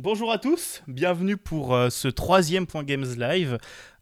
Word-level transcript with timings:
Bonjour 0.00 0.30
à 0.30 0.38
tous, 0.38 0.82
bienvenue 0.86 1.36
pour 1.36 1.74
euh, 1.74 1.90
ce 1.90 2.06
troisième 2.06 2.68
Point 2.68 2.84
Games 2.84 3.04
Live. 3.18 3.58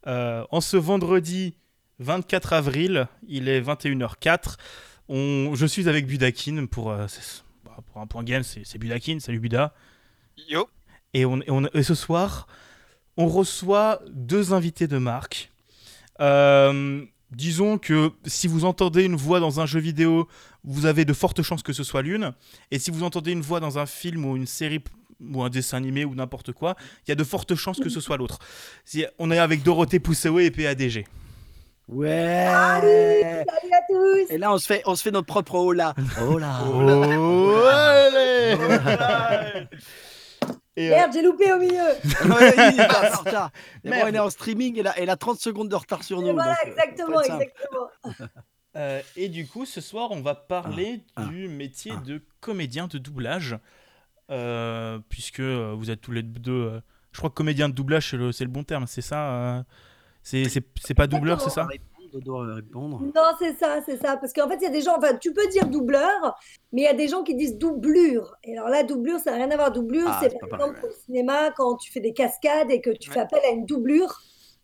Euh, 0.07 0.45
en 0.51 0.61
ce 0.61 0.77
vendredi 0.77 1.57
24 2.01 2.53
avril, 2.53 3.09
il 3.27 3.49
est 3.49 3.63
21h04. 3.63 4.57
On, 5.09 5.55
je 5.55 5.65
suis 5.65 5.89
avec 5.89 6.07
Budakin 6.07 6.67
pour, 6.67 6.91
euh, 6.91 7.07
bah, 7.65 7.79
pour 7.87 8.03
un 8.03 8.07
Point 8.07 8.25
Games, 8.25 8.43
c'est 8.43 8.77
Budakin, 8.77 9.21
salut 9.21 9.41
Buda. 9.41 9.73
Yo. 10.51 10.69
Et, 11.15 11.25
on, 11.25 11.41
et 11.41 11.51
on- 11.51 11.65
et 11.73 11.83
ce 11.83 11.95
soir, 11.95 12.47
on 13.17 13.27
reçoit 13.27 14.01
deux 14.11 14.53
invités 14.53 14.89
de 14.89 14.99
marque. 14.99 15.51
Disons 17.33 17.79
que 17.79 18.13
si 18.25 18.47
vous 18.47 18.65
entendez 18.65 19.03
une 19.05 19.17
voix 19.17 19.41
dans 19.41 19.61
un 19.61 19.67
jeu 19.67 19.81
vidéo, 19.81 20.29
vous 20.63 20.87
avez 20.87 21.05
de 21.05 21.13
fortes 21.13 21.43
chances 21.43 21.63
que 21.63 21.73
ce 21.73 21.83
soit 21.83 22.03
l'une. 22.03 22.33
Et 22.71 22.79
si 22.79 22.91
vous 22.93 23.03
entendez 23.03 23.33
une 23.33 23.41
voix 23.41 23.59
dans 23.61 23.79
un 23.79 23.87
film 23.87 24.25
ou 24.25 24.37
une 24.37 24.47
série 24.47 24.81
ou 25.21 25.43
un 25.43 25.49
dessin 25.51 25.77
animé 25.79 26.05
ou 26.05 26.15
n'importe 26.15 26.53
quoi, 26.53 26.77
il 27.07 27.11
y 27.11 27.13
a 27.13 27.15
de 27.15 27.25
fortes 27.25 27.55
chances 27.55 27.79
que 27.81 27.89
ce 27.89 28.01
soit 28.01 28.17
l'autre. 28.17 28.39
Si- 28.85 29.07
On 29.19 29.31
est 29.31 29.39
avec 29.39 29.63
Dorothée 29.63 29.99
Pousseaué 30.01 30.47
et 30.47 30.51
PADG. 30.51 31.07
Ouais. 31.89 32.47
Salut 32.49 33.73
à 33.73 33.81
tous 33.89 34.31
Et 34.31 34.39
là, 34.39 34.53
on 34.53 34.59
se 34.59 34.67
fait, 34.67 34.83
on 34.87 34.97
se 34.97 35.03
fait 35.03 35.13
notre 35.13 35.27
propre 35.27 35.55
hola. 35.55 35.95
Hola. 36.21 36.61
Oh, 36.69 37.55
allez 37.65 38.57
Et, 40.79 40.89
euh, 40.93 40.95
Merde, 40.97 41.11
j'ai 41.15 41.23
loupé 41.23 41.53
au 41.53 41.59
milieu 41.59 41.77
Ouais, 41.79 42.55
il 42.75 42.81
est 42.81 42.95
en 43.15 43.19
retard. 43.19 43.51
Et 43.85 43.89
bon, 43.91 43.97
elle 44.07 44.15
est 44.17 44.19
en 44.19 44.29
streaming, 44.31 44.79
elle 44.81 44.89
a, 44.89 44.99
elle 44.99 45.09
a 45.11 45.17
30 45.17 45.39
secondes 45.41 45.69
de 45.71 45.75
retard 45.75 46.03
sur 46.03 46.21
nous. 46.21 46.29
Et 46.29 46.33
Voilà, 46.33 46.51
donc, 46.51 46.59
euh, 46.67 46.71
exactement, 46.71 47.21
exactement. 47.23 47.89
Euh, 48.77 49.01
et 49.17 49.29
du 49.31 49.47
coup, 49.47 49.65
ce 49.65 49.81
soir, 49.81 50.11
on 50.11 50.21
va 50.21 50.35
parler 50.35 51.01
Ah, 51.17 51.25
du 51.25 51.49
métier 51.49 51.93
ah. 51.97 52.03
de 52.05 52.21
comédien 52.41 52.89
de 52.89 52.99
doublage. 52.99 53.57
Euh, 54.31 54.99
puisque 55.09 55.41
euh, 55.41 55.75
vous 55.77 55.91
êtes 55.91 56.01
tous 56.01 56.13
les 56.13 56.23
deux. 56.23 56.53
euh, 56.53 56.81
je 57.13 57.19
crois 57.19 57.31
que 57.31 57.35
comédien 57.35 57.69
de 57.69 57.75
doublage, 57.75 58.11
c'est 58.11 58.17
le, 58.17 58.33
c'est 58.33 58.45
le 58.45 58.51
bon 58.51 58.65
terme, 58.65 58.87
c'est 58.87 59.01
ça 59.03 59.31
euh, 59.59 59.63
C'est 60.23 60.49
c'est- 60.49 60.67
c'est 60.83 60.95
pas 60.95 61.07
doubleur, 61.07 61.41
c'est 61.41 61.51
ça? 61.51 61.67
Répondre. 62.13 63.01
Non, 63.03 63.23
c'est 63.39 63.55
ça, 63.59 63.81
c'est 63.85 63.99
ça. 63.99 64.17
Parce 64.17 64.33
qu'en 64.33 64.49
fait, 64.49 64.57
il 64.57 64.63
y 64.63 64.67
a 64.67 64.71
des 64.71 64.81
gens, 64.81 64.97
enfin, 64.97 65.15
tu 65.17 65.33
peux 65.33 65.47
dire 65.49 65.67
doubleur, 65.69 66.37
mais 66.73 66.83
il 66.83 66.85
y 66.85 66.89
a 66.89 66.95
des 66.95 67.09
gens 67.09 67.23
qui 67.23 67.35
disent 67.35 67.59
doublure. 67.59 68.35
Et 68.45 68.57
alors 68.57 68.69
là, 68.71 68.83
doublure, 68.85 69.19
ça 69.19 69.33
n'a 69.33 69.37
rien 69.37 69.51
à 69.51 69.57
voir. 69.57 69.73
Doublure, 69.73 70.07
Ah, 70.09 70.21
c'est 70.23 70.31
par 70.39 70.49
pas 70.49 70.57
exemple 70.57 70.77
pareil, 70.81 70.91
au 70.91 71.05
cinéma, 71.05 71.51
quand 71.57 71.77
tu 71.77 71.93
fais 71.93 72.01
des 72.01 72.13
cascades 72.15 72.71
et 72.71 72.81
que 72.81 72.91
tu 72.91 73.11
fais 73.11 73.21
appel 73.21 73.41
à 73.45 73.51
une 73.51 73.67
doublure. 73.67 74.21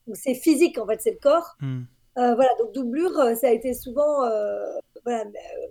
Donc 0.07 0.17
c'est 0.17 0.35
physique, 0.35 0.79
en 0.79 0.87
fait, 0.87 1.01
c'est 1.01 1.13
le 1.13 1.19
corps. 1.21 1.57
Hmm. 1.61 1.83
Euh, 2.19 2.35
voilà, 2.35 2.51
donc 2.59 2.73
doublure, 2.75 3.13
ça 3.41 3.49
a 3.49 3.51
été 3.51 3.75
souvent 3.75 4.25
euh, 4.25 4.65
voilà, 5.05 5.25
euh, 5.25 5.31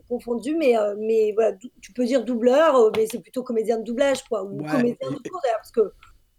confondu, 0.09 0.55
mais, 0.55 0.77
euh, 0.77 0.95
mais 0.97 1.31
voilà, 1.33 1.55
tu 1.81 1.93
peux 1.93 2.05
dire 2.05 2.23
doubleur, 2.25 2.75
euh, 2.75 2.91
mais 2.95 3.05
c'est 3.07 3.19
plutôt 3.19 3.43
comédien 3.43 3.77
de 3.77 3.83
doublage, 3.83 4.23
quoi, 4.25 4.43
ou 4.43 4.61
Ouais, 4.61 4.69
comédien 4.71 5.09
et- 5.09 5.13
de 5.23 5.29
cours, 5.29 5.39
d'ailleurs, 5.43 5.57
parce 5.59 5.71
que 5.71 5.93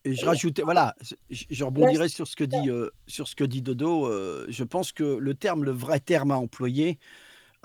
Et 0.04 0.14
je 0.14 0.26
rajoutais, 0.26 0.62
voilà, 0.62 0.94
je, 1.30 1.44
je 1.48 1.64
rebondirai 1.64 2.08
sur 2.08 2.26
ce 2.26 2.34
que 2.36 2.44
dit, 2.44 2.68
euh, 2.68 2.90
sur 3.06 3.28
ce 3.28 3.36
que 3.36 3.44
dit 3.44 3.62
Dodo. 3.62 4.06
euh, 4.08 4.46
je 4.48 4.64
pense 4.64 4.90
que 4.92 5.04
le 5.04 5.34
terme, 5.34 5.64
le 5.64 5.70
vrai 5.70 6.00
terme 6.00 6.32
à 6.32 6.36
employer, 6.36 6.98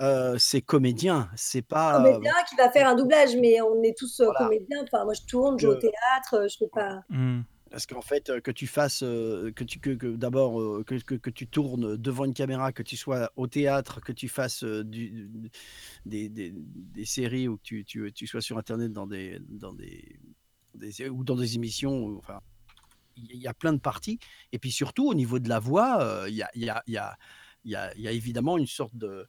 euh, 0.00 0.36
c'est 0.38 0.62
comédien. 0.62 1.28
C'est 1.34 1.62
pas. 1.62 1.98
euh, 1.98 2.02
comédien 2.12 2.32
qui 2.48 2.54
va 2.54 2.70
faire 2.70 2.86
un 2.88 2.94
doublage, 2.94 3.34
mais 3.36 3.60
on 3.60 3.82
est 3.82 3.96
tous 3.98 4.20
euh, 4.20 4.26
Voilà. 4.26 4.38
comédiens. 4.38 4.84
Enfin, 4.84 5.04
moi, 5.04 5.14
je 5.14 5.22
tourne, 5.26 5.58
je 5.58 5.66
joue 5.66 5.72
au 5.72 5.74
théâtre, 5.74 6.46
je 6.48 6.56
fais 6.58 6.68
pas. 6.72 7.00
Hmm. 7.08 7.40
Parce 7.70 7.86
qu'en 7.86 8.00
fait, 8.00 8.30
euh, 8.30 8.40
que 8.40 8.50
tu 8.50 8.66
fasses, 8.66 9.02
euh, 9.02 9.52
que 9.52 9.64
tu, 9.64 9.78
que, 9.78 10.16
d'abord, 10.16 10.60
euh, 10.60 10.84
que, 10.86 10.94
que, 10.96 11.14
que 11.14 11.30
tu 11.30 11.46
tournes 11.46 11.96
devant 11.96 12.24
une 12.24 12.34
caméra, 12.34 12.72
que 12.72 12.82
tu 12.82 12.96
sois 12.96 13.30
au 13.36 13.46
théâtre, 13.46 14.00
que 14.00 14.12
tu 14.12 14.28
fasses 14.28 14.64
des, 14.64 15.28
des, 16.06 16.28
des 16.28 17.04
séries 17.04 17.48
ou 17.48 17.56
que 17.58 17.62
tu, 17.62 17.84
tu, 17.84 18.12
tu 18.12 18.26
sois 18.26 18.40
sur 18.40 18.56
Internet 18.58 18.92
dans 18.92 19.06
des, 19.06 19.38
dans 19.48 19.74
des, 19.74 20.18
ou 21.10 21.24
dans 21.24 21.36
des 21.36 21.56
émissions, 21.56 22.16
enfin, 22.16 22.40
il 23.16 23.36
y 23.36 23.46
a 23.46 23.54
plein 23.54 23.72
de 23.72 23.80
parties. 23.80 24.18
Et 24.52 24.58
puis 24.58 24.72
surtout, 24.72 25.08
au 25.08 25.14
niveau 25.14 25.38
de 25.38 25.48
la 25.48 25.58
voix, 25.58 26.24
il 26.28 26.34
y, 26.34 26.42
a, 26.42 26.50
y, 26.54 26.68
a, 26.68 26.82
y, 26.86 26.96
a, 26.96 27.18
y 27.64 28.08
a 28.08 28.12
évidemment 28.12 28.56
une 28.56 28.66
sorte 28.66 28.96
de 28.96 29.28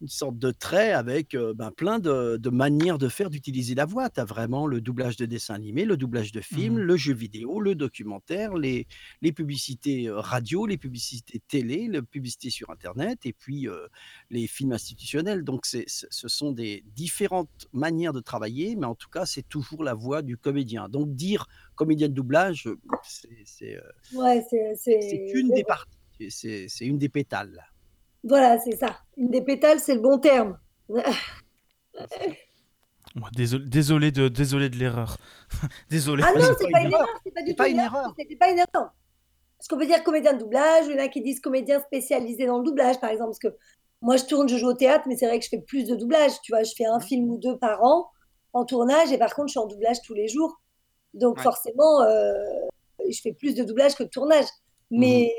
une 0.00 0.08
sorte 0.08 0.38
de 0.38 0.50
trait 0.50 0.92
avec 0.92 1.34
euh, 1.34 1.54
ben, 1.54 1.70
plein 1.70 1.98
de, 1.98 2.36
de 2.36 2.50
manières 2.50 2.98
de 2.98 3.08
faire, 3.08 3.30
d'utiliser 3.30 3.74
la 3.74 3.86
voix. 3.86 4.10
Tu 4.10 4.20
as 4.20 4.24
vraiment 4.24 4.66
le 4.66 4.80
doublage 4.80 5.16
de 5.16 5.24
dessin 5.24 5.54
animé, 5.54 5.84
le 5.84 5.96
doublage 5.96 6.32
de 6.32 6.40
film, 6.40 6.74
Mhm. 6.74 6.80
le 6.80 6.96
jeu 6.96 7.14
vidéo, 7.14 7.60
le 7.60 7.74
documentaire, 7.74 8.54
les, 8.54 8.86
les 9.22 9.32
publicités 9.32 10.08
euh, 10.08 10.18
radio, 10.20 10.66
les 10.66 10.76
publicités 10.76 11.40
télé, 11.48 11.88
les 11.88 12.02
publicités 12.02 12.50
sur 12.50 12.70
Internet 12.70 13.20
et 13.24 13.32
puis 13.32 13.68
euh, 13.68 13.86
les 14.30 14.46
films 14.46 14.72
institutionnels. 14.72 15.42
Donc 15.44 15.64
c'est- 15.64 15.84
c'est- 15.86 16.08
ce 16.10 16.28
sont 16.28 16.52
des 16.52 16.84
différentes 16.96 17.68
manières 17.72 18.12
de 18.12 18.20
travailler, 18.20 18.76
mais 18.76 18.86
en 18.86 18.94
tout 18.96 19.08
cas, 19.08 19.24
c'est 19.26 19.48
toujours 19.48 19.84
la 19.84 19.94
voix 19.94 20.22
du 20.22 20.36
comédien. 20.36 20.88
Donc 20.88 21.14
dire 21.14 21.46
comédien 21.76 22.08
de 22.08 22.14
doublage, 22.14 22.68
c'est 23.04 23.80
Ouais, 24.12 24.44
une 25.34 25.50
des 25.50 25.64
parties, 25.64 25.88
c'est 26.30 26.66
une 26.86 26.98
des 26.98 27.08
pétales. 27.08 27.64
Voilà, 28.24 28.58
c'est 28.58 28.76
ça. 28.76 28.98
Une 29.16 29.30
des 29.30 29.42
pétales, 29.42 29.80
c'est 29.80 29.94
le 29.94 30.00
bon 30.00 30.18
terme. 30.18 30.58
Désolé, 33.36 33.64
désolé 33.66 34.10
de, 34.10 34.26
désolé 34.26 34.68
de 34.68 34.76
l'erreur. 34.76 35.18
désolé. 35.90 36.24
Ah 36.26 36.32
non, 36.36 36.46
c'est 36.58 36.68
pas 36.70 36.80
une 36.80 36.92
erreur, 36.92 37.06
c'est 37.24 37.32
pas 37.32 37.42
du 37.42 37.50
tout 37.52 37.56
pas 37.56 37.68
une 37.68 37.78
erreur. 37.78 38.12
C'était 38.18 38.34
pas 38.36 38.50
une 38.50 38.58
erreur. 38.58 38.92
Parce 39.56 39.68
qu'on 39.68 39.78
peut 39.78 39.86
dire 39.86 40.02
comédien 40.02 40.32
de 40.32 40.40
doublage, 40.40 40.86
il 40.86 40.96
y 40.96 41.00
en 41.00 41.04
a 41.04 41.06
qui 41.08 41.22
disent 41.22 41.38
comédien 41.40 41.80
spécialisé 41.80 42.46
dans 42.46 42.58
le 42.58 42.64
doublage, 42.64 43.00
par 43.00 43.10
exemple. 43.10 43.30
Parce 43.30 43.38
que 43.38 43.56
moi, 44.02 44.16
je 44.16 44.24
tourne, 44.24 44.48
je 44.48 44.56
joue 44.56 44.66
au 44.66 44.74
théâtre, 44.74 45.04
mais 45.06 45.16
c'est 45.16 45.26
vrai 45.26 45.38
que 45.38 45.44
je 45.44 45.48
fais 45.50 45.60
plus 45.60 45.84
de 45.84 45.94
doublage. 45.94 46.32
Tu 46.42 46.50
vois, 46.50 46.64
je 46.64 46.72
fais 46.76 46.86
un 46.86 46.98
film 46.98 47.30
ou 47.30 47.38
deux 47.38 47.56
par 47.56 47.84
an 47.84 48.08
en 48.52 48.64
tournage, 48.64 49.12
et 49.12 49.18
par 49.18 49.32
contre, 49.34 49.48
je 49.48 49.52
suis 49.52 49.60
en 49.60 49.66
doublage 49.68 49.98
tous 50.04 50.14
les 50.14 50.26
jours. 50.26 50.60
Donc, 51.14 51.36
Ouais. 51.36 51.42
forcément, 51.44 52.02
euh, 52.02 52.34
je 53.08 53.20
fais 53.20 53.32
plus 53.32 53.54
de 53.54 53.62
doublage 53.62 53.94
que 53.94 54.02
de 54.02 54.08
tournage. 54.08 54.46
Mais, 54.90 55.32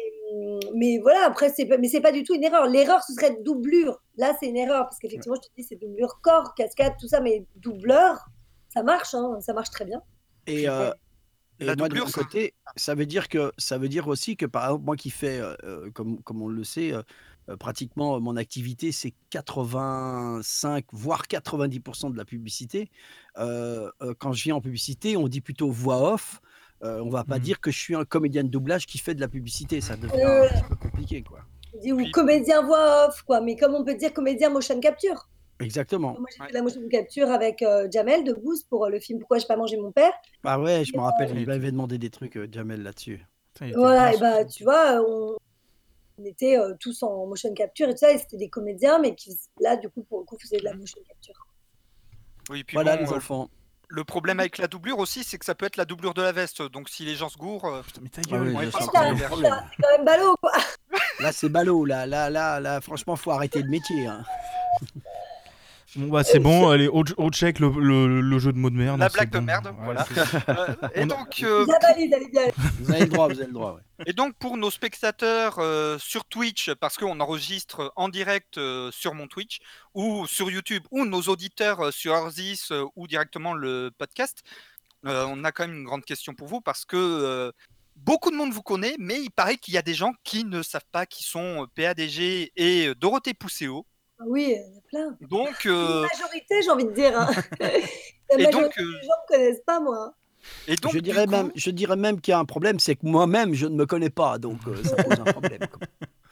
mais 0.76 1.00
voilà, 1.02 1.26
après, 1.28 1.50
c'est 1.50 1.66
pas, 1.66 1.78
mais 1.78 1.88
c'est 1.88 2.02
pas 2.02 2.12
du 2.12 2.24
tout 2.24 2.34
une 2.34 2.44
erreur. 2.44 2.68
L'erreur, 2.68 3.04
ce 3.04 3.14
serait 3.14 3.38
doublure. 3.44 4.02
Là, 4.18 4.36
c'est 4.40 4.48
une 4.48 4.58
erreur, 4.58 4.84
parce 4.86 4.98
qu'effectivement, 5.00 5.36
je 5.36 5.48
te 5.48 5.54
dis, 5.58 5.64
c'est 5.64 5.76
doublure 5.76 6.20
corps, 6.22 6.54
cascade, 6.56 6.94
tout 7.00 7.08
ça, 7.08 7.22
mais 7.22 7.46
doubleur, 7.56 8.26
ça 8.74 8.84
marche, 8.84 9.14
hein, 9.14 9.40
ça 9.42 9.54
marche 9.54 9.70
très 9.70 9.86
bien. 9.86 10.02
Et, 10.48 10.68
euh, 10.70 10.92
et 11.60 11.66
La 11.66 11.76
moi, 11.76 11.88
de 11.88 11.94
doublure, 11.96 12.06
mon 12.06 12.12
ça- 12.12 12.22
côté, 12.24 12.54
ça 12.76 12.96
veut 12.96 13.06
dire 13.06 13.30
que 13.30 13.52
ça 13.58 13.78
veut 13.78 13.90
dire 13.90 14.08
aussi 14.08 14.36
que, 14.38 14.46
par 14.46 14.66
exemple, 14.66 14.86
moi 14.86 14.96
qui 14.96 15.10
fais, 15.10 15.40
euh, 15.40 15.56
euh, 15.64 15.92
comme, 15.92 16.22
comme 16.24 16.42
on 16.42 16.48
le 16.50 16.64
sait, 16.64 16.94
euh, 16.94 17.02
euh, 17.50 17.58
pratiquement 17.58 18.16
euh, 18.16 18.20
mon 18.20 18.36
activité, 18.38 18.92
c'est 18.92 19.14
85, 19.30 20.86
voire 20.92 21.28
90% 21.28 22.10
de 22.12 22.18
la 22.18 22.26
publicité. 22.26 22.90
Euh, 23.38 23.92
euh, 24.02 24.14
quand 24.18 24.34
je 24.34 24.44
viens 24.44 24.56
en 24.56 24.62
publicité, 24.62 25.18
on 25.18 25.28
dit 25.28 25.42
plutôt 25.42 25.70
voix 25.70 26.14
off. 26.14 26.42
Euh, 26.86 27.02
on 27.04 27.10
va 27.10 27.24
pas 27.24 27.38
Mhm. 27.38 27.42
dire 27.42 27.60
que 27.60 27.72
je 27.72 27.80
suis 27.80 27.96
un 27.96 28.06
comédien 28.06 28.44
de 28.44 28.50
doublage 28.50 28.86
qui 28.86 28.98
fait 29.00 29.16
de 29.16 29.22
la 29.22 29.28
publicité. 29.28 29.82
Ça 29.82 29.96
devient 29.98 30.14
Euh, 30.24 30.44
un 30.46 30.48
petit 30.50 30.64
peu 30.70 30.76
compliqué, 30.76 31.24
quoi. 31.24 31.40
On 31.74 31.80
dit, 31.82 31.92
ou 31.92 31.98
Puis- 31.98 32.12
comédien 32.12 32.62
voix 32.64 33.08
off, 33.08 33.24
quoi. 33.24 33.42
Mais 33.42 33.56
comme 33.56 33.74
on 33.76 33.84
peut 33.84 33.96
dire 33.96 34.14
comédien 34.14 34.50
motion 34.50 34.80
capture. 34.80 35.28
Exactement. 35.60 36.16
Moi, 36.20 36.28
j'ai 36.38 36.46
fait 36.46 36.52
la 36.54 36.62
motion 36.62 36.82
capture 36.90 37.30
avec 37.32 37.62
euh, 37.62 37.88
Jamel 37.92 38.24
de 38.24 38.34
Boost 38.34 38.68
pour 38.70 38.86
euh, 38.86 38.90
le 38.90 39.00
film 39.00 39.20
Pourquoi 39.20 39.40
j'ai 39.40 39.48
pas 39.48 39.56
mangé 39.56 39.78
mon 39.78 39.92
père. 39.92 40.12
Ah 40.44 40.60
ouais, 40.60 40.84
je 40.86 40.96
me 40.96 41.02
rappelle, 41.02 41.38
il 41.38 41.48
m'avait 41.48 41.72
demandé 41.72 41.98
des 41.98 42.10
trucs, 42.10 42.36
euh, 42.38 42.48
Jamel, 42.52 42.84
là-dessus. 42.84 43.26
Voilà, 43.74 44.14
et 44.14 44.18
bah, 44.18 44.44
tu 44.44 44.66
vois, 44.66 45.02
on, 45.08 45.36
on 46.20 46.26
était 46.26 46.58
euh, 46.60 46.74
tous 46.78 47.02
en 47.04 47.26
motion 47.26 47.54
capture 47.54 47.88
et 47.88 47.94
tout 47.94 48.00
ça, 48.00 48.12
et 48.12 48.18
c'était 48.18 48.36
des 48.36 48.50
comédiens, 48.50 49.00
mais 49.00 49.16
qui, 49.16 49.34
là, 49.62 49.78
du 49.78 49.88
coup, 49.90 50.04
pour 50.04 50.20
le 50.20 50.26
coup, 50.26 50.38
faisaient 50.38 50.58
de 50.60 50.66
la 50.66 50.74
motion 50.74 51.00
capture. 51.08 51.48
Oui, 52.50 52.66
puis 52.66 52.76
Voilà, 52.76 52.98
bon, 52.98 53.04
les 53.06 53.12
euh, 53.14 53.16
enfants. 53.16 53.50
Le 53.90 54.04
problème 54.04 54.40
avec 54.40 54.58
la 54.58 54.68
doublure 54.68 55.00
aussi, 55.00 55.24
c'est 55.24 55.38
que 55.38 55.46
ça 55.46 55.56
peut 55.56 55.66
être 55.66 55.78
la 55.78 55.86
doublure 55.86 56.14
de 56.14 56.22
la 56.22 56.32
veste. 56.32 56.62
Donc 56.62 56.90
si 56.90 57.06
les 57.06 57.16
gens 57.16 57.30
se 57.30 57.38
gourent, 57.38 57.66
euh, 57.66 57.82
Putain, 57.84 58.02
mais 58.04 58.10
ta 58.10 58.22
Ah 58.26 58.30
gueule. 58.30 58.54
on 58.56 58.62
est 58.62 58.72
pas. 58.72 58.80
C'est 58.82 58.88
quand 58.88 59.02
même 59.98 60.06
ballot, 60.06 60.36
quoi. 60.42 60.52
Là, 61.20 61.32
c'est 61.32 61.50
ballot. 61.50 61.86
Là, 61.86 62.06
là, 62.06 62.30
là, 62.30 62.60
là, 62.60 62.82
franchement, 62.82 63.16
faut 63.16 63.32
arrêter 63.32 63.62
le 63.62 63.70
métier. 63.70 64.08
hein. 64.08 64.24
Bon, 65.96 66.08
bah, 66.10 66.24
c'est 66.26 66.40
bon, 66.40 66.70
allez, 66.70 66.88
au, 66.88 67.04
au 67.18 67.30
check 67.30 67.60
le, 67.60 67.70
le, 67.70 68.20
le 68.22 68.40
jeu 68.40 68.52
de 68.52 68.58
mots 68.58 68.70
de 68.70 68.76
merde. 68.76 69.00
La 69.00 69.08
blague 69.10 69.30
de 69.30 69.40
merde, 69.40 69.74
voilà. 69.84 70.06
Euh, 70.50 70.74
et 70.94 71.04
On- 71.04 71.08
donc, 71.08 71.42
euh, 71.44 71.66
La 71.68 71.80
valide, 71.88 72.14
elle 72.16 72.24
est 72.24 72.30
bien. 72.32 72.44
Vous 72.80 72.92
avez 72.92 73.02
le 73.02 73.08
droit, 73.08 73.28
vous 73.28 73.38
avez 73.40 73.48
le 73.48 73.54
droit. 73.54 73.76
ouais. 73.76 74.04
Et 74.08 74.14
donc 74.14 74.36
pour 74.38 74.58
nos 74.58 74.70
spectateurs 74.72 75.56
euh, 75.60 75.98
sur 75.98 76.26
Twitch, 76.26 76.72
parce 76.80 76.98
qu'on 76.98 77.20
enregistre 77.20 77.94
en 77.96 78.10
direct 78.10 78.58
euh, 78.58 78.92
sur 78.92 79.14
mon 79.14 79.28
Twitch, 79.28 79.60
ou 79.94 80.28
sur 80.28 80.52
YouTube, 80.52 80.84
ou 80.92 81.06
nos 81.06 81.22
auditeurs 81.24 81.80
euh, 81.88 81.92
sur 81.92 82.14
Arzis 82.14 82.60
euh, 82.72 82.86
ou 82.96 83.08
directement 83.08 83.54
le 83.54 83.90
podcast, 83.98 84.44
euh, 85.06 85.26
on 85.30 85.44
a 85.46 85.52
quand 85.52 85.66
même 85.68 85.78
une 85.78 85.86
grande 85.86 86.04
question 86.04 86.34
pour 86.34 86.48
vous, 86.48 86.60
parce 86.62 86.84
que 86.84 86.98
euh, 86.98 87.52
beaucoup 87.96 88.32
de 88.32 88.36
monde 88.36 88.52
vous 88.52 88.64
connaît, 88.64 88.96
mais 89.00 89.22
il 89.22 89.32
paraît 89.32 89.58
qu'il 89.58 89.74
y 89.74 89.78
a 89.78 89.82
des 89.82 89.94
gens 89.94 90.14
qui 90.26 90.44
ne 90.44 90.62
savent 90.62 90.82
pas 90.92 91.06
qui 91.06 91.24
sont 91.24 91.68
PADG 91.76 92.52
et 92.58 92.94
Dorothée 93.00 93.34
Pousséo. 93.34 93.86
Oui, 94.26 94.56
il 94.56 94.74
y 94.74 94.76
en 94.76 94.78
a 94.78 94.82
plein. 94.88 95.18
Donc, 95.22 95.66
Une 95.66 95.72
euh, 95.72 96.02
majorité, 96.02 96.62
j'ai 96.64 96.70
envie 96.70 96.86
de 96.86 96.92
dire. 96.92 97.20
hein. 97.20 97.30
La 98.38 98.40
et 98.50 98.52
donc, 98.52 98.64
euh, 98.80 98.84
des 98.84 99.08
gens 99.08 99.14
ne 99.30 99.36
connaissent 99.36 99.64
pas, 99.66 99.80
moi. 99.80 100.14
et 100.68 100.76
donc 100.76 100.94
je, 100.94 101.00
dirais 101.00 101.26
coup- 101.26 101.32
même, 101.32 101.52
je 101.56 101.70
dirais 101.70 101.96
même 101.96 102.20
qu'il 102.20 102.32
y 102.32 102.36
a 102.36 102.40
un 102.40 102.46
problème, 102.46 102.80
c'est 102.80 102.96
que 102.96 103.06
moi-même, 103.06 103.54
je 103.54 103.68
ne 103.68 103.76
me 103.76 103.86
connais 103.86 104.10
pas, 104.10 104.38
donc 104.40 104.60
euh, 104.68 104.84
ça 104.84 104.96
pose 104.96 105.20
un 105.20 105.24
problème. 105.32 105.60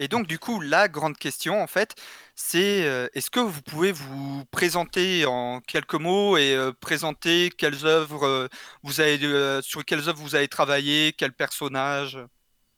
Et 0.00 0.06
donc, 0.06 0.28
du 0.28 0.38
coup, 0.38 0.60
la 0.60 0.86
grande 0.86 1.16
question, 1.18 1.60
en 1.60 1.66
fait, 1.66 1.96
c'est 2.36 2.84
euh, 2.86 3.08
est-ce 3.14 3.30
que 3.32 3.40
vous 3.40 3.62
pouvez 3.62 3.90
vous 3.90 4.44
présenter 4.52 5.26
en 5.26 5.60
quelques 5.60 5.94
mots 5.96 6.36
et 6.36 6.54
euh, 6.54 6.70
présenter 6.72 7.50
quelles 7.50 7.84
œuvres 7.84 8.24
euh, 8.24 8.46
vous 8.84 9.00
avez, 9.00 9.18
euh, 9.24 9.60
sur 9.60 9.84
quelles 9.84 10.08
œuvres 10.08 10.22
vous 10.22 10.36
avez 10.36 10.46
travaillé, 10.46 11.12
quel 11.18 11.32
personnage 11.32 12.16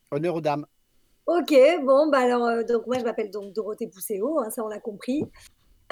Honneur 0.09 0.33
aux 0.33 0.41
dames. 0.41 0.65
Ok, 1.31 1.55
bon, 1.85 2.09
bah 2.09 2.19
alors, 2.19 2.45
euh, 2.45 2.63
donc 2.63 2.87
moi 2.87 2.99
je 2.99 3.05
m'appelle 3.05 3.31
donc 3.31 3.53
Dorothée 3.53 3.87
Pousséo, 3.87 4.39
hein, 4.39 4.49
ça 4.49 4.65
on 4.65 4.67
l'a 4.67 4.81
compris. 4.81 5.23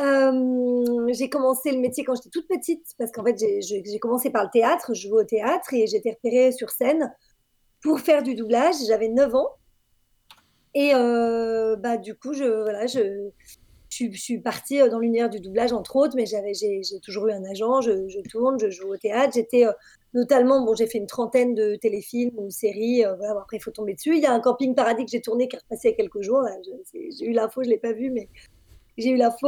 Euh, 0.01 1.07
j'ai 1.13 1.29
commencé 1.29 1.71
le 1.71 1.79
métier 1.79 2.03
quand 2.03 2.13
j'étais 2.15 2.29
toute 2.29 2.47
petite, 2.49 2.85
parce 2.97 3.09
qu'en 3.13 3.23
fait 3.23 3.37
j'ai 3.37 3.99
commencé 3.99 4.31
par 4.31 4.43
le 4.43 4.49
théâtre, 4.51 4.93
je 4.93 5.07
jouais 5.07 5.21
au 5.21 5.23
théâtre 5.23 5.73
et 5.73 5.83
été 5.83 6.11
repérée 6.11 6.51
sur 6.51 6.71
scène 6.71 7.13
pour 7.81 8.01
faire 8.01 8.21
du 8.21 8.35
doublage. 8.35 8.75
J'avais 8.85 9.07
9 9.07 9.33
ans. 9.33 9.55
Et 10.75 10.93
euh, 10.93 11.77
bah, 11.77 11.95
du 11.95 12.15
coup, 12.15 12.33
je, 12.33 12.43
voilà, 12.43 12.85
je, 12.85 13.29
je 14.11 14.19
suis 14.19 14.39
partie 14.39 14.81
euh, 14.81 14.89
dans 14.89 14.99
l'univers 14.99 15.29
du 15.29 15.39
doublage, 15.39 15.73
entre 15.73 15.95
autres, 15.95 16.15
mais 16.15 16.25
j'avais, 16.25 16.53
j'ai, 16.53 16.81
toujours 17.01 17.27
eu 17.27 17.31
un 17.31 17.43
agent, 17.45 17.81
je, 17.81 18.21
tourne, 18.29 18.59
je 18.59 18.69
joue 18.69 18.93
au 18.93 18.97
théâtre. 18.97 19.33
J'étais 19.35 19.65
euh, 19.65 19.71
notamment, 20.13 20.63
bon, 20.63 20.73
j'ai 20.75 20.87
fait 20.87 20.97
une 20.97 21.07
trentaine 21.07 21.53
de 21.55 21.75
téléfilms 21.75 22.37
ou 22.37 22.49
séries, 22.49 23.05
euh, 23.05 23.15
après, 23.39 23.57
il 23.57 23.61
faut 23.61 23.71
tomber 23.71 23.93
dessus. 23.93 24.15
Il 24.15 24.21
y 24.21 24.25
a 24.25 24.33
un 24.33 24.39
camping 24.39 24.75
paradis 24.75 25.05
que 25.05 25.11
j'ai 25.11 25.21
tourné 25.21 25.47
qui 25.47 25.55
est 25.55 25.59
repassé 25.59 25.89
il 25.89 25.91
y 25.91 25.93
a 25.93 25.97
quelques 25.97 26.21
jours. 26.21 26.43
j'ai 26.93 27.25
eu 27.25 27.31
l'info, 27.31 27.63
je 27.63 27.67
ne 27.67 27.73
l'ai 27.73 27.79
pas 27.79 27.93
vu, 27.93 28.11
mais 28.11 28.29
j'ai 28.97 29.09
eu 29.09 29.17
l'info. 29.17 29.47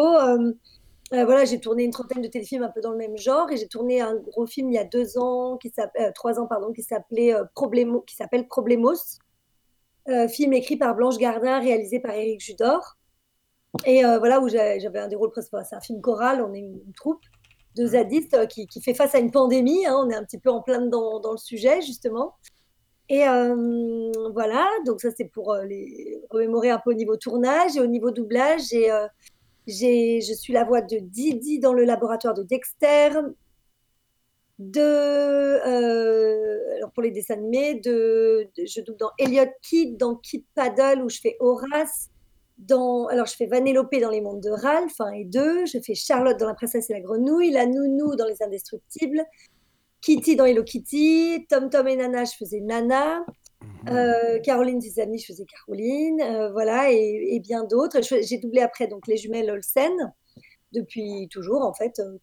Voilà, 1.11 1.43
j'ai 1.43 1.59
tourné 1.59 1.83
une 1.83 1.91
trentaine 1.91 2.21
de 2.21 2.27
téléfilms 2.27 2.63
un 2.63 2.69
peu 2.69 2.79
dans 2.79 2.91
le 2.91 2.97
même 2.97 3.17
genre 3.17 3.51
et 3.51 3.57
j'ai 3.57 3.67
tourné 3.67 3.99
un 3.99 4.15
gros 4.15 4.45
film 4.45 4.69
il 4.69 4.75
y 4.75 4.77
a 4.77 4.85
deux 4.85 5.17
ans, 5.17 5.59
trois 6.15 6.39
ans, 6.39 6.47
pardon, 6.47 6.71
qui 6.71 6.83
s'appelait 6.83 7.33
Problemo- 7.53 8.05
qui 8.05 8.15
s'appelle 8.15 8.47
Problemos. 8.47 9.19
Film 10.29 10.53
écrit 10.53 10.77
par 10.77 10.95
Blanche 10.95 11.17
Gardin, 11.17 11.59
réalisé 11.59 11.99
par 11.99 12.11
Éric 12.11 12.39
Judor. 12.39 12.97
Et 13.85 14.05
euh, 14.05 14.19
voilà, 14.19 14.39
où 14.41 14.49
j'avais 14.49 14.99
un 14.99 15.07
des 15.07 15.15
rôles 15.15 15.31
principaux. 15.31 15.57
C'est 15.67 15.75
un 15.75 15.81
film 15.81 16.01
choral, 16.01 16.41
on 16.41 16.53
est 16.53 16.59
une, 16.59 16.81
une 16.85 16.93
troupe 16.93 17.21
de 17.75 17.85
zadistes 17.85 18.33
euh, 18.33 18.45
qui, 18.45 18.67
qui 18.67 18.81
fait 18.81 18.93
face 18.93 19.15
à 19.15 19.19
une 19.19 19.31
pandémie. 19.31 19.85
hein, 19.85 19.95
on 19.97 20.09
est 20.09 20.15
un 20.15 20.23
petit 20.23 20.39
peu 20.39 20.49
en 20.49 20.61
plein 20.61 20.81
dans 20.85 21.31
le 21.31 21.37
sujet, 21.37 21.81
justement. 21.81 22.35
Et 23.09 23.27
euh, 23.27 24.11
voilà, 24.33 24.69
donc 24.85 25.01
ça 25.01 25.09
c'est 25.11 25.25
pour 25.25 25.55
les 25.55 26.21
remémorer 26.29 26.69
un 26.69 26.79
peu 26.79 26.91
au 26.91 26.93
niveau 26.93 27.17
tournage. 27.17 27.75
Et 27.75 27.81
au 27.81 27.87
niveau 27.87 28.11
doublage, 28.11 28.61
j'ai, 28.69 28.91
euh, 28.91 29.07
je 29.67 30.33
suis 30.37 30.53
la 30.53 30.63
voix 30.63 30.81
de 30.81 30.97
Didi 30.97 31.59
dans 31.59 31.73
le 31.73 31.83
laboratoire 31.83 32.33
de 32.33 32.43
Dexter, 32.43 33.09
de, 34.59 35.59
alors 36.77 36.91
pour 36.91 37.03
les 37.03 37.11
dessins 37.11 37.33
animés, 37.33 37.75
de, 37.75 38.47
de- 38.55 38.65
je 38.65 38.79
double 38.81 38.99
dans 38.99 39.11
Elliot 39.17 39.51
Kid, 39.61 39.97
dans 39.97 40.15
Kid 40.15 40.45
Paddle 40.55 41.01
où 41.03 41.09
je 41.09 41.19
fais 41.19 41.35
Horace, 41.39 42.10
dans, 42.61 43.07
alors 43.07 43.25
je 43.25 43.35
fais 43.35 43.47
Vanellope 43.47 43.95
dans 43.99 44.09
Les 44.09 44.21
Mondes 44.21 44.41
de 44.41 44.51
Ralph 44.51 44.99
1 44.99 45.11
et 45.11 45.25
2, 45.25 45.65
je 45.65 45.79
fais 45.79 45.95
Charlotte 45.95 46.39
dans 46.39 46.47
La 46.47 46.53
Princesse 46.53 46.89
et 46.89 46.93
la 46.93 47.01
Grenouille, 47.01 47.51
la 47.51 47.65
Nounou 47.65 48.15
dans 48.15 48.27
Les 48.27 48.41
Indestructibles, 48.41 49.23
Kitty 50.01 50.35
dans 50.35 50.45
Hello 50.45 50.63
Kitty, 50.63 51.47
Tom 51.49 51.69
Tom 51.69 51.87
et 51.87 51.95
Nana, 51.95 52.23
je 52.23 52.33
faisais 52.37 52.59
Nana, 52.59 53.25
euh, 53.89 54.39
Caroline 54.39 54.79
ses 54.79 55.01
amis, 55.01 55.19
je 55.19 55.27
faisais 55.27 55.45
Caroline, 55.45 56.21
euh, 56.21 56.51
voilà, 56.51 56.91
et, 56.91 57.35
et 57.35 57.39
bien 57.39 57.63
d'autres. 57.63 57.99
J'ai 58.01 58.37
doublé 58.37 58.61
après 58.61 58.87
donc 58.87 59.07
les 59.07 59.17
jumelles 59.17 59.49
Olsen 59.49 60.13
depuis 60.71 61.27
toujours 61.29 61.63
en 61.63 61.73
fait, 61.73 61.99
euh, 61.99 62.17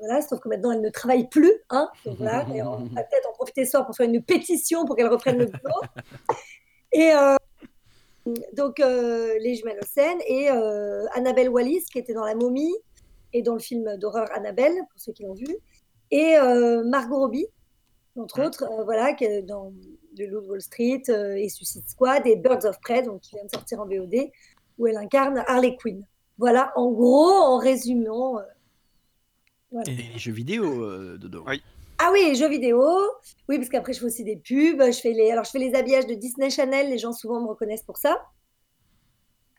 voilà, 0.00 0.20
sauf 0.20 0.40
que 0.40 0.48
maintenant 0.48 0.72
elles 0.72 0.80
ne 0.80 0.90
travaillent 0.90 1.28
plus, 1.28 1.52
hein, 1.70 1.88
donc 2.04 2.16
voilà, 2.16 2.44
et 2.52 2.62
on 2.62 2.78
va 2.78 3.02
peut-être 3.02 3.28
en 3.30 3.32
profiter 3.34 3.64
ce 3.64 3.72
soir 3.72 3.86
pour 3.86 3.94
faire 3.94 4.08
une 4.08 4.22
pétition 4.22 4.84
pour 4.84 4.96
qu'elles 4.96 5.06
reprennent 5.08 5.38
le 5.38 5.46
boulot. 5.46 5.80
Et 6.92 7.10
donc 8.52 8.80
euh, 8.80 9.38
les 9.40 9.54
jumelles 9.54 9.78
Olsen 9.82 10.18
et 10.26 10.50
euh, 10.50 11.04
Annabelle 11.14 11.48
Wallis 11.48 11.84
qui 11.92 11.98
était 11.98 12.14
dans 12.14 12.24
La 12.24 12.34
Momie 12.34 12.74
et 13.32 13.42
dans 13.42 13.54
le 13.54 13.60
film 13.60 13.96
d'horreur 13.96 14.28
Annabelle 14.32 14.74
pour 14.90 15.00
ceux 15.00 15.12
qui 15.12 15.22
l'ont 15.24 15.34
vu, 15.34 15.56
et 16.10 16.36
euh, 16.36 16.84
Margot 16.84 17.18
Robbie 17.18 17.46
entre 18.16 18.42
autres, 18.44 18.64
euh, 18.64 18.84
voilà, 18.84 19.12
qui 19.12 19.24
est 19.24 19.42
dans 19.42 19.72
Le 20.18 20.26
Loup 20.26 20.40
de 20.40 20.46
Wall 20.46 20.60
Street 20.62 21.02
euh, 21.10 21.34
et 21.34 21.48
Suicide 21.48 21.86
Squad 21.86 22.26
et 22.26 22.36
Birds 22.36 22.64
of 22.64 22.80
Prey, 22.80 23.02
donc 23.02 23.20
qui 23.20 23.34
vient 23.34 23.44
de 23.44 23.50
sortir 23.50 23.80
en 23.80 23.86
VOD, 23.86 24.30
où 24.78 24.86
elle 24.86 24.96
incarne 24.96 25.44
Harley 25.46 25.76
Quinn. 25.76 26.02
Voilà, 26.38 26.72
en 26.76 26.90
gros, 26.90 27.30
en 27.30 27.58
résumant. 27.58 28.38
euh, 28.38 29.82
Et 29.86 29.96
les 30.12 30.18
jeux 30.18 30.32
vidéo, 30.32 30.64
euh, 30.82 31.18
Dodo. 31.18 31.44
Oui. 31.46 31.62
Ah 31.98 32.10
oui, 32.12 32.34
jeux 32.36 32.48
vidéo. 32.48 32.82
Oui, 33.48 33.58
parce 33.58 33.68
qu'après, 33.70 33.92
je 33.92 34.00
fais 34.00 34.06
aussi 34.06 34.24
des 34.24 34.36
pubs. 34.36 34.82
Je 34.92 35.00
fais 35.00 35.12
les... 35.12 35.30
Alors, 35.30 35.44
je 35.44 35.50
fais 35.50 35.58
les 35.58 35.74
habillages 35.74 36.06
de 36.06 36.14
Disney 36.14 36.50
Channel. 36.50 36.90
Les 36.90 36.98
gens 36.98 37.12
souvent 37.12 37.40
me 37.40 37.48
reconnaissent 37.48 37.82
pour 37.84 37.96
ça. 37.96 38.18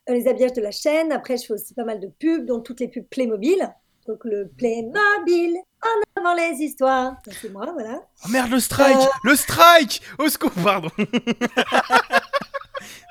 Euh, 0.09 0.13
Les 0.13 0.27
habillages 0.27 0.53
de 0.53 0.61
la 0.61 0.71
chaîne. 0.71 1.11
Après, 1.11 1.37
je 1.37 1.45
fais 1.47 1.53
aussi 1.53 1.73
pas 1.73 1.83
mal 1.83 1.99
de 1.99 2.07
pubs, 2.07 2.45
dont 2.45 2.61
toutes 2.61 2.79
les 2.79 2.87
pubs 2.87 3.07
Playmobil. 3.09 3.67
Donc, 4.07 4.19
le 4.23 4.49
Playmobil, 4.57 5.57
en 5.83 6.21
avant 6.21 6.33
les 6.35 6.63
histoires. 6.63 7.15
C'est 7.41 7.51
moi, 7.51 7.69
voilà. 7.73 8.01
Oh 8.25 8.29
merde, 8.29 8.51
le 8.51 8.59
strike 8.59 8.95
Euh. 8.95 9.05
Le 9.23 9.35
strike 9.35 10.01
Au 10.19 10.29
secours, 10.29 10.51
pardon 10.63 10.89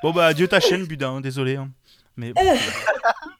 Bon 0.03 0.11
bah, 0.11 0.27
adieu 0.27 0.47
ta 0.47 0.59
chaîne, 0.59 0.85
Budin, 0.85 1.21
désolé. 1.21 1.55
hein. 1.57 1.69
Mais 2.15 2.33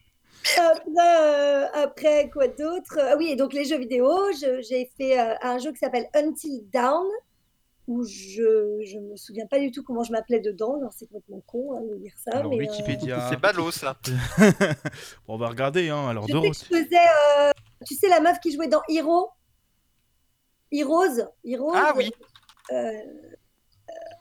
Après, 0.55 0.81
euh, 0.99 1.65
après, 1.73 2.29
quoi 2.29 2.47
d'autre? 2.47 2.97
Ah 2.99 3.15
oui, 3.17 3.29
et 3.31 3.35
donc 3.35 3.53
les 3.53 3.65
jeux 3.65 3.77
vidéo, 3.77 4.09
je- 4.41 4.61
j'ai 4.61 4.91
fait 4.97 5.19
euh, 5.19 5.35
un 5.41 5.57
jeu 5.59 5.71
qui 5.71 5.77
s'appelle 5.79 6.07
Until 6.13 6.67
Dawn, 6.71 7.05
où 7.87 8.03
je 8.03 8.81
je 8.85 8.99
me 8.99 9.15
souviens 9.15 9.47
pas 9.47 9.59
du 9.59 9.71
tout 9.71 9.83
comment 9.83 10.03
je 10.03 10.11
m'appelais 10.11 10.39
dedans, 10.39 10.75
alors 10.77 10.91
c'est 10.93 11.07
complètement 11.07 11.41
con 11.47 11.77
hein, 11.77 11.81
de 11.89 11.95
dire 11.97 12.13
ça. 12.17 12.31
alors, 12.37 12.51
mais, 12.51 12.57
euh, 12.57 12.69
Wikipédia. 12.69 13.29
C'est 13.29 13.39
ballot, 13.41 13.71
ça. 13.71 13.97
Bon, 15.27 15.35
on 15.35 15.37
va 15.37 15.49
regarder, 15.49 15.89
hein. 15.89 16.07
Alors, 16.07 16.27
je 16.27 16.33
sais 16.33 16.39
que 16.39 16.41
Dorothée. 16.43 16.65
je 16.75 16.83
faisais, 16.83 17.07
euh, 17.39 17.51
tu 17.85 17.95
sais, 17.95 18.07
la 18.09 18.19
meuf 18.19 18.39
qui 18.39 18.51
jouait 18.53 18.67
dans 18.67 18.81
Hero? 18.89 19.29
Heroes 20.71 21.21
Heroes? 21.45 21.75
Ah 21.75 21.93
oui. 21.95 22.11
euh, 22.71 22.91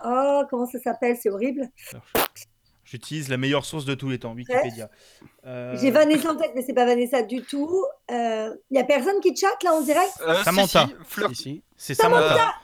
Oh, 0.05 0.43
comment 0.51 0.67
ça 0.67 0.79
s'appelle? 0.79 1.17
C'est 1.17 1.31
horrible. 1.31 1.69
J'utilise 2.87 3.29
la 3.29 3.37
meilleure 3.37 3.65
source 3.65 3.85
de 3.85 3.95
tous 3.95 4.09
les 4.09 4.19
temps, 4.19 4.33
Wikipédia. 4.33 4.89
Euh, 5.45 5.77
J'ai 5.81 5.91
Vanessa 5.91 6.31
en 6.31 6.37
tête, 6.37 6.53
mais 6.55 6.63
c'est 6.63 6.73
pas 6.73 6.87
Vanessa 6.87 7.23
du 7.23 7.43
tout. 7.43 7.85
Il 8.09 8.55
y 8.71 8.79
a 8.79 8.85
personne 8.85 9.21
qui 9.21 9.35
chatte 9.37 9.63
là 9.65 9.75
en 9.75 9.81
direct 9.83 10.13
Euh, 10.27 10.43
Samantha. 10.45 10.89
si. 11.35 11.63
C'est 11.77 11.95
Samantha. 11.95 12.55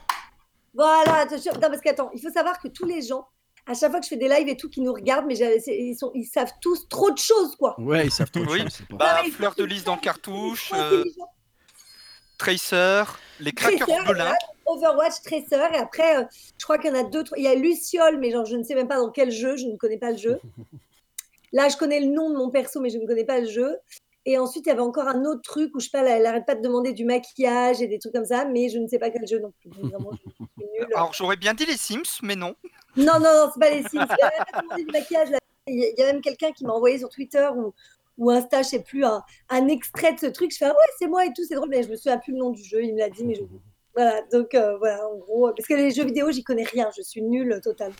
Voilà, 0.73 1.15
attention. 1.17 1.51
Non, 1.53 1.59
parce 1.69 1.81
qu'attends, 1.81 2.09
il 2.15 2.21
faut 2.21 2.31
savoir 2.31 2.57
que 2.59 2.67
tous 2.69 2.85
les 2.85 3.01
gens, 3.01 3.27
à 3.67 3.73
chaque 3.73 3.91
fois 3.91 3.99
que 3.99 4.05
je 4.05 4.09
fais 4.09 4.17
des 4.17 4.29
lives 4.29 4.47
et 4.47 4.57
tout, 4.57 4.69
qui 4.69 4.79
nous 4.81 4.93
regardent, 4.93 5.25
mais 5.27 5.37
ils, 5.37 5.95
sont, 5.95 6.11
ils 6.15 6.25
savent 6.25 6.51
tous 6.61 6.87
trop 6.87 7.11
de 7.11 7.17
choses, 7.19 7.55
quoi. 7.57 7.75
Ouais, 7.79 8.05
ils 8.05 8.11
savent 8.11 8.31
trop 8.31 8.43
de 8.45 8.49
Oui. 8.49 8.61
choses, 8.61 8.79
Bah, 8.91 9.17
Ah, 9.17 9.21
ils 9.25 9.31
Fleur 9.33 9.53
de 9.55 9.63
lys 9.65 9.83
dans 9.83 9.97
cartouche, 9.97 10.71
euh, 10.73 11.03
Tracer, 12.37 13.03
les 13.39 13.51
crackers 13.51 13.87
de 13.87 14.13
Overwatch, 14.65 15.21
Tracer, 15.23 15.73
et 15.73 15.77
après, 15.77 16.17
euh, 16.17 16.23
je 16.57 16.63
crois 16.63 16.77
qu'il 16.77 16.89
y 16.91 16.93
en 16.93 16.99
a 16.99 17.03
deux, 17.03 17.23
trois. 17.23 17.37
Il 17.37 17.43
y 17.43 17.47
a 17.47 17.55
Luciole, 17.55 18.17
mais 18.19 18.31
genre, 18.31 18.45
je 18.45 18.55
ne 18.55 18.63
sais 18.63 18.75
même 18.75 18.87
pas 18.87 18.97
dans 18.97 19.09
quel 19.11 19.31
jeu, 19.31 19.55
je 19.57 19.65
ne 19.67 19.75
connais 19.77 19.97
pas 19.97 20.11
le 20.11 20.17
jeu. 20.17 20.39
Là, 21.51 21.69
je 21.69 21.77
connais 21.77 21.99
le 21.99 22.07
nom 22.07 22.29
de 22.31 22.35
mon 22.35 22.49
perso, 22.49 22.79
mais 22.79 22.89
je 22.89 22.97
ne 22.97 23.05
connais 23.05 23.25
pas 23.25 23.39
le 23.39 23.47
jeu. 23.47 23.77
Et 24.25 24.37
ensuite, 24.37 24.65
il 24.65 24.69
y 24.69 24.71
avait 24.71 24.79
encore 24.81 25.07
un 25.07 25.25
autre 25.25 25.41
truc 25.41 25.75
où 25.75 25.79
je 25.79 25.85
sais 25.85 25.91
pas, 25.91 25.99
elle, 25.99 26.21
elle 26.21 26.25
arrête 26.25 26.45
pas 26.45 26.55
de 26.55 26.61
demander 26.61 26.93
du 26.93 27.03
maquillage 27.03 27.81
et 27.81 27.87
des 27.87 27.99
trucs 27.99 28.13
comme 28.13 28.25
ça, 28.25 28.45
mais 28.45 28.69
je 28.69 28.79
ne 28.79 28.87
sais 28.87 28.97
pas 28.97 29.09
quel 29.09 29.27
jeu 29.27 29.39
non 29.39 29.51
plus. 29.59 29.69
Vraiment, 29.89 30.11
je. 30.13 30.85
Alors 30.95 31.13
j'aurais 31.13 31.35
bien 31.35 31.53
dit 31.53 31.65
les 31.65 31.75
Sims, 31.77 32.21
mais 32.23 32.35
non. 32.37 32.55
Non, 32.95 33.19
non, 33.19 33.19
non, 33.19 33.49
c'est 33.53 33.59
pas 33.59 33.69
les 33.69 33.83
Sims. 33.83 33.99
Elle 33.99 34.07
pas 34.51 34.61
de 34.61 34.63
demander 34.65 34.83
du 34.85 34.91
maquillage. 34.91 35.29
là. 35.29 35.37
Il 35.67 35.75
y 35.79 35.83
a- 35.85 35.89
il 35.89 35.99
y 35.99 36.03
a 36.03 36.05
même 36.13 36.21
quelqu'un 36.21 36.51
qui 36.53 36.65
m'a 36.65 36.73
envoyé 36.73 36.97
sur 36.99 37.09
Twitter 37.09 37.47
ou, 37.55 37.73
ou 38.17 38.31
Insta, 38.31 38.61
je 38.63 38.69
sais 38.69 38.81
plus, 38.83 39.03
un, 39.03 39.21
un 39.49 39.67
extrait 39.67 40.13
de 40.13 40.19
ce 40.19 40.25
truc. 40.27 40.51
Je 40.51 40.57
fais, 40.57 40.65
ah 40.65 40.69
ouais, 40.71 40.93
c'est 40.99 41.07
moi 41.07 41.25
et 41.25 41.33
tout, 41.33 41.43
c'est 41.47 41.55
drôle, 41.55 41.69
mais 41.69 41.83
je 41.83 41.89
me 41.89 41.95
souviens 41.97 42.17
plus 42.17 42.31
le 42.31 42.39
nom 42.39 42.49
du 42.51 42.63
jeu. 42.63 42.81
Il 42.83 42.93
me 42.93 42.99
l'a 42.99 43.09
dit, 43.09 43.25
mais 43.25 43.35
je. 43.35 43.41
Voilà, 43.95 44.21
donc 44.31 44.55
euh, 44.55 44.77
voilà, 44.77 45.05
en 45.07 45.17
gros. 45.17 45.51
Parce 45.55 45.67
que 45.67 45.73
les 45.73 45.91
jeux 45.91 46.05
vidéo, 46.05 46.31
j'y 46.31 46.43
connais 46.43 46.63
rien. 46.63 46.89
Je 46.97 47.01
suis 47.03 47.21
nulle 47.21 47.59
total. 47.63 47.91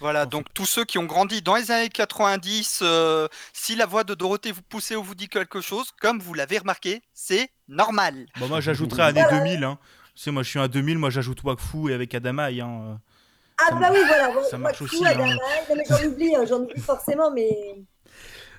Voilà, 0.00 0.26
donc 0.26 0.46
tous 0.52 0.66
ceux 0.66 0.84
qui 0.84 0.98
ont 0.98 1.04
grandi 1.06 1.40
dans 1.40 1.54
les 1.56 1.70
années 1.70 1.88
90, 1.88 2.80
euh, 2.82 3.26
si 3.52 3.74
la 3.74 3.86
voix 3.86 4.04
de 4.04 4.14
Dorothée 4.14 4.52
vous 4.52 4.62
poussez 4.62 4.96
ou 4.96 5.02
vous 5.02 5.14
dit 5.14 5.28
quelque 5.28 5.60
chose, 5.60 5.92
comme 6.00 6.18
vous 6.20 6.34
l'avez 6.34 6.58
remarqué, 6.58 7.02
c'est 7.14 7.48
normal. 7.68 8.26
Bon, 8.38 8.48
moi, 8.48 8.60
j'ajouterais 8.60 9.02
année 9.04 9.24
2000. 9.30 9.64
Hein. 9.64 9.78
Tu 10.14 10.22
sais, 10.24 10.30
moi, 10.30 10.42
je 10.42 10.50
suis 10.50 10.58
un 10.58 10.68
2000. 10.68 10.98
Moi, 10.98 11.10
j'ajoute 11.10 11.42
Wakfu 11.42 11.90
et 11.90 11.94
avec 11.94 12.14
Adamaï. 12.14 12.60
Hein. 12.60 13.00
Ah 13.60 13.70
Ça 13.70 13.74
bah 13.76 13.88
oui, 13.92 13.98
voilà. 14.06 14.30
ça 14.44 14.58
moi, 14.58 14.68
marche 14.68 14.82
aussi, 14.82 15.04
Adama, 15.04 15.24
hein. 15.32 15.36
non, 15.68 15.76
mais 15.76 15.84
j'en 15.88 16.04
oublie, 16.06 16.36
hein, 16.36 16.44
j'en 16.48 16.60
oublie 16.60 16.80
forcément, 16.80 17.30
mais. 17.32 17.50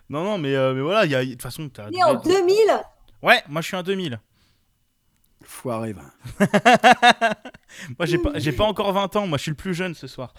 Non, 0.09 0.23
non, 0.23 0.37
mais, 0.37 0.55
euh, 0.55 0.73
mais 0.73 0.81
voilà, 0.81 1.05
il 1.05 1.11
y 1.11 1.15
a- 1.15 1.23
de 1.23 1.31
toute 1.31 1.41
façon, 1.41 1.69
t'as. 1.69 1.89
Né 1.89 2.03
en 2.03 2.15
2000 2.15 2.55
Ouais, 3.21 3.41
moi, 3.47 3.61
je 3.61 3.67
suis 3.67 3.77
un 3.77 3.83
2000. 3.83 4.19
Foiré, 5.49 5.93
va. 5.93 6.03
Moi, 7.97 8.05
j'ai 8.05 8.19
pas, 8.19 8.37
j'ai 8.37 8.51
pas 8.51 8.65
encore 8.65 8.91
20 8.93 9.15
ans. 9.15 9.25
Moi, 9.27 9.37
je 9.39 9.43
suis 9.43 9.51
le 9.51 9.57
plus 9.57 9.73
jeune 9.73 9.95
ce 9.95 10.05
soir. 10.07 10.33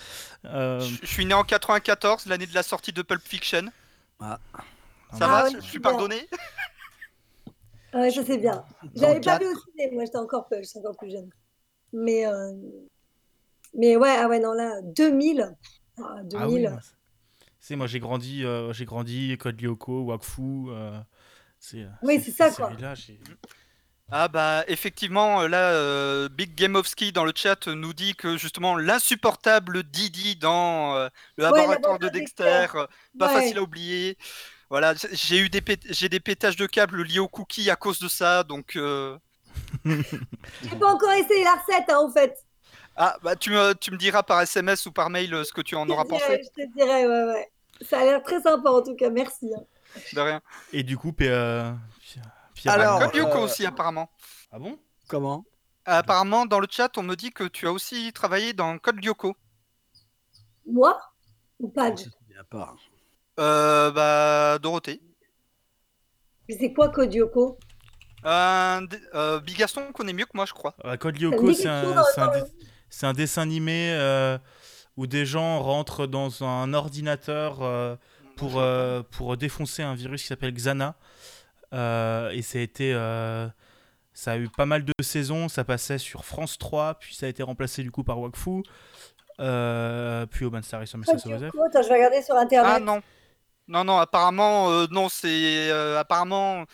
Euh, 0.45 0.79
Je 0.81 0.99
je 1.03 1.07
suis 1.07 1.27
né 1.27 1.35
en 1.35 1.43
94, 1.43 2.27
l'année 2.27 2.47
de 2.47 2.55
la 2.55 2.63
sortie 2.63 2.93
de 2.93 3.03
Pulp 3.03 3.21
Fiction. 3.27 3.65
Ah. 4.21 4.39
Ça 5.13 5.19
Ah 5.23 5.27
va 5.27 5.45
ouais, 5.45 5.51
Je 5.57 5.61
suis 5.61 5.79
bien. 5.81 5.91
pardonné? 5.91 6.29
Ouais, 7.93 8.09
ça 8.13 8.23
c'est 8.25 8.39
bien. 8.39 8.65
Je 8.95 9.01
Dans 9.01 9.09
l'avais 9.09 9.15
le 9.19 9.21
pas 9.25 9.39
vu 9.41 9.47
au 9.47 9.59
ciné, 9.59 9.91
moi 9.91 10.05
j'étais 10.05 10.17
encore, 10.19 10.47
plus 10.47 10.63
jeune. 11.11 11.29
Mais, 11.93 12.25
euh, 12.25 12.53
mais 13.75 13.97
ouais, 13.97 14.15
ah 14.17 14.29
ouais, 14.29 14.39
non, 14.39 14.53
là, 14.53 14.81
2000. 14.95 15.57
Ah, 15.99 16.21
2000. 16.23 16.39
Ah 16.41 16.49
oui, 16.49 16.61
moi, 16.69 16.81
C'est 17.59 17.75
moi, 17.75 17.89
j'ai 17.89 17.99
grandi, 17.99 18.45
euh, 18.45 18.73
j'ai 18.73 18.85
grandi 18.85 19.37
Code 19.39 19.61
Lyoko, 19.61 20.03
Wakfu. 20.05 20.69
euh, 20.69 21.01
c'est, 21.59 21.85
Oui, 22.03 22.21
ces- 22.21 22.31
c'est 22.31 22.49
ça, 22.49 22.51
quoi. 22.53 22.71
Ah 24.13 24.27
bah 24.27 24.65
effectivement, 24.67 25.47
là, 25.47 25.71
euh, 25.73 26.29
Big 26.29 26.57
Game 26.57 26.75
of 26.75 26.89
Ski 26.89 27.13
dans 27.13 27.25
le 27.25 27.33
chat 27.35 27.69
nous 27.69 27.93
dit 27.95 28.17
que 28.17 28.37
justement 28.37 28.77
l'insupportable 28.77 29.85
Didi 29.85 30.35
dans 30.35 30.97
euh, 30.97 31.09
le 31.37 31.45
Ouais, 31.49 31.79
laboratoire 31.79 31.99
de 32.01 32.09
Dexter, 32.09 32.67
Dexter. 32.67 32.67
euh, 32.75 32.87
pas 33.19 33.29
Ouais. 33.29 33.29
facile 33.29 33.59
à 33.59 33.63
oublier. 33.63 34.19
Voilà, 34.71 34.95
j'ai 35.13 35.39
eu 35.41 35.51
des, 35.51 35.61
pét- 35.61 35.87
j'ai 35.91 36.09
des 36.09 36.21
pétages 36.21 36.57
de 36.57 36.67
câbles 36.67 37.03
liés 37.05 37.19
aux 37.21 37.29
cookies 37.29 37.71
à 37.71 37.77
cause 37.77 38.01
de 38.01 38.09
ça, 38.09 38.45
donc... 38.45 38.77
euh, 38.77 39.19
J'ai 40.63 40.79
pas 40.79 40.95
encore 40.95 41.13
essayé 41.13 41.45
la 41.45 41.57
recette, 41.57 41.91
hein, 41.91 41.99
en 41.99 42.11
fait. 42.11 42.47
Ah 42.97 43.17
bah 43.23 43.37
tu 43.37 43.51
me, 43.51 43.73
tu 43.75 43.91
me 43.91 43.97
diras 43.97 44.23
par 44.23 44.41
SMS 44.43 44.87
ou 44.87 44.93
par 44.93 45.11
mail 45.11 45.33
euh, 45.35 45.45
ce 45.45 45.53
que 45.53 45.61
tu 45.63 45.75
en 45.77 45.89
auras 45.91 46.05
dirai, 46.05 46.39
pensé, 46.39 46.41
je 46.43 46.51
te 46.63 46.67
dirai, 46.75 47.07
ouais, 47.07 47.25
ouais. 47.25 47.53
Ça 47.83 48.01
a 48.01 48.05
l'air 48.05 48.23
très 48.23 48.41
sympa, 48.43 48.71
en 48.71 48.83
tout 48.83 48.95
cas, 48.97 49.11
merci. 49.11 49.51
hein. 49.57 49.65
de 50.13 50.21
rien. 50.21 50.41
Et 50.73 50.83
du 50.83 50.97
coup, 50.97 51.13
Euh, 52.67 52.71
Alors, 52.73 52.99
Code 53.01 53.15
Lyoko 53.15 53.39
euh, 53.39 53.45
aussi 53.45 53.65
apparemment. 53.67 54.11
Ah 54.53 54.59
bon? 54.59 54.79
Comment? 55.09 55.45
Apparemment 55.87 56.47
dans 56.47 56.61
le 56.61 56.67
chat 56.71 56.97
on 56.99 57.03
me 57.03 57.15
dit 57.17 57.33
que 57.33 57.45
tu 57.45 57.67
as 57.67 57.73
aussi 57.73 58.13
travaillé 58.13 58.53
dans 58.53 58.79
Code 58.79 59.03
Lyoko. 59.03 59.35
Moi? 60.67 60.99
Ou 61.59 61.69
Je 61.69 61.73
Padge 61.73 62.07
me 62.07 62.11
souviens 62.11 62.45
pas. 62.49 62.75
Euh, 63.39 63.91
bah 63.91 64.59
Dorothée. 64.59 65.01
C'est 66.49 66.73
quoi 66.73 66.91
Euh, 68.27 68.87
d- 68.87 69.01
euh, 69.15 69.41
Bigaston 69.41 69.93
connaît 69.93 70.13
mieux 70.13 70.27
que 70.27 70.33
moi 70.35 70.45
je 70.47 70.53
crois. 70.53 70.75
Euh, 70.85 70.97
Code 70.97 71.19
Lyoko, 71.19 71.49
dit 71.51 71.55
c'est 71.55 71.69
un, 71.69 71.95
le- 71.95 73.13
dessin 73.15 73.43
animé 73.43 73.93
euh, 73.93 74.37
où 74.97 75.07
des 75.07 75.25
gens 75.25 75.63
rentrent 75.63 76.07
dans 76.07 76.45
un 76.45 76.75
ordinateur 76.75 77.63
euh, 77.63 77.97
pour, 78.37 78.59
euh, 78.59 79.03
pour 79.11 79.37
défoncer 79.37 79.83
un 79.83 79.95
virus 79.95 80.23
qui 80.23 80.29
s'appelle 80.29 80.53
Xana. 80.53 80.97
Euh, 81.73 82.31
et 82.31 82.43
ça 82.43 82.59
a 82.59 82.63
été. 82.63 82.93
euh, 82.95 83.47
ça 84.13 84.33
a 84.33 84.37
eu 84.39 84.49
pas 84.49 84.67
mal 84.67 84.85
de 84.85 84.93
saisons, 85.03 85.49
ça 85.49 85.65
passait 85.65 85.99
sur 85.99 86.25
France 86.25 86.59
3, 86.59 86.95
puis 86.95 87.15
ça 87.15 87.27
a 87.27 87.29
été 87.29 87.43
remplacé 87.43 87.83
du 87.83 87.91
coup 87.91 88.03
par 88.05 88.19
Wakfu, 88.21 88.63
euh, 89.41 90.27
puis 90.27 90.45
Oban 90.45 90.63
Star 90.63 90.87
sur 90.87 90.99
Message 90.99 91.21
Joseph. 91.25 91.51
Kodioko, 91.53 91.63
attends, 91.65 91.83
je 91.83 91.89
vais 91.89 91.95
regarder 91.95 92.23
sur 92.23 92.35
internet. 92.37 92.73
Ah 92.77 92.81
non. 92.81 93.01
Non, 93.69 93.85
non, 93.85 93.99
apparemment, 93.99 94.71
euh, 94.71 94.87
non, 94.91 95.09
c'est. 95.09 95.71
euh, 95.71 95.99
apparemment, 96.01 96.65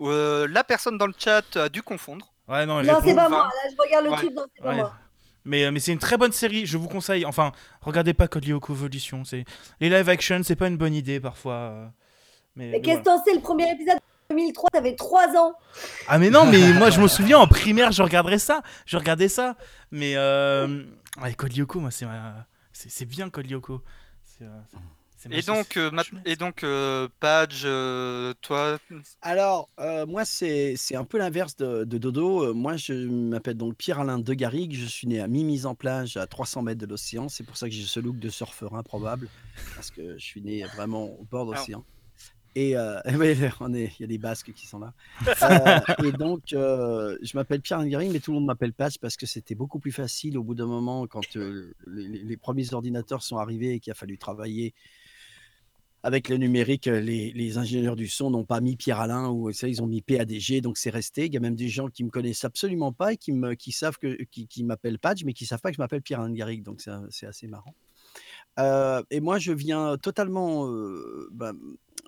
euh, 0.00 0.48
la 0.50 0.64
personne 0.64 0.98
dans 0.98 1.06
le 1.06 1.14
chat 1.16 1.56
a 1.56 1.68
dû 1.68 1.82
confondre. 1.82 2.32
Ouais, 2.48 2.66
non, 2.66 2.82
non, 2.82 2.98
c'est 3.02 3.14
pas 3.14 3.22
Enfin, 3.26 3.28
moi. 3.30 3.44
Là, 3.44 3.70
je 3.70 3.76
regarde 3.80 4.04
le 4.06 4.10
ouais. 4.10 4.16
truc, 4.16 4.32
non, 4.34 4.44
c'est 4.54 4.62
pas 4.62 4.68
Ouais. 4.70 4.74
moi. 4.76 4.92
Mais, 5.44 5.70
mais 5.70 5.80
c'est 5.80 5.92
une 5.92 5.98
très 5.98 6.16
bonne 6.16 6.32
série, 6.32 6.66
je 6.66 6.76
vous 6.78 6.88
conseille. 6.88 7.24
Enfin, 7.24 7.52
regardez 7.80 8.12
pas 8.14 8.28
Code 8.28 8.44
Lyoko 8.44 8.72
Evolution. 8.74 9.24
c'est- 9.24 9.44
Les 9.80 9.88
live 9.88 10.08
action, 10.08 10.40
c'est 10.44 10.54
pas 10.56 10.66
une 10.68 10.76
bonne 10.76 10.94
idée 10.94 11.20
parfois. 11.20 11.90
Mais, 12.54 12.66
Mais 12.66 12.70
mais 12.72 12.80
qu'est-ce 12.80 12.98
que 12.98 13.04
voilà. 13.04 13.22
sais 13.24 13.34
Le 13.34 13.40
premier 13.40 13.70
épisode 13.72 13.98
2003, 14.32 14.70
t'avais 14.72 14.94
3 14.96 15.36
ans. 15.36 15.54
Ah 16.08 16.18
mais 16.18 16.30
non, 16.30 16.44
mais 16.46 16.72
moi 16.74 16.90
je 16.90 17.00
me 17.00 17.08
souviens 17.08 17.38
en 17.38 17.46
primaire, 17.46 17.92
je 17.92 18.02
regarderais 18.02 18.38
ça, 18.38 18.62
je 18.86 18.96
regardais 18.96 19.28
ça. 19.28 19.56
Mais 19.90 20.14
euh... 20.16 20.84
ouais, 21.22 21.34
Code 21.34 21.56
Lyoko, 21.56 21.80
moi 21.80 21.90
c'est 21.90 22.06
ma- 22.06 22.46
c'est 22.72 22.90
c'est 22.90 23.04
bien 23.06 23.28
Code 23.30 23.50
Lyoko. 23.50 23.82
C'est, 24.24 24.44
euh, 24.44 25.30
Et 25.30 25.42
donc, 25.42 25.76
euh, 25.76 25.90
et 26.24 26.34
donc 26.36 26.64
euh, 26.64 27.06
Padge, 27.20 27.62
euh, 27.64 28.32
toi? 28.40 28.78
Alors, 29.20 29.68
euh, 29.78 30.04
moi, 30.06 30.24
c'est 30.24 30.74
c'est 30.76 30.96
un 30.96 31.04
peu 31.04 31.16
l'inverse 31.18 31.54
de, 31.56 31.84
de 31.84 31.98
Dodo. 31.98 32.52
Moi, 32.54 32.76
je 32.76 32.92
m'appelle 32.94 33.56
donc 33.56 33.76
Pierre-Alain 33.76 34.18
de 34.18 34.34
Garrigue. 34.34 34.74
Je 34.74 34.86
suis 34.86 35.06
né 35.06 35.20
à 35.20 35.28
mi-mise 35.28 35.64
en 35.66 35.74
plage, 35.76 36.16
à 36.16 36.26
300 36.26 36.62
mètres 36.62 36.80
de 36.80 36.86
l'océan. 36.86 37.28
C'est 37.28 37.44
pour 37.44 37.56
ça 37.56 37.68
que 37.68 37.74
j'ai 37.74 37.84
ce 37.84 38.00
look 38.00 38.18
de 38.18 38.30
surfeur 38.30 38.74
improbable, 38.74 39.28
parce 39.76 39.90
que 39.92 40.14
je 40.18 40.24
suis 40.24 40.40
né 40.42 40.64
vraiment 40.74 41.04
au 41.04 41.24
bord 41.30 41.46
de 41.46 41.52
Alors- 41.52 41.60
l'océan. 41.62 41.84
Et 42.54 42.76
euh, 42.76 43.00
ouais, 43.18 43.36
on 43.60 43.72
est, 43.72 43.92
il 43.98 44.02
y 44.02 44.04
a 44.04 44.06
des 44.06 44.18
Basques 44.18 44.52
qui 44.52 44.66
sont 44.66 44.78
là. 44.78 44.92
Euh, 45.42 45.80
et 46.04 46.12
donc, 46.12 46.52
euh, 46.52 47.16
je 47.22 47.36
m'appelle 47.36 47.60
Pierre-Alain 47.60 47.86
de 47.86 47.90
Garrigue, 47.90 48.12
mais 48.12 48.20
tout 48.20 48.30
le 48.30 48.36
monde 48.36 48.46
m'appelle 48.46 48.72
Patch 48.72 48.98
parce 48.98 49.16
que 49.16 49.26
c'était 49.26 49.54
beaucoup 49.54 49.78
plus 49.78 49.90
facile 49.90 50.38
au 50.38 50.44
bout 50.44 50.54
d'un 50.54 50.66
moment 50.66 51.06
quand 51.06 51.22
les, 51.86 52.36
premiers 52.36 52.72
ordinateurs 52.72 53.22
sont 53.22 53.38
arrivés 53.38 53.74
et 53.74 53.80
qu'il 53.80 53.90
a 53.90 53.94
fallu 53.94 54.18
travailler 54.18 54.72
avec 56.04 56.28
le 56.28 56.36
numérique, 56.36 56.86
les, 56.86 57.32
les 57.32 57.58
ingénieurs 57.58 57.96
du 57.96 58.08
son 58.08 58.30
n'ont 58.30 58.44
pas 58.44 58.60
mis 58.60 58.76
Pierre 58.76 59.00
Alain 59.00 59.30
ou 59.30 59.52
ça, 59.52 59.68
ils 59.68 59.82
ont 59.82 59.86
mis 59.86 60.02
PADG, 60.02 60.60
donc 60.60 60.76
c'est 60.76 60.90
resté. 60.90 61.26
Il 61.26 61.34
y 61.34 61.36
a 61.36 61.40
même 61.40 61.56
des 61.56 61.68
gens 61.68 61.88
qui 61.88 62.04
me 62.04 62.10
connaissent 62.10 62.44
absolument 62.44 62.92
pas 62.92 63.12
et 63.12 63.16
qui 63.16 63.32
me, 63.32 63.54
qui 63.54 63.72
savent 63.72 63.98
que, 63.98 64.22
qui, 64.24 64.46
qui 64.46 64.64
m'appellent 64.64 64.98
Padge, 64.98 65.24
mais 65.24 65.32
qui 65.32 65.46
savent 65.46 65.60
pas 65.60 65.70
que 65.70 65.76
je 65.76 65.82
m'appelle 65.82 66.02
Pierre 66.02 66.28
Garrigue, 66.30 66.62
donc 66.62 66.82
c'est 67.10 67.26
assez 67.26 67.46
marrant. 67.46 67.74
Euh, 68.58 69.02
et 69.10 69.20
moi, 69.20 69.38
je 69.38 69.52
viens 69.52 69.96
totalement. 69.98 70.68
euh, 70.68 71.28
ben, 71.32 71.54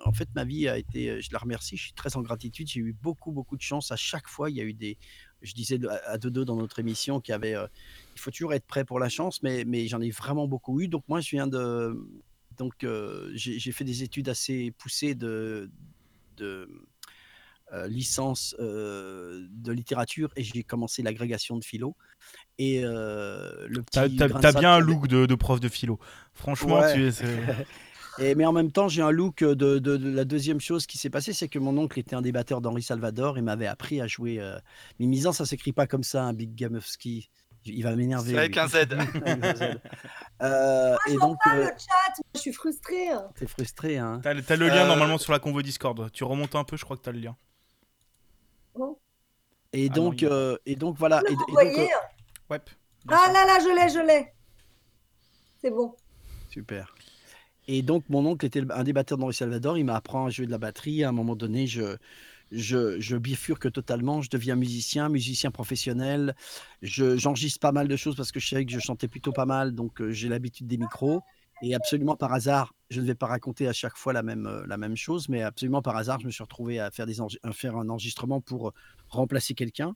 en 0.03 0.11
fait, 0.13 0.29
ma 0.35 0.43
vie 0.43 0.67
a 0.67 0.77
été. 0.77 1.21
Je 1.21 1.29
la 1.33 1.39
remercie. 1.39 1.77
Je 1.77 1.83
suis 1.85 1.93
très 1.93 2.15
en 2.17 2.21
gratitude. 2.21 2.67
J'ai 2.67 2.79
eu 2.81 2.93
beaucoup, 2.93 3.31
beaucoup 3.31 3.57
de 3.57 3.61
chance. 3.61 3.91
À 3.91 3.95
chaque 3.95 4.27
fois, 4.27 4.49
il 4.49 4.57
y 4.57 4.61
a 4.61 4.63
eu 4.63 4.73
des. 4.73 4.97
Je 5.41 5.53
disais 5.53 5.77
de- 5.77 5.87
à 5.87 6.17
Dodo 6.17 6.45
dans 6.45 6.55
notre 6.55 6.79
émission 6.79 7.19
qu'il 7.21 7.31
y 7.33 7.35
avait. 7.35 7.55
euh, 7.55 7.67
il 8.15 8.19
faut 8.21 8.31
toujours 8.31 8.53
être 8.53 8.65
prêt 8.65 8.85
pour 8.85 8.99
la 8.99 9.09
chance, 9.09 9.41
mais, 9.43 9.63
mais 9.65 9.87
j'en 9.87 10.01
ai 10.01 10.11
vraiment 10.11 10.47
beaucoup 10.47 10.79
eu. 10.81 10.87
Donc 10.87 11.03
moi, 11.07 11.21
je 11.21 11.29
viens 11.31 11.47
de. 11.47 11.95
Donc 12.57 12.83
euh, 12.83 13.31
j'ai 13.33 13.71
fait 13.71 13.83
des 13.83 14.03
études 14.03 14.29
assez 14.29 14.71
poussées 14.71 15.13
de, 15.15 15.69
de 16.37 16.69
euh, 17.73 17.87
licence 17.87 18.55
euh, 18.59 19.47
de 19.49 19.71
littérature 19.71 20.31
et 20.35 20.43
j'ai 20.43 20.63
commencé 20.63 21.01
l'agrégation 21.01 21.57
de 21.57 21.63
philo. 21.65 21.95
Et 22.57 22.81
euh, 22.83 23.51
le 23.67 23.83
T'as, 23.83 24.03
petit 24.03 24.15
t'as- 24.17 24.51
bien 24.53 24.73
un 24.75 24.79
look 24.79 25.07
de, 25.07 25.25
de 25.25 25.35
prof 25.35 25.59
de 25.59 25.67
philo. 25.69 25.99
Franchement, 26.33 26.79
Ouais. 26.79 26.93
tu 26.93 27.07
es. 27.07 27.11
Et, 28.17 28.33
mais 28.33 28.45
en 28.45 28.53
même 28.53 28.71
temps, 28.71 28.87
j'ai 28.87 29.01
un 29.01 29.11
look 29.11 29.43
de, 29.43 29.53
de- 29.55 29.77
de 29.97 30.09
la 30.09 30.23
deuxième 30.23 30.61
chose 30.61 30.85
qui 30.85 30.97
s'est 30.97 31.09
passée, 31.09 31.33
c'est 31.33 31.49
que 31.49 31.59
mon 31.59 31.77
oncle 31.77 31.99
était 31.99 32.15
un 32.15 32.21
des 32.21 32.31
batteurs 32.31 32.61
d'Henri 32.61 32.81
Salvador 32.81 33.37
et 33.37 33.41
m'avait 33.41 33.67
appris 33.67 33.99
à 33.99 34.07
jouer. 34.07 34.39
euh, 34.39 34.57
Mais 35.01 35.05
misant, 35.05 35.33
ça 35.33 35.45
s'écrit 35.45 35.73
pas 35.73 35.85
comme 35.85 36.03
ça, 36.03 36.23
un 36.23 36.31
Big 36.31 36.55
Game 36.55 36.75
of 36.75 36.85
Ski. 36.87 37.29
Il 37.65 37.83
va 37.83 37.93
m'énerver. 37.93 38.31
C'est 38.31 38.37
avec 38.37 38.53
lui. 38.53 38.59
un 38.61 38.67
Z. 38.67 38.87
Euh, 40.41 40.95
et 41.07 41.15
donc, 41.15 41.37
Ah, 41.45 41.55
le 41.57 41.63
euh, 41.63 41.67
chat, 41.67 42.21
je 42.35 42.39
suis 42.39 42.53
frustrée. 42.53 43.09
hein. 43.09 43.27
t'es 43.35 43.47
frustré, 43.47 43.97
hein 43.97 44.19
T'as, 44.23 44.33
le 44.33 44.67
lien 44.67 44.83
Euh, 44.83 44.87
normalement 44.87 45.17
sur 45.17 45.31
la 45.33 45.39
convo 45.39 45.61
Discord. 45.61 46.09
Tu 46.13 46.23
remontes 46.23 46.55
un 46.55 46.63
peu, 46.63 46.77
je 46.77 46.85
crois 46.85 46.95
que 46.95 47.01
t'as 47.01 47.11
le 47.11 47.19
lien. 47.19 47.35
Et 49.73 49.89
Ah 49.91 49.95
non, 49.97 50.03
donc, 50.05 50.21
il 50.21 50.27
euh, 50.27 50.55
et 50.65 50.75
donc 50.75 50.95
voilà. 50.97 51.21
Vous 51.27 51.33
Et, 51.33 51.35
donc, 51.35 51.79
euh, 51.79 51.85
Ouais. 52.49 52.59
Ah 53.07 53.31
là 53.33 53.45
là, 53.45 53.59
je 53.59 53.75
l'ai, 53.75 53.93
je 53.93 54.05
l'ai. 54.05 54.33
C'est 55.61 55.69
bon. 55.71 55.95
Super. 56.49 56.93
Et 57.67 57.81
donc, 57.81 58.03
mon 58.09 58.25
oncle 58.25 58.45
était 58.45 58.63
un 58.71 58.83
des 58.83 58.93
batteurs 58.93 59.17
d'Henri 59.17 59.33
Salvador. 59.33 59.77
Il 59.77 59.85
m'apprend 59.85 60.27
à 60.27 60.29
jouer 60.29 60.45
de 60.45 60.51
la 60.51 60.57
batterie. 60.57 61.03
À 61.03 61.09
un 61.09 61.11
moment 61.11 61.35
donné, 61.35 61.65
je, 61.65 61.97
je, 62.51 62.99
je 62.99 63.17
bifurque 63.17 63.71
totalement. 63.71 64.21
Je 64.21 64.29
deviens 64.29 64.55
musicien, 64.55 65.09
musicien 65.09 65.51
professionnel. 65.51 66.35
Je- 66.81 67.17
J'enregistre 67.17 67.59
pas 67.59 67.71
mal 67.71 67.87
de 67.87 67.95
choses 67.95 68.15
parce 68.15 68.31
que 68.31 68.39
je 68.39 68.47
savais 68.47 68.65
que 68.65 68.71
je 68.71 68.79
chantais 68.79 69.07
plutôt 69.07 69.31
pas 69.31 69.45
mal. 69.45 69.73
Donc, 69.73 70.01
euh, 70.01 70.11
j'ai 70.11 70.29
l'habitude 70.29 70.67
des 70.67 70.77
micros. 70.77 71.21
Et 71.61 71.73
absolument 71.73 72.15
par 72.15 72.33
hasard, 72.33 72.73
je 72.89 73.01
ne 73.01 73.05
vais 73.05 73.15
pas 73.15 73.27
raconter 73.27 73.67
à 73.67 73.73
chaque 73.73 73.95
fois 73.97 74.13
la 74.13 74.23
même, 74.23 74.45
euh, 74.45 74.65
la 74.67 74.77
même 74.77 74.95
chose, 74.95 75.29
mais 75.29 75.41
absolument 75.41 75.81
par 75.81 75.95
hasard, 75.95 76.19
je 76.19 76.25
me 76.25 76.31
suis 76.31 76.43
retrouvé 76.43 76.79
à 76.79 76.91
faire, 76.91 77.07
un 77.75 77.89
enregistrement 77.89 78.41
pour 78.41 78.69
euh, 78.69 78.73
remplacer 79.09 79.53
quelqu'un. 79.53 79.95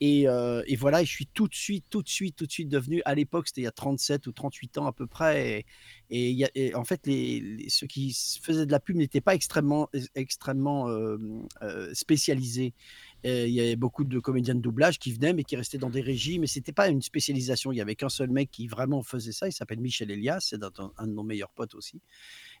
Et, 0.00 0.26
euh, 0.28 0.62
voilà, 0.78 1.04
je 1.04 1.10
suis 1.10 1.26
tout 1.26 1.48
de 1.48 1.54
suite, 1.54 1.84
tout 1.90 2.02
de 2.02 2.08
suite, 2.08 2.36
tout 2.36 2.46
de 2.46 2.52
suite 2.52 2.68
devenu, 2.68 3.02
à 3.04 3.14
l'époque, 3.14 3.48
c'était 3.48 3.60
il 3.60 3.64
y 3.64 3.68
a 3.68 3.72
37 3.72 4.26
ou 4.26 4.32
38 4.32 4.78
ans 4.78 4.86
à 4.86 4.92
peu 4.92 5.06
près, 5.06 5.64
et, 6.10 6.74
en 6.74 6.84
fait, 6.84 7.02
ceux 7.68 7.86
qui 7.86 8.16
faisaient 8.42 8.66
de 8.66 8.72
la 8.72 8.80
pub 8.80 8.96
n'étaient 8.96 9.20
pas 9.20 9.34
extrêmement, 9.34 9.88
extrêmement 10.14 10.88
spécialisés. 11.92 12.74
Et 13.28 13.46
il 13.48 13.52
y 13.54 13.60
avait 13.60 13.74
beaucoup 13.76 14.04
de 14.04 14.18
comédiens 14.20 14.54
de 14.54 14.60
doublage 14.60 14.98
qui 15.00 15.12
venaient, 15.12 15.32
mais 15.32 15.42
qui 15.42 15.56
restaient 15.56 15.78
dans 15.78 15.90
des 15.90 16.00
régies, 16.00 16.38
mais 16.38 16.46
c'était 16.46 16.70
pas 16.72 16.88
une 16.88 17.02
spécialisation. 17.02 17.72
Il 17.72 17.76
y 17.76 17.80
avait 17.80 17.96
qu'un 17.96 18.08
seul 18.08 18.30
mec 18.30 18.50
qui 18.52 18.68
vraiment 18.68 19.02
faisait 19.02 19.32
ça, 19.32 19.48
il 19.48 19.52
s'appelle 19.52 19.80
Michel 19.80 20.10
Elias, 20.12 20.40
c'est 20.48 20.62
un, 20.62 20.92
un 20.96 21.06
de 21.08 21.12
nos 21.12 21.24
meilleurs 21.24 21.50
potes 21.50 21.74
aussi. 21.74 22.00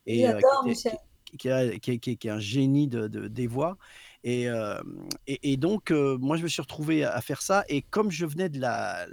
Et, 0.06 0.26
euh, 0.26 0.32
qui 0.32 0.40
J'adore, 0.42 0.60
était- 0.62 0.68
Michel. 0.70 0.98
qui, 1.26 1.36
qui 1.38 1.48
est, 1.48 1.78
qui 1.80 2.00
qui 2.00 2.16
qui 2.16 2.28
un 2.28 2.40
génie 2.40 2.88
de, 2.88 3.06
de- 3.06 3.28
des 3.28 3.46
voix. 3.46 3.78
Et, 4.24 4.48
euh, 4.48 4.80
et, 5.28 5.52
et 5.52 5.56
donc, 5.56 5.92
euh, 5.92 6.18
moi, 6.18 6.36
je 6.36 6.42
me 6.42 6.48
suis 6.48 6.60
retrouvé 6.62 7.04
à, 7.04 7.12
à 7.14 7.20
faire 7.20 7.42
ça. 7.42 7.64
Et 7.68 7.82
comme 7.82 8.10
je 8.10 8.26
venais 8.26 8.48
de 8.48 8.58
la, 8.58 9.06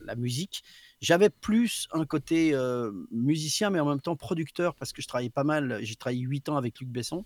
la 0.00 0.14
musique, 0.14 0.62
j'avais 1.00 1.30
plus 1.30 1.88
un 1.92 2.04
côté 2.06 2.54
euh, 2.54 2.92
musicien, 3.10 3.70
mais 3.70 3.80
en 3.80 3.88
même 3.88 4.00
temps 4.00 4.14
producteur, 4.14 4.76
parce 4.76 4.92
que 4.92 5.02
je 5.02 5.08
travaillais 5.08 5.30
pas 5.30 5.42
mal. 5.44 5.80
J'ai 5.82 5.96
travaillé 5.96 6.20
8 6.20 6.48
ans 6.50 6.56
avec 6.56 6.78
Luc 6.78 6.88
Besson. 6.88 7.24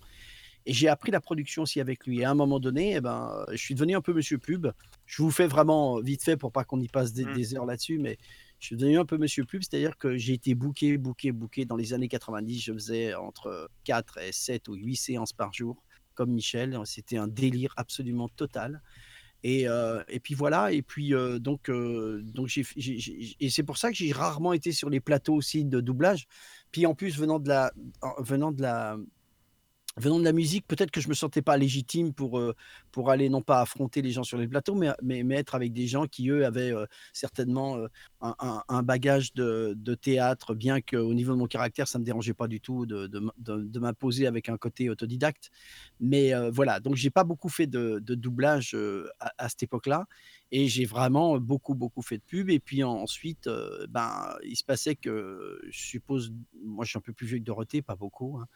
Et 0.68 0.72
j'ai 0.72 0.88
appris 0.88 1.12
la 1.12 1.20
production 1.20 1.62
aussi 1.62 1.80
avec 1.80 2.06
lui. 2.06 2.20
Et 2.20 2.24
à 2.24 2.30
un 2.30 2.34
moment 2.34 2.58
donné, 2.58 2.96
eh 2.96 3.00
ben, 3.00 3.44
je 3.52 3.56
suis 3.56 3.74
devenu 3.74 3.94
un 3.94 4.00
peu 4.00 4.12
monsieur 4.12 4.38
pub. 4.38 4.66
Je 5.06 5.22
vous 5.22 5.30
fais 5.30 5.46
vraiment 5.46 6.00
vite 6.00 6.24
fait 6.24 6.36
pour 6.36 6.50
pas 6.50 6.64
qu'on 6.64 6.80
y 6.80 6.88
passe 6.88 7.12
des, 7.12 7.24
Mm. 7.24 7.34
des 7.34 7.54
heures 7.54 7.66
là-dessus, 7.66 7.98
mais 7.98 8.18
je 8.58 8.66
suis 8.66 8.76
devenu 8.76 8.98
un 8.98 9.04
peu 9.04 9.16
monsieur 9.16 9.44
pub, 9.44 9.62
c'est-à-dire 9.62 9.96
que 9.96 10.16
j'ai 10.16 10.32
été 10.32 10.54
booké, 10.54 10.98
booké, 10.98 11.30
booké. 11.30 11.64
Dans 11.66 11.76
les 11.76 11.92
années 11.94 12.08
90, 12.08 12.58
je 12.60 12.72
faisais 12.72 13.14
entre 13.14 13.70
4 13.84 14.18
et 14.18 14.32
7 14.32 14.66
ou 14.68 14.74
8 14.74 14.96
séances 14.96 15.32
par 15.32 15.52
jour, 15.52 15.82
comme 16.14 16.32
Michel. 16.32 16.76
C'était 16.84 17.16
un 17.18 17.28
délire 17.28 17.72
absolument 17.76 18.28
total. 18.28 18.82
Et, 19.44 19.68
euh, 19.68 20.02
et 20.08 20.18
puis 20.18 20.34
voilà, 20.34 20.72
et 20.72 20.82
puis 20.82 21.14
euh, 21.14 21.38
donc, 21.38 21.68
euh, 21.68 22.20
donc 22.24 22.48
j'ai- 22.48 22.64
et 23.38 23.50
c'est 23.50 23.62
pour 23.62 23.76
ça 23.76 23.90
que 23.90 23.94
j'ai 23.96 24.10
rarement 24.10 24.52
été 24.54 24.72
sur 24.72 24.90
les 24.90 24.98
plateaux 24.98 25.34
aussi 25.34 25.64
de 25.64 25.80
doublage. 25.80 26.26
puis 26.72 26.84
en 26.86 26.94
plus, 26.94 27.16
venant 27.16 27.38
de 27.38 27.48
la, 27.48 27.72
venant 28.18 28.50
de 28.50 28.60
la, 28.62 28.96
venant 29.98 30.18
de 30.18 30.24
la 30.24 30.32
musique, 30.32 30.66
peut-être 30.66 30.90
que 30.90 31.00
je 31.00 31.08
me 31.08 31.14
sentais 31.14 31.42
pas 31.42 31.56
légitime 31.56 32.12
pour, 32.14 32.38
euh, 32.38 32.54
pour 32.96 33.10
aller 33.10 33.28
non 33.28 33.42
pas 33.42 33.60
affronter 33.60 34.00
les 34.00 34.10
gens 34.10 34.22
sur 34.22 34.38
les 34.38 34.48
plateaux, 34.48 34.74
mais, 34.74 34.88
mais, 35.02 35.22
mais 35.22 35.34
être 35.34 35.54
avec 35.54 35.74
des 35.74 35.86
gens 35.86 36.06
qui, 36.06 36.30
eux, 36.30 36.46
avaient 36.46 36.72
euh, 36.72 36.86
certainement 37.12 37.76
euh, 37.76 37.88
un, 38.22 38.82
bagage 38.82 39.34
de, 39.34 39.74
de 39.76 39.94
théâtre, 39.94 40.54
bien 40.54 40.80
qu'au 40.80 41.12
niveau 41.12 41.34
de 41.34 41.38
mon 41.38 41.46
caractère, 41.46 41.88
ça 41.88 41.98
me 41.98 42.04
dérangeait 42.04 42.32
pas 42.32 42.48
du 42.48 42.58
tout 42.58 42.86
de, 42.86 43.06
de, 43.06 43.78
m'imposer 43.78 44.26
avec 44.26 44.48
un 44.48 44.56
côté 44.56 44.88
autodidacte. 44.88 45.50
Mais 46.00 46.32
euh, 46.32 46.50
voilà, 46.50 46.80
donc 46.80 46.94
j'ai 46.94 47.10
pas 47.10 47.22
beaucoup 47.24 47.50
fait 47.50 47.66
de, 47.66 47.98
doublage 47.98 48.74
à, 49.20 49.48
cette 49.50 49.64
époque-là. 49.64 50.06
Et 50.52 50.68
j'ai 50.68 50.86
vraiment 50.86 51.38
beaucoup, 51.38 51.74
beaucoup 51.74 52.02
fait 52.02 52.16
de 52.16 52.22
pub. 52.22 52.48
Et 52.48 52.60
puis 52.60 52.82
en- 52.82 53.02
ensuite, 53.02 53.46
ben, 53.90 54.34
il 54.42 54.56
se 54.56 54.64
passait 54.64 54.94
que, 54.94 55.60
je 55.68 55.78
suppose, 55.78 56.32
moi 56.64 56.86
je 56.86 56.90
suis 56.90 56.98
un 56.98 57.02
peu 57.02 57.12
plus 57.12 57.26
vieux 57.26 57.38
que 57.38 57.44
Dorothée, 57.44 57.82
pas 57.82 57.96
beaucoup. 57.96 58.38
hein. 58.38 58.46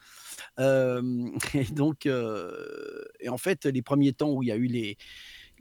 Et 1.55 1.65
donc, 1.65 2.07
et 2.07 3.29
en 3.29 3.39
fait, 3.39 3.67
les 3.67 3.83
premiers 3.83 4.13
temps 4.13 4.30
où 4.33 4.43
il 4.43 4.47
y 4.47 4.53
a 4.53 4.57
eu 4.57 4.67
les, 4.67 4.97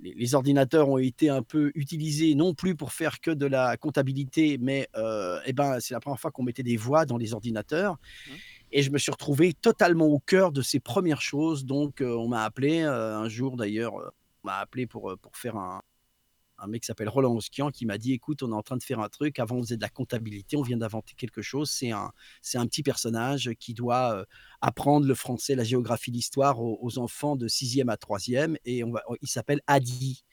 les, 0.01 0.13
les 0.13 0.35
ordinateurs 0.35 0.89
ont 0.89 0.97
été 0.97 1.29
un 1.29 1.41
peu 1.41 1.71
utilisés, 1.75 2.35
non 2.35 2.53
plus 2.53 2.75
pour 2.75 2.93
faire 2.93 3.19
que 3.19 3.31
de 3.31 3.45
la 3.45 3.77
comptabilité, 3.77 4.57
mais 4.59 4.87
euh, 4.95 5.39
eh 5.45 5.53
ben, 5.53 5.79
c'est 5.79 5.93
la 5.93 5.99
première 5.99 6.19
fois 6.19 6.31
qu'on 6.31 6.43
mettait 6.43 6.63
des 6.63 6.77
voix 6.77 7.05
dans 7.05 7.17
les 7.17 7.33
ordinateurs. 7.33 7.93
Mmh. 7.93 8.31
Et 8.71 8.83
je 8.83 8.91
me 8.91 8.97
suis 8.97 9.11
retrouvé 9.11 9.53
totalement 9.53 10.05
au 10.05 10.19
cœur 10.19 10.51
de 10.51 10.61
ces 10.61 10.79
premières 10.79 11.21
choses. 11.21 11.65
Donc, 11.65 12.01
euh, 12.01 12.15
on 12.15 12.27
m'a 12.27 12.43
appelé 12.43 12.81
euh, 12.81 13.17
un 13.17 13.27
jour 13.27 13.57
d'ailleurs, 13.57 13.95
on 13.95 14.47
m'a 14.47 14.57
appelé 14.57 14.85
pour, 14.85 15.15
pour 15.21 15.35
faire 15.35 15.57
un, 15.57 15.81
un 16.61 16.67
mec 16.67 16.81
qui 16.81 16.87
s'appelle 16.87 17.09
Roland 17.09 17.35
Oskian 17.35 17.71
qui 17.71 17.85
m'a 17.85 17.97
dit 17.97 18.13
écoute, 18.13 18.43
on 18.43 18.51
est 18.51 18.55
en 18.55 18.61
train 18.61 18.77
de 18.77 18.83
faire 18.83 18.99
un 18.99 19.09
truc. 19.09 19.39
Avant, 19.39 19.57
on 19.57 19.61
faisait 19.61 19.77
de 19.77 19.81
la 19.81 19.89
comptabilité, 19.89 20.57
on 20.57 20.61
vient 20.61 20.77
d'inventer 20.77 21.13
quelque 21.15 21.41
chose. 21.41 21.69
C'est 21.69 21.91
un, 21.91 22.11
c'est 22.41 22.57
un 22.57 22.65
petit 22.65 22.83
personnage 22.83 23.51
qui 23.59 23.73
doit 23.73 24.15
euh, 24.15 24.25
apprendre 24.61 25.05
le 25.05 25.15
français, 25.15 25.55
la 25.55 25.63
géographie, 25.63 26.11
l'histoire 26.11 26.59
aux, 26.61 26.97
enfants 26.97 27.35
de 27.35 27.47
6e 27.47 27.89
à 27.89 27.95
3e. 27.95 28.57
Et 28.65 28.83
on 28.83 28.91
va, 28.91 29.03
il 29.21 29.27
s'appelle 29.27 29.61
Adi. 29.67 30.23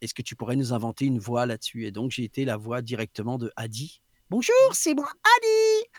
Est-ce 0.00 0.14
que 0.14 0.22
tu 0.22 0.34
pourrais 0.34 0.56
nous 0.56 0.72
inventer 0.72 1.06
une 1.06 1.18
voix 1.18 1.46
là-dessus? 1.46 1.86
Et 1.86 1.92
donc, 1.92 2.10
j'ai 2.10 2.24
été 2.24 2.44
la 2.44 2.56
voix 2.56 2.82
directement 2.82 3.38
de 3.38 3.52
Adi. 3.56 4.02
Bonjour, 4.32 4.54
c'est 4.72 4.94
moi, 4.94 5.10
Adi 5.36 5.90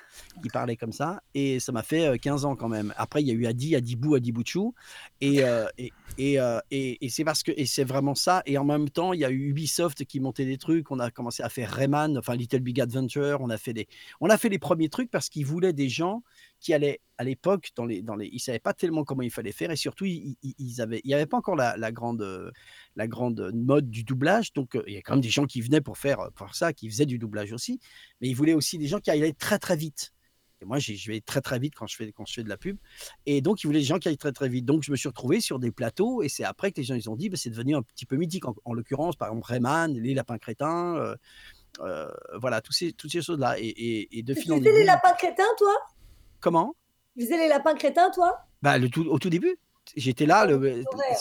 Il 0.43 0.49
parlait 0.49 0.75
comme 0.75 0.91
ça, 0.91 1.21
et 1.35 1.59
ça 1.59 1.71
m'a 1.71 1.83
fait 1.83 2.07
euh, 2.07 2.17
15 2.17 2.45
ans 2.45 2.55
quand 2.55 2.67
même. 2.67 2.91
Après, 2.97 3.21
il 3.21 3.27
y 3.27 3.29
a 3.29 3.35
eu 3.35 3.45
Adi, 3.45 3.75
Adibou, 3.75 4.15
Adibouchou, 4.15 4.73
et, 5.21 5.43
euh, 5.43 5.67
et, 5.77 6.39
euh, 6.39 6.59
et, 6.71 7.05
et 7.05 7.09
c'est 7.09 7.23
parce 7.23 7.43
que 7.43 7.51
c'est 7.67 7.83
vraiment 7.83 8.15
ça. 8.15 8.41
Et 8.47 8.57
en 8.57 8.65
même 8.65 8.89
temps, 8.89 9.13
il 9.13 9.19
y 9.19 9.25
a 9.25 9.29
eu 9.29 9.49
Ubisoft 9.49 10.03
qui 10.05 10.19
montait 10.19 10.45
des 10.45 10.57
trucs. 10.57 10.89
On 10.89 10.97
a 10.97 11.11
commencé 11.11 11.43
à 11.43 11.49
faire 11.49 11.69
Rayman, 11.69 12.17
enfin 12.17 12.33
Little 12.33 12.61
Big 12.61 12.81
Adventure. 12.81 13.37
On 13.39 13.51
a 13.51 13.57
fait 13.59 13.73
des, 13.73 13.87
on 14.19 14.31
a 14.31 14.37
fait 14.39 14.49
les 14.49 14.57
premiers 14.57 14.89
trucs 14.89 15.11
parce 15.11 15.29
qu'ils 15.29 15.45
voulaient 15.45 15.71
des 15.71 15.89
gens 15.89 16.23
qui 16.63 16.73
allaient 16.73 16.99
à 17.17 17.23
l'époque 17.23 17.69
dans 17.75 17.85
les, 17.85 18.01
dans 18.01 18.15
les, 18.15 18.27
ils 18.31 18.39
savaient 18.39 18.57
pas 18.57 18.73
tellement 18.73 19.03
comment 19.03 19.21
il 19.21 19.29
fallait 19.31 19.51
faire 19.51 19.69
et 19.69 19.75
surtout 19.75 20.05
ils, 20.05 20.35
ils- 20.41 20.55
ils 20.57 20.81
avaient, 20.81 21.01
il 21.03 21.11
y 21.11 21.13
avait 21.13 21.27
pas 21.27 21.37
encore 21.37 21.55
la, 21.55 21.77
la 21.77 21.91
grande, 21.91 22.21
euh, 22.21 22.49
la 22.95 23.07
grande 23.07 23.51
mode 23.53 23.89
du 23.89 24.03
doublage. 24.03 24.53
Donc 24.53 24.75
euh, 24.75 24.83
il 24.87 24.93
y 24.93 24.97
a 24.97 25.01
quand 25.01 25.13
même 25.13 25.21
des 25.21 25.29
gens 25.29 25.45
qui 25.45 25.61
venaient 25.61 25.81
pour 25.81 25.97
faire, 25.97 26.31
pour 26.33 26.47
faire 26.47 26.55
ça, 26.55 26.73
qui 26.73 26.89
faisaient 26.89 27.05
du 27.05 27.19
doublage 27.19 27.51
aussi. 27.51 27.79
Mais 28.19 28.29
ils 28.29 28.33
voulaient 28.33 28.53
aussi 28.55 28.77
des 28.77 28.87
gens 28.87 28.99
qui 28.99 29.11
allaient 29.11 29.33
très 29.33 29.59
très 29.59 29.75
vite. 29.75 30.13
Et 30.61 30.65
moi, 30.65 30.79
je 30.79 31.11
vais 31.11 31.19
très 31.19 31.41
très 31.41 31.59
vite 31.59 31.73
quand 31.75 31.87
je 31.87 31.97
fais 31.97 32.13
quand 32.13 32.25
je 32.25 32.33
fais 32.35 32.43
de 32.43 32.47
la 32.47 32.55
pub. 32.55 32.77
Et 33.25 33.41
donc, 33.41 33.61
ils 33.61 33.67
voulaient 33.67 33.79
des 33.79 33.85
gens 33.85 33.99
qui 33.99 34.07
aillent 34.07 34.17
très 34.17 34.31
très 34.31 34.47
vite. 34.47 34.63
Donc, 34.63 34.81
je 34.83 34.91
me 34.91 34.95
suis 34.95 35.09
retrouvé 35.09 35.41
sur 35.41 35.59
des 35.59 35.71
plateaux 35.71 36.23
et 36.23 36.29
c'est 36.29 36.45
après 36.45 36.71
que 36.71 36.77
les 36.79 36.85
gens 36.85 36.95
ils 36.95 37.09
ont 37.09 37.17
dit, 37.17 37.27
bah, 37.27 37.35
c'est 37.35 37.49
devenu 37.49 37.75
un 37.75 37.81
petit 37.81 38.05
peu 38.05 38.15
mythique. 38.15 38.45
En, 38.45 38.55
en 38.63 38.73
l'occurrence, 38.73 39.17
par 39.17 39.27
exemple, 39.27 39.45
Rayman, 39.45 39.93
les 39.93 40.13
lapins 40.13 40.37
crétins, 40.37 40.95
euh, 40.95 41.15
euh, 41.81 42.07
voilà, 42.39 42.61
tous 42.61 42.71
ces, 42.71 42.93
toutes 42.93 43.11
ces 43.11 43.21
choses-là. 43.21 43.59
Et, 43.59 43.67
et, 43.67 44.19
et 44.19 44.23
de 44.23 44.33
Tu 44.33 44.43
fil 44.43 44.53
en 44.53 44.59
faisais 44.59 44.71
les 44.71 44.85
lapins 44.85 45.11
crétins, 45.17 45.43
toi? 45.57 45.73
Comment? 46.43 46.75
Tu 47.17 47.23
faisais 47.23 47.37
les 47.37 47.47
lapins 47.47 47.73
crétins, 47.73 48.09
toi? 48.11 48.37
Bah, 48.61 48.77
le 48.77 48.89
tout, 48.89 49.05
Au 49.09 49.17
tout 49.17 49.29
début. 49.29 49.55
J'étais 49.97 50.25
là, 50.25 50.45
Ah, 50.47 51.15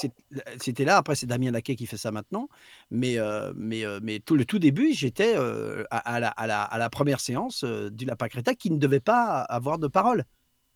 c'était 0.60 0.84
là. 0.84 0.96
Après, 0.96 1.14
c'est 1.16 1.26
Damien 1.26 1.50
Laquet 1.50 1.74
qui 1.76 1.86
fait 1.86 1.96
ça 1.96 2.10
maintenant. 2.12 2.48
Mais, 2.90 3.18
euh, 3.18 3.52
mais, 3.56 3.84
euh, 3.84 3.98
mais 4.02 4.20
tout 4.20 4.36
le 4.36 4.44
tout 4.44 4.58
début, 4.60 4.92
j'étais 4.92 5.34
euh, 5.36 5.82
à, 5.90 6.14
à 6.14 6.20
la, 6.20 6.28
à, 6.28 6.46
la, 6.46 6.62
à 6.62 6.78
la 6.78 6.88
première 6.90 7.18
séance 7.20 7.64
du 7.64 8.04
lapin 8.04 8.28
crétin 8.28 8.54
qui 8.54 8.70
ne 8.70 8.78
devait 8.78 9.00
pas 9.00 9.40
avoir 9.42 9.78
de 9.78 9.87
parole. 9.88 10.24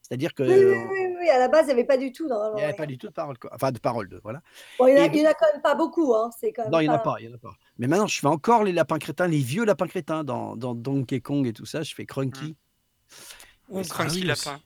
C'est-à-dire 0.02 0.34
que 0.34 0.42
Oui, 0.44 0.54
oui, 0.54 0.86
oui, 0.90 1.16
oui, 1.20 1.28
à 1.28 1.38
la 1.38 1.48
base, 1.48 1.62
il 1.64 1.66
n'y 1.66 1.72
avait 1.72 1.84
pas 1.84 1.96
du 1.96 2.12
tout. 2.12 2.28
il 2.28 2.56
n'y 2.56 2.62
avait 2.62 2.74
pas 2.74 2.86
du 2.86 2.98
tout 2.98 3.08
de 3.08 3.12
parole. 3.12 3.38
quoi. 3.38 3.50
Enfin, 3.54 3.70
de 3.72 3.78
parole, 3.80 4.08
de, 4.08 4.20
voilà. 4.22 4.40
Bon, 4.78 4.86
il 4.88 4.94
n'y 4.94 5.00
en, 5.00 5.30
a- 5.30 5.34
quand 5.34 5.46
même 5.52 5.62
pas 5.62 5.74
beaucoup. 5.76 6.14
Hein. 6.14 6.30
C'est 6.38 6.52
quand 6.52 6.62
même 6.64 6.72
Non, 6.72 6.78
il 6.80 6.84
n'y 6.84 6.88
en 6.88 6.94
a 6.94 6.98
pas- 6.98 7.14
pas, 7.14 7.16
il 7.20 7.26
y 7.28 7.32
en 7.32 7.34
a 7.34 7.38
pas. 7.38 7.54
Mais 7.78 7.86
maintenant, 7.88 8.06
je 8.08 8.18
fais 8.20 8.26
encore 8.28 8.62
les 8.64 8.72
lapins 8.72 8.98
crétins, 8.98 9.26
les 9.28 9.38
vieux 9.40 9.64
lapins 9.64 9.86
crétins 9.88 10.22
dans, 10.24 10.56
dans 10.56 10.74
Donkey 10.74 11.20
Kong 11.20 11.46
et 11.46 11.52
tout 11.52 11.66
ça. 11.66 11.82
Je 11.82 11.94
fais 11.94 12.04
Crunky. 12.06 12.56
Ou 13.68 13.82
Cranky 13.82 14.22
Lapin. 14.22 14.60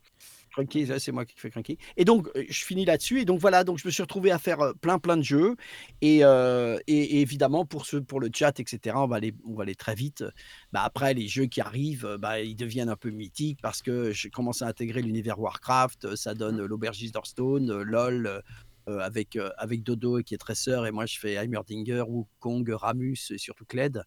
Crunky, 0.53 0.85
là, 0.85 0.99
c'est 0.99 1.13
moi 1.13 1.25
qui 1.25 1.39
fais 1.39 1.49
Crunky. 1.49 1.79
Et 1.97 2.05
donc, 2.05 2.27
euh, 2.35 2.45
je 2.49 2.65
finis 2.65 2.85
là-dessus. 2.85 3.21
Et 3.21 3.25
donc, 3.25 3.39
voilà, 3.41 3.63
donc 3.63 3.79
je 3.79 3.87
me 3.87 3.91
suis 3.93 4.03
retrouvé 4.03 4.33
à 4.33 4.39
faire 4.41 4.61
euh, 4.61 4.73
plein, 4.73 4.99
plein 4.99 5.17
de 5.17 5.23
jeux. 5.23 5.55
Et, 6.01 6.25
euh, 6.25 6.77
et- 6.89 7.19
et 7.19 7.21
évidemment, 7.21 7.65
pour, 7.65 7.87
ce, 7.87 7.97
pour 7.99 8.19
le 8.19 8.31
chat, 8.35 8.59
etc., 8.59 8.97
on 8.99 9.07
va 9.07 9.17
aller, 9.17 9.33
on 9.47 9.55
va 9.55 9.63
aller 9.63 9.77
très 9.77 9.95
vite. 9.95 10.25
Bah, 10.73 10.83
après, 10.83 11.15
les 11.15 11.29
jeux 11.29 11.47
qui 11.47 11.61
arrivent, 11.61 12.17
bah, 12.19 12.41
ils 12.41 12.57
deviennent 12.57 12.89
un 12.89 12.97
peu 12.97 13.11
mythiques 13.11 13.61
parce 13.63 13.81
que 13.81 14.11
j'ai 14.13 14.29
commencé 14.31 14.65
à 14.65 14.69
intégrer 14.69 15.03
l'univers 15.03 15.39
Warcraft. 15.39 16.17
Ça 16.17 16.35
donne 16.35 16.61
euh, 16.61 16.67
l'Aubergiste 16.67 17.15
d'Hearthstone, 17.15 17.83
LOL. 17.83 18.43
Euh, 18.89 18.91
euh, 18.93 18.99
avec, 19.01 19.37
euh, 19.37 19.51
avec 19.57 19.83
Dodo 19.83 20.23
qui 20.23 20.35
est 20.35 20.39
tresseur 20.39 20.87
et 20.87 20.91
moi 20.91 21.07
je 21.07 21.19
fais 21.19 21.35
Heimerdinger, 21.35 22.03
Wukong, 22.09 22.69
Ramus 22.71 23.31
et 23.31 23.39
surtout 23.39 23.65
Kled. 23.65 24.03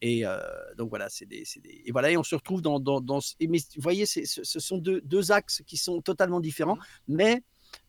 Et 0.00 0.26
euh, 0.26 0.38
donc 0.76 0.88
voilà, 0.90 1.08
c'est 1.08 1.26
des, 1.26 1.44
des- 1.62 1.82
Et 1.86 1.92
voilà, 1.92 2.10
et 2.10 2.16
on 2.16 2.22
se 2.22 2.34
retrouve 2.34 2.62
dans. 2.62 2.80
dans, 2.80 3.00
dans 3.00 3.20
et 3.40 3.46
mais 3.48 3.58
vous 3.76 3.82
voyez, 3.82 4.06
ce, 4.06 4.24
sont 4.60 4.78
deux, 4.78 5.00
deux 5.02 5.32
axes 5.32 5.62
qui 5.66 5.76
sont 5.76 6.00
totalement 6.02 6.40
différents, 6.40 6.78
mais 7.08 7.42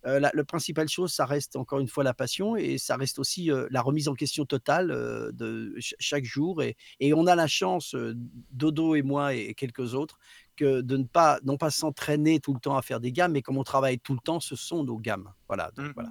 euh, 0.07 0.19
la, 0.19 0.31
le 0.33 0.43
principal 0.43 0.87
chose, 0.87 1.13
ça 1.13 1.25
reste 1.25 1.55
encore 1.55 1.79
une 1.79 1.87
fois 1.87 2.03
la 2.03 2.13
passion 2.13 2.55
et 2.55 2.77
ça 2.77 2.95
reste 2.95 3.19
aussi 3.19 3.51
euh, 3.51 3.67
la 3.69 3.81
remise 3.81 4.07
en 4.07 4.15
question 4.15 4.45
totale 4.45 4.91
euh, 4.91 5.31
de 5.31 5.71
ch- 5.75 5.95
chaque 5.99 6.25
jour. 6.25 6.63
Et, 6.63 6.75
et 6.99 7.13
on 7.13 7.27
a 7.27 7.35
la 7.35 7.47
chance, 7.47 7.93
euh, 7.95 8.13
Dodo 8.51 8.95
et 8.95 9.03
moi 9.03 9.33
et 9.35 9.53
quelques 9.53 9.93
autres, 9.93 10.17
que 10.55 10.81
de 10.81 10.97
ne 10.97 11.03
pas, 11.03 11.39
non 11.43 11.57
pas 11.57 11.69
s'entraîner 11.69 12.39
tout 12.39 12.53
le 12.53 12.59
temps 12.59 12.77
à 12.77 12.81
faire 12.81 12.99
des 12.99 13.11
gammes, 13.11 13.33
mais 13.33 13.41
comme 13.41 13.57
on 13.57 13.63
travaille 13.63 13.99
tout 13.99 14.13
le 14.13 14.19
temps, 14.19 14.39
ce 14.39 14.55
sont 14.55 14.83
nos 14.83 14.97
gammes. 14.97 15.31
Voilà, 15.47 15.71
donc 15.75 15.87
Mm. 15.87 15.91
voilà. 15.93 16.09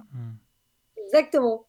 Exactement. 1.05 1.67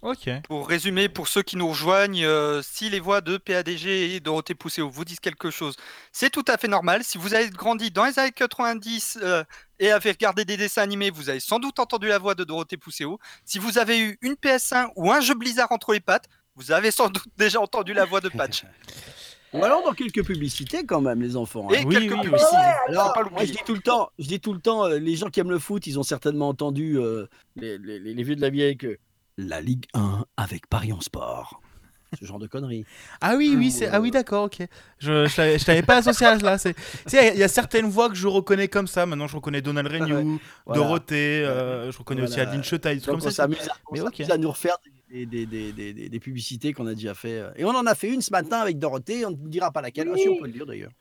Ok. 0.00 0.30
Pour 0.44 0.68
résumer, 0.68 1.08
pour 1.08 1.26
ceux 1.26 1.42
qui 1.42 1.56
nous 1.56 1.68
rejoignent, 1.68 2.24
euh, 2.24 2.62
si 2.62 2.88
les 2.88 3.00
voix 3.00 3.20
de 3.20 3.36
PADG 3.36 4.14
et 4.14 4.20
Dorothée 4.20 4.54
Pousséo 4.54 4.88
vous 4.88 5.04
disent 5.04 5.18
quelque 5.18 5.50
chose, 5.50 5.74
c'est 6.12 6.30
tout 6.30 6.44
à 6.46 6.56
fait 6.56 6.68
normal. 6.68 7.02
Si 7.02 7.18
vous 7.18 7.34
avez 7.34 7.50
grandi 7.50 7.90
dans 7.90 8.04
les 8.04 8.16
années 8.20 8.30
90 8.30 9.18
euh, 9.22 9.42
et 9.80 9.90
avez 9.90 10.12
regardé 10.12 10.44
des 10.44 10.56
dessins 10.56 10.82
animés, 10.82 11.10
vous 11.10 11.30
avez 11.30 11.40
sans 11.40 11.58
doute 11.58 11.80
entendu 11.80 12.06
la 12.06 12.18
voix 12.18 12.36
de 12.36 12.44
Dorothée 12.44 12.76
Pousséo. 12.76 13.18
Si 13.44 13.58
vous 13.58 13.76
avez 13.78 13.98
eu 13.98 14.18
une 14.22 14.34
PS1 14.34 14.90
ou 14.94 15.10
un 15.10 15.20
jeu 15.20 15.34
Blizzard 15.34 15.72
entre 15.72 15.92
les 15.92 16.00
pattes, 16.00 16.28
vous 16.54 16.70
avez 16.70 16.92
sans 16.92 17.08
doute 17.08 17.26
déjà 17.36 17.60
entendu 17.60 17.92
la 17.92 18.04
voix 18.04 18.20
de 18.20 18.28
Patch. 18.28 18.62
Ou 19.54 19.64
alors 19.64 19.82
dans 19.84 19.92
quelques 19.92 20.24
publicités 20.24 20.84
quand 20.84 21.00
même, 21.00 21.22
les 21.22 21.36
enfants. 21.36 21.68
hein. 21.70 21.74
Et 21.74 21.84
Oui, 21.84 21.94
quelques 21.94 22.12
oui. 22.22 22.40
Alors, 22.88 23.08
faut 23.08 23.22
pas 23.24 23.30
moi, 23.30 23.44
je 23.44 23.52
dis 23.52 23.58
tout 23.64 23.74
le 23.74 23.80
temps, 23.80 24.10
je 24.18 24.26
dis 24.28 24.40
tout 24.40 24.52
le 24.52 24.60
temps, 24.60 24.84
euh, 24.86 24.98
les 24.98 25.16
gens 25.16 25.28
qui 25.30 25.40
aiment 25.40 25.50
le 25.50 25.58
foot, 25.58 25.86
ils 25.86 25.98
ont 25.98 26.02
certainement 26.02 26.48
entendu 26.48 26.98
euh, 26.98 27.26
les, 27.56 27.78
les- 27.78 27.98
les- 27.98 28.14
les 28.14 28.22
vieux 28.22 28.36
de 28.36 28.40
la 28.42 28.50
vieille 28.50 28.76
que 28.76 28.98
la 29.38 29.60
Ligue 29.60 29.86
1 29.94 30.24
avec 30.36 30.66
Paris 30.68 30.92
en 30.92 31.00
sport. 31.00 31.60
Ce 32.18 32.24
genre 32.24 32.38
de 32.38 32.46
conneries. 32.46 32.84
Ah 33.20 33.34
oui, 33.36 33.54
oui, 33.56 33.66
Ou, 33.66 33.70
c'est 33.70 33.88
ah 33.88 34.00
oui, 34.00 34.08
euh, 34.08 34.12
d'accord, 34.12 34.44
ok. 34.44 34.66
Je 34.98 35.26
je 35.26 35.36
t'avais 35.36 35.58
je 35.58 35.64
t'avais 35.64 35.82
pas 35.82 35.96
associé 35.96 36.26
à 36.26 36.38
cela. 36.38 36.56
C'est, 36.56 36.72
tu 36.74 36.80
sais, 37.06 37.32
il 37.34 37.38
y 37.38 37.42
a 37.42 37.48
certaines 37.48 37.86
voix 37.86 38.08
que 38.08 38.14
je 38.14 38.26
reconnais 38.26 38.68
comme 38.68 38.86
ça. 38.86 39.04
Maintenant, 39.04 39.26
je 39.26 39.36
reconnais 39.36 39.60
Donald 39.60 39.88
Renew, 39.88 40.38
Voilà. 40.64 40.80
Dorothée, 40.82 41.44
euh, 41.44 41.92
je 41.92 41.98
reconnais 41.98 42.22
aussi 42.22 42.34
Voilà. 42.34 42.48
Adeline 42.48 42.64
Chetaille, 42.64 43.00
comme 43.02 43.16
on 43.16 43.20
ça. 43.20 43.30
s'amuse 43.30 43.68
à, 43.68 43.72
on 43.90 43.94
Mais 43.94 44.00
ok. 44.00 44.14
s'amuse 44.16 44.30
à 44.30 44.38
nous 44.38 44.50
refaire 44.50 44.76
des, 45.10 45.26
des- 45.26 45.44
des- 45.46 45.72
des- 45.72 45.92
des- 45.92 46.08
des 46.08 46.20
publicités 46.20 46.72
qu'on 46.72 46.86
a 46.86 46.94
déjà 46.94 47.12
fait. 47.14 47.38
euh. 47.40 47.50
Et 47.56 47.64
on 47.66 47.70
en 47.70 47.84
a 47.86 47.94
fait 47.94 48.08
une 48.08 48.22
ce 48.22 48.30
matin 48.32 48.58
avec 48.58 48.78
Dorothée, 48.78 49.26
on 49.26 49.30
ne 49.30 49.36
dira 49.36 49.70
pas 49.70 49.82
laquelle. 49.82 50.08
Ah, 50.12 50.16
si, 50.16 50.28
on 50.28 50.36
peut 50.38 50.46
le 50.46 50.52
dire 50.52 50.64
d'ailleurs. 50.66 50.92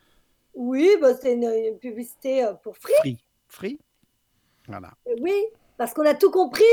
Oui, 0.55 0.89
bah, 1.01 1.09
c'est 1.21 1.33
une, 1.33 1.43
une 1.43 1.77
publicité 1.79 2.45
pour 2.63 2.75
Free. 2.77 2.93
Free. 2.99 3.17
Free 3.47 3.79
Voilà. 4.67 4.91
Oui, 5.21 5.33
parce 5.77 5.93
qu'on 5.93 6.05
a 6.05 6.15
tout 6.15 6.31
compris. 6.31 6.63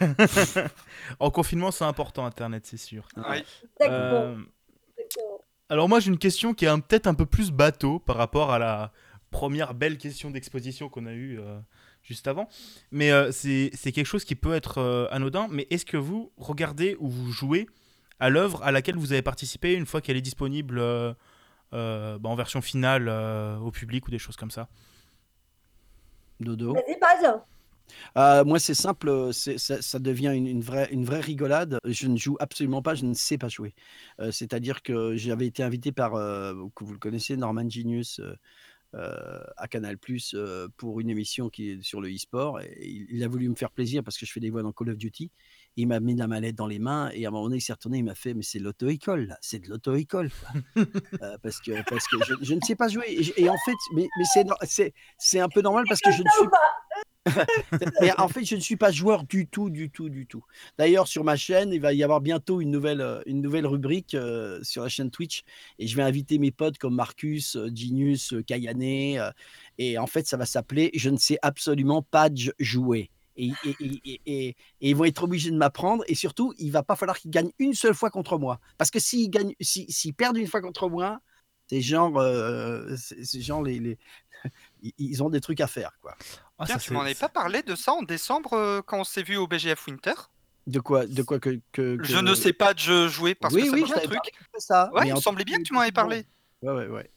En 1.20 1.30
confinement, 1.30 1.70
c'est 1.70 1.84
important, 1.84 2.26
Internet, 2.26 2.66
c'est 2.66 2.76
sûr. 2.76 3.08
Oui. 3.16 3.42
Euh, 3.82 4.36
alors 5.68 5.88
moi, 5.88 6.00
j'ai 6.00 6.10
une 6.10 6.18
question 6.18 6.54
qui 6.54 6.64
est 6.64 6.68
un- 6.68 6.80
peut-être 6.80 7.06
un 7.06 7.14
peu 7.14 7.26
plus 7.26 7.50
bateau 7.50 7.98
par 7.98 8.16
rapport 8.16 8.52
à 8.52 8.58
la 8.58 8.92
première 9.30 9.74
belle 9.74 9.98
question 9.98 10.30
d'exposition 10.30 10.88
qu'on 10.88 11.06
a 11.06 11.12
eue 11.12 11.38
euh, 11.40 11.58
juste 12.02 12.28
avant. 12.28 12.48
Mais 12.90 13.10
euh, 13.10 13.30
c'est 13.32 13.70
quelque 13.92 14.04
chose 14.06 14.24
qui 14.24 14.34
peut 14.36 14.54
être 14.54 14.78
euh, 14.78 15.08
anodin. 15.10 15.48
Mais 15.50 15.66
est-ce 15.70 15.84
que 15.84 15.96
vous 15.96 16.32
regardez 16.36 16.96
ou 17.00 17.08
vous 17.08 17.30
jouez 17.32 17.66
à 18.20 18.30
l'œuvre 18.30 18.62
à 18.62 18.70
laquelle 18.72 18.96
vous 18.96 19.12
avez 19.12 19.22
participé 19.22 19.74
une 19.74 19.86
fois 19.86 20.00
qu'elle 20.00 20.16
est 20.16 20.22
disponible 20.22 20.78
euh, 20.78 21.12
euh, 21.74 22.18
bah, 22.18 22.28
en 22.30 22.34
version 22.36 22.62
finale 22.62 23.08
euh, 23.08 23.58
au 23.58 23.70
public 23.70 24.06
ou 24.06 24.10
des 24.10 24.18
choses 24.18 24.36
comme 24.36 24.50
ça? 24.52 24.68
Dodo. 26.40 26.74
Vas-y. 26.74 26.96
Euh, 28.16 28.44
moi, 28.44 28.58
c'est 28.58 28.74
simple, 28.74 29.30
ça, 29.32 29.82
ça 29.82 29.98
devient 29.98 30.32
une, 30.34 30.46
une 30.46 30.60
vraie, 30.60 30.88
une 30.90 31.04
vraie 31.04 31.20
rigolade. 31.20 31.78
Je 31.84 32.08
ne 32.08 32.16
joue 32.16 32.36
absolument 32.40 32.82
pas, 32.82 32.94
je 32.94 33.04
ne 33.04 33.14
sais 33.14 33.38
pas 33.38 33.48
jouer. 33.48 33.74
Euh, 34.20 34.30
C'est-à-dire 34.30 34.82
que 34.82 35.16
j'avais 35.16 35.46
été 35.46 35.62
invité 35.62 35.92
par, 35.92 36.14
euh, 36.14 36.54
que 36.74 36.84
vous 36.84 36.92
le 36.92 36.98
connaissez, 36.98 37.36
Norman 37.36 37.68
Genius, 37.68 38.20
à 39.58 39.68
Canal 39.68 39.98
Plus 39.98 40.34
pour 40.78 41.00
une 41.00 41.10
émission 41.10 41.50
qui 41.50 41.72
est 41.72 41.82
sur 41.82 42.00
le 42.00 42.08
e-sport. 42.08 42.62
Il, 42.80 43.06
il 43.10 43.22
a 43.24 43.28
voulu 43.28 43.46
me 43.46 43.54
faire 43.54 43.70
plaisir 43.70 44.02
parce 44.02 44.16
que 44.16 44.24
je 44.24 44.32
fais 44.32 44.40
des 44.40 44.48
voix 44.48 44.62
dans 44.62 44.72
Call 44.72 44.88
of 44.88 44.96
Duty. 44.96 45.30
Il 45.76 45.86
m'a 45.88 46.00
mis 46.00 46.14
la 46.14 46.26
mallette 46.26 46.54
dans 46.54 46.66
les 46.66 46.78
mains 46.78 47.10
et 47.12 47.26
à 47.26 47.28
un 47.28 47.30
moment 47.30 47.44
donné, 47.44 47.58
il 47.58 47.60
s'est 47.60 47.74
retourné, 47.74 47.98
il 47.98 48.04
m'a 48.04 48.14
fait 48.14 48.32
Mais 48.32 48.42
c'est 48.42 48.58
l'auto-école, 48.58 49.26
là, 49.26 49.36
c'est 49.42 49.58
de 49.58 49.68
l'auto-école. 49.68 50.30
parce 51.42 51.60
que, 51.60 51.72
parce 51.90 52.08
que 52.08 52.16
je, 52.26 52.34
je 52.40 52.54
ne 52.54 52.60
sais 52.62 52.74
pas 52.74 52.88
jouer. 52.88 53.04
Et, 53.36 53.50
en 53.50 53.56
fait, 53.66 53.76
mais, 53.94 54.08
mais 54.18 54.24
c'est 55.18 55.40
un 55.40 55.48
peu 55.50 55.60
normal 55.60 55.84
parce 55.86 56.00
que 56.00 56.10
je 56.10 56.22
ne 56.22 56.28
suis 56.30 56.48
mais 56.48 56.85
en 58.18 58.28
fait, 58.28 58.44
je 58.44 58.56
ne 58.56 58.60
suis 58.60 58.76
pas 58.76 58.90
joueur 58.90 59.24
du 59.24 59.46
tout, 59.46 59.70
du 59.70 59.90
tout, 59.90 60.08
du 60.08 60.26
tout. 60.26 60.44
D'ailleurs, 60.78 61.08
sur 61.08 61.24
ma 61.24 61.36
chaîne, 61.36 61.72
il 61.72 61.80
va 61.80 61.92
y 61.92 62.02
avoir 62.02 62.20
bientôt 62.20 62.60
une 62.60 62.70
nouvelle, 62.70 63.00
euh, 63.00 63.20
une 63.26 63.40
nouvelle 63.40 63.66
rubrique 63.66 64.14
euh, 64.14 64.60
sur 64.62 64.82
la 64.82 64.88
chaîne 64.88 65.10
Twitch. 65.10 65.42
Et 65.78 65.86
je 65.86 65.96
vais 65.96 66.02
inviter 66.02 66.38
mes 66.38 66.50
potes 66.50 66.78
comme 66.78 66.94
Marcus, 66.94 67.56
euh, 67.56 67.68
Genius, 67.74 68.34
Kayane. 68.46 68.82
euh, 69.18 69.30
et 69.78 69.98
en 69.98 70.06
fait, 70.06 70.26
ça 70.26 70.36
va 70.36 70.46
s'appeler 70.46 70.90
Je 70.94 71.10
ne 71.10 71.16
sais 71.16 71.38
absolument 71.42 72.02
pas 72.02 72.28
jouer. 72.58 73.10
Et, 73.38 73.52
ils 74.80 74.96
vont 74.96 75.04
être 75.04 75.24
obligés 75.24 75.50
de 75.50 75.56
m'apprendre. 75.56 76.04
Et 76.08 76.14
surtout, 76.14 76.54
il 76.58 76.70
va 76.70 76.82
pas 76.82 76.96
falloir 76.96 77.18
qu'ils 77.18 77.30
gagnent 77.30 77.52
une 77.58 77.74
seule 77.74 77.94
fois 77.94 78.10
contre 78.10 78.38
moi. 78.38 78.60
Parce 78.78 78.90
que 78.90 78.98
s'ils 78.98 79.30
perdent 80.16 80.38
une 80.38 80.46
fois 80.46 80.62
contre 80.62 80.88
moi, 80.88 81.20
c'est 81.68 81.80
genre, 81.80 82.18
euh, 82.18 82.94
c'est 82.96 83.40
ils 84.98 85.22
ont 85.22 85.30
des 85.30 85.40
trucs 85.40 85.60
à 85.60 85.66
faire, 85.66 85.98
quoi. 86.00 86.16
Ah, 86.58 86.64
Tiens, 86.66 86.78
ça, 86.78 86.84
tu 86.84 86.92
m'en 86.94 87.00
avais 87.02 87.14
pas 87.14 87.28
parlé 87.28 87.62
de 87.62 87.74
ça 87.74 87.92
en 87.92 88.02
décembre 88.02 88.54
euh, 88.54 88.80
quand 88.82 89.00
on 89.00 89.04
s'est 89.04 89.22
vu 89.22 89.36
au 89.36 89.46
BGF 89.46 89.86
Winter? 89.88 90.14
De 90.66 90.80
quoi, 90.80 91.06
de 91.06 91.22
quoi 91.22 91.38
que, 91.38 91.60
que- 91.70 91.98
Je 92.02 92.16
ne 92.18 92.34
sais 92.34 92.52
pas 92.52 92.74
de 92.74 92.78
jeu 92.78 93.08
jouer 93.08 93.34
parce 93.34 93.54
oui, 93.54 93.62
que 93.62 93.68
ça 93.68 93.74
oui, 93.74 93.82
un 93.94 94.00
truc. 94.00 94.18
ça. 94.58 94.90
Ouais, 94.94 95.02
mais 95.02 95.08
il 95.10 95.14
me 95.14 95.20
semblait 95.20 95.44
bien 95.44 95.58
que 95.58 95.62
tu 95.62 95.72
m'en 95.74 95.80
avais 95.80 95.92
parlé. 95.92 96.24
Ouais, 96.62 96.72
ouais, 96.72 96.86
ouais. 96.88 97.10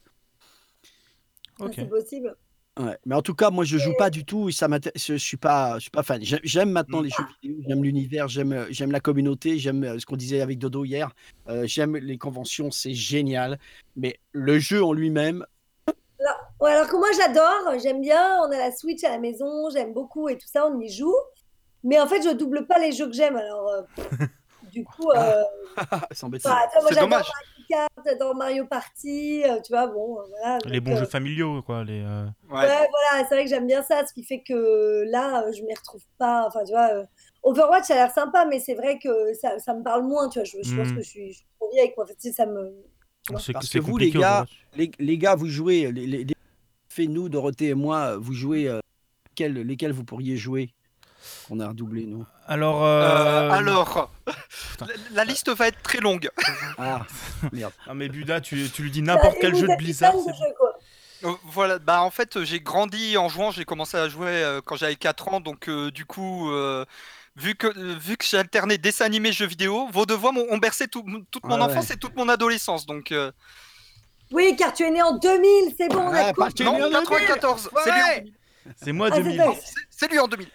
Ok. 1.60 1.74
C'est 1.76 1.90
possible. 1.90 2.36
Ouais, 2.80 2.98
Mais 3.06 3.16
en 3.16 3.22
tout 3.22 3.34
cas, 3.34 3.50
moi, 3.50 3.66
je 3.66 3.78
joue 3.78 3.94
pas 3.98 4.10
du 4.10 4.24
tout. 4.24 4.48
et 4.50 4.52
Ça 4.52 4.68
je, 4.96 5.02
je 5.14 5.16
suis 5.18 5.36
pas, 5.38 5.76
je 5.76 5.82
suis 5.82 5.90
pas 5.90 6.04
fan. 6.04 6.24
J'ai- 6.24 6.40
J'aime 6.44 6.72
maintenant 6.72 7.02
Mm. 7.02 7.04
les 7.06 7.10
jeux 7.10 7.24
vidéo, 7.42 7.64
j'aime 7.68 7.84
l'univers, 7.84 8.28
j'aime, 8.28 8.68
j'aime 8.70 8.92
la 8.92 9.00
communauté, 9.02 9.58
j'aime 9.60 9.84
euh, 9.84 10.00
ce 10.00 10.06
qu'on 10.06 10.16
disait 10.16 10.42
avec 10.42 10.60
Dodo 10.60 10.86
hier. 10.86 11.14
Euh, 11.50 11.66
j'aime 11.68 11.98
les 11.98 12.18
conventions, 12.18 12.72
c'est 12.72 12.94
génial. 12.94 13.60
Mais 13.98 14.20
le 14.32 14.60
jeu 14.60 14.84
en 14.84 14.94
lui-même, 14.94 15.46
Ouais, 16.60 16.72
alors 16.72 16.88
que 16.88 16.96
moi 16.98 17.08
j'adore, 17.16 17.80
j'aime 17.82 18.02
bien, 18.02 18.40
on 18.42 18.52
a 18.52 18.58
la 18.58 18.72
Switch 18.72 19.04
à 19.04 19.10
la 19.12 19.20
maison, 19.20 19.70
j'aime 19.70 19.94
beaucoup 19.94 20.28
et 20.30 20.38
tout 20.38 20.48
ça, 20.48 20.68
on 20.68 20.80
y 20.80 20.90
joue. 20.90 21.16
Mais 21.84 22.00
en 22.00 22.08
fait, 22.08 22.22
je 22.22 22.30
double 22.32 22.68
pas 22.68 22.78
les 22.78 22.92
jeux 22.92 23.06
que 23.08 23.14
j'aime. 23.14 23.38
Alors, 23.38 23.70
euh, 23.70 23.82
du 24.64 24.84
coup, 24.84 25.10
euh, 25.12 25.44
c'est 26.12 26.26
embêtant. 26.26 26.50
bah, 26.50 26.58
C'est 26.74 26.80
j'adore 26.94 27.04
dommage. 27.10 27.28
Mario 27.32 27.66
Kart, 27.70 27.90
j'adore 28.06 28.36
Mario 28.36 28.66
Party, 28.66 29.44
euh, 29.46 29.62
tu 29.62 29.72
vois, 29.72 29.88
bon, 29.88 30.20
euh, 30.20 30.24
voilà. 30.30 30.58
Les 30.66 30.82
donc, 30.82 30.84
bons 30.90 30.96
euh, 30.98 31.00
jeux 31.00 31.06
familiaux, 31.06 31.62
quoi. 31.62 31.86
Les, 31.86 32.04
euh, 32.04 32.26
Ouais. 32.50 32.58
Ouais, 32.66 32.68
voilà, 32.90 33.26
c'est 33.28 33.36
vrai 33.36 33.44
que 33.46 33.50
j'aime 33.50 33.68
bien 33.68 33.82
ça, 33.84 34.06
ce 34.06 34.14
qui 34.14 34.24
fait 34.26 34.42
que 34.46 35.06
là, 35.10 35.44
euh, 35.46 35.54
je 35.54 35.62
m'y 35.64 35.74
retrouve 35.74 36.02
pas. 36.18 36.46
Enfin, 36.48 36.66
tu 36.66 36.74
vois, 36.74 36.90
euh, 36.96 37.06
Overwatch, 37.44 37.86
ça 37.86 37.94
a 37.94 37.98
l'air 37.98 38.12
sympa, 38.12 38.44
mais 38.46 38.60
c'est 38.60 38.74
vrai 38.76 39.00
que 39.00 39.34
ça, 39.36 39.58
ça 39.60 39.74
me 39.74 39.84
parle 39.84 40.04
moins, 40.04 40.28
tu 40.28 40.40
vois. 40.40 40.44
Je, 40.46 40.58
je 40.62 40.76
pense 40.76 40.90
Mm. 40.90 40.96
que 40.98 41.02
je 41.02 41.08
suis, 41.10 41.32
je 41.32 41.38
suis 41.38 41.48
trop 41.58 41.70
vieille, 41.72 41.94
quoi. 41.94 42.04
En 42.04 42.08
fait, 42.08 42.16
tu 42.16 42.28
sais, 42.28 42.34
ça 42.34 42.46
me. 42.46 42.76
C'est 43.38 43.54
Parce 43.54 43.68
c'est 43.68 43.80
que 43.80 43.84
vous, 43.84 43.98
les 43.98 44.12
gars. 44.12 44.46
Les, 44.76 44.90
les 45.00 45.18
gars, 45.18 45.36
vous 45.36 45.48
jouez, 45.48 45.92
les, 45.92 46.08
les, 46.08 46.24
les- 46.24 46.36
fait 46.90 47.08
nous, 47.08 47.30
Dorothée 47.30 47.68
et 47.70 47.74
moi, 47.76 48.18
vous 48.18 48.34
jouez 48.34 48.68
euh, 48.68 48.80
lesquels, 49.30 49.54
lesquels 49.54 49.92
vous 49.92 50.04
pourriez 50.04 50.38
jouer 50.38 50.74
On 51.50 51.60
a 51.60 51.68
redoublé, 51.68 52.06
nous. 52.06 52.26
Alors, 52.48 52.84
Euh, 52.84 53.02
euh, 53.02 53.52
alors, 53.52 54.12
la, 54.82 54.88
la 55.14 55.26
liste 55.26 55.50
va 55.50 55.68
être 55.68 55.82
très 55.84 56.00
longue. 56.00 56.30
Ah, 56.78 57.06
merde. 57.54 57.74
Ah, 57.88 57.94
mais 57.94 58.10
Buda, 58.10 58.42
tu, 58.42 58.70
tu 58.74 58.82
lui 58.84 58.92
dis 58.92 59.02
n'importe 59.04 59.34
Bah, 59.36 59.40
quel 59.42 59.56
jeu 59.56 59.68
de 59.68 59.76
Blizzard. 59.78 60.12
fan 60.14 60.22
c'est 60.26 60.32
de 60.32 60.38
jeu, 60.38 60.54
quoi. 60.58 60.76
Voilà, 61.44 61.80
bah 61.80 62.02
en 62.02 62.12
fait 62.12 62.46
j'ai 62.46 62.62
grandi 62.62 63.18
en 63.18 63.28
jouant, 63.28 63.52
j'ai 63.52 63.66
commencé 63.66 63.98
à 63.98 64.08
jouer 64.08 64.30
euh, 64.30 64.62
quand 64.64 64.78
j'avais 64.78 64.96
4 64.96 65.28
ans, 65.28 65.42
donc 65.42 65.68
euh, 65.68 65.92
du 65.92 66.06
coup, 66.06 66.50
euh, 66.50 66.86
vu 67.40 67.56
que, 67.56 67.68
vu 67.98 68.18
que 68.18 68.26
j'ai 68.26 68.38
alterné 68.38 68.78
dessin 68.78 69.06
animé, 69.06 69.32
jeux 69.32 69.48
vidéo, 69.48 69.88
vos 69.92 70.06
deux 70.06 70.16
voix 70.16 70.32
m'ont 70.32 70.46
ont 70.50 70.58
bercé 70.58 70.88
tout- 70.88 71.04
toute 71.32 71.46
mon 71.46 71.60
Ah 71.62 71.66
enfance 71.66 71.90
ouais. 71.90 71.96
et 71.96 71.98
toute 71.98 72.16
mon 72.16 72.30
adolescence, 72.30 72.86
donc 72.86 73.12
euh, 73.12 73.32
Oui, 74.32 74.56
car 74.58 74.74
tu 74.74 74.84
es 74.84 74.92
né 74.92 75.02
en 75.02 75.18
2000, 75.18 75.74
c'est 75.78 75.88
bon, 75.90 75.98
on 76.00 76.08
a 76.08 76.12
Ouais, 76.12 76.20
compris. 76.20 76.34
parce 76.38 76.54
que- 76.54 76.64
non, 76.64 76.76
bien 76.78 76.90
noté. 76.90 77.06
94, 77.10 77.70
c'est 77.84 77.92
lui, 77.92 78.00
en 78.00 78.04
Ouais. 78.06 78.16
2000. 78.22 78.34
C'est 78.76 78.92
moi 78.92 79.08
Ah, 79.12 79.16
c'est 79.16 79.24
2000. 79.24 79.38
dingue. 79.38 79.56
C'est- 79.64 79.74
c'est 79.90 80.12
lui 80.12 80.20
en 80.20 80.28
2000. 80.28 80.48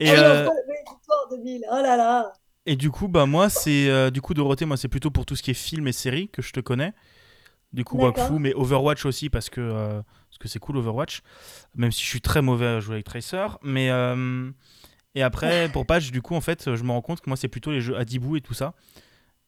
Et, 0.00 0.10
Ah 0.10 0.14
euh, 0.14 0.46
on 0.48 0.50
se- 0.50 0.56
oui, 0.68 0.76
victoire 0.90 1.28
2000. 1.30 1.62
Oh 1.70 1.74
là 1.82 1.96
là. 1.96 2.32
et 2.64 2.76
du 2.76 2.90
coup, 2.90 3.08
bah 3.08 3.26
moi, 3.26 3.50
c'est 3.50 3.90
euh, 3.90 4.10
du 4.10 4.20
coup 4.22 4.32
Dorothée, 4.34 4.64
moi, 4.64 4.76
c'est 4.76 4.88
plutôt 4.88 5.10
pour 5.10 5.26
tout 5.26 5.36
ce 5.36 5.42
qui 5.42 5.50
est 5.50 5.54
film 5.54 5.86
et 5.88 5.92
séries 5.92 6.28
que 6.30 6.40
je 6.42 6.52
te 6.52 6.60
connais. 6.60 6.92
Du 7.72 7.84
coup. 7.84 7.98
Wakfu, 7.98 8.34
mais 8.38 8.52
Overwatch 8.54 9.04
aussi 9.06 9.30
parce 9.30 9.48
que 9.50 9.60
euh, 9.60 10.00
parce 10.30 10.38
que 10.38 10.48
c'est 10.48 10.58
cool 10.58 10.76
Overwatch. 10.78 11.20
Même 11.74 11.90
si 11.92 12.02
je 12.02 12.08
suis 12.08 12.20
très 12.20 12.40
mauvais 12.42 12.66
à 12.66 12.80
jouer 12.80 12.94
avec 12.96 13.06
Tracer, 13.06 13.46
mais 13.62 13.90
euh, 13.90 14.50
et 15.14 15.22
après 15.22 15.68
pour 15.72 15.86
Patch, 15.86 16.10
du 16.10 16.22
coup, 16.22 16.34
en 16.34 16.40
fait, 16.40 16.74
je 16.74 16.82
me 16.82 16.90
rends 16.90 17.02
compte 17.02 17.20
que 17.20 17.28
moi, 17.30 17.36
c'est 17.36 17.48
plutôt 17.48 17.70
les 17.72 17.80
jeux 17.80 17.96
à 17.96 18.04
Dibou 18.04 18.36
et 18.36 18.40
tout 18.40 18.54
ça. 18.54 18.74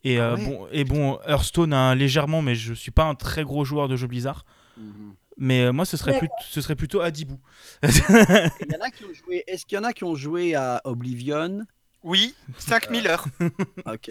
Et, 0.04 0.18
Ah 0.18 0.32
euh, 0.32 0.36
ouais. 0.36 0.44
bon, 0.44 0.66
et 0.70 0.84
bon, 0.84 1.18
Hearthstone 1.26 1.72
hein, 1.72 1.94
légèrement, 1.94 2.42
mais 2.42 2.54
je 2.54 2.74
suis 2.74 2.90
pas 2.90 3.04
un 3.04 3.14
très 3.14 3.42
gros 3.44 3.64
joueur 3.64 3.88
de 3.88 3.96
jeux 3.96 4.06
Blizzard. 4.06 4.44
Mhm. 4.76 5.14
Mais 5.36 5.62
euh, 5.64 5.72
moi, 5.72 5.84
ce 5.84 5.96
serait, 5.96 6.18
plus, 6.18 6.28
ce 6.48 6.60
serait 6.60 6.76
plutôt 6.76 7.00
Adibou. 7.00 7.40
Il 7.82 7.88
y 7.88 8.76
en 8.76 8.80
a 8.84 8.90
qui 8.90 9.04
ont 9.04 9.12
joué. 9.14 9.42
Est-ce 9.48 9.66
qu'il 9.66 9.76
y 9.76 9.78
en 9.80 9.84
a 9.84 9.92
qui 9.92 10.04
ont 10.04 10.14
joué 10.14 10.54
à 10.54 10.80
Oblivion? 10.84 11.62
Oui, 12.04 12.34
5000 12.58 13.06
heures. 13.08 13.24
Ok. 13.86 14.10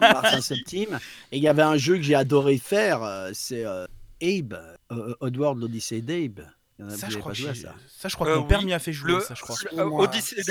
Martin 0.00 0.40
Septime. 0.40 0.98
Et 1.30 1.36
il 1.38 1.42
y 1.42 1.48
avait 1.48 1.62
un 1.62 1.76
jeu 1.76 1.96
que 1.96 2.02
j'ai 2.02 2.14
adoré 2.14 2.58
faire. 2.58 3.02
euh, 3.02 3.30
C'est 3.32 3.64
euh, 3.64 3.86
Abe, 4.22 4.54
euh, 4.90 5.14
Oddworld 5.20 5.60
l'Odyssée 5.60 6.00
d'Abe. 6.02 6.40
Il 6.84 6.90
y 6.90 6.90
en 6.90 6.94
a- 6.94 6.98
Ça, 6.98 7.08
je 7.08 7.18
crois 7.18 7.32
pas 7.32 7.36
que, 7.36 7.40
joué 7.42 7.50
à 7.50 7.52
j'ai- 7.54 7.62
ça. 7.62 7.74
ça, 7.98 8.08
je 8.08 8.14
crois 8.14 8.28
Euh, 8.28 8.34
que 8.34 8.38
mon 8.40 8.44
père 8.46 8.58
oui, 8.60 8.64
m'y 8.66 8.72
a 8.72 8.78
fait 8.78 8.92
jouer, 8.92 9.12
le- 9.12 9.20
ça, 9.20 9.34
je 9.34 9.42
crois. 9.42 9.56
Euh, 9.72 9.84
Odyssey 9.92 10.42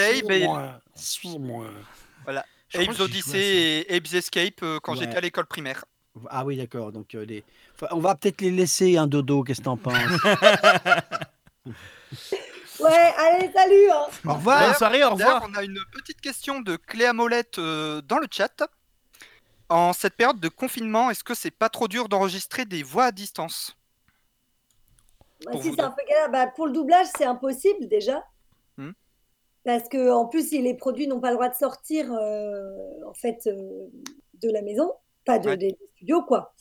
Suis-moi. 0.96 1.65
Je 1.67 2.24
crois 2.24 2.36
Abe's 2.36 2.44
que 2.70 2.80
j'ai 2.80 2.86
joué 2.86 2.96
à 3.00 3.04
Odyssey 3.04 3.86
et 3.89 3.96
Abe's 3.96 4.13
Escape 4.13 4.63
euh, 4.63 4.80
quand 4.82 4.94
Ouais. 4.94 5.00
j'étais 5.00 5.17
à 5.17 5.22
l'école 5.22 5.46
primaire. 5.46 5.84
Ah 6.30 6.44
oui, 6.46 6.58
d'accord. 6.58 6.91
Donc, 6.91 7.15
euh, 7.15 7.26
les... 7.26 7.44
enfin, 7.76 7.88
on 7.91 8.00
va 8.00 8.15
peut-être 8.15 8.41
les 8.41 8.52
laisser 8.52 8.98
un 8.98 9.08
dodo. 9.08 9.44
Qu'est-ce 9.44 9.60
que 9.60 9.65
t'en 9.65 9.78
penses? 9.78 9.96
Ouais, 12.80 13.13
allez, 13.17 13.52
salut. 13.54 13.91
hein. 13.91 14.08
Au 14.26 14.34
revoir. 14.34 14.65
Bonne 14.65 14.74
soirée, 14.76 15.04
au 15.04 15.15
D'ailleurs, 15.15 15.36
revoir. 15.44 15.50
on 15.50 15.54
a 15.54 15.63
une 15.63 15.80
petite 15.91 16.20
question 16.20 16.62
de 16.62 16.76
Cléa 16.78 17.13
Molette 17.13 17.60
euh, 17.60 18.02
dans 18.02 18.17
le 18.17 18.28
chat. 18.32 18.63
En 19.70 19.94
cette 19.94 20.15
période 20.15 20.39
de 20.39 20.50
confinement, 20.50 21.12
est-ce 21.12 21.24
que 21.24 21.36
c'est 21.36 21.52
pas 21.52 21.70
trop 21.70 21.88
dur 21.88 22.10
d'enregistrer 22.10 22.65
des 22.65 22.82
voix 22.84 23.06
à 23.06 23.12
distance? 23.12 23.76
Bah, 25.45 25.51
Pour 25.51 25.63
si 25.63 25.73
c'est 25.73 25.82
un 25.82 25.91
peu 25.91 26.04
galère, 26.08 26.30
bah, 26.32 26.47
pour 26.47 26.67
le 26.67 26.73
doublage, 26.73 27.08
c'est 27.17 27.25
impossible 27.25 27.88
déjà. 27.88 28.23
Hmm. 28.77 28.91
Parce 29.63 29.88
que 29.89 30.12
en 30.12 30.25
plus, 30.27 30.51
les 30.51 30.73
produits 30.75 31.08
n'ont 31.08 31.19
pas 31.19 31.30
le 31.30 31.36
droit 31.36 31.49
de 31.49 31.56
sortir 31.56 32.12
euh, 32.13 33.04
en 33.08 33.13
fait 33.13 33.47
euh, 33.47 33.88
de 34.41 34.49
la 34.51 34.62
maison, 34.62 34.91
pas 35.25 35.39
de, 35.39 35.49
Ouais. 35.49 35.58
des 35.58 35.77
studios 35.95 36.23
quoi, 36.23 36.54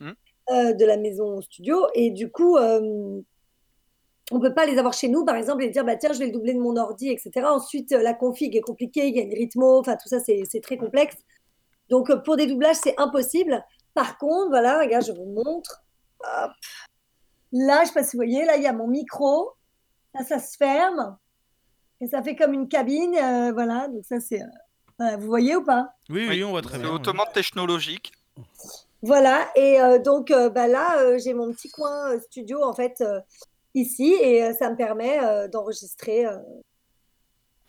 Hmm. 0.00 0.12
Euh, 0.50 0.72
de 0.72 0.84
la 0.84 0.96
maison 0.96 1.38
au 1.38 1.42
studio, 1.42 1.86
et 1.94 2.10
du 2.10 2.30
coup, 2.30 2.56
euh, 2.56 3.20
on 4.30 4.40
peut 4.40 4.54
pas 4.54 4.66
les 4.66 4.78
avoir 4.78 4.92
chez 4.94 5.08
nous, 5.08 5.24
par 5.24 5.36
exemple, 5.36 5.62
et 5.64 5.70
dire 5.70 5.84
bah 5.84 5.96
tiens, 5.96 6.12
je 6.12 6.18
vais 6.20 6.26
le 6.26 6.32
doubler 6.32 6.54
de 6.54 6.60
mon 6.60 6.76
ordi, 6.76 7.08
etc. 7.10 7.46
Ensuite, 7.48 7.90
la 7.92 8.14
config 8.14 8.54
est 8.56 8.60
compliquée, 8.60 9.08
il 9.08 9.16
y 9.16 9.20
a 9.20 9.22
une 9.22 9.34
rythmo, 9.34 9.78
enfin 9.80 9.96
tout 9.96 10.08
ça, 10.08 10.20
c'est 10.20 10.42
c'est 10.48 10.60
très 10.60 10.76
complexe. 10.76 11.16
Donc 11.90 12.12
pour 12.24 12.36
des 12.36 12.46
doublages, 12.46 12.76
c'est 12.76 12.94
impossible. 12.98 13.64
Par 13.94 14.18
contre, 14.18 14.50
voilà, 14.50 14.80
regarde, 14.80 15.04
je 15.06 15.12
vous 15.12 15.24
montre. 15.26 15.82
Hop. 16.20 16.50
Là, 17.52 17.82
je 17.82 17.88
sais 17.88 17.94
pas 17.94 18.02
si 18.02 18.16
vous 18.16 18.18
voyez, 18.18 18.44
là, 18.44 18.56
il 18.56 18.62
y 18.62 18.66
a 18.66 18.72
mon 18.72 18.86
micro. 18.88 19.52
Là, 20.14 20.24
ça 20.24 20.38
se 20.38 20.56
ferme. 20.56 21.16
Et 22.00 22.06
ça 22.06 22.22
fait 22.22 22.36
comme 22.36 22.52
une 22.54 22.68
cabine. 22.68 23.14
euh, 23.16 23.52
voilà, 23.52 23.88
donc 23.88 24.04
ça, 24.04 24.20
c'est. 24.20 24.40
euh, 24.42 24.46
voilà, 24.98 25.16
vous 25.16 25.26
voyez 25.26 25.56
ou 25.56 25.64
pas? 25.64 25.90
Oui, 26.10 26.26
oui, 26.28 26.44
on 26.44 26.50
voit 26.50 26.62
très 26.62 26.76
C'est 26.76 26.82
bien. 26.82 26.92
hautement 26.92 27.24
technologique. 27.32 28.12
Voilà, 29.02 29.48
et 29.54 29.80
euh, 29.80 29.98
donc 30.00 30.30
euh, 30.32 30.50
bah, 30.50 30.66
là, 30.66 30.98
euh, 31.00 31.18
j'ai 31.18 31.32
mon 31.32 31.52
petit 31.52 31.70
coin 31.70 32.10
euh, 32.14 32.20
studio, 32.20 32.62
en 32.64 32.72
fait, 32.72 33.00
euh, 33.00 33.20
ici, 33.74 34.12
et 34.20 34.42
euh, 34.44 34.52
ça 34.54 34.70
me 34.70 34.76
permet 34.76 35.22
euh, 35.22 35.46
d'enregistrer 35.48 36.26
euh, 36.26 36.36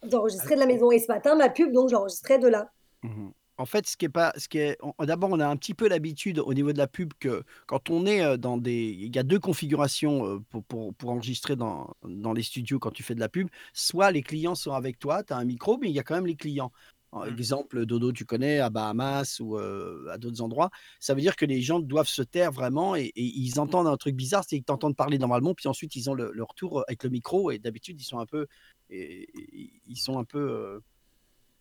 d'enregistrer 0.04 0.56
de 0.56 0.60
la 0.60 0.66
maison. 0.66 0.92
Et 0.92 1.00
ce 1.00 1.08
matin, 1.08 1.36
ma 1.36 1.50
pub, 1.50 1.72
donc, 1.72 1.90
j'enregistrais 1.90 2.40
de 2.40 2.48
là. 2.48 2.70
Mhm. 3.04 3.32
En 3.60 3.66
fait, 3.66 3.86
ce 3.88 3.98
qui 3.98 4.06
est 4.06 4.10
pas, 4.10 4.32
ce 4.38 4.48
qui 4.48 4.58
est, 4.58 4.78
d'abord, 5.00 5.30
on 5.32 5.40
a 5.42 5.46
un 5.48 5.58
petit 5.58 5.74
peu 5.74 5.90
l'habitude 5.90 6.40
au 6.40 6.54
niveau 6.54 6.72
de 6.72 6.78
la 6.78 6.88
pub 6.88 7.12
que 7.20 7.44
quand 7.68 7.90
on 7.90 8.06
est 8.06 8.38
dans 8.38 8.56
des, 8.58 8.86
il 8.98 9.14
y 9.14 9.20
a 9.20 9.24
deux 9.24 9.40
configurations 9.40 10.42
pour, 10.50 10.64
pour, 10.64 10.94
pour 10.96 11.10
enregistrer 11.10 11.58
dans, 11.58 11.94
dans 12.04 12.32
les 12.32 12.42
studios 12.44 12.80
quand 12.80 12.92
tu 12.92 13.04
fais 13.04 13.16
de 13.16 13.20
la 13.20 13.28
pub. 13.28 13.50
Soit 13.74 14.12
les 14.12 14.22
clients 14.24 14.56
sont 14.56 14.72
avec 14.72 14.98
toi, 14.98 15.24
tu 15.26 15.34
as 15.34 15.38
un 15.38 15.44
micro, 15.44 15.78
mais 15.78 15.90
il 15.90 15.94
y 15.94 16.00
a 16.00 16.04
quand 16.04 16.16
même 16.16 16.26
les 16.26 16.38
clients. 16.38 16.72
Par 17.12 17.26
Mm. 17.26 17.38
exemple, 17.38 17.86
Dodo, 17.86 18.12
tu 18.14 18.24
connais, 18.24 18.60
à 18.60 18.70
Bahamas 18.70 19.40
ou 19.42 19.58
euh, 19.58 20.08
à 20.12 20.18
d'autres 20.18 20.42
endroits. 20.42 20.70
Ça 21.02 21.14
veut 21.14 21.22
dire 21.22 21.36
que 21.36 21.46
les 21.46 21.62
gens 21.62 21.80
doivent 21.82 22.08
se 22.08 22.22
taire 22.22 22.52
vraiment 22.54 22.96
et, 22.96 23.06
et 23.16 23.24
ils 23.24 23.60
entendent 23.60 23.88
un 23.88 23.98
truc 23.98 24.16
bizarre, 24.16 24.44
c'est 24.48 24.56
qu'ils 24.58 24.64
t'entendent 24.64 24.96
parler 24.96 25.18
normalement, 25.18 25.54
puis 25.56 25.68
ensuite 25.68 25.96
ils 25.96 26.10
ont 26.10 26.14
le, 26.14 26.32
le 26.34 26.44
retour 26.44 26.84
avec 26.88 27.04
le 27.04 27.10
micro 27.10 27.52
et 27.52 27.58
d'habitude 27.60 28.00
ils 28.00 28.04
sont 28.06 28.20
un 28.20 28.26
peu, 28.28 28.46
et- 28.90 29.24
et- 29.24 29.82
ils 29.88 29.98
sont 29.98 30.18
un 30.20 30.24
peu 30.24 30.38
euh, 30.40 30.80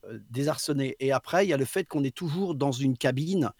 euh, 0.04 0.18
désarçonnés. 0.30 0.96
Et 1.00 1.12
après, 1.12 1.44
il 1.44 1.48
y 1.48 1.52
a 1.52 1.56
le 1.56 1.64
fait 1.64 1.84
qu'on 1.84 2.04
est 2.04 2.14
toujours 2.14 2.54
dans 2.54 2.72
une 2.72 2.96
cabine 2.96 3.50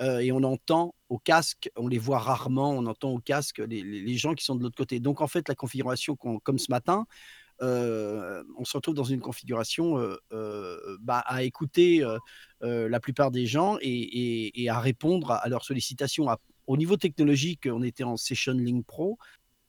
euh, 0.00 0.20
et 0.20 0.30
on 0.30 0.42
entend 0.44 0.94
au 1.08 1.18
casque, 1.18 1.70
on 1.76 1.88
les 1.88 1.98
voit 1.98 2.18
rarement, 2.18 2.70
on 2.70 2.86
entend 2.86 3.10
au 3.10 3.18
casque 3.18 3.58
les, 3.58 3.82
les- 3.82 4.16
gens 4.16 4.34
qui 4.34 4.44
sont 4.44 4.54
de 4.54 4.62
l'autre 4.62 4.76
côté. 4.76 5.00
Donc 5.00 5.20
en 5.20 5.26
fait, 5.26 5.48
la 5.48 5.54
configuration, 5.54 6.16
comme 6.16 6.58
ce 6.58 6.70
matin, 6.70 7.06
euh, 7.62 8.44
on 8.56 8.64
se 8.64 8.76
retrouve 8.76 8.94
dans 8.94 9.04
une 9.04 9.20
configuration 9.20 9.96
bah, 11.00 11.18
à 11.26 11.42
écouter 11.42 12.04
la 12.60 13.00
plupart 13.00 13.30
des 13.32 13.46
gens 13.46 13.78
et, 13.80 14.62
et- 14.62 14.68
à 14.68 14.78
répondre 14.78 15.32
à, 15.32 15.48
leurs 15.48 15.64
sollicitations. 15.64 16.26
Au 16.68 16.76
niveau 16.76 16.96
technologique, 16.96 17.66
on 17.66 17.82
était 17.82 18.04
en 18.04 18.16
Session 18.16 18.52
Link 18.52 18.86
Pro. 18.86 19.18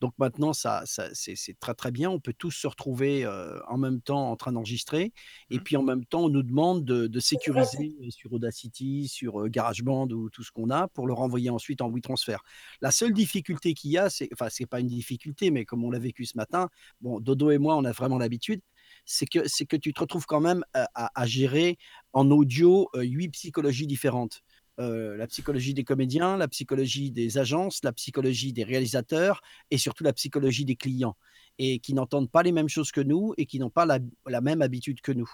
Donc 0.02 0.14
maintenant, 0.18 0.54
ça, 0.54 0.84
ça- 0.86 1.10
c'est 1.14 1.60
très 1.60 1.74
très 1.74 1.92
bien. 1.92 2.10
On 2.10 2.20
peut 2.20 2.34
tous 2.38 2.52
se 2.52 2.68
retrouver 2.68 3.26
euh, 3.26 3.60
en 3.68 3.78
même 3.78 4.02
temps 4.02 4.32
en 4.32 4.36
train 4.38 4.52
d'enregistrer. 4.54 5.12
Et 5.50 5.58
Mhm. 5.58 5.64
puis 5.64 5.78
en 5.78 5.84
même 5.84 6.06
temps, 6.06 6.22
on 6.26 6.30
nous 6.30 6.44
demande 6.44 6.86
de, 6.86 7.08
de 7.08 7.20
sécuriser 7.20 7.96
euh, 8.02 8.10
sur 8.10 8.32
Audacity, 8.34 9.08
sur 9.08 9.42
euh, 9.42 9.48
GarageBand 9.50 10.08
ou 10.12 10.30
tout 10.30 10.44
ce 10.44 10.52
qu'on 10.52 10.70
a 10.70 10.88
pour 10.88 11.08
le 11.08 11.14
renvoyer 11.14 11.50
ensuite 11.50 11.82
en 11.82 11.90
WeTransfer. 11.90 12.38
La 12.82 12.92
seule 12.92 13.14
difficulté 13.14 13.74
qu'il 13.74 13.92
y 13.92 13.98
a, 13.98 14.10
c'est, 14.10 14.30
enfin, 14.34 14.48
c'est 14.50 14.66
pas 14.66 14.80
une 14.80 14.88
difficulté, 14.88 15.52
mais 15.52 15.66
comme 15.66 15.84
on 15.84 15.92
l'a 15.92 16.00
vécu 16.00 16.26
ce 16.26 16.38
matin, 16.38 16.70
bon, 17.02 17.20
Dodo 17.20 17.52
et 17.52 17.58
moi, 17.58 17.76
on 17.76 17.84
a 17.86 17.92
vraiment 17.92 18.18
l'habitude, 18.18 18.62
c'est 19.06 19.26
que, 19.26 19.48
c'est 19.48 19.66
que 19.66 19.76
tu 19.76 19.94
te 19.94 20.00
retrouves 20.00 20.26
quand 20.26 20.42
même 20.42 20.64
à, 20.74 20.88
à- 20.96 21.22
à 21.22 21.26
gérer 21.26 21.78
en 22.14 22.30
audio 22.32 22.90
euh, 22.96 23.02
huit 23.04 23.30
psychologies 23.30 23.88
différentes. 23.88 24.42
Euh, 24.80 25.18
la 25.18 25.28
psychologie 25.28 25.74
des 25.74 25.84
comédiens, 25.84 26.38
la 26.38 26.48
psychologie 26.48 27.12
des 27.12 27.38
agences, 27.38 27.84
la 27.84 27.92
psychologie 27.92 28.54
des 28.54 28.64
réalisateurs 28.64 29.42
et 29.72 29.78
surtout 29.78 30.06
la 30.06 30.14
psychologie 30.14 30.64
des 30.64 30.78
clients 30.78 31.18
et 31.58 31.80
qui 31.80 31.94
n'entendent 31.94 32.32
pas 32.32 32.44
les 32.44 32.54
mêmes 32.54 32.70
choses 32.70 32.92
que 32.92 33.02
nous 33.02 33.34
et 33.38 33.46
qui 33.46 33.60
n'ont 33.60 33.70
pas 33.70 33.86
la, 33.86 34.00
la 34.26 34.40
même 34.40 34.62
habitude 34.62 35.02
que 35.02 35.12
nous. 35.12 35.30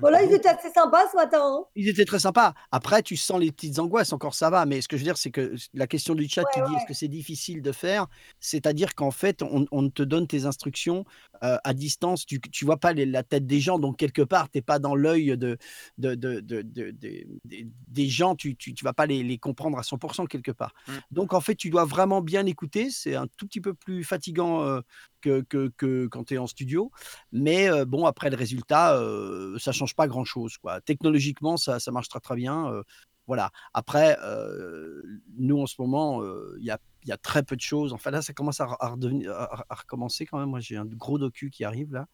Voilà, 0.00 0.22
ils 0.22 0.32
étaient 0.32 0.48
assez 0.48 0.70
sympas 0.70 1.08
ce 1.10 1.16
matin. 1.16 1.40
hein. 1.42 1.64
Ils 1.76 1.88
étaient 1.88 2.04
très 2.04 2.18
sympas. 2.18 2.54
Après, 2.72 3.02
tu 3.02 3.16
sens 3.16 3.38
les 3.40 3.52
petites 3.52 3.78
angoisses, 3.78 4.12
encore 4.12 4.34
ça 4.34 4.50
va. 4.50 4.66
Mais 4.66 4.80
ce 4.80 4.88
que 4.88 4.96
je 4.96 5.02
veux 5.02 5.04
dire, 5.04 5.16
c'est 5.16 5.30
que 5.30 5.54
la 5.74 5.86
question 5.86 6.14
du 6.14 6.28
chat 6.28 6.42
qui 6.52 6.60
Ouais, 6.60 6.66
dit 6.68 6.74
est-ce 6.74 6.86
que 6.86 6.94
c'est 6.94 7.08
difficile 7.08 7.62
de 7.62 7.72
faire? 7.72 8.06
C'est-à-dire 8.40 8.94
qu'en 8.94 9.10
fait, 9.10 9.42
on, 9.42 9.66
on 9.70 9.88
te 9.90 10.02
donne 10.02 10.26
tes 10.26 10.44
instructions 10.46 11.04
euh, 11.44 11.56
à 11.62 11.74
distance. 11.74 12.26
Tu 12.26 12.40
ne 12.62 12.66
vois 12.66 12.78
pas 12.78 12.92
les- 12.92 13.06
la 13.06 13.22
tête 13.22 13.46
des 13.46 13.60
gens. 13.60 13.78
Donc, 13.78 13.96
quelque 13.98 14.22
part, 14.22 14.50
tu 14.50 14.58
n'es 14.58 14.62
pas 14.62 14.78
dans 14.80 14.94
l'œil 14.96 15.36
de, 15.38 15.56
de, 15.98 16.14
de- 16.14 16.40
de- 16.40 16.62
de- 16.62 16.90
de- 16.90 17.26
des- 17.44 17.68
des 17.88 18.08
gens. 18.08 18.34
Tu 18.34 18.56
ne 18.66 18.84
vas 18.84 18.92
pas 18.92 19.06
les, 19.06 19.22
les 19.22 19.38
comprendre 19.38 19.78
à 19.78 19.82
100% 19.82 20.26
quelque 20.26 20.50
part. 20.52 20.72
Mm. 20.88 20.92
Donc, 21.12 21.32
en 21.34 21.40
fait, 21.40 21.54
tu 21.54 21.70
dois 21.70 21.84
vraiment 21.84 22.20
bien 22.20 22.46
écouter. 22.46 22.88
C'est 22.90 23.14
un 23.14 23.26
tout 23.36 23.46
petit 23.46 23.60
peu 23.60 23.74
plus 23.74 24.02
fatigant 24.04 24.62
euh, 24.64 24.80
que, 25.20 25.42
que, 25.42 25.68
que 25.76 26.06
quand 26.06 26.24
tu 26.24 26.34
es 26.34 26.38
en 26.38 26.46
studio. 26.46 26.90
Mais 27.32 27.70
euh, 27.70 27.84
bon, 27.84 28.06
après 28.06 28.30
le 28.30 28.36
résultat, 28.36 28.96
euh, 28.96 29.58
ça 29.58 29.72
change 29.72 29.94
pas 29.94 30.06
grand-chose. 30.06 30.56
Quoi. 30.58 30.80
Technologiquement, 30.80 31.56
ça, 31.56 31.80
ça 31.80 31.90
marche 31.90 32.08
très 32.08 32.20
très 32.20 32.36
bien. 32.36 32.72
euh, 32.72 32.82
voilà. 33.26 33.50
Après, 33.74 34.16
euh, 34.24 35.02
nous 35.36 35.60
en 35.60 35.66
ce 35.66 35.74
moment, 35.80 36.22
euh, 36.22 36.56
il 36.58 36.64
y, 36.64 36.70
a, 36.70 36.78
il 37.02 37.08
y 37.08 37.12
a 37.12 37.18
très 37.18 37.42
peu 37.42 37.56
de 37.56 37.60
choses. 37.60 37.92
Enfin 37.92 38.10
là, 38.10 38.22
ça 38.22 38.32
commence 38.32 38.60
à, 38.60 38.68
à 38.80 38.88
redevenir- 38.88 39.30
à- 39.32 39.64
à 39.68 39.74
recommencer 39.74 40.24
quand 40.26 40.38
même. 40.38 40.48
Moi, 40.48 40.60
j'ai 40.60 40.76
un 40.76 40.86
gros 40.86 41.18
docu 41.18 41.50
qui 41.50 41.64
arrive 41.64 41.92
là. 41.92 42.06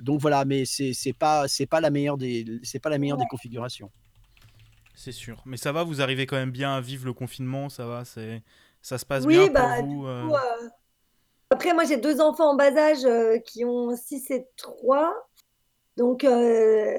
Donc 0.00 0.20
voilà, 0.20 0.44
mais 0.44 0.64
c'est 0.64 0.92
c'est 0.92 1.12
pas 1.12 1.48
c'est 1.48 1.66
pas 1.66 1.80
la 1.80 1.90
meilleure 1.90 2.16
des 2.18 2.60
c'est 2.62 2.78
pas 2.78 2.90
la 2.90 2.98
meilleure 2.98 3.16
des 3.18 3.26
configurations. 3.26 3.90
C'est 4.94 5.12
sûr. 5.12 5.42
Mais 5.46 5.56
ça 5.56 5.72
va, 5.72 5.84
vous 5.84 6.00
arrivez 6.02 6.26
quand 6.26 6.36
même 6.36 6.50
bien 6.52 6.74
à 6.76 6.80
vivre 6.80 7.06
le 7.06 7.12
confinement, 7.12 7.68
ça 7.68 7.86
va, 7.86 8.04
c'est 8.04 8.42
ça 8.82 8.98
se 8.98 9.06
passe 9.06 9.24
Oui, 9.24 9.34
bien 9.36 9.52
bah, 9.52 9.76
pour 9.76 9.86
du 9.88 9.94
vous. 9.94 10.06
euh, 10.06 10.28
coup, 10.28 10.34
euh, 10.34 10.68
Après, 11.52 11.74
moi, 11.74 11.84
j'ai 11.84 11.98
deux 11.98 12.20
enfants 12.20 12.50
en 12.52 12.54
bas 12.56 12.74
âge 12.76 13.04
euh, 13.04 13.38
qui 13.38 13.64
ont 13.64 13.94
6 13.94 14.30
et 14.30 14.46
3. 14.56 15.12
Donc, 15.98 16.24
euh, 16.24 16.96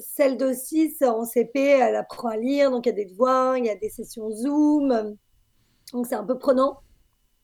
celle 0.00 0.36
de 0.36 0.52
6 0.52 1.02
en 1.02 1.24
CP, 1.24 1.60
elle 1.60 1.94
apprend 1.94 2.28
à 2.28 2.36
lire. 2.36 2.70
Donc, 2.72 2.86
il 2.86 2.88
y 2.88 2.92
a 2.92 2.96
des 2.96 3.04
devoirs, 3.04 3.56
il 3.56 3.66
y 3.66 3.70
a 3.70 3.76
des 3.76 3.88
sessions 3.90 4.30
Zoom. 4.30 5.16
Donc, 5.92 6.06
c'est 6.08 6.16
un 6.16 6.24
peu 6.24 6.36
prenant. 6.36 6.80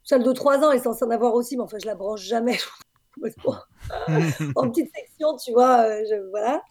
Celle 0.02 0.24
de 0.24 0.32
3 0.32 0.58
ans 0.64 0.72
est 0.72 0.80
censée 0.82 1.04
en 1.04 1.10
avoir 1.10 1.34
aussi, 1.34 1.56
mais 1.56 1.62
enfin, 1.62 1.78
je 1.80 1.86
la 1.86 1.94
branche 1.94 2.22
jamais. 2.22 2.56
en 4.56 4.68
petite 4.70 4.90
section, 4.94 5.36
tu 5.36 5.52
vois. 5.52 5.82
euh, 5.82 6.02
je- 6.10 6.30
voilà. 6.30 6.62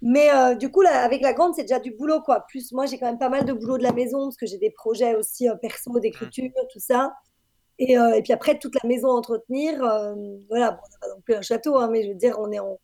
Mais 0.00 0.30
euh, 0.32 0.54
du 0.54 0.70
coup, 0.70 0.80
là, 0.80 1.02
avec 1.02 1.20
la 1.22 1.32
grande, 1.34 1.54
c'est 1.54 1.62
déjà 1.62 1.80
du 1.80 1.90
boulot, 1.90 2.20
quoi. 2.22 2.44
Plus, 2.48 2.72
moi, 2.72 2.86
j'ai 2.86 2.98
quand 2.98 3.06
même 3.06 3.18
pas 3.18 3.28
mal 3.28 3.44
de 3.44 3.52
boulot 3.52 3.78
de 3.78 3.82
la 3.82 3.92
maison, 3.92 4.24
parce 4.26 4.36
que 4.36 4.46
j'ai 4.46 4.58
des 4.58 4.70
projets 4.70 5.14
aussi 5.16 5.48
euh, 5.48 5.54
perso, 5.56 5.98
d'écriture, 6.00 6.50
tout 6.72 6.78
ça. 6.80 7.12
Et, 7.78 7.96
euh, 7.98 8.14
et 8.14 8.22
puis 8.22 8.32
après, 8.32 8.58
toute 8.58 8.74
la 8.82 8.88
maison 8.88 9.08
à 9.10 9.12
entretenir. 9.14 9.82
euh, 9.84 10.14
voilà, 10.48 10.72
bon, 10.72 10.78
on 10.82 10.90
n'a 10.90 10.98
pas 11.00 11.08
non 11.14 11.20
plus 11.24 11.34
un 11.34 11.42
château, 11.42 11.76
hein, 11.76 11.88
mais 11.90 12.02
je 12.04 12.08
veux 12.08 12.14
dire, 12.16 12.36
on 12.40 12.50
est 12.50 12.58
en, 12.58 12.78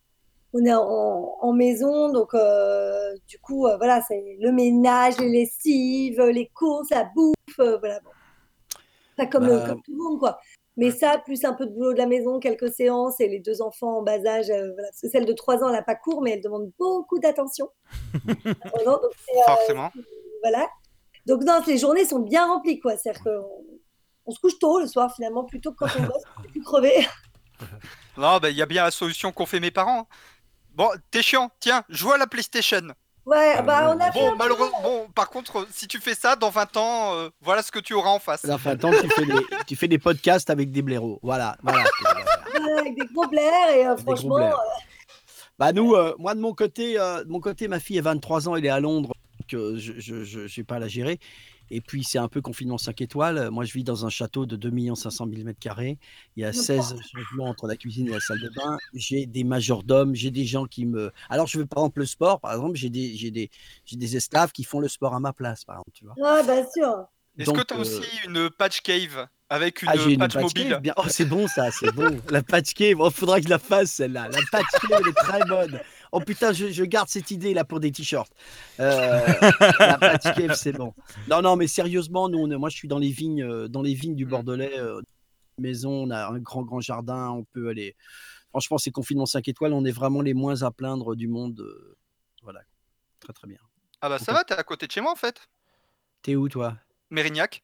on 0.53 0.65
est 0.65 0.73
en, 0.75 1.37
en 1.41 1.53
maison. 1.53 2.13
Donc, 2.13 2.33
euh, 2.35 3.13
du 3.27 3.39
coup, 3.41 3.67
euh, 3.67 3.77
voilà, 3.77 4.01
c'est 4.07 4.37
le 4.41 4.53
ménage, 4.53 5.19
les 5.19 5.29
lessives, 5.29 6.21
les 6.23 6.47
courses, 6.55 6.91
la 6.91 7.05
bouffe. 7.15 7.35
euh, 7.59 7.79
voilà, 7.79 7.99
bon. 8.01 8.11
Pas 9.17 9.27
comme, 9.27 9.47
Bah, 9.49 9.65
comme 9.67 9.83
tout 9.83 9.93
le 9.93 10.03
monde, 10.03 10.19
quoi. 10.19 10.39
Mais 10.77 10.91
ça, 10.91 11.19
plus 11.25 11.45
un 11.45 11.53
peu 11.53 11.67
de 11.67 11.71
boulot 11.73 11.93
de 11.93 11.99
la 11.99 12.07
maison, 12.07 12.41
quelques 12.41 12.73
séances 12.73 13.21
et 13.21 13.29
les 13.29 13.39
deux 13.39 13.63
enfants 13.63 13.99
en 13.99 14.03
bas 14.03 14.25
âge. 14.27 14.47
voilà. 14.49 14.73
Parce 14.89 15.01
que 15.01 15.09
celle 15.09 15.25
de 15.25 15.33
3 15.33 15.63
ans, 15.63 15.69
elle 15.69 15.75
n'a 15.77 15.83
pas 15.83 15.95
cours, 15.95 16.21
mais 16.21 16.33
elle 16.33 16.41
demande 16.41 16.71
beaucoup 16.81 17.21
d'attention. 17.21 17.69
À 18.63 18.69
3 18.71 18.81
ans, 18.95 19.01
donc 19.01 19.13
c'est, 19.25 19.41
Forcément. 19.45 19.91
voilà. 20.43 20.67
Donc, 21.27 21.43
non, 21.45 21.61
les 21.67 21.79
journées 21.79 22.05
sont 22.05 22.19
bien 22.19 22.47
remplies, 22.47 22.81
quoi. 22.81 22.97
C'est-à-dire 22.97 23.23
qu'on 23.23 23.45
on 24.27 24.33
se 24.33 24.39
couche 24.41 24.59
tôt 24.59 24.81
le 24.81 24.87
soir, 24.87 25.13
finalement, 25.15 25.45
plutôt 25.45 25.73
que 25.73 25.79
quand 25.79 25.97
on 25.99 26.03
bosse, 26.03 26.23
on 26.39 26.45
est 26.45 26.49
plus 26.49 26.63
crevé. 26.63 27.07
Non, 28.17 28.39
bah, 28.39 28.51
il 28.51 28.57
y 28.57 28.63
a 28.63 28.67
bien 28.67 28.85
la 28.85 28.91
solution 28.93 29.33
qu'ont 29.33 29.47
fait 29.47 29.59
mes 29.61 29.71
parents. 29.73 30.07
Bon, 30.75 30.89
t'es 31.11 31.23
chiant, 31.23 31.51
tiens, 31.61 31.83
joue 31.89 32.13
à 32.13 32.19
la 32.19 32.27
PlayStation. 32.29 32.83
Ouais, 33.27 33.61
bah, 33.63 33.93
on 33.97 33.99
a 34.01 34.13
fait 34.13 34.19
Bon, 34.21 34.37
malheureusement, 34.37 34.83
bon, 34.83 35.09
par 35.15 35.31
contre, 35.31 35.67
si 35.73 35.89
tu 35.89 35.99
fais 35.99 36.15
ça, 36.15 36.37
dans 36.37 36.51
20 36.51 36.77
ans, 36.77 37.15
euh, 37.15 37.31
voilà 37.41 37.63
ce 37.63 37.73
que 37.73 37.79
tu 37.81 37.93
auras 37.95 38.11
en 38.11 38.19
face. 38.21 38.45
Enfin, 38.49 38.73
attends, 38.73 38.91
tu 38.93 39.09
fais 39.09 39.25
des 39.27 39.35
tu 39.67 39.77
fais 39.77 39.89
des 39.89 39.99
podcasts 39.99 40.51
avec 40.51 40.71
des 40.71 40.83
blaireaux. 40.83 41.19
Voilà, 41.23 41.57
voilà. 41.63 41.85
avec 42.79 42.97
des 42.99 43.07
gros 43.07 43.27
blairs 43.27 43.71
et 43.71 43.87
euh, 43.87 43.95
Des 43.97 44.03
gros 44.05 44.15
franchement, 44.17 44.37
blairs. 44.37 44.55
euh, 44.59 44.81
Bah 45.59 45.73
nous, 45.73 45.95
euh, 45.95 46.15
moi 46.19 46.35
de 46.35 46.41
mon 46.41 46.55
côté, 46.55 46.99
euh, 47.01 47.25
de 47.25 47.29
mon 47.31 47.41
côté, 47.41 47.67
ma 47.67 47.81
fille 47.81 47.99
a 47.99 48.03
23 48.03 48.49
ans, 48.49 48.55
elle 48.57 48.65
est 48.67 48.69
à 48.69 48.81
Londres, 48.81 49.15
donc 49.41 49.55
euh, 49.55 49.75
je 49.77 49.95
je- 49.99 50.23
je- 50.25 50.47
j'ai 50.47 50.63
pas 50.65 50.77
à 50.77 50.81
la 50.81 50.89
gérer. 50.89 51.19
Et 51.71 51.81
puis 51.81 52.05
c'est 52.05 52.19
un 52.19 52.29
peu 52.29 52.41
confinement 52.41 52.79
5 52.79 53.01
étoiles. 53.01 53.51
Moi 53.51 53.65
je 53.65 53.73
vis 53.73 53.85
dans 53.85 54.07
un 54.07 54.11
château 54.11 54.47
de 54.47 54.57
2 54.57 54.95
500 54.95 55.27
000 55.31 55.43
mètres 55.45 55.59
carrés. 55.61 55.99
Il 56.37 56.43
y 56.43 56.45
a 56.45 56.53
16 56.53 56.97
changements 57.13 57.49
entre 57.49 57.67
la 57.67 57.77
cuisine 57.77 58.09
et 58.09 58.13
la 58.13 58.21
salle 58.21 58.41
de 58.41 58.51
bain. 58.51 58.79
J'ai 58.95 59.27
des 59.27 59.45
majordomes, 59.45 60.15
j'ai 60.15 60.31
des 60.31 60.45
gens 60.45 60.67
qui 60.67 60.87
me. 60.87 61.13
Alors 61.29 61.47
je 61.47 61.59
veux 61.59 61.67
par 61.67 61.83
exemple 61.85 62.01
le 62.01 62.07
sport, 62.07 62.41
par 62.41 62.53
exemple, 62.53 62.77
j'ai 62.77 62.91
des 62.91 63.17
j'ai 63.17 63.31
des 63.31 63.51
j'ai 63.85 63.97
des 63.97 64.17
esclaves 64.17 64.53
qui 64.53 64.65
font 64.65 64.81
le 64.81 64.89
sport 64.89 65.15
à 65.15 65.21
ma 65.21 65.33
place, 65.33 65.65
par 65.65 65.77
exemple, 65.77 65.91
tu 65.93 66.05
vois. 66.05 66.15
ouais, 66.17 66.43
bien 66.45 66.67
sûr. 66.71 67.07
Est-ce 67.37 67.51
que 67.51 67.57
Donc, 67.57 67.67
t'as 67.67 67.77
euh, 67.77 67.81
aussi 67.81 68.03
une 68.27 68.49
patch 68.51 68.81
cave 68.81 69.27
avec 69.51 69.83
une, 69.83 69.89
Ah, 69.89 69.97
j'ai 69.97 70.13
une 70.13 70.19
patch 70.21 70.35
patch 70.35 70.43
mobile? 70.43 70.69
cave, 70.69 70.81
bien. 70.83 70.95
Oh, 70.97 71.03
c'est 71.09 71.25
bon 71.25 71.49
ça, 71.49 71.71
c'est 71.73 71.93
bon. 71.93 72.21
La 72.31 72.43
patch 72.43 72.75
cave, 72.75 72.97
il 73.05 73.11
faudra 73.11 73.39
que 73.41 73.45
je 73.47 73.51
la 73.51 73.59
fasse 73.59 73.91
celle-là. 73.91 74.29
La 74.29 74.39
patch 74.53 74.67
cave, 74.81 75.01
elle 75.01 75.09
est 75.09 75.13
très 75.15 75.45
bonne. 75.45 75.81
Oh 76.17 76.21
putain, 76.21 76.53
je, 76.53 76.69
je 76.71 76.85
garde 76.85 77.09
cette 77.09 77.31
idée 77.33 77.55
là 77.55 77.65
pour 77.65 77.81
des 77.81 77.91
t-shirts. 77.91 78.33
Euh, 78.79 79.21
la 79.81 80.19
cave, 80.19 80.55
c'est 80.55 80.73
bon. 80.73 80.95
Non, 81.29 81.43
non, 81.43 81.57
mais 81.57 81.67
sérieusement, 81.67 82.29
nous, 82.29 82.39
on 82.39 82.51
est- 82.51 82.57
moi, 82.57 82.69
je 82.69 82.77
suis 82.77 82.87
dans 82.89 82.99
les 83.01 83.11
vignes, 83.11 83.43
euh, 83.43 83.67
dans 83.69 83.83
les 83.83 83.95
vignes 83.95 84.15
du 84.15 84.25
Mm. 84.25 84.29
Bordelais. 84.29 84.79
euh, 84.79 85.01
maison, 85.59 85.91
on 85.91 86.11
a 86.11 86.27
un 86.29 86.39
grand, 86.39 86.63
grand 86.63 86.81
jardin. 86.81 87.31
On 87.31 87.45
peut 87.45 87.69
aller. 87.69 87.95
Franchement, 88.51 88.79
c'est 88.79 88.91
confinement 88.91 89.27
5 89.27 89.47
étoiles. 89.49 89.73
On 89.73 89.85
est 89.85 89.91
vraiment 89.93 90.21
les 90.23 90.35
moins 90.35 90.63
à 90.63 90.71
plaindre 90.71 91.15
du 91.17 91.27
monde. 91.29 91.61
euh, 91.61 91.97
voilà, 92.43 92.61
très, 93.21 93.33
très 93.33 93.47
bien. 93.49 93.59
Ah 94.01 94.09
bah 94.09 94.19
ça 94.19 94.33
va, 94.33 94.45
t'es 94.45 94.55
à 94.55 94.63
côté 94.65 94.87
de 94.87 94.93
chez 94.93 95.01
moi 95.01 95.13
en 95.13 95.17
fait? 95.17 95.49
T'es 96.23 96.37
où 96.37 96.49
toi? 96.49 96.77
Mérignac. 97.11 97.63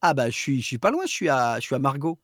Ah 0.00 0.12
bah, 0.14 0.28
je 0.30 0.36
suis, 0.36 0.60
je 0.60 0.66
suis 0.66 0.78
pas 0.78 0.90
loin. 0.90 1.04
Je 1.06 1.12
suis 1.12 1.28
à, 1.28 1.56
je 1.60 1.64
suis 1.66 1.74
à 1.74 1.78
Margot. 1.78 2.18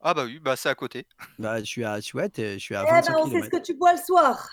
Ah 0.00 0.14
bah 0.14 0.24
oui, 0.24 0.38
bah 0.38 0.56
c'est 0.56 0.68
à 0.68 0.74
côté. 0.74 1.06
Bah, 1.38 1.58
je 1.60 1.64
suis 1.64 1.84
à, 1.84 1.96
je 1.96 2.00
suis, 2.06 2.18
ouais, 2.18 2.30
je 2.36 2.58
suis 2.58 2.74
à 2.74 2.84
Eh 2.86 2.90
25 2.90 3.12
ben, 3.12 3.18
on 3.22 3.30
sait 3.30 3.42
ce 3.42 3.48
que 3.50 3.62
tu 3.62 3.74
bois 3.74 3.92
le 3.92 3.98
soir. 3.98 4.50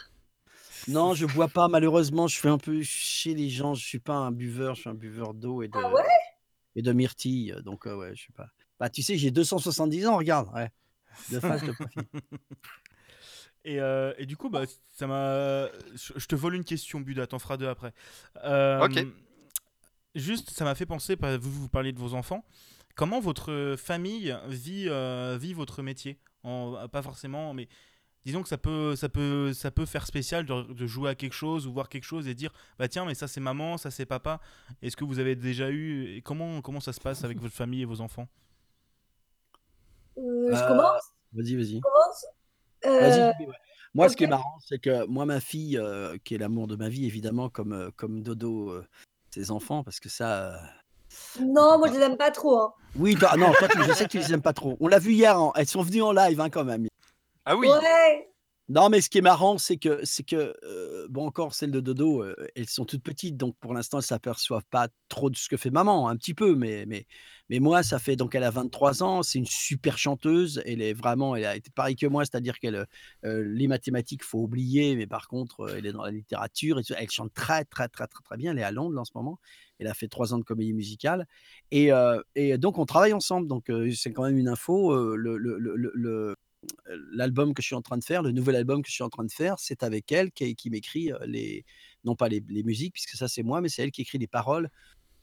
Non, 0.88 1.14
je 1.14 1.26
bois 1.26 1.48
pas. 1.48 1.68
Malheureusement, 1.68 2.28
je 2.28 2.38
fais 2.40 2.50
un 2.50 2.58
peu 2.58 2.82
chez 2.84 3.34
les 3.34 3.50
gens. 3.50 3.74
Je 3.74 3.86
suis 3.86 4.00
pas 4.00 4.16
un 4.16 4.32
buveur. 4.32 4.76
Je 4.76 4.82
suis 4.82 4.90
un 4.90 4.94
buveur 4.96 5.34
d'eau 5.34 5.62
et 5.62 5.68
de 5.68 5.78
Ah 5.78 5.92
ouais? 5.94 6.04
et 6.76 6.82
de 6.82 6.92
myrtille. 6.92 7.56
Donc 7.64 7.86
euh, 7.88 7.96
ouais, 7.96 8.16
je 8.16 8.24
sais 8.24 8.34
pas. 8.36 8.48
Bah 8.80 8.90
tu 8.90 9.02
sais, 9.02 9.18
j'ai 9.18 9.32
270 9.32 10.08
ans. 10.08 10.18
Regarde. 10.18 10.50
Ouais. 10.54 10.70
De 11.32 11.40
face, 11.40 11.64
de 11.64 11.72
profil. 11.72 12.04
Et, 13.66 13.80
euh, 13.80 14.14
et 14.18 14.26
du 14.26 14.36
coup, 14.36 14.50
bah, 14.50 14.64
ça 14.92 15.08
m'a. 15.08 15.68
Je 15.96 16.12
je 16.18 16.26
te 16.26 16.36
vole 16.36 16.56
une 16.56 16.66
question, 16.66 17.00
Buda, 17.00 17.28
t'en 17.28 17.40
feras 17.40 17.56
deux 17.56 17.70
après. 17.70 17.94
Euh, 18.44 18.84
Ok. 18.86 19.06
Juste, 20.16 20.50
ça 20.52 20.66
m'a 20.66 20.76
fait 20.76 20.86
penser, 20.86 21.16
bah, 21.16 21.38
vous, 21.38 21.50
vous 21.50 21.70
parliez 21.70 21.94
de 21.94 21.98
vos 22.00 22.14
enfants. 22.14 22.44
Comment 22.96 23.22
votre 23.22 23.76
famille 23.78 24.36
vit, 24.48 24.88
euh, 24.90 25.38
vit 25.40 25.54
votre 25.54 25.82
métier? 25.82 26.20
En- 26.44 26.88
Pas 26.90 27.02
forcément, 27.02 27.54
mais 27.54 27.70
disons 28.26 28.42
que 28.42 28.50
ça 28.50 28.58
peut, 28.58 28.96
ça 28.96 29.10
peut, 29.10 29.54
ça 29.54 29.72
peut 29.72 29.86
faire 29.86 30.06
spécial 30.08 30.46
de, 30.46 30.74
de 30.74 30.88
jouer 30.88 31.10
à 31.10 31.16
quelque 31.16 31.34
chose 31.34 31.68
ou 31.68 31.74
voir 31.74 31.90
quelque 31.90 32.04
chose 32.06 32.28
et 32.28 32.34
dire 32.36 32.52
bah 32.80 32.88
tiens, 32.88 33.06
mais 33.06 33.16
ça 33.16 33.28
c'est 33.28 33.42
maman, 33.42 33.78
ça 33.78 33.92
c'est 33.92 34.06
papa. 34.06 34.40
Est-ce 34.82 34.96
que 34.98 35.04
vous 35.06 35.20
avez 35.20 35.36
déjà 35.36 35.70
eu. 35.70 36.16
et 36.16 36.22
comment, 36.22 36.62
comment 36.62 36.80
ça 36.80 36.94
se 36.94 37.00
passe 37.02 37.24
avec 37.24 37.40
votre 37.40 37.54
famille 37.56 37.82
et 37.82 37.86
vos 37.86 38.02
enfants? 38.02 38.28
Euh, 40.18 40.54
je 40.54 40.64
Euh, 40.64 40.68
commence. 40.68 41.02
Vas-y, 41.34 41.56
vas-y. 41.56 41.82
Euh, 42.86 43.28
ouais. 43.40 43.48
Moi, 43.96 44.10
ce 44.10 44.16
qui 44.18 44.24
est 44.24 44.28
marrant, 44.28 44.58
c'est 44.68 44.80
que 44.80 45.06
moi, 45.08 45.26
ma 45.26 45.40
fille, 45.40 45.78
euh, 45.78 46.18
qui 46.24 46.36
est 46.36 46.38
l'amour 46.38 46.68
de 46.68 46.76
ma 46.76 46.90
vie, 46.90 47.06
évidemment, 47.06 47.50
comme, 47.50 47.74
euh, 47.74 47.90
comme 47.96 48.22
Dodo, 48.24 48.72
euh, 48.72 48.86
tes 49.32 49.52
enfants, 49.52 49.84
parce 49.84 50.00
que 50.00 50.10
ça. 50.10 50.54
euh, 50.54 50.58
Non, 51.40 51.78
moi 51.78 51.88
je 51.90 51.94
les 51.94 52.00
aime 52.02 52.18
pas 52.18 52.32
trop. 52.32 52.60
hein. 52.60 52.74
Oui, 52.96 53.16
toi, 53.16 53.36
non, 53.38 53.52
toi, 53.54 53.68
tu- 53.68 53.82
je 53.84 53.92
sais 53.94 54.06
que 54.06 54.12
tu 54.12 54.18
les 54.20 54.34
aimes 54.34 54.42
pas 54.42 54.54
trop. 54.54 54.78
On 54.80 54.88
l'a 54.88 55.00
vu 55.00 55.14
hier, 55.14 55.38
hein, 55.38 55.52
elles 55.56 55.68
sont 55.68 55.82
venues 55.82 56.02
en 56.02 56.12
live 56.12 56.40
hein, 56.42 56.50
quand 56.50 56.64
même. 56.64 56.88
Ah 57.46 57.56
oui. 57.58 57.68
Ouais. 57.68 58.30
Non, 58.70 58.88
mais 58.90 59.02
ce 59.02 59.10
qui 59.10 59.18
est 59.18 59.22
marrant, 59.22 59.58
c'est 59.58 59.76
que, 59.76 60.00
c'est 60.06 60.24
que 60.24 60.56
euh, 60.64 61.06
bon, 61.10 61.28
encore 61.28 61.54
celles 61.54 61.70
de 61.72 61.82
Dodo, 61.82 62.24
euh, 62.24 62.34
elles 62.56 62.70
sont 62.70 62.86
toutes 62.86 63.04
petites, 63.04 63.36
donc 63.36 63.58
pour 63.60 63.74
l'instant, 63.74 63.98
elles 63.98 64.06
s'aperçoivent 64.06 64.64
pas 64.70 64.88
trop 65.10 65.30
de 65.30 65.36
ce 65.36 65.50
que 65.50 65.58
fait 65.58 65.70
maman, 65.70 66.08
un 66.08 66.16
petit 66.16 66.34
peu, 66.34 66.56
mais, 66.56 66.86
mais, 66.88 67.06
mais 67.50 67.60
moi, 67.60 67.84
ça 67.84 68.00
fait 68.00 68.16
donc 68.16 68.36
elle 68.36 68.44
a 68.46 68.52
23 68.52 69.04
ans, 69.04 69.22
c'est 69.22 69.38
une 69.40 69.46
super 69.46 69.98
chanteuse, 69.98 70.62
elle 70.66 70.82
est 70.82 70.94
vraiment, 70.94 71.36
elle 71.36 71.44
a 71.46 71.58
été 71.58 71.72
pareil 71.72 71.98
que 71.98 72.08
moi, 72.08 72.24
c'est-à-dire 72.24 72.58
qu'elle, 72.58 72.88
euh, 73.26 73.44
les 73.46 73.68
mathématiques, 73.68 74.24
faut 74.24 74.40
oublier, 74.40 74.96
mais 74.96 75.08
par 75.08 75.28
contre, 75.28 75.60
euh, 75.66 75.76
elle 75.78 75.86
est 75.86 75.92
dans 75.92 76.04
la 76.06 76.12
littérature, 76.12 76.80
et 76.80 76.84
tout, 76.86 76.94
elle 76.98 77.10
chante 77.12 77.34
très, 77.34 77.66
très, 77.66 77.90
très, 77.90 78.08
très, 78.08 78.24
très 78.24 78.38
bien, 78.38 78.54
elle 78.54 78.60
est 78.60 78.64
à 78.64 78.72
Londres 78.72 78.98
en 78.98 79.04
ce 79.06 79.12
moment, 79.14 79.40
elle 79.80 79.88
a 79.88 79.94
fait 79.94 80.08
trois 80.08 80.34
ans 80.34 80.38
de 80.38 80.44
comédie 80.46 80.74
musicale, 80.74 81.28
et, 81.72 81.92
euh, 81.92 82.22
et 82.36 82.58
donc 82.58 82.78
on 82.78 82.86
travaille 82.86 83.14
ensemble, 83.14 83.48
donc 83.50 83.70
euh, 83.70 83.92
c'est 83.94 84.14
quand 84.14 84.24
même 84.24 84.38
une 84.38 84.48
info, 84.48 84.94
euh, 84.94 85.16
le, 85.18 85.38
le, 85.38 85.58
le, 85.60 85.76
le- 85.76 85.92
le- 85.96 86.36
l'album 87.12 87.54
que 87.54 87.62
je 87.62 87.68
suis 87.68 87.76
en 87.76 87.82
train 87.82 87.98
de 87.98 88.04
faire, 88.04 88.22
le 88.24 88.32
nouvel 88.32 88.56
album 88.56 88.82
que 88.82 88.90
je 88.90 88.94
suis 88.94 89.04
en 89.04 89.10
train 89.10 89.24
de 89.24 89.32
faire, 89.32 89.56
c'est 89.60 89.84
avec 89.84 90.12
elle 90.12 90.32
qui, 90.32 90.56
qui 90.56 90.70
m'écrit 90.70 91.12
euh, 91.12 91.18
les, 91.26 91.66
non 92.04 92.16
pas 92.16 92.30
les, 92.30 92.44
les 92.48 92.64
musiques, 92.64 92.94
puisque 92.94 93.16
ça 93.16 93.28
c'est 93.28 93.44
moi, 93.44 93.62
mais 93.62 93.70
c'est 93.70 93.84
elle 93.84 93.92
qui 93.92 94.02
écrit 94.02 94.18
les 94.18 94.28
paroles 94.28 94.70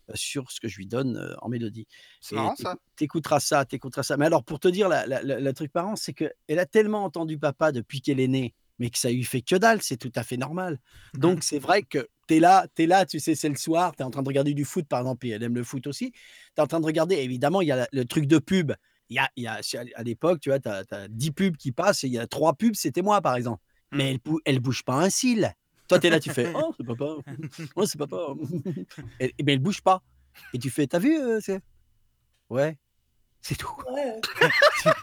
euh, 0.08 0.12
sur 0.14 0.50
ce 0.50 0.60
que 0.60 0.68
je 0.68 0.76
lui 0.76 0.86
donne 0.86 1.16
euh, 1.16 1.34
en 1.42 1.48
mélodie. 1.48 1.86
C'est 2.20 2.34
marrant 2.34 2.56
ça. 2.56 2.76
T'écouteras 2.96 3.40
ça, 3.40 3.64
t'écouteras 3.64 4.02
ça. 4.02 4.16
Mais 4.16 4.26
alors 4.26 4.44
pour 4.44 4.60
te 4.60 4.68
dire, 4.68 4.88
la, 4.88 5.06
la- 5.06 5.52
truc 5.52 5.74
marrant, 5.74 5.96
c'est 5.96 6.12
qu'elle 6.12 6.58
a 6.58 6.66
tellement 6.66 7.04
entendu 7.04 7.38
papa 7.38 7.72
depuis 7.72 8.00
qu'elle 8.00 8.20
est 8.20 8.28
née, 8.28 8.54
mais 8.78 8.90
que 8.90 8.98
ça 8.98 9.10
lui 9.10 9.24
fait 9.24 9.42
que 9.42 9.56
dalle, 9.56 9.82
c'est 9.82 9.96
tout 9.96 10.12
à 10.14 10.22
fait 10.22 10.36
normal. 10.36 10.78
Donc 11.14 11.42
c'est 11.42 11.58
vrai 11.58 11.82
que 11.82 12.08
tu 12.28 12.36
es 12.36 12.40
là, 12.40 12.66
tu 12.74 12.82
es 12.82 12.86
là, 12.86 13.06
tu 13.06 13.20
sais, 13.20 13.34
c'est 13.34 13.48
le 13.48 13.56
soir, 13.56 13.94
tu 13.96 14.02
es 14.02 14.04
en 14.04 14.10
train 14.10 14.22
de 14.22 14.28
regarder 14.28 14.54
du 14.54 14.64
foot 14.64 14.86
par 14.86 15.00
exemple, 15.00 15.26
et 15.26 15.30
elle 15.30 15.42
aime 15.42 15.54
le 15.54 15.64
foot 15.64 15.86
aussi. 15.86 16.12
Tu 16.12 16.18
es 16.58 16.60
en 16.60 16.66
train 16.66 16.80
de 16.80 16.86
regarder, 16.86 17.16
évidemment, 17.16 17.60
il 17.60 17.68
y 17.68 17.72
a 17.72 17.88
le 17.92 18.04
truc 18.04 18.26
de 18.26 18.38
pub. 18.38 18.72
Il 19.10 19.16
y 19.16 19.18
a, 19.18 19.28
y 19.36 19.46
a, 19.46 19.60
à 19.96 20.02
l'époque, 20.02 20.40
tu 20.40 20.50
vois, 20.50 20.60
tu 20.60 20.68
as, 20.68 21.08
10 21.08 21.32
pubs 21.32 21.56
qui 21.56 21.72
passent, 21.72 22.04
et 22.04 22.06
il 22.06 22.12
y 22.12 22.18
a 22.18 22.26
3 22.26 22.54
pubs, 22.54 22.74
c'était 22.74 23.02
moi 23.02 23.20
par 23.20 23.34
exemple. 23.36 23.62
Mais 23.92 24.12
elle, 24.12 24.20
elle 24.44 24.60
bouge 24.60 24.84
pas 24.84 24.94
un 24.94 25.10
cil. 25.10 25.52
Toi, 25.88 25.98
tu 25.98 26.06
es 26.06 26.10
là, 26.10 26.20
tu 26.20 26.30
fais 26.30 26.52
Oh, 26.54 26.72
c'est 26.76 26.86
papa. 26.86 27.16
Oh, 27.76 27.84
c'est 27.86 27.98
papa. 27.98 28.34
Et, 29.18 29.34
mais 29.44 29.54
elle 29.54 29.58
bouge 29.58 29.82
pas. 29.82 30.02
Et 30.54 30.58
tu 30.58 30.70
fais 30.70 30.86
T'as 30.86 31.00
vu 31.00 31.18
euh, 31.18 31.40
c'est- 31.40 31.60
Ouais, 32.48 32.78
c'est 33.42 33.56
tout. 33.56 33.68
ouais. 33.92 34.20
Bah 34.84 34.92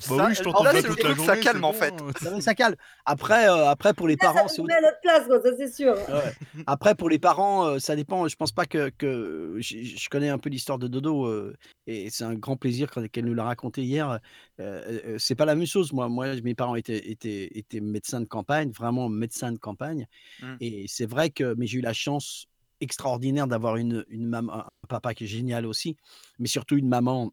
Ça, 0.00 0.26
oui, 0.26 0.34
je 0.34 0.42
t'entends 0.42 0.64
toute 0.82 1.02
la 1.04 1.14
ça 1.24 1.36
calme, 1.36 1.64
en 1.64 1.72
fait. 1.72 1.94
euh. 2.24 2.40
Ça, 2.40 2.54
calme. 2.54 2.74
Après, 3.04 3.48
euh, 3.48 3.68
après 3.68 3.94
pour 3.94 4.08
les 4.08 4.16
Ça 4.20 4.32
parents, 4.32 4.48
c'est 4.48 4.62
à 4.62 4.80
notre 4.80 5.00
place, 5.00 5.26
quoi, 5.26 5.40
ça 5.40 5.50
c'est 5.56 5.72
sûr. 5.72 5.94
Ouais. 5.94 6.62
Après, 6.66 6.94
pour 6.96 7.08
les 7.08 7.18
parents, 7.20 7.66
euh, 7.66 7.78
ça 7.78 7.94
dépend. 7.94 8.26
Je 8.26 8.34
pense 8.34 8.50
pas 8.50 8.66
que, 8.66 8.90
que 8.90 9.56
je, 9.60 10.08
connais 10.08 10.28
un 10.28 10.38
peu 10.38 10.50
l'histoire 10.50 10.78
de 10.78 10.88
Dodo 10.88 11.26
euh, 11.26 11.56
et 11.86 12.10
c'est 12.10 12.24
un 12.24 12.34
grand 12.34 12.56
plaisir 12.56 12.90
quand- 12.90 13.06
qu'elle 13.08 13.26
nous 13.26 13.34
l'a 13.34 13.44
raconté 13.44 13.82
hier. 13.82 14.10
Euh, 14.10 14.18
euh, 14.58 15.16
c'est 15.18 15.36
pas 15.36 15.44
la 15.44 15.54
même 15.54 15.66
chose. 15.66 15.92
Moi, 15.92 16.08
moi, 16.08 16.34
mes 16.42 16.54
parents 16.56 16.74
étaient, 16.74 17.08
étaient, 17.10 17.50
étaient 17.54 17.80
médecins 17.80 18.20
de 18.20 18.26
campagne, 18.26 18.70
vraiment 18.72 19.08
médecins 19.08 19.52
de 19.52 19.58
campagne. 19.58 20.06
Mm. 20.42 20.56
Et 20.60 20.84
c'est 20.88 21.06
vrai 21.06 21.30
que, 21.30 21.54
mais 21.56 21.66
j'ai 21.68 21.78
eu 21.78 21.82
la 21.82 21.92
chance 21.92 22.46
extraordinaire 22.80 23.46
d'avoir 23.46 23.76
une, 23.76 24.04
une 24.08 24.26
maman, 24.26 24.54
un 24.54 24.66
papa 24.88 25.14
qui 25.14 25.24
est 25.24 25.28
génial 25.28 25.66
aussi, 25.66 25.96
mais 26.38 26.48
surtout 26.48 26.76
une 26.76 26.88
maman 26.88 27.30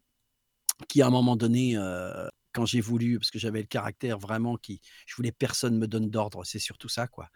qui, 0.88 1.02
à 1.02 1.06
un 1.06 1.10
moment 1.10 1.36
donné, 1.36 1.76
euh, 1.76 2.28
quand 2.52 2.66
j'ai 2.66 2.80
voulu, 2.80 3.18
parce 3.18 3.30
que 3.30 3.38
j'avais 3.38 3.60
le 3.60 3.66
caractère 3.66 4.18
vraiment 4.18 4.56
qui, 4.56 4.80
je 5.06 5.14
voulais 5.16 5.32
personne 5.32 5.78
me 5.78 5.86
donne 5.86 6.10
d'ordre, 6.10 6.44
c'est 6.44 6.58
surtout 6.58 6.88
ça, 6.88 7.06
quoi 7.06 7.28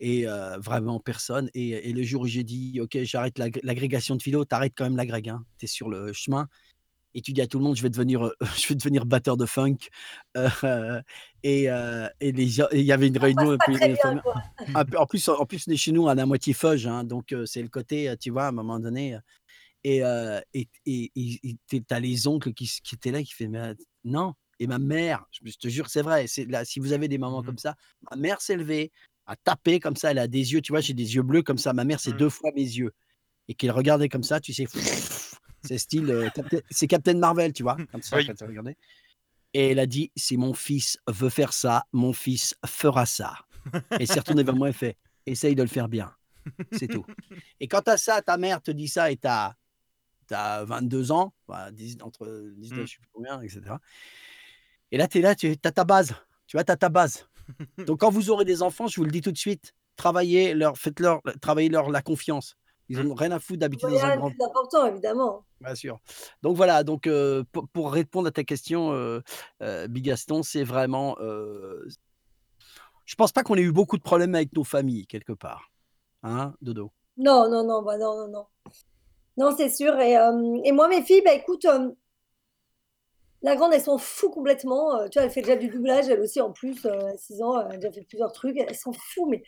et 0.00 0.26
euh, 0.26 0.58
vraiment 0.58 1.00
personne. 1.00 1.50
Et, 1.54 1.70
et 1.90 1.92
le 1.92 2.02
jour 2.02 2.22
où 2.22 2.26
j'ai 2.26 2.44
dit, 2.44 2.80
OK, 2.80 2.98
j'arrête 3.02 3.38
l'agré- 3.38 3.60
l'agrégation 3.62 4.16
de 4.16 4.22
philo, 4.22 4.44
t'arrêtes 4.44 4.74
quand 4.76 4.84
même 4.84 4.96
l'agrég, 4.96 5.28
hein, 5.28 5.44
tu 5.58 5.64
es 5.64 5.68
sur 5.68 5.88
le 5.88 6.12
chemin. 6.12 6.48
Et 7.16 7.22
tu 7.22 7.32
dis 7.32 7.40
à 7.40 7.46
tout 7.46 7.58
le 7.58 7.64
monde, 7.64 7.76
je 7.76 7.82
vais 7.82 7.90
devenir, 7.90 8.26
euh, 8.26 8.34
je 8.60 8.68
vais 8.68 8.74
devenir 8.74 9.06
batteur 9.06 9.36
de 9.36 9.46
funk. 9.46 9.76
Euh, 10.64 11.00
et, 11.44 11.70
euh, 11.70 12.08
les 12.20 12.60
il 12.72 12.80
y 12.82 12.92
avait 12.92 13.06
une 13.08 13.18
réunion. 13.18 13.56
bien, 13.68 14.22
un 14.74 14.84
peu- 14.84 14.98
en 14.98 15.06
plus, 15.06 15.28
en 15.28 15.44
plus, 15.46 15.66
on 15.68 15.72
est 15.72 15.76
chez 15.76 15.92
nous, 15.92 16.04
on 16.06 16.16
est 16.16 16.20
à 16.20 16.26
moitié 16.26 16.54
feuge, 16.54 16.86
hein, 16.86 17.04
donc 17.04 17.34
c'est 17.46 17.62
le 17.62 17.68
côté, 17.68 18.12
tu 18.18 18.30
vois, 18.30 18.46
à 18.46 18.48
un 18.48 18.52
moment 18.52 18.80
donné. 18.80 19.18
Et 19.84 20.02
euh, 20.02 20.40
et 20.54 20.68
et- 20.86 21.12
et- 21.14 21.80
t'as 21.82 22.00
les 22.00 22.26
oncles 22.26 22.52
qui, 22.54 22.70
étaient 22.92 23.10
là, 23.10 23.22
qui 23.22 23.32
fait, 23.34 23.48
mais 23.48 23.74
non. 24.04 24.34
Et 24.58 24.66
ma 24.66 24.78
mère, 24.78 25.26
je 25.30 25.52
te 25.56 25.68
jure, 25.68 25.88
c'est 25.90 26.00
vrai. 26.02 26.26
C'est 26.26 26.46
là, 26.46 26.64
si 26.64 26.80
vous 26.80 26.92
avez 26.92 27.06
des 27.08 27.18
mamans 27.18 27.40
Mhm. 27.40 27.46
comme 27.46 27.58
ça, 27.58 27.76
ma 28.10 28.16
mère 28.16 28.40
s'est 28.40 28.56
levée, 28.56 28.92
a 29.26 29.36
tapé 29.36 29.80
comme 29.80 29.96
ça, 29.96 30.10
elle 30.12 30.18
a 30.18 30.26
des 30.28 30.52
yeux, 30.52 30.60
tu 30.62 30.72
vois, 30.72 30.80
j'ai 30.80 30.94
des 30.94 31.14
yeux 31.16 31.22
bleus 31.22 31.42
comme 31.42 31.58
ça. 31.58 31.72
Ma 31.72 31.84
mère, 31.84 32.00
c'est 32.00 32.12
Mhm. 32.12 32.16
deux 32.18 32.28
fois 32.30 32.50
mes 32.54 32.62
yeux. 32.62 32.92
Et 33.48 33.54
qu'elle 33.54 33.72
regardait 33.72 34.08
comme 34.08 34.22
ça, 34.22 34.40
tu 34.40 34.54
sais, 34.54 34.64
c'est 35.62 35.76
style, 35.78 36.10
euh, 36.10 36.30
Captain- 36.34 36.60
c'est 36.70 36.86
Captain 36.86 37.14
Marvel, 37.18 37.52
tu 37.52 37.62
vois, 37.62 37.76
comme 37.92 38.00
ça, 38.02 38.16
Oui. 38.16 38.26
quand 38.26 38.34
elle 38.40 38.48
regardait. 38.48 38.76
Et 39.52 39.70
elle 39.70 39.78
a 39.80 39.86
dit, 39.86 40.10
si 40.16 40.36
mon 40.36 40.54
fils 40.54 40.98
veut 41.08 41.28
faire 41.28 41.52
ça, 41.52 41.84
mon 41.92 42.12
fils 42.12 42.54
fera 42.66 43.04
ça. 43.06 43.34
Et 44.00 44.06
s'est 44.06 44.18
retournée 44.20 44.44
vers 44.44 44.56
moi 44.56 44.70
et 44.70 44.72
fait, 44.72 44.96
essaye 45.26 45.54
de 45.54 45.62
le 45.62 45.68
faire 45.68 45.88
bien. 45.88 46.12
C'est 46.72 46.88
tout. 46.88 47.04
Et 47.60 47.68
quand 47.68 47.86
à 47.88 47.96
ça, 47.96 48.20
ta 48.22 48.36
mère 48.36 48.62
te 48.62 48.70
dit 48.70 48.88
ça 48.88 49.10
et 49.10 49.16
t'as 50.26 50.60
as 50.60 50.64
22 50.64 51.12
ans, 51.12 51.32
bah, 51.48 51.70
10 51.70 51.98
entre 52.02 52.26
19, 52.56 52.80
Mm. 52.82 52.86
je 52.86 52.92
sais 52.92 52.98
plus 53.00 53.08
combien, 53.12 53.40
etc. 53.40 53.60
Et 54.90 54.96
là, 54.98 55.08
tu 55.08 55.18
es 55.18 55.20
là, 55.20 55.34
tu 55.34 55.50
as 55.64 55.72
ta 55.72 55.84
base. 55.84 56.14
Tu 56.46 56.56
vois, 56.56 56.64
tu 56.64 56.72
as 56.72 56.76
ta 56.76 56.88
base. 56.88 57.28
Donc, 57.88 58.00
quand 58.00 58.10
vous 58.10 58.30
aurez 58.30 58.44
des 58.44 58.62
enfants, 58.62 58.86
je 58.86 58.96
vous 58.96 59.04
le 59.04 59.10
dis 59.10 59.20
tout 59.20 59.32
de 59.32 59.38
suite, 59.38 59.74
travaillez 59.96 60.54
leur, 60.54 60.76
faites-leur, 60.78 61.20
travaillez 61.40 61.68
leur 61.68 61.90
la 61.90 62.02
confiance. 62.02 62.56
Ils 62.90 62.98
Mm. 62.98 63.02
n'ont 63.08 63.14
rien 63.14 63.30
à 63.32 63.38
foutre 63.40 63.60
d'habiter 63.60 63.86
dans 63.86 63.96
a 63.96 64.04
un 64.04 64.08
rien 64.08 64.16
grand. 64.18 64.28
de 64.30 64.34
plus 64.34 64.44
important, 64.44 64.86
évidemment. 64.86 65.44
Bien 65.60 65.74
sûr. 65.74 65.98
Donc 66.42 66.54
voilà, 66.56 66.84
donc 66.84 67.06
euh, 67.06 67.42
pour, 67.50 67.66
pour 67.68 67.92
répondre 67.92 68.28
à 68.28 68.30
ta 68.30 68.44
question, 68.44 68.92
euh, 68.92 69.20
euh, 69.62 69.88
Bigaston, 69.88 70.42
c'est 70.42 70.64
vraiment. 70.64 71.16
euh, 71.20 71.86
je 73.06 73.14
pense 73.16 73.32
pas 73.32 73.42
qu'on 73.42 73.54
ait 73.56 73.62
eu 73.62 73.72
beaucoup 73.72 73.96
de 73.98 74.02
problèmes 74.02 74.34
avec 74.34 74.52
nos 74.54 74.64
familles, 74.64 75.06
quelque 75.06 75.32
part. 75.32 75.70
Hein, 76.22 76.54
Dodo? 76.62 76.90
Non, 77.16 77.50
non, 77.50 77.64
non, 77.66 77.82
bah 77.82 77.96
non, 77.98 78.16
non, 78.16 78.28
non. 78.28 78.46
Non, 79.36 79.54
c'est 79.56 79.68
sûr. 79.70 79.98
Et, 80.00 80.16
euh, 80.16 80.60
et 80.64 80.72
moi, 80.72 80.88
mes 80.88 81.02
filles, 81.02 81.22
bah 81.24 81.32
écoute, 81.34 81.64
euh, 81.64 81.90
la 83.42 83.56
grande, 83.56 83.74
elles 83.74 83.82
s'en 83.82 83.98
fout 83.98 84.32
complètement. 84.32 84.96
Euh, 84.96 85.08
tu 85.08 85.18
vois, 85.18 85.24
elle 85.26 85.30
fait 85.30 85.42
déjà 85.42 85.56
du 85.56 85.68
doublage, 85.68 86.08
elle 86.08 86.20
aussi, 86.20 86.40
en 86.40 86.52
plus, 86.52 86.86
à 86.86 87.16
6 87.16 87.42
ans, 87.42 87.60
elle 87.60 87.74
a 87.74 87.76
déjà 87.76 87.92
fait 87.92 88.02
plusieurs 88.08 88.32
trucs. 88.32 88.56
Elle 88.58 88.74
s'en 88.74 88.92
fout, 88.92 89.24
mais 89.28 89.42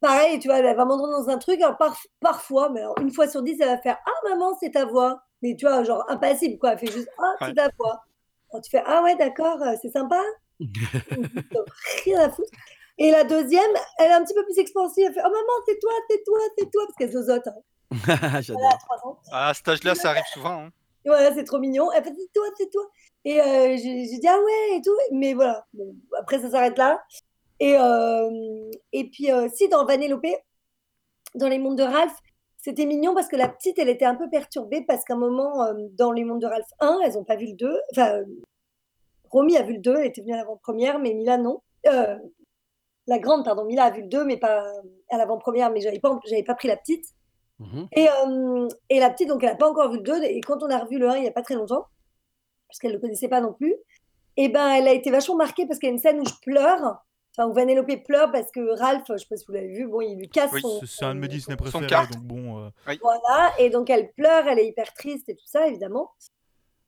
pareil, 0.00 0.38
tu 0.38 0.48
vois, 0.48 0.58
elle 0.58 0.76
va 0.76 0.84
m'entendre 0.84 1.18
dans 1.24 1.28
un 1.28 1.38
truc. 1.38 1.60
Alors, 1.60 1.76
par- 1.78 1.98
parfois, 2.20 2.68
mais 2.70 2.80
alors, 2.80 2.98
une 3.00 3.12
fois 3.12 3.28
sur 3.28 3.42
dix, 3.42 3.56
elle 3.60 3.68
va 3.68 3.78
faire 3.78 3.98
Ah, 4.06 4.28
maman, 4.28 4.56
c'est 4.60 4.70
ta 4.72 4.84
voix. 4.84 5.22
Mais 5.42 5.56
tu 5.56 5.66
vois, 5.66 5.82
genre 5.82 6.04
impassible, 6.08 6.58
quoi. 6.58 6.72
Elle 6.72 6.78
fait 6.78 6.92
juste 6.92 7.08
Ah, 7.18 7.34
c'est 7.40 7.46
Ouais. 7.48 7.54
ta 7.54 7.68
voix. 7.78 8.00
Alors, 8.52 8.62
tu 8.62 8.70
fais 8.70 8.82
Ah, 8.86 9.02
ouais, 9.02 9.16
d'accord, 9.16 9.58
c'est 9.80 9.90
sympa. 9.90 10.20
Rien 12.04 12.20
à 12.20 12.30
foutre. 12.30 12.50
Et 12.98 13.10
la 13.10 13.24
deuxième, 13.24 13.70
elle 13.98 14.10
est 14.10 14.14
un 14.14 14.22
petit 14.24 14.34
peu 14.34 14.44
plus 14.44 14.58
expansive. 14.58 15.04
Elle 15.08 15.14
fait 15.14 15.20
Oh, 15.24 15.30
maman, 15.30 15.62
c'est 15.66 15.78
toi, 15.80 15.92
c'est 16.08 16.22
toi, 16.24 16.38
c'est 16.58 16.70
toi. 16.70 16.82
Parce 16.86 16.96
qu'elle 16.96 17.12
zozote. 17.12 17.46
hein. 17.48 17.54
J'adore. 18.40 18.78
trois 18.78 19.08
ans. 19.10 19.18
À 19.32 19.52
cet 19.54 19.68
âge-là, 19.68 19.94
ça 19.94 20.10
arrive 20.10 20.24
souvent. 20.32 20.64
hein. 20.66 20.70
Voilà, 21.04 21.34
c'est 21.34 21.44
trop 21.44 21.58
mignon. 21.58 21.90
Elle 21.92 22.04
fait 22.04 22.12
c'est 22.16 22.32
toi, 22.32 22.44
c'est 22.56 22.70
toi. 22.70 22.82
Et 23.24 23.40
euh, 23.40 23.76
j'ai 23.76 24.04
j'ai 24.06 24.18
dit 24.18 24.28
ah 24.28 24.38
ouais 24.38 24.76
et 24.76 24.82
tout. 24.82 24.96
Mais 25.12 25.34
voilà, 25.34 25.66
Bon, 25.74 25.94
après 26.18 26.40
ça 26.40 26.50
s'arrête 26.50 26.78
là. 26.78 27.02
Et, 27.60 27.76
euh, 27.78 28.70
et 28.92 29.08
puis 29.10 29.30
euh, 29.32 29.48
si 29.52 29.68
dans 29.68 29.84
Vanellope, 29.84 30.24
dans 31.34 31.48
les 31.48 31.58
mondes 31.58 31.78
de 31.78 31.82
Ralph, 31.82 32.14
c'était 32.58 32.86
mignon 32.86 33.14
parce 33.14 33.28
que 33.28 33.36
la 33.36 33.48
petite, 33.48 33.78
elle 33.78 33.88
était 33.88 34.04
un 34.04 34.14
peu 34.14 34.28
perturbée 34.30 34.84
parce 34.86 35.04
qu'à 35.04 35.14
un 35.14 35.16
moment, 35.18 35.64
euh, 35.64 35.74
dans 35.92 36.12
les 36.12 36.24
mondes 36.24 36.40
de 36.40 36.46
Ralph 36.46 36.66
1, 36.80 37.00
elles 37.04 37.14
n'ont 37.14 37.24
pas 37.24 37.36
vu 37.36 37.46
le 37.46 37.54
2. 37.54 37.80
Enfin, 37.92 38.20
Romy 39.30 39.56
a 39.56 39.62
vu 39.62 39.74
le 39.74 39.78
2, 39.80 39.96
elle 39.96 40.06
était 40.06 40.20
venue 40.20 40.34
à 40.34 40.36
l'avant-première, 40.36 40.98
mais 40.98 41.14
Mila 41.14 41.38
non. 41.38 41.62
Euh, 41.86 42.16
la 43.08 43.18
grande, 43.18 43.44
pardon, 43.44 43.64
Mila 43.64 43.84
a 43.84 43.90
vu 43.90 44.02
le 44.02 44.08
2, 44.08 44.24
mais 44.24 44.36
pas 44.36 44.64
à 45.10 45.16
l'avant-première, 45.18 45.70
mais 45.70 45.80
j'avais 45.80 45.98
pas, 46.00 46.18
j'avais 46.26 46.42
pas 46.44 46.54
pris 46.54 46.68
la 46.68 46.76
petite. 46.76 47.04
Mhm. 47.62 47.88
Et, 47.92 48.08
euh, 48.08 48.68
et 48.90 49.00
la 49.00 49.10
petite, 49.10 49.28
donc 49.28 49.42
elle 49.42 49.50
n'a 49.50 49.56
pas 49.56 49.68
encore 49.70 49.90
vu 49.90 49.98
le 49.98 50.02
2. 50.02 50.22
Et 50.24 50.40
quand 50.40 50.62
on 50.62 50.70
a 50.70 50.78
revu 50.78 50.98
le 50.98 51.08
1 51.08 51.16
il 51.16 51.22
n'y 51.22 51.28
a 51.28 51.32
pas 51.32 51.42
très 51.42 51.54
longtemps, 51.54 51.86
parce 52.68 52.78
qu'elle 52.78 52.92
ne 52.92 52.96
le 52.96 53.00
connaissait 53.00 53.28
pas 53.28 53.40
non 53.40 53.52
plus, 53.52 53.74
et 54.36 54.48
ben 54.48 54.68
elle 54.70 54.88
a 54.88 54.92
été 54.92 55.10
vachement 55.10 55.36
marquée 55.36 55.66
parce 55.66 55.78
qu'il 55.78 55.88
y 55.88 55.92
a 55.92 55.94
une 55.94 55.98
scène 56.00 56.20
où 56.20 56.24
je 56.24 56.34
pleure, 56.42 57.02
enfin 57.36 57.48
où 57.48 57.52
Vanellope 57.52 58.02
pleure 58.04 58.30
parce 58.32 58.50
que 58.50 58.78
Ralph, 58.78 59.04
je 59.08 59.12
ne 59.12 59.18
sais 59.18 59.26
pas 59.28 59.36
si 59.36 59.44
vous 59.46 59.52
l'avez 59.52 59.68
vu, 59.74 59.86
bon, 59.86 60.00
il 60.00 60.16
lui 60.16 60.28
casse 60.28 60.52
Oui, 60.52 60.60
son. 60.62 60.80
C'est- 60.86 61.04
un 61.04 61.14
de 61.14 61.20
mes 61.20 61.28
Disney 61.28 61.56
son 61.58 61.64
préférés, 61.80 62.06
donc 62.06 62.22
bon. 62.22 62.58
euh, 62.64 62.68
Voilà, 63.02 63.52
et 63.58 63.68
donc 63.70 63.90
elle 63.90 64.10
pleure, 64.12 64.46
elle 64.48 64.58
est 64.58 64.66
hyper 64.68 64.92
triste 64.94 65.28
et 65.28 65.34
tout 65.36 65.46
ça, 65.46 65.66
évidemment. 65.68 66.10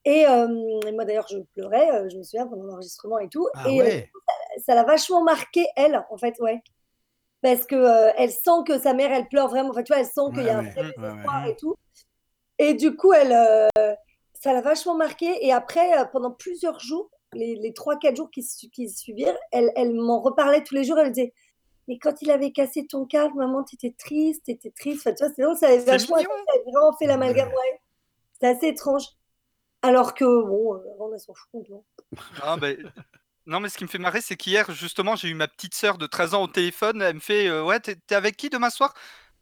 Et, 0.06 0.26
euh, 0.26 0.80
et 0.86 0.92
moi 0.92 1.04
d'ailleurs, 1.06 1.26
je 1.30 1.38
pleurais, 1.54 2.08
je 2.10 2.18
me 2.18 2.22
souviens, 2.22 2.46
pendant 2.46 2.64
l'enregistrement 2.64 3.18
et 3.18 3.28
tout. 3.28 3.46
Ah 3.54 3.70
et 3.70 3.80
euh, 3.80 3.84
ouais. 3.84 4.10
ça 4.64 4.74
l'a 4.74 4.84
vachement 4.84 5.22
marqué, 5.22 5.66
elle, 5.76 6.04
en 6.10 6.16
fait, 6.18 6.34
ouais. 6.40 6.62
Parce 7.44 7.66
que 7.66 7.74
euh, 7.74 8.10
elle 8.16 8.30
sent 8.30 8.64
que 8.66 8.78
sa 8.78 8.94
mère, 8.94 9.12
elle 9.12 9.28
pleure 9.28 9.48
vraiment. 9.48 9.68
Enfin, 9.68 9.82
tu 9.82 9.92
vois, 9.92 10.00
elle 10.00 10.06
sent 10.06 10.32
qu'il 10.32 10.44
y 10.44 10.48
a 10.48 10.60
un 10.60 10.62
vrai 10.62 10.94
ouais, 10.96 11.50
et 11.50 11.56
tout. 11.56 11.74
Et 12.58 12.72
du 12.72 12.96
coup, 12.96 13.12
elle, 13.12 13.32
euh, 13.32 13.94
ça 14.32 14.54
l'a 14.54 14.62
vachement 14.62 14.94
marqué. 14.94 15.44
Et 15.44 15.52
après, 15.52 16.00
euh, 16.00 16.06
pendant 16.06 16.30
plusieurs 16.30 16.80
jours, 16.80 17.10
les, 17.34 17.56
les 17.56 17.72
3-4 17.72 18.16
jours 18.16 18.30
qui, 18.30 18.42
qui 18.72 18.88
suivirent, 18.88 19.36
elle, 19.52 19.70
elle 19.76 19.92
m'en 19.92 20.22
reparlait 20.22 20.62
tous 20.62 20.74
les 20.74 20.84
jours. 20.84 20.98
Elle 20.98 21.08
me 21.08 21.12
disait 21.12 21.34
mais 21.86 21.98
quand 21.98 22.22
il 22.22 22.30
avait 22.30 22.50
cassé 22.50 22.86
ton 22.86 23.04
câble, 23.04 23.34
maman, 23.36 23.62
t'étais 23.62 23.94
triste, 23.98 24.44
t'étais 24.44 24.70
triste. 24.70 25.06
Enfin, 25.06 25.14
tu 25.14 25.22
vois, 25.24 25.34
c'est 25.36 25.42
drôle, 25.42 25.56
ça 25.58 25.66
avait 25.66 25.78
vachement, 25.80 26.16
mignon. 26.16 26.30
ça 26.46 26.52
avait 26.54 26.72
vraiment 26.72 26.96
fait 26.96 27.06
l'amalgame. 27.06 27.48
Ouais. 27.48 27.80
C'est 28.40 28.48
assez 28.48 28.68
étrange. 28.68 29.04
Alors 29.82 30.14
que, 30.14 30.24
bon, 30.24 30.76
euh, 30.76 30.94
avant, 30.94 31.10
on 31.12 31.18
s'en 31.18 31.34
fout 31.34 31.50
complètement. 31.52 31.84
Ah, 32.42 32.56
ben, 32.56 32.90
Non, 33.46 33.60
mais 33.60 33.68
ce 33.68 33.76
qui 33.76 33.84
me 33.84 33.88
fait 33.88 33.98
marrer, 33.98 34.20
c'est 34.22 34.36
qu'hier, 34.36 34.70
justement, 34.72 35.16
j'ai 35.16 35.28
eu 35.28 35.34
ma 35.34 35.48
petite 35.48 35.74
sœur 35.74 35.98
de 35.98 36.06
13 36.06 36.34
ans 36.34 36.42
au 36.42 36.46
téléphone. 36.48 37.02
Elle 37.02 37.16
me 37.16 37.20
fait 37.20 37.46
euh, 37.48 37.62
Ouais, 37.62 37.78
t'es 37.80 37.96
t'es 37.96 38.14
avec 38.14 38.36
qui 38.36 38.48
demain 38.48 38.70
soir? 38.70 38.94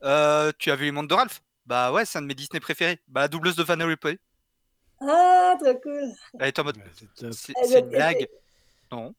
Euh, 0.02 0.50
Tu 0.58 0.70
as 0.70 0.76
vu 0.76 0.84
les 0.86 0.90
mondes 0.92 1.08
de 1.08 1.14
Ralph? 1.14 1.40
Bah 1.66 1.92
ouais, 1.92 2.04
c'est 2.04 2.18
un 2.18 2.22
de 2.22 2.26
mes 2.26 2.34
Disney 2.34 2.58
préférés. 2.58 3.00
Bah, 3.06 3.20
la 3.22 3.28
doubleuse 3.28 3.54
de 3.54 3.62
Vanellope. 3.62 4.08
Ah, 5.00 5.54
trop 5.60 5.74
cool. 5.80 6.12
Elle 6.40 6.48
est 6.48 6.58
en 6.58 6.64
mode 6.64 6.78
c'est 6.96 7.14
top. 7.14 7.32
C'est 7.32 7.52
Elle 7.56 7.66
c'est 7.68 7.70
doit 7.70 7.80
une 7.80 7.88
blague. 7.90 8.28
Non. 8.90 9.14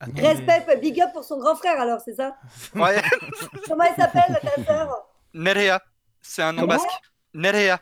Ah 0.00 0.06
non, 0.08 0.12
mais- 0.14 0.22
Respect, 0.28 0.76
big 0.80 1.00
up 1.00 1.10
pour 1.12 1.24
son 1.24 1.38
grand 1.38 1.54
frère, 1.56 1.80
alors, 1.80 2.00
c'est 2.04 2.14
ça? 2.14 2.36
Ouais, 2.74 3.00
Comment 3.68 3.84
elle 3.84 3.94
s'appelle, 3.96 4.38
ta 4.42 4.64
sœur? 4.64 5.06
Nerea. 5.32 5.80
C'est 6.20 6.42
un 6.42 6.52
nom 6.52 6.62
Comment? 6.62 6.74
basque. 6.74 6.90
Nerea. 7.32 7.78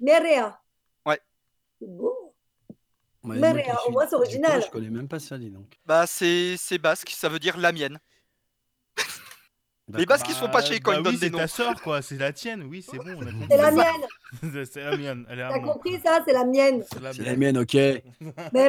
Nerea. 0.00 0.58
Ouais. 1.04 1.20
C'est 1.80 1.88
beau. 1.88 2.27
Ouais, 3.24 3.36
Mais 3.36 3.52
moi 3.52 3.62
qui 3.62 3.62
rien, 3.62 3.74
au 3.74 3.80
suis 3.82 3.92
moins, 3.92 4.04
c'est 4.04 4.10
du 4.10 4.10
coin, 4.16 4.18
original. 4.20 4.62
Je 4.64 4.70
connais 4.70 4.90
même 4.90 5.08
pas 5.08 5.18
ça, 5.18 5.38
dis 5.38 5.50
donc. 5.50 5.78
Bah, 5.86 6.06
c'est 6.06 6.56
c'est 6.56 6.78
basque, 6.78 7.10
ça 7.10 7.28
veut 7.28 7.38
dire 7.40 7.56
la 7.58 7.72
mienne. 7.72 7.98
Les 9.88 10.04
D'accord. 10.04 10.06
Basques, 10.18 10.28
ils 10.28 10.34
sont 10.34 10.50
pas 10.50 10.62
chiés 10.62 10.80
quand 10.80 10.92
bah 10.92 10.98
ils 10.98 11.02
donnent 11.02 11.14
oui, 11.14 11.18
des 11.18 11.26
c'est 11.26 11.32
noms. 11.32 11.38
ta 11.38 11.48
sœur, 11.48 11.80
quoi. 11.80 12.02
C'est 12.02 12.18
la 12.18 12.30
tienne. 12.32 12.62
Oui, 12.64 12.82
c'est 12.86 12.98
bon. 12.98 13.16
on 13.16 13.22
a 13.26 13.32
compris. 13.32 13.46
C'est 13.50 13.56
la 13.56 13.70
mienne. 13.72 14.06
c'est 14.66 14.84
la 14.84 14.96
mienne. 14.98 15.26
Elle 15.30 15.38
est 15.38 15.42
à 15.42 15.48
T'as 15.48 15.60
moi. 15.60 15.72
compris 15.72 15.98
ça 16.04 16.22
C'est 16.26 16.32
la 16.34 16.44
mienne. 16.44 16.84
C'est 16.92 17.00
la 17.00 17.12
C'est 17.14 17.22
la 17.22 17.30
mienne. 17.36 17.38
mienne, 17.54 17.58
ok. 17.58 17.72
Mais 18.52 18.68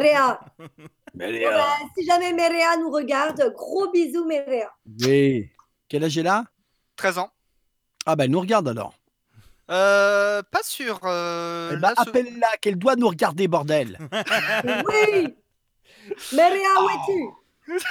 Bon, 1.13 1.49
bah, 1.51 1.67
si 1.97 2.05
jamais 2.05 2.31
Merea 2.31 2.77
nous 2.79 2.89
regarde, 2.89 3.53
gros 3.53 3.91
bisous, 3.91 4.25
Merea. 4.25 4.71
Oui. 5.01 5.49
Quel 5.89 6.05
âge 6.05 6.17
elle 6.17 6.27
a? 6.27 6.45
13 6.95 7.17
ans. 7.17 7.29
Ah 8.05 8.15
bah 8.15 8.23
elle 8.23 8.31
nous 8.31 8.39
regarde 8.39 8.67
alors. 8.69 8.93
Euh, 9.69 10.41
pas 10.43 10.63
sûr. 10.63 10.99
euh, 11.03 11.71
Eh 11.73 11.77
bah 11.77 11.93
là, 11.95 12.03
ce- 12.03 12.09
appelle-la, 12.09 12.57
qu'elle 12.61 12.77
doit 12.77 12.95
nous 12.95 13.07
regarder, 13.07 13.47
bordel. 13.47 13.97
Oui 14.87 15.35
Merea, 16.33 16.83
où 16.83 16.89
es-tu? 16.89 17.83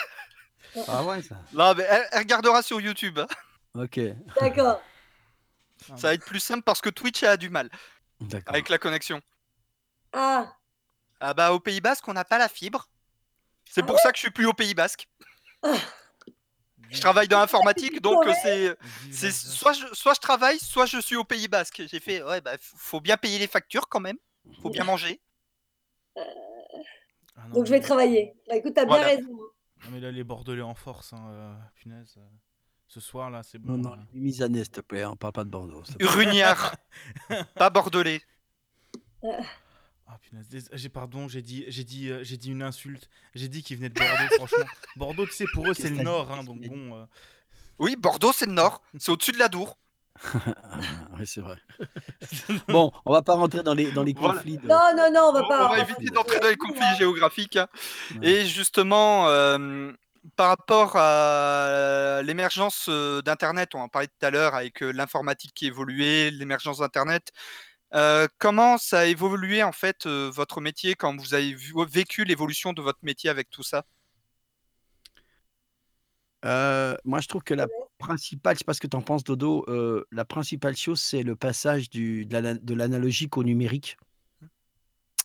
Ah 0.89 1.05
ouais, 1.05 1.23
ça. 1.23 1.37
Non, 1.53 1.73
mais 1.75 1.85
elle, 1.89 2.07
elle 2.13 2.19
regardera 2.19 2.63
sur 2.63 2.81
YouTube. 2.81 3.19
hein. 3.19 3.27
Ok. 3.75 4.01
D'accord. 4.41 4.81
Ça 5.97 6.09
va 6.09 6.15
être 6.15 6.25
plus 6.25 6.41
simple 6.41 6.63
parce 6.65 6.81
que 6.81 6.91
Twitch 6.91 7.23
a 7.23 7.37
du 7.37 7.49
mal 7.51 7.71
D'accord. 8.21 8.53
avec 8.55 8.69
la 8.69 8.79
connexion. 8.79 9.21
Ah, 10.13 10.53
Ah 11.21 11.35
bah 11.35 11.53
au 11.53 11.61
Pays 11.61 11.81
Basque, 11.81 12.09
on 12.09 12.13
n'a 12.15 12.25
pas 12.25 12.39
la 12.39 12.49
fibre. 12.49 12.89
C'est 13.71 13.83
Ah 13.83 13.87
pour 13.87 14.01
ça 14.01 14.11
que 14.11 14.17
je 14.17 14.23
suis 14.23 14.31
plus 14.31 14.47
au 14.47 14.53
Pays 14.53 14.75
Basque. 14.75 15.07
Je 16.91 17.01
travaille 17.01 17.29
dans 17.29 17.39
l'informatique, 17.41 18.01
donc 18.03 18.27
euh, 18.27 18.33
c'est 18.43 18.77
c'est 19.13 19.31
soit 19.33 19.73
je, 19.73 19.87
soit 19.95 20.15
je 20.15 20.21
travaille, 20.21 20.59
soit 20.59 20.87
je 20.87 20.99
suis 21.01 21.17
au 21.17 21.25
Pays 21.25 21.49
Basque. 21.49 21.83
J'ai 21.91 22.01
fait 22.01 22.23
ouais 22.23 22.41
bah 22.41 22.53
faut 22.61 23.01
bien 23.01 23.17
payer 23.17 23.39
les 23.39 23.47
factures 23.47 23.89
quand 23.89 24.01
même. 24.01 24.17
Faut 24.63 24.71
bien 24.71 24.85
manger. 24.85 25.21
Ah 26.17 26.23
non, 27.49 27.55
donc 27.55 27.67
je 27.67 27.71
vais 27.71 27.79
mais- 27.79 27.85
travailler. 27.85 28.35
Bah 28.49 28.57
écoute, 28.57 28.73
t'as 28.75 28.85
bien 28.87 28.97
raison. 29.03 29.29
Non, 29.85 29.91
mais 29.93 30.01
là, 30.01 30.11
les 30.11 30.25
Bordelais 30.25 30.63
en 30.63 30.75
force, 30.75 31.13
hein, 31.13 31.25
euh, 31.31 31.55
punaise. 31.77 32.15
euh, 32.19 32.23
Ce 32.89 32.99
soir, 33.01 33.31
là, 33.31 33.43
c'est 33.45 33.59
bon. 33.59 33.73
Non, 33.77 33.91
non, 33.91 33.95
là. 33.97 34.03
mise 34.13 34.43
à 34.43 34.49
nez, 34.49 34.65
s'il 34.65 34.73
te 34.73 34.81
plaît. 34.81 35.03
hein, 35.03 35.11
On 35.13 35.17
parle 35.17 35.35
pas 35.35 35.45
de 35.45 35.51
Bordeaux. 35.51 35.85
s'il 35.85 35.95
te 35.95 35.99
plaît. 35.99 36.09
Rugnard, 36.09 36.75
pas 37.55 37.71
bordelais. 37.71 38.21
Ah, 40.11 40.19
punaise. 40.23 40.49
dés- 40.49 40.69
J'ai 40.73 40.89
pardon, 40.89 41.29
j'ai 41.29 41.43
dit, 41.43 41.65
j'ai 41.69 41.85
dit, 41.85 42.09
euh, 42.11 42.25
j'ai 42.25 42.37
dit 42.39 42.51
une 42.51 42.63
insulte. 42.63 43.09
J'ai 43.35 43.49
dit 43.49 43.63
qu'ils 43.63 43.77
venaient 43.77 43.91
de 43.91 43.95
Bordeaux, 43.95 44.09
franchement. 44.37 44.65
Bordeaux, 44.97 45.27
tu 45.27 45.33
sais, 45.33 45.45
pour 45.53 45.71
eux, 45.71 45.75
c'est 45.75 45.91
le 45.91 46.03
nord, 46.03 46.31
hein, 46.33 46.45
donc 46.45 46.61
bon. 46.61 46.97
euh, 46.97 47.05
Oui, 47.79 47.95
Bordeaux 47.97 48.33
c'est 48.33 48.47
le 48.47 48.53
nord, 48.53 48.83
c'est 48.99 49.11
au-dessus 49.13 49.33
de 49.33 49.39
la 49.39 49.49
Dour. 49.49 49.79
Oui, 51.19 51.27
c'est 51.27 51.41
vrai. 51.41 51.57
bon, 52.69 52.91
on 53.05 53.13
va 53.13 53.23
pas 53.23 53.35
rentrer 53.35 53.63
dans 53.63 53.75
les, 53.75 53.91
dans 53.93 54.03
les 54.03 54.15
Voilà. 54.15 54.35
conflits. 54.35 54.57
de- 54.59 54.67
Non, 54.67 54.93
non, 54.97 55.11
non, 55.13 55.29
on 55.29 55.33
va 55.33 55.43
pas. 55.43 55.67
on 55.67 55.69
va 55.77 55.79
éviter 55.81 56.07
pas- 56.07 56.11
d'entrer 56.15 56.41
dans 56.41 56.49
les 56.49 56.57
conflits 56.57 56.97
géographiques. 56.99 57.57
hein. 57.57 57.69
Ouais. 58.21 58.29
Et 58.29 58.47
justement, 58.47 59.29
euh, 59.29 59.93
par 60.37 60.49
rapport 60.49 60.93
à 60.97 62.21
l'émergence 62.25 62.89
d'Internet, 63.25 63.75
on 63.75 63.81
en 63.81 63.89
parlait 63.89 64.09
tout 64.09 64.27
à 64.27 64.31
l'heure 64.31 64.55
avec 64.55 64.81
l'informatique 64.81 65.53
qui 65.55 65.67
évoluait, 65.67 66.31
l'émergence 66.31 66.79
d'Internet. 66.79 67.31
Euh, 67.95 68.27
comment 68.39 68.79
ça 68.79 69.01
a 69.01 69.05
évolué 69.07 69.63
en 69.63 69.73
fait 69.73 70.07
euh, 70.07 70.31
votre 70.33 70.61
métier 70.61 70.95
quand 70.95 71.17
vous 71.17 71.35
avez 71.35 71.55
vu- 71.55 71.75
vécu 71.89 72.25
l'évolution 72.25 72.73
de 72.73 72.83
votre 72.83 72.99
métier 73.03 73.31
avec 73.31 73.51
tout 73.51 73.63
ça? 73.63 73.85
Euh, 76.45 76.97
moi, 77.05 77.21
je 77.21 77.29
trouve 77.29 77.43
que 77.43 77.55
la 77.55 77.67
principale, 77.99 78.55
je 78.55 78.59
sais 78.61 78.65
pas 78.65 78.75
ce 78.75 78.81
que 78.81 78.87
tu 78.87 78.97
en 78.97 79.03
penses, 79.03 79.25
Dodo, 79.25 79.67
la 80.13 80.25
principale 80.25 80.77
chose, 80.77 81.01
c'est 81.01 81.23
le 81.23 81.35
passage 81.35 81.91
du, 81.91 82.27
de 82.27 82.39
la- 82.39 82.55
de 82.55 82.75
l'analogique 82.75 83.37
au 83.37 83.45
numérique. 83.45 83.97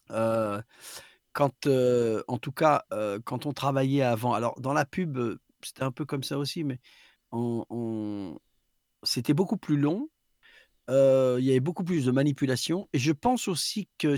Quand, 0.07 1.67
en 1.67 2.37
tout 2.39 2.51
cas, 2.51 2.83
quand 3.25 3.45
on 3.45 3.53
travaillait 3.53 4.03
avant, 4.03 4.33
alors 4.33 4.59
dans 4.59 4.73
la 4.73 4.85
pub, 4.85 5.19
c'était 5.61 5.83
un 5.83 5.91
peu 5.91 6.05
comme 6.05 6.23
ça 6.23 6.37
aussi, 6.37 6.63
mais 6.63 6.79
on, 7.31 7.65
on- 7.69 8.39
c'était 9.03 9.33
beaucoup 9.33 9.57
plus 9.57 9.77
long. 9.77 10.09
Euh, 10.89 11.37
Il 11.39 11.45
y 11.45 11.51
avait 11.51 11.59
beaucoup 11.59 11.83
plus 11.83 12.05
de 12.05 12.11
manipulation. 12.11 12.87
Et 12.93 12.99
je 12.99 13.11
pense 13.11 13.47
aussi 13.47 13.87
que, 13.97 14.15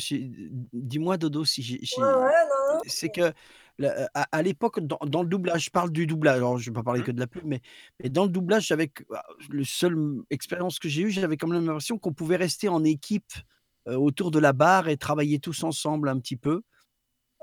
dis-moi, 0.73 1.17
Dodo, 1.17 1.45
si 1.45 1.61
j'ai, 1.61 1.79
Ouais, 1.97 2.03
ouais, 2.03 2.79
c'est 2.87 3.09
que 3.09 3.31
la- 3.77 4.09
à, 4.13 4.23
à 4.31 4.41
l'époque, 4.41 4.79
dans, 4.79 4.99
dans 5.05 5.21
le 5.21 5.27
doublage, 5.29 5.65
je 5.65 5.69
parle 5.69 5.91
du 5.91 6.07
doublage, 6.07 6.37
alors 6.37 6.57
je 6.57 6.69
ne 6.69 6.73
vais 6.73 6.79
pas 6.79 6.83
parler 6.83 7.01
Mhm. 7.01 7.05
que 7.05 7.11
de 7.11 7.19
la 7.19 7.27
pub, 7.27 7.43
mais, 7.45 7.61
mais 8.01 8.09
dans 8.09 8.23
le 8.23 8.29
doublage, 8.29 8.71
avec 8.71 9.03
le 9.49 9.63
seul 9.63 9.93
m- 9.93 10.23
expérience 10.29 10.79
que 10.79 10.89
j'ai 10.89 11.03
eue, 11.03 11.11
j'avais 11.11 11.37
quand 11.37 11.47
même 11.47 11.65
l'impression 11.65 11.97
qu'on 11.97 12.13
pouvait 12.13 12.37
rester 12.37 12.67
en 12.69 12.83
équipe 12.83 13.33
euh, 13.87 13.95
autour 13.95 14.31
de 14.31 14.39
la 14.39 14.53
barre 14.53 14.87
et 14.87 14.97
travailler 14.97 15.39
tous 15.39 15.63
ensemble 15.63 16.09
un 16.09 16.19
petit 16.19 16.37
peu. 16.37 16.61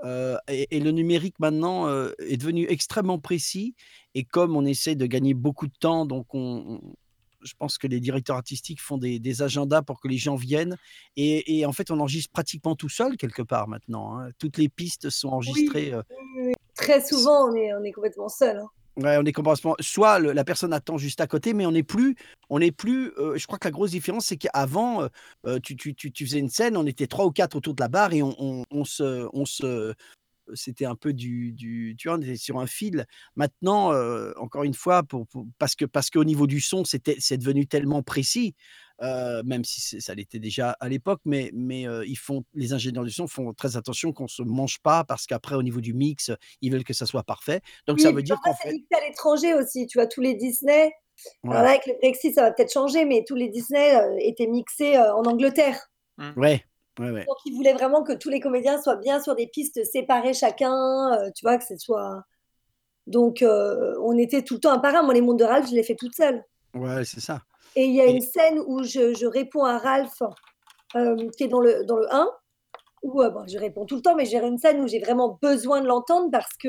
Euh, 0.04 0.36
et, 0.48 0.66
et 0.76 0.80
le 0.80 0.90
numérique 0.90 1.38
maintenant 1.38 1.86
euh, 1.86 2.10
est 2.18 2.36
devenu 2.36 2.66
extrêmement 2.68 3.20
précis. 3.20 3.76
Et 4.14 4.24
comme 4.24 4.56
on 4.56 4.64
essaie 4.64 4.96
de 4.96 5.06
gagner 5.06 5.34
beaucoup 5.34 5.68
de 5.68 5.74
temps, 5.78 6.06
donc 6.06 6.34
on, 6.34 6.80
on- 6.82 6.94
je 7.42 7.52
pense 7.58 7.78
que 7.78 7.86
les 7.86 8.00
directeurs 8.00 8.36
artistiques 8.36 8.80
font 8.80 8.98
des, 8.98 9.18
des 9.18 9.42
agendas 9.42 9.82
pour 9.82 10.00
que 10.00 10.08
les 10.08 10.18
gens 10.18 10.36
viennent. 10.36 10.76
Et, 11.16 11.58
et 11.58 11.66
en 11.66 11.72
fait, 11.72 11.90
on 11.90 12.00
enregistre 12.00 12.32
pratiquement 12.32 12.74
tout 12.76 12.88
seul 12.88 13.16
quelque 13.16 13.42
part 13.42 13.68
maintenant. 13.68 14.18
hein. 14.18 14.30
Toutes 14.38 14.58
les 14.58 14.68
pistes 14.68 15.10
sont 15.10 15.28
enregistrées. 15.28 15.92
euh, 15.92 16.02
Très 16.74 17.04
souvent, 17.04 17.50
on 17.50 17.54
est, 17.54 17.74
on 17.74 17.82
est 17.84 17.92
complètement 17.92 18.28
seul. 18.28 18.58
hein. 18.58 18.68
Ouais, 18.98 19.16
on 19.18 19.24
est 19.24 19.32
complètement. 19.32 19.74
Soit 19.80 20.18
le- 20.18 20.32
la 20.32 20.44
personne 20.44 20.72
attend 20.74 20.98
juste 20.98 21.22
à 21.22 21.26
côté, 21.26 21.54
mais 21.54 21.64
on 21.64 21.72
n'est 21.72 21.82
plus. 21.82 22.14
On 22.50 22.58
n'est 22.58 22.72
plus. 22.72 23.10
euh, 23.18 23.38
je 23.38 23.46
crois 23.46 23.58
que 23.58 23.66
la 23.66 23.70
grosse 23.70 23.92
différence, 23.92 24.26
c'est 24.26 24.36
qu'avant, 24.36 25.02
euh, 25.02 25.08
euh, 25.46 25.58
tu, 25.62 25.76
tu, 25.76 25.94
tu, 25.94 26.12
tu 26.12 26.26
faisais 26.26 26.38
une 26.38 26.50
scène, 26.50 26.76
on 26.76 26.84
était 26.86 27.06
trois 27.06 27.24
ou 27.24 27.30
quatre 27.30 27.56
autour 27.56 27.74
de 27.74 27.80
la 27.80 27.88
barre 27.88 28.12
et 28.12 28.22
on, 28.22 28.34
on, 28.38 28.64
on 28.70 28.84
se, 28.84 29.28
on 29.32 29.46
se. 29.46 29.94
C'était 30.54 30.84
un 30.86 30.94
peu 30.96 31.12
du, 31.12 31.52
du. 31.52 31.94
Tu 31.98 32.08
vois, 32.08 32.18
on 32.18 32.20
était 32.22 32.36
sur 32.36 32.58
un 32.60 32.66
fil. 32.66 33.06
Maintenant, 33.36 33.92
euh, 33.92 34.32
encore 34.36 34.64
une 34.64 34.74
fois, 34.74 35.02
pour, 35.02 35.26
pour- 35.28 35.46
parce 35.58 35.74
que 35.76 35.84
parce 35.84 36.10
qu'au 36.10 36.24
niveau 36.24 36.46
du 36.46 36.60
son, 36.60 36.84
c'était 36.84 37.16
c'est 37.18 37.38
devenu 37.38 37.66
tellement 37.66 38.02
précis. 38.02 38.54
euh, 39.02 39.42
même 39.44 39.64
si 39.64 40.00
ça 40.00 40.14
l'était 40.14 40.38
déjà 40.38 40.72
à 40.80 40.88
l'époque, 40.88 41.20
mais, 41.24 41.50
mais 41.54 41.88
euh, 41.88 42.04
ils 42.06 42.16
font, 42.18 42.44
les 42.54 42.72
ingénieurs 42.72 43.04
du 43.04 43.10
son 43.10 43.26
font 43.26 43.52
très 43.52 43.76
attention 43.76 44.12
qu'on 44.12 44.24
ne 44.24 44.28
se 44.28 44.42
mange 44.42 44.78
pas 44.80 45.04
parce 45.04 45.26
qu'après, 45.26 45.54
au 45.56 45.62
niveau 45.62 45.80
du 45.80 45.92
mix, 45.94 46.30
ils 46.60 46.70
veulent 46.72 46.84
que 46.84 46.92
ça 46.94 47.06
soit 47.06 47.24
parfait. 47.24 47.60
Donc, 47.86 47.98
Oui, 47.98 48.02
ça 48.02 48.12
veut 48.12 48.22
dire 48.22 48.36
après, 48.36 48.50
qu'en 48.50 48.54
c'est 48.54 48.68
fait. 48.68 48.72
mixé 48.72 48.94
à 48.94 49.00
l'étranger 49.08 49.54
aussi. 49.54 49.86
Tu 49.86 49.98
vois, 49.98 50.06
tous 50.06 50.20
les 50.20 50.34
Disney. 50.34 50.92
Ouais. 51.44 51.56
Alors 51.56 51.62
là, 51.64 51.70
avec 51.70 51.86
le 51.86 51.94
Brexit, 52.00 52.34
ça 52.34 52.42
va 52.42 52.52
peut-être 52.52 52.72
changer, 52.72 53.04
mais 53.04 53.24
tous 53.26 53.36
les 53.36 53.48
Disney 53.48 53.94
euh, 53.96 54.16
étaient 54.20 54.46
mixés 54.48 54.96
euh, 54.96 55.14
en 55.14 55.24
Angleterre. 55.24 55.88
Ouais, 56.36 56.64
ouais, 56.98 57.10
ouais. 57.10 57.24
Donc, 57.26 57.36
ils 57.44 57.54
voulaient 57.54 57.72
vraiment 57.72 58.02
que 58.02 58.12
tous 58.12 58.28
les 58.30 58.40
comédiens 58.40 58.80
soient 58.80 58.96
bien 58.96 59.20
sur 59.20 59.34
des 59.34 59.46
pistes 59.46 59.82
séparées 59.84 60.34
chacun, 60.34 61.12
euh, 61.14 61.30
tu 61.34 61.44
vois, 61.44 61.58
que 61.58 61.64
ce 61.64 61.76
soit. 61.76 62.22
Donc, 63.06 63.42
euh, 63.42 63.94
on 64.02 64.16
était 64.16 64.42
tout 64.42 64.54
le 64.54 64.60
temps 64.60 64.72
un 64.72 64.78
par 64.78 64.94
un. 64.94 65.02
Moi, 65.02 65.14
les 65.14 65.20
mondes 65.20 65.38
de 65.38 65.44
Ralph, 65.44 65.68
je 65.68 65.74
les 65.74 65.82
fais 65.82 65.96
toute 65.96 66.14
seule. 66.14 66.44
Ouais, 66.74 67.04
c'est 67.04 67.20
ça. 67.20 67.42
Et 67.76 67.84
il 67.84 67.94
y 67.94 68.00
a 68.00 68.06
Et- 68.06 68.12
une 68.12 68.20
scène 68.20 68.58
où 68.66 68.82
je, 68.82 69.14
je 69.14 69.26
réponds 69.26 69.64
à 69.64 69.78
Ralph, 69.78 70.22
euh, 70.96 71.16
qui 71.36 71.44
est 71.44 71.48
dans 71.48 71.60
le, 71.60 71.84
dans 71.84 71.96
le 71.96 72.06
1, 72.14 72.28
où 73.02 73.14
bon, 73.14 73.44
je 73.48 73.58
réponds 73.58 73.86
tout 73.86 73.96
le 73.96 74.02
temps, 74.02 74.14
mais 74.14 74.24
j'ai 74.26 74.38
une 74.38 74.58
scène 74.58 74.80
où 74.80 74.86
j'ai 74.86 75.00
vraiment 75.00 75.38
besoin 75.42 75.80
de 75.80 75.86
l'entendre 75.86 76.30
parce 76.30 76.52
que 76.62 76.68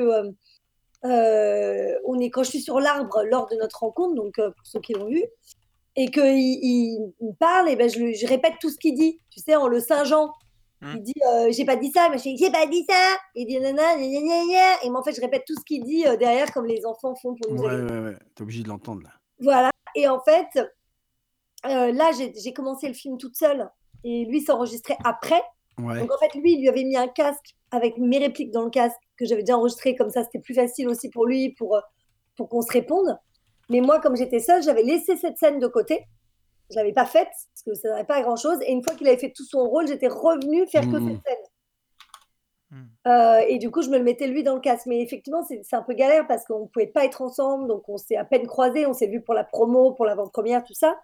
on 1.02 2.18
est, 2.18 2.30
quand 2.30 2.42
je 2.42 2.48
suis 2.50 2.60
sur 2.62 2.80
l'arbre 2.80 3.22
lors 3.24 3.46
de 3.48 3.56
notre 3.56 3.80
rencontre, 3.80 4.14
donc 4.14 4.34
pour 4.36 4.66
ceux 4.66 4.80
qui 4.80 4.94
l'ont 4.94 5.06
vu, 5.06 5.22
et 5.96 6.10
qu'il 6.10 6.22
il, 6.24 7.12
il 7.20 7.28
me 7.28 7.34
parle, 7.34 7.68
et 7.68 7.76
ben 7.76 7.88
je, 7.88 8.26
répète 8.26 8.54
tout 8.60 8.70
ce 8.70 8.78
qu'il 8.78 8.94
dit, 8.94 9.20
tu 9.30 9.40
sais, 9.40 9.56
en 9.56 9.68
le 9.68 9.80
Saint-Jean. 9.80 10.32
Hmm. 10.80 10.94
Il 10.96 11.02
dit 11.02 11.12
euh, 11.26 11.50
j'ai 11.50 11.64
pas 11.64 11.76
dit 11.76 11.90
ça, 11.92 12.08
mais 12.10 12.18
je 12.18 12.24
dis 12.24 12.36
j'ai 12.36 12.50
pas 12.50 12.66
dit 12.66 12.84
ça. 12.88 13.16
Il 13.34 13.46
dit 13.46 13.58
nanana, 13.58 13.96
gna, 13.96 14.20
gna, 14.20 14.44
gna, 14.44 14.84
et 14.84 14.90
moi 14.90 15.00
en 15.00 15.02
fait 15.04 15.14
je 15.14 15.20
répète 15.20 15.44
tout 15.46 15.54
ce 15.54 15.64
qu'il 15.64 15.84
dit 15.84 16.06
euh, 16.06 16.16
derrière 16.16 16.52
comme 16.52 16.66
les 16.66 16.84
enfants 16.84 17.14
font 17.14 17.34
pour 17.34 17.52
nous 17.52 17.62
Ouais, 17.62 17.74
aider. 17.74 17.92
ouais, 17.92 18.00
ouais. 18.00 18.16
T'es 18.34 18.42
obligé 18.42 18.62
de 18.62 18.68
l'entendre 18.68 19.02
là. 19.02 19.10
Voilà. 19.38 19.70
Et 19.94 20.08
en 20.08 20.20
fait, 20.20 20.48
euh, 21.66 21.92
là, 21.92 22.10
j'ai 22.12 22.52
commencé 22.52 22.88
le 22.88 22.94
film 22.94 23.18
toute 23.18 23.36
seule. 23.36 23.68
Et 24.04 24.26
lui 24.26 24.42
s'enregistrait 24.42 24.98
après. 25.04 25.40
Ouais. 25.78 25.98
Donc 26.00 26.12
en 26.12 26.18
fait, 26.18 26.34
lui, 26.38 26.54
il 26.54 26.60
lui 26.60 26.68
avait 26.68 26.84
mis 26.84 26.96
un 26.96 27.08
casque 27.08 27.56
avec 27.70 27.96
mes 27.98 28.18
répliques 28.18 28.50
dans 28.50 28.64
le 28.64 28.70
casque 28.70 29.00
que 29.16 29.24
j'avais 29.24 29.42
déjà 29.42 29.56
enregistré. 29.56 29.96
Comme 29.96 30.10
ça, 30.10 30.22
c'était 30.24 30.40
plus 30.40 30.54
facile 30.54 30.88
aussi 30.88 31.08
pour 31.08 31.26
lui, 31.26 31.54
pour, 31.54 31.76
euh, 31.76 31.80
pour 32.36 32.48
qu'on 32.48 32.60
se 32.60 32.70
réponde. 32.72 33.18
Mais 33.70 33.80
moi, 33.80 34.00
comme 34.00 34.16
j'étais 34.16 34.40
seule, 34.40 34.62
j'avais 34.62 34.82
laissé 34.82 35.16
cette 35.16 35.38
scène 35.38 35.58
de 35.58 35.66
côté. 35.66 36.06
Je 36.70 36.76
l'avais 36.76 36.92
pas 36.92 37.04
faite 37.06 37.28
parce 37.28 37.62
que 37.66 37.74
ça 37.74 37.90
n'avait 37.90 38.04
pas 38.04 38.22
grand 38.22 38.36
chose. 38.36 38.58
Et 38.66 38.72
une 38.72 38.82
fois 38.82 38.94
qu'il 38.94 39.06
avait 39.06 39.18
fait 39.18 39.32
tout 39.34 39.44
son 39.44 39.64
rôle, 39.68 39.86
j'étais 39.86 40.08
revenue 40.08 40.66
faire 40.66 40.82
que 40.82 40.96
Mhm. 40.96 41.08
cette 41.08 41.26
scène. 41.26 41.44
Hmm. 42.70 42.86
Euh, 43.06 43.38
et 43.46 43.58
du 43.58 43.70
coup, 43.70 43.82
je 43.82 43.90
me 43.90 43.98
le 43.98 44.04
mettais 44.04 44.26
lui 44.26 44.42
dans 44.42 44.54
le 44.54 44.60
casque. 44.60 44.86
Mais 44.86 45.00
effectivement, 45.02 45.42
c'est 45.44 45.62
un 45.76 45.82
peu 45.82 45.92
galère 45.94 46.26
parce 46.26 46.44
qu'on 46.46 46.60
ne 46.62 46.66
pouvait 46.66 46.86
pas 46.86 47.04
être 47.04 47.22
ensemble. 47.22 47.68
Donc, 47.68 47.88
on 47.88 47.96
s'est 47.98 48.16
à 48.16 48.24
peine 48.24 48.46
croisés. 48.46 48.86
On 48.86 48.92
s'est 48.94 49.06
vu 49.06 49.20
pour 49.20 49.34
la 49.34 49.44
promo, 49.44 49.92
pour 49.92 50.06
l'avant-première, 50.06 50.64
tout 50.64 50.74
ça. 50.74 50.98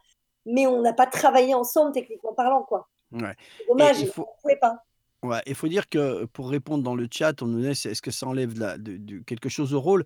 Mais 0.47 0.67
on 0.67 0.81
n'a 0.81 0.93
pas 0.95 1.07
travaillé 1.07 1.55
ensemble, 1.55 1.93
techniquement 1.93 2.33
parlant. 2.33 2.63
quoi. 2.63 2.89
Ouais. 3.13 3.35
C'est 3.59 3.67
dommage, 3.69 4.07
faut- 4.07 4.23
ne 4.23 4.43
pouvait 4.43 4.57
pas. 4.57 4.79
Ouais, 5.23 5.41
il 5.45 5.55
faut 5.55 5.69
dire 5.69 5.89
que 5.89 6.25
pour 6.27 6.49
répondre 6.49 6.83
dans 6.83 6.95
le 6.95 7.07
chat, 7.13 7.43
on 7.43 7.47
nous 7.47 7.61
dit 7.61 7.69
est-ce 7.69 8.01
que 8.01 8.11
ça 8.11 8.27
enlève 8.27 8.55
de 8.55 8.61
la- 8.61 8.79
de- 8.79 8.97
de 8.97 9.19
quelque 9.19 9.51
chose 9.51 9.75
au 9.75 9.81
rôle? 9.81 10.05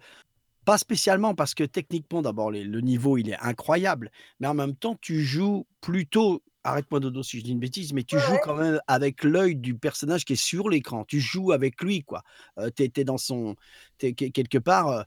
Pas 0.65 0.79
spécialement, 0.79 1.35
parce 1.35 1.55
que 1.55 1.65
techniquement, 1.65 2.23
d'abord, 2.23 2.51
le 2.51 2.81
niveau, 2.81 3.19
il 3.19 3.29
est 3.29 3.39
incroyable. 3.41 4.11
Mais 4.41 4.47
en 4.47 4.55
même 4.55 4.75
temps, 4.75 4.97
tu 5.01 5.23
joues 5.23 5.67
plutôt, 5.83 6.43
arrête-moi 6.63 7.01
Dodo 7.01 7.23
si 7.23 7.39
je 7.41 7.45
dis 7.45 7.53
une 7.53 7.59
bêtise, 7.61 7.93
mais 7.93 8.05
tu 8.05 8.19
Ouais, 8.19 8.21
joues 8.21 8.39
quand 8.39 8.55
même 8.57 8.81
avec 8.87 9.25
l'œil 9.25 9.57
du 9.57 9.77
personnage 9.77 10.25
qui 10.25 10.33
est 10.35 10.37
sur 10.37 10.71
l'écran. 10.71 11.05
Tu 11.05 11.21
joues 11.21 11.53
avec 11.53 11.83
lui, 11.83 12.03
quoi. 12.03 12.23
Euh, 12.59 12.71
t'es, 12.71 12.89
t'es 12.89 13.05
dans 13.05 13.19
son. 13.19 13.57
que- 13.99 14.11
quelque 14.13 14.59
part. 14.59 14.89
euh, 14.89 15.03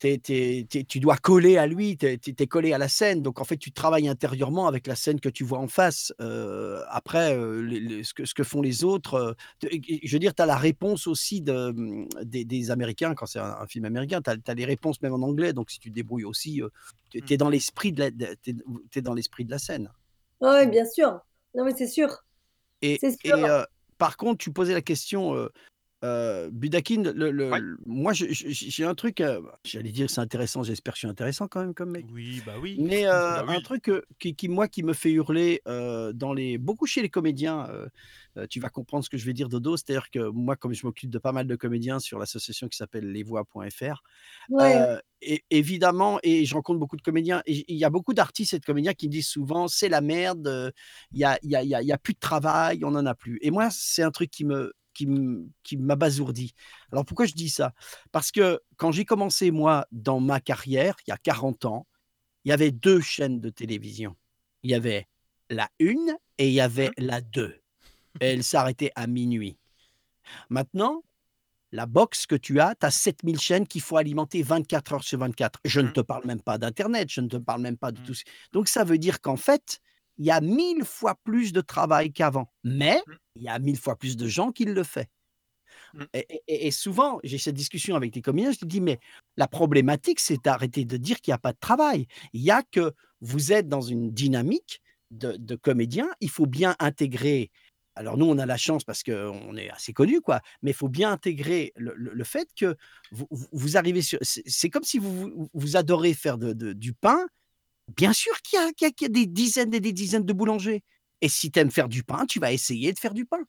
tu 0.00 1.00
dois 1.00 1.16
coller 1.16 1.58
à 1.58 1.66
lui, 1.66 1.96
tu 1.96 2.06
es, 2.06 2.46
collé 2.46 2.72
à 2.72 2.78
la 2.78 2.88
scène. 2.88 3.22
Donc, 3.22 3.40
en 3.40 3.44
fait, 3.44 3.58
tu 3.58 3.70
travailles 3.70 4.08
intérieurement 4.08 4.66
avec 4.66 4.86
la 4.86 4.96
scène 4.96 5.20
que 5.20 5.28
tu 5.28 5.44
vois 5.44 5.58
en 5.58 5.68
face. 5.68 6.12
Euh, 6.20 6.82
après, 6.88 7.36
euh, 7.36 7.60
les- 7.60 7.80
les- 7.80 8.04
ce, 8.04 8.14
que, 8.14 8.24
ce 8.24 8.32
que 8.34 8.42
font 8.42 8.62
les 8.62 8.82
autres, 8.82 9.14
euh, 9.14 9.32
je 9.62 10.12
veux 10.12 10.18
dire, 10.18 10.34
tu 10.34 10.42
as 10.42 10.46
la 10.46 10.56
réponse 10.56 11.06
aussi 11.06 11.42
de, 11.42 11.52
hum, 11.52 12.08
des, 12.22 12.44
des 12.44 12.70
Américains, 12.70 13.14
quand 13.14 13.26
c'est 13.26 13.38
un, 13.38 13.56
un 13.60 13.66
film 13.66 13.84
américain, 13.84 14.20
tu 14.22 14.30
as, 14.30 14.54
les 14.54 14.64
réponses 14.64 15.02
même 15.02 15.12
en 15.12 15.22
anglais. 15.22 15.52
Donc, 15.52 15.70
si 15.70 15.78
tu 15.78 15.90
te 15.90 15.94
débrouilles 15.94 16.24
aussi, 16.24 16.62
tu 17.10 17.22
es, 17.28 17.36
dans 17.36 17.50
l'esprit 17.50 17.92
de, 17.92 18.00
la- 18.00 18.10
de- 18.10 18.34
t'es- 18.42 18.56
t'es 18.90 19.02
dans 19.02 19.14
l'esprit 19.14 19.44
de 19.44 19.50
la 19.50 19.58
scène. 19.58 19.90
Oui, 20.40 20.66
bien 20.66 20.86
sûr. 20.86 21.20
Non, 21.54 21.64
mais 21.64 21.74
c'est 21.76 21.88
sûr. 21.88 22.24
Et, 22.80 22.96
C'est 23.00 23.16
et, 23.24 23.28
sûr. 23.28 23.44
euh, 23.44 23.64
par 23.98 24.16
contre, 24.16 24.38
tu 24.38 24.50
posais 24.50 24.72
la 24.72 24.80
question, 24.80 25.34
euh, 26.04 26.46
euh, 26.46 26.50
Budakin, 26.50 27.02
le, 27.02 27.30
le- 27.30 27.52
Ouais. 27.52 27.60
le- 27.60 27.78
moi 27.86 28.12
j'ai 28.14 28.84
un 28.84 28.94
truc, 28.94 29.20
euh, 29.20 29.40
j'allais 29.64 29.92
dire 29.92 30.10
c'est 30.10 30.20
intéressant, 30.20 30.62
j'espère 30.62 30.94
que 30.94 30.96
je 30.98 31.00
suis 31.00 31.08
intéressant 31.08 31.48
quand 31.48 31.60
même 31.60 31.74
comme 31.74 31.90
mec. 31.90 32.06
Oui, 32.12 32.40
bah 32.40 32.58
oui. 32.58 32.82
Mais 32.82 33.06
euh, 33.08 33.34
Bah 33.34 33.44
oui. 33.46 33.56
un 33.56 33.60
truc 33.60 33.88
euh, 33.88 34.02
qui, 34.20 34.36
qui, 34.36 34.48
moi, 34.48 34.68
qui 34.68 34.82
me 34.84 34.92
fait 34.94 35.10
hurler 35.12 35.62
euh, 35.68 36.12
dans 36.12 36.32
les 36.34 36.58
beaucoup 36.58 36.86
chez 36.86 37.02
les 37.02 37.08
comédiens, 37.10 37.68
euh, 37.70 37.88
euh, 38.38 38.46
tu 38.48 38.60
vas 38.60 38.68
comprendre 38.70 39.04
ce 39.04 39.10
que 39.10 39.18
je 39.18 39.26
vais 39.26 39.32
dire, 39.34 39.48
Dodo. 39.48 39.76
C'est-à-dire 39.76 40.10
que 40.10 40.30
moi, 40.30 40.56
comme 40.56 40.72
je 40.74 40.86
m'occupe 40.86 41.10
de 41.10 41.18
pas 41.18 41.32
mal 41.32 41.46
de 41.48 41.56
comédiens 41.56 41.98
sur 42.00 42.18
l'association 42.18 42.68
qui 42.68 42.76
s'appelle 42.78 43.10
lesvoix.fr, 43.12 44.02
Ouais. 44.48 44.86
euh, 44.86 44.98
et, 45.22 45.44
évidemment, 45.50 46.18
et 46.22 46.44
je 46.44 46.54
rencontre 46.54 46.78
beaucoup 46.78 46.96
de 46.96 47.02
comédiens, 47.02 47.42
et 47.46 47.64
il 47.72 47.76
y 47.78 47.84
a 47.84 47.90
beaucoup 47.90 48.14
d'artistes 48.14 48.54
et 48.54 48.58
de 48.58 48.64
comédiens 48.64 48.94
qui 48.94 49.06
me 49.08 49.12
disent 49.12 49.28
souvent 49.28 49.68
c'est 49.68 49.88
la 49.88 50.00
merde, 50.00 50.46
euh, 50.48 50.70
il 51.12 51.20
y 51.20 51.24
a, 51.24 51.38
il 51.42 51.50
y, 51.50 51.56
a, 51.56 51.62
il 51.62 51.68
y, 51.68 51.74
a, 51.74 51.82
il 51.82 51.88
y 51.88 51.92
a 51.92 51.98
plus 51.98 52.14
de 52.14 52.18
travail, 52.18 52.84
on 52.84 52.90
n'en 52.92 53.06
a 53.06 53.14
plus. 53.14 53.38
Et 53.42 53.50
moi, 53.50 53.68
c'est 53.70 54.02
un 54.02 54.10
truc 54.10 54.30
qui 54.30 54.44
me 54.44 54.72
qui 54.92 55.76
m'abasourdit. 55.76 56.52
Alors 56.92 57.04
pourquoi 57.04 57.26
je 57.26 57.34
dis 57.34 57.48
ça? 57.50 57.72
Parce 58.12 58.30
que 58.30 58.60
quand 58.76 58.92
j'ai 58.92 59.04
commencé, 59.04 59.50
moi, 59.50 59.86
dans 59.92 60.20
ma 60.20 60.40
carrière, 60.40 60.96
il 61.06 61.10
y 61.10 61.12
a 61.12 61.16
40 61.18 61.64
ans, 61.64 61.86
il 62.44 62.50
y 62.50 62.52
avait 62.52 62.70
deux 62.70 63.00
chaînes 63.00 63.40
de 63.40 63.50
télévision. 63.50 64.16
Il 64.62 64.70
y 64.70 64.74
avait 64.74 65.08
la 65.48 65.68
une 65.78 66.16
et 66.38 66.48
il 66.48 66.54
y 66.54 66.60
avait 66.60 66.90
la 66.98 67.20
deux. 67.20 67.60
Et 68.20 68.26
elle 68.26 68.44
s'arrêtait 68.44 68.92
à 68.94 69.06
minuit. 69.06 69.58
Maintenant, 70.48 71.02
la 71.72 71.86
box 71.86 72.26
que 72.26 72.34
tu 72.34 72.60
as, 72.60 72.74
tu 72.74 72.86
as 72.86 72.90
7000 72.90 73.38
chaînes 73.40 73.66
qu'il 73.66 73.80
faut 73.80 73.96
alimenter 73.96 74.42
24 74.42 74.92
heures 74.94 75.04
sur 75.04 75.18
24. 75.18 75.60
Je 75.64 75.80
ne 75.80 75.86
Mhm. 75.86 75.92
te 75.92 76.00
parle 76.00 76.26
même 76.26 76.42
pas 76.42 76.58
d'Internet, 76.58 77.08
je 77.10 77.20
ne 77.20 77.28
te 77.28 77.36
parle 77.36 77.62
même 77.62 77.76
pas 77.76 77.92
de 77.92 78.00
Mhm. 78.00 78.06
tout. 78.06 78.14
Donc 78.52 78.68
ça 78.68 78.84
veut 78.84 78.98
dire 78.98 79.20
qu'en 79.20 79.36
fait, 79.36 79.80
il 80.20 80.26
y 80.26 80.30
a 80.30 80.40
mille 80.42 80.84
fois 80.84 81.18
plus 81.24 81.52
de 81.52 81.62
travail 81.62 82.12
qu'avant. 82.12 82.52
Mais 82.62 83.02
Mhm. 83.06 83.16
il 83.36 83.42
y 83.42 83.48
a 83.48 83.58
mille 83.58 83.78
fois 83.78 83.96
plus 83.96 84.16
de 84.16 84.28
gens 84.28 84.52
qui 84.52 84.66
le 84.66 84.84
font. 84.84 85.04
Mhm. 85.94 86.06
Et, 86.14 86.26
et- 86.46 86.66
et 86.66 86.70
souvent, 86.70 87.20
j'ai 87.24 87.38
cette 87.38 87.54
discussion 87.54 87.96
avec 87.96 88.14
les 88.14 88.20
comédiens, 88.22 88.52
je 88.52 88.64
dis, 88.66 88.80
mais 88.82 88.98
la 89.38 89.48
problématique, 89.48 90.20
c'est 90.20 90.42
d'arrêter 90.44 90.84
de 90.84 90.96
dire 90.98 91.20
qu'il 91.20 91.32
n'y 91.32 91.36
a 91.36 91.38
pas 91.38 91.52
de 91.54 91.58
travail. 91.58 92.06
Il 92.34 92.42
y 92.42 92.50
a 92.50 92.62
que 92.62 92.92
vous 93.22 93.50
êtes 93.52 93.66
dans 93.68 93.80
une 93.80 94.10
dynamique 94.12 94.82
de, 95.10 95.36
de 95.38 95.56
comédien, 95.56 96.08
il 96.20 96.28
faut 96.30 96.46
bien 96.46 96.76
intégrer. 96.78 97.50
Alors 97.96 98.16
nous, 98.18 98.26
on 98.26 98.38
a 98.38 98.46
la 98.46 98.56
chance 98.58 98.84
parce 98.84 99.02
qu'on 99.02 99.56
est 99.56 99.70
assez 99.70 99.92
connus, 99.92 100.20
quoi. 100.20 100.40
Mais 100.62 100.70
il 100.72 100.74
faut 100.74 100.88
bien 100.88 101.10
intégrer 101.12 101.72
le, 101.76 101.94
le- 101.96 102.12
le 102.14 102.24
fait 102.24 102.48
que 102.54 102.76
vous, 103.10 103.76
arrivez 103.76 104.02
sur. 104.02 104.18
C'est 104.22 104.70
comme 104.70 104.84
si 104.84 104.98
vous, 104.98 105.12
vous, 105.30 105.50
vous 105.54 105.76
adorez 105.76 106.14
faire 106.14 106.36
de- 106.38 106.52
de- 106.52 106.72
du 106.74 106.92
pain. 106.92 107.26
Bien 107.96 108.12
sûr 108.12 108.40
qu'il 108.42 108.58
y, 108.58 108.62
a- 108.62 108.88
y 108.88 109.04
y 109.04 109.08
des 109.08 109.26
dizaines 109.26 109.74
et 109.74 109.80
des 109.80 109.92
dizaines 109.92 110.24
de 110.24 110.32
boulangers. 110.32 110.82
Et 111.20 111.28
si 111.28 111.50
tu 111.50 111.58
aimes 111.60 111.70
faire 111.70 111.88
du 111.88 112.02
pain, 112.02 112.24
tu 112.26 112.38
vas 112.40 112.52
essayer 112.52 112.92
de 112.92 112.98
faire 112.98 113.14
du 113.14 113.26
pain. 113.26 113.40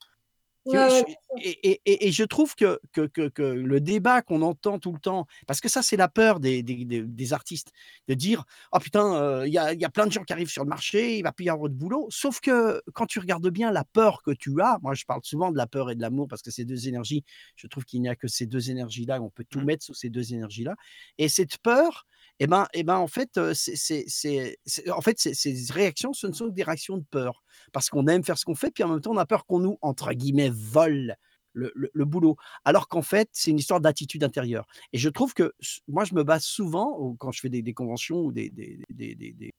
Ouais, 0.66 1.04
et, 1.38 1.50
et- 1.72 1.82
et- 1.88 2.08
et 2.08 2.12
je 2.12 2.24
trouve 2.24 2.54
que, 2.54 2.80
que, 2.94 3.08
que- 3.08 3.30
que 3.30 3.42
le 3.42 3.82
débat 3.82 4.22
qu'on 4.22 4.44
entend 4.44 4.78
tout 4.78 4.92
le 4.94 5.00
temps, 5.00 5.26
parce 5.48 5.60
que 5.60 5.68
ça, 5.68 5.82
c'est 5.82 5.98
la 5.98 6.08
peur 6.08 6.40
des, 6.40 6.62
des- 6.62 6.86
des- 6.86 7.02
des 7.02 7.34
artistes, 7.34 7.72
de 8.08 8.14
dire 8.14 8.46
Oh 8.72 8.78
putain, 8.78 9.16
euh, 9.16 9.48
il 9.48 9.50
y, 9.50 9.54
y 9.54 9.86
a 9.86 9.90
plein 9.90 10.06
de 10.06 10.12
gens 10.12 10.24
qui 10.24 10.34
arrivent 10.34 10.52
sur 10.52 10.64
le 10.64 10.70
marché, 10.70 11.18
il 11.18 11.24
va 11.24 11.32
plus 11.32 11.46
y 11.46 11.50
avoir 11.50 11.68
de 11.68 11.74
boulot. 11.74 12.08
Sauf 12.12 12.42
que 12.42 12.80
quand 12.94 13.08
tu 13.08 13.18
regardes 13.18 13.50
bien 13.50 13.72
la 13.72 13.84
peur 13.86 14.22
que 14.22 14.30
tu 14.30 14.62
as, 14.62 14.78
moi 14.84 14.94
je 14.94 15.04
parle 15.06 15.22
souvent 15.24 15.52
de 15.52 15.58
la 15.58 15.66
peur 15.66 15.90
et 15.90 15.96
de 15.96 16.02
l'amour 16.02 16.28
parce 16.28 16.44
que 16.44 16.52
ces 16.52 16.64
deux 16.64 16.88
énergies, 16.88 17.24
je 17.56 17.66
trouve 17.66 17.84
qu'il 17.84 18.00
n'y 18.04 18.10
a 18.10 18.16
que 18.16 18.28
ces 18.28 18.46
deux 18.46 18.70
énergies-là, 18.70 19.20
on 19.20 19.32
peut 19.32 19.46
tout 19.50 19.62
Mhm. 19.62 19.66
mettre 19.66 19.84
sous 19.86 19.96
ces 19.96 20.12
deux 20.12 20.32
énergies-là. 20.32 20.76
Et 21.18 21.28
cette 21.28 21.58
peur, 21.58 22.06
eh 22.40 22.48
ben, 22.48 22.68
eh 22.74 22.84
ben, 22.84 22.98
en 22.98 23.08
fait, 23.08 23.38
en 23.38 25.02
fait 25.02 25.20
ces, 25.20 25.72
réactions, 25.72 26.14
ce 26.14 26.28
ne 26.28 26.34
sont 26.34 26.48
que 26.48 26.54
des 26.54 26.64
réactions 26.64 26.98
de 26.98 27.06
peur. 27.10 27.44
Parce 27.72 27.90
qu'on 27.90 28.08
aime 28.08 28.24
faire 28.24 28.38
ce 28.38 28.46
qu'on 28.46 28.56
fait, 28.56 28.72
puis 28.72 28.84
en 28.84 28.90
même 28.90 29.02
temps, 29.02 29.12
on 29.12 29.18
a 29.18 29.26
peur 29.26 29.46
qu'on 29.46 29.60
nous, 29.60 29.78
entre 29.82 30.14
guillemets, 30.14 30.50
vole 30.52 31.16
le, 31.54 31.72
le- 31.76 32.06
boulot. 32.06 32.38
Alors 32.66 32.88
qu'en 32.88 33.02
fait, 33.02 33.30
c'est 33.34 33.52
une 33.52 33.60
histoire 33.60 33.82
d'attitude 33.82 34.24
intérieure. 34.24 34.66
Et 34.94 34.98
je 34.98 35.10
trouve 35.10 35.34
que 35.34 35.54
moi, 35.88 36.06
je 36.06 36.14
me 36.16 36.24
base 36.24 36.44
souvent, 36.44 37.16
quand 37.20 37.32
je 37.32 37.42
fais 37.42 37.50
des, 37.50 37.62
des 37.62 37.74
conventions 37.74 38.22
ou 38.22 38.32
des, 38.32 38.50
des, 38.50 38.80
des- 38.90 39.52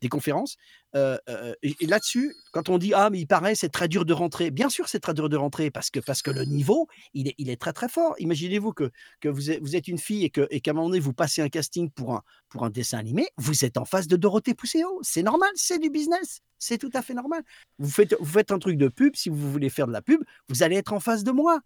des- 0.00 0.08
conférences, 0.08 0.56
euh, 0.94 1.16
euh, 1.28 1.54
et, 1.62 1.86
là-dessus, 1.86 2.34
quand 2.52 2.68
on 2.68 2.78
dit 2.78 2.92
ah 2.94 3.08
mais 3.10 3.20
il 3.20 3.26
paraît 3.26 3.54
c'est 3.54 3.70
très 3.70 3.88
dur 3.88 4.04
de 4.04 4.12
rentrer, 4.12 4.50
bien 4.50 4.68
sûr 4.68 4.88
c'est 4.88 5.00
très 5.00 5.14
dur 5.14 5.28
de 5.28 5.36
rentrer 5.36 5.70
parce 5.70 5.90
que 5.90 6.00
parce 6.00 6.22
que 6.22 6.30
le 6.30 6.44
niveau 6.44 6.86
il 7.14 7.28
est, 7.28 7.60
très 7.60 7.72
très 7.72 7.88
fort. 7.88 8.14
Imaginez-vous 8.18 8.72
que, 8.72 8.90
que 9.20 9.28
vous, 9.28 9.50
êtes, 9.50 9.60
vous 9.62 9.76
êtes 9.76 9.88
une 9.88 9.98
fille 9.98 10.24
et 10.24 10.30
que 10.30 10.46
et 10.50 10.60
qu'à 10.60 10.72
un 10.72 10.74
moment 10.74 10.88
donné 10.88 11.00
vous 11.00 11.14
passez 11.14 11.40
un 11.42 11.48
casting 11.48 11.90
pour 11.90 12.14
un 12.14 12.22
pour 12.48 12.64
un 12.64 12.70
dessin 12.70 12.98
animé, 12.98 13.28
vous 13.38 13.64
êtes 13.64 13.78
en 13.78 13.84
face 13.84 14.06
de 14.06 14.16
Dorothée 14.16 14.54
Pousseau, 14.54 15.00
c'est 15.02 15.22
normal, 15.22 15.50
c'est 15.54 15.78
du 15.78 15.90
business, 15.90 16.40
c'est 16.58 16.78
tout 16.78 16.90
à 16.94 17.02
fait 17.02 17.14
normal. 17.14 17.42
Vous 17.78 17.90
faites 17.90 18.14
vous 18.20 18.32
faites 18.32 18.52
un 18.52 18.58
truc 18.58 18.76
de 18.76 18.88
pub, 18.88 19.16
si 19.16 19.28
vous 19.30 19.50
voulez 19.50 19.70
faire 19.70 19.86
de 19.86 19.92
la 19.92 20.02
pub, 20.02 20.22
vous 20.48 20.62
allez 20.62 20.76
être 20.76 20.92
en 20.92 21.00
face 21.00 21.24
de 21.24 21.32
moi. 21.32 21.60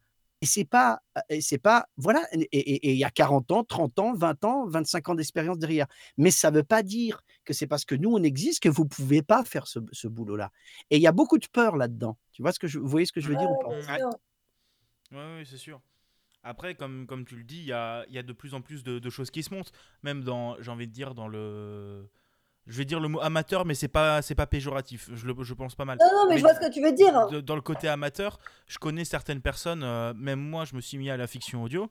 Et 0.47 0.49
c'est 0.49 0.65
pas, 0.65 1.01
et 1.29 1.41
c'est 1.41 1.59
pas, 1.59 1.89
voilà, 1.97 2.23
et 2.33 2.93
il 2.93 2.97
y 2.97 3.03
a 3.03 3.11
40 3.11 3.51
ans, 3.51 3.65
30 3.65 3.99
ans, 3.99 4.15
20 4.15 4.45
ans, 4.45 4.69
25 4.69 5.09
ans 5.09 5.15
d'expérience 5.17 5.59
derrière. 5.59 5.89
Mais 6.19 6.31
ça 6.31 6.53
veut 6.53 6.63
pas 6.63 6.85
dire 6.85 7.21
que 7.45 7.53
c'est 7.53 7.67
parce 7.67 7.85
que 7.85 7.97
nous, 7.97 8.13
on 8.13 8.23
existe 8.23 8.63
que 8.63 8.69
vous 8.69 8.87
pouvez 8.87 9.23
pas 9.23 9.43
faire 9.43 9.67
ce, 9.67 9.81
ce 9.91 10.07
boulot-là. 10.07 10.53
Et 10.91 10.99
il 10.99 11.03
y 11.03 11.09
a 11.09 11.13
beaucoup 11.13 11.39
de 11.39 11.49
peur 11.49 11.77
là-dedans. 11.77 12.17
Tu 12.31 12.43
vois 12.43 12.53
ce 12.53 12.61
que 12.61 12.69
je, 12.69 12.79
vous 12.79 12.87
voyez 12.87 13.07
ce 13.07 13.13
que 13.13 13.21
je 13.21 13.27
veux 13.29 13.35
dire 13.35 13.51
ou 13.51 13.59
pas? 13.61 13.71
Ouais, 13.71 13.97
bien 13.97 14.11
Ouais. 15.11 15.43
c'est 15.45 15.57
sûr. 15.57 15.81
Après, 16.45 16.77
comme, 16.77 17.09
comme 17.09 17.25
tu 17.25 17.35
le 17.35 17.43
dis, 17.43 17.59
il 17.59 17.67
y 17.67 17.73
a, 17.73 18.05
il 18.07 18.15
y 18.15 18.19
a 18.19 18.23
de 18.23 18.33
plus 18.33 18.55
en 18.55 18.61
plus 18.61 18.85
de, 18.85 19.01
de 19.01 19.11
choses 19.11 19.33
qui 19.33 19.43
se 19.43 19.53
montent. 19.53 19.73
Même 20.05 20.23
dans, 20.23 20.63
j'ai 20.63 20.71
envie 20.71 20.87
de 20.87 20.93
dire, 20.93 21.17
dans 21.17 21.27
le. 21.27 22.09
Je 22.67 22.77
vais 22.79 22.85
dire 22.85 22.99
le 22.99 23.09
mot 23.09 23.21
amateur, 23.21 23.65
mais 23.65 23.75
c'est 23.75 23.87
pas, 23.89 24.23
c'est 24.23 24.35
pas 24.35 24.47
péjoratif. 24.47 25.09
Je, 25.15 25.27
le, 25.27 25.35
je 25.45 25.55
pense 25.55 25.75
pas 25.77 25.85
mal. 25.85 25.99
Non, 26.01 26.07
non, 26.13 26.25
mais, 26.27 26.35
Mais 26.35 26.37
je 26.39 26.43
vois 26.43 26.55
ce 26.55 26.61
que 26.61 26.73
tu 26.73 26.83
veux 26.83 26.93
dire. 26.93 27.29
de- 27.29 27.41
dans 27.41 27.55
le 27.55 27.61
côté 27.61 27.87
amateur, 27.89 28.39
je 28.67 28.79
connais 28.79 29.05
certaines 29.05 29.41
personnes, 29.41 29.83
euh, 29.85 30.13
même 30.15 30.41
moi, 30.41 30.65
je 30.65 30.75
me 30.75 30.81
suis 30.81 30.99
mis 30.99 31.09
à 31.09 31.17
la 31.17 31.27
fiction 31.29 31.63
audio, 31.63 31.89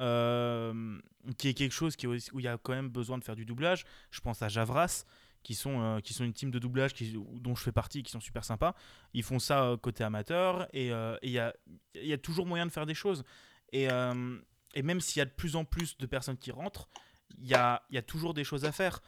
euh, 0.00 0.98
qui 1.38 1.48
est 1.48 1.54
quelque 1.54 1.72
chose 1.72 1.96
qui, 1.96 2.06
où 2.06 2.14
il 2.14 2.42
y 2.42 2.48
a 2.48 2.58
quand 2.58 2.72
même 2.72 2.88
besoin 2.88 3.18
de 3.18 3.24
faire 3.24 3.36
du 3.36 3.44
doublage. 3.44 3.84
Je 4.10 4.20
pense 4.20 4.42
à 4.42 4.48
Javras, 4.48 5.04
qui 5.42 5.54
sont, 5.54 5.80
euh, 5.80 6.00
qui 6.00 6.12
sont 6.14 6.24
une 6.24 6.32
team 6.32 6.50
de 6.50 6.58
doublage 6.58 6.92
qui, 6.92 7.16
dont 7.40 7.54
je 7.54 7.62
fais 7.62 7.72
partie, 7.72 8.02
qui 8.02 8.10
sont 8.12 8.20
super 8.20 8.44
sympas. 8.44 8.74
Ils 9.14 9.22
font 9.22 9.38
ça 9.38 9.76
côté 9.82 10.04
amateur, 10.04 10.68
et 10.72 10.88
il 11.22 11.30
y, 11.30 11.38
a, 11.38 11.54
il 11.94 12.06
y 12.06 12.12
a 12.12 12.18
toujours 12.18 12.46
moyen 12.46 12.66
de 12.66 12.70
faire 12.70 12.86
des 12.86 12.94
choses. 12.94 13.24
Et, 13.72 13.88
et 14.74 14.82
même 14.82 15.00
s'il 15.00 15.20
y 15.20 15.22
a 15.22 15.26
de 15.26 15.30
plus 15.30 15.56
en 15.56 15.64
plus 15.64 15.96
de 15.98 16.06
personnes 16.06 16.36
qui 16.36 16.50
rentrent, 16.50 16.88
il 17.38 17.48
y 17.48 17.54
a, 17.54 17.82
il 17.90 17.94
y 17.94 17.98
a 17.98 18.02
toujours 18.02 18.34
des 18.34 18.44
choses 18.44 18.64
à 18.66 18.72
faire. 18.72 19.00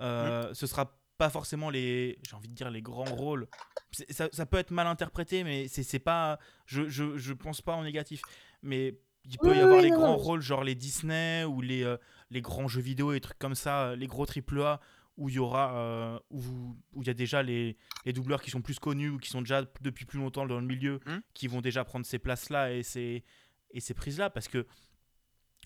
Euh, 0.00 0.52
Ce 0.54 0.66
sera 0.66 0.98
pas 1.16 1.30
forcément 1.30 1.68
les, 1.70 2.18
j'ai 2.22 2.36
envie 2.36 2.48
de 2.48 2.54
dire 2.54 2.70
les 2.70 2.82
grands 2.82 3.04
rôles. 3.04 3.48
Ça, 4.10 4.28
ça 4.32 4.46
peut 4.46 4.58
être 4.58 4.70
mal 4.70 4.86
interprété, 4.86 5.42
mais 5.44 5.66
c'est 5.68 5.98
pas, 5.98 6.38
je, 6.66 6.88
je, 6.88 7.16
je 7.18 7.32
pense 7.32 7.60
pas 7.60 7.74
en 7.74 7.82
négatif. 7.82 8.22
Mais 8.62 8.98
il 9.24 9.36
peut 9.38 9.50
Oui, 9.50 9.56
y 9.56 9.60
avoir 9.60 9.78
oui, 9.78 9.84
les 9.84 9.90
non, 9.90 9.96
grands 9.96 10.06
non. 10.12 10.16
rôles, 10.16 10.40
genre 10.42 10.62
les 10.62 10.74
Disney 10.76 11.44
ou 11.44 11.60
les, 11.60 11.82
euh, 11.82 11.96
les 12.30 12.40
grands 12.40 12.68
jeux 12.68 12.80
vidéo 12.80 13.12
et 13.12 13.20
trucs 13.20 13.38
comme 13.38 13.56
ça, 13.56 13.96
les 13.96 14.06
gros 14.06 14.26
triple 14.26 14.60
A 14.62 14.80
où 15.16 15.28
il 15.28 15.34
y 15.34 15.38
aura, 15.40 15.76
euh, 15.76 16.18
où 16.30 17.02
y 17.02 17.10
a 17.10 17.14
déjà 17.14 17.42
les, 17.42 17.76
les 18.04 18.12
doubleurs 18.12 18.40
qui 18.40 18.50
sont 18.50 18.62
plus 18.62 18.78
connus 18.78 19.08
ou 19.08 19.18
qui 19.18 19.28
sont 19.28 19.40
déjà 19.42 19.64
depuis 19.80 20.04
plus 20.04 20.20
longtemps 20.20 20.46
dans 20.46 20.60
le 20.60 20.64
milieu, 20.66 21.00
Mhm. 21.06 21.22
qui 21.34 21.48
vont 21.48 21.60
déjà 21.60 21.82
prendre 21.84 22.06
ces 22.06 22.20
places 22.20 22.50
là 22.50 22.72
et 22.72 22.84
ces 22.84 23.24
et 23.72 23.80
ces 23.80 23.92
prises 23.94 24.18
là 24.18 24.30
parce 24.30 24.46
que 24.46 24.64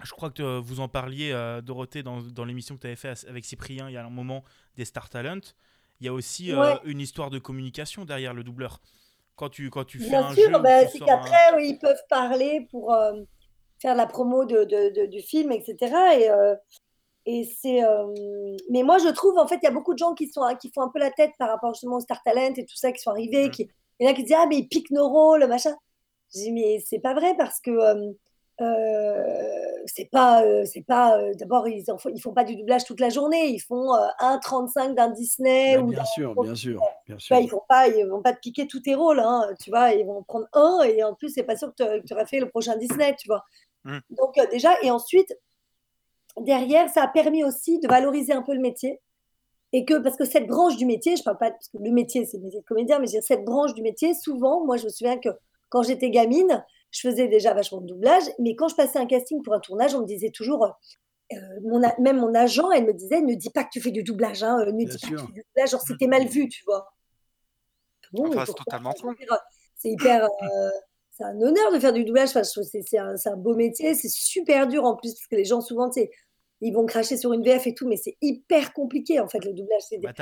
je 0.04 0.10
crois 0.12 0.30
que 0.30 0.58
vous 0.58 0.80
en 0.80 0.88
parliez, 0.88 1.32
euh, 1.32 1.60
Dorothée, 1.60 2.02
dans, 2.02 2.20
dans 2.20 2.44
l'émission 2.44 2.76
que 2.76 2.80
tu 2.80 2.86
avais 2.86 2.96
fait 2.96 3.26
avec 3.28 3.44
Cyprien 3.44 3.88
il 3.88 3.92
y 3.92 3.96
a 3.96 4.04
un 4.04 4.10
moment 4.10 4.42
des 4.76 4.84
Star 4.84 5.08
Talent. 5.08 5.40
Il 6.00 6.06
y 6.06 6.08
a 6.08 6.12
aussi 6.12 6.52
euh, 6.52 6.74
une 6.84 7.00
histoire 7.00 7.30
de 7.30 7.38
communication 7.38 8.04
derrière 8.04 8.34
le 8.34 8.42
doubleur. 8.42 8.80
Quand 9.36 9.48
tu, 9.48 9.70
quand 9.70 9.84
tu 9.84 9.98
fais 9.98 10.08
Bien 10.08 10.26
un 10.26 10.34
sûr, 10.34 10.50
jeu. 10.50 10.58
bah, 10.58 10.86
c'est 10.88 10.98
qu'après, 10.98 11.54
oui, 11.56 11.70
ils 11.70 11.78
peuvent 11.78 12.02
parler 12.08 12.66
pour 12.70 12.92
euh, 12.92 13.12
faire 13.80 13.94
la 13.94 14.06
promo 14.06 14.44
de, 14.44 14.64
de, 14.64 15.06
du 15.06 15.20
film, 15.20 15.52
etc. 15.52 15.76
Et, 16.18 16.28
et 17.24 17.44
c'est. 17.44 17.80
Mais 18.70 18.82
moi, 18.82 18.98
je 18.98 19.08
trouve, 19.08 19.38
en 19.38 19.46
fait, 19.46 19.58
il 19.62 19.64
y 19.64 19.68
a 19.68 19.72
beaucoup 19.72 19.94
de 19.94 19.98
gens 19.98 20.14
qui, 20.14 20.28
sont, 20.28 20.42
qui 20.60 20.70
font 20.74 20.82
un 20.82 20.88
peu 20.88 20.98
la 20.98 21.10
tête 21.10 21.32
par 21.38 21.48
rapport 21.48 21.72
justement 21.72 21.96
au 21.96 22.00
Star 22.00 22.20
Talent 22.24 22.52
et 22.56 22.64
tout 22.66 22.76
ça, 22.76 22.90
qui 22.90 23.00
sont 23.00 23.10
arrivés. 23.10 23.48
Mm. 23.48 23.50
Qui... 23.50 23.70
Il 24.00 24.06
y 24.06 24.08
en 24.08 24.12
a 24.12 24.14
qui 24.14 24.24
disent 24.24 24.36
Ah, 24.36 24.46
mais 24.48 24.58
ils 24.58 24.68
piquent 24.68 24.90
nos 24.90 25.08
rôles, 25.08 25.46
machin. 25.46 25.74
Je 26.34 26.40
dis 26.40 26.52
Mais 26.52 26.82
c'est 26.84 26.98
pas 26.98 27.14
vrai 27.14 27.34
parce 27.36 27.60
que 27.60 27.70
euh, 27.70 28.12
c'est 28.58 30.08
pas, 30.10 30.44
euh, 30.44 30.64
c'est 30.64 30.82
pas. 30.82 31.18
Euh, 31.18 31.32
d'abord, 31.34 31.68
ils, 31.68 31.84
font, 31.84 32.10
ils 32.14 32.20
font 32.20 32.32
pas 32.32 32.44
du 32.44 32.56
doublage 32.56 32.84
toute 32.84 33.00
la 33.00 33.08
journée. 33.08 33.48
Ils 33.48 33.60
font 33.60 33.92
1,35 34.20 34.94
d'un 34.94 35.10
Disney. 35.10 35.76
Bah, 35.76 35.82
ou 35.82 35.86
bien 35.86 36.04
sûr, 36.04 36.34
bien 36.34 36.54
sûr, 36.54 36.80
bien 37.06 37.18
sûr. 37.18 37.36
ils 37.38 37.48
vont 37.48 37.62
pas, 37.68 37.88
ils 37.88 38.06
vont 38.06 38.22
pas 38.22 38.32
te 38.32 38.40
piquer 38.40 38.66
tous 38.66 38.80
tes 38.80 38.94
rôles. 38.94 39.20
Hein, 39.20 39.48
tu 39.62 39.70
vois, 39.70 39.92
ils 39.92 40.06
vont 40.06 40.22
prendre 40.22 40.46
un 40.52 40.82
et 40.82 41.02
en 41.02 41.14
plus, 41.14 41.30
c'est 41.30 41.42
pas 41.42 41.56
sûr 41.56 41.72
que 41.74 42.00
tu 42.00 42.12
auras 42.12 42.26
fait 42.26 42.40
le 42.40 42.48
prochain 42.48 42.76
Disney, 42.76 43.14
tu 43.18 43.28
vois. 43.28 43.44
Mmh. 43.84 43.98
Donc 44.10 44.38
déjà, 44.50 44.70
et 44.82 44.90
ensuite, 44.90 45.36
derrière, 46.40 46.88
ça 46.88 47.04
a 47.04 47.08
permis 47.08 47.44
aussi 47.44 47.78
de 47.80 47.88
valoriser 47.88 48.32
un 48.32 48.42
peu 48.42 48.54
le 48.54 48.60
métier. 48.60 49.00
Et 49.74 49.86
que, 49.86 49.94
parce 49.94 50.16
que 50.16 50.26
cette 50.26 50.46
branche 50.46 50.76
du 50.76 50.84
métier, 50.84 51.16
je 51.16 51.22
parle 51.22 51.38
pas, 51.38 51.50
parce 51.50 51.68
que 51.68 51.78
le 51.78 51.90
métier, 51.90 52.26
c'est 52.26 52.36
le 52.36 52.44
métier 52.44 52.60
de 52.60 52.64
comédien, 52.66 52.98
mais 52.98 53.06
je 53.06 53.12
dire, 53.12 53.22
cette 53.22 53.44
branche 53.44 53.72
du 53.72 53.80
métier, 53.80 54.12
souvent, 54.12 54.66
moi, 54.66 54.76
je 54.76 54.84
me 54.84 54.90
souviens 54.90 55.16
que 55.16 55.30
quand 55.70 55.82
j'étais 55.82 56.10
gamine, 56.10 56.62
je 56.92 57.00
faisais 57.00 57.26
déjà 57.26 57.54
vachement 57.54 57.80
de 57.80 57.86
doublage, 57.86 58.22
mais 58.38 58.54
quand 58.54 58.68
je 58.68 58.76
passais 58.76 58.98
un 58.98 59.06
casting 59.06 59.42
pour 59.42 59.54
un 59.54 59.60
tournage, 59.60 59.94
on 59.94 60.02
me 60.02 60.06
disait 60.06 60.30
toujours, 60.30 60.64
euh, 61.32 61.36
mon 61.64 61.80
même 61.98 62.20
mon 62.20 62.34
agent, 62.34 62.70
elle 62.70 62.84
me 62.84 62.92
disait, 62.92 63.20
ne 63.20 63.34
dis 63.34 63.50
pas 63.50 63.64
que 63.64 63.70
tu 63.72 63.80
fais 63.80 63.90
du 63.90 64.02
doublage, 64.02 64.42
hein, 64.42 64.64
ne 64.64 64.70
dis 64.72 64.86
pas 64.86 64.92
que 64.92 64.98
tu 64.98 65.06
fais 65.06 65.32
du 65.32 65.42
doublage, 65.42 65.70
genre 65.70 65.80
c'était 65.80 66.06
mal 66.06 66.26
vu, 66.28 66.48
tu 66.48 66.62
vois. 66.64 66.92
Bon, 68.12 68.30
c'est 68.44 68.54
totalement. 68.54 68.92
C'est 69.76 69.90
hyper, 69.90 70.24
euh, 70.24 70.70
c'est 71.10 71.24
un 71.24 71.40
honneur 71.40 71.72
de 71.72 71.80
faire 71.80 71.92
du 71.94 72.04
doublage. 72.04 72.28
Enfin, 72.28 72.44
c'est 72.44 72.98
un, 72.98 73.14
un, 73.24 73.36
beau 73.36 73.54
métier, 73.54 73.94
c'est 73.94 74.10
super 74.10 74.68
dur 74.68 74.84
en 74.84 74.96
plus 74.96 75.14
parce 75.14 75.26
que 75.26 75.36
les 75.36 75.44
gens 75.44 75.60
souvent, 75.60 75.88
tu 75.88 76.02
sais, 76.02 76.10
ils 76.64 76.72
vont 76.72 76.86
cracher 76.86 77.16
sur 77.16 77.32
une 77.32 77.42
VF 77.42 77.66
et 77.66 77.74
tout, 77.74 77.88
mais 77.88 77.96
c'est 77.96 78.16
hyper 78.22 78.72
compliqué 78.72 79.18
en 79.18 79.28
fait 79.28 79.44
le 79.44 79.52
doublage. 79.52 79.82
C'est 79.88 79.98
bah, 79.98 80.12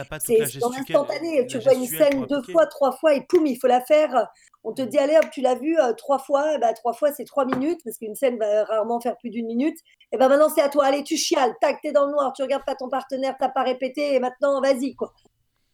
dans 0.59 0.71
l'instantané. 0.71 1.47
Tu 1.47 1.59
vois 1.59 1.75
une 1.75 1.87
scène 1.87 2.25
deux 2.27 2.43
fois, 2.51 2.67
trois 2.67 2.93
fois 2.93 3.15
et 3.15 3.21
poum, 3.29 3.47
il 3.47 3.57
faut 3.57 3.67
la 3.67 3.83
faire. 3.83 4.27
On 4.65 4.73
te 4.73 4.83
dit 4.83 4.99
allez 4.99 5.17
hop, 5.17 5.27
tu 5.31 5.43
l'as 5.43 5.55
vu 5.55 5.79
euh, 5.79 5.93
trois 5.93 6.19
fois, 6.19 6.57
bah, 6.59 6.73
trois 6.73 6.95
fois 6.95 7.13
c'est 7.13 7.25
trois 7.25 7.45
minutes 7.45 7.81
parce 7.85 7.99
qu'une 7.99 8.15
scène 8.15 8.39
va 8.39 8.65
rarement 8.65 9.01
faire 9.01 9.17
plus 9.19 9.31
d'une 9.31 9.47
minute. 9.47 9.77
Et 10.13 10.17
ben 10.17 10.29
maintenant 10.29 10.49
c'est 10.49 10.63
à 10.63 10.71
toi, 10.71 10.87
allez 10.87 11.05
tu 11.05 11.17
chiales, 11.17 11.55
tac 11.61 11.81
t'es 11.83 11.93
dans 11.93 12.07
le 12.07 12.13
noir, 12.13 12.33
tu 12.35 12.43
regardes 12.43 12.65
pas 12.65 12.75
ton 12.75 12.89
partenaire, 12.89 13.37
t'as 13.39 13.51
pas 13.51 13.63
répété 13.63 14.15
et 14.15 14.21
maintenant 14.21 14.61
vas-y 14.63 14.95
quoi. 14.95 15.13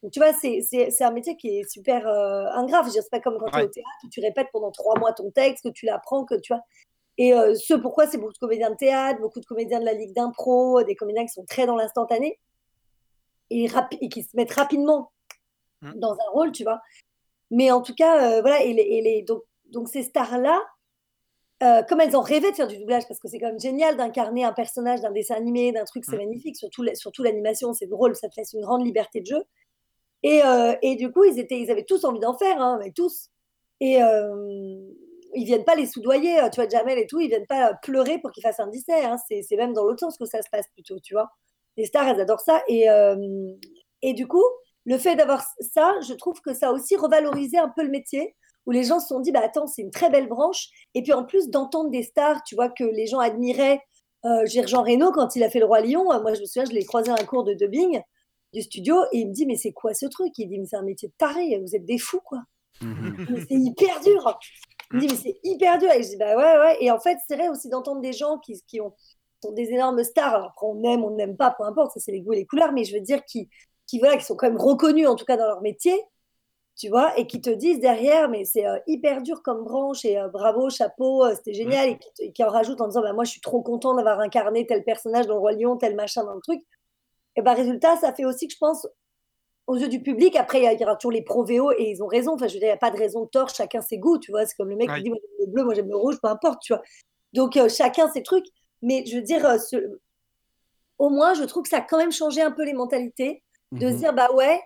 Donc, 0.02 0.12
tu 0.12 0.20
vois, 0.20 0.32
c'est 0.32 1.02
un 1.02 1.10
métier 1.10 1.36
qui 1.36 1.48
est 1.48 1.68
super 1.68 2.06
euh, 2.06 2.44
ingrat. 2.52 2.84
C'est 2.88 3.10
pas 3.10 3.18
comme 3.18 3.38
quand 3.38 3.50
tu 3.50 3.58
es 3.58 3.64
au 3.64 3.68
théâtre 3.68 3.88
où 4.04 4.08
tu 4.08 4.20
répètes 4.20 4.48
pendant 4.52 4.70
trois 4.70 4.96
mois 5.00 5.12
ton 5.12 5.30
texte, 5.30 5.64
que 5.64 5.70
tu 5.70 5.86
l'apprends, 5.86 6.24
que 6.24 6.34
tu 6.36 6.52
vois. 6.52 6.62
Et 7.18 7.32
euh, 7.32 7.54
ce 7.54 7.74
pourquoi 7.74 8.06
c'est 8.06 8.18
beaucoup 8.18 8.32
de 8.32 8.38
comédiens 8.38 8.70
de 8.70 8.76
théâtre, 8.76 9.20
beaucoup 9.20 9.40
de 9.40 9.46
comédiens 9.46 9.80
de 9.80 9.84
la 9.84 9.94
Ligue 9.94 10.14
d'impro, 10.14 10.82
des 10.82 10.94
comédiens 10.94 11.24
qui 11.24 11.32
sont 11.32 11.44
très 11.44 11.66
dans 11.66 11.76
l'instantané 11.76 12.38
et, 13.50 13.68
et, 14.00 14.08
qui 14.08 14.22
se 14.22 14.36
mettent 14.36 14.52
rapidement 14.52 15.12
mmh. 15.80 15.92
dans 15.94 16.12
un 16.12 16.30
rôle, 16.32 16.52
tu 16.52 16.62
vois. 16.62 16.80
Mais 17.50 17.70
en 17.70 17.80
tout 17.80 17.94
cas, 17.94 18.38
euh, 18.38 18.40
voilà, 18.42 18.62
et, 18.62 18.72
les, 18.74 19.22
donc, 19.22 19.42
donc, 19.66 19.88
ces 19.88 20.02
stars-là, 20.02 20.60
euh, 21.62 21.82
comme 21.84 22.00
elles 22.00 22.16
ont 22.16 22.22
rêvé 22.22 22.50
de 22.50 22.56
faire 22.56 22.66
du 22.66 22.76
doublage, 22.76 23.08
parce 23.08 23.18
que 23.18 23.28
c'est 23.28 23.38
quand 23.38 23.46
même 23.46 23.60
génial 23.60 23.96
d'incarner 23.96 24.44
un 24.44 24.52
personnage 24.52 25.00
d'un 25.00 25.12
dessin 25.12 25.36
animé, 25.36 25.72
d'un 25.72 25.84
truc, 25.84 26.04
c'est 26.04 26.16
mmh. 26.16 26.18
magnifique, 26.18 26.56
surtout, 26.56 26.84
surtout 26.94 27.22
l'animation, 27.22 27.72
c'est 27.72 27.86
drôle, 27.86 28.14
ça 28.14 28.28
te 28.28 28.34
laisse 28.36 28.52
une 28.52 28.60
grande 28.60 28.84
liberté 28.84 29.20
de 29.20 29.26
jeu. 29.26 29.42
Et, 30.22 30.42
et 30.82 30.96
du 30.96 31.12
coup, 31.12 31.22
ils, 31.22 31.38
étaient, 31.38 31.60
ils 31.60 31.70
avaient 31.70 31.84
tous 31.84 32.04
envie 32.04 32.18
d'en 32.18 32.36
faire, 32.36 32.60
hein, 32.60 32.78
mais 32.82 32.90
tous. 32.90 33.30
Et, 33.80 34.00
ils 35.36 35.44
viennent 35.44 35.64
pas 35.64 35.74
les 35.74 35.86
soudoyer, 35.86 36.42
euh, 36.42 36.48
tu 36.48 36.60
vois, 36.60 36.68
Jamel 36.68 36.98
et 36.98 37.06
tout, 37.06 37.20
ils 37.20 37.28
viennent 37.28 37.46
pas 37.46 37.70
euh, 37.70 37.74
pleurer 37.82 38.18
pour 38.18 38.32
qu'ils 38.32 38.42
fassent 38.42 38.60
un 38.60 38.68
Disney. 38.68 39.04
Hein. 39.04 39.16
C'est 39.28 39.56
même 39.56 39.72
dans 39.72 39.84
l'autre 39.84 40.00
sens 40.00 40.16
que 40.18 40.24
ça 40.24 40.42
se 40.42 40.48
passe 40.50 40.66
plutôt, 40.72 40.98
tu 41.00 41.14
vois. 41.14 41.30
Les 41.76 41.84
stars, 41.84 42.08
elles 42.08 42.20
adorent 42.20 42.40
ça. 42.40 42.62
Et, 42.68 42.88
euh, 42.90 43.16
et 44.02 44.14
du 44.14 44.26
coup, 44.26 44.44
le 44.84 44.98
fait 44.98 45.14
d'avoir 45.16 45.44
ça, 45.60 45.94
je 46.06 46.14
trouve 46.14 46.40
que 46.40 46.54
ça 46.54 46.68
a 46.68 46.72
aussi 46.72 46.96
revalorisé 46.96 47.58
un 47.58 47.68
peu 47.68 47.82
le 47.82 47.90
métier, 47.90 48.34
où 48.64 48.70
les 48.70 48.82
gens 48.82 48.98
se 48.98 49.08
sont 49.08 49.20
dit, 49.20 49.30
bah 49.30 49.42
attends, 49.44 49.66
c'est 49.66 49.82
une 49.82 49.90
très 49.90 50.10
belle 50.10 50.28
branche. 50.28 50.68
Et 50.94 51.02
puis 51.02 51.12
en 51.12 51.24
plus 51.24 51.50
d'entendre 51.50 51.90
des 51.90 52.02
stars, 52.02 52.42
tu 52.44 52.54
vois, 52.54 52.68
que 52.68 52.84
les 52.84 53.06
gens 53.06 53.20
admiraient. 53.20 53.80
Euh, 54.24 54.44
Jean 54.46 54.82
Reno, 54.82 55.12
quand 55.12 55.36
il 55.36 55.44
a 55.44 55.50
fait 55.50 55.60
Le 55.60 55.66
Roi 55.66 55.82
Lion, 55.82 56.04
moi 56.04 56.34
je 56.34 56.40
me 56.40 56.46
souviens, 56.46 56.64
je 56.64 56.72
l'ai 56.72 56.84
croisé 56.84 57.10
à 57.10 57.14
un 57.14 57.24
cours 57.24 57.44
de 57.44 57.54
dubbing 57.54 58.00
du 58.52 58.62
studio, 58.62 58.96
et 59.12 59.18
il 59.18 59.28
me 59.28 59.32
dit, 59.32 59.46
mais 59.46 59.56
c'est 59.56 59.72
quoi 59.72 59.92
ce 59.92 60.06
truc? 60.06 60.32
Il 60.38 60.48
dit, 60.48 60.58
mais 60.58 60.66
c'est 60.66 60.76
un 60.76 60.82
métier 60.82 61.08
de 61.08 61.14
taré, 61.18 61.58
vous 61.60 61.76
êtes 61.76 61.84
des 61.84 61.98
fous, 61.98 62.20
quoi. 62.24 62.42
Mmh 62.80 63.26
c'est 63.48 63.54
hyper 63.54 64.00
dur. 64.00 64.38
Il 64.92 65.00
dit, 65.00 65.08
mais 65.08 65.16
c'est 65.16 65.38
hyper 65.42 65.78
dur. 65.78 65.90
Et 65.90 66.02
je 66.02 66.10
dis, 66.10 66.16
bah 66.16 66.36
ouais, 66.36 66.58
ouais. 66.58 66.76
Et 66.80 66.90
en 66.90 66.98
fait, 67.00 67.18
c'est 67.26 67.36
vrai 67.36 67.48
aussi 67.48 67.68
d'entendre 67.68 68.00
des 68.00 68.12
gens 68.12 68.38
qui, 68.38 68.62
qui 68.66 68.80
ont, 68.80 68.94
sont 69.42 69.52
des 69.52 69.70
énormes 69.70 70.02
stars. 70.04 70.34
Alors 70.34 70.46
après, 70.48 70.66
on 70.66 70.82
aime, 70.84 71.04
on 71.04 71.10
n'aime 71.10 71.36
pas, 71.36 71.54
peu 71.56 71.64
importe, 71.64 71.92
ça 71.92 72.00
c'est 72.00 72.12
les 72.12 72.20
goûts 72.20 72.32
et 72.32 72.36
les 72.36 72.46
couleurs, 72.46 72.72
mais 72.72 72.84
je 72.84 72.94
veux 72.94 73.00
dire, 73.00 73.24
qui, 73.24 73.48
qui, 73.86 73.98
voilà, 73.98 74.16
qui 74.16 74.24
sont 74.24 74.36
quand 74.36 74.48
même 74.48 74.60
reconnus, 74.60 75.08
en 75.08 75.16
tout 75.16 75.24
cas 75.24 75.36
dans 75.36 75.46
leur 75.46 75.60
métier, 75.62 75.94
tu 76.76 76.88
vois, 76.88 77.18
et 77.18 77.26
qui 77.26 77.40
te 77.40 77.50
disent 77.50 77.80
derrière, 77.80 78.28
mais 78.28 78.44
c'est 78.44 78.66
euh, 78.66 78.78
hyper 78.86 79.22
dur 79.22 79.42
comme 79.42 79.64
branche, 79.64 80.04
et 80.04 80.18
euh, 80.18 80.28
bravo, 80.28 80.68
chapeau, 80.70 81.24
euh, 81.24 81.34
c'était 81.34 81.54
génial, 81.54 81.90
et 81.90 81.98
qui, 81.98 82.32
qui, 82.32 82.44
en 82.44 82.48
rajoutent 82.48 82.80
en 82.80 82.88
disant, 82.88 83.02
bah 83.02 83.12
moi 83.14 83.24
je 83.24 83.30
suis 83.30 83.40
trop 83.40 83.62
content 83.62 83.94
d'avoir 83.94 84.20
incarné 84.20 84.66
tel 84.66 84.84
personnage 84.84 85.26
dans 85.26 85.34
le 85.34 85.40
Roi 85.40 85.52
Lion, 85.52 85.76
tel 85.76 85.94
machin 85.96 86.24
dans 86.24 86.34
le 86.34 86.40
truc. 86.42 86.62
Et 87.36 87.42
bah 87.42 87.54
résultat, 87.54 87.96
ça 87.96 88.12
fait 88.12 88.24
aussi 88.24 88.46
que 88.48 88.54
je 88.54 88.58
pense, 88.58 88.86
aux 89.66 89.76
yeux 89.76 89.88
du 89.88 90.00
public. 90.00 90.36
Après, 90.36 90.62
il 90.62 90.80
y, 90.80 90.84
aura 90.84 90.96
toujours 90.96 91.12
les 91.12 91.22
pro-VO 91.22 91.72
et 91.72 91.90
ils 91.90 92.02
ont 92.02 92.06
raison. 92.06 92.34
Enfin, 92.34 92.48
je 92.48 92.54
veux 92.54 92.60
dire, 92.60 92.68
il 92.68 92.72
n'y 92.72 92.74
a 92.74 92.78
pas 92.78 92.90
de 92.90 92.98
raison 92.98 93.24
de 93.24 93.28
tort, 93.28 93.48
chacun 93.48 93.80
ses 93.80 93.98
goûts, 93.98 94.18
tu 94.18 94.30
vois. 94.30 94.46
C'est 94.46 94.54
comme 94.56 94.68
le 94.68 94.76
mec 94.76 94.92
qui 94.94 95.02
dit, 95.02 95.10
moi 95.10 95.18
j'aime 95.20 95.46
le 95.46 95.52
bleu, 95.52 95.64
moi 95.64 95.74
j'aime 95.74 95.88
le 95.88 95.96
rouge, 95.96 96.16
peu 96.22 96.28
importe, 96.28 96.62
tu 96.62 96.72
vois. 96.72 96.82
Donc, 97.32 97.56
euh, 97.56 97.68
chacun 97.68 98.08
ses 98.10 98.22
trucs. 98.22 98.46
Mais 98.82 99.04
je 99.06 99.16
veux 99.16 99.22
dire, 99.22 99.44
euh, 99.46 99.58
au 100.98 101.10
moins, 101.10 101.34
je 101.34 101.44
trouve 101.44 101.64
que 101.64 101.68
ça 101.68 101.78
a 101.78 101.80
quand 101.80 101.98
même 101.98 102.12
changé 102.12 102.40
un 102.40 102.52
peu 102.52 102.64
les 102.64 102.74
mentalités. 102.74 103.42
De 103.72 103.88
se 103.88 103.94
mmh 103.94 103.96
dire, 103.96 104.14
bah 104.14 104.28
ouais, 104.32 104.60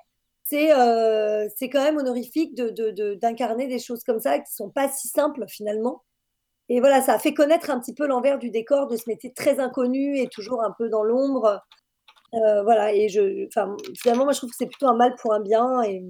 c'est 0.44 0.72
euh, 0.72 1.48
quand 1.62 1.82
même 1.82 1.96
honorifique 1.96 2.54
d'incarner 2.54 3.64
de, 3.64 3.70
de, 3.70 3.74
des 3.74 3.78
choses 3.78 4.04
comme 4.04 4.20
ça 4.20 4.38
qui 4.38 4.52
sont 4.52 4.68
pas 4.68 4.88
si 4.88 5.08
simples 5.08 5.46
finalement. 5.48 6.02
Et 6.68 6.80
voilà, 6.80 7.00
ça 7.00 7.14
a 7.14 7.18
fait 7.18 7.34
connaître 7.34 7.70
un 7.70 7.80
petit 7.80 7.94
peu 7.94 8.06
l'envers 8.06 8.38
du 8.38 8.50
décor 8.50 8.86
de 8.86 8.96
ce 8.96 9.04
métier 9.08 9.32
très 9.32 9.58
inconnu 9.58 10.18
et 10.18 10.28
toujours 10.28 10.62
un 10.62 10.72
peu 10.76 10.88
dans 10.88 11.02
l'ombre. 11.02 11.60
Euh, 12.34 12.62
voilà, 12.62 12.94
et 12.94 13.08
je, 13.08 13.48
finalement, 13.96 14.24
moi, 14.24 14.32
je 14.32 14.38
trouve 14.38 14.50
que 14.50 14.56
c'est 14.56 14.66
plutôt 14.66 14.88
un 14.88 14.96
mal 14.96 15.14
pour 15.20 15.34
un 15.34 15.40
bien. 15.40 15.82
Et... 15.82 16.02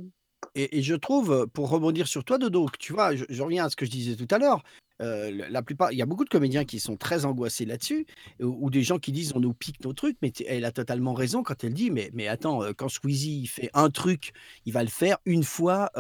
Et, 0.54 0.82
je 0.82 0.94
trouve, 0.94 1.46
pour 1.52 1.70
rebondir 1.70 2.08
sur 2.08 2.24
toi, 2.24 2.38
Dodo, 2.38 2.66
que 2.66 2.78
tu 2.78 2.92
vois, 2.92 3.14
je, 3.14 3.42
reviens 3.42 3.66
à 3.66 3.70
ce 3.70 3.76
que 3.76 3.86
je 3.86 3.90
disais 3.90 4.16
tout 4.16 4.32
à 4.34 4.38
l'heure. 4.38 4.62
Euh, 5.00 5.30
la 5.48 5.62
plupart, 5.62 5.92
il 5.92 5.98
y 5.98 6.02
a 6.02 6.06
beaucoup 6.06 6.24
de 6.24 6.28
comédiens 6.28 6.66
qui 6.66 6.78
sont 6.78 6.96
très 6.96 7.24
angoissés 7.24 7.64
là-dessus, 7.64 8.06
ou, 8.40 8.68
des 8.68 8.82
gens 8.82 8.98
qui 8.98 9.12
disent 9.12 9.32
on 9.34 9.40
nous 9.40 9.54
pique 9.54 9.82
nos 9.82 9.94
trucs, 9.94 10.18
mais 10.20 10.32
elle 10.46 10.66
a 10.66 10.72
totalement 10.72 11.14
raison 11.14 11.42
quand 11.42 11.64
elle 11.64 11.72
dit 11.72 11.90
mais, 11.90 12.10
mais 12.12 12.28
attends, 12.28 12.62
euh, 12.62 12.72
quand 12.76 12.88
Squeezie 12.88 13.46
fait 13.46 13.70
un 13.72 13.88
truc, 13.88 14.32
il 14.66 14.74
va 14.74 14.82
le 14.82 14.90
faire 14.90 15.16
une 15.24 15.44
fois, 15.44 15.90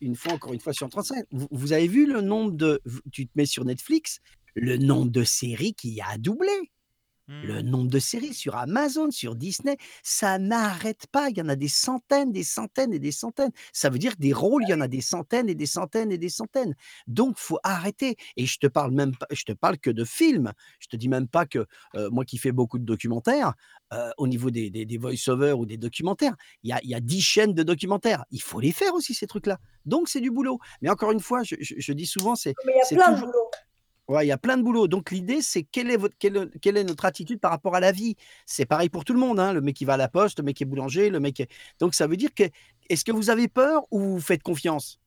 une 0.00 0.16
fois 0.16 0.32
encore 0.32 0.54
une 0.54 0.60
fois 0.60 0.72
sur 0.72 0.88
35. 0.88 1.26
Vous, 1.32 1.48
vous, 1.50 1.72
avez 1.74 1.88
vu 1.88 2.06
le 2.06 2.22
nombre 2.22 2.52
de, 2.52 2.80
tu 3.12 3.26
te 3.26 3.32
mets 3.34 3.46
sur 3.46 3.64
Netflix, 3.66 4.20
le 4.54 4.78
nombre 4.78 5.10
de 5.10 5.24
séries 5.24 5.74
qu'il 5.74 5.92
y 5.92 6.00
a 6.00 6.08
à 6.08 6.18
doubler. 6.18 6.70
Le 7.26 7.62
mmh. 7.62 7.66
nombre 7.66 7.90
de 7.90 7.98
séries 7.98 8.34
sur 8.34 8.56
Amazon, 8.56 9.10
sur 9.10 9.34
Disney, 9.34 9.76
ça 10.02 10.38
n'arrête 10.38 11.06
pas. 11.06 11.30
Il 11.30 11.38
y 11.38 11.42
en 11.42 11.48
a 11.48 11.56
des 11.56 11.68
centaines, 11.68 12.32
des 12.32 12.44
centaines 12.44 12.92
et 12.92 12.98
des 12.98 13.12
centaines. 13.12 13.52
Ça 13.72 13.88
veut 13.88 13.98
dire 13.98 14.12
des 14.18 14.32
rôles, 14.32 14.64
il 14.64 14.70
y 14.70 14.74
en 14.74 14.80
a 14.80 14.88
des 14.88 15.00
centaines 15.00 15.48
et 15.48 15.54
des 15.54 15.66
centaines 15.66 16.12
et 16.12 16.18
des 16.18 16.28
centaines. 16.28 16.74
Donc, 17.06 17.38
faut 17.38 17.58
arrêter. 17.62 18.16
Et 18.36 18.46
je 18.46 18.58
te 18.58 18.66
parle 18.66 18.92
même 18.92 19.16
pas, 19.16 19.26
je 19.30 19.44
te 19.44 19.52
parle 19.52 19.78
que 19.78 19.90
de 19.90 20.04
films. 20.04 20.52
Je 20.80 20.88
te 20.88 20.96
dis 20.96 21.08
même 21.08 21.28
pas 21.28 21.46
que 21.46 21.66
moi 22.10 22.24
qui 22.24 22.38
fais 22.38 22.52
beaucoup 22.52 22.78
de 22.78 22.84
documentaires, 22.84 23.54
au 24.18 24.26
niveau 24.26 24.50
des, 24.50 24.70
des, 24.70 24.98
voice-overs 24.98 25.58
ou 25.58 25.66
des 25.66 25.76
documentaires, 25.76 26.34
il 26.62 26.70
y 26.70 26.72
a, 26.72 26.80
y 26.82 26.94
a 26.94 27.00
10 27.00 27.20
chaînes 27.20 27.54
de 27.54 27.62
documentaires. 27.62 28.24
Il 28.30 28.42
faut 28.42 28.60
les 28.60 28.72
faire 28.72 28.94
aussi, 28.94 29.14
ces 29.14 29.26
trucs-là. 29.26 29.58
Donc, 29.86 30.08
c'est 30.08 30.20
du 30.20 30.30
boulot. 30.30 30.58
Mais 30.82 30.90
encore 30.90 31.12
une 31.12 31.20
fois, 31.20 31.42
je, 31.42 31.92
dis 31.92 32.06
souvent, 32.06 32.34
c'est. 32.34 32.54
Mais 32.66 32.72
il 32.74 32.96
y 32.96 33.00
a 33.00 33.04
plein 33.04 33.12
de 33.12 33.20
boulot. 33.20 33.50
Il 34.08 34.26
y 34.26 34.32
a 34.32 34.38
plein 34.38 34.56
de 34.56 34.62
boulot. 34.62 34.86
Donc 34.86 35.10
l'idée, 35.10 35.40
c'est 35.40 35.62
quelle 35.62 35.90
est, 35.90 35.96
votre, 35.96 36.14
notre 36.82 37.04
attitude 37.04 37.40
par 37.40 37.50
rapport 37.50 37.74
à 37.74 37.80
la 37.80 37.92
vie? 37.92 38.16
C'est 38.46 38.66
pareil 38.66 38.88
pour 38.88 39.04
tout 39.04 39.14
le 39.14 39.18
monde. 39.18 39.40
Hein. 39.40 39.52
Le 39.52 39.60
mec 39.60 39.76
qui 39.76 39.84
va 39.84 39.94
à 39.94 39.96
la 39.96 40.08
poste, 40.08 40.38
le 40.38 40.44
mec 40.44 40.56
qui 40.56 40.64
est 40.64 40.66
boulanger, 40.66 41.10
le 41.10 41.20
mec. 41.20 41.36
Qui 41.36 41.46
Donc 41.80 41.94
ça 41.94 42.06
veut 42.06 42.16
dire 42.16 42.34
que 42.34 42.44
est-ce 42.90 43.04
que 43.04 43.12
vous 43.12 43.30
avez 43.30 43.48
peur 43.48 43.84
ou 43.90 44.00
vous 44.00 44.20
faites 44.20 44.42
confiance? 44.42 45.00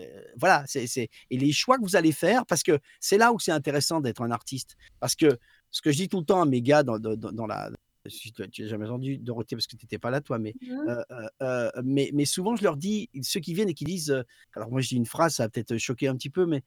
Euh, 0.00 0.22
Voilà, 0.36 0.64
c'est, 0.66 0.86
et 0.96 1.38
les 1.38 1.52
choix 1.52 1.78
que 1.78 1.82
vous 1.82 1.96
allez 1.96 2.12
faire, 2.12 2.46
parce 2.46 2.62
que 2.62 2.78
c'est 3.00 3.18
là 3.18 3.32
où 3.32 3.38
c'est 3.38 3.52
intéressant 3.52 4.00
d'être 4.00 4.22
un 4.22 4.30
artiste. 4.30 4.76
Parce 5.00 5.14
que 5.16 5.38
ce 5.70 5.82
que 5.82 5.90
je 5.90 5.96
dis 5.96 6.08
tout 6.08 6.20
le 6.20 6.24
temps 6.24 6.42
à 6.42 6.46
mes 6.46 6.62
gars 6.62 6.82
dans, 6.84 6.98
la, 7.46 7.70
tu 8.08 8.32
tu 8.32 8.64
as 8.64 8.68
jamais 8.68 8.86
entendu 8.86 9.18
Dorothée 9.18 9.56
parce 9.56 9.66
que 9.66 9.76
tu 9.76 9.84
n'étais 9.84 9.98
pas 9.98 10.10
là 10.10 10.20
toi, 10.20 10.38
mais, 10.38 10.54
Mhm. 10.60 10.88
euh, 10.88 11.02
euh, 11.10 11.28
euh, 11.42 11.70
mais, 11.84 12.10
mais 12.12 12.24
souvent 12.24 12.56
je 12.56 12.62
leur 12.62 12.76
dis, 12.76 13.08
ceux 13.22 13.40
qui 13.40 13.54
viennent 13.54 13.68
et 13.68 13.74
qui 13.74 13.84
disent, 13.84 14.10
euh, 14.10 14.22
alors 14.54 14.70
moi 14.70 14.80
je 14.80 14.88
dis 14.88 14.96
une 14.96 15.06
phrase, 15.06 15.36
ça 15.36 15.44
va 15.44 15.48
peut-être 15.48 15.76
choquer 15.78 16.08
un 16.08 16.16
petit 16.16 16.30
peu, 16.30 16.46
mais 16.46 16.62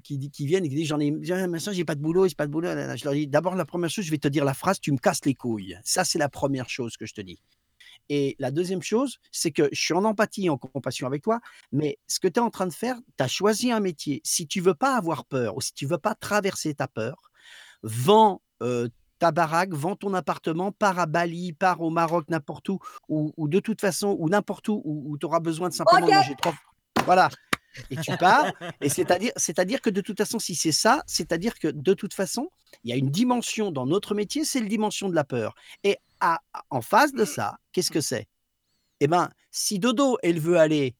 qui, 0.00 0.30
qui 0.30 0.46
viennent 0.46 0.64
et 0.64 0.68
qui 0.68 0.76
disent 0.76 0.88
j'en 0.88 1.00
ai, 1.00 1.10
machin, 1.10 1.72
j'ai 1.72 1.84
pas 1.84 1.94
de 1.94 2.00
boulot, 2.00 2.28
j'ai 2.28 2.34
pas 2.34 2.46
de 2.46 2.52
boulot. 2.52 2.68
Je 2.68 3.04
leur 3.04 3.14
dis 3.14 3.26
d'abord 3.26 3.54
la 3.54 3.64
première 3.64 3.90
chose, 3.90 4.04
je 4.04 4.10
vais 4.10 4.18
te 4.18 4.28
dire 4.28 4.44
la 4.44 4.54
phrase, 4.54 4.80
tu 4.80 4.92
me 4.92 4.98
casses 4.98 5.24
les 5.24 5.34
couilles. 5.34 5.76
Ça 5.84 6.04
c'est 6.04 6.18
la 6.18 6.28
première 6.28 6.68
chose 6.68 6.96
que 6.96 7.06
je 7.06 7.14
te 7.14 7.20
dis. 7.20 7.40
Et 8.10 8.36
la 8.38 8.50
deuxième 8.50 8.82
chose, 8.82 9.18
c'est 9.32 9.50
que 9.50 9.68
je 9.72 9.80
suis 9.80 9.94
en 9.94 10.04
empathie, 10.04 10.48
en 10.48 10.56
compassion 10.56 11.06
avec 11.06 11.22
toi, 11.22 11.40
mais 11.72 11.98
ce 12.06 12.20
que 12.20 12.28
tu 12.28 12.34
es 12.34 12.42
en 12.42 12.50
train 12.50 12.66
de 12.66 12.72
faire, 12.72 12.96
tu 13.18 13.22
as 13.22 13.28
choisi 13.28 13.70
un 13.70 13.80
métier. 13.80 14.20
Si 14.24 14.46
tu 14.46 14.60
veux 14.60 14.74
pas 14.74 14.96
avoir 14.96 15.26
peur 15.26 15.56
ou 15.56 15.60
si 15.60 15.74
tu 15.74 15.84
veux 15.86 15.98
pas 15.98 16.14
traverser 16.14 16.74
ta 16.74 16.88
peur, 16.88 17.30
vends 17.82 18.40
euh, 18.62 18.88
ta 19.18 19.32
baraque, 19.32 19.72
vends 19.72 19.96
ton 19.96 20.14
appartement, 20.14 20.72
pars 20.72 20.98
à 20.98 21.06
Bali, 21.06 21.52
pars 21.52 21.80
au 21.80 21.90
Maroc, 21.90 22.26
n'importe 22.28 22.68
où, 22.68 22.78
ou, 23.08 23.32
ou 23.36 23.48
de 23.48 23.60
toute 23.60 23.80
façon, 23.80 24.16
ou 24.18 24.28
n'importe 24.28 24.68
où, 24.68 24.82
où, 24.84 25.18
tu 25.18 25.26
auras 25.26 25.40
besoin 25.40 25.68
de 25.68 25.74
simplement 25.74 26.06
manger 26.18 26.34
trois. 26.36 26.54
Voilà. 27.04 27.28
Et 27.90 27.96
tu 27.96 28.16
pars. 28.16 28.52
et 28.80 28.88
c'est-à-dire, 28.88 29.32
c'est-à-dire 29.36 29.80
que 29.80 29.90
de 29.90 30.00
toute 30.00 30.18
façon, 30.18 30.38
si 30.38 30.54
c'est 30.54 30.72
ça, 30.72 31.02
c'est-à-dire 31.06 31.58
que 31.58 31.68
de 31.68 31.94
toute 31.94 32.14
façon, 32.14 32.50
il 32.84 32.90
y 32.90 32.92
a 32.92 32.96
une 32.96 33.10
dimension 33.10 33.70
dans 33.70 33.86
notre 33.86 34.14
métier, 34.14 34.44
c'est 34.44 34.60
la 34.60 34.68
dimension 34.68 35.08
de 35.08 35.14
la 35.14 35.24
peur. 35.24 35.54
Et 35.84 35.96
à- 36.20 36.40
en 36.70 36.80
face 36.80 37.12
de 37.12 37.24
ça, 37.24 37.58
qu'est-ce 37.72 37.90
que 37.90 38.00
c'est? 38.00 38.26
Eh 39.00 39.06
bien, 39.06 39.28
si 39.50 39.78
Dodo, 39.78 40.18
elle 40.22 40.40
veut 40.40 40.58
aller 40.58 40.96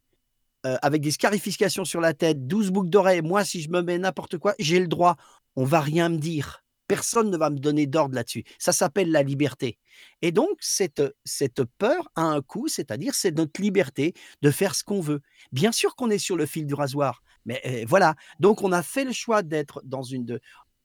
euh, 0.67 0.77
avec 0.83 1.03
des 1.03 1.11
scarifications 1.11 1.85
sur 1.85 2.01
la 2.01 2.15
tête, 2.15 2.47
12 2.47 2.71
boucles 2.71 2.91
d'oreilles, 2.91 3.23
moi, 3.23 3.45
si 3.45 3.61
je 3.61 3.71
me 3.71 3.81
mets 3.81 3.99
n'importe 3.99 4.39
quoi, 4.39 4.55
j'ai 4.59 4.81
le 4.81 4.89
droit. 4.89 5.17
On 5.57 5.65
va 5.65 5.81
rien 5.81 6.09
me 6.09 6.19
dire. 6.19 6.65
Personne 6.89 7.31
ne 7.31 7.37
va 7.37 7.51
me 7.51 7.59
donner 7.59 7.87
d'ordre 7.87 8.15
là-dessus. 8.17 8.43
Ça 8.59 8.73
s'appelle 8.73 9.13
la 9.13 9.23
liberté. 9.23 9.79
Et 10.23 10.33
donc, 10.33 10.51
cette, 10.61 11.03
cette 11.25 11.63
peur 11.79 12.11
a 12.17 12.23
un 12.23 12.41
coût, 12.43 12.67
c'est-à-dire 12.67 13.15
c'est 13.15 13.31
notre 13.37 13.61
liberté 13.61 14.15
de 14.43 14.51
faire 14.51 14.75
ce 14.75 14.83
qu'on 14.83 15.01
veut. 15.01 15.21
Bien 15.53 15.71
sûr 15.71 15.95
qu'on 15.95 16.11
est 16.11 16.19
sur 16.19 16.37
le 16.37 16.47
fil 16.47 16.67
du 16.67 16.75
rasoir, 16.75 17.23
mais 17.45 17.61
euh, 17.67 17.85
voilà. 17.87 18.17
Donc, 18.41 18.63
on 18.63 18.73
a 18.73 18.83
fait 18.83 19.05
le 19.05 19.13
choix 19.13 19.43
d'être 19.43 19.81
dans 19.85 20.03
une... 20.03 20.25
de- 20.25 20.41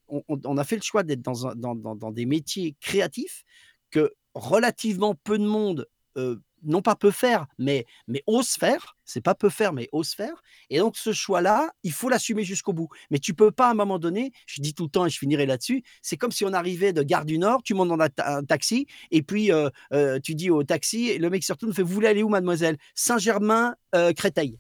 on, 0.08 0.58
a 0.58 0.64
fait 0.64 0.76
le 0.76 0.82
choix 0.84 1.01
d'être 1.01 1.22
dans, 1.24 1.56
dans, 1.56 1.74
dans- 1.74 1.95
dans 1.95 2.12
des 2.12 2.26
métiers 2.28 2.76
créatifs 2.80 3.43
que 3.89 4.14
relativement 4.36 5.16
peu 5.16 5.39
de 5.39 5.45
monde, 5.45 5.88
euh, 6.18 6.38
non 6.64 6.82
pas 6.82 6.95
peut 6.95 7.11
faire, 7.11 7.45
mais, 7.57 7.86
mais 8.07 8.24
ose 8.28 8.51
faire. 8.51 8.95
C'est 9.05 9.22
pas 9.22 9.36
peut 9.36 9.49
faire, 9.49 9.74
mais 9.74 9.89
ose 9.91 10.14
faire. 10.14 10.41
Et 10.70 10.80
donc, 10.80 10.95
ce 10.97 11.11
choix-là, 11.11 11.72
il 11.84 11.91
faut 11.91 12.09
l'assumer 12.09 12.43
jusqu'au 12.43 12.74
bout. 12.74 12.88
Mais 13.11 13.20
tu 13.20 13.34
peux 13.34 13.51
pas, 13.51 13.68
à 13.68 13.72
un 13.72 13.74
moment 13.74 13.99
donné, 13.99 14.32
je 14.47 14.61
dis 14.61 14.74
tout 14.74 14.84
le 14.84 14.89
temps 14.89 15.05
et 15.05 15.09
je 15.09 15.18
finirai 15.18 15.45
là-dessus, 15.45 15.84
c'est 16.01 16.18
comme 16.18 16.32
si 16.32 16.45
on 16.45 16.53
arrivait 16.53 16.93
de 16.93 17.03
Gare 17.03 17.26
du 17.26 17.38
Nord, 17.38 17.64
tu 17.64 17.74
montes 17.74 17.89
dans 17.89 17.99
un, 17.99 18.09
ta- 18.09 18.38
un 18.38 18.43
taxi, 18.43 18.88
et 19.11 19.22
puis 19.24 19.51
euh, 19.51 19.70
euh, 19.93 20.20
tu 20.20 20.36
dis 20.36 20.49
au 20.49 20.64
taxi, 20.64 21.09
et 21.09 21.18
le 21.18 21.30
mec 21.30 21.43
se 21.43 21.51
retourne, 21.53 21.74
fait 21.74 21.84
Vous 21.84 21.93
voulez 21.93 22.07
aller 22.07 22.24
où, 22.24 22.30
mademoiselle? 22.30 22.78
Saint-Germain-Créteil. 22.95 24.57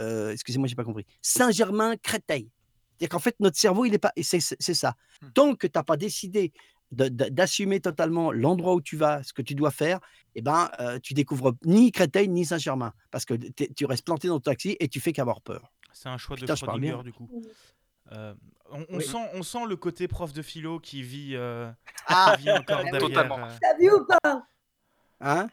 Euh, 0.00 0.32
Excusez-moi, 0.32 0.68
j'ai 0.68 0.74
pas 0.74 0.84
compris. 0.84 1.06
Saint-Germain-Créteil. 1.22 2.50
C'est-à-dire 2.98 3.08
qu'en 3.10 3.18
fait, 3.18 3.36
notre 3.40 3.58
cerveau, 3.58 3.84
il 3.84 3.92
est 3.92 3.98
pas. 3.98 4.12
et 4.16 4.22
C'est 4.22 4.40
ça. 4.40 4.94
Hmm. 5.20 5.28
Tant 5.34 5.54
que 5.54 5.66
tu 5.66 5.72
n'as 5.74 5.82
pas 5.82 5.96
décidé 5.96 6.52
d'assumer 6.92 7.80
totalement 7.80 8.32
l'endroit 8.32 8.74
où 8.74 8.80
tu 8.80 8.96
vas, 8.96 9.22
ce 9.22 9.32
que 9.32 9.42
tu 9.42 9.54
dois 9.54 9.70
faire, 9.70 9.98
eh 10.34 10.42
ben, 10.42 10.70
euh, 10.80 10.98
tu 11.02 11.14
découvres 11.14 11.52
ni 11.64 11.90
Créteil 11.92 12.28
ni 12.28 12.44
Saint-Germain. 12.44 12.92
Parce 13.10 13.24
que 13.24 13.34
tu 13.34 13.84
restes 13.86 14.04
planté 14.04 14.28
dans 14.28 14.36
ton 14.40 14.50
taxi 14.50 14.76
et 14.80 14.88
tu 14.88 15.00
fais 15.00 15.12
qu'avoir 15.12 15.40
peur. 15.40 15.72
C'est 15.92 16.08
un 16.08 16.18
choix 16.18 16.36
Putain, 16.36 16.52
de 16.52 16.58
Schrödinger 16.58 17.02
du 17.02 17.12
coup. 17.12 17.28
Euh, 18.12 18.34
on, 18.70 18.84
on 18.90 18.96
Oui. 18.98 19.04
sent, 19.04 19.18
on 19.34 19.42
sent 19.42 19.66
le 19.68 19.76
côté 19.76 20.06
prof 20.08 20.32
de 20.32 20.42
philo 20.42 20.78
qui 20.78 21.02
vit, 21.02 21.34
euh, 21.34 21.70
Ah 22.06 22.34
qui 22.36 22.42
vit 22.44 22.52
encore 22.52 22.82
derrière. 22.92 23.00
Totalement. 23.00 23.38
euh, 23.46 23.56
T'as 23.60 23.76
vu 23.78 23.90
ou 23.90 24.06
pas? 24.06 24.46
Hein? 25.20 25.48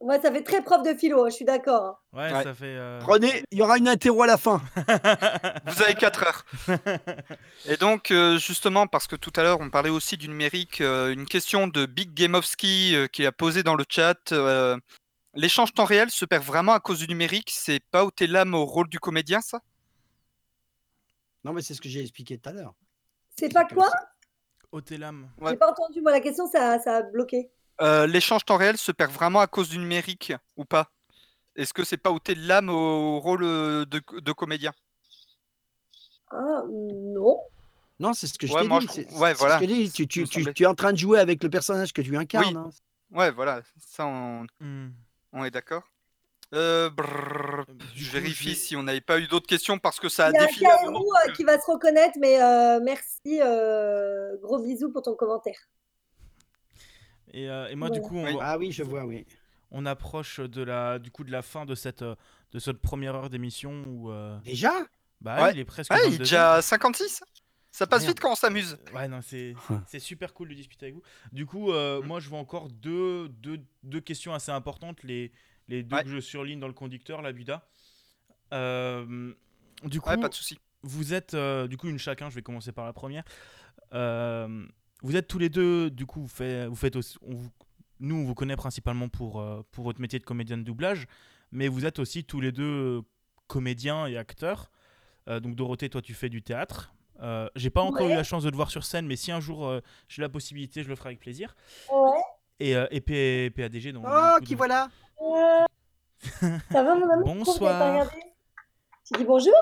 Ouais, 0.00 0.20
ça 0.20 0.30
fait 0.30 0.42
très 0.42 0.62
prof 0.62 0.82
de 0.82 0.92
philo, 0.94 1.24
hein, 1.24 1.30
je 1.30 1.36
suis 1.36 1.44
d'accord. 1.46 2.02
ouais, 2.12 2.30
Ouais. 2.32 2.42
ça 2.42 2.52
fait. 2.54 2.66
euh, 2.76 2.98
Prenez, 3.00 3.42
il 3.50 3.58
y 3.58 3.62
aura 3.62 3.78
une 3.78 3.88
interro 3.88 4.22
à 4.22 4.26
la 4.26 4.36
fin. 4.36 4.60
Vous 5.66 5.82
avez 5.82 5.94
4 5.94 6.22
heures. 6.22 6.44
Et 7.66 7.76
donc, 7.78 8.10
euh, 8.10 8.36
justement, 8.38 8.86
parce 8.86 9.06
que 9.06 9.16
tout 9.16 9.32
à 9.36 9.42
l'heure, 9.42 9.58
on 9.60 9.70
parlait 9.70 9.88
aussi 9.90 10.18
du 10.18 10.28
numérique, 10.28 10.82
euh, 10.82 11.12
une 11.12 11.24
question 11.24 11.66
de 11.66 11.86
Big 11.86 12.12
Gameovski 12.12 12.94
qui 13.10 13.24
a 13.24 13.32
posé 13.32 13.62
dans 13.62 13.74
le 13.74 13.84
chat. 13.88 14.32
L'échange 15.34 15.72
temps 15.72 15.84
réel 15.84 16.10
se 16.10 16.24
perd 16.24 16.44
vraiment 16.44 16.72
à 16.72 16.80
cause 16.80 16.98
du 16.98 17.08
numérique? 17.08 17.50
C'est 17.52 17.80
pas 17.90 18.04
ôter 18.04 18.26
l'âme 18.26 18.54
au 18.54 18.64
rôle 18.64 18.88
du 18.88 18.98
comédien, 18.98 19.40
ça? 19.40 19.60
Non, 21.44 21.52
mais 21.52 21.62
c'est 21.62 21.74
ce 21.74 21.80
que 21.80 21.88
j'ai 21.88 22.00
expliqué 22.00 22.38
tout 22.38 22.48
à 22.48 22.52
l'heure. 22.52 22.74
C'est 23.38 23.52
pas 23.52 23.64
quoi? 23.64 23.88
ôter 24.72 24.98
l'âme. 24.98 25.30
Ouais. 25.40 25.52
J'ai 25.52 25.56
pas 25.56 25.70
entendu, 25.70 26.00
moi, 26.02 26.10
la 26.10 26.20
question, 26.20 26.46
ça, 26.46 26.78
ça 26.80 26.96
a 26.98 27.02
bloqué. 27.02 27.50
Euh, 27.80 28.06
L'échange 28.06 28.44
temps 28.44 28.56
réel 28.56 28.76
se 28.78 28.92
perd 28.92 29.12
vraiment 29.12 29.40
à 29.40 29.46
cause 29.46 29.68
du 29.68 29.78
numérique 29.78 30.32
ou 30.56 30.64
pas? 30.64 30.90
Est-ce 31.56 31.72
que 31.74 31.84
c'est 31.84 31.96
pas 31.96 32.10
ôter 32.10 32.34
l'âme 32.34 32.68
au 32.68 33.18
rôle 33.20 33.42
euh, 33.42 33.84
de, 33.86 34.00
de 34.20 34.32
comédien? 34.32 34.72
Ah, 36.30 36.62
non. 36.68 37.40
Non, 37.98 38.12
c'est 38.12 38.26
ce 38.26 38.38
que 38.38 38.46
je 38.46 38.52
Ouais, 38.52 38.62
t'ai 38.62 38.68
dit. 38.86 39.06
je 39.10 39.16
ouais, 39.18 39.34
ce 39.34 39.38
voilà. 39.38 39.58
que 39.58 39.64
dit. 39.64 39.90
Tu, 39.90 40.24
es 40.62 40.66
en 40.66 40.74
train 40.74 40.92
de 40.92 40.98
jouer 40.98 41.18
avec 41.18 41.42
le 41.42 41.48
personnage 41.48 41.92
que 41.92 42.02
tu 42.02 42.14
incarnes. 42.16 42.46
Oui. 42.46 42.54
hein. 42.56 42.70
Ouais, 43.10 43.30
voilà, 43.30 43.62
ça 43.78 44.06
on, 44.06 44.46
Hmm. 44.60 44.88
on 45.32 45.44
est 45.44 45.50
d'accord. 45.50 45.84
Euh, 46.54 46.90
brrr, 46.90 47.64
je 47.94 48.10
vérifie 48.10 48.54
si 48.54 48.76
on 48.76 48.82
n'avait 48.82 49.00
pas 49.00 49.18
eu 49.18 49.26
d'autres 49.26 49.46
questions 49.48 49.78
parce 49.78 49.98
que 49.98 50.08
ça 50.08 50.26
a 50.26 50.30
Il 50.30 50.34
y 50.34 50.38
a 50.38 50.42
un 50.42 50.46
défilé. 50.46 50.66
euh, 50.66 51.32
qui 51.32 51.44
va 51.44 51.58
se 51.60 51.70
reconnaître, 51.70 52.16
mais 52.20 52.40
euh, 52.40 52.80
merci. 52.82 53.40
euh, 53.42 54.36
gros 54.42 54.58
bisous 54.60 54.90
pour 54.92 55.02
ton 55.02 55.14
commentaire. 55.14 55.58
Et, 57.36 57.48
euh, 57.50 57.68
et 57.68 57.74
moi, 57.74 57.90
du 57.90 58.00
coup, 58.00 58.16
on, 58.16 58.24
Oui. 58.24 58.36
Ah 58.40 58.56
oui, 58.58 58.72
je 58.72 58.82
vois, 58.82 59.04
oui. 59.04 59.26
on 59.70 59.84
approche 59.84 60.40
de 60.40 60.62
la, 60.62 60.98
du 60.98 61.10
coup, 61.10 61.22
de 61.24 61.30
la 61.30 61.42
fin 61.42 61.66
de 61.66 61.74
cette, 61.74 62.02
de 62.02 62.58
cette 62.58 62.78
première 62.80 63.14
heure 63.14 63.28
d'émission 63.30 63.82
où. 63.86 64.10
euh, 64.10 64.38
Déjà? 64.44 64.72
bah, 65.20 65.42
Ouais. 65.44 65.52
il 65.52 65.58
est 65.58 65.64
presque. 65.66 65.90
Ah, 65.92 65.98
il 66.00 66.06
est 66.06 66.10
22 66.12 66.18
déjà 66.24 66.62
56 66.62 67.22
Ça 67.72 67.86
passe 67.86 68.02
Merde. 68.02 68.12
vite 68.12 68.20
quand 68.20 68.32
on 68.32 68.36
s'amuse. 68.36 68.78
Ouais, 68.94 69.06
non, 69.06 69.20
c'est 69.22 69.54
Ouais. 69.68 69.76
c'est 69.86 69.98
super 69.98 70.32
cool 70.32 70.48
de 70.48 70.54
discuter 70.54 70.86
avec 70.86 70.94
vous. 70.94 71.02
Du 71.32 71.44
coup, 71.44 71.72
euh, 71.72 72.00
Mm. 72.00 72.06
moi, 72.06 72.20
je 72.20 72.28
vois 72.30 72.38
encore 72.38 72.68
deux, 72.70 73.28
deux, 73.28 73.60
deux 73.82 74.00
questions 74.00 74.32
assez 74.32 74.50
importantes, 74.50 75.02
les, 75.02 75.30
les 75.68 75.82
deux 75.82 75.94
Ouais. 75.96 76.04
que 76.04 76.08
je 76.08 76.20
surligne 76.20 76.58
dans 76.58 76.68
le 76.68 76.72
conducteur, 76.74 77.20
la 77.20 77.32
Buda. 77.32 77.68
Euh, 78.54 79.32
du 79.84 80.00
coup, 80.00 80.08
Ouais, 80.08 80.16
pas 80.16 80.28
de 80.30 80.34
souci. 80.34 80.58
vous 80.82 81.12
êtes, 81.12 81.34
euh, 81.34 81.66
du 81.68 81.76
coup, 81.76 81.88
une 81.88 81.98
chacun, 81.98 82.30
je 82.30 82.34
vais 82.36 82.42
commencer 82.42 82.72
par 82.72 82.86
la 82.86 82.94
première. 82.94 83.24
Vous 85.06 85.14
êtes 85.16 85.28
tous 85.28 85.38
les 85.38 85.48
deux, 85.48 85.88
du 85.88 86.04
coup, 86.04 86.20
vous 86.22 86.26
faites, 86.28 86.66
vous 86.68 86.74
faites 86.74 86.96
aussi, 86.96 87.16
on 87.22 87.36
vous- 87.36 87.50
nous, 88.00 88.16
on 88.16 88.24
vous 88.24 88.34
connaît 88.34 88.56
principalement 88.56 89.08
pour, 89.08 89.40
euh, 89.40 89.62
pour 89.70 89.84
votre 89.84 90.00
métier 90.00 90.18
de 90.18 90.24
comédien 90.24 90.58
de 90.58 90.64
doublage, 90.64 91.06
mais 91.52 91.68
vous 91.68 91.86
êtes 91.86 92.00
aussi 92.00 92.24
tous 92.24 92.40
les 92.40 92.50
deux 92.50 92.98
euh, 92.98 93.02
comédiens 93.46 94.06
et 94.08 94.16
acteurs. 94.16 94.72
Euh, 95.28 95.38
donc, 95.38 95.54
Dorothée, 95.54 95.88
toi, 95.88 96.02
tu 96.02 96.12
fais 96.12 96.28
du 96.28 96.42
théâtre. 96.42 96.92
Euh, 97.22 97.48
j'ai 97.54 97.70
pas 97.70 97.82
encore 97.82 98.06
Ouais. 98.08 98.14
eu 98.14 98.16
la 98.16 98.24
chance 98.24 98.42
de 98.42 98.50
te 98.50 98.56
voir 98.56 98.68
sur 98.72 98.82
scène, 98.84 99.06
mais 99.06 99.14
si 99.14 99.30
un 99.30 99.38
jour 99.38 99.66
euh, 99.68 99.80
j'ai 100.08 100.22
la 100.22 100.28
possibilité, 100.28 100.82
je 100.82 100.88
le 100.88 100.96
ferai 100.96 101.10
avec 101.10 101.20
plaisir. 101.20 101.54
Ouais. 101.88 102.18
Et, 102.58 102.74
euh, 102.74 102.88
et 102.90 103.00
P- 103.00 103.50
PADG, 103.50 103.92
donc. 103.92 104.04
Oh, 104.08 104.38
qui 104.44 104.56
voilà 104.56 104.88
Euh, 105.22 105.66
ça 106.72 106.82
va, 106.82 106.94
mon 106.96 107.08
amour 107.08 107.24
Bonsoir. 107.36 108.10
Tu 109.04 109.16
dis 109.18 109.24
bonjour? 109.24 109.54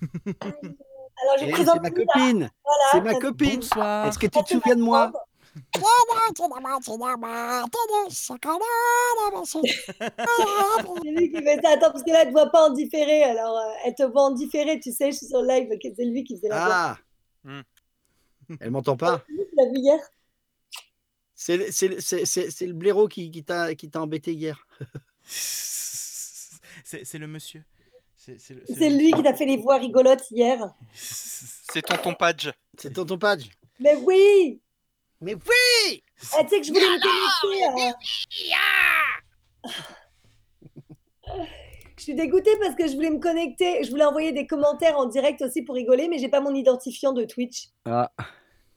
Alors, 1.28 1.38
je 1.40 1.44
Eh, 1.46 1.50
présente 1.50 1.74
C'est 1.76 1.82
ma 1.82 1.90
copine 1.90 2.50
Voilà, 2.64 2.84
C'est 2.92 3.00
ma 3.00 3.14
copine 3.20 3.56
Bonsoir. 3.56 4.06
Est-ce 4.06 4.18
que 4.18 4.26
tu 4.26 4.42
te 4.42 4.48
souviens 4.48 4.76
de 4.76 4.82
moi 4.82 5.12
C'est 11.02 11.10
lui 11.10 11.30
qui 11.30 11.42
fait 11.42 11.60
ça. 11.62 11.70
Attends, 11.70 11.90
parce 11.92 12.02
que 12.04 12.10
là, 12.10 12.22
elle 12.22 12.28
ne 12.28 12.32
te 12.32 12.38
voit 12.38 12.50
pas 12.50 12.68
en 12.68 12.72
différé. 12.72 13.24
Alors, 13.24 13.56
euh, 13.58 13.72
elle 13.84 13.94
te 13.94 14.02
voit 14.04 14.22
en 14.24 14.30
différé, 14.32 14.80
tu 14.80 14.92
sais, 14.92 15.10
je 15.12 15.16
suis 15.18 15.26
sur 15.26 15.42
le 15.42 15.48
live. 15.48 15.68
C'est 15.96 16.04
lui 16.04 16.24
qui 16.24 16.36
faisait 16.36 16.48
la 16.48 16.64
voix. 16.64 16.74
Ah 16.74 16.98
Hmm. 17.44 17.60
Elle 18.60 18.70
m'entend 18.70 18.96
pas 18.96 19.22
Tu 19.28 19.36
l'as 19.56 19.66
vu 19.66 19.76
hier 19.78 19.98
C'est 21.34 21.70
c'est- 21.70 22.00
c'est- 22.00 22.24
c'est- 22.24 22.50
c'est 22.50 22.66
le 22.66 22.72
blaireau 22.72 23.06
qui, 23.06 23.30
qui 23.30 23.44
t'a 23.44 23.74
qui 23.74 23.88
t'a 23.90 24.00
embêté 24.02 24.32
hier. 24.32 24.66
C'est 26.84 27.04
c'est 27.04 27.18
le 27.18 27.26
monsieur. 27.26 27.62
C'est 28.38 28.90
lui 28.90 29.12
qui 29.12 29.22
t'a 29.22 29.34
fait 29.34 29.46
les 29.46 29.56
voix 29.56 29.78
rigolotes 29.78 30.24
hier. 30.30 30.74
C'est 30.94 31.82
tonton 31.82 32.14
Padge. 32.14 32.50
C'est 32.78 32.92
tonton 32.92 33.18
Padge. 33.18 33.48
Mais 33.80 33.94
oui 33.96 34.60
Mais 35.20 35.34
oui 35.34 36.02
Ah, 36.34 36.42
Tu 36.44 36.48
sais 36.50 36.60
que 36.60 36.66
je 36.66 36.72
voulais 36.72 36.86
me 36.86 37.00
connecter. 37.00 37.92
euh. 41.28 41.38
Je 41.96 42.02
suis 42.04 42.14
dégoûtée 42.14 42.56
parce 42.60 42.74
que 42.76 42.86
je 42.88 42.94
voulais 42.94 43.10
me 43.10 43.18
connecter. 43.18 43.82
Je 43.82 43.90
voulais 43.90 44.04
envoyer 44.04 44.32
des 44.32 44.46
commentaires 44.46 44.96
en 44.98 45.06
direct 45.06 45.42
aussi 45.42 45.62
pour 45.62 45.74
rigoler, 45.74 46.08
mais 46.08 46.18
j'ai 46.18 46.28
pas 46.28 46.40
mon 46.40 46.54
identifiant 46.54 47.12
de 47.12 47.24
Twitch. 47.24 47.68
Ah. 47.84 48.10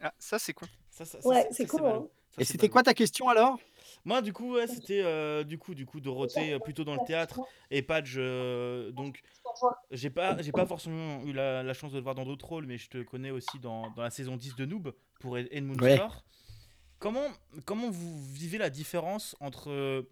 Ah, 0.01 0.11
ça 0.17 0.39
c'est 0.39 0.53
con. 0.53 0.65
Ça, 0.89 1.05
ça- 1.05 1.21
ça, 1.21 1.27
Ouais, 1.29 1.47
c'est 1.51 1.67
cool, 1.67 1.85
hein. 1.85 2.07
Ça, 2.35 2.41
Et 2.41 2.45
c'est 2.45 2.53
c'était 2.53 2.69
quoi 2.69 2.81
ta 2.83 2.93
question 2.93 3.29
alors? 3.29 3.57
Moi, 4.05 4.21
du 4.21 4.33
coup, 4.33 4.53
ouais, 4.55 4.67
c'était 4.67 5.01
euh, 5.03 5.43
du 5.43 5.57
coup, 5.57 5.75
du 5.75 5.85
coup, 5.85 5.99
Dorothée 5.99 6.53
euh, 6.53 6.59
plutôt 6.59 6.83
dans 6.83 6.95
le 6.95 7.03
théâtre 7.03 7.39
et 7.69 7.81
Padge. 7.81 8.15
euh, 8.17 8.91
donc, 8.91 9.21
j'ai 9.91 10.09
pas, 10.09 10.41
j'ai 10.41 10.51
pas 10.51 10.65
forcément 10.65 11.21
eu 11.23 11.33
la, 11.33 11.63
la 11.63 11.73
chance 11.73 11.91
de 11.91 11.99
te 11.99 12.03
voir 12.03 12.15
dans 12.15 12.25
d'autres 12.25 12.47
rôles, 12.47 12.65
mais 12.65 12.77
je 12.77 12.89
te 12.89 13.03
connais 13.03 13.31
aussi 13.31 13.59
dans, 13.59 13.89
dans 13.91 14.01
la 14.01 14.09
saison 14.09 14.37
10 14.37 14.55
de 14.55 14.65
Noob 14.65 14.93
pour 15.19 15.37
Ed- 15.37 15.47
Edmund 15.51 15.81
Ouais. 15.81 15.97
Comment, 16.99 17.27
comment 17.65 17.89
vous 17.89 18.23
vivez 18.33 18.57
la 18.57 18.69
différence 18.69 19.35
entre 19.39 19.69
euh, 19.71 20.03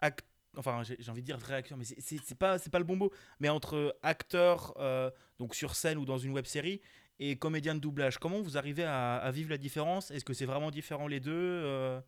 act- 0.00 0.24
enfin 0.56 0.82
j'ai 0.82 1.10
envie 1.10 1.20
de 1.20 1.26
dire 1.26 1.36
vrai 1.38 1.54
acteur, 1.54 1.76
mais 1.76 1.84
c'est- 1.84 2.34
pas, 2.34 2.58
c'est 2.58 2.70
pas 2.70 2.78
le 2.78 2.84
bon 2.84 2.96
mot, 2.96 3.10
mais 3.40 3.48
entre 3.50 3.96
acteur 4.02 4.74
euh, 4.78 5.10
donc 5.38 5.54
sur 5.54 5.74
scène 5.74 5.98
ou 5.98 6.04
dans 6.06 6.16
une 6.18 6.32
web 6.32 6.46
série 6.46 6.80
et 7.18 7.36
comédien 7.36 7.74
de 7.74 7.80
doublage? 7.80 8.16
Comment 8.18 8.40
vous 8.40 8.56
arrivez 8.56 8.84
à, 8.84 9.16
à 9.16 9.30
vivre 9.30 9.50
la 9.50 9.58
différence? 9.58 10.10
Est-ce 10.10 10.24
que 10.24 10.32
c'est 10.32 10.46
vraiment 10.46 10.70
différent 10.70 11.06
les 11.06 11.20
deux 11.20 11.30
euh, 11.34 12.00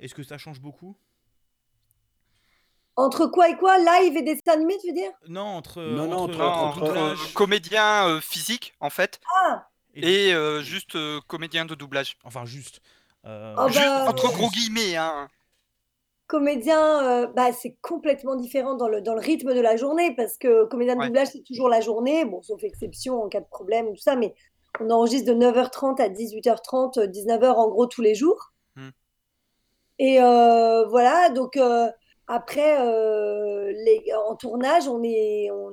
Est-ce 0.00 0.14
que 0.14 0.22
ça 0.22 0.38
change 0.38 0.60
beaucoup? 0.60 0.96
Entre 2.96 3.26
quoi 3.26 3.50
et 3.50 3.56
quoi? 3.56 3.78
Live 3.78 4.16
et 4.16 4.22
dessin 4.22 4.52
animé, 4.52 4.76
tu 4.80 4.88
veux 4.88 4.94
dire? 4.94 5.10
Non, 5.28 5.42
entre, 5.42 5.82
Non, 5.82 6.06
non, 6.08 6.16
entre, 6.18 6.30
entre- 6.30 6.36
Non, 6.36 6.44
entre 6.46 6.82
entre- 6.82 6.96
euh, 6.96 7.14
comédien 7.34 8.08
euh, 8.08 8.20
physique, 8.20 8.74
en 8.80 8.90
fait, 8.90 9.20
Ah 9.42 9.68
et 9.94 10.32
euh, 10.34 10.60
juste 10.62 10.94
euh, 10.96 11.20
comédien 11.26 11.64
de 11.64 11.74
doublage. 11.74 12.16
Enfin, 12.24 12.44
juste. 12.44 12.80
euh, 13.24 13.54
Oh, 13.58 13.68
Juste 13.68 13.78
bah, 13.80 14.04
entre 14.08 14.30
gros 14.32 14.50
guillemets, 14.50 14.96
hein. 14.96 15.28
Comédien, 16.26 17.02
euh, 17.04 17.26
bah, 17.28 17.52
c'est 17.52 17.76
complètement 17.82 18.34
différent 18.34 18.74
dans 18.74 18.88
le, 18.88 19.00
dans 19.00 19.14
le 19.14 19.20
rythme 19.20 19.54
de 19.54 19.60
la 19.60 19.76
journée 19.76 20.14
parce 20.16 20.36
que 20.38 20.64
comédien 20.66 20.94
de 20.96 21.00
Ouais. 21.00 21.06
doublage, 21.06 21.28
c'est 21.28 21.44
toujours 21.44 21.68
la 21.68 21.80
journée, 21.80 22.24
bon, 22.24 22.42
sauf 22.42 22.62
exception 22.64 23.22
en 23.22 23.28
cas 23.28 23.40
de 23.40 23.46
problème, 23.46 23.88
tout 23.94 24.00
ça, 24.00 24.16
mais 24.16 24.34
on 24.80 24.90
enregistre 24.90 25.28
de 25.32 25.34
9h30 25.38 26.00
à 26.00 26.08
18h30, 26.08 26.98
euh, 26.98 27.06
19h 27.06 27.56
en 27.56 27.68
gros 27.68 27.86
tous 27.86 28.02
les 28.02 28.14
jours. 28.14 28.52
Et 29.98 30.20
euh, 30.20 30.86
voilà, 30.88 31.30
donc 31.30 31.56
euh, 31.56 31.88
après, 32.26 32.80
euh, 32.80 33.72
les, 33.72 34.04
en 34.28 34.36
tournage, 34.36 34.88
on 34.88 35.02
est, 35.02 35.50
on, 35.50 35.70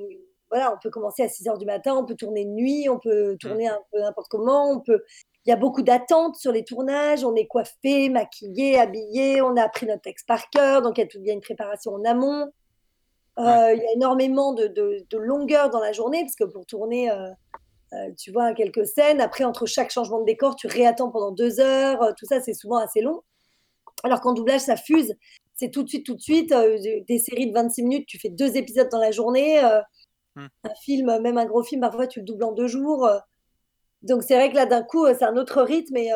voilà, 0.49 0.74
on 0.74 0.78
peut 0.82 0.89
commencer 0.89 1.24
à 1.24 1.28
6h 1.28 1.57
du 1.57 1.65
matin, 1.65 1.95
on 1.95 2.05
peut 2.05 2.15
tourner 2.15 2.45
de 2.45 2.51
nuit, 2.51 2.88
on 2.89 2.99
peut 2.99 3.36
tourner 3.39 3.67
un 3.67 3.80
peu 3.91 3.99
n'importe 3.99 4.28
comment, 4.30 4.71
on 4.71 4.80
peut. 4.80 5.03
Il 5.45 5.49
y 5.49 5.53
a 5.53 5.57
beaucoup 5.57 5.82
d'attentes 5.82 6.38
sur 6.38 6.53
les 6.53 6.63
tournages, 6.63 7.26
on 7.26 7.36
est 7.36 7.47
coiffé, 7.47 8.07
maquillé, 8.09 8.80
habillé, 8.80 9.41
on 9.41 9.57
a 9.57 9.63
appris 9.63 9.86
notre 9.88 10.03
texte 10.03 10.26
par 10.26 10.49
cœur, 10.49 10.82
donc 10.82 10.97
il 10.97 11.01
y 11.01 11.03
a, 11.03 11.07
tout, 11.07 11.17
il 11.19 11.28
y 11.28 11.32
a 11.32 11.34
une 11.34 11.41
préparation 11.41 11.93
en 11.93 12.05
amont. 12.05 12.49
Euh, 13.39 13.74
Il 13.74 13.82
y 13.82 13.88
a 13.88 13.93
énormément 13.95 14.53
de, 14.53 14.67
de, 14.67 15.05
de 15.09 15.17
longueur 15.17 15.69
dans 15.69 15.80
la 15.80 15.91
journée, 15.91 16.21
parce 16.21 16.36
que 16.36 16.45
pour 16.45 16.65
tourner, 16.65 17.09
euh, 17.11 17.30
euh, 17.93 18.11
tu 18.17 18.32
vois, 18.32 18.53
quelques 18.53 18.86
scènes, 18.86 19.19
après, 19.19 19.43
entre 19.43 19.65
chaque 19.65 19.91
changement 19.91 20.19
de 20.19 20.26
décor, 20.26 20.55
tu 20.55 20.67
réattends 20.67 21.09
pendant 21.09 21.32
deux 21.32 21.59
heures, 21.59 22.13
tout 22.17 22.26
ça, 22.26 22.39
c'est 22.39 22.53
souvent 22.53 22.78
assez 22.78 23.01
long. 23.01 23.21
Alors 24.04 24.22
qu'en 24.22 24.34
doublage, 24.34 24.62
ça 24.62 24.76
fuse, 24.76 25.14
c'est 25.56 25.72
tout 25.72 25.84
de 25.84 25.89
suite, 25.89 26.06
tout 26.06 26.16
de 26.16 26.22
suite, 26.22 26.51
euh, 26.51 26.78
des 27.08 27.20
séries 27.20 27.47
de 27.47 27.54
26 27.54 27.84
minutes, 27.84 28.06
tu 28.08 28.20
fais 28.20 28.30
deux 28.30 28.58
épisodes 28.58 28.89
dans 28.91 28.99
la 28.99 29.12
journée, 29.12 29.64
euh, 29.64 29.82
Hmm. 30.36 30.47
un 30.64 30.74
film, 30.84 31.20
même 31.22 31.38
un 31.38 31.45
gros 31.45 31.62
film, 31.64 31.82
parfois 31.82 32.08
tu 32.08 32.20
le 32.20 32.26
doubles 32.26 32.43
en 32.43 32.51
deux 32.54 32.68
jours. 32.68 33.06
euh. 33.06 33.20
donc 34.01 34.24
c'est 34.24 34.36
vrai 34.36 34.49
que 34.49 34.56
là, 34.56 34.66
d'un 34.66 34.82
coup, 34.84 35.06
c'est 35.08 35.24
un 35.24 35.38
autre 35.38 35.62
rythme 35.62 35.95
et 35.97 36.12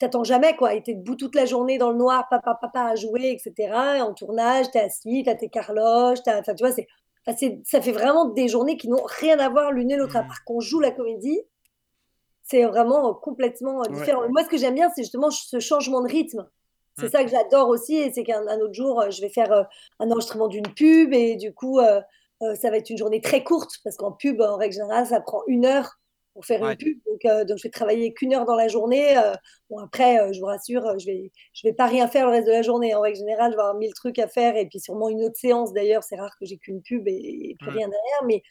t'attends 0.00 0.24
jamais, 0.24 0.56
quoi. 0.56 0.74
Et 0.74 0.82
t'es 0.82 0.94
debout 0.94 1.14
toute 1.16 1.34
la 1.34 1.46
journée 1.46 1.78
dans 1.78 1.90
le 1.90 1.96
noir, 1.96 2.26
papa, 2.28 2.56
papa 2.60 2.82
à 2.84 2.94
jouer, 2.96 3.30
etc. 3.32 3.96
Et 3.98 4.00
en 4.02 4.12
tournage, 4.14 4.70
t'es 4.70 4.80
assis, 4.80 5.22
t'as 5.24 5.34
tes 5.34 5.48
carloches, 5.48 6.22
t'as... 6.24 6.40
Enfin, 6.40 6.54
tu 6.54 6.64
vois, 6.64 6.72
c'est... 6.72 6.86
enfin, 7.26 7.36
c'est- 7.38 7.60
ça 7.64 7.80
fait 7.80 7.92
vraiment 7.92 8.26
des 8.30 8.48
journées 8.48 8.76
qui 8.76 8.88
n'ont 8.88 9.02
rien 9.04 9.38
à 9.38 9.48
voir 9.48 9.72
l'une 9.72 9.90
et 9.90 9.96
l'autre. 9.96 10.16
À 10.16 10.22
Mhm. 10.22 10.28
part 10.28 10.44
qu'on 10.44 10.60
joue 10.60 10.80
la 10.80 10.90
comédie, 10.90 11.40
c'est 12.46 12.64
vraiment 12.64 13.10
euh, 13.10 13.14
complètement 13.14 13.82
euh, 13.84 13.88
Ouais. 13.88 13.94
différent. 13.94 14.22
Moi, 14.30 14.44
ce 14.44 14.48
que 14.48 14.56
j'aime 14.58 14.74
bien, 14.74 14.90
c'est 14.94 15.02
justement 15.02 15.30
ce 15.30 15.60
changement 15.60 16.02
de 16.02 16.08
rythme. 16.08 16.48
C'est 16.94 17.06
Mhm. 17.06 17.10
ça 17.10 17.24
que 17.24 17.30
j'adore 17.30 17.68
aussi, 17.68 17.96
et 17.96 18.12
c'est 18.12 18.24
qu'un 18.24 18.46
un 18.48 18.58
autre 18.60 18.74
jour, 18.74 19.00
euh, 19.02 19.10
je 19.10 19.20
vais 19.20 19.28
faire 19.28 19.66
un 20.00 20.10
enregistrement 20.10 20.48
d'une 20.48 20.72
pub, 20.74 21.12
et 21.14 21.36
du 21.36 21.52
coup, 21.54 21.78
euh, 21.80 22.00
ça 22.60 22.70
va 22.70 22.76
être 22.78 22.90
une 22.90 22.98
journée 22.98 23.20
très 23.20 23.44
courte, 23.44 23.72
parce 23.84 23.96
qu'en 23.96 24.12
pub, 24.12 24.40
en 24.40 24.56
règle 24.56 24.74
générale, 24.74 25.06
ça 25.06 25.20
prend 25.20 25.42
une 25.46 25.66
heure 25.66 25.90
pour 26.34 26.44
faire 26.46 26.60
Ouais. 26.60 26.72
une 26.72 26.76
pub. 26.76 26.98
Donc, 27.06 27.24
euh, 27.24 27.44
donc, 27.44 27.58
je 27.58 27.62
vais 27.64 27.70
travailler 27.70 28.12
qu'une 28.14 28.34
heure 28.34 28.44
dans 28.44 28.56
la 28.56 28.68
journée. 28.68 29.16
euh, 29.18 29.34
bon, 29.70 29.78
après, 29.78 30.18
euh, 30.20 30.32
je 30.34 30.40
vous 30.40 30.46
rassure, 30.46 30.98
je 30.98 31.06
vais, 31.06 31.32
je 31.54 31.66
vais 31.66 31.72
pas 31.74 31.86
rien 31.86 32.08
faire 32.08 32.26
le 32.26 32.32
reste 32.32 32.46
de 32.46 32.52
la 32.52 32.62
journée. 32.62 32.94
En 32.94 33.00
règle 33.00 33.18
générale, 33.18 33.52
je 33.52 33.56
vais 33.56 33.62
avoir 33.62 33.74
mille 33.76 33.94
trucs 33.94 34.18
à 34.18 34.28
faire, 34.28 34.56
et 34.56 34.66
puis 34.66 34.80
sûrement 34.80 35.08
une 35.08 35.22
autre 35.24 35.36
séance. 35.38 35.72
D'ailleurs, 35.72 36.02
c'est 36.04 36.16
rare 36.16 36.34
que 36.38 36.44
j'ai 36.46 36.58
qu'une 36.58 36.82
pub 36.82 37.08
et, 37.08 37.12
et 37.50 37.56
plus 37.62 37.70
Mhm. 37.70 37.78
rien 37.78 37.88
derrière, 37.88 38.24
mais 38.26 38.42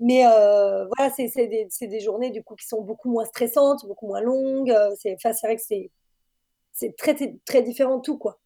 mais 0.00 0.26
euh, 0.26 0.86
voilà, 0.96 1.12
c'est 1.14 1.28
des, 1.46 1.68
des 1.80 2.00
journées 2.00 2.30
du 2.30 2.42
coup 2.42 2.56
qui 2.56 2.66
sont 2.66 2.80
beaucoup 2.80 3.10
moins 3.10 3.26
stressantes, 3.26 3.86
beaucoup 3.86 4.06
moins 4.06 4.22
longues. 4.22 4.70
euh, 4.70 4.94
C'est 4.98 5.16
vrai 5.42 5.56
que 5.56 5.62
c'est 5.62 6.96
très, 6.96 7.14
très, 7.44 7.62
différent 7.62 8.00
tout, 8.00 8.16
quoi. 8.16 8.40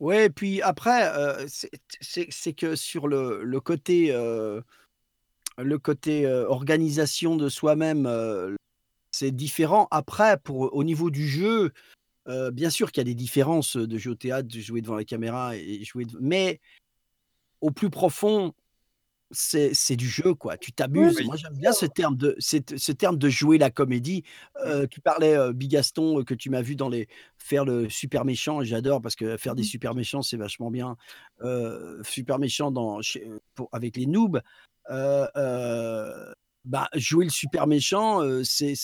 Ouais, 0.00 0.26
et 0.26 0.30
puis 0.30 0.60
après, 0.62 1.08
euh, 1.16 1.46
c'est 2.00 2.52
que 2.52 2.74
sur 2.74 3.06
le, 3.06 3.44
le 3.44 3.60
côté, 3.60 4.08
euh, 4.10 4.60
le 5.58 5.78
côté 5.78 6.26
organisation 6.26 7.36
de 7.36 7.48
soi-même, 7.48 8.10
c'est 9.12 9.30
différent. 9.30 9.86
Après, 9.92 10.36
pour, 10.38 10.74
au 10.74 10.82
niveau 10.82 11.10
du 11.10 11.28
jeu, 11.28 11.72
bien 12.26 12.70
sûr 12.70 12.90
qu'il 12.90 13.00
y 13.00 13.06
a 13.06 13.10
des 13.10 13.14
différences 13.14 13.76
de 13.76 13.96
jouer 13.96 14.12
au 14.12 14.16
théâtre, 14.16 14.48
de 14.48 14.58
jouer 14.58 14.80
devant 14.80 14.96
la 14.96 15.04
caméra 15.04 15.56
et 15.56 15.84
jouer. 15.84 16.06
Mais 16.20 16.60
au 17.60 17.70
plus 17.70 17.90
profond, 17.90 18.52
c'est 19.30 19.96
du 19.96 20.08
jeu, 20.08 20.34
quoi. 20.34 20.56
Tu 20.56 20.72
t'amuses. 20.72 21.16
Oui. 21.18 21.24
Moi, 21.26 21.36
j'aime 21.36 21.54
bien 21.54 21.72
ce 21.72 21.86
terme 21.86 22.16
de, 22.16 22.36
ce 22.38 22.92
terme 22.92 23.18
de 23.18 23.28
jouer 23.28 23.58
la 23.58 23.70
comédie. 23.70 24.22
Euh, 24.64 24.86
tu 24.86 25.00
parlais, 25.00 25.36
euh, 25.36 25.52
Bigaston, 25.52 26.22
que 26.24 26.34
tu 26.34 26.50
m'as 26.50 26.62
vu 26.62 26.76
dans 26.76 26.88
les 26.88 27.08
faire 27.38 27.64
le 27.64 27.88
super 27.88 28.24
méchant, 28.24 28.62
j'adore 28.62 29.00
parce 29.00 29.16
que 29.16 29.36
faire 29.36 29.54
des 29.54 29.62
Mhm. 29.62 29.68
super 29.68 29.94
méchants, 29.94 30.22
c'est 30.22 30.36
vachement 30.36 30.70
bien. 30.70 30.96
Euh, 31.42 32.02
super 32.04 32.38
méchant 32.38 32.70
dans, 32.70 33.02
chez- 33.02 33.28
pour, 33.54 33.68
avec 33.72 33.96
les 33.96 34.06
noobs. 34.06 34.40
Bah, 36.66 36.88
jouer 36.94 37.26
le 37.26 37.30
super 37.30 37.66
méchant, 37.66 38.20
c'est, 38.42 38.74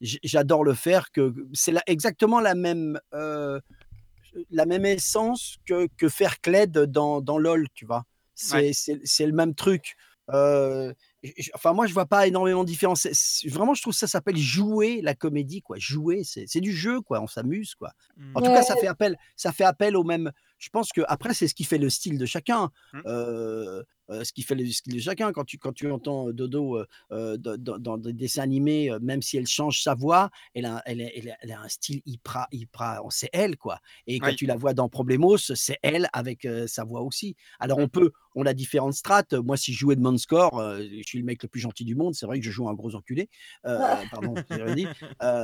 j'adore 0.00 0.64
le 0.64 0.74
faire. 0.74 1.10
Que 1.12 1.34
c'est 1.52 1.74
exactement 1.86 2.40
la 2.40 2.54
même, 2.54 2.98
la 3.12 4.66
même 4.66 4.86
essence 4.86 5.56
que, 5.66 5.86
que 5.96 6.08
faire 6.08 6.40
Cled 6.40 6.72
dans, 6.72 7.20
dans 7.20 7.38
LOL, 7.38 7.68
tu 7.74 7.84
vois? 7.86 8.04
C'est, 8.42 8.92
Ouais. 8.92 9.26
le 9.26 9.32
même 9.32 9.54
truc. 9.54 9.94
Euh, 10.32 10.92
j- 11.22 11.34
j- 11.36 11.50
enfin, 11.54 11.72
moi, 11.72 11.86
je 11.86 11.92
vois 11.92 12.06
pas 12.06 12.26
énormément 12.26 12.62
de 12.62 12.68
différence. 12.68 13.06
Vraiment, 13.46 13.74
je 13.74 13.82
trouve 13.82 13.92
que 13.92 13.98
ça 13.98 14.06
s'appelle 14.06 14.36
jouer 14.36 15.00
la 15.02 15.14
comédie, 15.14 15.62
quoi. 15.62 15.76
Jouer, 15.78 16.22
c'est, 16.24 16.60
du 16.60 16.72
jeu, 16.72 17.00
quoi. 17.00 17.20
On 17.20 17.26
s'amuse, 17.26 17.74
quoi. 17.74 17.92
En 18.34 18.40
tout 18.40 18.46
cas, 18.50 18.62
ça 18.62 18.76
fait 18.76 18.86
appel, 18.86 19.16
ça 19.36 19.52
fait 19.52 19.64
appel 19.64 19.96
au 19.96 20.04
même. 20.04 20.30
Je 20.62 20.68
pense 20.70 20.90
que 20.92 21.00
après, 21.08 21.34
c'est 21.34 21.48
ce 21.48 21.54
qui 21.54 21.64
fait 21.64 21.78
le 21.78 21.90
style 21.90 22.18
de 22.18 22.24
chacun. 22.26 22.70
Mmh. 22.92 23.00
Euh, 23.06 23.82
ce 24.24 24.32
qui 24.32 24.42
fait 24.42 24.54
le 24.54 24.66
style 24.70 24.94
de 24.94 25.00
chacun. 25.00 25.32
Quand 25.32 25.44
tu, 25.44 25.58
quand 25.58 25.72
tu 25.72 25.90
entends 25.90 26.30
Dodo 26.32 26.84
euh, 27.12 27.36
dans, 27.38 27.96
des 27.98 28.12
dessins 28.12 28.42
animés, 28.42 28.90
même 29.00 29.22
si 29.22 29.38
elle 29.38 29.46
change 29.46 29.82
sa 29.82 29.94
voix, 29.94 30.28
elle 30.54 30.66
a, 30.66 30.82
elle 30.86 31.00
a- 31.00 31.16
elle 31.16 31.30
a- 31.30 31.36
elle 31.40 31.52
a 31.52 31.60
un 31.62 31.68
style 31.68 32.00
hyper, 32.04 32.46
hyper, 32.52 33.00
c'est 33.10 33.30
elle, 33.32 33.56
quoi. 33.56 33.80
Et 34.06 34.18
quand 34.20 34.28
Oui. 34.28 34.36
tu 34.36 34.46
la 34.46 34.56
vois 34.56 34.74
dans 34.74 34.88
Problemos, 34.88 35.38
c'est 35.38 35.78
elle 35.82 36.08
avec 36.12 36.44
euh, 36.44 36.66
sa 36.66 36.84
voix 36.84 37.00
aussi. 37.02 37.34
Alors 37.58 37.78
Mmh. 37.78 37.82
on 37.82 37.88
peut, 37.88 38.12
on 38.36 38.44
a 38.46 38.52
différentes 38.54 38.94
strates. 38.94 39.32
Moi, 39.34 39.56
si 39.56 39.72
je 39.72 39.78
jouais 39.78 39.96
de 39.96 40.16
Score, 40.18 40.58
euh, 40.60 40.82
je 40.82 41.02
suis 41.06 41.18
le 41.18 41.24
mec 41.24 41.42
le 41.42 41.48
plus 41.48 41.60
gentil 41.60 41.84
du 41.84 41.94
monde. 41.96 42.14
C'est 42.14 42.26
vrai 42.26 42.38
que 42.38 42.44
je 42.44 42.50
joue 42.50 42.68
un 42.68 42.74
gros 42.74 42.94
enculé. 42.94 43.30
Pardon, 44.12 44.34
dit. 44.76 44.86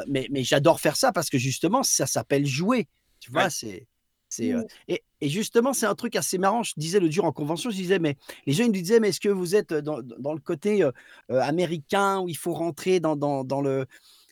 Mais 0.08 0.26
mais 0.30 0.44
j'adore 0.44 0.78
faire 0.80 0.96
ça 0.96 1.10
parce 1.10 1.30
que 1.30 1.38
justement, 1.38 1.82
ça 1.82 2.06
s'appelle 2.06 2.44
jouer. 2.46 2.86
Tu 3.20 3.30
vois, 3.32 3.44
Ouais. 3.44 3.50
c'est. 3.50 3.86
C'est, 4.28 4.52
euh, 4.52 4.60
Mm. 4.62 4.66
et, 4.88 5.02
et 5.20 5.28
justement, 5.28 5.72
c'est 5.72 5.86
un 5.86 5.94
truc 5.94 6.16
assez 6.16 6.38
marrant. 6.38 6.62
Je 6.62 6.74
disais 6.76 7.00
le 7.00 7.10
jour 7.10 7.24
en 7.24 7.32
convention, 7.32 7.70
je 7.70 7.76
disais, 7.76 7.98
mais 7.98 8.16
les 8.46 8.52
gens 8.52 8.64
ils 8.64 8.68
me 8.70 8.74
disaient, 8.74 9.00
mais 9.00 9.08
est-ce 9.10 9.20
que 9.20 9.28
vous 9.28 9.54
êtes 9.54 9.72
dans, 9.72 10.00
dans 10.02 10.32
le 10.32 10.40
côté 10.40 10.82
euh, 10.82 10.90
euh, 11.30 11.40
américain 11.40 12.20
où 12.20 12.28
il 12.28 12.36
faut 12.36 12.52
rentrer 12.54 13.00
dans, 13.00 13.16
dans, 13.16 13.44
dans 13.44 13.60
le 13.60 13.86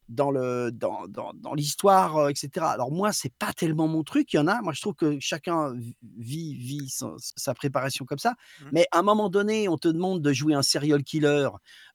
dans 0.08 0.30
le 0.30 0.70
dans, 0.70 1.08
dans, 1.08 1.32
dans 1.34 1.52
l'histoire, 1.54 2.16
euh, 2.16 2.28
etc. 2.28 2.64
Alors 2.66 2.92
moi, 2.92 3.10
c'est 3.12 3.32
pas 3.40 3.52
tellement 3.52 3.88
mon 3.88 4.04
truc. 4.04 4.32
Il 4.32 4.36
y 4.36 4.38
en 4.38 4.46
a. 4.46 4.62
Moi, 4.62 4.72
je 4.72 4.80
trouve 4.80 4.94
que 4.94 5.18
chacun 5.18 5.74
vi- 6.16 6.54
vit 6.56 6.94
sa 7.18 7.54
préparation 7.54 8.04
comme 8.04 8.18
ça. 8.18 8.34
Mhm. 8.60 8.68
Mais 8.72 8.86
à 8.92 9.00
un 9.00 9.02
moment 9.02 9.28
donné, 9.28 9.68
on 9.68 9.76
te 9.78 9.88
demande 9.88 10.22
de 10.22 10.32
jouer 10.32 10.54
un 10.54 10.62
serial 10.62 11.02
killer. 11.02 11.48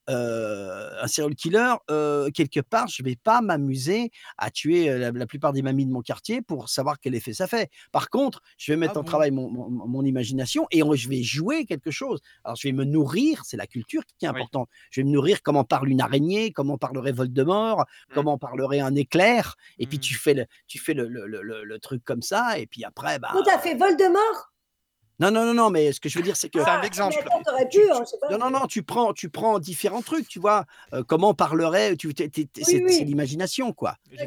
Euh, 0.10 0.90
un 1.02 1.08
serial 1.08 1.36
killer, 1.36 1.74
euh, 1.90 2.30
quelque 2.32 2.60
part, 2.60 2.88
je 2.88 3.04
vais 3.04 3.16
pas 3.16 3.42
m'amuser 3.42 4.12
à 4.38 4.50
tuer 4.52 4.90
euh, 4.90 4.98
la, 4.98 5.12
la 5.12 5.26
plupart 5.26 5.54
des 5.54 5.62
mamies 5.62 5.86
de 5.86 5.92
mon 5.92 6.02
quartier 6.02 6.42
pour 6.42 6.70
savoir 6.70 7.00
quel 7.00 7.16
effet 7.16 7.34
ça 7.34 7.48
fait. 7.48 7.70
Par 7.92 8.10
contre, 8.10 8.42
je 8.58 8.72
vais 8.72 8.78
mettre 8.78 8.94
Ah 8.96 9.00
en 9.00 9.04
bon? 9.04 9.08
travail 9.08 9.32
mon, 9.32 9.50
mon- 9.50 9.70
mon 9.70 10.04
imagination 10.04 10.68
et 10.72 10.84
on- 10.84 10.94
je 10.96 11.08
vais 11.10 11.24
jouer 11.24 11.66
quelque 11.66 11.92
chose. 11.92 12.20
Alors, 12.44 12.56
je 12.56 12.68
vais 12.68 12.74
me 12.74 12.84
nourrir, 12.84 13.42
c'est 13.46 13.58
la 13.58 13.68
culture 13.68 14.04
qui 14.06 14.26
est 14.26 14.30
Oui. 14.30 14.36
importante. 14.36 14.70
Je 14.90 15.02
vais 15.02 15.06
me 15.06 15.12
nourrir 15.12 15.42
comment 15.44 15.64
parle 15.64 15.90
une 15.90 16.02
araignée, 16.02 16.52
comment 16.52 16.78
parlerait 16.78 17.12
Voldemort, 17.12 17.80
Mm. 18.10 18.14
comment 18.14 18.38
parlerait 18.38 18.80
un 18.80 18.96
éclair. 18.96 19.56
Et 19.80 19.88
puis, 19.88 19.98
Mm. 19.98 20.02
tu 20.02 20.16
fais, 20.16 20.34
le, 20.34 20.46
tu 20.68 20.80
fais 20.80 20.94
le, 20.94 21.08
le- 21.08 21.28
le- 21.28 21.42
le- 21.42 21.64
le 21.64 21.80
truc 21.80 22.04
comme 22.04 22.22
ça. 22.22 22.58
Et 22.60 22.68
puis 22.68 22.84
après, 22.84 23.20
bah. 23.20 23.32
Oh, 23.36 23.42
t'as 23.46 23.60
fait 23.60 23.76
Voldemort? 23.76 24.52
Non, 25.22 25.30
non, 25.32 25.46
non, 25.46 25.54
non, 25.54 25.70
mais 25.70 25.94
ce 25.94 26.00
que 26.00 26.10
je 26.10 26.18
veux 26.18 26.24
dire, 26.24 26.36
c'est 26.36 26.50
que. 26.50 26.60
C'est 26.60 26.68
un 26.70 26.80
Ah, 26.82 26.86
exemple. 26.86 27.16
attends, 27.20 27.40
pu, 27.70 27.80
hein, 27.92 28.04
je 28.12 28.18
pas. 28.20 28.30
Non, 28.32 28.38
non, 28.50 28.60
non, 28.60 28.66
tu 28.68 28.82
prends, 28.82 29.14
tu 29.14 29.30
prends 29.30 29.60
différents 29.60 30.02
trucs, 30.02 30.28
tu 30.28 30.40
vois. 30.40 30.66
Euh, 30.94 31.04
comment 31.04 31.34
parlerait. 31.34 31.96
Tu, 31.96 32.08
Oui, 32.08 32.14
c'est 32.64 32.84
oui. 32.84 33.06
l'imagination, 33.06 33.72
quoi. 33.72 33.98
Ça 34.18 34.26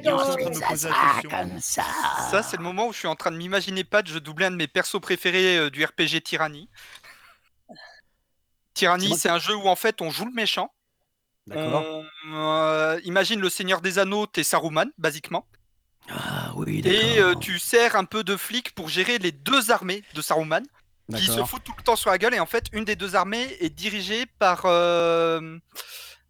comme 1.29 1.61
ça. 1.61 1.83
Ça, 2.31 2.43
c'est 2.43 2.57
le 2.57 2.63
moment 2.63 2.87
où 2.87 2.93
je 2.93 2.99
suis 2.99 3.09
en 3.09 3.17
train 3.17 3.33
de 3.33 3.37
m'imaginer 3.37 3.83
pas 3.85 4.03
de 4.03 4.19
doubler 4.21 4.47
un 4.47 4.53
de 4.53 4.57
mes 4.57 4.69
persos 4.69 5.01
préférés 5.01 5.59
euh, 5.59 5.69
du 5.71 5.85
RPG 5.85 6.23
Tyranny. 6.23 6.69
Tyranny, 8.75 9.17
c'est 9.17 9.29
un 9.29 9.39
jeu 9.39 9.55
où 9.55 9.67
en 9.69 9.77
fait 9.77 10.01
on 10.01 10.11
joue 10.11 10.25
le 10.27 10.33
méchant. 10.33 10.73
D'accord. 11.47 11.85
On, 11.85 12.35
euh, 12.35 13.01
imagine 13.05 13.41
le 13.41 13.49
Seigneur 13.51 13.81
des 13.81 13.99
Anneaux, 13.99 14.27
t'es 14.27 14.43
Saruman, 14.43 14.87
basiquement. 14.99 15.47
oui, 16.57 16.81
Et 16.85 17.19
euh, 17.21 17.35
tu 17.35 17.59
sers 17.59 17.97
un 17.97 18.05
peu 18.05 18.25
de 18.25 18.37
flic 18.37 18.75
pour 18.75 18.89
gérer 18.89 19.19
les 19.19 19.31
deux 19.33 19.71
armées 19.71 20.03
de 20.15 20.23
Saruman, 20.23 20.63
qui 21.19 21.27
se 21.27 21.45
foutent 21.45 21.65
tout 21.65 21.75
le 21.77 21.83
temps 21.83 21.97
sur 21.97 22.11
la 22.11 22.19
gueule. 22.19 22.35
Et 22.35 22.41
en 22.41 22.47
fait, 22.47 22.65
une 22.73 22.85
des 22.85 22.97
deux 22.97 23.15
armées 23.17 23.57
est 23.61 23.71
dirigée 23.71 24.27
par 24.39 24.63
euh, 24.67 25.59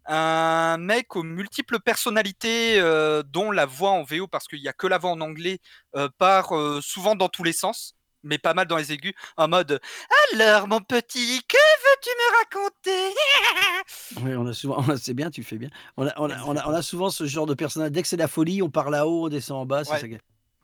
un 0.05 0.77
mec 0.77 1.15
aux 1.15 1.23
multiples 1.23 1.79
personnalités, 1.79 2.79
euh, 2.79 3.23
dont 3.23 3.51
la 3.51 3.65
voix 3.65 3.91
en 3.91 4.03
VO, 4.03 4.27
parce 4.27 4.47
qu'il 4.47 4.61
n'y 4.61 4.67
a 4.67 4.73
que 4.73 4.87
la 4.87 4.97
voix 4.97 5.11
en 5.11 5.21
anglais, 5.21 5.59
euh, 5.95 6.09
part 6.17 6.51
souvent 6.81 7.15
dans 7.15 7.29
tous 7.29 7.43
les 7.43 7.53
sens, 7.53 7.95
mais 8.23 8.37
pas 8.37 8.53
mal 8.53 8.67
dans 8.67 8.77
les 8.77 8.91
aigus, 8.91 9.13
en 9.37 9.47
mode 9.47 9.79
Alors, 10.33 10.67
mon 10.67 10.79
petit, 10.81 11.41
que 11.47 11.57
veux-tu 11.57 12.09
me 12.09 12.37
raconter? 12.39 13.15
Oui, 14.23 14.35
on 14.35 14.45
a 14.47 14.53
souvent, 14.53 14.77
on 14.79 14.89
a- 14.89 14.97
c'est 14.97 15.13
bien, 15.13 15.29
tu 15.29 15.43
fais 15.43 15.57
bien. 15.57 15.69
On 15.97 16.07
a, 16.07 16.13
on, 16.17 16.29
a, 16.29 16.37
on, 16.43 16.55
a, 16.55 16.67
on 16.67 16.73
a 16.73 16.81
souvent 16.81 17.09
ce 17.09 17.25
genre 17.25 17.45
de 17.45 17.53
personnage. 17.53 17.91
Dès 17.91 18.01
que 18.01 18.07
c'est 18.07 18.17
la 18.17 18.27
folie, 18.27 18.61
on 18.61 18.69
part 18.69 18.89
là-haut, 18.89 19.25
on 19.25 19.29
descend 19.29 19.57
en 19.61 19.65
bas. 19.65 19.83
c'est 19.83 19.91
ça 20.01 20.07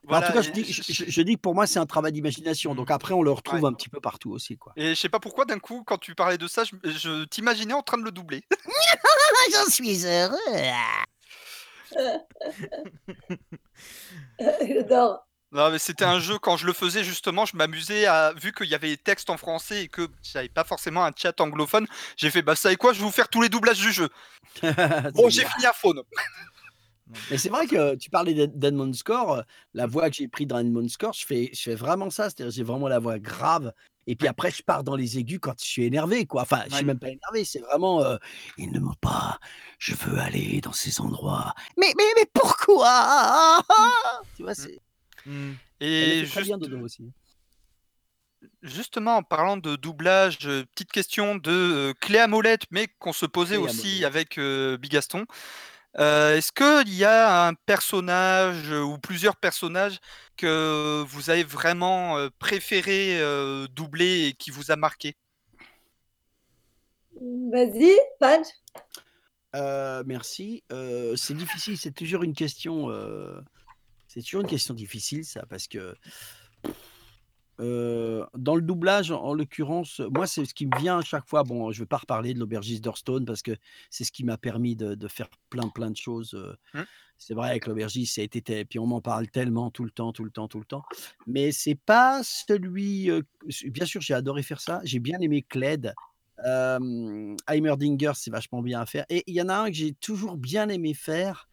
Voilà, 0.04 0.26
en 0.26 0.30
tout 0.30 0.34
cas, 0.34 0.40
et 0.40 0.42
je 0.42 0.50
dis, 0.50 0.64
je, 0.64 0.82
je- 0.82 0.92
je- 0.92 1.10
je 1.10 1.22
dis 1.22 1.36
que 1.36 1.40
pour 1.40 1.54
moi, 1.54 1.66
c'est 1.66 1.78
un 1.78 1.86
travail 1.86 2.12
d'imagination. 2.12 2.74
Donc 2.74 2.90
après, 2.90 3.14
on 3.14 3.22
le 3.22 3.30
retrouve 3.30 3.64
un 3.66 3.72
petit 3.72 3.88
peu 3.88 4.00
partout 4.00 4.32
aussi. 4.32 4.56
Quoi. 4.58 4.72
Et 4.76 4.90
je 4.90 5.00
sais 5.00 5.08
pas 5.08 5.20
pourquoi, 5.20 5.44
d'un 5.44 5.58
coup, 5.60 5.84
quand 5.86 5.98
tu 5.98 6.14
parlais 6.14 6.38
de 6.38 6.46
ça, 6.48 6.64
je, 6.64 6.74
je 6.90 7.24
t'imaginais 7.24 7.74
en 7.74 7.82
train 7.82 7.98
de 7.98 8.02
le 8.04 8.10
doubler. 8.10 8.42
J'en 9.52 9.70
suis 9.70 10.04
heureux. 10.06 10.36
J'adore. 14.40 15.26
Non, 15.54 15.70
mais 15.70 15.78
c'était 15.78 16.06
un 16.06 16.18
jeu, 16.18 16.38
quand 16.38 16.56
je 16.56 16.66
le 16.66 16.72
faisais, 16.72 17.04
justement, 17.04 17.44
je 17.44 17.54
m'amusais 17.56 18.06
à. 18.06 18.32
Vu 18.32 18.52
qu'il 18.52 18.68
y 18.68 18.74
avait 18.74 18.86
les 18.88 18.96
textes 18.96 19.28
en 19.28 19.36
français 19.36 19.82
et 19.84 19.88
que 19.88 20.08
j'avais 20.22 20.48
pas 20.48 20.64
forcément 20.64 21.04
un 21.04 21.10
chat 21.14 21.38
anglophone, 21.42 21.86
j'ai 22.16 22.30
fait, 22.30 22.40
bah, 22.40 22.56
ça 22.56 22.62
savez 22.62 22.76
quoi, 22.76 22.94
je 22.94 23.00
vais 23.00 23.04
vous 23.04 23.10
faire 23.10 23.28
tous 23.28 23.42
les 23.42 23.50
doublages 23.50 23.78
du 23.78 23.92
jeu. 23.92 24.08
Bon, 25.14 25.28
j'ai 25.28 25.44
fini 25.44 25.66
à 25.66 25.72
faune. 25.74 26.00
Mais 27.30 27.36
c'est 27.38 27.48
vrai 27.50 27.66
que 27.66 27.94
tu 27.96 28.08
parlais 28.10 28.32
d'Ed- 28.34 28.58
d'Edmond 28.58 28.92
Score. 28.94 29.32
euh, 29.34 29.42
La 29.74 29.86
voix 29.86 30.08
que 30.08 30.16
j'ai 30.16 30.28
prise 30.28 30.46
dans 30.46 30.58
Edmond 30.58 30.88
Score, 30.88 31.12
je 31.12 31.26
fais, 31.26 31.50
je 31.52 31.60
fais 31.60 31.74
vraiment 31.74 32.10
ça. 32.10 32.24
C'est-à-dire, 32.30 32.50
j'ai 32.52 32.62
vraiment 32.62 32.88
la 32.88 32.98
voix 32.98 33.18
grave. 33.18 33.72
Et 34.06 34.16
puis 34.16 34.26
après, 34.26 34.50
je 34.50 34.62
pars 34.62 34.82
dans 34.82 34.96
les 34.96 35.18
aigus 35.18 35.38
quand 35.40 35.54
je 35.60 35.64
suis 35.64 35.84
énervé. 35.84 36.26
Quoi. 36.26 36.42
Enfin, 36.42 36.62
je 36.70 36.74
suis 36.76 36.84
même 36.84 36.98
pas 36.98 37.08
énervé. 37.10 37.44
C'est 37.44 37.60
vraiment. 37.60 38.02
euh, 38.02 38.16
il 38.58 38.72
ne 38.72 38.80
ment 38.80 38.96
pas. 39.00 39.38
Je 39.78 39.94
veux 39.94 40.18
aller 40.18 40.60
dans 40.60 40.72
ces 40.72 41.00
endroits. 41.00 41.54
Mais, 41.76 41.92
mais, 41.96 42.04
mais 42.16 42.26
pourquoi? 42.32 43.62
Tu 44.36 44.42
vois, 44.42 44.54
c'est. 44.54 44.80
Hmm. 45.26 45.52
Elle 45.80 45.88
Et 46.24 46.26
très 46.26 46.42
bien 46.42 46.56
juste- 46.58 46.70
dedans 46.70 46.82
aussi. 46.82 47.10
justement, 48.62 49.16
en 49.18 49.22
parlant 49.22 49.56
de 49.56 49.76
doublage, 49.76 50.38
euh, 50.46 50.64
petite 50.74 50.90
question 50.92 51.36
de 51.36 51.50
euh, 51.50 51.92
Cléa 52.00 52.26
Molette, 52.26 52.64
mais 52.70 52.88
qu'on 52.98 53.12
se 53.12 53.26
posait 53.26 53.56
Cléa 53.56 53.66
aussi 53.68 53.86
Molette. 53.88 54.04
avec 54.04 54.38
euh, 54.38 54.76
Bigaston. 54.78 55.26
Euh, 55.98 56.36
Est-ce 56.36 56.52
qu'il 56.52 56.94
y 56.94 57.04
a 57.04 57.46
un 57.48 57.54
personnage 57.54 58.70
euh, 58.70 58.80
ou 58.80 58.98
plusieurs 58.98 59.36
personnages 59.36 59.98
que 60.36 61.04
vous 61.06 61.28
avez 61.28 61.44
vraiment 61.44 62.16
euh, 62.16 62.30
préféré 62.38 63.20
euh, 63.20 63.66
doubler 63.68 64.28
et 64.28 64.32
qui 64.32 64.50
vous 64.50 64.70
a 64.70 64.76
marqué? 64.76 65.16
Vas-y, 67.20 67.94
Page. 68.18 68.46
Euh, 69.54 70.02
merci. 70.06 70.64
Euh, 70.72 71.14
c'est 71.16 71.34
difficile, 71.34 71.76
c'est 71.76 71.92
toujours 71.92 72.22
une 72.22 72.34
question. 72.34 72.90
euh, 72.90 73.40
c'est 74.08 74.22
toujours 74.22 74.40
une 74.40 74.46
question 74.46 74.72
difficile, 74.74 75.24
ça, 75.24 75.44
parce 75.48 75.68
que 75.68 75.94
euh, 77.60 78.24
dans 78.36 78.56
le 78.56 78.62
doublage, 78.62 79.10
en, 79.10 79.22
en 79.22 79.34
l'occurrence, 79.34 80.00
moi, 80.10 80.26
c'est 80.26 80.44
ce 80.44 80.54
qui 80.54 80.66
me 80.66 80.78
vient 80.78 80.98
à 80.98 81.02
chaque 81.02 81.28
fois. 81.28 81.42
Bon, 81.42 81.70
je 81.70 81.78
ne 81.78 81.82
vais 81.84 81.88
pas 81.88 81.98
reparler 81.98 82.34
de 82.34 82.38
l'aubergiste 82.40 82.82
d'Hearthstone 82.82 83.24
parce 83.24 83.42
que 83.42 83.52
c'est 83.90 84.04
ce 84.04 84.12
qui 84.12 84.24
m'a 84.24 84.38
permis 84.38 84.76
de, 84.76 84.94
de 84.94 85.08
faire 85.08 85.28
plein, 85.50 85.68
plein 85.68 85.90
de 85.90 85.96
choses. 85.96 86.34
Hmm. 86.74 86.82
C'est 87.18 87.34
vrai, 87.34 87.50
avec 87.50 87.66
l'aubergiste, 87.66 88.16
ça 88.16 88.20
a 88.20 88.24
été. 88.24 88.58
Et 88.58 88.64
puis 88.64 88.78
on 88.78 88.86
m'en 88.86 89.00
parle 89.00 89.28
tellement, 89.28 89.70
tout 89.70 89.84
le 89.84 89.90
temps, 89.90 90.12
tout 90.12 90.24
le 90.24 90.30
temps, 90.30 90.48
tout 90.48 90.58
le 90.58 90.64
temps. 90.64 90.82
Mais 91.26 91.52
c'est 91.52 91.76
pas 91.76 92.20
celui. 92.24 93.10
euh, 93.10 93.22
bien 93.66 93.86
sûr, 93.86 94.00
j'ai 94.00 94.14
adoré 94.14 94.42
faire 94.42 94.60
ça. 94.60 94.80
J'ai 94.84 94.98
bien 94.98 95.18
aimé 95.20 95.42
Cled. 95.48 95.94
Euh, 96.44 97.36
Heimerdinger, 97.48 98.12
c'est 98.14 98.30
vachement 98.32 98.62
bien 98.62 98.80
à 98.80 98.86
faire. 98.86 99.04
Et 99.08 99.22
il 99.28 99.34
y 99.34 99.42
en 99.42 99.48
a 99.48 99.54
un 99.54 99.66
que 99.68 99.74
j'ai 99.74 99.92
toujours 99.94 100.36
bien 100.36 100.68
aimé 100.68 100.94
faire. 100.94 101.48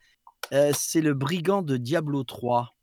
c'est 0.74 1.02
le 1.02 1.14
brigand 1.14 1.62
de 1.62 1.78
Diablo 1.78 2.24
3. 2.24 2.76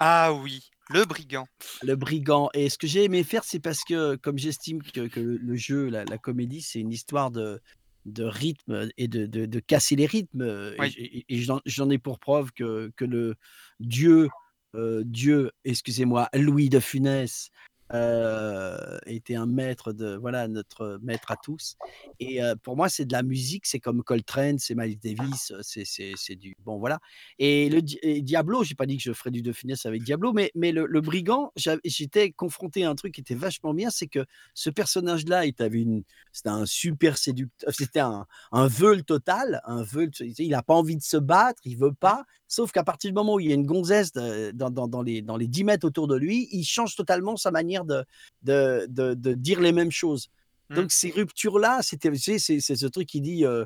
Ah 0.00 0.32
oui, 0.32 0.71
le 0.92 1.04
brigand. 1.04 1.46
Le 1.82 1.96
brigand. 1.96 2.48
Et 2.54 2.68
ce 2.68 2.78
que 2.78 2.86
j'ai 2.86 3.04
aimé 3.04 3.22
faire, 3.24 3.44
c'est 3.44 3.60
parce 3.60 3.82
que, 3.84 4.16
comme 4.16 4.38
j'estime 4.38 4.82
que, 4.82 5.06
que 5.08 5.20
le, 5.20 5.36
le 5.36 5.56
jeu, 5.56 5.88
la, 5.88 6.04
la 6.04 6.18
comédie, 6.18 6.62
c'est 6.62 6.80
une 6.80 6.92
histoire 6.92 7.30
de, 7.30 7.60
de 8.06 8.24
rythme 8.24 8.88
et 8.96 9.08
de, 9.08 9.26
de- 9.26 9.46
de 9.46 9.60
casser 9.60 9.96
les 9.96 10.06
rythmes. 10.06 10.42
euh, 10.42 10.74
Oui. 10.78 10.94
Et, 10.98 11.18
et- 11.18 11.24
et 11.28 11.38
j'en 11.42 11.60
j'en 11.66 11.88
ai 11.90 11.98
pour 11.98 12.18
preuve 12.18 12.52
que, 12.52 12.92
que 12.96 13.04
le 13.04 13.34
Dieu, 13.80 14.28
euh, 14.74 15.02
Dieu, 15.04 15.50
excusez-moi, 15.64 16.28
Louis 16.34 16.68
de 16.68 16.80
Funès, 16.80 17.50
euh, 17.94 18.98
était 19.06 19.34
un 19.34 19.46
maître 19.46 19.92
de, 19.92 20.16
voilà, 20.16 20.48
notre 20.48 20.98
maître 21.02 21.30
à 21.30 21.36
tous. 21.36 21.76
Et 22.20 22.42
euh, 22.42 22.54
pour 22.62 22.76
moi, 22.76 22.88
c'est 22.88 23.04
de 23.04 23.12
la 23.12 23.22
musique, 23.22 23.66
c'est 23.66 23.80
comme 23.80 24.02
Coltrane, 24.02 24.58
c'est 24.58 24.74
Miles 24.74 24.98
Davis, 24.98 25.52
euh, 25.52 25.60
c'est 25.62 26.36
du, 26.36 26.56
bon, 26.64 26.78
voilà. 26.78 27.00
Et 27.38 27.68
le 27.68 27.80
et 28.02 28.22
Diablo, 28.22 28.64
j'ai 28.64 28.74
pas 28.74 28.86
dit 28.86 28.96
que 28.96 29.02
je 29.02 29.12
ferais 29.12 29.30
du 29.30 29.42
De 29.42 29.52
Funès 29.52 29.84
avec 29.86 30.02
Diablo, 30.02 30.32
mais, 30.32 30.50
mais 30.54 30.72
le, 30.72 31.00
brigand, 31.00 31.52
j'étais 31.84 32.30
confronté 32.30 32.84
à 32.84 32.90
un 32.90 32.94
truc 32.94 33.14
qui 33.14 33.20
était 33.20 33.34
vachement 33.34 33.74
bien, 33.74 33.90
c'est 33.90 34.06
que 34.06 34.24
ce 34.54 34.70
personnage-là, 34.70 35.46
il 35.46 35.54
avait 35.58 35.80
une, 35.80 36.04
c'était 36.32 36.48
un 36.48 36.66
super 36.66 37.18
séducteur, 37.18 37.72
c'était 37.72 38.00
un, 38.00 38.26
un 38.52 38.66
veule 38.68 39.04
total, 39.04 39.60
un 39.64 39.84
sais, 39.84 40.28
il 40.38 40.50
n'a 40.50 40.62
pas 40.62 40.74
envie 40.74 40.96
de 40.96 41.02
se 41.02 41.16
battre, 41.16 41.60
il 41.64 41.76
veut 41.76 41.92
pas, 41.92 42.24
sauf 42.48 42.72
qu'à 42.72 42.84
partir 42.84 43.10
du 43.10 43.14
moment 43.14 43.34
où 43.34 43.40
il 43.40 43.48
y 43.48 43.52
a 43.52 43.54
une 43.54 43.66
gonzesse 43.66 44.12
dans- 44.12 44.70
dans 44.70 45.02
les, 45.02 45.22
dans 45.22 45.36
les 45.36 45.48
10 45.48 45.64
mètres 45.64 45.86
autour 45.86 46.06
de 46.06 46.16
lui, 46.16 46.48
il 46.52 46.64
change 46.64 46.96
totalement 46.96 47.36
sa 47.36 47.50
manière 47.50 47.81
de, 47.84 48.04
de, 48.42 48.86
de, 48.88 49.14
de 49.14 49.32
dire 49.34 49.60
les 49.60 49.72
mêmes 49.72 49.90
choses. 49.90 50.28
Mm. 50.70 50.74
Donc 50.76 50.92
ces 50.92 51.10
ruptures-là, 51.10 51.80
c'était, 51.82 52.14
c'est, 52.16 52.38
c'est 52.38 52.60
ce 52.60 52.86
truc 52.86 53.08
qui 53.08 53.20
dit, 53.20 53.44
euh, 53.44 53.64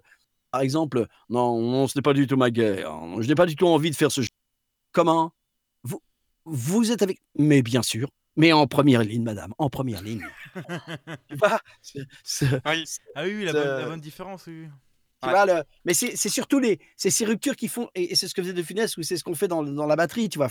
par 0.51 0.61
exemple, 0.61 1.07
non, 1.29 1.61
non, 1.61 1.87
ce 1.89 1.99
n'est 1.99 2.03
pas 2.03 2.15
du 2.15 2.27
tout 2.27 2.37
ma 2.37 2.51
guerre, 2.51 2.93
je 3.21 3.29
n'ai 3.29 3.35
pas 3.35 3.47
du 3.47 3.57
tout 3.57 3.67
envie 3.67 3.91
de 3.91 3.97
faire 3.97 4.11
ce 4.13 4.23
jeu. 4.23 4.29
Comment? 4.93 5.33
Vous, 5.83 6.01
vous 6.45 6.91
êtes 6.93 7.03
avec... 7.03 7.21
Mais 7.39 7.63
bien 7.63 7.83
sûr, 7.83 8.09
mais 8.37 8.53
en 8.53 8.67
première 8.67 9.03
ligne, 9.03 9.23
madame, 9.23 9.53
en 9.59 9.69
première 9.71 10.03
ligne. 10.03 10.27
tu 11.29 11.37
vois, 11.37 11.61
Oui. 11.95 12.85
Ah 13.15 13.25
oui, 13.25 13.45
la, 13.45 13.53
bonne, 13.53 13.63
la 13.81 13.87
bonne 13.87 14.01
différence, 14.01 14.47
oui. 14.47 14.67
tu 15.23 15.29
Ouais. 15.29 15.33
vois, 15.33 15.47
le- 15.47 15.65
mais 15.85 15.95
c'est 15.95 16.15
c'est 16.17 16.29
surtout 16.29 16.59
les, 16.59 16.79
c'est 16.97 17.11
ces 17.11 17.25
ruptures 17.25 17.57
qui 17.57 17.69
font, 17.69 17.89
et, 17.95 18.13
et 18.13 18.15
c'est 18.15 18.29
ce 18.29 18.35
que 18.35 18.43
faisait 18.43 18.53
De 18.53 18.63
Funès, 18.63 18.97
ou 18.97 19.03
c'est 19.03 19.17
ce 19.17 19.25
qu'on 19.25 19.35
fait 19.35 19.49
dans, 19.49 19.63
dans 19.63 19.87
la 19.87 19.97
batterie, 19.97 20.29
tu 20.29 20.39
vois. 20.39 20.49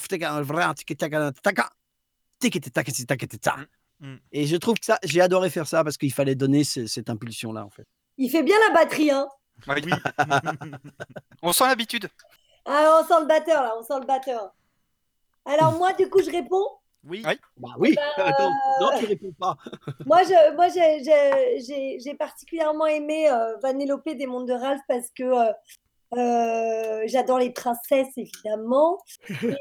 Et 4.32 4.46
je 4.46 4.56
trouve 4.58 4.76
que 4.78 4.86
ça, 4.86 5.00
j'ai 5.04 5.22
adoré 5.22 5.50
faire 5.50 5.68
ça 5.68 5.84
parce 5.84 5.98
qu'il 5.98 6.12
fallait 6.14 6.36
donner 6.36 6.64
ce- 6.64 6.86
cette 6.86 7.10
impulsion-là, 7.10 7.64
en 7.66 7.70
fait. 7.70 7.88
Il 8.18 8.30
fait 8.30 8.44
bien 8.44 8.56
la 8.68 8.74
batterie, 8.74 9.10
hein. 9.12 9.28
Oui. 9.68 9.82
On 11.42 11.54
sent 11.54 11.64
l'habitude. 11.66 12.10
Ah, 12.66 13.00
on 13.02 13.08
sent 13.08 13.22
le 13.22 13.26
batteur, 13.28 13.64
là, 13.64 13.74
on 13.80 13.84
sent 13.84 14.00
le 14.02 14.06
batteur. 14.06 14.54
Alors, 15.46 15.74
moi, 15.78 15.94
du 15.94 16.10
coup, 16.10 16.22
je 16.22 16.30
réponds. 16.32 16.66
oui. 17.04 17.24
Oui. 17.26 17.40
Oui, 17.78 17.96
non, 18.82 18.90
tu 19.00 19.06
réponds 19.06 19.34
pas. 19.40 19.56
Moi, 20.06 20.22
moi, 20.56 20.68
j'ai- 20.70 22.00
j'ai 22.04 22.16
particulièrement 22.16 22.86
aimé 22.88 23.30
euh, 23.30 23.56
des 24.16 24.28
Mondes 24.28 24.48
de 24.48 24.54
Ralph 24.54 24.82
parce 24.88 25.10
que 25.12 25.24
j'adore 27.08 27.40
les 27.40 27.52
princesses, 27.52 28.18
évidemment. 28.18 28.98
Et, 29.30 29.56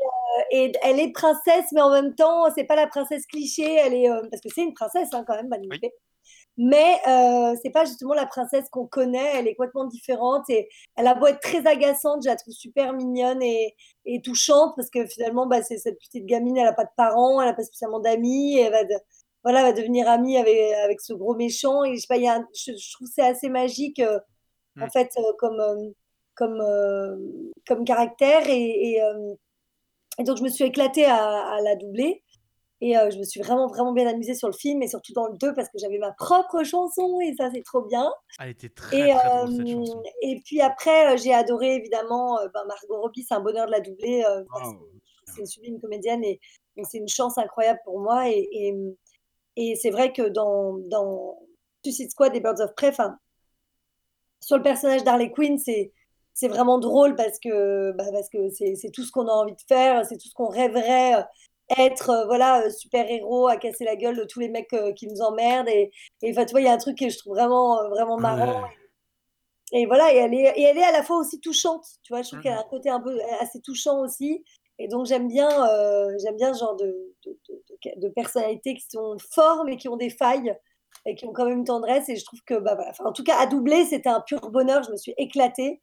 et 0.57 0.72
elle 0.82 1.00
est 1.00 1.11
princesse, 1.12 1.66
mais 1.72 1.80
en 1.80 1.90
même 1.90 2.14
temps, 2.14 2.44
c'est 2.55 2.64
pas 2.64 2.76
la 2.76 2.86
princesse 2.86 3.26
cliché. 3.26 3.64
Elle 3.84 3.94
est 3.94 4.09
euh, 4.11 4.22
parce 4.30 4.40
que 4.42 4.48
c'est 4.55 4.62
une 4.62 4.74
princesse 4.74 5.09
hein, 5.12 5.24
quand 5.26 5.34
même, 5.34 5.48
Vanellope. 5.48 5.90
Mais 6.57 7.00
euh, 7.09 7.57
c'est 7.61 7.70
pas 7.70 7.84
justement 7.84 8.14
la 8.14 8.26
princesse 8.26 8.68
qu'on 8.70 8.86
connaît. 8.86 9.32
Elle 9.34 9.48
est 9.48 9.57
complètement 9.57 9.86
différente 9.86 10.48
et 10.48 10.68
elle 10.96 11.09
a 11.09 11.14
beau 11.16 11.26
être 11.26 11.40
très 11.40 11.66
agaçante, 11.66 12.22
je 12.22 12.28
la 12.28 12.36
trouve 12.36 12.55
super 12.55 12.92
mignonne 12.92 13.42
et, 13.42 13.74
et 14.05 14.22
touchante 14.22 14.72
parce 14.76 14.88
que 14.88 15.05
finalement, 15.07 15.46
bah, 15.48 15.62
c'est 15.64 15.78
cette 15.78 15.98
petite 15.98 16.26
gamine, 16.26 16.57
elle 16.57 16.68
a 16.68 16.72
pas 16.72 16.84
de 16.84 16.94
parents, 16.96 17.40
elle 17.42 17.48
a 17.48 17.55
pas 17.55 17.64
spécialement 17.64 17.98
d'amis, 17.98 18.57
elle 18.61 18.70
va 18.70 18.84
de- 18.84 18.94
voilà, 19.42 19.61
elle 19.61 19.66
va 19.66 19.72
devenir 19.72 20.09
amie 20.09 20.38
avec, 20.38 20.57
avec 20.84 21.00
ce 21.00 21.12
gros 21.12 21.34
méchant. 21.34 21.82
Et 21.82 21.96
je, 21.96 22.00
sais 22.02 22.07
pas, 22.09 22.16
il 22.18 22.22
y 22.22 22.28
a 22.28 22.36
un- 22.36 22.48
je, 22.55 22.70
je 22.76 22.92
trouve 22.92 23.09
que 23.09 23.14
c'est 23.14 23.26
assez 23.26 23.48
magique, 23.48 23.98
euh, 23.98 24.20
en 24.80 24.86
Mm. 24.86 24.90
fait, 24.90 25.11
euh, 25.18 25.32
comme, 25.38 25.92
comme, 26.36 26.62
comme 27.66 27.84
caractère. 27.84 28.48
Et, 28.48 28.92
et, 28.92 29.02
et 30.18 30.24
donc, 30.24 30.36
je 30.38 30.42
me 30.42 30.48
suis 30.48 30.64
éclatée 30.64 31.04
à, 31.06 31.16
à 31.24 31.60
la 31.60 31.76
doubler. 31.76 32.22
Et 32.80 32.98
euh, 32.98 33.08
je 33.10 33.18
me 33.18 33.22
suis 33.22 33.40
vraiment, 33.40 33.66
vraiment 33.68 33.92
bien 33.92 34.06
amusée 34.06 34.34
sur 34.34 34.48
le 34.48 34.52
film 34.52 34.82
et 34.82 34.88
surtout 34.88 35.12
dans 35.14 35.28
le 35.28 35.38
2 35.38 35.54
parce 35.54 35.68
que 35.68 35.78
j'avais 35.78 35.96
ma 35.98 36.10
propre 36.12 36.64
chanson 36.64 37.18
et 37.20 37.32
ça, 37.38 37.48
c'est 37.54 37.62
trop 37.62 37.80
bien. 37.82 38.12
Elle 38.40 38.50
était 38.50 38.68
très, 38.68 38.98
Et, 38.98 39.14
très 39.14 39.28
drôle, 39.38 39.50
cette 39.56 39.60
euh, 39.66 39.72
chanson. 39.72 40.02
et 40.20 40.40
puis 40.44 40.60
après, 40.60 41.14
euh, 41.14 41.16
j'ai 41.16 41.32
adoré 41.32 41.76
évidemment 41.76 42.38
euh, 42.40 42.48
ben, 42.52 42.62
Margot 42.66 43.00
Robbie, 43.00 43.24
c'est 43.26 43.32
un 43.34 43.40
bonheur 43.40 43.66
de 43.66 43.70
la 43.70 43.80
doubler. 43.80 44.22
euh, 44.28 44.42
c'est 45.26 45.40
une 45.40 45.46
sublime 45.46 45.80
comédienne 45.80 46.22
et 46.24 46.40
c'est 46.82 46.98
une 46.98 47.08
chance 47.08 47.38
incroyable 47.38 47.80
pour 47.86 48.00
moi. 48.00 48.28
Et, 48.28 48.46
et, 48.52 48.74
et 49.56 49.76
c'est 49.76 49.90
vrai 49.90 50.12
que 50.12 50.28
dans, 50.28 50.76
dans 50.90 51.38
Suicide 51.84 52.10
Squad 52.10 52.36
et 52.36 52.40
Birds 52.40 52.60
of 52.60 52.74
Prey, 52.74 52.92
sur 54.40 54.56
le 54.58 54.62
personnage 54.62 55.04
d'Harley 55.04 55.30
Quinn, 55.30 55.58
c'est 55.58 55.92
c'est 56.35 56.49
vraiment 56.49 56.78
drôle 56.78 57.14
parce 57.16 57.39
que 57.39 57.93
bah, 57.93 58.05
parce 58.12 58.28
que 58.28 58.49
c'est 58.51 58.91
tout 58.93 59.05
ce 59.05 59.12
qu'on 59.12 59.28
a 59.28 59.32
envie 59.32 59.55
de 59.55 59.62
faire, 59.68 60.05
c'est 60.05 60.16
tout 60.18 60.28
ce 60.28 60.35
qu'on 60.35 60.49
rêverait 60.49 61.14
euh, 61.16 61.22
être, 61.78 62.11
euh, 62.11 62.26
voilà, 62.26 62.62
euh, 62.66 62.70
super-héros 62.70 63.49
à 63.49 63.57
casser 63.57 63.85
la 63.85 63.97
gueule 63.97 64.16
de 64.16 64.24
tous 64.24 64.41
les 64.41 64.49
mecs 64.49 64.74
qui 64.97 65.07
nous 65.07 65.20
emmerdent. 65.22 65.68
Et, 65.68 65.91
et 66.22 66.30
enfin, 66.32 66.45
tu 66.45 66.51
vois, 66.53 66.61
il 66.61 66.64
y 66.64 66.68
a 66.68 66.72
un 66.72 66.78
truc 66.78 66.99
que 66.99 67.09
je 67.09 67.16
trouve 67.18 67.35
vraiment, 67.35 67.89
vraiment 67.91 68.18
marrant. 68.18 68.62
Ouais. 68.62 68.68
Et 69.72 69.87
voilà, 69.87 70.12
et 70.12 70.18
elle, 70.18 70.35
est, 70.35 70.53
et 70.57 70.62
elle 70.62 70.78
est 70.78 70.85
à 70.85 70.93
la 70.93 71.03
fois 71.03 71.16
aussi 71.16 71.41
touchante. 71.41 71.85
Tu 72.03 72.12
vois, 72.12 72.22
je 72.22 72.28
trouve 72.28 72.39
Mhm. 72.39 72.43
qu'elle 72.45 72.53
a 72.53 72.61
un 72.61 72.68
côté 72.70 72.91
un 72.91 73.01
peu 73.01 73.18
assez 73.41 73.61
touchant 73.61 74.01
aussi. 74.01 74.45
Et 74.78 74.89
donc, 74.89 75.07
j'aime 75.07 75.28
bien, 75.28 75.49
euh, 75.68 76.11
j'aime 76.22 76.37
bien 76.37 76.53
ce 76.53 76.61
genre 76.61 76.76
de, 76.76 77.14
de, 77.24 77.39
de, 77.97 78.09
personnalités 78.09 78.74
qui 78.74 78.85
sont 78.91 79.16
forts, 79.32 79.64
mais 79.64 79.76
qui 79.76 79.89
ont 79.89 79.97
des 79.97 80.11
failles 80.11 80.55
et 81.07 81.14
qui 81.14 81.24
ont 81.26 81.32
quand 81.32 81.47
même 81.47 81.59
une 81.59 81.64
tendresse. 81.64 82.09
Et 82.09 82.16
je 82.16 82.24
trouve 82.24 82.41
que, 82.47 82.55
bah, 82.55 82.74
voilà. 82.74 82.91
Enfin, 82.91 83.05
en 83.07 83.12
tout 83.12 83.24
cas, 83.24 83.37
à 83.39 83.47
doubler, 83.47 83.85
c'était 83.85 84.09
un 84.09 84.20
pur 84.20 84.51
bonheur. 84.51 84.82
Je 84.82 84.91
me 84.93 84.97
suis 84.97 85.14
éclatée. 85.16 85.80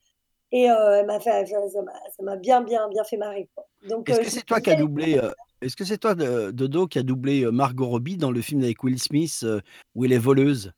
Et 0.52 0.70
euh, 0.70 1.00
elle 1.00 1.06
m'a 1.06 1.20
fait, 1.20 1.46
ça 1.46 2.24
m'a 2.24 2.36
bien, 2.36 2.62
bien, 2.62 2.88
bien 2.90 3.04
fait 3.04 3.18
marrer. 3.18 3.50
quoi. 3.56 3.66
Donc, 3.88 4.10
Est-ce 4.10 4.20
euh, 4.20 4.24
que 4.24 4.30
je 4.30 4.34
c'est 4.36 4.46
toi 4.46 4.60
qui 4.60 4.70
as 4.70 4.76
doublé 4.76 5.18
euh, 5.18 5.32
Est-ce 5.62 5.76
que 5.78 5.86
c'est 5.86 5.98
toi, 5.98 6.14
Dodo, 6.16 6.88
qui 6.88 7.00
a 7.00 7.04
doublé 7.04 7.44
euh, 7.46 7.52
Margot 7.52 7.88
Robbie 7.88 8.18
dans 8.18 8.32
le 8.32 8.42
film 8.42 8.62
avec 8.64 8.84
Will 8.84 9.00
Smith 9.02 9.40
euh, 9.44 9.62
où 9.96 10.04
elle 10.06 10.12
est 10.12 10.18
voleuse? 10.18 10.74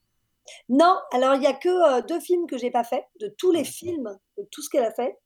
Non, 0.70 0.96
alors 1.12 1.36
il 1.36 1.42
y 1.42 1.48
a 1.48 1.54
que 1.54 1.70
euh, 1.70 2.02
deux 2.02 2.20
films 2.20 2.46
que 2.48 2.58
j'ai 2.58 2.70
pas 2.70 2.84
fait, 2.84 3.04
de 3.20 3.34
tous 3.38 3.52
les 3.52 3.64
films, 3.64 4.16
de 4.38 4.44
tout 4.52 4.62
ce 4.62 4.70
qu'elle 4.70 4.84
a 4.84 4.92
fait. 4.92 5.18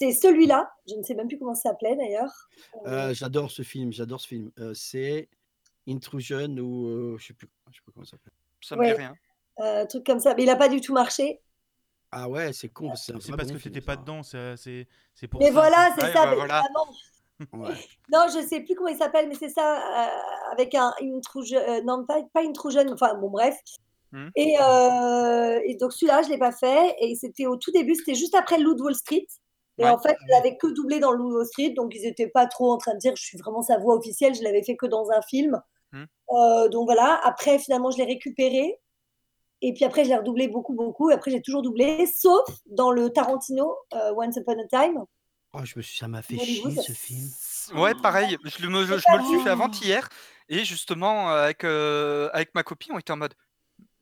C'est 0.00 0.12
celui-là, 0.12 0.70
je 0.88 0.94
ne 0.94 1.02
sais 1.02 1.14
même 1.14 1.28
plus 1.28 1.38
comment 1.38 1.54
ça 1.54 1.70
s'appelait 1.70 1.94
d'ailleurs. 1.96 2.32
Euh, 2.86 3.10
Euh, 3.10 3.14
J'adore 3.14 3.50
ce 3.50 3.62
film, 3.62 3.92
j'adore 3.92 4.20
ce 4.20 4.26
film. 4.28 4.50
Euh, 4.58 4.74
c'est 4.74 5.28
Intrusion 5.88 6.48
ou 6.58 6.88
euh, 6.88 7.16
je 7.18 7.26
sais 7.28 7.34
je 7.70 7.76
sais 7.76 7.82
plus 7.84 7.92
comment 7.94 8.04
ça 8.04 8.12
s'appelle. 8.12 8.32
Ça 8.60 8.76
me 8.76 8.84
dit 8.84 8.90
Ouais. 8.90 8.96
rien. 8.96 9.14
euh, 9.60 9.82
un 9.82 9.86
truc 9.86 10.04
comme 10.04 10.18
ça, 10.18 10.34
mais 10.34 10.42
il 10.42 10.46
n'a 10.46 10.56
pas 10.56 10.68
du 10.68 10.80
tout 10.80 10.92
marché. 10.92 11.40
Ah 12.12 12.28
ouais, 12.28 12.52
c'est 12.52 12.68
con, 12.68 12.88
parce 12.88 13.06
que 13.06 13.20
c'est 13.20 13.32
parce 13.36 13.48
bon 13.50 13.58
que 13.58 13.62
t'étais 13.62 13.80
pas 13.80 13.96
dedans, 13.96 14.22
c'est 14.22 14.56
c'est- 14.56 14.86
c'est 15.14 15.28
pour 15.28 15.40
Mais 15.40 15.46
ça. 15.48 15.52
voilà, 15.52 15.90
c'est 15.98 16.04
Ouais, 16.06 16.12
ça, 16.12 16.26
bah 16.26 16.34
voilà. 16.36 16.62
Ouais. 17.52 17.74
Non, 18.12 18.26
je 18.28 18.46
sais 18.46 18.60
plus 18.60 18.74
comment 18.74 18.88
il 18.88 18.96
s'appelle, 18.96 19.28
mais 19.28 19.34
c'est 19.34 19.50
ça, 19.50 19.76
euh, 20.06 20.08
avec 20.52 20.74
un 20.74 20.92
intrusion, 21.02 21.58
euh, 21.58 21.82
non 21.82 22.04
pas, 22.06 22.22
pas 22.32 22.42
intrusion, 22.42 22.84
enfin 22.92 23.14
bon 23.14 23.28
bref. 23.30 23.58
Hmm. 24.12 24.28
Et, 24.36 24.56
euh, 24.60 25.60
et 25.64 25.74
donc 25.76 25.92
celui-là, 25.92 26.22
je 26.22 26.30
l'ai 26.30 26.38
pas 26.38 26.52
fait, 26.52 26.94
et 27.00 27.14
c'était 27.16 27.46
au 27.46 27.56
tout 27.56 27.72
début, 27.72 27.94
c'était 27.94 28.14
juste 28.14 28.34
après 28.34 28.56
de 28.58 28.64
Wall 28.82 28.94
Street. 28.94 29.26
Et 29.78 29.82
Ouais. 29.84 29.90
en 29.90 29.98
fait, 29.98 30.16
je 30.22 30.30
l'avais 30.30 30.56
que 30.56 30.68
doublé 30.68 31.00
dans 31.00 31.12
de 31.12 31.18
Wall 31.20 31.44
Street, 31.44 31.70
donc 31.76 31.92
ils 31.94 32.02
n'étaient 32.02 32.28
pas 32.28 32.46
trop 32.46 32.72
en 32.72 32.78
train 32.78 32.94
de 32.94 32.98
dire 32.98 33.12
je 33.16 33.22
suis 33.22 33.36
vraiment 33.36 33.60
sa 33.62 33.76
voix 33.78 33.96
officielle, 33.96 34.34
je 34.34 34.42
l'avais 34.42 34.62
fait 34.62 34.76
que 34.76 34.86
dans 34.86 35.10
un 35.10 35.20
film. 35.22 35.60
Hmm. 35.92 36.04
Euh, 36.30 36.68
donc 36.68 36.86
voilà, 36.86 37.20
après 37.24 37.58
finalement, 37.58 37.90
je 37.90 37.98
l'ai 37.98 38.04
récupéré. 38.04 38.78
Et 39.66 39.72
puis 39.72 39.84
après, 39.84 40.04
je 40.04 40.10
l'ai 40.10 40.16
redoublé 40.16 40.46
beaucoup, 40.46 40.74
beaucoup. 40.74 41.10
Et 41.10 41.14
après, 41.14 41.32
j'ai 41.32 41.42
toujours 41.42 41.60
doublé, 41.60 42.06
sauf 42.06 42.48
dans 42.66 42.92
le 42.92 43.10
Tarantino, 43.10 43.76
euh, 43.94 44.14
Once 44.16 44.36
Upon 44.36 44.56
a 44.60 44.66
Time. 44.68 45.02
Oh, 45.52 45.64
je 45.64 45.72
me 45.76 45.82
suis, 45.82 45.98
ça 45.98 46.06
m'a 46.06 46.22
fait 46.22 46.38
chier 46.38 46.70
ce 46.76 46.92
film. 46.92 47.26
Ouais, 47.74 47.92
pareil. 48.00 48.36
Je, 48.44 48.68
me, 48.68 48.84
je, 48.84 48.92
me 48.92 49.18
le 49.18 49.24
suis 49.24 49.40
fait 49.40 49.50
avant-hier. 49.50 50.08
Et 50.48 50.64
justement, 50.64 51.32
euh, 51.32 51.42
avec, 51.46 51.64
euh, 51.64 52.30
avec 52.32 52.54
ma 52.54 52.62
copine, 52.62 52.92
on 52.94 52.98
était 53.00 53.10
en 53.10 53.16
mode 53.16 53.34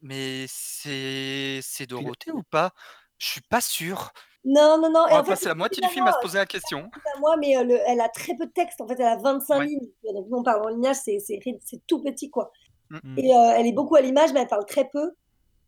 Mais 0.02 0.44
c'est 0.48 1.60
c'est 1.62 1.86
Dorothée 1.86 2.30
ou 2.32 2.42
pas? 2.42 2.72
Je 3.16 3.26
suis 3.26 3.40
pas 3.40 3.62
sûr. 3.62 4.12
Non, 4.44 4.76
non, 4.78 4.90
non. 4.90 5.04
On 5.04 5.08
Et 5.08 5.12
va 5.12 5.20
en 5.20 5.24
fait, 5.24 5.30
passer 5.30 5.48
la 5.48 5.54
moitié 5.54 5.80
du 5.80 5.88
film 5.88 6.06
à 6.06 6.12
se 6.12 6.18
poser 6.20 6.36
la 6.36 6.44
question. 6.44 6.90
à 7.14 7.18
moi, 7.20 7.38
mais 7.38 7.56
euh, 7.56 7.64
le- 7.64 7.80
elle 7.86 8.02
a 8.02 8.10
très 8.10 8.36
peu 8.36 8.44
de 8.44 8.52
texte. 8.52 8.82
En 8.82 8.86
fait, 8.86 8.96
elle 8.98 9.06
a 9.06 9.16
25 9.16 9.60
Ouais. 9.60 9.66
lignes. 9.66 9.88
Donc, 10.12 10.26
nous, 10.28 10.36
on 10.36 10.42
parle 10.42 10.62
en 10.66 10.68
lignage, 10.68 10.96
c'est 11.02 11.18
c'est 11.20 11.40
c'est 11.64 11.80
tout 11.86 12.02
petit, 12.02 12.28
quoi. 12.28 12.52
Hmm. 12.90 13.18
Et 13.18 13.34
euh, 13.34 13.54
elle 13.56 13.66
est 13.66 13.72
beaucoup 13.72 13.94
à 13.96 14.02
l'image, 14.02 14.34
mais 14.34 14.40
elle 14.42 14.48
parle 14.48 14.66
très 14.66 14.90
peu. 14.90 15.12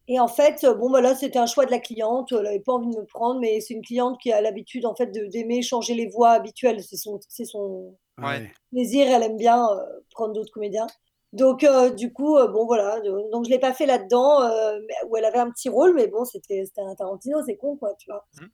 Et 0.08 0.20
en 0.20 0.28
fait, 0.28 0.62
euh, 0.64 0.74
bon, 0.74 0.88
voilà, 0.88 1.14
c'était 1.14 1.38
un 1.38 1.46
choix 1.46 1.66
de 1.66 1.70
la 1.70 1.80
cliente. 1.80 2.32
Elle 2.32 2.42
n'avait 2.42 2.60
pas 2.60 2.72
envie 2.72 2.90
de 2.90 2.96
me 3.00 3.04
prendre, 3.04 3.40
mais 3.40 3.60
c'est 3.60 3.74
une 3.74 3.82
cliente 3.84 4.18
qui 4.20 4.32
a 4.32 4.40
l'habitude, 4.40 4.86
en 4.86 4.94
fait, 4.94 5.06
d'aimer 5.10 5.62
changer 5.62 5.94
les 5.94 6.06
voix 6.06 6.30
habituelles. 6.30 6.82
C'est 6.82 6.96
son, 6.96 7.18
c'est 7.28 7.44
son 7.44 7.96
Ouais. 8.22 8.50
plaisir. 8.72 9.06
Elle 9.08 9.22
aime 9.24 9.36
bien 9.36 9.62
euh, 9.68 9.80
prendre 10.12 10.32
d'autres 10.32 10.52
comédiens. 10.52 10.86
Donc, 11.32 11.64
euh, 11.64 11.90
du 11.90 12.12
coup, 12.12 12.36
euh, 12.36 12.48
bon, 12.48 12.64
voilà. 12.66 13.00
Donc, 13.32 13.44
je 13.44 13.50
l'ai 13.50 13.58
pas 13.58 13.74
fait 13.74 13.84
là-dedans, 13.84 14.42
euh, 14.42 14.78
où 15.08 15.16
elle 15.16 15.24
avait 15.24 15.38
un 15.38 15.50
petit 15.50 15.68
rôle, 15.68 15.92
mais 15.94 16.06
bon, 16.06 16.24
c'était 16.24 16.64
c'était 16.64 16.80
un 16.80 16.94
Tarantino, 16.94 17.42
c'est 17.44 17.56
con, 17.56 17.76
quoi, 17.76 17.94
tu 17.98 18.10
vois. 18.10 18.24
Mhm. 18.40 18.48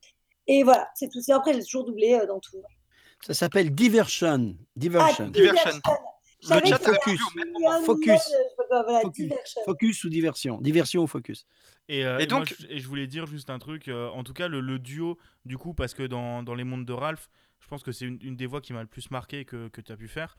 Et 0.49 0.63
voilà, 0.65 0.89
c'est 0.95 1.09
tout. 1.09 1.21
Et 1.29 1.33
après, 1.33 1.53
j'ai 1.53 1.63
toujours 1.63 1.85
doublé 1.85 2.15
euh, 2.15 2.27
dans 2.27 2.41
tout. 2.41 2.57
Ça 3.25 3.35
s'appelle 3.35 3.73
Diversion. 3.73 4.57
Diversion. 4.75 5.27
Ah, 5.29 5.31
Diversion. 5.31 5.81
Le 6.51 6.67
chat 6.67 6.79
Focus. 6.79 7.21
Focus. 7.87 8.21
Focus. 9.65 10.05
ou 10.05 10.09
diversion? 10.09 10.61
Diversion 10.61 11.03
ou 11.03 11.07
focus? 11.07 11.47
Et, 11.89 12.05
euh, 12.05 12.19
Et 12.19 12.25
et 12.25 12.27
moi, 12.29 12.41
donc- 12.41 12.55
je, 12.59 12.67
et 12.69 12.79
je 12.79 12.89
voulais 12.89 13.07
dire 13.07 13.27
juste 13.27 13.51
un 13.51 13.59
truc, 13.59 13.89
euh, 13.89 14.09
en 14.11 14.25
tout 14.25 14.33
cas 14.33 14.49
le, 14.49 14.61
le 14.61 14.79
duo, 14.79 15.19
du 15.45 15.59
coup, 15.59 15.75
parce 15.75 15.95
que 15.95 16.03
dans, 16.05 16.43
dans 16.43 16.55
les 16.55 16.65
mondes 16.65 16.85
de 16.85 16.93
Ralph, 16.93 17.29
je 17.61 17.69
pense 17.69 17.83
que 17.83 17.93
c'est 17.93 18.07
une, 18.07 18.19
une 18.23 18.37
des 18.37 18.47
voix 18.47 18.61
qui 18.61 18.73
m'a 18.73 18.81
le 18.83 18.89
plus 18.89 19.11
marqué 19.11 19.45
que, 19.45 19.69
que 19.69 19.81
tu 19.81 19.93
as 19.93 19.97
pu 19.97 20.09
faire. 20.09 20.37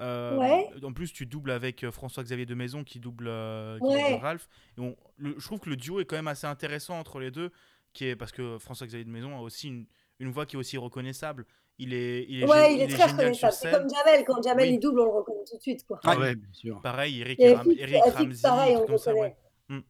Euh, 0.00 0.36
Ouais. 0.38 0.70
En 0.84 0.92
plus, 0.92 1.12
tu 1.12 1.26
doubles 1.26 1.50
avec 1.50 1.88
François-Xavier 1.90 2.46
de 2.46 2.54
Maison 2.54 2.82
qui 2.84 2.98
double, 2.98 3.26
euh, 3.28 3.78
qui 3.78 3.84
Ouais. 3.84 4.10
double 4.12 4.22
Ralph. 4.24 4.48
Et 4.78 4.80
on- 4.80 4.96
le- 5.16 5.34
je 5.38 5.44
trouve 5.44 5.60
que 5.60 5.68
le 5.70 5.76
duo 5.76 6.00
est 6.00 6.04
quand 6.04 6.16
même 6.16 6.28
assez 6.28 6.46
intéressant 6.46 6.98
entre 6.98 7.18
les 7.20 7.30
deux, 7.30 7.50
qui 7.92 8.06
est, 8.06 8.16
parce 8.16 8.32
que 8.32 8.58
François-Xavier 8.58 9.04
de 9.04 9.10
Maison 9.10 9.36
a 9.36 9.40
aussi 9.40 9.68
une, 9.68 9.86
une 10.18 10.30
voix 10.30 10.46
qui 10.46 10.56
est 10.56 10.58
aussi 10.58 10.78
reconnaissable. 10.78 11.46
Il 11.82 11.94
est, 11.94 12.24
il 12.28 12.42
est, 12.42 12.46
Ouais, 12.46 12.74
il 12.74 12.80
est 12.80 12.84
il 12.84 12.90
est 12.92 12.94
très 12.96 13.10
reconnaissable. 13.10 13.52
C'est 13.52 13.70
comme 13.70 13.88
Jamel. 13.88 14.24
Quand 14.24 14.42
Jamel 14.42 14.68
Oui. 14.68 14.74
il 14.74 14.78
double, 14.80 15.00
on 15.00 15.04
le 15.04 15.10
reconnaît 15.10 15.44
tout 15.50 15.56
de 15.56 15.62
suite. 15.62 15.84
Quoi. 15.86 15.98
Ah 16.04 16.16
Ouais. 16.18 16.34
bien 16.36 16.48
sûr. 16.52 16.80
Pareil, 16.82 17.20
Eric, 17.20 17.40
Et 17.40 17.54
Ram- 17.54 17.66
Eric 17.78 18.02
Ramsey, 18.14 18.42
pareil, 18.42 18.76
on 18.76 18.86
comme 18.86 18.98
ça, 18.98 19.10
reconnaît. 19.10 19.36
ouais. 19.68 19.76
Mm. 19.76 19.80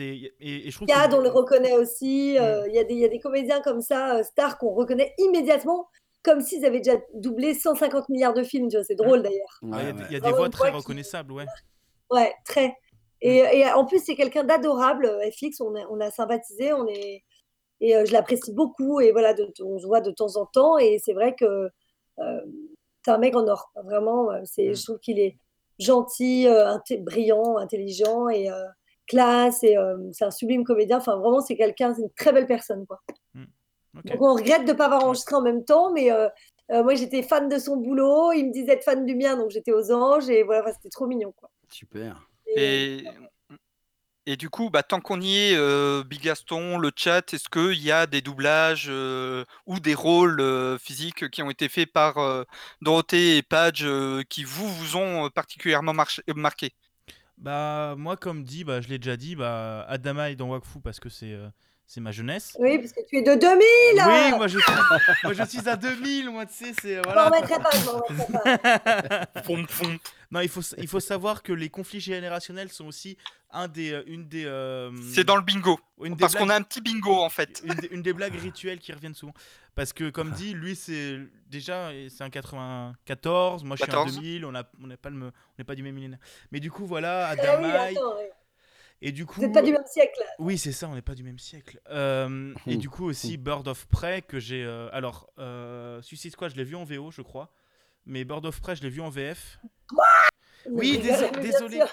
Et, 0.00 0.32
et 0.66 0.70
je 0.70 0.76
trouve 0.76 0.88
Cad, 0.88 1.10
que- 1.10 1.16
on 1.16 1.20
le 1.20 1.28
reconnaît 1.28 1.76
aussi. 1.76 2.34
Mm. 2.38 2.42
euh, 2.42 2.68
Il 2.68 2.74
y, 2.74 2.78
a 2.78 2.84
des- 2.84 2.94
il 2.94 3.00
y 3.00 3.04
a 3.04 3.08
des 3.08 3.20
comédiens 3.20 3.60
comme 3.60 3.80
ça, 3.80 4.16
euh, 4.16 4.22
stars, 4.22 4.58
qu'on 4.58 4.72
reconnaît 4.74 5.14
immédiatement, 5.18 5.88
comme 6.22 6.40
s'ils 6.40 6.64
avaient 6.64 6.80
déjà 6.80 6.98
doublé 7.14 7.54
150 7.54 8.08
milliards 8.08 8.34
de 8.34 8.42
films. 8.42 8.68
C'est 8.82 8.96
drôle 8.96 9.22
d'ailleurs. 9.22 9.58
Ouais, 9.62 9.68
Il 9.70 9.70
y 9.70 9.74
a, 9.74 9.76
Ouais, 9.76 9.92
des- 9.92 9.98
ouais. 10.00 10.06
il 10.08 10.12
y 10.12 10.16
a 10.16 10.18
des 10.18 10.22
Vraiment 10.22 10.36
voix 10.38 10.48
très 10.50 10.70
reconnaissables, 10.70 11.32
ouais. 11.32 11.46
Ouais, 12.10 12.32
très. 12.44 12.74
Et, 13.22 13.36
et 13.58 13.66
en 13.72 13.84
plus, 13.84 14.02
c'est 14.04 14.14
quelqu'un 14.16 14.44
d'adorable, 14.44 15.06
euh, 15.06 15.30
FX. 15.30 15.60
On 15.60 15.74
a, 15.74 15.86
on 15.90 16.00
a 16.00 16.10
sympathisé, 16.10 16.72
on 16.72 16.86
est, 16.86 17.22
et 17.80 17.96
euh, 17.96 18.04
je 18.04 18.12
l'apprécie 18.12 18.52
beaucoup. 18.52 19.00
Et 19.00 19.12
voilà, 19.12 19.34
de- 19.34 19.52
on 19.64 19.78
se 19.78 19.86
voit 19.86 20.00
de 20.00 20.10
temps 20.10 20.36
en 20.36 20.46
temps. 20.46 20.78
Et 20.78 20.98
c'est 21.04 21.12
vrai 21.14 21.34
que 21.34 21.68
euh, 22.18 22.40
c'est 23.04 23.10
un 23.10 23.18
mec 23.18 23.36
en 23.36 23.46
or. 23.46 23.70
Vraiment, 23.84 24.30
euh, 24.32 24.40
c'est, 24.44 24.68
Mm. 24.70 24.74
je 24.76 24.82
trouve 24.84 24.98
qu'il 25.00 25.18
est 25.20 25.36
gentil, 25.78 26.46
euh, 26.48 26.66
inté- 26.66 27.02
brillant, 27.02 27.56
intelligent 27.58 28.28
et 28.28 28.50
euh, 28.50 28.64
classe. 29.06 29.62
Et 29.62 29.76
euh, 29.76 29.96
c'est 30.12 30.24
un 30.24 30.30
sublime 30.30 30.64
comédien. 30.64 30.98
Enfin, 30.98 31.16
vraiment, 31.16 31.40
c'est 31.40 31.56
quelqu'un, 31.56 31.94
c'est 31.94 32.02
une 32.02 32.10
très 32.12 32.32
belle 32.32 32.46
personne. 32.46 32.86
Quoi. 32.86 33.00
Ok. 33.96 34.04
Donc, 34.06 34.20
on 34.22 34.34
regrette 34.34 34.64
de 34.66 34.72
ne 34.72 34.76
pas 34.76 34.86
avoir 34.86 35.04
enregistré 35.04 35.36
en 35.36 35.42
même 35.42 35.64
temps. 35.64 35.92
Mais 35.92 36.10
euh, 36.10 36.28
euh, 36.72 36.82
moi, 36.82 36.94
j'étais 36.94 37.22
fan 37.22 37.48
de 37.48 37.58
son 37.58 37.76
boulot. 37.76 38.32
Il 38.32 38.46
me 38.48 38.52
disait 38.52 38.72
être 38.72 38.84
fan 38.84 39.04
du 39.06 39.14
mien. 39.14 39.36
Donc, 39.36 39.50
j'étais 39.50 39.72
aux 39.72 39.92
anges. 39.92 40.28
Et 40.28 40.42
voilà, 40.42 40.72
c'était 40.72 40.88
trop 40.90 41.06
mignon. 41.06 41.32
Quoi. 41.36 41.50
Super. 41.70 42.28
Et, 42.46 42.96
et 42.98 43.04
du 44.34 44.50
coup, 44.50 44.70
bah, 44.70 44.82
tant 44.82 45.00
qu'on 45.00 45.20
y 45.20 45.36
est, 45.36 45.54
euh, 45.56 46.02
Big 46.02 46.20
Gaston, 46.20 46.78
le 46.78 46.90
chat, 46.96 47.32
est-ce 47.32 47.48
qu'il 47.48 47.80
y 47.80 47.92
a 47.92 48.08
des 48.08 48.20
doublages 48.22 48.86
euh, 48.88 49.44
ou 49.66 49.78
des 49.78 49.94
rôles 49.94 50.40
euh, 50.40 50.78
physiques 50.78 51.30
qui 51.30 51.42
ont 51.44 51.50
été 51.50 51.68
faits 51.68 51.92
par 51.92 52.18
euh, 52.18 52.42
Dorothée 52.82 53.36
et 53.36 53.42
Page 53.42 53.84
euh, 53.84 54.24
qui 54.28 54.42
vous, 54.42 54.68
vous 54.68 54.96
ont 54.96 55.30
particulièrement 55.30 55.94
marqué? 56.34 56.72
Bah, 57.38 57.94
moi, 57.96 58.16
comme 58.16 58.42
dit, 58.42 58.64
bah, 58.64 58.80
je 58.80 58.88
l'ai 58.88 58.98
déjà 58.98 59.16
dit, 59.16 59.36
bah, 59.36 59.86
Adama 59.88 60.30
est 60.30 60.36
dans 60.36 60.48
Wakfu 60.48 60.80
parce 60.82 60.98
que 60.98 61.08
c'est 61.08 61.32
euh, 61.32 61.48
c'est 61.86 62.00
ma 62.00 62.10
jeunesse. 62.10 62.56
Oui, 62.58 62.78
parce 62.78 62.92
que 62.92 63.00
tu 63.08 63.18
es 63.18 63.22
de 63.22 63.34
2000 63.34 63.60
Oui, 63.94 64.32
moi 64.36 64.48
je, 64.48 64.58
suis, 64.58 64.72
moi 65.22 65.32
je 65.34 65.44
suis 65.44 65.68
à 65.68 65.76
2000, 65.76 66.30
moi 66.30 66.46
tu 66.46 66.54
sais, 66.54 66.72
c'est. 66.82 66.94
Je 66.94 66.96
m'en 66.96 67.04
Voilà. 67.04 67.26
remettrai 67.26 67.60
pas, 67.60 67.70
je 67.70 67.84
m'en 67.84 67.92
remettrai 67.92 68.32
pas. 68.32 69.42
Non, 70.30 70.40
il 70.40 70.48
faut, 70.48 70.60
il 70.78 70.88
faut 70.88 71.00
savoir 71.00 71.42
que 71.42 71.52
les 71.52 71.68
conflits 71.70 72.00
générationnels 72.00 72.70
sont 72.70 72.86
aussi 72.86 73.16
un 73.50 73.68
des, 73.68 73.92
euh, 73.92 74.02
une 74.06 74.26
des. 74.28 74.44
euh, 74.44 74.90
C'est 75.12 75.24
dans 75.24 75.36
le 75.36 75.42
bingo. 75.42 75.78
une 76.02 76.16
Parce 76.16 76.34
qu'on 76.34 76.48
a 76.48 76.56
un 76.56 76.62
petit 76.62 76.80
bingo 76.80 77.14
en 77.14 77.30
fait. 77.30 77.62
une, 77.64 77.74
des, 77.74 77.88
une 77.88 78.02
des 78.02 78.12
blagues 78.12 78.34
rituelles 78.40 78.78
qui 78.80 78.92
reviennent 78.92 79.14
souvent. 79.14 79.34
Parce 79.74 79.92
que, 79.92 80.08
comme 80.10 80.30
dit, 80.32 80.54
lui, 80.54 80.74
c'est 80.74 81.18
déjà, 81.48 81.90
c'est 82.08 82.24
un 82.24 82.30
94, 82.30 83.62
moi 83.64 83.76
je 83.76 83.82
suis 83.82 83.90
14. 83.90 84.16
en 84.16 84.20
2000, 84.20 84.44
on 84.46 84.52
n'est 84.52 84.96
pas, 84.96 85.10
le 85.10 85.26
on 85.26 85.32
n'est 85.58 85.64
pas 85.64 85.74
du 85.74 85.82
même 85.82 85.94
millénaire. 85.94 86.18
Mais 86.50 86.60
du 86.60 86.70
coup, 86.70 86.86
voilà, 86.86 87.30
oui, 87.34 87.40
Adamaï. 87.40 87.96
attends, 87.96 88.16
oui. 88.18 88.24
et 89.02 89.12
du 89.12 89.26
coup. 89.26 89.40
Pas 89.52 89.62
du 89.62 89.72
même 89.72 89.84
siècle. 89.86 90.20
Oui, 90.38 90.56
c'est 90.58 90.72
ça, 90.72 90.88
on 90.88 90.94
n'est 90.94 91.02
pas 91.02 91.14
du 91.14 91.22
même 91.22 91.38
siècle. 91.38 91.78
Euh, 91.90 92.54
et 92.66 92.76
du 92.76 92.88
coup 92.88 93.04
aussi 93.04 93.36
Bird 93.36 93.68
of 93.68 93.86
Prey 93.86 94.22
que 94.22 94.40
j'ai. 94.40 94.64
euh, 94.64 94.88
alors, 94.92 95.28
euh, 95.38 96.00
Suicide 96.02 96.32
Squad, 96.32 96.50
je 96.52 96.56
l'ai 96.56 96.64
vu 96.64 96.74
en 96.74 96.84
VO, 96.84 97.10
je 97.10 97.22
crois. 97.22 97.50
Mais 98.06 98.24
Bird 98.24 98.44
of 98.46 98.60
Prey, 98.60 98.76
je 98.76 98.82
l'ai 98.82 98.88
vu 98.90 99.00
en 99.00 99.10
VF. 99.10 99.58
Oui, 100.66 100.98
déso- 100.98 101.30
bien 101.32 101.42
désolé. 101.42 101.76
sûr. 101.78 101.88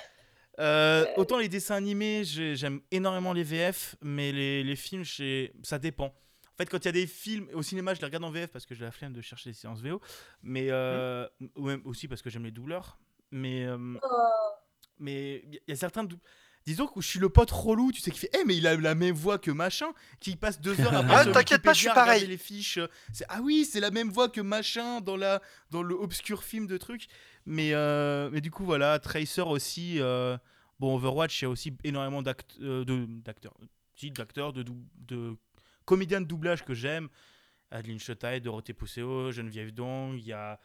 Euh, 0.60 1.06
autant 1.18 1.40
les 1.40 1.50
dessins 1.50 1.76
animés, 1.76 2.24
j'ai- 2.24 2.56
j'aime 2.56 2.82
énormément 2.92 3.34
les 3.34 3.44
VF, 3.44 3.96
mais 4.02 4.32
les, 4.32 4.64
les 4.64 4.76
films, 4.76 5.04
ça 5.64 5.80
dépend. 5.80 6.06
En 6.06 6.56
fait, 6.58 6.68
quand 6.70 6.78
il 6.78 6.86
y 6.86 6.90
a 6.90 6.92
des 6.92 7.08
films 7.08 7.50
au 7.54 7.64
cinéma, 7.64 7.96
je 7.96 8.00
les 8.00 8.06
regarde 8.06 8.24
en 8.24 8.30
VF 8.30 8.48
parce 8.52 8.68
que 8.68 8.76
j'ai 8.76 8.84
la 8.86 8.92
flemme 8.92 9.14
de 9.14 9.22
chercher 9.22 9.50
les 9.50 9.56
séances 9.56 9.82
VO, 9.82 10.00
mais 10.44 10.68
euh, 10.70 11.28
ou 11.56 11.66
même 11.66 11.82
aussi 11.86 12.08
parce 12.08 12.22
que 12.22 12.30
j'aime 12.30 12.44
les 12.46 12.52
doubleurs. 12.52 13.00
Mais 13.32 13.66
euh, 13.66 13.78
Oh. 14.04 14.08
mais 15.00 15.44
il 15.48 15.60
y 15.68 15.72
a 15.72 15.76
certains 15.76 16.04
dou- 16.04 16.20
disons 16.66 16.88
que 16.88 17.02
je 17.02 17.08
suis 17.08 17.20
le 17.20 17.30
pote 17.30 17.52
relou, 17.52 17.92
tu 17.92 18.00
sais, 18.02 18.12
qui 18.12 18.20
fait 18.20 18.30
Eh, 18.40 18.44
mais 18.46 18.56
il 18.58 18.66
a 18.68 18.76
la 18.76 18.96
même 18.96 19.16
voix 19.16 19.38
que 19.38 19.52
machin, 19.52 19.88
qui 20.20 20.36
passe 20.36 20.60
deux 20.62 20.80
heures 20.82 20.94
après 20.96 21.16
Ah, 21.16 21.26
t'inquiète 21.26 21.62
pas, 21.62 21.74
je 21.74 21.80
suis 21.80 21.88
Wikipédia 21.88 21.92
à 21.92 21.94
regarder 22.04 22.20
pareil. 22.22 22.28
les 22.28 22.38
fiches. 22.38 22.80
Ah 23.30 23.40
oui, 23.42 23.66
c'est 23.66 23.80
la 23.80 23.92
même 23.92 24.10
voix 24.10 24.30
que 24.30 24.42
machin 24.42 25.02
dans, 25.02 25.18
la, 25.18 25.42
dans 25.72 25.84
le 25.84 25.96
obscur 25.96 26.44
film 26.44 26.68
de 26.68 26.78
trucs. 26.78 27.08
Mais, 27.46 27.74
euh, 27.74 28.30
mais 28.32 28.40
du 28.42 28.52
coup, 28.52 28.64
voilà, 28.66 28.98
Tracer 29.00 29.42
aussi. 29.42 30.00
euh, 30.00 30.38
bon, 30.80 30.96
Overwatch, 30.96 31.42
il 31.42 31.46
y 31.46 31.48
a 31.48 31.50
aussi 31.50 31.74
énormément 31.84 32.24
euh, 32.62 32.86
de- 32.86 33.06
d'acteurs. 33.22 33.54
De, 34.54 35.36
comédiens 35.86 36.22
de 36.22 36.26
doublage 36.26 36.64
que 36.64 36.74
j'aime. 36.74 37.10
Adeline 37.72 38.00
Chotaille, 38.00 38.40
Dorothée 38.40 38.74
Pousseau, 38.74 39.32
Geneviève 39.32 39.72
Dong, 39.74 40.16
il 40.18 40.26
y 40.28 40.34
a 40.34 40.60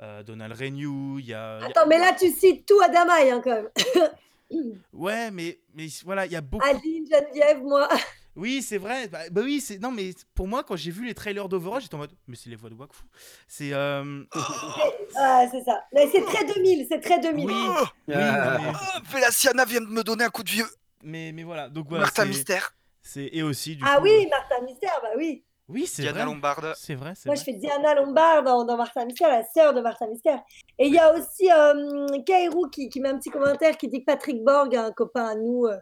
euh, 0.00 0.22
Donald 0.22 0.52
Renew, 0.52 1.18
il 1.18 1.26
y 1.26 1.34
a. 1.34 1.58
il 1.58 1.62
y 1.62 1.64
a- 1.64 1.66
Attends, 1.68 1.86
mais 1.88 1.98
là, 1.98 2.14
tu 2.18 2.30
cites 2.30 2.66
tout 2.66 2.80
à 2.80 2.88
Damaï, 2.88 3.30
hein, 3.30 3.40
quand 3.42 3.54
même. 3.54 3.68
Ouais, 4.92 5.30
mais, 5.30 5.60
mais 5.74 5.86
voilà, 6.04 6.26
il 6.26 6.32
y 6.32 6.36
a 6.36 6.40
beaucoup. 6.40 6.66
Aline, 6.66 7.06
Geneviève, 7.10 7.62
moi. 7.62 7.88
Oui, 8.36 8.62
c'est 8.62 8.78
vrai. 8.78 9.08
Bah, 9.08 9.18
bah 9.32 9.40
oui, 9.42 9.60
c'est 9.60 9.80
non, 9.80 9.90
mais 9.90 10.10
pour 10.32 10.46
moi, 10.46 10.62
quand 10.62 10.76
j'ai 10.76 10.92
vu 10.92 11.04
les 11.04 11.14
trailers 11.14 11.48
d'Overwatch, 11.48 11.82
j'étais 11.82 11.96
en 11.96 11.98
mode, 11.98 12.12
mais 12.28 12.36
c'est 12.36 12.48
les 12.48 12.54
voix 12.54 12.70
de 12.70 12.76
Wakfu. 12.76 13.02
C'est 13.48 13.72
euh, 13.72 14.22
Ah, 15.16 15.44
c'est 15.50 15.64
ça. 15.64 15.82
Mais 15.92 16.08
c'est 16.12 16.22
très 16.24 16.44
2000, 16.44 16.86
c'est 16.88 17.00
très 17.00 17.18
2000. 17.18 17.46
oui, 17.46 17.52
Oh, 17.56 17.84
oui, 18.06 18.14
Ah. 18.16 18.58
mais, 18.60 18.72
oh, 18.72 19.64
vient 19.66 19.80
de 19.80 19.86
me 19.86 20.04
donner 20.04 20.22
un 20.22 20.28
coup 20.30 20.44
de 20.44 20.50
vieux. 20.50 20.68
mais, 21.02 21.32
mais 21.32 21.42
voilà. 21.42 21.68
Donc 21.68 21.88
voilà. 21.88 22.04
Martha 22.04 22.22
c'est- 22.22 22.28
Mystère. 22.28 22.74
C'est 23.02 23.28
et 23.32 23.42
aussi 23.42 23.74
du 23.74 23.82
Ah 23.84 23.96
coup, 23.96 24.04
oui, 24.04 24.28
Martha 24.30 24.60
Mystère, 24.64 25.00
bah 25.02 25.08
oui. 25.16 25.42
Oui, 25.68 25.86
c'est 25.86 26.02
Diana 26.02 26.24
vrai. 26.24 26.24
Lombarde. 26.24 26.74
C'est 26.74 26.94
vrai, 26.94 27.14
c'est 27.14 27.26
Moi, 27.26 27.34
vrai. 27.34 27.36
je 27.36 27.44
fais 27.44 27.52
Diana 27.54 27.94
Lombard 27.94 28.42
dans, 28.44 28.64
dans 28.64 28.76
Martha 28.76 29.04
Mystère, 29.04 29.28
la 29.28 29.44
sœur 29.44 29.74
de 29.74 29.80
Martha 29.80 30.06
Mystère. 30.06 30.42
Et 30.78 30.86
il 30.86 30.94
y 30.94 30.98
a 30.98 31.14
aussi 31.14 31.50
euh, 31.52 32.18
Kairou 32.24 32.68
qui, 32.70 32.88
qui 32.88 33.00
met 33.00 33.10
un 33.10 33.18
petit 33.18 33.30
commentaire 33.30 33.76
qui 33.76 33.88
dit 33.88 34.00
que 34.00 34.06
Patrick 34.06 34.42
Borg, 34.44 34.74
un 34.76 34.92
copain 34.92 35.26
à 35.26 35.34
nous, 35.34 35.66
euh, 35.66 35.76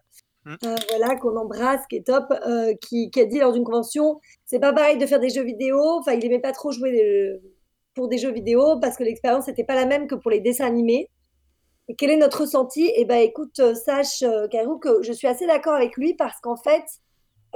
Hmm. 0.45 0.57
euh, 0.65 0.77
voilà, 0.91 1.17
qu'on 1.17 1.37
embrasse, 1.37 1.87
qui 1.89 1.97
est 1.97 2.07
top, 2.07 2.27
euh, 2.33 2.75
qui, 2.81 3.11
qui 3.11 3.21
a 3.21 3.27
dit 3.27 3.41
lors 3.41 3.53
d'une 3.53 3.65
convention 3.65 4.21
c'est 4.45 4.61
pas 4.61 4.73
pareil 4.73 4.99
de 4.99 5.07
faire 5.07 5.21
des 5.21 5.31
jeux 5.31 5.45
vidéo. 5.45 5.81
Enfin, 6.01 6.13
il 6.15 6.25
aimait 6.25 6.41
pas 6.41 6.53
trop 6.53 6.73
jouer 6.73 6.93
des- 6.93 7.41
pour 7.95 8.09
des 8.09 8.19
jeux 8.19 8.33
vidéo 8.33 8.79
parce 8.81 8.97
que 8.97 9.05
l'expérience 9.05 9.49
n'était 9.49 9.65
pas 9.65 9.75
la 9.77 9.87
même 9.87 10.07
que 10.09 10.15
pour 10.17 10.31
les 10.31 10.41
dessins 10.41 10.67
animés. 10.67 11.11
Et 11.89 11.95
quel 11.97 12.11
est 12.11 12.17
notre 12.17 12.43
ressenti? 12.43 12.91
Eh 12.97 13.05
ben, 13.05 13.19
écoute, 13.19 13.61
sache, 13.75 14.25
Kairou, 14.51 14.79
que 14.79 15.03
je 15.03 15.13
suis 15.13 15.29
assez 15.29 15.47
d'accord 15.47 15.75
avec 15.75 15.97
lui 15.97 16.15
parce 16.15 16.41
qu'en 16.41 16.57
fait, 16.57 16.85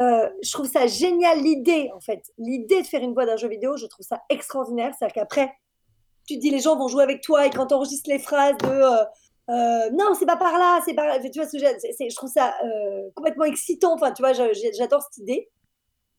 euh, 0.00 0.28
je 0.42 0.50
trouve 0.52 0.66
ça 0.66 0.86
génial 0.86 1.40
l'idée, 1.40 1.90
en 1.94 2.00
fait. 2.00 2.22
L'idée 2.38 2.82
de 2.82 2.86
faire 2.86 3.02
une 3.02 3.12
voix 3.14 3.26
d'un 3.26 3.36
jeu 3.36 3.48
vidéo, 3.48 3.76
je 3.76 3.86
trouve 3.86 4.06
ça 4.06 4.22
extraordinaire. 4.30 4.94
C'est-à-dire 4.98 5.14
qu'après, 5.14 5.52
tu 6.26 6.36
te 6.36 6.40
dis 6.40 6.50
les 6.50 6.60
gens 6.60 6.76
vont 6.76 6.88
jouer 6.88 7.02
avec 7.02 7.20
toi 7.22 7.46
et 7.46 7.50
quand 7.50 7.66
tu 7.66 7.74
enregistres 7.74 8.08
les 8.08 8.18
phrases 8.18 8.56
de 8.58 8.66
euh, 8.68 9.04
euh, 9.50 9.90
non, 9.92 10.14
c'est 10.14 10.26
pas 10.26 10.36
par 10.36 10.56
là, 10.58 10.80
c'est 10.84 10.94
par 10.94 11.06
là. 11.06 11.18
Tu 11.18 11.30
vois 11.40 11.48
ce 11.48 11.58
je 11.58 12.14
trouve 12.14 12.30
ça 12.30 12.54
euh, 12.64 13.10
complètement 13.16 13.44
excitant. 13.44 13.94
Enfin, 13.94 14.12
tu 14.12 14.22
vois, 14.22 14.32
j'adore 14.32 15.02
cette 15.02 15.18
idée. 15.18 15.50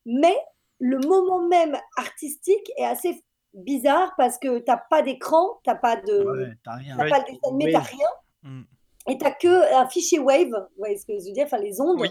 Mais 0.04 0.36
le 0.78 0.98
moment 0.98 1.46
même 1.48 1.78
artistique 1.96 2.70
est 2.76 2.84
assez 2.84 3.24
bizarre 3.54 4.12
parce 4.18 4.38
que 4.38 4.58
t'as 4.58 4.76
pas 4.90 5.02
d'écran, 5.02 5.60
t'as 5.64 5.76
pas 5.76 5.96
de, 5.96 6.24
Ouais, 6.24 6.52
t'as 6.64 6.72
rien. 6.74 6.96
t'as 6.96 7.08
pas 7.08 7.18
le 7.20 7.24
dessin 7.24 7.48
animé, 7.48 7.64
Oui. 7.66 7.72
t'as 7.72 7.80
rien 7.80 8.08
Mm. 8.44 8.62
et 9.08 9.18
t'as 9.18 9.30
que 9.30 9.74
un 9.76 9.88
fichier 9.88 10.18
wave, 10.18 10.48
vous 10.50 10.78
voyez 10.78 10.96
ce 10.96 11.06
que 11.06 11.12
je 11.16 11.24
veux 11.26 11.32
dire, 11.32 11.44
enfin 11.44 11.58
les 11.58 11.80
ondes, 11.80 12.00
Oui. 12.00 12.10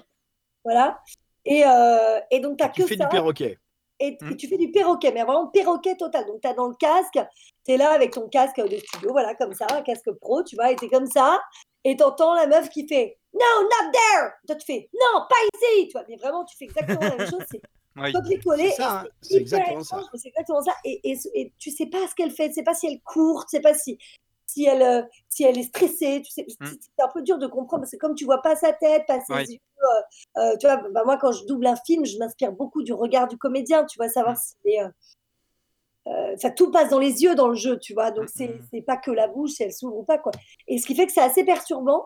voilà. 0.64 1.02
Et, 1.46 1.64
euh, 1.66 2.20
et 2.30 2.40
donc 2.40 2.58
t'as 2.58 2.70
Tu 2.70 2.82
que 2.84 2.88
fais 2.88 2.98
ça 2.98 3.06
du 3.06 3.10
perroquet. 3.10 3.58
et, 4.00 4.18
Mm. 4.22 4.32
et 4.32 4.38
tu 4.38 4.48
fais 4.48 4.58
du 4.58 4.72
perroquet, 4.72 5.12
mais 5.12 5.24
vraiment 5.24 5.48
perroquet 5.48 5.96
total. 5.96 6.26
Donc, 6.26 6.42
tu 6.42 6.48
as 6.48 6.54
dans 6.54 6.68
le 6.68 6.76
casque, 6.76 7.20
tu 7.66 7.72
es 7.74 7.78
là 7.78 7.92
avec 7.92 8.12
ton 8.12 8.28
casque 8.30 8.58
de 8.60 8.78
studio, 8.78 9.12
voilà, 9.12 9.36
comme 9.36 9.54
ça, 9.54 9.68
un 9.72 9.82
casque 9.82 10.12
pro, 10.20 10.44
tu 10.44 10.56
vois, 10.56 10.72
et 10.72 10.76
tu 10.76 10.90
comme 10.90 11.06
ça, 11.08 11.40
et 11.84 11.96
tu 11.96 12.04
entends 12.04 12.34
la 12.36 12.48
meuf 12.48 12.70
qui 12.70 12.88
fait 12.88 13.18
No, 13.34 13.40
not 13.64 13.92
there 13.94 14.32
Toi, 14.46 14.56
tu 14.58 14.66
fais 14.66 14.90
Non, 14.94 15.22
pas 15.30 15.36
ici 15.56 15.88
Tu 15.88 15.92
vois, 15.94 16.04
mais 16.10 16.18
vraiment, 16.18 16.44
tu 16.46 16.58
fais 16.58 16.66
exactement 16.66 17.00
la 17.00 17.16
même 17.18 17.30
chose, 17.30 17.44
c'est 17.50 17.62
Oui. 17.98 18.12
copier-coller. 18.14 18.72
C'est 18.72 18.84
hein, 18.84 19.04
exactement 19.32 19.84
ça. 19.84 20.02
C'est 20.14 20.28
exactement 20.30 20.62
ça. 20.62 20.74
Et, 20.86 21.02
et, 21.12 21.18
et 21.36 21.54
tu 21.60 21.72
sais 21.72 21.88
pas 21.88 22.08
ce 22.08 22.16
qu'elle 22.16 22.32
fait, 22.32 22.48
tu 22.50 22.56
sais 22.56 22.64
pas 22.64 22.74
si 22.74 22.88
elle 22.88 23.02
court, 23.02 23.46
tu 23.50 23.58
sais 23.58 23.62
pas 23.62 23.74
si, 23.74 23.98
si, 24.54 24.66
elle, 24.66 24.82
euh, 24.82 25.02
si 25.30 25.44
elle 25.44 25.58
est 25.58 25.64
stressée, 25.64 26.22
tu 26.26 26.32
sais, 26.32 26.46
Mm. 26.60 26.66
c'est 26.66 27.04
un 27.04 27.08
peu 27.08 27.22
dur 27.22 27.38
de 27.38 27.48
comprendre, 27.48 27.82
parce 27.84 27.92
que 27.92 27.98
comme 27.98 28.16
tu 28.16 28.26
vois 28.26 28.42
pas 28.42 28.56
sa 28.56 28.74
tête, 28.74 29.04
pas 29.08 29.20
ses 29.22 29.54
yeux, 29.54 29.60
euh, 29.84 30.42
euh, 30.42 30.58
tu 30.58 30.68
vois, 30.68 30.78
bah, 30.92 31.04
moi, 31.06 31.18
quand 31.18 31.32
je 31.32 31.46
double 31.46 31.68
un 31.68 31.76
film, 31.76 32.06
je 32.06 32.18
m'inspire 32.18 32.52
beaucoup 32.52 32.84
du 32.84 32.94
regard 32.94 33.28
du 33.28 33.38
comédien, 33.38 33.86
tu 33.86 33.98
vois, 33.98 34.10
savoir 34.10 34.36
Mm. 34.36 34.40
si 34.70 34.80
euh, 36.08 36.50
tout 36.56 36.72
passe 36.72 36.90
dans 36.90 37.00
les 37.00 37.22
yeux 37.24 37.36
dans 37.36 37.48
le 37.48 37.56
jeu, 37.56 37.78
tu 37.80 37.94
vois, 37.94 38.12
donc 38.12 38.26
Mm, 38.26 38.34
c'est 38.36 38.60
c'est 38.72 38.82
pas 38.82 38.98
que 38.98 39.12
la 39.12 39.28
bouche, 39.28 39.52
si 39.52 39.64
elle 39.64 39.72
s'ouvre 39.74 39.98
ou 39.98 40.04
pas, 40.04 40.18
quoi. 40.18 40.32
Et 40.68 40.78
ce 40.80 40.88
qui 40.88 40.96
fait 40.96 41.06
que 41.06 41.12
c'est 41.14 41.22
assez 41.22 41.44
perturbant. 41.44 42.06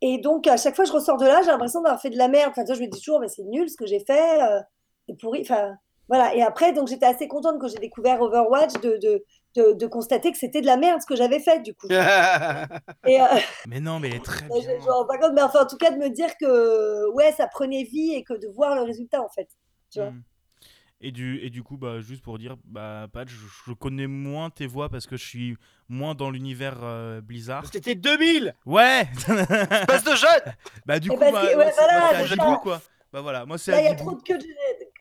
Et 0.00 0.18
donc, 0.18 0.46
à 0.46 0.56
chaque 0.56 0.76
fois 0.76 0.84
que 0.84 0.90
je 0.90 0.94
ressors 0.94 1.16
de 1.16 1.26
là, 1.26 1.40
j'ai 1.42 1.48
l'impression 1.50 1.80
d'avoir 1.82 2.00
fait 2.00 2.10
de 2.10 2.16
la 2.18 2.28
merde. 2.28 2.50
Enfin, 2.50 2.62
tu 2.62 2.68
vois, 2.68 2.76
je 2.76 2.82
me 2.82 2.86
dis 2.86 2.98
toujours, 2.98 3.20
mais 3.20 3.28
c'est 3.28 3.42
nul 3.44 3.68
ce 3.68 3.76
que 3.76 3.86
j'ai 3.86 3.98
fait, 4.00 4.40
euh, 4.42 4.60
c'est 5.08 5.16
pourri. 5.18 5.40
Enfin, 5.42 5.74
voilà. 6.08 6.34
Et 6.36 6.42
après, 6.42 6.72
donc, 6.72 6.86
j'étais 6.88 7.06
assez 7.06 7.26
contente 7.26 7.58
quand 7.60 7.66
j'ai 7.68 7.78
découvert 7.78 8.20
Overwatch 8.22 8.74
de, 8.80 8.96
de, 8.98 9.24
de, 9.58 9.72
de 9.72 9.86
constater 9.86 10.30
que 10.32 10.38
c'était 10.38 10.60
de 10.60 10.66
la 10.66 10.76
merde 10.76 11.00
ce 11.00 11.06
que 11.06 11.16
j'avais 11.16 11.40
fait, 11.40 11.60
du 11.60 11.74
coup. 11.74 11.88
Et, 11.90 13.20
euh, 13.20 13.26
Mais 13.66 13.80
non, 13.80 13.98
mais 13.98 14.08
elle 14.08 14.16
est 14.16 14.24
très 14.24 14.42
bien. 14.48 15.32
mais 15.34 15.42
enfin, 15.42 15.62
en 15.62 15.66
tout 15.66 15.76
cas, 15.76 15.90
de 15.90 15.96
me 15.98 16.08
dire 16.10 16.30
que, 16.40 17.10
ouais, 17.14 17.32
ça 17.32 17.46
prenait 17.46 17.84
vie 17.84 18.12
et 18.14 18.22
que 18.24 18.34
de 18.34 18.48
voir 18.48 18.74
le 18.74 18.82
résultat, 18.82 19.22
en 19.22 19.28
fait. 19.28 19.48
tu 19.90 20.00
vois. 20.00 20.10
Mm. 20.10 20.22
Et 21.00 21.12
du, 21.12 21.38
et 21.44 21.50
du 21.50 21.62
coup, 21.62 21.76
bah, 21.76 22.00
juste 22.00 22.22
pour 22.24 22.38
dire, 22.38 22.56
bah, 22.64 23.06
Patch, 23.12 23.28
je, 23.30 23.46
je 23.68 23.72
connais 23.72 24.08
moins 24.08 24.50
tes 24.50 24.66
voix 24.66 24.88
parce 24.88 25.06
que 25.06 25.16
je 25.16 25.24
suis 25.24 25.56
moins 25.88 26.16
dans 26.16 26.28
l'univers 26.28 26.78
euh, 26.82 27.20
Blizzard. 27.20 27.66
C'était 27.72 27.94
2000 27.94 28.52
Ouais 28.66 29.06
Passe 29.86 30.02
de 30.02 30.16
jeune 30.16 30.54
Bah, 30.86 30.98
du 30.98 31.08
Eh 31.12 31.14
coup, 31.14 31.20
bah, 31.20 31.30
moi, 31.30 31.42
ouais, 31.44 31.54
voilà, 31.54 32.56
quoi. 32.62 32.82
Bah 33.12 33.22
voilà, 33.22 33.46
moi 33.46 33.56
c'est 33.56 33.70
Là, 33.70 33.80
il 33.80 33.84
y 33.84 33.88
a 33.88 33.92
Adibou. 33.92 34.10
trop 34.10 34.18
de 34.18 34.22
queue 34.22 34.36
de, 34.36 34.44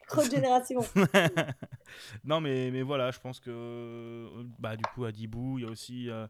creux 0.08 0.26
de 0.26 0.32
génération. 0.32 0.80
non, 2.24 2.42
mais, 2.42 2.72
mais 2.72 2.82
voilà, 2.82 3.12
je 3.12 3.20
pense 3.20 3.40
que. 3.40 3.50
euh, 3.52 4.44
Bah, 4.60 4.76
du 4.76 4.84
coup, 4.94 5.06
Adibou, 5.06 5.60
il 5.60 5.66
y 5.66 5.68
a 5.68 5.72
aussi. 5.72 6.10
euh, 6.10 6.28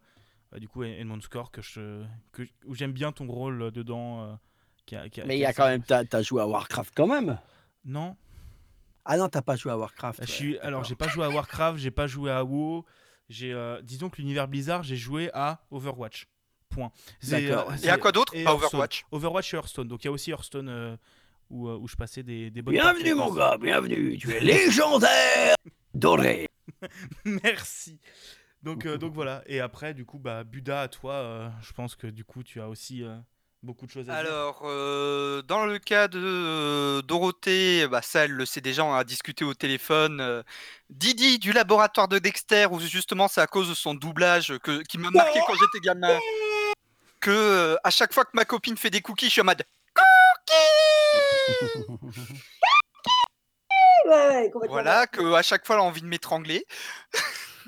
bah, 0.52 0.60
du 0.60 0.68
coup, 0.68 0.84
Edmond 0.84 1.22
Score, 1.22 1.52
que 1.52 1.62
je, 1.62 2.04
que, 2.32 2.44
où 2.66 2.76
j'aime 2.76 2.92
bien 2.94 3.12
ton 3.12 3.28
rôle 3.28 3.72
dedans. 3.72 4.24
euh, 4.24 4.34
qui 4.86 4.96
a- 4.96 5.10
qui 5.10 5.20
a- 5.22 5.26
Mais 5.26 5.38
il 5.38 5.42
y 5.42 5.46
a 5.46 5.54
quand 5.54 5.68
même, 5.68 5.84
t'as 5.84 6.04
as 6.12 6.22
joué 6.22 6.42
à 6.42 6.48
Warcraft 6.48 6.94
quand 6.96 7.08
même. 7.08 7.38
Non. 7.86 8.16
Ah 9.04 9.18
non, 9.18 9.28
t'as 9.30 9.42
pas 9.42 9.56
joué 9.56 9.72
à 9.72 9.78
Warcraft. 9.78 10.20
Je 10.20 10.26
ouais, 10.30 10.34
suis, 10.34 10.60
alors, 10.60 10.84
j'ai 10.84 10.96
pas 10.96 11.08
joué 11.08 11.26
à 11.26 11.30
Warcraft, 11.30 11.78
j'ai 11.80 11.92
pas 11.92 12.08
joué 12.08 12.32
à 12.32 12.44
WoW. 12.44 12.86
J'ai, 13.30 13.52
euh, 13.54 13.82
disons 13.82 14.10
que 14.10 14.18
l'univers 14.18 14.48
Blizzard, 14.48 14.84
j'ai 14.84 14.96
joué 14.96 15.30
à 15.34 15.60
Overwatch. 15.72 16.28
Point. 16.70 16.92
Et 17.32 17.52
à 17.90 17.98
quoi 17.98 18.12
d'autre? 18.14 18.34
Overwatch. 18.46 19.06
Overwatch 19.12 19.54
et 19.54 19.58
Hearthstone. 19.58 19.88
Donc 19.88 20.04
il 20.04 20.08
y 20.08 20.10
a 20.10 20.12
aussi 20.12 20.32
Hearthstone 20.32 20.70
euh, 20.70 20.96
où, 21.50 21.68
euh, 21.70 21.78
où 21.78 21.88
je 21.88 21.96
passais 21.96 22.24
des, 22.24 22.50
des 22.52 22.62
bonnes 22.62 22.74
Bienvenue 22.76 23.14
mon 23.14 23.34
gars, 23.34 23.58
bienvenue. 23.60 24.18
Tu 24.18 24.32
es 24.34 24.40
légendaire. 24.42 25.56
Doré. 25.94 26.48
Merci. 27.26 28.00
Donc, 28.64 28.86
euh, 28.86 28.98
donc 28.98 29.14
voilà. 29.14 29.44
Et 29.48 29.60
après, 29.60 29.94
du 29.94 30.06
coup, 30.06 30.20
bah, 30.20 30.44
Buda, 30.44 30.82
à 30.82 30.88
toi, 30.88 31.14
euh, 31.14 31.50
je 31.62 31.72
pense 31.74 31.96
que 31.96 32.08
du 32.08 32.24
coup, 32.24 32.44
tu 32.44 32.60
as 32.60 32.68
aussi 32.68 33.04
euh, 33.04 33.16
beaucoup 33.64 33.86
de 33.86 33.92
choses 33.92 34.10
à 34.10 34.22
dire. 34.22 34.32
Alors, 34.32 34.62
euh, 34.66 35.42
dans 35.44 35.66
le 35.66 35.80
cas 35.80 36.08
de 36.08 36.20
euh, 36.22 37.02
Dorothée, 37.02 37.88
bah, 37.88 38.02
ça, 38.02 38.26
elle 38.26 38.32
le 38.32 38.46
sait 38.46 38.62
déjà, 38.62 38.84
on 38.84 38.94
a 38.94 39.04
discuté 39.04 39.46
au 39.46 39.54
téléphone. 39.54 40.20
euh, 40.20 40.44
Didi 40.90 41.40
du 41.40 41.54
laboratoire 41.54 42.08
de 42.08 42.20
Dexter, 42.20 42.68
où 42.72 42.80
justement, 42.80 43.28
c'est 43.28 43.42
à 43.42 43.48
cause 43.48 43.70
de 43.70 43.74
son 43.74 43.94
doublage 43.94 44.58
que, 44.60 44.82
qui 44.84 44.98
m'a 44.98 45.12
marqué 45.12 45.40
quand 45.48 45.54
j'étais 45.54 45.86
gamin. 45.86 46.20
Que 47.20 47.32
euh, 47.32 47.76
à 47.84 47.90
chaque 47.90 48.14
fois 48.14 48.26
que 48.26 48.32
ma 48.34 48.46
copine 48.46 48.78
fait 48.78 48.90
des 48.92 49.02
cookies, 49.02 49.26
je 49.28 49.32
suis 49.32 49.42
en 49.42 49.46
mode 49.46 49.64
Ouais. 54.08 54.52
Voilà, 54.70 55.08
que 55.08 55.34
à 55.34 55.42
chaque 55.42 55.66
fois, 55.66 55.76
elle 55.76 55.82
a 55.82 55.86
envie 55.86 56.02
de 56.02 56.08
m'étrangler. 56.08 56.66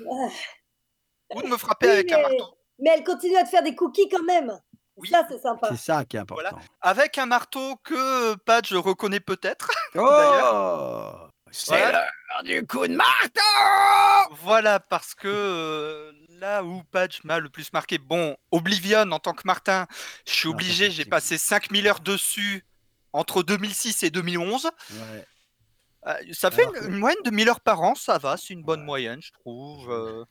Ou 1.34 1.42
de 1.42 1.46
me 1.48 1.56
frapper 1.56 1.86
Oui, 1.86 1.92
avec 1.92 2.12
un 2.12 2.22
marteau. 2.22 2.56
Mais 2.78 2.90
elle 2.94 3.04
continue 3.04 3.36
à 3.36 3.44
te 3.44 3.48
faire 3.50 3.62
des 3.62 3.74
cookies 3.74 4.08
quand 4.08 4.22
même. 4.24 4.58
Oui. 4.96 5.08
Ça, 5.08 5.26
c'est 5.28 5.40
sympa. 5.40 5.68
C'est 5.70 5.76
ça 5.92 6.04
qui 6.04 6.16
est 6.16 6.20
important. 6.20 6.42
Voilà. 6.50 6.58
Avec 6.80 7.18
un 7.18 7.26
marteau 7.26 7.76
que 7.84 8.34
Patch 8.36 8.72
reconnais 8.72 9.20
peut-être. 9.20 9.70
Oh 9.94 11.12
C'est 11.52 11.76
Voilà. 11.76 12.06
l'heure 12.32 12.42
du 12.44 12.64
coup 12.66 12.86
de 12.86 12.94
marteau 12.94 14.34
Voilà, 14.42 14.78
parce 14.78 15.14
que 15.16 15.26
euh, 15.28 16.12
là 16.28 16.62
où 16.62 16.82
Patch 16.92 17.24
m'a 17.24 17.40
le 17.40 17.48
plus 17.48 17.72
marqué, 17.72 17.98
bon, 17.98 18.36
Oblivion 18.52 19.10
en 19.10 19.18
tant 19.18 19.32
que 19.32 19.42
Martin, 19.44 19.86
je 20.28 20.32
suis 20.32 20.48
Ah, 20.48 20.52
obligé, 20.52 20.90
j'ai 20.92 21.04
passé 21.04 21.38
5000 21.38 21.88
heures 21.88 21.98
dessus 22.00 22.64
entre 23.12 23.42
2006 23.42 24.02
et 24.02 24.10
2011. 24.10 24.70
Ouais. 24.92 25.26
Euh, 26.06 26.14
ça 26.32 26.50
fait 26.50 26.62
Alors 26.62 26.84
une, 26.84 26.96
moyenne 26.96 27.22
de 27.24 27.30
1000 27.30 27.48
heures 27.48 27.60
par 27.60 27.80
an, 27.82 27.94
ça 27.94 28.18
va, 28.18 28.36
c'est 28.36 28.54
une 28.54 28.62
bonne 28.62 28.80
Ouais. 28.80 28.86
moyenne, 28.86 29.20
je 29.22 29.32
trouve. 29.32 29.90
euh, 29.90 30.24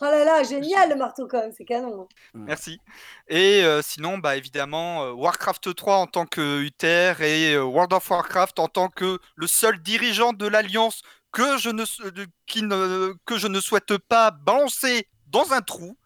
Oh 0.00 0.04
là 0.06 0.24
là, 0.24 0.42
génial 0.42 0.88
le 0.88 0.96
marteau 0.96 1.28
quand 1.28 1.38
même, 1.40 1.52
c'est 1.56 1.64
canon. 1.64 2.08
merci. 2.34 2.78
Et 3.28 3.62
euh, 3.62 3.82
sinon, 3.82 4.18
bah, 4.18 4.36
évidemment, 4.36 5.04
euh, 5.04 5.12
Warcraft 5.12 5.74
3 5.74 5.96
en 5.98 6.06
tant 6.06 6.26
que 6.26 6.60
Uther 6.62 7.14
et 7.20 7.54
euh, 7.54 7.62
World 7.62 7.92
of 7.92 8.08
Warcraft 8.10 8.58
en 8.58 8.68
tant 8.68 8.88
que 8.88 9.18
le 9.36 9.46
seul 9.46 9.80
dirigeant 9.82 10.32
de 10.32 10.46
l'Alliance 10.46 11.02
que, 11.30 11.56
je 11.58 11.70
ne 11.70 11.82
s- 11.82 11.98
de- 12.00 12.26
qui 12.46 12.62
ne, 12.62 13.14
que 13.26 13.38
je 13.38 13.46
ne 13.48 13.60
souhaite 13.60 13.96
pas 13.98 14.30
balancer 14.32 15.06
dans 15.28 15.52
un 15.52 15.60
trou, 15.60 15.96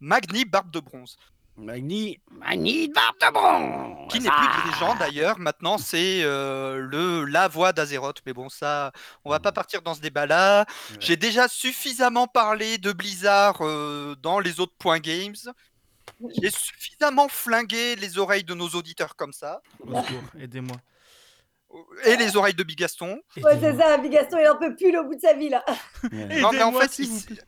Magni 0.00 0.44
Barbe 0.44 0.70
de 0.70 0.80
Bronze. 0.80 1.16
Magni, 1.56 2.18
Magni 2.30 2.88
de 2.88 2.94
barbe 2.94 3.16
de 3.20 3.30
bronze. 3.32 4.08
Qui 4.10 4.20
n'est 4.20 4.30
plus 4.30 4.62
dirigeant 4.64 4.94
d'ailleurs, 4.96 5.38
maintenant 5.38 5.76
c'est 5.78 6.22
euh, 6.22 6.78
le 6.78 7.24
la 7.24 7.46
voix 7.48 7.72
d'Azeroth. 7.72 8.22
Mais 8.26 8.32
bon, 8.32 8.48
ça, 8.48 8.90
on 9.24 9.30
va 9.30 9.38
pas 9.38 9.52
partir 9.52 9.82
dans 9.82 9.94
ce 9.94 10.00
débat-là. 10.00 10.60
Ouais. 10.60 10.96
J'ai 11.00 11.16
déjà 11.16 11.48
suffisamment 11.48 12.26
parlé 12.26 12.78
de 12.78 12.92
Blizzard 12.92 13.58
euh, 13.60 14.14
dans 14.22 14.40
les 14.40 14.60
autres 14.60 14.74
points 14.78 14.98
games. 14.98 15.34
J'ai 16.40 16.50
suffisamment 16.50 17.28
flingué 17.28 17.96
les 17.96 18.18
oreilles 18.18 18.44
de 18.44 18.54
nos 18.54 18.68
auditeurs 18.70 19.14
comme 19.14 19.32
ça. 19.32 19.60
Au 19.80 19.88
secours, 20.02 20.22
aidez-moi. 20.40 20.76
Et 22.04 22.16
les 22.16 22.36
oreilles 22.36 22.54
de 22.54 22.64
Bigaston. 22.64 23.20
Ouais, 23.36 23.58
c'est 23.60 23.76
ça, 23.78 23.96
Bigaston, 23.98 24.38
il 24.38 24.48
en 24.48 24.56
peut 24.58 24.74
plus 24.74 24.90
le 24.92 25.04
bout 25.04 25.14
de 25.14 25.20
sa 25.20 25.32
vie 25.34 25.48
là. 25.48 25.64
Ouais. 26.12 26.40
Non, 26.40 26.50
mais 26.52 26.62
en 26.62 26.72
fait, 26.72 26.90
s'il 26.92 27.04
il, 27.06 27.10
vous 27.10 27.16
s- 27.18 27.24
plaît. 27.26 27.38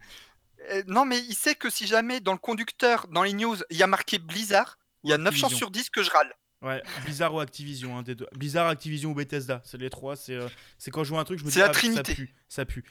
Euh, 0.71 0.83
non, 0.87 1.05
mais 1.05 1.19
il 1.19 1.35
sait 1.35 1.55
que 1.55 1.71
si 1.71 1.87
jamais 1.87 2.21
dans 2.21 2.33
le 2.33 2.39
conducteur, 2.39 3.07
dans 3.09 3.23
les 3.23 3.33
news, 3.33 3.57
il 3.71 3.77
y 3.77 3.83
a 3.83 3.87
marqué 3.87 4.19
Blizzard, 4.19 4.79
il 5.03 5.11
y 5.11 5.13
a 5.13 5.19
9 5.19 5.35
chances 5.35 5.55
sur 5.55 5.71
10 5.71 5.91
que 5.91 6.03
je 6.03 6.11
râle. 6.11 6.33
Ouais, 6.63 6.83
Blizzard 7.05 7.35
ou 7.35 7.41
Activision, 7.41 7.99
un 7.99 8.03
des 8.03 8.15
deux. 8.15 8.27
Blizzard, 8.33 8.67
Activision 8.69 9.11
ou 9.11 9.15
Bethesda, 9.15 9.61
c'est 9.65 9.77
les 9.77 9.91
trois. 9.91 10.17
C'est 10.17 10.35
euh, 10.35 10.49
quand 10.91 11.05
je 11.05 11.11
vois 11.11 11.21
un 11.21 11.25
truc, 11.25 11.39
je 11.39 11.45
me 11.45 11.51
dis 11.51 11.55
C'est 11.55 11.61
la 11.61 11.67
ah, 11.67 11.71
trinité. 11.71 12.13
ça 12.13 12.15
pue, 12.15 12.35
ça 12.49 12.65
pue. 12.65 12.85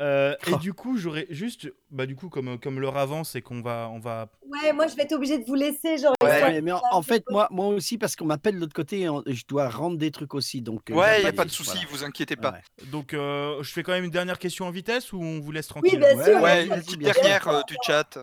Euh, 0.00 0.34
et 0.46 0.54
Oh. 0.54 0.56
du 0.56 0.72
coup, 0.72 0.96
j'aurais 0.96 1.26
juste, 1.28 1.70
bah 1.90 2.06
du 2.06 2.16
coup, 2.16 2.28
comme 2.30 2.58
comme 2.58 2.80
l'heure 2.80 2.96
avance 2.96 3.34
et 3.34 3.42
qu'on 3.42 3.60
va, 3.60 3.90
on 3.92 3.98
va. 3.98 4.28
Ouais, 4.48 4.72
moi 4.72 4.86
je 4.86 4.96
vais 4.96 5.02
être 5.02 5.12
obligée 5.12 5.38
de 5.38 5.44
vous 5.44 5.54
laisser. 5.54 5.98
Genre, 5.98 6.14
Ouais. 6.22 6.60
mais 6.62 6.72
en, 6.72 6.80
en 6.90 7.02
fait, 7.02 7.22
moi, 7.30 7.46
moi 7.50 7.66
aussi, 7.68 7.98
parce 7.98 8.16
qu'on 8.16 8.24
m'appelle 8.24 8.54
de 8.54 8.60
l'autre 8.60 8.72
côté, 8.74 9.06
je 9.26 9.42
dois 9.46 9.68
rendre 9.68 9.98
des 9.98 10.10
trucs 10.10 10.34
aussi. 10.34 10.62
Donc, 10.62 10.90
euh, 10.90 10.94
Ouais, 10.94 11.18
il 11.20 11.22
n'y 11.24 11.28
a 11.28 11.32
pas 11.32 11.44
de 11.44 11.50
souci, 11.50 11.72
voilà. 11.74 11.88
vous 11.90 12.04
inquiétez 12.04 12.36
pas. 12.36 12.52
Ouais. 12.52 12.86
Donc, 12.90 13.12
euh, 13.12 13.62
je 13.62 13.70
fais 13.72 13.82
quand 13.82 13.92
même 13.92 14.04
une 14.04 14.10
dernière 14.10 14.38
question 14.38 14.66
en 14.66 14.70
vitesse 14.70 15.12
ou 15.12 15.20
on 15.22 15.40
vous 15.40 15.52
laisse 15.52 15.66
tranquille 15.66 15.92
Oui, 15.94 15.98
bien 15.98 16.16
Ouais, 16.16 16.24
sûr. 16.24 16.34
ouais, 16.36 16.42
Ouais, 16.42 16.64
bien 16.64 16.76
une 16.76 16.82
sûr. 16.82 16.84
petite 16.86 16.98
bien 16.98 17.12
dernière 17.12 17.48
euh, 17.48 17.60
du 17.68 17.76
chat. 17.84 18.18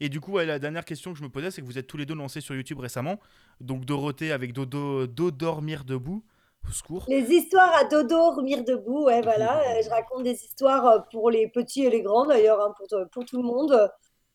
Et 0.00 0.08
du 0.08 0.20
coup, 0.20 0.32
ouais, 0.32 0.46
la 0.46 0.58
dernière 0.58 0.84
question 0.84 1.12
que 1.12 1.18
je 1.18 1.24
me 1.24 1.28
posais, 1.28 1.50
c'est 1.50 1.60
que 1.60 1.66
vous 1.66 1.78
êtes 1.78 1.86
tous 1.86 1.96
les 1.96 2.06
deux 2.06 2.14
lancés 2.14 2.40
sur 2.40 2.54
YouTube 2.54 2.80
récemment. 2.80 3.18
Donc 3.60 3.84
Dorothée 3.84 4.32
avec 4.32 4.52
Dodo, 4.52 5.06
Do 5.06 5.30
dormir 5.30 5.84
debout. 5.84 6.24
Au 6.68 6.72
secours. 6.72 7.04
Les 7.08 7.30
histoires 7.30 7.74
à 7.74 7.84
dodo, 7.84 8.08
dormir 8.08 8.64
debout, 8.64 9.04
ouais, 9.04 9.20
voilà. 9.22 9.60
euh, 9.78 9.82
Je 9.82 9.90
raconte 9.90 10.22
des 10.22 10.44
histoires 10.44 10.86
euh, 10.86 10.98
pour 11.10 11.30
les 11.30 11.48
petits 11.48 11.84
et 11.84 11.90
les 11.90 12.02
grands 12.02 12.26
d'ailleurs, 12.26 12.60
hein, 12.60 12.74
pour, 12.76 12.86
pour 13.10 13.24
tout 13.24 13.36
le 13.42 13.42
monde, 13.48 13.90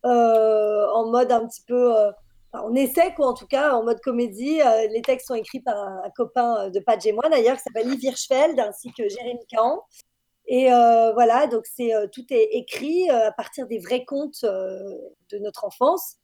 euh, 0.05 0.87
en 0.93 1.09
mode 1.09 1.31
un 1.31 1.47
petit 1.47 1.63
peu. 1.67 1.95
euh, 1.97 2.11
on 2.53 2.73
essaie, 2.75 3.13
quoi, 3.13 3.27
en 3.27 3.33
tout 3.33 3.45
cas, 3.47 3.73
en 3.73 3.83
mode 3.83 3.99
comédie. 4.01 4.61
Euh, 4.61 4.87
les 4.89 5.01
textes 5.01 5.27
sont 5.27 5.35
écrits 5.35 5.59
par 5.61 5.77
un, 5.77 6.01
un 6.05 6.09
copain 6.11 6.65
euh, 6.65 6.69
de 6.69 6.79
Padge 6.79 7.05
et 7.05 7.11
moi 7.11 7.27
d'ailleurs, 7.29 7.57
qui 7.57 7.63
s'appelle 7.63 7.87
Yves 7.93 8.03
Hirschfeld, 8.03 8.59
ainsi 8.59 8.91
que 8.93 9.07
Jérémy 9.09 9.45
Cahan. 9.49 9.81
Et 10.47 10.71
euh, 10.71 11.11
voilà, 11.13 11.47
donc 11.47 11.65
c'est 11.65 11.93
euh, 11.93 12.07
tout 12.11 12.25
est 12.31 12.49
écrit 12.53 13.09
euh, 13.09 13.27
à 13.27 13.31
partir 13.33 13.67
des 13.67 13.79
vrais 13.79 14.05
contes 14.05 14.43
euh, 14.45 14.79
de 15.31 15.39
notre 15.39 15.65
enfance. 15.65 16.15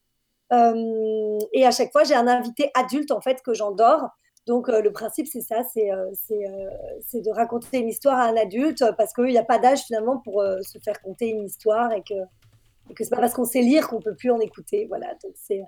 Euh, 0.53 1.39
et 1.53 1.65
à 1.65 1.71
chaque 1.71 1.91
fois, 1.91 2.03
j'ai 2.05 2.15
un 2.15 2.27
invité 2.27 2.71
adulte 2.75 3.11
en 3.11 3.21
fait 3.21 3.41
que 3.41 3.53
j'endors. 3.53 4.07
Donc 4.45 4.67
euh, 4.67 4.81
le 4.81 4.91
principe, 4.91 5.27
c'est 5.27 5.41
ça, 5.41 5.63
c'est 5.63 5.91
euh, 5.91 6.11
euh, 6.31 6.69
c'est 7.01 7.21
de 7.21 7.31
raconter 7.31 7.79
une 7.79 7.87
histoire 7.87 8.17
à 8.17 8.25
un 8.25 8.35
adulte 8.35 8.83
parce 8.97 9.13
qu'il 9.13 9.25
n'y 9.25 9.37
a 9.37 9.43
pas 9.43 9.57
d'âge 9.57 9.83
finalement 9.83 10.17
pour 10.17 10.43
se 10.61 10.79
faire 10.79 11.01
conter 11.01 11.29
une 11.29 11.45
histoire 11.45 11.93
et 11.93 12.01
que, 12.01 12.13
et 12.89 12.93
que 12.93 13.03
c'est 13.03 13.09
pas 13.09 13.21
parce 13.21 13.33
qu'on 13.33 13.45
sait 13.45 13.61
lire 13.61 13.87
qu'on 13.87 14.01
peut 14.01 14.15
plus 14.15 14.31
en 14.31 14.39
écouter. 14.39 14.85
Voilà, 14.87 15.13
donc 15.23 15.33
c'est, 15.35 15.63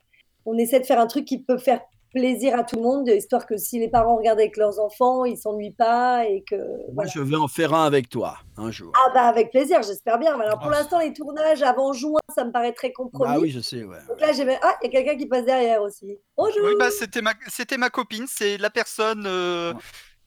on 0.45 0.57
essaie 0.57 0.79
de 0.79 0.85
faire 0.85 0.99
un 0.99 1.07
truc 1.07 1.25
qui 1.25 1.41
peut 1.41 1.57
faire 1.57 1.81
plaisir 2.15 2.57
à 2.57 2.63
tout 2.63 2.77
le 2.77 2.81
monde, 2.81 3.07
histoire 3.09 3.45
que 3.45 3.57
si 3.57 3.77
les 3.77 3.89
parents 3.89 4.15
regardent 4.15 4.39
avec 4.39 4.55
leurs 4.55 4.79
enfants, 4.79 5.25
ils 5.25 5.37
s'ennuient 5.37 5.75
pas 5.75 6.23
et 6.25 6.43
que 6.49 6.55
Moi, 6.55 6.93
voilà. 6.95 7.11
je 7.13 7.19
vais 7.19 7.35
en 7.35 7.49
faire 7.49 7.73
un 7.73 7.85
avec 7.85 8.07
toi 8.09 8.37
un 8.57 8.71
jour. 8.71 8.93
Ah 8.95 9.11
bah 9.13 9.23
avec 9.23 9.51
plaisir, 9.51 9.83
j'espère 9.83 10.17
bien. 10.17 10.39
Alors 10.39 10.59
pour 10.59 10.69
Ah, 10.71 10.77
l'instant, 10.79 10.99
les 10.99 11.11
tournages 11.13 11.61
avant 11.61 11.91
juin, 11.91 12.19
ça 12.33 12.45
me 12.45 12.51
paraît 12.53 12.71
très 12.71 12.93
compromis. 12.93 13.33
Ah 13.35 13.39
oui, 13.39 13.49
je 13.51 13.59
sais, 13.59 13.83
ouais. 13.83 13.97
Donc 14.07 14.19
là, 14.21 14.31
j'ai 14.31 14.43
ah, 14.61 14.77
il 14.81 14.85
y 14.85 14.97
a 14.97 15.01
quelqu'un 15.03 15.17
qui 15.17 15.25
passe 15.27 15.43
derrière 15.45 15.81
aussi. 15.81 16.17
Bonjour. 16.37 16.61
Oui, 16.65 16.73
bah, 16.79 16.89
c'était 16.89 17.21
ma, 17.21 17.33
c'était 17.49 17.77
ma 17.77 17.89
copine, 17.89 18.25
c'est 18.27 18.57
la 18.57 18.69
personne 18.69 19.25
euh, 19.27 19.73
Ouais. 19.73 19.79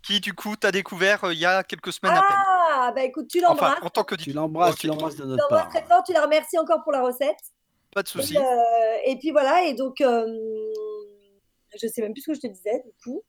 qui, 0.03 0.21
du 0.21 0.35
coup, 0.35 0.57
t'as 0.57 0.71
découvert 0.71 1.25
euh, 1.25 1.33
il 1.33 1.39
y 1.41 1.47
a 1.47 1.63
quelques 1.63 1.93
semaines 1.93 2.13
à 2.17 2.21
peine. 2.21 2.37
Ah 2.81 2.93
bah 2.95 3.03
écoute, 3.03 3.29
tu 3.29 3.41
l'embrasses. 3.41 3.77
Enfin, 3.79 3.87
en 3.87 3.91
tant 3.91 4.05
que 4.05 4.15
Tu 4.15 4.33
l'embrasses, 4.33 4.77
tu 4.77 4.87
l'embrasses 4.89 5.17
de 5.17 5.23
Tu 5.23 5.29
notre 5.29 5.43
l'embrasses 5.51 5.73
part. 5.73 5.83
très 5.83 5.83
fort, 5.89 6.03
tu 6.05 6.13
la 6.13 6.23
remercies 6.23 6.59
encore 6.59 6.83
pour 6.83 6.93
la 6.93 7.03
recette. 7.03 7.39
Pas 7.95 8.03
de 8.03 8.09
souci. 8.09 8.35
Et, 8.35 8.39
euh, 8.39 8.43
et 9.07 9.17
puis 9.19 9.31
voilà, 9.31 9.65
et 9.65 9.73
donc, 9.75 10.01
euh, 10.03 10.27
je 11.81 11.87
sais 11.87 12.03
même 12.03 12.13
plus 12.13 12.23
ce 12.23 12.27
que 12.29 12.35
je 12.35 12.41
te 12.41 12.47
disais, 12.47 12.83
du 12.85 12.93
coup. 13.03 13.23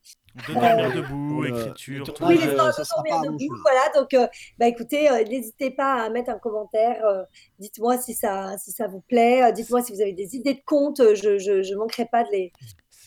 De 0.47 0.53
dormir 0.53 0.85
Euh, 0.89 0.91
debout, 0.91 1.41
le- 1.41 1.49
écriture. 1.49 2.05
tout. 2.05 2.11
tournage, 2.13 2.37
Oui, 2.37 2.41
euh, 2.43 2.45
les 2.45 2.51
histoires 2.51 2.73
ça 2.73 2.81
de 2.83 2.87
sera 2.87 2.97
dormir 3.03 3.15
pas 3.15 3.25
debout, 3.27 3.39
chose. 3.39 3.61
Voilà, 3.63 3.81
donc, 3.95 4.13
euh, 4.13 4.27
bah 4.57 4.67
écoutez, 4.67 5.09
euh, 5.09 5.23
n'hésitez 5.23 5.71
pas 5.71 6.03
à 6.03 6.09
mettre 6.09 6.29
un 6.29 6.37
commentaire. 6.39 7.03
euh, 7.05 7.23
dites-moi 7.57 7.97
si 7.97 8.13
ça, 8.13 8.55
si 8.57 8.71
ça 8.71 8.87
vous 8.87 9.01
plaît. 9.01 9.43
euh, 9.43 9.51
dites-moi 9.51 9.81
si 9.83 9.91
vous 9.93 10.01
avez 10.01 10.13
des 10.13 10.35
idées 10.35 10.53
de 10.53 10.61
comptes. 10.65 10.99
euh, 10.99 11.15
Je, 11.15 11.37
je, 11.39 11.63
je 11.63 11.73
manquerai 11.75 12.05
pas 12.05 12.23
de 12.23 12.29
les, 12.31 12.51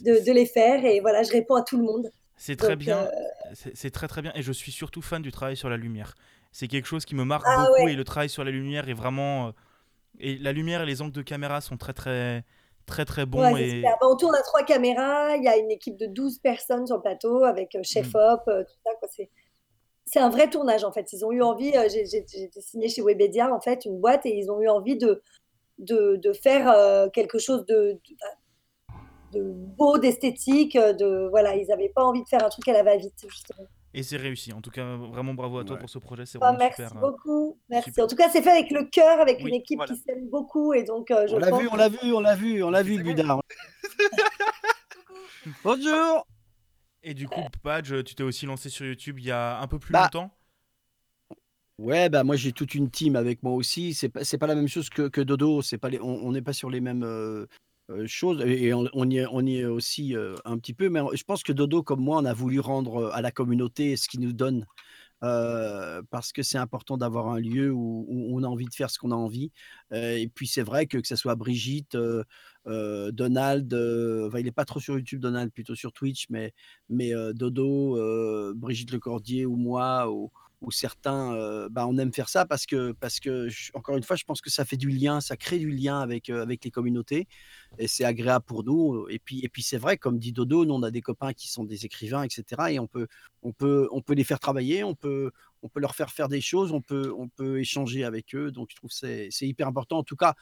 de, 0.01 0.25
de 0.25 0.33
les 0.33 0.47
faire. 0.47 0.85
Et 0.85 1.01
voilà, 1.01 1.23
je 1.23 1.31
réponds 1.33 1.55
à 1.55 1.63
tout 1.63 1.77
le 1.79 1.85
monde. 1.85 2.11
C'est 2.37 2.57
très 2.57 2.71
Donc, 2.71 2.79
bien. 2.79 2.99
euh, 3.05 3.11
C'est 3.55 3.77
c'est 3.77 3.91
très 3.91 4.09
très 4.09 4.21
bien. 4.21 4.33
Et 4.35 4.43
je 4.43 4.53
suis 4.53 4.73
surtout 4.73 5.01
fan 5.03 5.23
du 5.23 5.31
travail 5.31 5.57
sur 5.57 5.71
la 5.71 5.77
lumière. 5.77 6.15
C'est 6.51 6.67
quelque 6.69 6.87
chose 6.87 7.05
qui 7.05 7.15
me 7.15 7.25
marque 7.25 7.47
Ah 7.47 7.67
beaucoup. 7.67 7.85
ouais. 7.85 7.93
Et 7.93 7.97
le 7.97 8.05
travail 8.05 8.29
sur 8.29 8.43
la 8.45 8.51
lumière 8.51 8.89
est 8.89 8.95
vraiment. 8.95 9.49
euh, 9.49 9.53
Et 10.19 10.37
la 10.39 10.53
lumière 10.53 10.83
et 10.83 10.87
les 10.87 11.01
angles 11.03 11.13
de 11.15 11.23
caméra 11.23 11.61
sont 11.61 11.77
très 11.79 11.93
très 11.95 12.45
très 12.87 13.05
très. 13.05 13.25
Ouais, 13.25 13.53
c'est 13.55 13.79
et... 13.79 13.83
Bah, 13.83 13.97
on 14.03 14.17
tourne 14.17 14.35
à 14.35 14.43
trois 14.43 14.63
caméras, 14.63 15.37
il 15.37 15.45
y 15.45 15.49
a 15.49 15.57
une 15.57 15.71
équipe 15.71 15.97
de 15.97 16.07
12 16.07 16.39
personnes 16.39 16.87
sur 16.87 16.97
le 16.97 17.03
plateau 17.03 17.45
avec 17.45 17.75
euh, 17.75 17.81
chef 17.83 18.15
op, 18.15 18.43
euh, 18.49 18.65
tout 18.65 18.75
ça. 18.85 18.91
quoi. 18.99 19.09
C'est, 19.11 19.31
c'est 20.05 20.19
un 20.21 20.31
vrai 20.31 20.51
tournage 20.51 20.85
en 20.85 20.93
fait. 20.93 21.13
Ils 21.13 21.25
ont 21.25 21.33
eu 21.33 21.43
envie, 21.43 21.77
euh, 21.77 21.89
j'ai, 21.91 22.05
j'ai- 22.07 22.27
signée 22.61 22.89
chez 22.89 23.03
Webedia 23.03 23.53
en 23.55 23.61
fait, 23.61 23.85
une 23.85 23.99
boîte, 24.01 24.27
et 24.27 24.37
ils 24.37 24.51
ont 24.51 24.61
eu 24.61 24.69
envie 24.69 24.97
de, 24.97 25.23
de, 25.79 26.17
de 26.17 26.33
faire 26.33 26.71
euh, 26.71 27.09
quelque 27.09 27.39
chose 27.39 27.65
de, 27.67 27.99
de, 29.33 29.39
de 29.41 29.51
beau, 29.53 29.99
d'esthétique. 29.99 30.77
De, 30.77 31.29
voilà, 31.31 31.57
ils 31.57 31.67
n'avaient 31.69 31.89
pas 31.95 32.05
envie 32.05 32.23
de 32.23 32.29
faire 32.29 32.45
un 32.45 32.49
truc 32.49 32.67
à 32.69 32.73
la 32.73 32.83
va-vite 32.83 33.25
justement. 33.29 33.67
Et 33.95 34.03
c'est 34.03 34.17
réussi. 34.17 34.53
En 34.55 34.63
tout 34.63 34.71
cas, 34.71 34.97
vraiment 34.97 35.35
bravo 35.35 35.59
à 35.59 35.65
toi 35.65 35.75
Ouais. 35.75 35.81
pour 35.81 35.91
ce 35.91 35.99
projet. 35.99 36.25
C'est 36.25 36.39
Ah, 36.41 36.47
vraiment 36.47 36.59
merci 36.59 36.83
super. 36.83 36.97
hein. 36.97 37.01
beaucoup. 37.01 37.59
Merci. 37.69 37.91
super. 37.91 38.05
En 38.05 38.09
tout 38.09 38.17
cas, 38.17 38.31
c'est 38.31 38.41
fait 38.43 38.51
avec 38.51 38.71
le 38.71 38.85
cœur, 38.85 39.21
avec 39.21 39.39
Oui, 39.43 39.51
une 39.51 39.55
équipe 39.57 39.77
voilà. 39.79 39.93
qui 39.93 40.01
s'aime 40.01 40.29
beaucoup. 40.31 40.73
Et 40.73 40.83
donc, 40.83 41.11
euh, 41.11 41.27
je 41.29 41.35
On 41.35 41.39
l'a 41.39 41.49
pense 41.51 41.61
vu, 41.61 41.69
on 41.71 41.77
l'a 41.77 41.89
vu, 41.91 42.13
on 42.15 42.21
l'a 42.21 42.35
vu, 42.35 42.63
on 42.63 42.71
l'a 42.71 42.83
vu. 42.83 43.03
Budard. 43.03 43.43
Bonjour. 45.65 46.27
Et 47.03 47.15
du 47.15 47.29
coup, 47.29 47.41
Padge, 47.63 48.05
tu 48.05 48.15
t'es 48.15 48.23
aussi 48.23 48.47
lancé 48.47 48.69
sur 48.69 48.87
YouTube 48.87 49.19
il 49.19 49.27
y 49.27 49.31
a 49.33 49.61
un 49.61 49.67
peu 49.67 49.79
plus 49.79 49.93
Bah, 49.93 50.03
longtemps? 50.05 50.31
Ouais, 51.79 52.09
bah 52.09 52.23
moi 52.23 52.37
j'ai 52.37 52.53
toute 52.53 52.75
une 52.77 52.91
team 52.91 53.17
avec 53.17 53.43
moi 53.43 53.53
aussi. 53.55 53.93
C'est 53.95 54.09
pas, 54.09 54.23
c'est 54.25 54.39
pas 54.39 54.47
la 54.47 54.55
même 54.55 54.69
chose 54.69 54.89
que, 54.89 55.09
que 55.09 55.21
Dodo. 55.21 55.63
C'est 55.63 55.79
pas 55.79 55.89
les, 55.89 55.99
on 56.01 56.31
n'est 56.31 56.43
pas 56.43 56.53
sur 56.53 56.71
les 56.71 56.81
mêmes 56.81 57.03
euh, 57.03 57.47
choses 58.07 58.43
et 58.47 58.73
on, 58.75 58.87
y 59.11 59.19
est, 59.19 59.27
on 59.31 59.45
y 59.45 59.59
est 59.59 59.65
aussi 59.65 60.15
un 60.45 60.59
petit 60.59 60.75
peu. 60.75 60.89
Mais 60.89 61.01
je 61.15 61.25
pense 61.25 61.43
que 61.43 61.53
Dodo, 61.53 61.83
comme 61.83 62.01
moi, 62.01 62.19
on 62.19 62.25
a 62.25 62.33
voulu 62.33 62.61
rendre 62.61 63.11
à 63.13 63.21
la 63.23 63.31
communauté 63.31 63.97
ce 63.97 64.09
qu'il 64.09 64.21
nous 64.21 64.33
donne 64.33 64.67
parce 65.21 66.33
que 66.33 66.43
c'est 66.43 66.59
important 66.59 66.97
d'avoir 66.97 67.29
un 67.29 67.39
lieu 67.39 67.71
où, 67.73 68.07
on 68.09 68.43
a 68.43 68.47
envie 68.47 68.67
de 68.67 68.75
faire 68.75 68.91
ce 68.91 68.99
qu'on 68.99 69.13
a 69.13 69.17
envie. 69.17 69.53
Et 69.93 70.29
puis 70.35 70.47
c'est 70.47 70.63
vrai 70.63 70.87
que 70.87 70.99
que 70.99 71.07
ce 71.07 71.17
soit 71.17 71.35
Brigitte, 71.35 71.97
Donald, 72.67 73.73
il 73.73 74.45
n'est 74.45 74.53
pas 74.53 74.65
trop 74.65 74.81
sur 74.81 74.95
YouTube, 74.95 75.21
Donald, 75.21 75.53
plutôt 75.53 75.75
sur 75.75 75.93
Twitch, 75.93 76.27
mais, 76.31 76.53
mais 76.89 77.13
Dodo, 77.35 77.99
euh, 77.99 78.53
Brigitte 78.57 78.93
Lecordier 78.93 79.47
ou 79.47 79.57
moi, 79.57 80.11
ou, 80.11 80.31
ou 80.63 80.71
certains, 80.71 81.69
bah, 81.71 81.87
on 81.87 81.99
aime 81.99 82.13
faire 82.13 82.29
ça 82.29 82.47
parce 82.47 82.67
que, 82.67 82.93
parce 82.93 83.21
que 83.21 83.49
encore 83.75 83.97
une 83.97 84.03
fois, 84.03 84.17
je 84.17 84.25
pense 84.25 84.41
que 84.41 84.51
ça 84.51 84.65
fait 84.65 84.77
du 84.77 84.89
lien, 84.89 85.21
ça 85.21 85.37
crée 85.37 85.59
du 85.59 85.71
lien 85.71 86.01
avec, 86.01 86.31
avec 86.31 86.65
les 86.65 86.71
communautés 86.71 87.27
et 87.79 87.89
c'est 87.89 88.05
agréable 88.05 88.45
pour 88.45 88.65
nous. 88.65 89.09
Et 89.09 89.19
puis, 89.19 89.41
et 89.45 89.49
puis 89.49 89.63
c'est 89.63 89.79
vrai, 89.79 89.97
comme 89.97 90.19
dit 90.19 90.33
Dodo, 90.33 90.65
nous 90.65 90.75
on 90.75 90.83
a 90.83 90.91
des 90.91 91.03
copains 91.03 91.33
qui 91.33 91.51
sont 91.51 91.65
des 91.65 91.85
écrivains, 91.85 92.23
etc. 92.23 92.45
Et 92.71 92.79
on 92.79 92.87
peut, 92.87 93.09
on 93.43 93.53
peut, 93.53 93.89
on 93.91 94.01
peut 94.01 94.15
les 94.15 94.25
faire 94.25 94.41
travailler, 94.41 94.85
on 94.85 94.95
peut, 94.95 95.33
on 95.63 95.69
peut 95.69 95.81
leur 95.81 95.95
faire 95.95 96.11
faire 96.11 96.29
des 96.29 96.41
choses, 96.41 96.73
on 96.73 96.81
peut, 96.81 97.13
on 97.17 97.29
peut 97.29 97.61
échanger 97.61 98.05
avec 98.05 98.35
eux. 98.35 98.51
Donc 98.51 98.69
je 98.71 98.77
trouve 98.77 98.91
c'est 98.91 99.29
c'est 99.31 99.47
hyper 99.47 99.69
important. 99.69 99.99
En 99.99 100.05
tout 100.05 100.17
cas, 100.17 100.35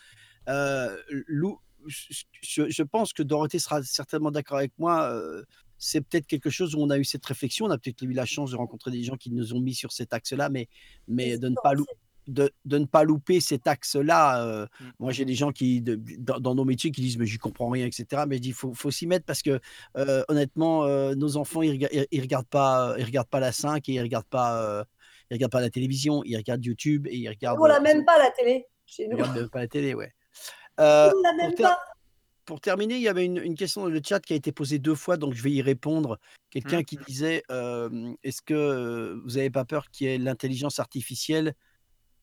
Lou, 1.26 1.58
je, 1.86 2.82
pense 2.82 3.12
que 3.12 3.22
Dorothée 3.22 3.58
sera 3.58 3.82
certainement 3.82 4.30
d'accord 4.30 4.58
avec 4.58 4.72
moi. 4.78 5.10
C'est 5.80 6.02
peut-être 6.02 6.26
quelque 6.26 6.50
chose 6.50 6.74
où 6.74 6.78
on 6.80 6.90
a 6.90 6.98
eu 6.98 7.04
cette 7.04 7.24
réflexion. 7.26 7.66
On 7.66 7.70
a 7.70 7.78
peut-être 7.78 8.02
eu 8.02 8.12
la 8.12 8.26
chance 8.26 8.50
de 8.52 8.56
rencontrer 8.56 8.90
des 8.92 9.02
gens 9.02 9.16
qui 9.16 9.30
nous 9.32 9.54
ont 9.54 9.60
mis 9.60 9.74
sur 9.74 9.90
cet 9.92 10.12
axe-là, 10.12 10.48
mais, 10.50 10.68
mais 11.08 11.38
de, 11.38 11.48
ne 11.48 11.54
pas 11.62 11.74
de, 12.28 12.52
de 12.66 12.78
ne 12.78 12.84
pas 12.84 13.02
louper 13.02 13.40
cet 13.40 13.66
axe-là. 13.66 14.44
euh, 14.46 14.66
Mm. 14.80 14.84
moi, 15.00 15.10
j'ai 15.12 15.24
des 15.24 15.34
gens 15.34 15.50
qui, 15.52 15.80
de- 15.80 15.98
dans, 16.18 16.38
dans 16.38 16.54
nos 16.54 16.64
métiers 16.66 16.90
qui 16.92 17.00
disent 17.00 17.16
Mais 17.18 17.26
j'y 17.26 17.38
comprends 17.38 17.70
rien, 17.70 17.86
etc. 17.86 18.24
Mais 18.28 18.36
je 18.36 18.42
dis 18.42 18.52
faut, 18.52 18.74
faut 18.74 18.90
s'y 18.90 19.06
mettre 19.06 19.24
parce 19.24 19.42
que, 19.42 19.58
euh, 19.96 20.22
honnêtement, 20.28 20.84
euh, 20.84 21.14
nos 21.14 21.36
enfants, 21.38 21.62
ils, 21.62 21.82
ils, 21.90 22.06
ils 22.12 22.20
regardent 22.20 22.46
pas, 22.46 22.94
ils 22.98 23.04
regardent 23.04 23.28
pas 23.30 23.40
la 23.40 23.50
5 23.50 23.88
et 23.88 23.92
ils 23.94 24.00
regardent 24.02 24.26
pas, 24.26 24.84
ils 25.30 25.34
regardent 25.34 25.50
pas 25.52 25.60
la 25.62 25.70
télévision, 25.70 26.22
ils 26.24 26.36
regardent 26.36 26.64
YouTube 26.64 27.06
et 27.08 27.16
ils 27.16 27.28
regardent. 27.28 27.58
on 27.60 27.64
l'a 27.64 27.80
même 27.80 28.04
pas 28.04 28.18
la 28.18 28.30
télé 28.30 28.66
chez 28.86 29.04
Ils 29.04 29.08
nous. 29.10 29.16
regardent 29.16 29.36
même 29.36 29.48
pas 29.48 29.60
la 29.60 29.68
télé, 29.68 29.94
ouais. 29.94 30.12
On 30.78 30.82
l'a 30.82 31.32
même 31.36 31.54
pas. 31.54 31.78
Pour 32.44 32.60
terminer, 32.60 32.96
il 32.96 33.02
y 33.02 33.08
avait 33.08 33.24
une, 33.24 33.38
une 33.38 33.54
question 33.54 33.82
dans 33.82 33.88
le 33.88 34.00
chat 34.04 34.20
qui 34.20 34.32
a 34.32 34.36
été 34.36 34.52
posée 34.52 34.78
deux 34.78 34.94
fois, 34.94 35.16
donc 35.16 35.34
je 35.34 35.42
vais 35.42 35.52
y 35.52 35.62
répondre. 35.62 36.18
Quelqu'un 36.50 36.82
qui 36.82 36.96
disait 37.06 37.42
euh, 37.50 38.12
Est-ce 38.24 38.42
que 38.42 39.20
vous 39.24 39.36
n'avez 39.36 39.50
pas 39.50 39.64
peur 39.64 39.90
qu'il 39.90 40.08
y 40.08 40.10
ait 40.10 40.18
l'intelligence 40.18 40.80
artificielle? 40.80 41.54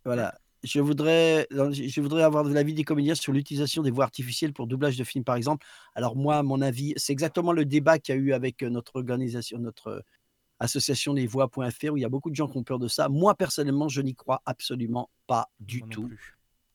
Voilà. 0.04 0.38
je 0.64 0.80
voudrais, 0.80 1.48
je 1.50 2.02
voudrais 2.02 2.24
avoir 2.24 2.44
de 2.44 2.54
l'avis 2.54 2.74
des 2.74 2.84
comédiens 2.84 3.16
sur 3.16 3.32
l'utilisation 3.32 3.84
des 3.84 3.92
voix 3.92 4.04
artificielles 4.04 4.54
pour 4.54 4.68
doublage 4.68 4.98
de 4.98 5.04
films, 5.04 5.24
par 5.24 5.36
exemple. 5.36 5.66
Alors 5.96 6.16
moi, 6.16 6.44
mon 6.44 6.62
avis, 6.62 6.94
c'est 6.98 7.14
exactement 7.14 7.54
le 7.54 7.66
débat 7.66 8.00
qu'il 8.00 8.16
y 8.16 8.18
a 8.18 8.22
eu 8.22 8.34
avec 8.34 8.62
notre 8.64 8.98
organisation, 8.98 9.60
notre 9.60 10.04
association 10.60 11.14
lesvoix.fr, 11.14 11.92
où 11.92 11.98
il 11.98 12.02
y 12.02 12.06
a 12.06 12.10
beaucoup 12.10 12.30
de 12.30 12.36
gens 12.36 12.48
qui 12.48 12.58
ont 12.58 12.64
peur 12.64 12.80
de 12.80 12.88
ça. 12.88 13.10
Moi, 13.10 13.36
personnellement, 13.36 13.88
je 13.88 14.02
n'y 14.02 14.16
crois 14.16 14.42
absolument 14.46 15.10
pas 15.28 15.50
du 15.60 15.84
tout. 15.84 16.10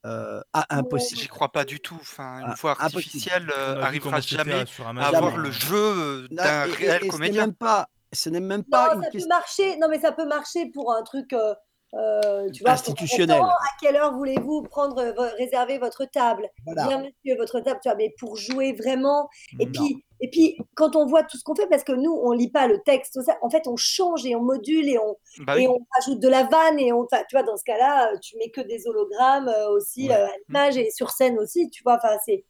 Euh, 0.05 0.41
impossible. 0.69 1.21
J'y 1.21 1.29
crois 1.29 1.53
pas 1.53 1.65
du 1.65 1.81
tout. 1.81 1.99
Enfin, 2.01 2.41
une 2.41 2.51
ah, 2.51 2.55
voix 2.59 2.77
artificielle 2.81 3.51
euh, 3.57 3.81
arrivera 3.83 4.21
jamais 4.21 4.65
à 4.99 5.07
avoir 5.07 5.37
le 5.37 5.51
jeu 5.51 6.27
d'un 6.31 6.65
réel 6.65 7.07
comédien. 7.09 7.47
Même 7.47 7.55
pas, 7.55 7.89
ce 8.13 8.29
n'est 8.29 8.41
même 8.41 8.65
pas. 8.65 8.97
ça 9.01 9.11
peut 9.11 9.27
marcher. 9.29 9.77
Non, 9.79 9.87
mais 9.89 10.01
ça 10.01 10.13
peut 10.13 10.27
marcher 10.27 10.67
pour 10.71 10.93
un 10.93 11.03
truc. 11.03 11.33
Euh, 11.33 11.55
euh, 11.95 12.49
tu 12.51 12.63
vois, 12.63 12.73
institutionnel. 12.73 13.41
à 13.41 13.57
quelle 13.81 13.97
heure 13.97 14.15
voulez-vous 14.15 14.63
prendre, 14.63 14.99
euh, 14.99 15.13
réserver 15.37 15.79
votre 15.79 16.07
table? 16.07 16.49
Bien, 16.67 16.99
monsieur, 16.99 17.37
votre 17.37 17.61
table, 17.61 17.81
tu 17.83 17.89
vois, 17.89 17.97
mais 17.97 18.15
pour 18.19 18.37
jouer 18.37 18.73
vraiment. 18.73 19.29
Et 19.61 19.67
puis, 19.67 20.03
et 20.21 20.31
puis, 20.31 20.57
quand 20.75 20.97
on 20.97 21.05
voit 21.05 21.23
tout 21.23 21.37
ce 21.37 21.45
qu'on 21.45 21.55
fait, 21.55 21.67
parce 21.67 21.85
que 21.85 21.93
nous, 21.93 22.13
on 22.13 22.33
lit 22.33 22.51
pas 22.51 22.67
le 22.67 22.79
texte, 22.79 23.21
ça, 23.23 23.37
en 23.43 23.51
fait, 23.51 23.67
on 23.67 23.77
change 23.77 24.25
et 24.25 24.35
on 24.35 24.41
module 24.41 24.89
et 24.89 24.99
on, 24.99 25.17
bah 25.41 25.59
et 25.59 25.69
on 25.69 25.85
rajoute 25.91 26.21
de 26.21 26.29
la 26.29 26.45
vanne 26.45 26.79
et 26.79 26.93
on, 26.93 27.05
tu 27.05 27.17
vois, 27.33 27.43
dans 27.43 27.57
ce 27.57 27.65
cas-là, 27.65 28.17
tu 28.19 28.37
mets 28.39 28.51
que 28.51 28.63
des 28.63 28.87
hologrammes 28.87 29.49
euh, 29.49 29.71
aussi 29.71 30.11
à 30.11 30.31
l'image 30.49 30.79
et 30.79 30.91
sur 30.91 31.11
scène 31.11 31.39
aussi, 31.39 31.69
tu 31.71 31.83
vois. 31.83 31.97
Enfin, 31.97 32.17
c'est 32.25 32.45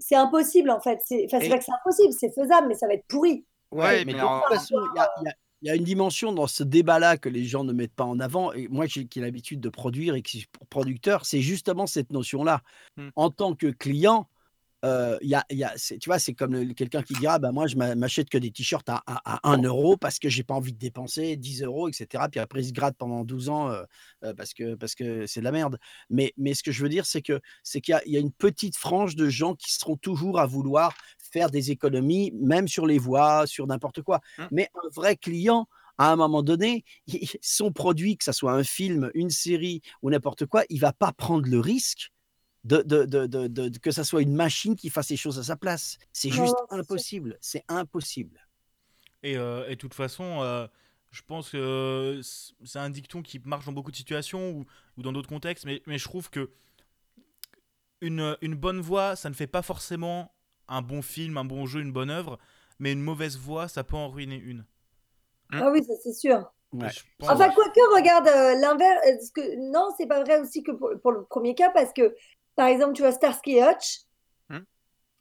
c'est 0.00 0.16
impossible 0.16 0.70
en 0.70 0.80
fait. 0.80 0.98
C'est 1.04 1.26
pas 1.30 1.38
que 1.38 1.64
c'est 1.64 1.72
impossible, 1.72 2.12
c'est 2.12 2.32
faisable, 2.32 2.68
mais 2.68 2.74
ça 2.74 2.86
va 2.86 2.94
être 2.94 3.06
pourri. 3.06 3.44
Ouais, 3.72 4.04
mais, 4.04 4.12
de 4.12 4.18
toute 4.18 4.48
façon, 4.48 4.76
il 4.94 4.98
y 5.24 5.28
a, 5.28 5.32
il 5.62 5.68
y 5.68 5.70
a 5.70 5.76
une 5.76 5.84
dimension 5.84 6.32
dans 6.32 6.48
ce 6.48 6.64
débat-là 6.64 7.16
que 7.16 7.28
les 7.28 7.44
gens 7.44 7.62
ne 7.62 7.72
mettent 7.72 7.94
pas 7.94 8.04
en 8.04 8.18
avant. 8.18 8.52
Et 8.52 8.66
moi, 8.68 8.88
qui 8.88 9.08
ai 9.14 9.20
l'habitude 9.20 9.60
de 9.60 9.68
produire 9.68 10.16
et 10.16 10.22
qui 10.22 10.38
suis 10.38 10.48
producteur, 10.70 11.24
c'est 11.24 11.40
justement 11.40 11.86
cette 11.86 12.10
notion-là. 12.10 12.62
Mmh. 12.96 13.08
En 13.14 13.30
tant 13.30 13.54
que 13.54 13.68
client, 13.68 14.28
euh, 14.84 15.16
y 15.22 15.34
a, 15.34 15.44
y 15.50 15.62
a, 15.62 15.74
tu 15.76 16.00
vois, 16.06 16.18
c'est 16.18 16.34
comme 16.34 16.74
quelqu'un 16.74 17.02
qui 17.02 17.14
dira 17.14 17.38
bah, 17.38 17.52
Moi, 17.52 17.66
je 17.66 17.76
m'achète 17.76 18.28
que 18.28 18.38
des 18.38 18.50
t-shirts 18.50 18.88
à, 18.88 19.02
à, 19.06 19.40
1 19.48 19.62
euro 19.62 19.96
parce 19.96 20.18
que 20.18 20.28
j'ai 20.28 20.42
pas 20.42 20.54
envie 20.54 20.72
de 20.72 20.78
dépenser 20.78 21.36
10 21.36 21.62
euros, 21.62 21.88
etc. 21.88 22.24
Puis 22.30 22.40
après, 22.40 22.60
il 22.60 22.68
se 22.68 22.72
gratte 22.72 22.96
pendant 22.96 23.24
12 23.24 23.48
ans 23.48 23.70
euh, 23.70 23.84
euh, 24.24 24.34
parce 24.34 24.54
que 24.54 24.74
parce 24.74 24.94
que 24.94 25.26
c'est 25.26 25.40
de 25.40 25.44
la 25.44 25.52
merde. 25.52 25.78
Mais, 26.10 26.32
mais 26.36 26.54
ce 26.54 26.62
que 26.62 26.72
je 26.72 26.82
veux 26.82 26.88
dire, 26.88 27.06
c'est 27.06 27.22
qu'il 27.22 27.40
y, 27.74 28.10
y, 28.10 28.16
a 28.16 28.20
une 28.20 28.32
petite 28.32 28.76
frange 28.76 29.14
de 29.16 29.28
gens 29.28 29.54
qui 29.54 29.72
seront 29.72 29.96
toujours 29.96 30.40
à 30.40 30.46
vouloir 30.46 30.94
faire 31.18 31.50
des 31.50 31.70
économies, 31.70 32.32
même 32.34 32.68
sur 32.68 32.86
les 32.86 32.98
voies, 32.98 33.46
sur 33.46 33.66
n'importe 33.66 34.02
quoi. 34.02 34.20
Mmh. 34.38 34.42
Mais 34.50 34.68
un 34.74 34.88
vrai 34.92 35.16
client, 35.16 35.68
à 35.98 36.10
un 36.10 36.16
moment 36.16 36.42
donné, 36.42 36.84
son 37.40 37.72
produit, 37.72 38.16
que 38.16 38.24
ce 38.24 38.32
soit 38.32 38.52
un 38.52 38.64
film, 38.64 39.10
une 39.14 39.30
série 39.30 39.82
ou 40.02 40.10
n'importe 40.10 40.46
quoi, 40.46 40.64
il 40.68 40.80
va 40.80 40.92
pas 40.92 41.12
prendre 41.12 41.48
le 41.48 41.60
risque 41.60 42.11
de, 42.64 42.82
de, 42.82 43.04
de, 43.06 43.78
que 43.78 43.90
ça 43.90 44.04
soit 44.04 44.22
une 44.22 44.34
machine 44.34 44.76
qui 44.76 44.90
fasse 44.90 45.10
les 45.10 45.16
choses 45.16 45.38
à 45.38 45.42
sa 45.42 45.56
place. 45.56 45.98
C'est 46.12 46.30
juste 46.30 46.56
impossible. 46.70 47.38
C'est 47.40 47.64
impossible. 47.68 48.46
Et, 49.22 49.36
euh, 49.36 49.68
de 49.68 49.74
toute 49.74 49.94
façon, 49.94 50.42
euh, 50.42 50.66
je 51.10 51.22
pense 51.22 51.50
que 51.50 52.20
c'est 52.64 52.78
un 52.78 52.90
dicton 52.90 53.22
qui 53.22 53.40
marche 53.44 53.66
dans 53.66 53.72
beaucoup 53.72 53.90
de 53.90 53.96
situations 53.96 54.50
ou, 54.50 54.64
ou 54.96 55.02
dans 55.02 55.12
d'autres 55.12 55.28
contextes, 55.28 55.64
mais, 55.64 55.82
mais, 55.86 55.98
je 55.98 56.04
trouve 56.04 56.30
que 56.30 56.50
une, 58.00 58.36
une 58.42 58.54
bonne 58.54 58.80
voix, 58.80 59.14
ça 59.14 59.28
ne 59.28 59.34
fait 59.34 59.46
pas 59.46 59.62
forcément 59.62 60.32
un 60.68 60.82
bon 60.82 61.02
film, 61.02 61.36
un 61.36 61.44
bon 61.44 61.66
jeu, 61.66 61.80
une 61.80 61.92
bonne 61.92 62.10
œuvre, 62.10 62.38
mais 62.78 62.92
une 62.92 63.02
mauvaise 63.02 63.36
voix, 63.36 63.68
ça 63.68 63.84
peut 63.84 63.96
en 63.96 64.08
ruiner 64.08 64.36
une. 64.36 64.64
Ah 65.52 65.70
oui, 65.70 65.84
ça 65.84 65.92
c'est 66.02 66.14
sûr. 66.14 66.50
Enfin, 67.20 67.50
quoique, 67.50 67.94
regarde 67.94 68.26
euh, 68.26 68.54
l'inverse. 68.54 69.32
Non, 69.58 69.90
c'est 69.98 70.06
pas 70.06 70.22
vrai 70.22 70.40
aussi 70.40 70.62
que 70.62 70.72
pour, 70.72 71.12
le 71.12 71.24
premier 71.24 71.54
cas, 71.54 71.70
parce 71.70 71.92
que, 71.92 72.14
par 72.56 72.66
exemple, 72.68 72.94
tu 72.94 73.02
vois 73.02 73.12
Starsky 73.12 73.60
Hutch, 73.60 74.00
hmm. 74.50 74.60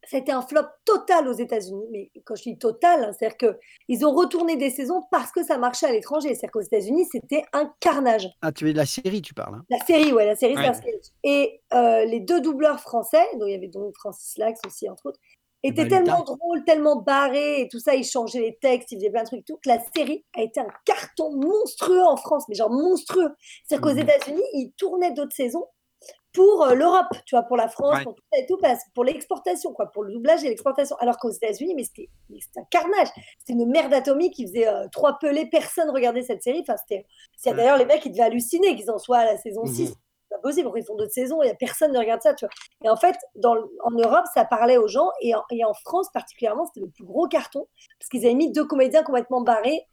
c'était 0.03 0.31
un 0.31 0.41
flop 0.41 0.65
total 0.85 1.27
aux 1.27 1.33
États-Unis. 1.33 1.85
Mais 1.91 2.11
quand 2.25 2.35
je 2.35 2.43
dis 2.43 2.57
total, 2.57 3.03
hein, 3.03 3.11
c'est-à-dire 3.17 3.37
qu'ils 3.37 4.05
ont 4.05 4.13
retourné 4.13 4.57
des 4.57 4.69
saisons 4.69 5.03
parce 5.11 5.31
que 5.31 5.43
ça 5.43 5.57
marchait 5.57 5.87
à 5.87 5.91
l'étranger. 5.91 6.29
C'est-à-dire 6.29 6.51
qu'aux 6.51 6.61
États-Unis, 6.61 7.07
c'était 7.11 7.43
un 7.53 7.71
carnage. 7.79 8.29
Ah, 8.41 8.51
tu 8.51 8.65
veux 8.65 8.73
de 8.73 8.77
la 8.77 8.85
série, 8.85 9.21
tu 9.21 9.33
parles 9.33 9.55
hein? 9.55 9.65
La 9.69 9.79
série, 9.85 10.11
ouais, 10.11 10.25
la 10.25 10.35
série 10.35 10.55
Starsky 10.55 10.89
Hutch. 10.89 11.07
Et 11.23 11.61
euh, 11.73 12.05
les 12.05 12.19
deux 12.19 12.41
doubleurs 12.41 12.79
français, 12.79 13.25
dont 13.39 13.47
il 13.47 13.51
y 13.51 13.55
avait 13.55 13.67
donc 13.67 13.95
Francis 13.95 14.37
Lax 14.37 14.59
aussi, 14.65 14.89
entre 14.89 15.07
autres, 15.07 15.19
était 15.63 15.87
tellement 15.87 16.23
drôle, 16.23 16.63
tellement 16.65 16.95
barré 16.95 17.61
et 17.61 17.67
tout 17.67 17.79
ça, 17.79 17.95
il 17.95 18.03
changeait 18.03 18.39
les 18.39 18.57
textes, 18.59 18.91
il 18.91 18.97
faisait 18.97 19.11
plein 19.11 19.23
de 19.23 19.27
trucs, 19.27 19.45
tout, 19.45 19.57
que 19.57 19.69
la 19.69 19.79
série 19.95 20.25
a 20.35 20.41
été 20.41 20.59
un 20.59 20.67
carton 20.85 21.35
monstrueux 21.35 22.03
en 22.03 22.17
France, 22.17 22.45
mais 22.49 22.55
genre 22.55 22.71
monstrueux. 22.71 23.29
C'est-à-dire 23.65 23.87
qu'aux 23.87 23.95
mmh 23.95 23.99
États-Unis, 23.99 24.43
ils 24.53 24.71
tournaient 24.77 25.13
d'autres 25.13 25.35
saisons 25.35 25.65
pour 26.33 26.63
euh, 26.63 26.75
l'Europe, 26.75 27.09
tu 27.25 27.35
vois, 27.35 27.43
pour 27.43 27.57
la 27.57 27.67
France, 27.67 28.03
pour 28.03 28.15
tout 28.15 28.23
ça 28.31 28.39
et 28.39 28.45
tout, 28.45 28.57
pour 28.93 29.03
l'exportation, 29.03 29.73
quoi, 29.73 29.87
pour 29.87 30.03
le 30.03 30.13
doublage 30.13 30.43
et 30.43 30.49
l'exportation. 30.49 30.95
Alors 30.99 31.17
qu'aux 31.17 31.31
États-Unis, 31.31 31.75
mais 31.75 31.83
c'était 31.83 32.09
un 32.57 32.63
carnage. 32.69 33.09
C'était 33.39 33.53
une 33.53 33.69
merde 33.69 33.93
atomique 33.93 34.35
qui 34.35 34.47
faisait 34.47 34.67
euh, 34.67 34.87
trois 34.91 35.19
pelés, 35.19 35.45
personne 35.45 35.89
regardait 35.89 36.23
cette 36.23 36.43
série. 36.43 36.61
Enfin, 36.61 36.77
c'était. 36.77 37.05
C'est 37.35 37.53
d'ailleurs 37.53 37.77
les 37.77 37.85
mecs 37.85 38.01
qui 38.01 38.09
devaient 38.09 38.23
halluciner 38.23 38.75
qu'ils 38.75 38.91
en 38.91 38.97
soient 38.97 39.19
à 39.19 39.25
la 39.25 39.37
saison 39.37 39.65
6 39.65 39.95
pas 40.31 40.39
possible. 40.39 40.69
Ils 40.75 40.85
font 40.85 40.95
d'autres 40.95 41.11
saisons, 41.11 41.41
a 41.41 41.53
personne 41.53 41.91
ne 41.91 41.99
regarde 41.99 42.21
ça, 42.21 42.33
tu 42.33 42.45
vois. 42.45 42.53
Et 42.83 42.89
en 42.89 42.95
fait, 42.95 43.15
dans, 43.35 43.55
en 43.83 43.91
Europe, 43.91 44.25
ça 44.33 44.45
parlait 44.45 44.77
aux 44.77 44.87
gens, 44.87 45.09
et 45.21 45.35
en, 45.35 45.43
et 45.51 45.63
en 45.63 45.73
France 45.73 46.09
particulièrement, 46.13 46.65
c'était 46.65 46.79
le 46.79 46.89
plus 46.89 47.03
gros 47.03 47.27
carton, 47.27 47.67
parce 47.99 48.09
qu'ils 48.09 48.25
avaient 48.25 48.33
mis 48.33 48.51
deux 48.51 48.65
comédiens 48.65 49.03
complètement 49.03 49.41
barrés 49.41 49.85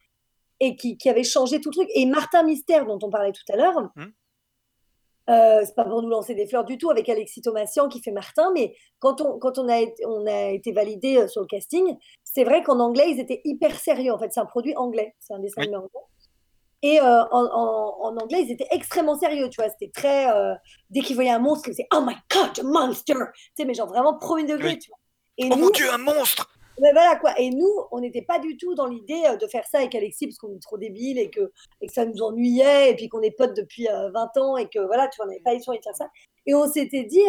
et 0.61 0.77
qui, 0.77 0.97
qui 0.97 1.09
avaient 1.09 1.25
changé 1.25 1.61
tout 1.61 1.71
le 1.71 1.75
truc. 1.75 1.89
Et 1.95 2.07
Martin 2.07 2.43
Mystère, 2.43 2.87
dont 2.87 2.99
on 3.03 3.11
parlait 3.11 3.33
tout 3.33 3.53
à 3.53 3.57
l'heure, 3.57 3.81
mmh. 3.97 4.05
Euh, 5.29 5.63
c'est 5.65 5.75
pas 5.75 5.85
pour 5.85 6.03
nous 6.03 6.09
lancer 6.09 6.35
des 6.35 6.47
fleurs 6.47 6.65
du 6.65 6.79
tout 6.79 6.91
avec 6.91 7.09
Alexis 7.09 7.43
Thomasian 7.43 7.89
qui 7.89 8.01
fait 8.01 8.13
Martin, 8.13 8.51
mais 8.55 8.75
quand 8.99 9.21
on, 9.21 9.39
quand 9.39 9.59
on, 9.59 9.69
a, 9.69 9.79
été, 9.79 10.05
on 10.07 10.27
a 10.27 10.51
été 10.51 10.73
validé 10.73 11.19
euh, 11.19 11.29
sur 11.29 11.43
le 11.43 11.47
casting, 11.47 11.97
c'est 12.25 12.45
vrai 12.45 12.63
qu'en 12.63 12.81
anglais, 12.81 13.11
ils 13.11 13.21
étaient 13.21 13.41
hyper 13.45 13.79
sérieux. 13.79 14.13
En 14.13 14.19
fait, 14.19 14.33
c'est 14.33 14.41
un 14.41 14.47
produit 14.47 14.75
anglais, 14.77 15.15
c'est 15.19 15.35
un 15.35 15.39
dessin 15.39 15.63
anglais. 15.63 15.89
Et 16.83 17.01
euh, 17.01 17.25
en, 17.33 18.17
anglais, 18.17 18.43
ils 18.43 18.53
étaient 18.53 18.69
extrêmement 18.71 19.19
sérieux, 19.19 19.49
tu 19.51 19.61
vois. 19.61 19.71
C'était 19.71 19.91
très. 19.93 20.31
Euh, 20.31 20.55
dès 20.91 21.01
qu'ils 21.01 21.17
voyaient 21.17 21.31
un 21.31 21.41
monstre, 21.41 21.69
ils 21.69 21.73
disaient 21.73 21.89
Oh 21.93 22.01
my 22.01 22.15
god, 22.33 22.59
a 22.59 22.63
monster 22.63 23.15
Tu 23.15 23.21
sais, 23.57 23.65
mais 23.65 23.75
genre 23.75 23.89
vraiment 23.89 24.17
premier 24.17 24.45
degré, 24.45 24.79
tu 24.79 24.89
vois. 24.89 24.99
Et 25.39 25.49
oh 25.53 25.57
mon 25.57 25.71
dieu, 25.71 25.93
un 25.93 25.99
monstre 25.99 26.49
mais 26.81 26.93
voilà 26.93 27.17
quoi. 27.17 27.39
Et 27.39 27.51
nous, 27.51 27.71
on 27.91 28.01
n'était 28.01 28.23
pas 28.23 28.39
du 28.39 28.57
tout 28.57 28.75
dans 28.75 28.87
l'idée 28.87 29.23
euh, 29.27 29.37
de 29.37 29.47
faire 29.47 29.65
ça 29.67 29.79
avec 29.79 29.95
Alexis 29.95 30.27
parce 30.27 30.39
qu'on 30.39 30.55
est 30.55 30.63
trop 30.63 30.79
débile 30.79 31.19
et 31.19 31.31
que, 31.31 31.53
et 31.81 31.87
que 31.87 31.93
ça 31.93 32.05
nous 32.05 32.23
ennuyait 32.23 32.91
et 32.91 32.97
puis 32.97 33.09
qu'on 33.09 33.23
est 33.23 33.31
potes 33.31 33.57
depuis 33.57 33.87
20 33.87 34.37
ans 34.39 34.57
et 34.57 34.69
que 34.69 34.79
voilà, 34.79 35.09
tu 35.09 35.17
vois, 35.17 35.27
on 35.27 35.29
n'avait 35.29 35.43
pas 35.43 35.55
eu 35.55 35.59
de 35.59 35.83
faire 35.83 35.97
ça. 35.97 36.09
Et 36.47 36.55
on 36.55 36.67
s'était 36.67 37.05
dit, 37.05 37.25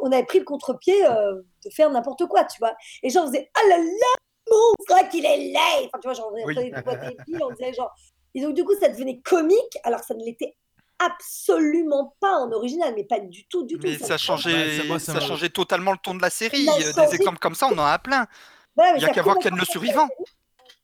on 0.00 0.12
avait 0.12 0.24
pris 0.24 0.38
le 0.38 0.44
contre-pied 0.44 1.00
de 1.02 1.70
faire 1.70 1.90
n'importe 1.90 2.26
quoi, 2.26 2.44
tu 2.44 2.58
vois. 2.58 2.74
Et 3.02 3.10
genre, 3.10 3.24
on 3.24 3.28
faisait 3.28 3.50
Ah 3.54 3.68
là 3.68 3.78
là, 3.78 4.50
monstre, 4.50 5.08
qu'il 5.10 5.26
est 5.26 5.36
laid 5.36 5.86
Enfin, 5.86 5.98
tu 6.00 6.08
vois, 6.08 6.14
genre, 6.14 6.32
on, 6.32 6.46
oui. 6.46 6.72
on 7.42 7.50
disait 7.50 7.72
genre 7.72 7.92
et 8.34 8.40
donc, 8.40 8.54
du 8.54 8.64
coup, 8.64 8.74
ça 8.78 8.88
devenait 8.88 9.18
comique, 9.20 9.78
alors 9.84 10.00
ça 10.00 10.14
ne 10.14 10.24
l'était 10.24 10.54
absolument 10.98 12.16
pas 12.20 12.36
en 12.38 12.52
original, 12.52 12.92
mais 12.94 13.04
pas 13.04 13.20
du 13.20 13.46
tout, 13.46 13.64
du 13.64 13.76
tout. 13.78 13.86
Mais 13.86 13.98
ça, 13.98 14.18
changeait, 14.18 14.80
ça, 14.98 15.20
changeait 15.20 15.48
totalement 15.48 15.92
le 15.92 15.98
ton 15.98 16.14
de 16.14 16.22
la 16.22 16.30
série. 16.30 16.68
Euh, 16.68 16.92
des 16.92 17.14
exemples 17.14 17.38
comme 17.38 17.54
ça, 17.54 17.66
on 17.66 17.78
en 17.78 17.84
a 17.84 17.98
plein. 17.98 18.26
Il 18.96 18.98
n'y 18.98 19.04
a 19.04 19.08
qu'à 19.08 19.22
voir 19.22 19.38
Ken 19.38 19.54
le 19.54 19.64
survivant. 19.64 20.08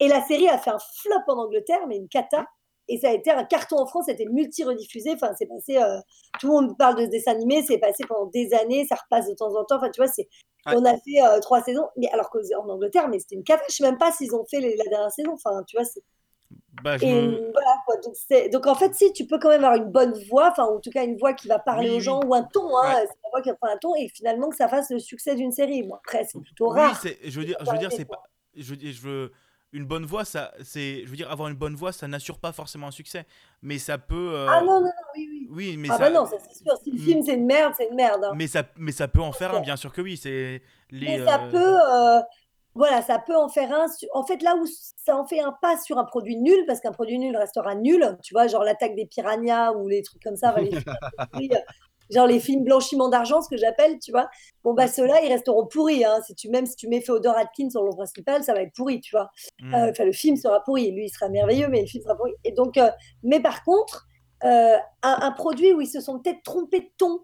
Et 0.00 0.08
la 0.08 0.24
série 0.26 0.48
a 0.48 0.58
fait 0.58 0.70
un 0.70 0.78
flop 0.78 1.20
en 1.28 1.44
Angleterre, 1.44 1.86
mais 1.88 1.96
une 1.96 2.08
cata. 2.08 2.44
Et 2.88 2.98
ça 2.98 3.08
a 3.08 3.12
été 3.12 3.30
un 3.30 3.44
carton 3.44 3.78
en 3.78 3.86
France, 3.86 4.06
c'était 4.08 4.26
multi-rediffusé. 4.26 5.12
Enfin, 5.14 5.32
c'est 5.38 5.46
passé. 5.46 5.78
Euh, 5.78 5.98
tout 6.38 6.48
le 6.48 6.52
monde 6.52 6.76
parle 6.76 6.96
de 6.96 7.04
ce 7.04 7.10
dessin 7.10 7.32
animé, 7.32 7.62
c'est 7.66 7.78
passé 7.78 8.04
pendant 8.06 8.26
des 8.26 8.52
années, 8.52 8.86
ça 8.86 8.96
repasse 8.96 9.28
de 9.28 9.34
temps 9.34 9.54
en 9.54 9.64
temps. 9.64 9.76
Enfin, 9.76 9.90
tu 9.90 10.00
vois, 10.02 10.10
c'est. 10.10 10.28
On 10.66 10.84
a 10.84 10.94
fait 10.94 11.22
euh, 11.22 11.40
trois 11.40 11.62
saisons, 11.62 11.86
mais 11.96 12.08
alors 12.10 12.30
qu'en 12.30 12.68
Angleterre, 12.68 13.08
mais 13.08 13.18
c'était 13.18 13.34
une 13.36 13.44
cata. 13.44 13.62
Je 13.68 13.74
sais 13.74 13.84
même 13.84 13.98
pas 13.98 14.12
s'ils 14.12 14.34
ont 14.34 14.44
fait 14.50 14.60
la 14.60 14.84
dernière 14.90 15.12
saison. 15.12 15.32
Enfin, 15.34 15.62
tu 15.66 15.76
vois, 15.76 15.84
c'est 15.84 16.02
bah, 16.82 16.98
donc, 16.98 18.66
en 18.66 18.74
fait, 18.74 18.94
si 18.94 19.12
tu 19.12 19.26
peux 19.26 19.38
quand 19.38 19.50
même 19.50 19.64
avoir 19.64 19.76
une 19.76 19.90
bonne 19.90 20.14
voix, 20.28 20.50
enfin 20.50 20.64
en 20.64 20.80
tout 20.80 20.90
cas 20.90 21.04
une 21.04 21.16
voix 21.16 21.32
qui 21.32 21.48
va 21.48 21.58
parler 21.58 21.90
aux 21.90 22.00
gens 22.00 22.20
ou 22.24 22.34
un 22.34 22.42
ton, 22.42 22.76
hein, 22.78 22.94
c'est 23.00 23.18
la 23.22 23.30
voix 23.30 23.42
qui 23.42 23.52
prend 23.54 23.68
un 23.68 23.78
ton 23.78 23.94
et 23.94 24.08
finalement 24.08 24.48
que 24.48 24.56
ça 24.56 24.68
fasse 24.68 24.90
le 24.90 24.98
succès 24.98 25.34
d'une 25.34 25.52
série. 25.52 25.82
Bon, 25.82 25.94
après, 25.94 26.24
c'est 26.24 26.40
plutôt 26.40 26.68
rare. 26.68 27.00
Oui, 27.04 27.16
je 27.24 27.40
veux 27.40 27.46
dire, 27.46 27.56
je 27.60 27.70
veux 27.70 27.78
dire, 27.78 27.92
c'est 27.92 28.04
pas, 28.04 28.22
je, 28.56 28.74
je 28.74 29.00
veux 29.00 29.32
une 29.74 29.84
bonne 29.84 30.06
voix, 30.06 30.24
ça, 30.24 30.52
c'est, 30.62 31.02
je 31.04 31.10
veux 31.10 31.16
dire, 31.16 31.30
avoir 31.30 31.48
une 31.48 31.56
bonne 31.56 31.74
voix, 31.74 31.90
ça 31.90 32.06
n'assure 32.06 32.38
pas 32.38 32.52
forcément 32.52 32.86
un 32.86 32.92
succès, 32.92 33.26
mais 33.60 33.78
ça 33.78 33.98
peut. 33.98 34.32
Euh, 34.32 34.46
ah 34.48 34.60
non, 34.60 34.80
non, 34.80 34.82
non, 34.82 34.90
oui, 35.16 35.28
oui. 35.28 35.48
Oui, 35.50 35.76
mais 35.76 35.88
ah 35.90 35.94
ça. 35.94 35.98
bah 35.98 36.10
non, 36.10 36.26
ça 36.26 36.36
c'est 36.38 36.62
sûr. 36.62 36.72
Si 36.82 36.92
le 36.92 36.98
film 36.98 37.22
c'est 37.24 37.34
une 37.34 37.44
merde, 37.44 37.74
c'est 37.76 37.88
une 37.88 37.96
merde. 37.96 38.24
Hein. 38.24 38.32
Mais 38.36 38.46
ça, 38.46 38.62
mais 38.76 38.92
ça 38.92 39.08
peut 39.08 39.20
en 39.20 39.32
faire 39.32 39.52
un, 39.52 39.60
bien 39.60 39.76
sûr 39.76 39.92
que 39.92 40.00
oui. 40.00 40.16
C'est 40.16 40.62
les. 40.90 41.06
Mais 41.06 41.24
ça 41.24 41.42
euh, 41.42 41.50
peut. 41.50 41.78
Euh, 41.92 42.20
voilà, 42.74 43.02
ça 43.02 43.18
peut 43.20 43.36
en 43.36 43.48
faire 43.48 43.72
un. 43.72 43.86
En 44.14 44.26
fait, 44.26 44.42
là 44.42 44.56
où 44.56 44.66
ça 44.66 45.16
en 45.16 45.24
fait 45.24 45.40
un 45.40 45.52
pas 45.62 45.78
sur 45.78 45.98
un 45.98 46.04
produit 46.04 46.36
nul, 46.36 46.64
parce 46.66 46.80
qu'un 46.80 46.92
produit 46.92 47.18
nul 47.18 47.36
restera 47.36 47.74
nul, 47.74 48.18
tu 48.22 48.34
vois, 48.34 48.48
genre 48.48 48.64
l'attaque 48.64 48.96
des 48.96 49.06
piranhas 49.06 49.72
ou 49.74 49.88
les 49.88 50.02
trucs 50.02 50.22
comme 50.22 50.36
ça, 50.36 50.54
genre 52.10 52.26
les 52.26 52.40
films 52.40 52.64
blanchiment 52.64 53.08
d'argent, 53.08 53.40
ce 53.42 53.48
que 53.48 53.56
j'appelle, 53.56 53.98
tu 54.00 54.10
vois. 54.10 54.28
Bon, 54.64 54.74
bah 54.74 54.88
ceux-là, 54.88 55.22
ils 55.22 55.32
resteront 55.32 55.66
pourris. 55.66 56.04
Hein. 56.04 56.20
Si 56.26 56.34
tu, 56.34 56.48
même 56.48 56.66
si 56.66 56.74
tu 56.74 56.88
mets 56.88 57.00
Fedor 57.00 57.36
Atkins 57.36 57.70
sur 57.70 57.84
le 57.84 57.90
principal, 57.90 58.42
ça 58.42 58.54
va 58.54 58.62
être 58.62 58.74
pourri, 58.74 59.00
tu 59.00 59.14
vois. 59.14 59.30
Hmm. 59.60 59.74
Euh, 59.74 59.90
enfin, 59.90 60.04
le 60.04 60.12
film 60.12 60.36
sera 60.36 60.62
pourri. 60.64 60.90
Lui, 60.90 61.06
il 61.06 61.10
sera 61.10 61.28
merveilleux, 61.28 61.68
mais 61.68 61.82
le 61.82 61.86
film 61.86 62.02
sera 62.02 62.16
pourri. 62.16 62.32
Et 62.42 62.52
donc, 62.52 62.76
euh, 62.76 62.90
mais 63.22 63.40
par 63.40 63.62
contre, 63.62 64.06
euh, 64.42 64.76
un, 65.02 65.18
un 65.20 65.30
produit 65.30 65.72
où 65.72 65.80
ils 65.80 65.86
se 65.86 66.00
sont 66.00 66.18
peut-être 66.18 66.42
trompés 66.42 66.80
de 66.80 66.90
ton, 66.98 67.20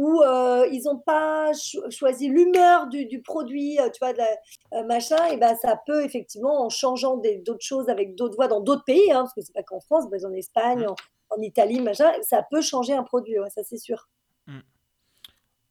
où 0.00 0.22
euh, 0.22 0.64
ils 0.70 0.82
n'ont 0.84 0.98
pas 0.98 1.52
cho- 1.54 1.90
choisi 1.90 2.28
l'humeur 2.28 2.86
du, 2.86 3.04
du 3.06 3.20
produit, 3.20 3.80
euh, 3.80 3.88
tu 3.90 3.98
vois, 4.00 4.12
de 4.12 4.18
la- 4.18 4.78
euh, 4.78 4.84
machin, 4.84 5.26
et 5.32 5.36
ben 5.36 5.56
ça 5.60 5.76
peut 5.86 6.04
effectivement, 6.04 6.64
en 6.64 6.68
changeant 6.68 7.16
d'autres 7.44 7.64
choses 7.64 7.88
avec 7.88 8.14
d'autres 8.14 8.36
voix 8.36 8.46
dans 8.46 8.60
d'autres 8.60 8.84
pays, 8.84 9.10
hein, 9.10 9.22
parce 9.22 9.34
que 9.34 9.40
c'est 9.42 9.52
pas 9.52 9.64
qu'en 9.64 9.80
France, 9.80 10.04
mais 10.12 10.24
en 10.24 10.32
Espagne, 10.32 10.86
en, 10.86 10.94
en 11.36 11.40
Italie, 11.42 11.80
machin, 11.80 12.12
ça 12.22 12.44
peut 12.48 12.60
changer 12.62 12.92
un 12.94 13.02
produit, 13.02 13.40
ouais, 13.40 13.50
ça 13.50 13.62
c'est 13.64 13.76
sûr. 13.78 14.08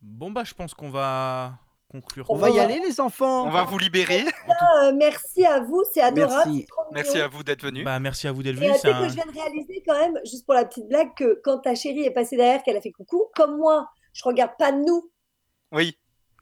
Bon, 0.01 0.29
bah, 0.29 0.43
je 0.45 0.53
pense 0.53 0.73
qu'on 0.73 0.89
va 0.89 1.53
conclure. 1.89 2.25
On 2.29 2.35
va 2.35 2.49
y 2.49 2.59
aller, 2.59 2.79
les 2.79 2.99
enfants. 2.99 3.47
On 3.47 3.49
va 3.49 3.63
vous 3.63 3.77
libérer. 3.79 4.23
Euh, 4.83 4.91
merci 4.93 5.45
à 5.45 5.59
vous, 5.61 5.83
c'est 5.93 6.01
adorable. 6.01 6.51
Merci. 6.91 7.19
à 7.19 7.27
vous 7.27 7.43
d'être 7.43 7.63
venus. 7.63 7.83
Bah, 7.83 7.99
merci 7.99 8.27
à 8.27 8.31
vous 8.31 8.43
d'être 8.43 8.61
Et 8.61 8.67
sais 8.73 8.77
c'est 8.79 8.89
que 8.89 8.93
un- 8.93 9.07
je 9.09 9.13
viens 9.15 9.25
de 9.25 9.31
réaliser 9.31 9.83
quand 9.87 9.97
même, 9.99 10.19
juste 10.23 10.45
pour 10.45 10.53
la 10.53 10.65
petite 10.65 10.87
blague, 10.87 11.13
que 11.15 11.39
quand 11.43 11.59
ta 11.59 11.75
chérie 11.75 12.03
est 12.03 12.11
passée 12.11 12.37
derrière, 12.37 12.61
qu'elle 12.63 12.77
a 12.77 12.81
fait 12.81 12.91
coucou, 12.91 13.25
comme 13.35 13.57
moi, 13.57 13.89
je 14.17 14.23
regarde 14.23 14.51
pas 14.57 14.71
nous, 14.71 15.11
Oui. 15.71 15.95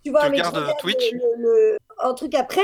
tu 0.04 0.12
vois, 0.12 0.24
Tu 0.26 0.30
mais 0.32 0.38
je 0.38 0.44
regardes, 0.44 0.58
euh, 0.58 0.62
regarde 0.62 0.80
Twitch 0.80 1.12
le, 1.12 1.20
le- 1.20 1.72
le- 1.72 1.78
un 2.00 2.14
truc 2.14 2.34
après, 2.36 2.62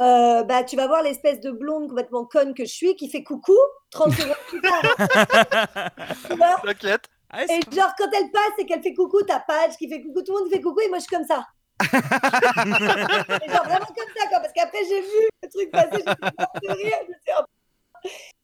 euh, 0.00 0.42
bah, 0.44 0.64
tu 0.64 0.76
vas 0.76 0.86
voir 0.88 1.02
l'espèce 1.02 1.40
de 1.40 1.50
blonde 1.52 1.88
complètement 1.88 2.24
conne 2.24 2.52
que 2.54 2.64
je 2.64 2.72
suis 2.72 2.96
qui 2.96 3.08
fait 3.10 3.22
coucou 3.22 3.56
30 3.90 4.12
secondes 4.12 4.34
plus 4.48 4.60
tard. 4.60 4.82
tu 6.30 6.36
vois? 6.36 6.56
T'inquiète. 6.64 7.04
Ah, 7.32 7.44
et 7.44 7.60
genre, 7.72 7.92
quand 7.96 8.08
elle 8.12 8.30
passe 8.32 8.52
et 8.58 8.66
qu'elle 8.66 8.82
fait 8.82 8.92
coucou, 8.94 9.22
ta 9.22 9.38
page 9.38 9.76
qui 9.76 9.88
fait 9.88 10.02
coucou, 10.02 10.22
tout 10.22 10.32
le 10.34 10.40
monde 10.40 10.50
fait 10.52 10.60
coucou 10.60 10.80
et 10.80 10.88
moi 10.88 10.98
je 10.98 11.04
suis 11.04 11.14
comme 11.16 11.26
ça. 11.26 11.46
Et 11.80 13.50
genre 13.50 13.64
vraiment 13.64 13.86
comme 13.86 14.12
ça, 14.16 14.26
quoi, 14.28 14.40
parce 14.40 14.52
qu'après 14.52 14.84
j'ai 14.88 15.00
vu 15.00 15.28
le 15.42 15.48
truc 15.48 15.70
passer, 15.70 15.90
j'ai 15.96 16.02
fait 16.02 16.38
mort 16.38 16.52
de 16.62 16.68
rire, 16.72 16.96
je 17.04 17.08
me 17.08 17.14
suis 17.14 17.32
oh. 17.38 17.44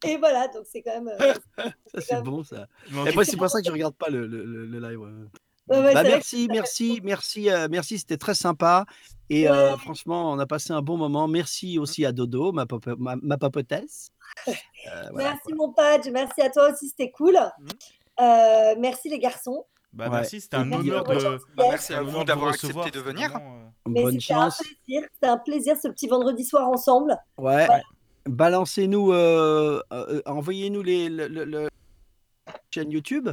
Et 0.07 0.17
voilà, 0.19 0.49
donc 0.49 0.65
c'est 0.71 0.83
quand 0.83 0.93
même. 1.01 1.09
euh, 1.09 1.35
Ça, 1.95 2.01
c'est 2.01 2.23
bon, 2.23 2.45
ça. 2.45 2.67
Et 3.07 3.13
moi, 3.13 3.25
c'est 3.25 3.37
pour 3.37 3.49
ça 3.49 3.61
que 3.61 3.67
je 3.67 3.73
regarde 3.73 3.95
pas 3.97 4.09
le, 4.09 4.27
le- 4.27 4.45
le- 4.45 4.67
le 4.67 4.79
live. 4.89 5.01
ouais. 5.01 5.11
Ouais, 5.69 5.79
ouais, 5.79 5.95
Bah, 5.95 6.03
merci, 6.03 6.49
merci, 6.51 7.01
merci, 7.03 7.51
euh, 7.51 7.69
merci, 7.71 7.99
c'était 7.99 8.17
très 8.17 8.35
sympa. 8.35 8.85
Et 9.31 9.49
euh, 9.49 9.77
franchement, 9.77 10.31
on 10.33 10.39
a 10.39 10.47
passé 10.47 10.73
un 10.73 10.83
bon 10.83 10.97
moment. 10.97 11.27
Merci 11.29 11.79
aussi 11.79 12.05
à 12.07 12.13
Dodo, 12.13 12.53
ma, 12.53 12.67
pop- 12.67 12.87
ma, 12.99 13.17
ma 13.17 13.37
papotesse. 13.39 14.11
Euh, 14.49 14.53
voilà, 15.13 15.31
Merci 15.31 15.55
mon 15.55 15.73
Padge, 15.73 16.09
merci 16.13 16.41
à 16.43 16.51
toi 16.51 16.71
aussi, 16.73 16.89
c'était 16.89 17.11
cool. 17.11 17.37
Euh, 18.21 18.75
merci 18.79 19.09
les 19.09 19.19
garçons. 19.19 19.65
Bah, 19.93 20.05
Ouais. 20.05 20.11
merci, 20.11 20.41
c'était 20.41 20.57
un 20.57 20.65
Merci 20.67 20.91
honneur 20.91 21.05
de. 21.05 21.39
Bah, 21.57 21.65
merci 21.71 21.95
à 21.95 22.03
vous 22.03 22.23
d'avoir 22.25 22.51
accepté 22.51 22.91
de 22.91 23.01
venir. 23.01 23.35
euh, 23.35 23.41
Mais 23.89 24.03
Bonne 24.03 24.13
c'était 24.21 24.35
chance. 24.35 24.61
un 24.61 24.65
plaisir, 24.65 25.09
c'était 25.15 25.27
un 25.27 25.39
plaisir 25.39 25.77
ce 25.83 25.89
petit 25.89 26.07
vendredi 26.07 26.45
soir 26.45 26.69
ensemble. 26.69 27.17
Ouais. 27.39 27.67
Ouais. 27.69 27.83
Balancez-nous, 28.27 29.13
euh, 29.13 29.81
euh, 29.93 30.21
envoyez-nous 30.27 30.83
les 30.83 31.09
le, 31.09 31.29
le- 31.29 31.45
le- 31.45 31.69
chaîne 32.75 32.91
YouTube. 32.91 33.31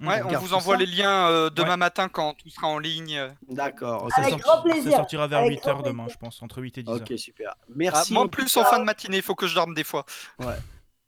Ouais, 0.00 0.20
On 0.24 0.34
on 0.34 0.38
vous 0.38 0.54
envoie 0.54 0.74
ça. 0.74 0.80
les 0.80 0.86
liens 0.86 1.28
euh, 1.28 1.50
demain 1.50 1.70
Ouais. 1.70 1.76
matin 1.76 2.08
quand 2.08 2.34
tout 2.34 2.50
sera 2.50 2.66
en 2.66 2.78
ligne. 2.78 3.32
D'accord. 3.48 4.08
Ça, 4.14 4.22
sorti- 4.28 4.82
ça 4.82 4.90
sortira 4.96 5.26
vers 5.28 5.38
Avec 5.40 5.52
8h 5.60 5.62
grand 5.72 5.82
demain, 5.82 6.02
plaisir. 6.04 6.18
je 6.20 6.26
pense, 6.26 6.42
entre 6.42 6.60
8 6.60 6.78
et 6.78 6.82
10 6.82 6.90
h 6.90 6.96
Ok, 7.12 7.18
super. 7.18 7.54
Ah, 7.56 7.64
Merci. 7.76 8.12
moi, 8.12 8.24
en 8.24 8.28
plus 8.28 8.56
en 8.56 8.64
fin 8.64 8.78
de 8.80 8.84
matinée, 8.84 9.18
il 9.18 9.22
faut 9.22 9.34
que 9.36 9.46
je 9.46 9.54
dorme 9.54 9.72
des 9.74 9.84
fois. 9.84 10.04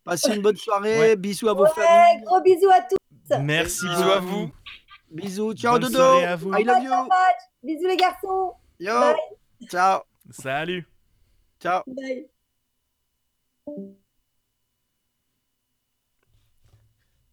Passez 0.04 0.34
une 0.36 0.42
bonne 0.42 0.56
soirée. 0.56 0.98
Ouais. 1.00 1.16
Bisous 1.16 1.48
à 1.48 1.54
vos 1.54 1.64
Ouais, 1.64 1.70
familles. 1.70 2.22
gros 2.24 2.40
bisous 2.40 2.70
à 2.70 2.80
tous. 2.82 3.36
Merci 3.40 3.86
Bisous 3.88 4.10
à 4.10 4.20
vous. 4.20 4.52
Bisous. 5.10 5.54
Ciao, 5.54 5.72
Bonne 5.72 5.82
Dodo. 5.82 5.94
soirée 5.96 6.24
à 6.26 6.36
vous. 6.36 6.54
I 6.54 6.62
love 6.62 6.82
you. 6.84 6.92
Bisous 7.64 7.88
les 7.88 7.96
garçons. 7.96 8.52
Yo. 8.78 8.92
Bye. 9.00 9.16
Ciao. 9.68 10.00
Salut. 10.30 10.86
Ciao. 11.60 11.82
Bye. 11.88 12.28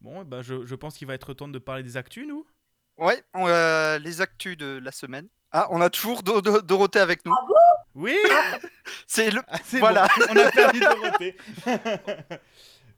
Bon, 0.03 0.23
bah, 0.23 0.41
je, 0.41 0.65
je 0.65 0.75
pense 0.75 0.97
qu'il 0.97 1.07
va 1.07 1.13
être 1.13 1.33
temps 1.33 1.47
de 1.47 1.57
parler 1.59 1.81
des 1.83 1.95
actus, 1.97 2.27
nous. 2.27 2.45
Ouais, 2.97 3.23
on, 3.33 3.47
euh, 3.47 3.97
les 3.99 4.21
actus 4.21 4.57
de 4.57 4.79
la 4.83 4.91
semaine. 4.91 5.27
Ah, 5.51 5.67
on 5.71 5.81
a 5.81 5.89
toujours 5.89 6.23
Do- 6.23 6.41
Do- 6.41 6.61
Dorothée 6.61 6.99
avec 6.99 7.25
nous. 7.25 7.33
Oui 7.95 8.17
C'est 9.07 9.31
le. 9.31 9.41
Ah, 9.47 9.57
c'est 9.63 9.79
Voilà. 9.79 10.07
bon, 10.17 10.25
on 10.31 10.35
a 10.37 10.51
perdu 10.51 10.79
Dorothée. 10.81 11.37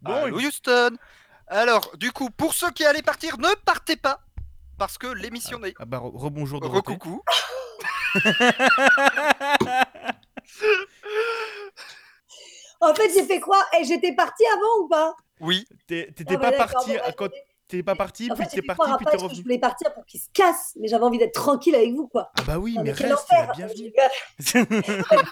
bon, 0.01 0.13
Allô, 0.13 0.37
Houston. 0.39 0.97
Alors, 1.47 1.95
du 1.97 2.11
coup, 2.11 2.29
pour 2.31 2.53
ceux 2.53 2.71
qui 2.71 2.83
allaient 2.85 3.01
partir, 3.03 3.37
ne 3.37 3.53
partez 3.65 3.95
pas. 3.97 4.19
Parce 4.77 4.97
que 4.97 5.07
l'émission 5.07 5.63
est. 5.63 5.75
ah 5.79 5.85
bah, 5.85 5.99
re- 5.99 6.17
rebonjour 6.17 6.59
Dorothée. 6.59 6.93
Recoucou. 6.93 7.21
En 12.81 12.93
fait, 12.93 13.09
j'ai 13.13 13.25
fait 13.25 13.39
quoi? 13.39 13.63
Et 13.79 13.83
j'étais 13.85 14.13
partie 14.13 14.45
avant 14.47 14.83
ou 14.83 14.87
pas? 14.87 15.15
Oui. 15.39 15.67
T'étais 15.87 16.23
Ah, 16.29 16.37
pas 16.37 16.51
parti 16.51 16.91
quand 17.17 17.29
t'es 17.67 17.81
pas 17.83 17.95
parti, 17.95 18.31
En 18.31 18.35
puis 18.35 18.45
t'es 18.47 18.61
parti, 18.61 18.91
puis 18.97 19.05
t'es 19.05 19.11
que 19.13 19.17
je 19.19 19.23
revenu. 19.23 19.41
voulais 19.41 19.57
partir 19.59 19.91
pour 19.93 20.05
qu'il 20.05 20.19
se 20.19 20.29
casse, 20.33 20.73
mais 20.79 20.87
j'avais 20.87 21.03
envie 21.03 21.17
d'être 21.17 21.33
tranquille 21.33 21.73
avec 21.75 21.93
vous, 21.93 22.07
quoi. 22.07 22.31
Ah 22.39 22.43
bah 22.43 22.59
oui, 22.59 22.75
Non, 22.75 22.83
mais 22.83 22.91
mais 22.91 22.97
quel 22.97 23.11
reste, 23.13 23.25
enfer. 23.31 23.51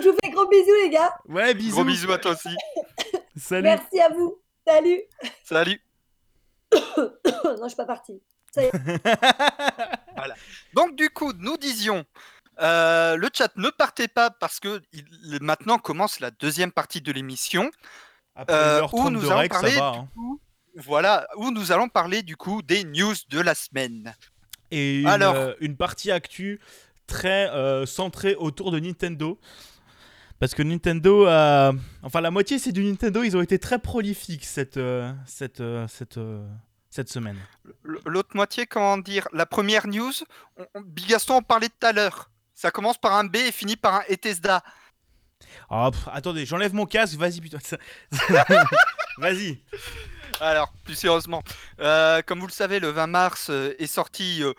Je 0.00 0.08
vous 0.08 0.16
fais 0.22 0.30
gros 0.30 0.46
bisous, 0.46 0.74
les 0.82 0.90
gars. 0.90 1.12
ouais, 1.28 1.54
bisous. 1.54 1.74
Gros 1.76 1.84
bisous 1.84 2.12
à 2.12 2.18
toi 2.18 2.30
aussi. 2.32 2.48
Salut. 3.36 3.62
Merci 3.64 4.00
à 4.00 4.08
vous. 4.10 4.40
Salut. 4.66 5.02
Salut. 5.44 5.80
non, 6.96 7.10
je 7.62 7.68
suis 7.68 7.76
pas 7.76 7.84
partie. 7.86 8.22
Donc, 10.74 10.94
du 10.96 11.10
coup, 11.10 11.32
nous 11.34 11.56
disions. 11.56 12.04
Euh, 12.60 13.16
le 13.16 13.28
chat, 13.32 13.50
ne 13.56 13.70
partez 13.70 14.08
pas 14.08 14.30
parce 14.30 14.60
que 14.60 14.80
il- 14.92 15.38
maintenant 15.40 15.78
commence 15.78 16.20
la 16.20 16.30
deuxième 16.30 16.72
partie 16.72 17.00
de 17.00 17.12
l'émission. 17.12 17.70
Euh, 18.50 18.80
1h30 18.82 18.88
où 18.92 19.10
nous 19.10 19.30
allons 19.30 19.48
parler 19.48 19.76
va. 19.76 19.92
hein. 19.96 20.08
Voilà, 20.76 21.26
où 21.36 21.50
nous 21.50 21.72
allons 21.72 21.88
parler 21.88 22.22
du 22.22 22.36
coup 22.36 22.62
des 22.62 22.84
news 22.84 23.14
de 23.30 23.40
la 23.40 23.54
semaine. 23.54 24.14
Et 24.70 25.00
une, 25.00 25.08
Alors. 25.08 25.34
euh, 25.34 25.54
une 25.60 25.76
partie 25.76 26.10
actu 26.12 26.60
très 27.06 27.50
euh, 27.50 27.84
centrée 27.86 28.34
autour 28.36 28.70
de 28.70 28.78
Nintendo. 28.78 29.40
Parce 30.38 30.54
que 30.54 30.62
Nintendo 30.62 31.26
a... 31.26 31.72
Enfin, 32.04 32.20
la 32.20 32.30
moitié, 32.30 32.60
c'est 32.60 32.70
du 32.70 32.84
Nintendo. 32.84 33.24
Ils 33.24 33.36
ont 33.36 33.40
été 33.42 33.58
très 33.58 33.80
prolifiques 33.80 34.44
cette, 34.44 34.78
cette, 35.26 35.60
cette, 35.88 36.20
cette 36.90 37.08
semaine. 37.08 37.38
L'autre 37.82 38.30
moitié, 38.36 38.66
comment 38.66 38.98
dire 38.98 39.26
La 39.32 39.46
première 39.46 39.88
news, 39.88 40.12
on, 40.56 40.64
on- 40.76 40.80
Bigaston 40.80 41.34
en 41.36 41.42
parlait 41.42 41.68
tout 41.68 41.84
à 41.86 41.92
l'heure. 41.92 42.30
Ça 42.58 42.72
commence 42.72 42.98
par 42.98 43.14
un 43.14 43.22
B 43.22 43.36
et 43.36 43.52
finit 43.52 43.76
par 43.76 43.94
un 43.94 44.02
Etesda. 44.08 44.64
Ah, 45.70 45.90
pff, 45.92 46.08
attendez, 46.12 46.44
j'enlève 46.44 46.74
mon 46.74 46.86
casque. 46.86 47.14
Vas-y, 47.14 47.40
putain. 47.40 47.58
Vas-y. 49.18 49.62
Alors, 50.40 50.72
plus 50.82 50.96
sérieusement, 50.96 51.44
euh, 51.78 52.20
comme 52.26 52.40
vous 52.40 52.48
le 52.48 52.52
savez, 52.52 52.80
le 52.80 52.88
20 52.88 53.06
mars 53.06 53.50
euh, 53.50 53.76
est 53.78 53.86
sorti 53.86 54.42
euh, 54.42 54.54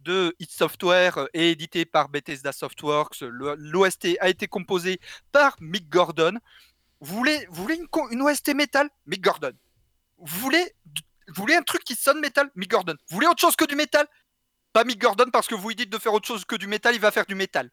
de 0.00 0.36
It 0.40 0.50
Software 0.50 1.16
euh, 1.16 1.26
et 1.32 1.52
édité 1.52 1.86
par 1.86 2.10
Bethesda 2.10 2.52
Softworks. 2.52 3.22
L'OST 3.22 4.18
a 4.20 4.28
été 4.28 4.46
composé 4.46 5.00
par 5.32 5.56
Mick 5.58 5.88
Gordon. 5.88 6.34
Vous 7.00 7.16
voulez, 7.16 7.46
vous 7.48 7.62
voulez 7.62 7.80
une, 8.10 8.20
OST 8.20 8.52
métal? 8.54 8.90
Mick 9.06 9.22
Gordon. 9.22 9.52
Vous 10.18 10.38
voulez, 10.38 10.74
vous 11.28 11.42
voulez 11.42 11.54
un 11.54 11.62
truc 11.62 11.82
qui 11.82 11.94
sonne 11.94 12.20
métal? 12.20 12.50
Mick 12.56 12.70
Gordon. 12.70 12.96
Vous 13.08 13.14
voulez 13.14 13.26
autre 13.26 13.40
chose 13.40 13.56
que 13.56 13.64
du 13.64 13.74
métal? 13.74 14.06
Pas 14.72 14.84
Mick 14.84 15.00
Gordon 15.00 15.30
parce 15.32 15.46
que 15.48 15.54
vous 15.54 15.68
lui 15.68 15.76
dites 15.76 15.90
de 15.90 15.98
faire 15.98 16.14
autre 16.14 16.26
chose 16.26 16.44
que 16.44 16.56
du 16.56 16.66
métal, 16.66 16.94
il 16.94 17.00
va 17.00 17.10
faire 17.10 17.26
du 17.26 17.34
métal. 17.34 17.70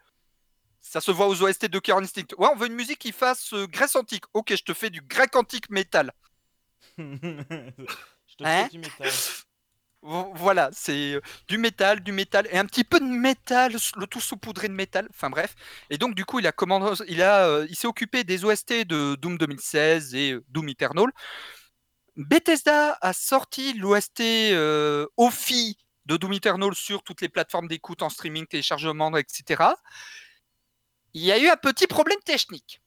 Ça 0.81 1.01
se 1.01 1.11
voit 1.11 1.27
aux 1.27 1.41
OST 1.43 1.67
de 1.67 1.79
Killer 1.79 1.97
Instinct. 1.97 2.25
Ouais, 2.37 2.47
on 2.53 2.55
veut 2.55 2.67
une 2.67 2.75
musique 2.75 2.99
qui 2.99 3.11
fasse 3.11 3.53
euh, 3.53 3.67
Grèce 3.67 3.95
antique. 3.95 4.25
Ok, 4.33 4.55
je 4.55 4.63
te 4.63 4.73
fais 4.73 4.89
du 4.89 5.01
grec 5.01 5.35
antique 5.35 5.69
métal. 5.69 6.11
Je 6.97 8.35
te 8.35 8.43
Hein 8.43 8.63
fais 8.63 8.69
du 8.69 8.79
métal. 8.79 9.11
Vo- 10.01 10.31
Voilà, 10.35 10.69
c'est 10.73 11.15
euh, 11.15 11.21
du 11.47 11.57
métal, 11.57 12.01
du 12.01 12.11
métal 12.11 12.47
et 12.51 12.57
un 12.57 12.65
petit 12.65 12.83
peu 12.83 12.99
de 12.99 13.05
métal, 13.05 13.73
le 13.97 14.05
tout 14.07 14.21
saupoudré 14.21 14.67
de 14.67 14.73
métal. 14.73 15.07
Enfin 15.09 15.29
bref. 15.29 15.55
Et 15.89 15.97
donc 15.97 16.15
du 16.15 16.25
coup, 16.25 16.39
il 16.39 16.47
a 16.47 16.51
commandé, 16.51 16.91
il 17.07 17.21
a, 17.21 17.47
euh, 17.47 17.67
il 17.69 17.75
s'est 17.75 17.87
occupé 17.87 18.23
des 18.23 18.45
OST 18.45 18.85
de 18.85 19.15
Doom 19.15 19.37
2016 19.37 20.15
et 20.15 20.33
euh, 20.33 20.43
Doom 20.49 20.69
Eternal. 20.69 21.07
Bethesda 22.15 22.97
a 23.01 23.13
sorti 23.13 23.73
l'OST 23.73 24.21
euh, 24.21 25.05
OFI 25.17 25.77
de 26.07 26.15
Doom 26.15 26.33
Eternal 26.33 26.73
sur 26.73 27.03
toutes 27.03 27.21
les 27.21 27.29
plateformes 27.29 27.67
d'écoute 27.67 28.01
en 28.01 28.09
streaming, 28.09 28.47
téléchargement, 28.47 29.15
etc. 29.17 29.63
Il 31.13 31.21
y 31.21 31.31
a 31.31 31.37
eu 31.37 31.49
un 31.49 31.57
petit 31.57 31.85
problème 31.85 32.19
technique. 32.25 32.81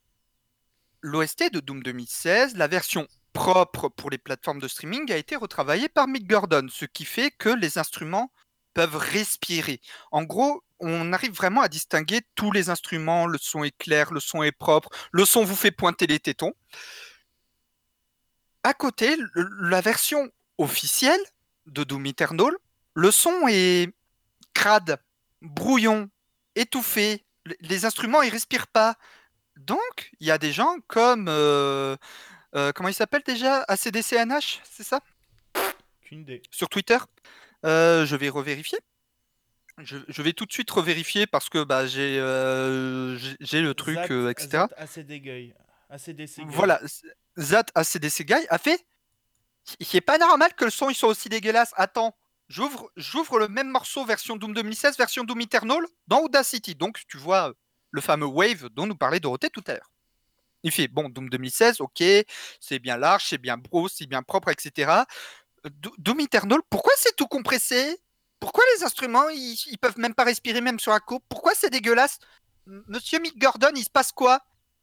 L'OST 1.02 1.52
de 1.52 1.60
Doom 1.60 1.82
2016, 1.82 2.56
la 2.56 2.66
version 2.66 3.06
propre 3.32 3.88
pour 3.88 4.10
les 4.10 4.18
plateformes 4.18 4.58
de 4.58 4.68
streaming, 4.68 5.12
a 5.12 5.16
été 5.16 5.36
retravaillée 5.36 5.88
par 5.88 6.08
Mick 6.08 6.26
Gordon, 6.26 6.66
ce 6.70 6.86
qui 6.86 7.04
fait 7.04 7.30
que 7.30 7.50
les 7.50 7.78
instruments 7.78 8.32
peuvent 8.72 8.96
respirer. 8.96 9.80
En 10.12 10.22
gros, 10.22 10.62
on 10.78 11.12
arrive 11.12 11.32
vraiment 11.32 11.60
à 11.60 11.68
distinguer 11.68 12.22
tous 12.34 12.52
les 12.52 12.70
instruments, 12.70 13.26
le 13.26 13.38
son 13.38 13.64
est 13.64 13.76
clair, 13.76 14.12
le 14.12 14.20
son 14.20 14.42
est 14.42 14.52
propre, 14.52 14.88
le 15.12 15.26
son 15.26 15.44
vous 15.44 15.56
fait 15.56 15.70
pointer 15.70 16.06
les 16.06 16.20
tétons. 16.20 16.54
À 18.62 18.72
côté, 18.72 19.16
la 19.34 19.80
version 19.80 20.30
officielle 20.58 21.20
de 21.66 21.84
Doom 21.84 22.06
Eternal, 22.06 22.52
le 22.94 23.10
son 23.10 23.46
est 23.48 23.92
crade, 24.54 24.98
brouillon, 25.42 26.08
étouffé. 26.54 27.24
Les 27.60 27.84
instruments, 27.84 28.22
ils 28.22 28.30
respirent 28.30 28.66
pas. 28.68 28.96
donc, 29.56 30.10
il 30.20 30.26
y 30.26 30.30
a 30.30 30.38
des 30.38 30.52
gens 30.52 30.76
comme. 30.86 31.26
euh, 31.28 31.96
euh, 32.54 32.72
comment 32.72 32.88
il 32.88 32.94
s'appelle 32.94 33.22
déjà? 33.24 33.62
ACDCNH, 33.68 34.60
c'est 34.64 34.82
ça? 34.82 35.00
Idée. 36.10 36.42
Sur 36.50 36.68
Twitter? 36.68 36.98
Euh, 37.64 38.04
je 38.04 38.16
vais 38.16 38.28
revérifier. 38.28 38.78
Je, 39.78 39.96
je 40.08 40.22
vais 40.22 40.32
tout 40.32 40.44
de 40.44 40.52
suite 40.52 40.70
revérifier 40.70 41.26
parce 41.26 41.48
que 41.48 41.62
bah, 41.62 41.86
j'ai 41.86 42.16
j'ai- 43.40 43.62
le 43.62 43.72
truc, 43.74 43.96
Zat- 43.96 44.30
etc. 44.30 44.48
Zat 44.50 44.68
ACD. 44.76 45.54
ACDC. 45.88 46.42
Voilà, 46.46 46.80
Zat 47.38 47.64
ACDC 47.74 48.24
Guy 48.24 48.46
a 48.48 48.58
fait. 48.58 48.84
C'est 49.80 50.00
pas 50.00 50.18
normal 50.18 50.52
que 50.54 50.64
le 50.64 50.70
son 50.70 50.90
il 50.90 50.94
soit 50.94 51.08
aussi 51.08 51.28
dégueulasse. 51.28 51.72
Attends, 51.76 52.16
j'ouvre 52.50 53.38
le 53.38 53.48
même 53.48 53.68
morceau 53.68 54.04
version 54.04 54.36
Doom 54.36 54.52
2016, 54.52 54.98
version 54.98 55.24
Doom 55.24 55.40
Eternal 55.40 55.80
dans 56.06 56.20
Audacity. 56.20 56.74
Donc 56.74 57.00
tu 57.08 57.16
vois 57.16 57.52
le 57.90 58.00
fameux 58.00 58.26
Wave 58.26 58.68
dont 58.72 58.86
nous 58.86 58.96
parlait 58.96 59.20
Dorothée 59.20 59.50
tout 59.50 59.64
à 59.66 59.74
l'heure. 59.74 59.90
Il 60.62 60.72
fait 60.72 60.88
bon 60.88 61.08
Doom 61.08 61.30
2016, 61.30 61.80
ok, 61.80 62.02
c'est 62.60 62.78
bien 62.78 62.96
large, 62.98 63.24
c'est 63.28 63.38
bien 63.38 63.56
beau, 63.56 63.88
c'est 63.88 64.06
bien 64.06 64.22
propre, 64.22 64.50
etc. 64.50 65.06
Euh, 65.66 65.70
Do- 65.70 65.94
Doom 65.98 66.20
Eternal, 66.20 66.60
pourquoi 66.68 66.92
c'est 66.96 67.16
tout 67.16 67.26
compressé? 67.26 67.98
Pourquoi 68.40 68.64
les 68.76 68.84
instruments 68.84 69.28
ils, 69.30 69.78
peuvent 69.80 69.98
même 69.98 70.14
pas 70.14 70.24
respirer 70.24 70.60
même 70.60 70.78
sur 70.78 70.92
la 70.92 71.00
coupe 71.00 71.24
Pourquoi 71.28 71.54
c'est 71.54 71.70
dégueulasse? 71.70 72.18
Monsieur 72.66 73.18
Mick 73.20 73.38
Gordon, 73.38 73.70
il 73.74 73.84
se 73.84 73.90
passe 73.90 74.12
quoi? 74.12 74.40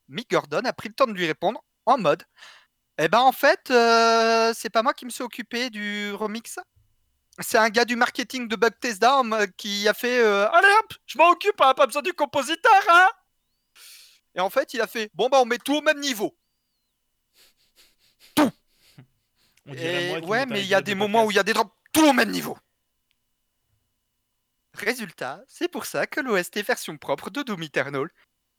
Mick 0.07 0.29
Gordon 0.29 0.61
a 0.63 0.73
pris 0.73 0.89
le 0.89 0.95
temps 0.95 1.07
de 1.07 1.13
lui 1.13 1.25
répondre 1.25 1.63
en 1.85 1.97
mode 1.97 2.23
Eh 2.97 3.07
ben 3.07 3.19
en 3.19 3.31
fait, 3.31 3.69
euh, 3.71 4.53
c'est 4.55 4.69
pas 4.69 4.83
moi 4.83 4.93
qui 4.93 5.05
me 5.05 5.09
suis 5.09 5.23
occupé 5.23 5.69
du 5.69 6.11
remix. 6.13 6.59
C'est 7.39 7.57
un 7.57 7.69
gars 7.69 7.85
du 7.85 7.95
marketing 7.95 8.47
de 8.47 8.55
Bethesda 8.55 9.21
mode- 9.23 9.55
qui 9.57 9.87
a 9.87 9.93
fait 9.93 10.19
euh, 10.19 10.49
Allez 10.49 10.67
hop, 10.79 10.93
je 11.05 11.17
m'en 11.17 11.29
occupe, 11.29 11.61
hein, 11.61 11.73
pas 11.75 11.85
besoin 11.85 12.01
du 12.01 12.13
compositeur, 12.13 12.81
hein 12.89 13.09
Et 14.35 14.39
en 14.39 14.49
fait, 14.49 14.73
il 14.73 14.81
a 14.81 14.87
fait 14.87 15.11
Bon 15.13 15.29
bah 15.29 15.39
on 15.41 15.45
met 15.45 15.59
tout 15.59 15.75
au 15.75 15.81
même 15.81 15.99
niveau. 15.99 16.35
On 19.67 19.73
Et 19.73 20.21
qui 20.21 20.27
ouais, 20.27 20.45
mais 20.45 20.61
il 20.61 20.67
y 20.67 20.73
a 20.73 20.81
des 20.81 20.93
de 20.93 20.97
moments 20.97 21.25
où 21.25 21.31
il 21.31 21.35
y 21.35 21.39
a 21.39 21.43
des 21.43 21.53
drops 21.53 21.73
tout 21.91 22.05
au 22.07 22.13
même 22.13 22.31
niveau. 22.31 22.57
Résultat, 24.73 25.41
c'est 25.47 25.67
pour 25.67 25.85
ça 25.85 26.05
que 26.07 26.19
l'OST 26.21 26.61
version 26.63 26.97
propre 26.97 27.29
de 27.29 27.41
Doom 27.41 27.63
Eternal 27.63 28.07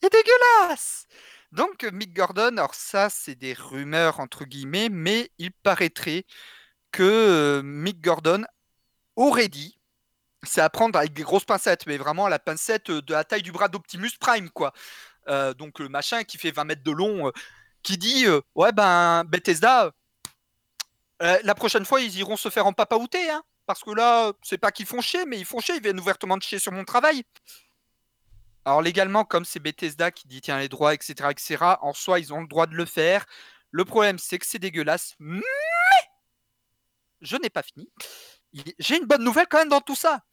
est 0.03 0.11
dégueulasse. 0.11 1.07
Donc 1.53 1.85
euh, 1.85 1.91
Mick 1.93 2.13
Gordon, 2.13 2.57
alors 2.59 2.75
ça 2.75 3.09
c'est 3.09 3.37
des 3.37 3.55
rumeurs 3.55 4.21
entre 4.21 4.45
guillemets, 4.45 4.89
mais 4.91 5.31
il 5.39 5.53
paraîtrait 5.53 6.27
que 6.93 7.03
euh, 7.03 7.63
Mick 7.63 8.01
Gordon 8.01 8.45
aurait 9.19 9.49
dit, 9.49 9.79
c'est 10.45 10.61
à 10.61 10.71
prendre 10.71 10.99
avec 10.99 11.13
des 11.13 11.23
grosses 11.23 11.45
pincettes, 11.45 11.87
mais 11.87 11.99
vraiment 11.99 12.29
la 12.29 12.39
pincette 12.39 12.91
euh, 12.91 13.03
de 13.03 13.13
la 13.13 13.25
taille 13.25 13.43
du 13.43 13.53
bras 13.53 13.69
d'Optimus 13.69 14.13
Prime, 14.21 14.51
quoi. 14.51 14.73
Euh, 15.29 15.53
donc 15.53 15.79
le 15.79 15.89
machin 15.89 16.25
qui 16.25 16.39
fait 16.39 16.53
20 16.53 16.65
mètres 16.65 16.83
de 16.83 16.93
long, 16.93 17.29
euh, 17.29 17.33
qui 17.83 17.99
dit 17.99 18.27
ouais 18.55 18.73
ben 18.73 19.25
Bethesda, 19.25 19.93
la 21.21 21.55
prochaine 21.55 21.85
fois, 21.85 22.01
ils 22.01 22.17
iront 22.19 22.37
se 22.37 22.49
faire 22.49 22.67
en 22.67 22.73
papaouter, 22.73 23.29
hein, 23.29 23.43
parce 23.67 23.83
que 23.83 23.91
là, 23.91 24.33
c'est 24.43 24.59
pas 24.59 24.71
qu'ils 24.71 24.87
font 24.87 25.01
chier, 25.01 25.27
mais 25.27 25.39
ils 25.39 25.45
font 25.45 25.61
chier, 25.61 25.75
ils 25.75 25.83
viennent 25.83 25.99
ouvertement 25.99 26.37
de 26.37 26.43
chier 26.43 26.59
sur 26.59 26.73
mon 26.73 26.85
travail. 26.85 27.25
Alors 28.65 28.83
légalement, 28.83 29.25
comme 29.25 29.45
c'est 29.45 29.61
Bethesda 29.61 30.11
qui 30.11 30.29
détient 30.29 30.59
les 30.59 30.69
droits, 30.69 30.95
etc., 30.95 31.15
etc., 31.31 31.57
en 31.81 31.93
soi, 31.93 32.21
ils 32.21 32.33
ont 32.33 32.41
le 32.41 32.47
droit 32.47 32.67
de 32.67 32.75
le 32.75 32.85
faire. 32.85 33.27
Le 33.71 33.85
problème, 33.85 34.19
c'est 34.19 34.39
que 34.39 34.47
c'est 34.47 34.59
dégueulasse, 34.59 35.15
mais 35.19 35.43
je 37.21 37.37
n'ai 37.37 37.51
pas 37.51 37.63
fini. 37.63 37.91
J'ai 38.53 38.97
une 38.97 39.07
bonne 39.07 39.25
nouvelle 39.25 39.47
quand 39.49 39.59
même 39.59 39.69
dans 39.69 39.81
tout 39.81 39.95
ça. 39.95 40.25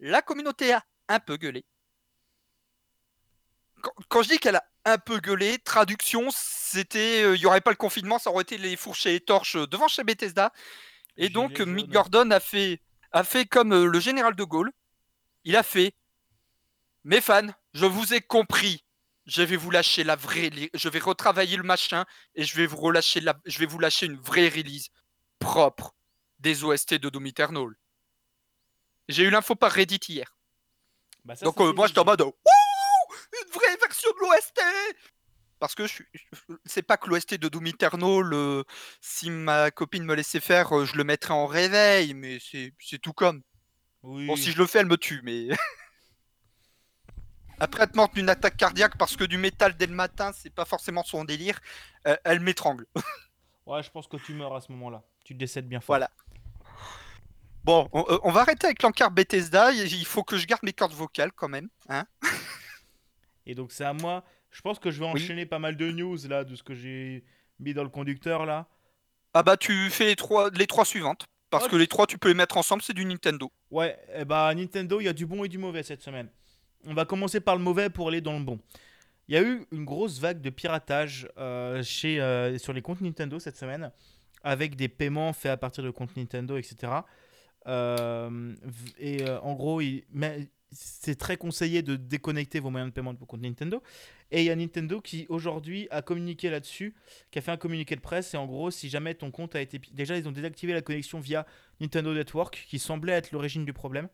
La 0.00 0.22
communauté 0.22 0.72
a 0.72 0.84
un 1.08 1.20
peu 1.20 1.36
gueulé. 1.36 1.64
Quand, 3.82 3.92
quand 4.08 4.22
je 4.22 4.30
dis 4.30 4.38
qu'elle 4.38 4.56
a 4.56 4.64
un 4.84 4.98
peu 4.98 5.18
gueulé, 5.18 5.58
traduction, 5.58 6.28
c'était, 6.30 7.22
euh, 7.24 7.36
il 7.36 7.40
y 7.40 7.46
aurait 7.46 7.60
pas 7.60 7.70
le 7.70 7.76
confinement, 7.76 8.18
ça 8.18 8.30
aurait 8.30 8.42
été 8.42 8.58
les 8.58 8.76
fourches 8.76 9.06
et 9.06 9.20
torches 9.20 9.56
devant 9.56 9.88
chez 9.88 10.04
Bethesda. 10.04 10.52
Et 11.16 11.28
donc 11.28 11.60
Mick. 11.60 11.90
Gordon 11.90 12.30
a 12.30 12.40
fait, 12.40 12.80
a 13.12 13.24
fait 13.24 13.46
comme 13.46 13.72
euh, 13.72 13.86
le 13.86 14.00
général 14.00 14.34
de 14.34 14.44
Gaulle. 14.44 14.72
Il 15.44 15.56
a 15.56 15.62
fait, 15.62 15.94
mes 17.04 17.20
fans, 17.20 17.48
je 17.72 17.86
vous 17.86 18.14
ai 18.14 18.20
compris. 18.20 18.84
Je 19.26 19.42
vais 19.42 19.56
vous 19.56 19.70
lâcher 19.70 20.04
la 20.04 20.16
vraie, 20.16 20.50
je 20.74 20.88
vais 20.90 20.98
retravailler 20.98 21.56
le 21.56 21.62
machin 21.62 22.04
et 22.34 22.44
je 22.44 22.54
vais 22.56 22.66
vous 22.66 22.76
relâcher 22.76 23.20
la, 23.20 23.34
je 23.46 23.58
vais 23.58 23.64
vous 23.64 23.78
lâcher 23.78 24.04
une 24.04 24.18
vraie 24.18 24.50
release 24.50 24.90
propre 25.38 25.94
des 26.38 26.64
OST 26.64 26.94
de 26.94 27.08
Doom 27.08 27.26
Eternal. 27.26 27.68
J'ai 29.08 29.24
eu 29.24 29.30
l'info 29.30 29.54
par 29.54 29.72
Reddit 29.72 30.00
hier. 30.08 30.36
Bah, 31.24 31.36
ça, 31.36 31.44
Donc 31.46 31.58
euh, 31.60 31.72
moi 31.72 31.86
j'étais 31.86 32.00
en 32.00 32.04
mode 32.04 32.20
Wouh 32.22 32.32
une 33.44 33.50
vraie 33.52 33.76
version 33.80 34.10
de 34.10 34.20
l'OST 34.20 34.60
parce 35.58 35.74
que 35.74 35.86
je 35.86 36.02
je- 36.14 36.54
c'est 36.66 36.82
pas 36.82 36.98
que 36.98 37.08
l'OST 37.08 37.38
de 37.38 37.48
Doom 37.48 37.66
Eternal 37.68 38.32
euh, 38.34 38.62
si 39.00 39.30
ma 39.30 39.70
copine 39.70 40.04
me 40.04 40.14
laissait 40.14 40.40
faire 40.40 40.76
euh, 40.76 40.84
je 40.84 40.96
le 40.96 41.04
mettrais 41.04 41.32
en 41.32 41.46
réveil 41.46 42.12
mais 42.12 42.38
c'est 42.40 42.98
tout 43.00 43.14
comme 43.14 43.42
Oui. 44.02 44.26
bon 44.26 44.36
si 44.36 44.52
je 44.52 44.58
le 44.58 44.66
fais 44.66 44.80
elle 44.80 44.86
me 44.86 44.98
tue 44.98 45.22
mais 45.24 45.48
après 47.60 47.84
être 47.84 47.94
morte 47.96 48.14
d'une 48.14 48.28
attaque 48.28 48.56
cardiaque 48.56 48.98
parce 48.98 49.16
que 49.16 49.24
du 49.24 49.38
métal 49.38 49.76
dès 49.76 49.86
le 49.86 49.94
matin 49.94 50.32
c'est 50.34 50.50
pas 50.52 50.64
forcément 50.64 51.04
son 51.04 51.24
délire 51.24 51.60
euh, 52.06 52.16
elle 52.24 52.40
m'étrangle 52.40 52.86
Ouais, 53.66 53.82
je 53.82 53.90
pense 53.90 54.06
que 54.06 54.18
tu 54.18 54.34
meurs 54.34 54.54
à 54.54 54.60
ce 54.60 54.70
moment-là. 54.72 55.02
Tu 55.24 55.32
décèdes 55.32 55.66
bien 55.66 55.80
fort. 55.80 55.94
Voilà. 55.96 56.10
Bon 57.64 57.88
on, 57.92 58.00
euh, 58.08 58.18
on 58.22 58.30
va 58.30 58.40
arrêter 58.42 58.66
avec 58.66 58.82
l'encart 58.82 59.10
Bethesda 59.10 59.72
il 59.72 60.04
faut 60.06 60.22
que 60.22 60.36
je 60.36 60.46
garde 60.46 60.62
mes 60.62 60.72
cordes 60.72 60.92
vocales 60.92 61.32
quand 61.32 61.48
même 61.48 61.68
hein 61.88 62.04
Et 63.46 63.54
donc 63.54 63.72
c'est 63.72 63.84
à 63.84 63.92
moi. 63.92 64.24
Je 64.50 64.62
pense 64.62 64.78
que 64.78 64.90
je 64.90 65.00
vais 65.00 65.04
Oui. 65.06 65.12
enchaîner 65.12 65.44
pas 65.44 65.58
mal 65.58 65.76
de 65.76 65.90
news 65.90 66.16
là, 66.28 66.44
de 66.44 66.56
ce 66.56 66.62
que 66.62 66.74
j'ai 66.74 67.24
mis 67.60 67.74
dans 67.74 67.82
le 67.82 67.90
conducteur 67.90 68.46
là. 68.46 68.66
ah 69.34 69.42
bah 69.42 69.56
tu 69.58 69.90
fais 69.90 70.06
les 70.06 70.16
trois 70.16 70.50
les 70.50 70.66
trois 70.66 70.84
suivantes 70.86 71.26
parce 71.50 71.68
que 71.68 71.76
les 71.76 71.86
trois 71.86 72.06
tu 72.06 72.16
peux 72.18 72.28
les 72.28 72.34
mettre 72.34 72.56
ensemble 72.56 72.80
c'est 72.82 72.94
du 72.94 73.04
Nintendo 73.04 73.52
Ouais, 73.70 73.98
eh 74.14 74.24
bah 74.24 74.52
Nintendo, 74.54 74.98
il 75.00 75.04
y 75.04 75.08
a 75.08 75.12
du 75.12 75.26
bon 75.26 75.44
et 75.44 75.48
du 75.48 75.58
mauvais 75.58 75.82
cette 75.82 76.02
semaine. 76.02 76.28
On 76.86 76.94
va 76.94 77.04
commencer 77.04 77.40
par 77.40 77.56
le 77.56 77.62
mauvais 77.62 77.90
pour 77.90 78.08
aller 78.08 78.20
dans 78.20 78.38
le 78.38 78.44
bon. 78.44 78.58
Il 79.28 79.34
y 79.34 79.38
a 79.38 79.42
eu 79.42 79.66
une 79.72 79.84
grosse 79.84 80.18
vague 80.20 80.40
de 80.40 80.50
piratage 80.50 81.28
euh, 81.38 81.82
chez, 81.82 82.20
euh, 82.20 82.56
sur 82.58 82.72
les 82.72 82.82
comptes 82.82 83.00
Nintendo 83.00 83.38
cette 83.38 83.56
semaine, 83.56 83.90
avec 84.42 84.74
des 84.76 84.88
paiements 84.88 85.32
faits 85.32 85.52
à 85.52 85.56
partir 85.56 85.82
de 85.84 85.90
comptes 85.90 86.16
Nintendo, 86.16 86.56
etc. 86.56 86.92
Euh, 87.66 88.54
et 88.98 89.22
euh, 89.22 89.40
en 89.40 89.54
gros, 89.54 89.80
il- 89.80 90.04
mais 90.10 90.48
c'est 90.70 91.14
très 91.16 91.36
conseillé 91.36 91.82
de 91.82 91.94
déconnecter 91.96 92.58
vos 92.58 92.68
moyens 92.70 92.90
de 92.90 92.94
paiement 92.94 93.14
de 93.14 93.18
vos 93.18 93.26
comptes 93.26 93.42
Nintendo. 93.42 93.82
Et 94.32 94.40
il 94.40 94.46
y 94.46 94.50
a 94.50 94.56
Nintendo 94.56 95.00
qui 95.00 95.26
aujourd'hui 95.28 95.86
a 95.90 96.02
communiqué 96.02 96.50
là-dessus, 96.50 96.94
qui 97.30 97.38
a 97.38 97.42
fait 97.42 97.52
un 97.52 97.56
communiqué 97.56 97.94
de 97.94 98.00
presse. 98.00 98.34
Et 98.34 98.36
en 98.36 98.46
gros, 98.46 98.70
si 98.72 98.88
jamais 98.88 99.14
ton 99.14 99.30
compte 99.30 99.54
a 99.54 99.60
été... 99.60 99.80
Déjà, 99.92 100.16
ils 100.16 100.26
ont 100.26 100.32
désactivé 100.32 100.72
la 100.72 100.82
connexion 100.82 101.20
via 101.20 101.46
Nintendo 101.80 102.12
Network, 102.12 102.66
qui 102.68 102.78
semblait 102.80 103.12
être 103.12 103.30
l'origine 103.30 103.64
du 103.64 103.72
problème. 103.72 104.08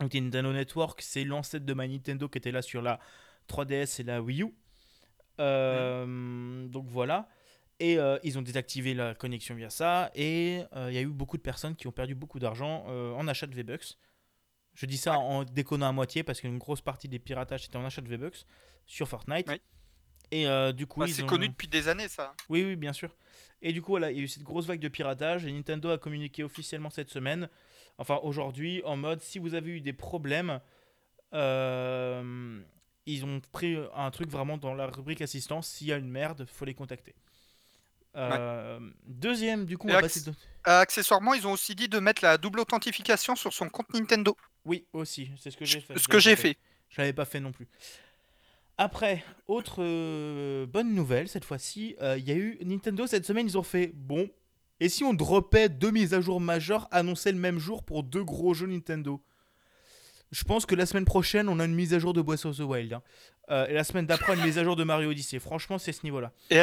Donc 0.00 0.14
Nintendo 0.14 0.52
Network, 0.52 1.02
c'est 1.02 1.24
l'ancêtre 1.24 1.66
de 1.66 1.74
My 1.74 1.88
Nintendo 1.88 2.28
qui 2.28 2.38
était 2.38 2.52
là 2.52 2.62
sur 2.62 2.80
la 2.80 2.98
3DS 3.48 4.00
et 4.00 4.04
la 4.04 4.22
Wii 4.22 4.42
U. 4.44 4.54
Euh, 5.40 6.66
Donc 6.68 6.86
voilà. 6.88 7.28
Et 7.80 7.98
euh, 7.98 8.18
ils 8.24 8.38
ont 8.38 8.42
désactivé 8.42 8.94
la 8.94 9.14
connexion 9.14 9.54
via 9.54 9.70
ça. 9.70 10.10
Et 10.14 10.62
euh, 10.74 10.90
il 10.90 10.94
y 10.94 10.98
a 10.98 11.02
eu 11.02 11.06
beaucoup 11.06 11.36
de 11.36 11.42
personnes 11.42 11.76
qui 11.76 11.86
ont 11.86 11.92
perdu 11.92 12.14
beaucoup 12.14 12.38
d'argent 12.38 12.84
euh, 12.88 13.12
en 13.12 13.28
achat 13.28 13.46
de 13.46 13.54
V-Bucks. 13.54 13.98
Je 14.74 14.86
dis 14.86 14.96
ça 14.96 15.18
en 15.18 15.44
déconnant 15.44 15.88
à 15.88 15.92
moitié 15.92 16.22
parce 16.22 16.40
qu'une 16.40 16.58
grosse 16.58 16.80
partie 16.80 17.08
des 17.08 17.18
piratages 17.18 17.64
c'était 17.64 17.76
en 17.76 17.84
achat 17.84 18.00
de 18.00 18.08
V-Bucks 18.08 18.46
sur 18.86 19.08
Fortnite. 19.08 19.48
Oui. 19.48 19.60
Et 20.30 20.46
du 20.74 20.86
coup, 20.86 21.00
Bah, 21.00 21.06
c'est 21.08 21.22
ont... 21.22 21.26
connu 21.26 21.48
depuis 21.48 21.68
des 21.68 21.88
années 21.88 22.06
ça 22.06 22.34
Oui, 22.50 22.62
oui, 22.62 22.76
bien 22.76 22.92
sûr. 22.92 23.16
Et 23.62 23.72
du 23.72 23.80
coup, 23.80 23.92
voilà, 23.92 24.10
il 24.12 24.18
y 24.18 24.20
a 24.20 24.22
eu 24.22 24.28
cette 24.28 24.42
grosse 24.42 24.66
vague 24.66 24.78
de 24.78 24.88
piratage 24.88 25.46
et 25.46 25.52
Nintendo 25.52 25.90
a 25.90 25.98
communiqué 25.98 26.44
officiellement 26.44 26.90
cette 26.90 27.08
semaine, 27.10 27.48
enfin 27.96 28.20
aujourd'hui, 28.22 28.82
en 28.84 28.96
mode 28.96 29.20
si 29.22 29.38
vous 29.38 29.54
avez 29.54 29.70
eu 29.70 29.80
des 29.80 29.94
problèmes, 29.94 30.60
ils 31.32 33.24
ont 33.24 33.40
pris 33.52 33.78
un 33.94 34.10
truc 34.10 34.28
vraiment 34.28 34.58
dans 34.58 34.74
la 34.74 34.86
rubrique 34.86 35.22
assistance. 35.22 35.66
S'il 35.66 35.88
y 35.88 35.92
a 35.92 35.96
une 35.96 36.10
merde, 36.10 36.46
faut 36.46 36.66
les 36.66 36.74
contacter. 36.74 37.14
Euh, 38.16 38.80
Deuxième, 39.06 39.64
du 39.64 39.78
coup, 39.78 39.86
on 39.86 39.90
Et 39.90 39.92
va 39.92 39.98
acc- 39.98 40.02
passer. 40.02 40.20
de- 40.22 40.30
Euh, 40.66 40.80
accessoirement, 40.80 41.34
ils 41.34 41.46
ont 41.46 41.52
aussi 41.52 41.74
dit 41.74 41.88
de 41.88 41.98
mettre 41.98 42.22
la 42.24 42.36
double 42.36 42.60
authentification 42.60 43.36
sur 43.36 43.52
son 43.52 43.68
compte 43.68 43.92
Nintendo. 43.94 44.36
Oui, 44.64 44.84
aussi, 44.92 45.30
c'est 45.38 45.50
ce 45.50 45.56
que 45.56 45.64
j'ai 45.64 45.80
fait. 45.80 45.94
Ce 45.96 46.00
je 46.02 46.08
que 46.08 46.12
l'avais 46.12 46.20
j'ai 46.22 46.36
pas 46.36 46.42
fait. 46.42 46.56
Je 46.90 47.00
l'avais 47.00 47.12
pas 47.12 47.24
fait 47.24 47.40
non 47.40 47.52
plus. 47.52 47.68
Après, 48.76 49.24
autre 49.46 49.76
euh, 49.82 50.66
bonne 50.66 50.94
nouvelle 50.94 51.28
cette 51.28 51.44
fois-ci, 51.44 51.96
euh, 52.00 52.16
il 52.18 52.28
y 52.28 52.30
a 52.32 52.34
eu 52.36 52.58
Nintendo 52.64 53.06
cette 53.06 53.24
semaine, 53.26 53.46
ils 53.46 53.58
ont 53.58 53.62
fait 53.62 53.90
bon. 53.94 54.28
Et 54.80 54.88
si 54.88 55.02
on 55.04 55.14
dropait 55.14 55.68
deux 55.68 55.90
mises 55.90 56.14
à 56.14 56.20
jour 56.20 56.40
majeures 56.40 56.86
annoncées 56.92 57.32
le 57.32 57.38
même 57.38 57.58
jour 57.58 57.82
pour 57.82 58.04
deux 58.04 58.22
gros 58.22 58.54
jeux 58.54 58.66
Nintendo? 58.68 59.20
Je 60.30 60.44
pense 60.44 60.66
que 60.66 60.74
la 60.74 60.86
semaine 60.86 61.06
prochaine, 61.06 61.48
on 61.48 61.58
a 61.58 61.64
une 61.64 61.74
mise 61.74 61.94
à 61.94 61.98
jour 61.98 62.12
de 62.12 62.20
Breath 62.20 62.44
of 62.44 62.56
the 62.56 62.60
Wild. 62.60 62.92
hein. 62.92 63.02
Euh, 63.50 63.66
et 63.66 63.72
la 63.72 63.82
semaine 63.82 64.06
d'après, 64.06 64.34
une 64.36 64.42
mise 64.44 64.58
à 64.58 64.64
jour 64.64 64.76
de 64.76 64.84
Mario 64.84 65.10
Odyssey. 65.10 65.38
Franchement, 65.40 65.78
c'est 65.78 65.92
ce 65.92 66.02
niveau-là. 66.04 66.32
Et 66.50 66.58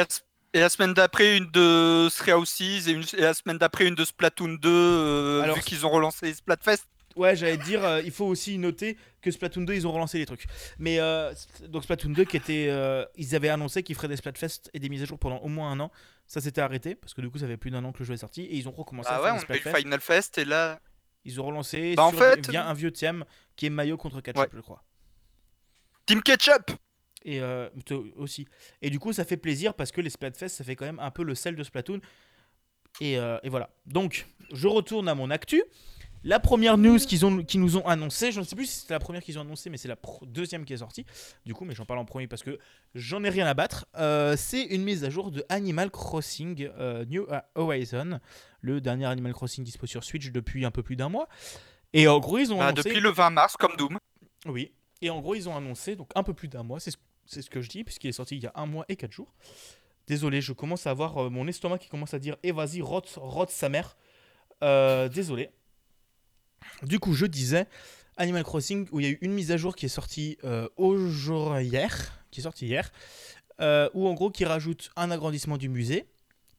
et 0.52 0.60
la 0.60 0.68
semaine 0.68 0.94
d'après, 0.94 1.36
une 1.36 1.50
de 1.50 2.08
Three 2.10 2.32
Houses 2.32 2.60
et, 2.88 2.92
une- 2.92 3.02
et 3.16 3.20
la 3.22 3.34
semaine 3.34 3.58
d'après, 3.58 3.86
une 3.86 3.94
de 3.94 4.04
Splatoon 4.04 4.54
2, 4.54 4.68
euh, 4.70 5.42
Alors, 5.42 5.56
vu 5.56 5.62
qu'ils 5.62 5.84
ont 5.86 5.90
relancé 5.90 6.32
Splatfest. 6.34 6.84
Ouais, 7.16 7.34
j'allais 7.34 7.56
dire, 7.56 7.82
euh, 7.84 8.02
il 8.04 8.10
faut 8.10 8.26
aussi 8.26 8.58
noter 8.58 8.98
que 9.22 9.30
Splatoon 9.30 9.62
2, 9.62 9.72
ils 9.74 9.86
ont 9.86 9.92
relancé 9.92 10.18
les 10.18 10.26
trucs. 10.26 10.44
Mais 10.78 11.00
euh, 11.00 11.32
donc 11.68 11.84
Splatoon 11.84 12.10
2, 12.10 12.24
qui 12.24 12.36
était, 12.36 12.66
euh, 12.68 13.04
ils 13.16 13.34
avaient 13.34 13.48
annoncé 13.48 13.82
qu'ils 13.82 13.96
feraient 13.96 14.08
des 14.08 14.16
Splatfest 14.16 14.70
et 14.74 14.78
des 14.78 14.88
mises 14.90 15.02
à 15.02 15.06
jour 15.06 15.18
pendant 15.18 15.38
au 15.38 15.48
moins 15.48 15.70
un 15.70 15.80
an. 15.80 15.90
Ça 16.26 16.40
s'était 16.42 16.60
arrêté 16.60 16.94
parce 16.94 17.14
que 17.14 17.20
du 17.22 17.30
coup, 17.30 17.38
ça 17.38 17.46
fait 17.46 17.56
plus 17.56 17.70
d'un 17.70 17.84
an 17.84 17.92
que 17.92 18.00
le 18.00 18.04
jeu 18.04 18.14
est 18.14 18.18
sorti 18.18 18.42
et 18.42 18.56
ils 18.56 18.68
ont 18.68 18.72
recommencé 18.72 19.08
Ah 19.10 19.16
à 19.16 19.22
ouais, 19.22 19.38
faire 19.40 19.46
on 19.48 19.70
a 19.72 19.78
eu. 19.78 19.82
Final 19.82 20.00
Fest 20.00 20.38
et 20.38 20.44
là. 20.44 20.80
Ils 21.24 21.40
ont 21.40 21.44
relancé 21.44 21.94
Bah, 21.96 22.04
en 22.04 22.10
sur- 22.10 22.18
fait- 22.20 22.48
via 22.50 22.68
un 22.68 22.72
vieux 22.74 22.92
thème 22.92 23.24
qui 23.56 23.66
est 23.66 23.70
Mayo 23.70 23.96
contre 23.96 24.20
Ketchup, 24.20 24.42
Ouais. 24.42 24.48
je 24.54 24.60
crois. 24.60 24.84
Team 26.06 26.22
Ketchup 26.22 26.70
Et 27.26 27.40
euh, 27.40 27.68
aussi. 28.16 28.46
Et 28.82 28.88
du 28.88 28.98
coup, 29.00 29.12
ça 29.12 29.24
fait 29.24 29.36
plaisir 29.36 29.74
parce 29.74 29.90
que 29.90 30.00
les 30.00 30.10
Splatfest, 30.10 30.48
ça 30.48 30.62
fait 30.64 30.76
quand 30.76 30.86
même 30.86 31.00
un 31.00 31.10
peu 31.10 31.24
le 31.24 31.34
sel 31.34 31.56
de 31.56 31.62
Splatoon. 31.64 32.00
Et, 33.00 33.18
euh, 33.18 33.38
et 33.42 33.48
voilà. 33.48 33.68
Donc, 33.84 34.26
je 34.52 34.68
retourne 34.68 35.08
à 35.08 35.14
mon 35.14 35.30
actu. 35.30 35.62
La 36.22 36.40
première 36.40 36.78
news 36.78 36.98
qu'ils 36.98 37.26
ont, 37.26 37.42
qu'ils 37.44 37.60
nous 37.60 37.76
ont 37.76 37.86
annoncé, 37.86 38.32
je 38.32 38.40
ne 38.40 38.44
sais 38.44 38.56
plus 38.56 38.66
si 38.66 38.80
c'était 38.80 38.94
la 38.94 38.98
première 39.00 39.22
qu'ils 39.22 39.38
ont 39.38 39.42
annoncé, 39.42 39.70
mais 39.70 39.76
c'est 39.76 39.86
la 39.88 39.96
deuxième 40.22 40.64
qui 40.64 40.72
est 40.72 40.78
sortie. 40.78 41.04
Du 41.44 41.52
coup, 41.54 41.64
mais 41.64 41.74
j'en 41.74 41.84
parle 41.84 42.00
en 42.00 42.04
premier 42.04 42.26
parce 42.26 42.42
que 42.42 42.58
j'en 42.94 43.22
ai 43.22 43.28
rien 43.28 43.46
à 43.46 43.54
battre. 43.54 43.86
Euh, 43.96 44.34
c'est 44.36 44.62
une 44.64 44.82
mise 44.82 45.04
à 45.04 45.10
jour 45.10 45.30
de 45.30 45.44
Animal 45.48 45.90
Crossing 45.90 46.68
euh, 46.78 47.04
New 47.04 47.26
Horizon, 47.54 48.18
le 48.60 48.80
dernier 48.80 49.06
Animal 49.06 49.34
Crossing 49.34 49.62
dispo 49.64 49.86
sur 49.86 50.02
Switch 50.02 50.30
depuis 50.30 50.64
un 50.64 50.70
peu 50.72 50.82
plus 50.82 50.96
d'un 50.96 51.08
mois. 51.08 51.28
Et 51.92 52.08
en 52.08 52.18
gros, 52.18 52.38
ils 52.38 52.52
ont 52.52 52.58
Bah, 52.58 52.68
annoncé. 52.68 52.88
Depuis 52.88 53.00
le 53.00 53.10
20 53.10 53.30
mars, 53.30 53.56
comme 53.56 53.76
Doom. 53.76 53.98
Oui. 54.46 54.72
Et 55.02 55.10
en 55.10 55.20
gros, 55.20 55.34
ils 55.34 55.48
ont 55.48 55.56
annoncé, 55.56 55.94
donc 55.94 56.10
un 56.14 56.22
peu 56.22 56.34
plus 56.34 56.48
d'un 56.48 56.62
mois, 56.62 56.80
c'est 56.80 56.90
ce, 56.90 56.96
c'est 57.26 57.42
ce 57.42 57.50
que 57.50 57.60
je 57.60 57.68
dis, 57.68 57.84
puisqu'il 57.84 58.08
est 58.08 58.12
sorti 58.12 58.36
il 58.36 58.42
y 58.42 58.46
a 58.46 58.52
un 58.54 58.66
mois 58.66 58.84
et 58.88 58.96
quatre 58.96 59.12
jours. 59.12 59.32
Désolé, 60.06 60.40
je 60.40 60.52
commence 60.52 60.86
à 60.86 60.90
avoir 60.90 61.18
euh, 61.18 61.30
mon 61.30 61.48
estomac 61.48 61.78
qui 61.78 61.88
commence 61.88 62.14
à 62.14 62.18
dire 62.18 62.36
Eh 62.42 62.52
vas-y, 62.52 62.80
rote, 62.80 63.12
rote 63.16 63.50
sa 63.50 63.68
mère. 63.68 63.96
Euh, 64.62 65.08
désolé. 65.08 65.50
Du 66.82 67.00
coup, 67.00 67.12
je 67.12 67.26
disais 67.26 67.66
Animal 68.16 68.44
Crossing, 68.44 68.86
où 68.92 69.00
il 69.00 69.06
y 69.06 69.08
a 69.08 69.12
eu 69.12 69.18
une 69.20 69.32
mise 69.32 69.50
à 69.50 69.56
jour 69.56 69.74
qui 69.74 69.86
est 69.86 69.90
sortie 69.90 70.38
euh, 70.44 70.68
aujourd'hui, 70.76 71.66
hier, 71.66 72.24
qui 72.30 72.40
est 72.40 72.42
sortie 72.44 72.66
hier, 72.66 72.90
où 73.94 74.08
en 74.08 74.14
gros, 74.14 74.30
qui 74.30 74.44
rajoute 74.44 74.90
un 74.96 75.10
agrandissement 75.10 75.58
du 75.58 75.68
musée, 75.68 76.06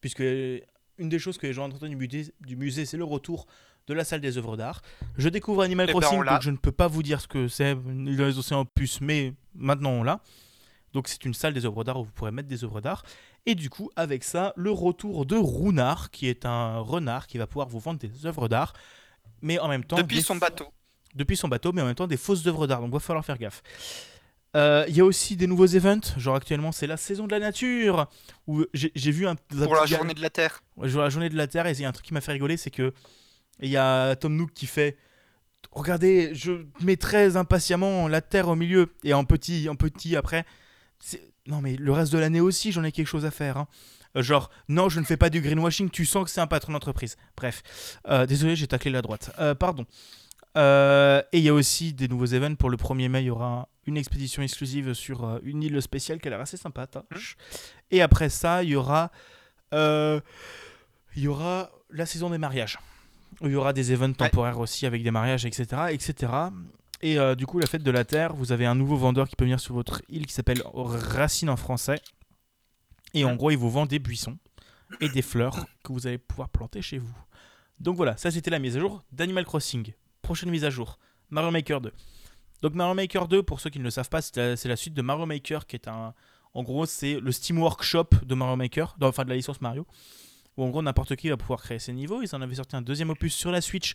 puisque 0.00 0.20
une 0.20 1.08
des 1.08 1.18
choses 1.18 1.38
que 1.38 1.46
les 1.46 1.52
gens 1.52 1.64
entendent 1.64 1.88
du 1.88 1.96
musée, 1.96 2.32
du 2.40 2.56
musée 2.56 2.84
c'est 2.84 2.96
le 2.96 3.04
retour 3.04 3.46
de 3.86 3.94
la 3.94 4.04
salle 4.04 4.20
des 4.20 4.36
œuvres 4.36 4.56
d'art. 4.56 4.82
Je 5.16 5.28
découvre 5.28 5.62
Animal 5.62 5.86
Eh 5.88 5.92
ben, 5.92 6.00
Crossing, 6.00 6.24
donc 6.24 6.42
je 6.42 6.50
ne 6.50 6.56
peux 6.56 6.72
pas 6.72 6.88
vous 6.88 7.02
dire 7.02 7.20
ce 7.20 7.28
que 7.28 7.48
c'est, 7.48 7.76
les 8.04 8.38
océans 8.38 8.64
puce, 8.66 9.00
mais 9.00 9.32
maintenant 9.54 9.90
on 9.90 10.02
l'a. 10.02 10.20
Donc 10.92 11.08
c'est 11.08 11.24
une 11.24 11.34
salle 11.34 11.52
des 11.52 11.66
œuvres 11.66 11.84
d'art 11.84 12.00
où 12.00 12.04
vous 12.04 12.10
pourrez 12.12 12.30
mettre 12.30 12.48
des 12.48 12.64
œuvres 12.64 12.80
d'art. 12.80 13.04
Et 13.46 13.54
du 13.54 13.70
coup, 13.70 13.90
avec 13.96 14.24
ça, 14.24 14.52
le 14.56 14.70
retour 14.70 15.26
de 15.26 15.36
Runard, 15.36 16.10
qui 16.10 16.28
est 16.28 16.44
un 16.44 16.78
renard 16.78 17.26
qui 17.26 17.38
va 17.38 17.46
pouvoir 17.46 17.68
vous 17.68 17.78
vendre 17.78 17.98
des 17.98 18.26
œuvres 18.26 18.48
d'art, 18.48 18.72
mais 19.42 19.58
en 19.58 19.68
même 19.68 19.84
temps... 19.84 19.96
Depuis 19.96 20.22
son 20.22 20.36
bateau. 20.36 20.66
Depuis 21.14 21.36
son 21.36 21.48
bateau, 21.48 21.72
mais 21.72 21.82
en 21.82 21.86
même 21.86 21.94
temps 21.94 22.06
des 22.06 22.16
fausses 22.16 22.46
œuvres 22.46 22.66
d'art, 22.66 22.80
donc 22.80 22.90
il 22.90 22.92
va 22.92 23.00
falloir 23.00 23.24
faire 23.24 23.38
gaffe. 23.38 23.62
Euh, 24.56 24.84
Il 24.88 24.96
y 24.96 25.00
a 25.00 25.04
aussi 25.04 25.36
des 25.36 25.46
nouveaux 25.46 25.66
events, 25.66 26.18
genre 26.18 26.36
actuellement 26.36 26.72
c'est 26.72 26.86
la 26.86 26.96
saison 26.96 27.26
de 27.26 27.32
la 27.32 27.38
nature, 27.38 28.08
où 28.46 28.64
j'ai 28.74 29.10
vu 29.10 29.26
un... 29.26 29.34
Pour 29.36 29.74
la 29.74 29.86
journée 29.86 30.14
de 30.14 30.22
la 30.22 30.30
Terre. 30.30 30.62
Vois 30.76 31.04
la 31.04 31.10
journée 31.10 31.28
de 31.28 31.36
la 31.36 31.46
Terre 31.46 31.66
et 31.66 31.72
il 31.72 31.80
y 31.80 31.84
a 31.84 31.88
un 31.88 31.92
truc 31.92 32.06
qui 32.06 32.14
m'a 32.14 32.20
fait 32.20 32.32
rigoler, 32.32 32.56
c'est 32.56 32.70
que 32.70 32.92
il 33.60 33.70
y 33.70 33.76
a 33.76 34.14
Tom 34.16 34.36
Nook 34.36 34.52
qui 34.52 34.66
fait 34.66 34.96
Regardez, 35.72 36.34
je 36.34 36.64
mets 36.80 36.96
très 36.96 37.36
impatiemment 37.36 38.08
la 38.08 38.20
Terre 38.20 38.48
au 38.48 38.56
milieu 38.56 38.94
et 39.04 39.12
en 39.12 39.24
petit, 39.24 39.68
en 39.68 39.76
petit 39.76 40.16
après. 40.16 40.44
Non 41.46 41.60
mais 41.62 41.76
le 41.76 41.92
reste 41.92 42.12
de 42.12 42.18
l'année 42.18 42.40
aussi, 42.40 42.72
j'en 42.72 42.84
ai 42.84 42.92
quelque 42.92 43.06
chose 43.06 43.24
à 43.24 43.30
faire. 43.30 43.56
hein. 43.56 43.68
Euh, 44.16 44.22
Genre, 44.22 44.50
non, 44.68 44.88
je 44.88 45.00
ne 45.00 45.04
fais 45.04 45.16
pas 45.16 45.30
du 45.30 45.40
greenwashing, 45.40 45.90
tu 45.90 46.04
sens 46.06 46.24
que 46.24 46.30
c'est 46.30 46.40
un 46.40 46.46
patron 46.46 46.72
d'entreprise. 46.72 47.16
Bref, 47.36 47.62
Euh, 48.08 48.26
désolé, 48.26 48.56
j'ai 48.56 48.66
taclé 48.66 48.90
la 48.90 49.02
droite. 49.02 49.30
Euh, 49.38 49.54
pardon. 49.54 49.86
Euh, 50.56 51.22
et 51.32 51.38
il 51.38 51.44
y 51.44 51.48
a 51.48 51.54
aussi 51.54 51.92
des 51.92 52.08
nouveaux 52.08 52.26
events. 52.26 52.56
Pour 52.56 52.70
le 52.70 52.76
1er 52.76 53.08
mai, 53.08 53.22
il 53.22 53.26
y 53.26 53.30
aura 53.30 53.68
une 53.86 53.96
expédition 53.96 54.42
exclusive 54.42 54.92
sur 54.94 55.38
une 55.44 55.62
île 55.62 55.80
spéciale 55.80 56.20
qui 56.20 56.28
a 56.28 56.30
l'air 56.30 56.40
assez 56.40 56.56
sympa. 56.56 56.86
Et 57.90 58.02
après 58.02 58.28
ça, 58.28 58.62
il 58.62 58.70
y 58.70 58.76
aura, 58.76 59.10
il 59.72 60.20
y 61.16 61.28
aura 61.28 61.70
la 61.90 62.06
saison 62.06 62.30
des 62.30 62.38
mariages. 62.38 62.78
Il 63.42 63.50
y 63.50 63.54
aura 63.56 63.72
des 63.72 63.92
events 63.92 64.12
temporaires 64.14 64.58
aussi 64.58 64.84
avec 64.86 65.02
des 65.02 65.10
mariages, 65.10 65.44
etc. 65.46 65.66
etc. 65.90 66.32
Et 67.00 67.18
euh, 67.18 67.34
du 67.34 67.46
coup, 67.46 67.58
la 67.58 67.66
fête 67.66 67.82
de 67.82 67.90
la 67.90 68.04
Terre, 68.04 68.34
vous 68.34 68.52
avez 68.52 68.66
un 68.66 68.74
nouveau 68.74 68.96
vendeur 68.96 69.28
qui 69.28 69.36
peut 69.36 69.44
venir 69.44 69.60
sur 69.60 69.74
votre 69.74 70.02
île 70.08 70.26
qui 70.26 70.32
s'appelle 70.32 70.62
Racine 70.74 71.50
en 71.50 71.56
français. 71.56 72.00
Et 73.14 73.24
en 73.24 73.36
gros, 73.36 73.50
il 73.50 73.56
vous 73.56 73.70
vend 73.70 73.86
des 73.86 73.98
buissons 73.98 74.36
et 75.00 75.08
des 75.08 75.22
fleurs 75.22 75.66
que 75.84 75.92
vous 75.92 76.06
allez 76.06 76.18
pouvoir 76.18 76.48
planter 76.48 76.82
chez 76.82 76.98
vous. 76.98 77.14
Donc 77.80 77.96
voilà, 77.96 78.16
ça 78.16 78.30
c'était 78.30 78.50
la 78.50 78.58
mise 78.58 78.76
à 78.76 78.80
jour 78.80 79.04
d'Animal 79.12 79.44
Crossing. 79.44 79.92
Prochaine 80.22 80.50
mise 80.50 80.64
à 80.64 80.70
jour, 80.70 80.98
Mario 81.30 81.50
Maker 81.50 81.80
2. 81.80 81.92
Donc 82.62 82.74
Mario 82.74 82.94
Maker 82.94 83.28
2, 83.28 83.42
pour 83.42 83.60
ceux 83.60 83.70
qui 83.70 83.78
ne 83.78 83.84
le 83.84 83.90
savent 83.90 84.08
pas, 84.08 84.20
c'est 84.20 84.64
la, 84.64 84.76
suite 84.76 84.94
de 84.94 85.02
Mario 85.02 85.26
Maker 85.26 85.66
qui 85.66 85.76
est 85.76 85.88
un... 85.88 86.12
En 86.54 86.62
gros, 86.62 86.86
c'est 86.86 87.20
le 87.20 87.30
Steam 87.30 87.60
Workshop 87.60 88.08
de 88.24 88.34
Mario 88.34 88.56
Maker, 88.56 88.96
dans- 88.98 89.08
enfin 89.08 89.24
de 89.24 89.28
la 89.28 89.36
licence 89.36 89.60
Mario, 89.60 89.86
où 90.56 90.64
en 90.64 90.70
gros 90.70 90.82
n'importe 90.82 91.14
qui 91.14 91.28
va 91.28 91.36
pouvoir 91.36 91.62
créer 91.62 91.78
ses 91.78 91.92
niveaux. 91.92 92.20
Ils 92.22 92.34
en 92.34 92.42
avaient 92.42 92.56
sorti 92.56 92.74
un 92.74 92.82
deuxième 92.82 93.10
opus 93.10 93.34
sur 93.34 93.52
la 93.52 93.60
Switch 93.60 93.94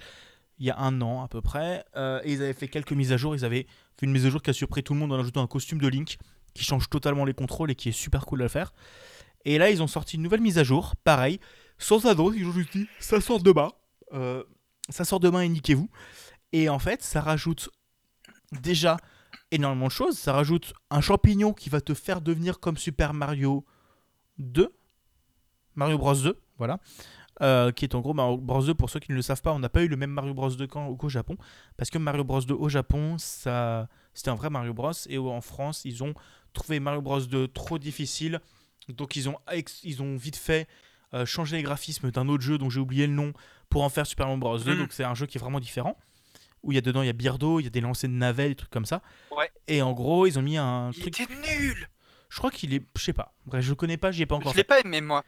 il 0.60 0.66
y 0.66 0.70
a 0.70 0.78
un 0.78 1.02
an 1.02 1.24
à 1.24 1.28
peu 1.28 1.42
près, 1.42 1.84
euh, 1.96 2.22
et 2.24 2.34
ils 2.34 2.42
avaient 2.42 2.54
fait 2.54 2.68
quelques 2.68 2.94
mises 2.94 3.12
à 3.12 3.18
jour. 3.18 3.36
Ils 3.36 3.46
avaient 3.46 3.66
fait 3.98 4.06
une 4.06 4.12
mise 4.12 4.26
à 4.26 4.30
jour 4.30 4.42
qui 4.42 4.50
a 4.50 4.54
surpris 4.54 4.84
tout 4.84 4.94
le 4.94 5.00
monde 5.00 5.12
en 5.12 5.20
ajoutant 5.20 5.42
un 5.42 5.48
costume 5.48 5.80
de 5.80 5.88
Link 5.88 6.18
qui 6.54 6.64
change 6.64 6.90
totalement 6.90 7.26
les 7.26 7.34
contrôles 7.34 7.72
et 7.72 7.76
qui 7.76 7.90
est 7.90 7.94
super 7.94 8.26
cool 8.26 8.44
à 8.44 8.50
faire. 8.50 8.74
Et 9.46 9.58
là, 9.58 9.70
ils 9.70 9.82
ont 9.82 9.88
sorti 9.88 10.16
une 10.16 10.22
nouvelle 10.22 10.42
mise 10.42 10.58
à 10.58 10.64
jour, 10.64 10.96
pareil, 11.04 11.40
sans 11.78 12.06
annonce, 12.06 12.34
ils 12.38 12.46
ont 12.46 12.52
juste 12.52 12.72
dit 12.72 12.88
ça 13.00 13.20
sort 13.20 13.42
demain. 13.42 13.72
Euh, 14.14 14.44
ça 14.90 15.06
sort 15.06 15.20
demain 15.20 15.42
et 15.42 15.50
niquez-vous. 15.50 15.90
Et 16.52 16.70
en 16.70 16.80
fait, 16.80 17.02
ça 17.02 17.22
rajoute 17.22 17.70
déjà 18.62 18.98
énormément 19.52 19.88
de 19.88 19.92
choses. 19.92 20.18
Ça 20.18 20.34
rajoute 20.34 20.74
un 20.90 21.02
champignon 21.02 21.54
qui 21.54 21.70
va 21.70 21.82
te 21.82 21.94
faire 21.94 22.22
devenir 22.22 22.60
comme 22.60 22.78
Super 22.78 23.14
Mario 23.14 23.66
2. 24.38 24.74
Mario 25.76 25.98
Bros 25.98 26.16
2, 26.16 26.40
voilà. 26.58 26.80
Euh, 27.44 27.72
qui 27.72 27.84
est 27.84 27.94
en 27.94 28.00
gros 28.00 28.14
Mario 28.14 28.38
Bros 28.38 28.64
2 28.64 28.74
pour 28.74 28.90
ceux 28.90 29.00
qui 29.02 29.12
ne 29.12 29.18
le 29.18 29.22
savent 29.22 29.42
pas 29.42 29.52
on 29.52 29.60
n'a 29.60 29.68
pas 29.68 29.84
eu 29.84 29.90
le 29.90 29.98
même 29.98 30.12
Mario 30.12 30.34
Bros 30.34 30.50
2 30.50 30.66
qu'en- 30.66 30.96
qu'au 30.96 31.10
Japon 31.10 31.36
parce 31.76 31.90
que 31.90 31.98
Mario 31.98 32.24
Bros 32.24 32.40
2 32.42 32.54
au 32.54 32.70
Japon 32.70 33.18
ça 33.18 33.90
c'était 34.14 34.30
un 34.30 34.36
vrai 34.36 34.50
Mario 34.50 34.74
Bros 34.74 34.92
et 35.10 35.18
en 35.18 35.42
France 35.42 35.82
ils 35.84 36.04
ont 36.04 36.14
trouvé 36.54 36.80
Mario 36.80 37.02
Bros 37.02 37.20
2 37.20 37.50
trop 37.50 37.78
difficile 37.80 38.40
donc 38.88 39.16
ils 39.18 39.28
ont 39.28 39.36
ils 39.84 40.02
ont 40.02 40.16
vite 40.16 40.38
fait 40.38 40.68
euh, 41.14 41.26
changer 41.26 41.58
les 41.58 41.64
graphismes 41.64 42.12
d'un 42.12 42.30
autre 42.30 42.44
jeu 42.44 42.58
dont 42.58 42.70
j'ai 42.70 42.80
oublié 42.80 43.08
le 43.08 43.14
nom 43.14 43.34
pour 43.70 43.84
en 43.84 43.90
faire 43.90 44.06
Super 44.08 44.28
Mario 44.28 44.40
Bros 44.40 44.58
2 44.60 44.72
Mhm. 44.74 44.78
donc 44.80 44.94
c'est 44.94 45.04
un 45.04 45.16
jeu 45.16 45.26
qui 45.26 45.38
est 45.38 45.42
vraiment 45.42 45.60
différent 45.60 45.98
où 46.62 46.72
il 46.72 46.76
y 46.76 46.78
a 46.78 46.82
dedans 46.82 47.02
il 47.02 47.08
y 47.08 47.10
a 47.10 47.14
Birdo 47.14 47.60
il 47.60 47.64
y 47.64 47.68
a 47.68 47.72
des 47.72 47.82
lancers 47.82 48.10
de 48.10 48.16
navets 48.16 48.48
des 48.50 48.56
trucs 48.56 48.70
comme 48.72 48.86
ça 48.86 49.02
Ouais. 49.36 49.52
et 49.68 49.82
en 49.82 49.92
gros 49.92 50.28
ils 50.28 50.40
ont 50.40 50.44
mis 50.44 50.56
un 50.58 50.92
Il 50.92 51.02
truc 51.02 51.20
était 51.20 51.34
nul 51.34 51.90
je 52.30 52.38
crois 52.38 52.52
qu'il 52.52 52.74
est 52.74 52.84
je 52.98 53.04
sais 53.04 53.12
pas 53.14 53.34
bref 53.46 53.64
je 53.66 53.70
le 53.70 53.76
connais 53.76 53.98
pas 53.98 54.12
j'y 54.12 54.22
ai 54.22 54.26
pas 54.26 54.36
encore 54.36 54.54
Je 54.54 54.58
l'ai 54.58 54.64
pas 54.64 54.80
aimé, 54.80 55.02
moi. 55.02 55.24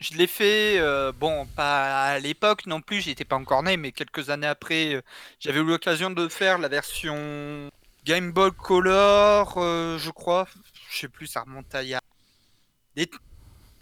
Je 0.00 0.14
l'ai 0.14 0.26
fait, 0.26 0.78
euh, 0.78 1.12
bon, 1.12 1.44
pas 1.44 2.06
à 2.06 2.18
l'époque 2.18 2.64
non 2.64 2.80
plus, 2.80 3.02
j'étais 3.02 3.26
pas 3.26 3.36
encore 3.36 3.62
né, 3.62 3.76
mais 3.76 3.92
quelques 3.92 4.30
années 4.30 4.46
après, 4.46 4.94
euh, 4.94 5.02
j'avais 5.38 5.60
eu 5.60 5.64
l'occasion 5.64 6.08
de 6.08 6.26
faire 6.28 6.56
la 6.56 6.68
version 6.68 7.68
Game 8.06 8.32
Boy 8.32 8.50
Color, 8.52 9.58
euh, 9.58 9.98
je 9.98 10.10
crois. 10.10 10.48
Je 10.90 11.00
sais 11.00 11.08
plus, 11.08 11.26
ça 11.26 11.42
remonte 11.42 11.74
à 11.74 11.82
il 11.82 11.90
y 11.90 11.94
a 11.94 12.00
des, 12.96 13.10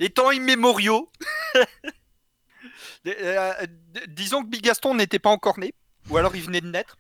des 0.01 0.11
temps 0.11 0.33
immémoriaux. 0.33 1.09
Disons 4.09 4.43
que 4.43 4.49
Big 4.49 4.63
Gaston 4.63 4.97
n'était 4.97 5.21
pas 5.21 5.31
encore 5.31 5.61
né, 5.61 5.73
ou 6.11 6.17
alors 6.17 6.35
il 6.35 6.43
venait 6.43 6.61
de 6.61 6.69
naître. 6.69 6.99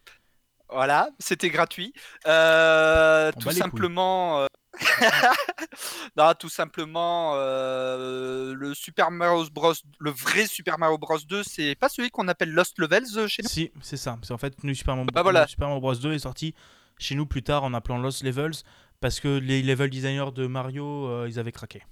Voilà, 0.69 1.11
c'était 1.19 1.51
gratuit. 1.51 1.93
Tout 2.23 3.51
simplement. 3.51 4.47
non, 6.17 6.33
tout 6.39 6.49
simplement, 6.49 7.33
euh, 7.37 8.55
le 8.55 8.75
Super 8.75 9.11
Mario 9.11 9.49
Bros, 9.51 9.75
le 9.99 10.11
vrai 10.11 10.47
Super 10.47 10.79
Mario 10.79 10.99
Bros 10.99 11.19
2, 11.19 11.43
c'est 11.43 11.75
pas 11.75 11.89
celui 11.89 12.11
qu'on 12.11 12.29
appelle 12.29 12.53
Lost 12.53 12.79
Levels 12.79 13.17
euh, 13.17 13.29
chez 13.29 13.43
nous? 13.43 13.49
Si, 13.49 13.71
c'est 13.81 13.97
ça. 13.97 14.19
C'est 14.23 14.33
en 14.33 14.39
fait 14.39 14.55
le 14.63 14.75
Super 14.75 14.97
Mario, 14.97 15.11
Bah 15.13 15.23
voilà. 15.23 15.43
le 15.43 15.49
Super 15.49 15.69
Mario 15.69 15.81
Bros 15.81 15.95
2 15.95 16.13
est 16.13 16.19
sorti 16.21 16.55
chez 16.99 17.15
nous 17.15 17.27
plus 17.27 17.43
tard 17.43 17.65
en 17.65 17.75
appelant 17.75 17.99
Lost 17.99 18.23
Levels 18.23 18.55
parce 19.01 19.21
que 19.21 19.39
les 19.39 19.63
level 19.63 19.91
designers 19.91 20.33
de 20.35 20.47
Mario, 20.47 21.07
euh, 21.09 21.27
ils 21.29 21.39
avaient 21.39 21.53
craqué. 21.53 21.83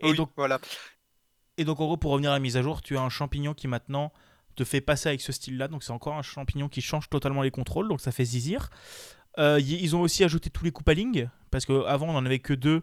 Et 0.00 0.10
Oui, 0.10 0.16
donc, 0.16 0.30
voilà. 0.36 0.58
et 1.58 1.64
donc 1.64 1.80
en 1.80 1.86
gros, 1.86 1.96
pour 1.96 2.12
revenir 2.12 2.30
à 2.30 2.34
la 2.34 2.40
mise 2.40 2.56
à 2.56 2.62
jour, 2.62 2.82
tu 2.82 2.96
as 2.96 3.02
un 3.02 3.08
champignon 3.10 3.54
qui 3.54 3.68
maintenant 3.68 4.12
te 4.56 4.64
fait 4.64 4.80
passer 4.80 5.10
avec 5.10 5.20
ce 5.20 5.32
style-là. 5.32 5.68
Donc 5.68 5.82
c'est 5.84 5.92
encore 5.92 6.14
un 6.14 6.22
champignon 6.22 6.68
qui 6.70 6.80
change 6.80 7.08
totalement 7.10 7.42
les 7.42 7.50
contrôles, 7.50 7.88
donc 7.88 8.00
ça 8.00 8.10
fait 8.12 8.24
zizir. 8.24 8.70
Euh, 9.38 9.60
ils 9.60 9.94
ont 9.94 10.00
aussi 10.00 10.24
ajouté 10.24 10.50
tous 10.50 10.64
les 10.64 10.72
Koopaling 10.72 11.28
parce 11.50 11.66
qu'avant 11.66 12.06
on 12.08 12.16
en 12.16 12.24
avait 12.26 12.38
que 12.38 12.54
deux. 12.54 12.82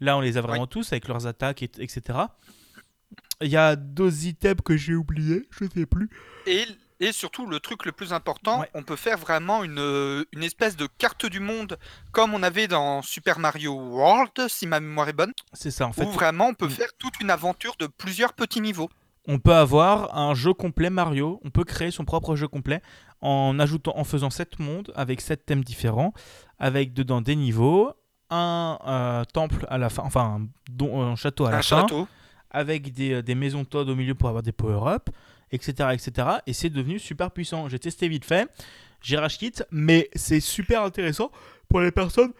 Là, 0.00 0.16
on 0.16 0.20
les 0.20 0.36
a 0.36 0.40
vraiment 0.40 0.66
tous 0.66 0.92
avec 0.92 1.06
leurs 1.06 1.26
attaques, 1.28 1.62
et- 1.62 1.70
etc. 1.78 2.18
Il 3.40 3.48
y 3.50 3.56
a 3.56 3.76
deux 3.76 4.26
items 4.26 4.62
que 4.64 4.76
j'ai 4.76 4.94
oubliés, 4.94 5.46
je 5.50 5.64
sais 5.66 5.86
plus. 5.86 6.08
Et, 6.46 6.64
et 7.00 7.12
surtout, 7.12 7.46
le 7.46 7.58
truc 7.60 7.84
le 7.84 7.92
plus 7.92 8.12
important, 8.12 8.60
Ouais. 8.60 8.70
on 8.74 8.82
peut 8.82 8.96
faire 8.96 9.18
vraiment 9.18 9.64
une, 9.64 9.78
euh, 9.80 10.24
une 10.32 10.42
espèce 10.44 10.76
de 10.76 10.86
carte 10.98 11.26
du 11.26 11.40
monde 11.40 11.78
comme 12.12 12.34
on 12.34 12.42
avait 12.42 12.68
dans 12.68 13.02
Super 13.02 13.38
Mario 13.38 13.72
World, 13.74 14.48
si 14.48 14.66
ma 14.66 14.80
mémoire 14.80 15.08
est 15.08 15.12
bonne, 15.12 15.32
C'est 15.52 15.70
ça 15.72 15.86
en 15.86 15.92
fait. 15.92 16.04
où 16.04 16.10
vraiment 16.10 16.48
on 16.48 16.54
peut 16.54 16.66
Mm. 16.66 16.70
faire 16.70 16.90
toute 16.98 17.20
une 17.20 17.30
aventure 17.30 17.74
de 17.78 17.86
plusieurs 17.86 18.32
petits 18.32 18.60
niveaux. 18.60 18.90
on 19.28 19.38
peut 19.38 19.54
avoir 19.54 20.18
un 20.18 20.34
jeu 20.34 20.52
complet 20.52 20.90
Mario. 20.90 21.40
On 21.44 21.50
peut 21.50 21.62
créer 21.62 21.92
son 21.92 22.04
propre 22.04 22.34
jeu 22.34 22.48
complet 22.48 22.82
en 23.22 23.58
ajoutant, 23.58 23.96
en 23.96 24.04
faisant 24.04 24.30
7 24.30 24.58
mondes 24.58 24.92
avec 24.94 25.20
7 25.20 25.46
thèmes 25.46 25.64
différents, 25.64 26.12
avec 26.58 26.92
dedans 26.92 27.20
des 27.20 27.36
niveaux, 27.36 27.92
un 28.30 28.78
euh, 28.86 29.24
temple 29.32 29.66
à 29.68 29.78
la 29.78 29.88
fin, 29.88 30.02
enfin 30.04 30.40
un, 30.40 30.48
don- 30.70 31.00
un 31.02 31.16
château 31.16 31.46
à 31.46 31.50
la 31.50 31.62
fin, 31.62 31.86
avec 32.50 32.92
des, 32.92 33.14
euh, 33.14 33.22
des 33.22 33.34
maisons 33.34 33.64
Todd 33.64 33.88
au 33.88 33.94
milieu 33.94 34.14
pour 34.14 34.28
avoir 34.28 34.42
des 34.42 34.52
power-up, 34.52 35.08
etc., 35.50 35.90
etc. 35.92 36.28
Et 36.46 36.52
c'est 36.52 36.70
devenu 36.70 36.98
super 36.98 37.30
puissant. 37.30 37.68
J'ai 37.68 37.78
testé 37.78 38.08
vite 38.08 38.24
fait, 38.24 38.48
j'ai 39.02 39.18
kit, 39.28 39.52
mais 39.70 40.08
c'est 40.14 40.40
super 40.40 40.82
intéressant 40.82 41.30
pour 41.68 41.80
les 41.80 41.90
personnes 41.90 42.32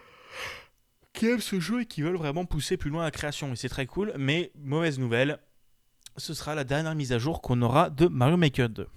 qui 1.13 1.27
aiment 1.27 1.39
ce 1.41 1.59
jeu 1.59 1.81
et 1.81 1.85
qui 1.85 2.01
veulent 2.01 2.15
vraiment 2.17 2.45
pousser 2.45 2.75
plus 2.77 2.89
loin 2.89 3.03
la 3.03 3.11
création. 3.11 3.53
Et 3.53 3.55
c'est 3.55 3.69
très 3.69 3.85
cool, 3.85 4.13
mais 4.17 4.51
mauvaise 4.59 4.97
nouvelle, 4.97 5.37
ce 6.17 6.33
sera 6.33 6.55
la 6.55 6.63
dernière 6.63 6.95
mise 6.95 7.11
à 7.13 7.19
jour 7.19 7.41
qu'on 7.41 7.61
aura 7.61 7.89
de 7.91 8.07
Mario 8.07 8.35
Maker 8.37 8.69
2. 8.69 8.87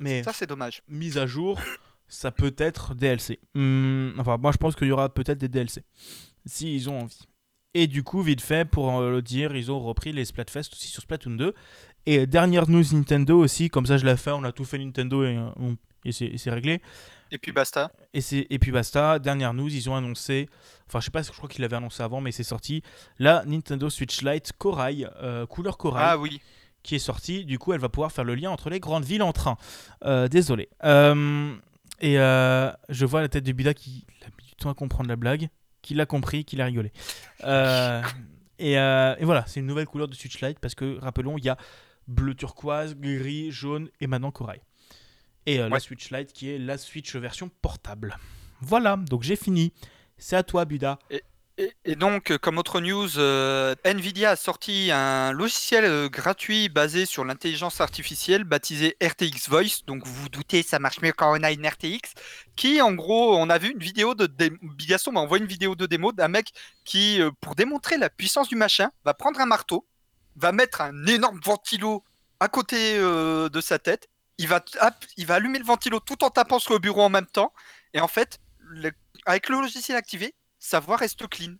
Mais 0.00 0.22
Ça, 0.22 0.32
c'est 0.32 0.46
dommage. 0.46 0.82
mise 0.88 1.18
à 1.18 1.26
jour, 1.26 1.60
ça 2.08 2.32
peut 2.32 2.54
être 2.58 2.94
DLC. 2.94 3.38
Hmm, 3.54 4.10
enfin, 4.18 4.36
moi 4.38 4.50
je 4.52 4.56
pense 4.56 4.74
qu'il 4.74 4.88
y 4.88 4.92
aura 4.92 5.08
peut-être 5.12 5.38
des 5.38 5.48
DLC, 5.48 5.84
s'ils 6.46 6.90
ont 6.90 7.02
envie. 7.02 7.26
Et 7.74 7.86
du 7.86 8.02
coup, 8.02 8.20
vite 8.22 8.40
fait, 8.40 8.68
pour 8.68 8.98
euh, 8.98 9.12
le 9.12 9.22
dire, 9.22 9.54
ils 9.54 9.70
ont 9.70 9.78
repris 9.78 10.12
les 10.12 10.24
Splatfest 10.24 10.72
aussi 10.72 10.88
sur 10.88 11.02
Splatoon 11.02 11.36
2. 11.36 11.54
Et 12.06 12.26
dernière 12.26 12.68
news 12.68 12.82
Nintendo 12.92 13.38
aussi, 13.38 13.68
comme 13.68 13.86
ça 13.86 13.96
je 13.98 14.04
l'ai 14.06 14.16
fait, 14.16 14.32
on 14.32 14.42
a 14.42 14.50
tout 14.52 14.64
fait 14.64 14.78
Nintendo 14.78 15.22
et, 15.22 15.36
euh, 15.36 15.74
et 16.04 16.12
c'est 16.12 16.50
réglé. 16.50 16.80
Et 17.30 17.38
puis 17.38 17.52
basta. 17.52 17.92
Et, 18.12 18.20
et 18.32 18.58
puis 18.58 18.72
basta, 18.72 19.18
dernière 19.20 19.54
news, 19.54 19.72
ils 19.72 19.88
ont 19.88 19.94
annoncé, 19.94 20.48
enfin 20.88 20.98
je 20.98 21.04
sais 21.04 21.10
pas, 21.12 21.22
je 21.22 21.30
crois 21.30 21.48
qu'ils 21.48 21.60
l'avaient 21.62 21.76
annoncé 21.76 22.02
avant, 22.02 22.20
mais 22.20 22.32
c'est 22.32 22.42
sorti, 22.42 22.82
la 23.20 23.44
Nintendo 23.44 23.88
Switch 23.88 24.22
Lite 24.22 24.52
Corail, 24.58 25.08
euh, 25.22 25.46
couleur 25.46 25.78
Corail 25.78 26.04
Ah 26.04 26.18
oui. 26.18 26.40
Qui 26.82 26.94
est 26.94 27.00
sortie. 27.00 27.44
Du 27.44 27.58
coup, 27.58 27.72
elle 27.72 27.80
va 27.80 27.88
pouvoir 27.88 28.12
faire 28.12 28.24
le 28.24 28.34
lien 28.34 28.50
entre 28.50 28.70
les 28.70 28.80
grandes 28.80 29.04
villes 29.04 29.22
en 29.22 29.32
train. 29.32 29.56
Euh, 30.04 30.28
désolé. 30.28 30.68
Euh, 30.84 31.54
et 32.00 32.18
euh, 32.18 32.70
je 32.88 33.06
vois 33.06 33.20
la 33.20 33.28
tête 33.28 33.44
de 33.44 33.52
Buda 33.52 33.74
qui 33.74 34.06
a 34.22 34.28
mis 34.38 34.48
du 34.48 34.54
temps 34.54 34.70
à 34.70 34.74
comprendre 34.74 35.08
la 35.08 35.16
blague, 35.16 35.48
qui 35.82 35.94
l'a 35.94 36.06
compris, 36.06 36.44
qui 36.44 36.56
l'a 36.56 36.66
rigolé. 36.66 36.92
Et, 38.58 38.72
et 38.72 39.24
voilà, 39.24 39.44
c'est 39.46 39.60
une 39.60 39.66
nouvelle 39.66 39.86
couleur 39.86 40.08
de 40.08 40.14
Switch 40.14 40.40
Lite 40.42 40.58
parce 40.58 40.74
que, 40.74 40.98
rappelons, 41.00 41.38
il 41.38 41.44
y 41.44 41.48
a 41.48 41.56
bleu 42.08 42.34
turquoise, 42.34 42.94
gris, 42.94 43.50
jaune 43.50 43.88
et 44.00 44.06
maintenant 44.06 44.30
corail. 44.30 44.60
Et 45.46 45.58
la. 45.58 45.80
Switch 45.80 46.10
Lite 46.10 46.32
qui 46.32 46.50
est 46.50 46.58
la 46.58 46.76
Switch 46.76 47.16
version 47.16 47.50
portable. 47.62 48.16
Voilà, 48.60 48.96
donc 48.96 49.22
j'ai 49.22 49.36
fini. 49.36 49.72
C'est 50.18 50.36
à 50.36 50.42
toi, 50.42 50.66
Buda. 50.66 50.98
Et, 51.10 51.22
et 51.84 51.94
donc, 51.96 52.30
euh, 52.30 52.38
comme 52.38 52.58
autre 52.58 52.80
news, 52.80 53.18
euh, 53.18 53.74
Nvidia 53.84 54.30
a 54.30 54.36
sorti 54.36 54.90
un 54.92 55.32
logiciel 55.32 55.84
euh, 55.84 56.08
gratuit 56.08 56.68
basé 56.68 57.06
sur 57.06 57.24
l'intelligence 57.24 57.80
artificielle 57.80 58.44
baptisé 58.44 58.96
RTX 59.02 59.48
Voice. 59.48 59.84
Donc, 59.86 60.06
vous 60.06 60.14
vous 60.14 60.28
doutez, 60.28 60.62
ça 60.62 60.78
marche 60.78 61.00
mieux 61.02 61.12
quand 61.12 61.36
on 61.38 61.42
a 61.42 61.50
une 61.52 61.66
RTX. 61.66 62.14
Qui, 62.56 62.80
en 62.80 62.92
gros, 62.92 63.36
on 63.36 63.50
a 63.50 63.58
vu 63.58 63.70
une 63.72 63.78
vidéo 63.78 64.14
de. 64.14 64.26
dé- 64.26 64.52
Bigaston 64.62 65.12
m'a 65.12 65.20
envoyé 65.20 65.42
une 65.42 65.48
vidéo 65.48 65.74
de 65.74 65.86
démo 65.86 66.12
d'un 66.12 66.28
mec 66.28 66.52
qui, 66.84 67.20
pour 67.40 67.54
démontrer 67.54 67.98
la 67.98 68.10
puissance 68.10 68.48
du 68.48 68.56
machin, 68.56 68.90
va 69.04 69.12
prendre 69.14 69.40
un 69.40 69.46
marteau, 69.46 69.86
va 70.36 70.52
mettre 70.52 70.80
un 70.80 71.06
énorme 71.06 71.40
ventilo 71.44 72.04
à 72.40 72.48
côté 72.48 72.98
de 72.98 73.60
sa 73.60 73.78
tête. 73.78 74.08
Il 74.38 74.48
va, 74.48 74.64
il 75.18 75.26
va 75.26 75.34
allumer 75.34 75.58
le 75.58 75.64
ventilo 75.64 76.00
tout 76.00 76.24
en 76.24 76.30
tapant 76.30 76.58
sur 76.58 76.72
le 76.72 76.78
bureau 76.78 77.02
en 77.02 77.10
même 77.10 77.26
temps. 77.26 77.52
Et 77.92 78.00
en 78.00 78.08
fait, 78.08 78.38
avec 79.26 79.48
le 79.48 79.60
logiciel 79.60 79.96
activé, 79.96 80.34
sa 80.60 80.78
voix 80.78 80.96
reste 80.96 81.26
clean. 81.26 81.56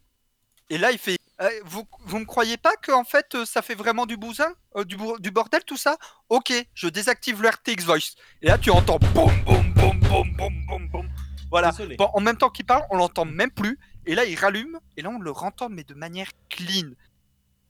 Et 0.68 0.78
là, 0.78 0.92
il 0.92 0.98
fait 0.98 1.16
Euh, 1.40 1.48
vous, 1.64 1.84
vous 2.04 2.18
me 2.18 2.26
croyez 2.26 2.58
pas 2.58 2.76
que 2.76 2.92
en 2.92 3.02
fait 3.02 3.34
euh, 3.34 3.46
ça 3.46 3.62
fait 3.62 3.74
vraiment 3.74 4.04
du 4.04 4.18
bousin, 4.18 4.52
euh, 4.76 4.84
du, 4.84 4.96
du 5.20 5.30
bordel 5.30 5.64
tout 5.64 5.78
ça? 5.78 5.96
Ok, 6.28 6.52
je 6.74 6.86
désactive 6.86 7.40
le 7.40 7.48
RTX 7.48 7.82
Voice. 7.86 8.14
Et 8.42 8.48
là, 8.48 8.58
tu 8.58 8.70
entends 8.70 8.98
boum 9.14 9.32
boum 9.46 9.72
boum 9.72 9.98
boum 10.00 10.36
boum 10.36 10.66
boum 10.66 10.88
boum. 10.90 11.08
Voilà. 11.50 11.72
Bon, 11.96 12.10
en 12.12 12.20
même 12.20 12.36
temps 12.36 12.50
qu'il 12.50 12.66
parle, 12.66 12.84
on 12.90 12.96
l'entend 12.98 13.24
même 13.24 13.50
plus. 13.50 13.78
Et 14.04 14.14
là, 14.14 14.26
il 14.26 14.36
rallume. 14.38 14.78
Et 14.98 15.02
là, 15.02 15.08
on 15.08 15.18
le 15.18 15.30
rentend, 15.30 15.70
mais 15.70 15.82
de 15.82 15.94
manière 15.94 16.30
clean. 16.50 16.90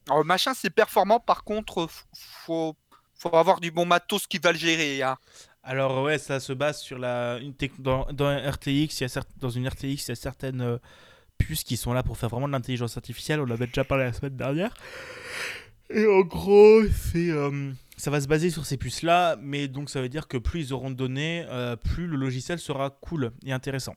Alors, 0.08 0.18
le 0.18 0.24
machin, 0.24 0.52
c'est 0.52 0.70
performant. 0.70 1.20
Par 1.20 1.44
contre, 1.44 1.88
faut, 2.44 2.76
faut 3.14 3.36
avoir 3.36 3.60
du 3.60 3.70
bon 3.70 3.86
matos 3.86 4.26
qui 4.26 4.38
va 4.38 4.50
le 4.50 4.58
gérer. 4.58 5.00
hein. 5.02 5.16
Alors 5.62 6.02
ouais, 6.02 6.18
ça 6.18 6.40
se 6.40 6.52
base 6.52 6.80
sur 6.80 6.98
la 6.98 7.38
une 7.38 7.54
dans, 7.78 8.06
dans 8.12 8.26
un 8.26 8.50
RTX, 8.50 9.00
il 9.00 9.00
y 9.02 9.04
a 9.04 9.22
dans 9.36 9.50
une 9.50 9.68
RTX, 9.68 9.82
il 9.84 10.08
y 10.08 10.10
a 10.10 10.14
certaines 10.16 10.78
puces 11.40 11.64
qui 11.64 11.76
sont 11.76 11.92
là 11.92 12.02
pour 12.02 12.16
faire 12.16 12.28
vraiment 12.28 12.46
de 12.46 12.52
l'intelligence 12.52 12.96
artificielle. 12.96 13.40
On 13.40 13.46
l'avait 13.46 13.66
déjà 13.66 13.84
parlé 13.84 14.04
la 14.04 14.12
semaine 14.12 14.36
dernière. 14.36 14.74
Et 15.88 16.06
en 16.06 16.20
gros, 16.20 16.82
c'est 16.86 17.30
euh, 17.30 17.72
ça 17.96 18.10
va 18.10 18.20
se 18.20 18.28
baser 18.28 18.50
sur 18.50 18.64
ces 18.64 18.76
puces 18.76 19.02
là, 19.02 19.36
mais 19.40 19.68
donc 19.68 19.90
ça 19.90 20.00
veut 20.00 20.08
dire 20.08 20.28
que 20.28 20.36
plus 20.36 20.68
ils 20.68 20.72
auront 20.72 20.90
de 20.90 20.94
données, 20.94 21.44
euh, 21.48 21.76
plus 21.76 22.06
le 22.06 22.16
logiciel 22.16 22.58
sera 22.58 22.90
cool 22.90 23.32
et 23.44 23.52
intéressant. 23.52 23.94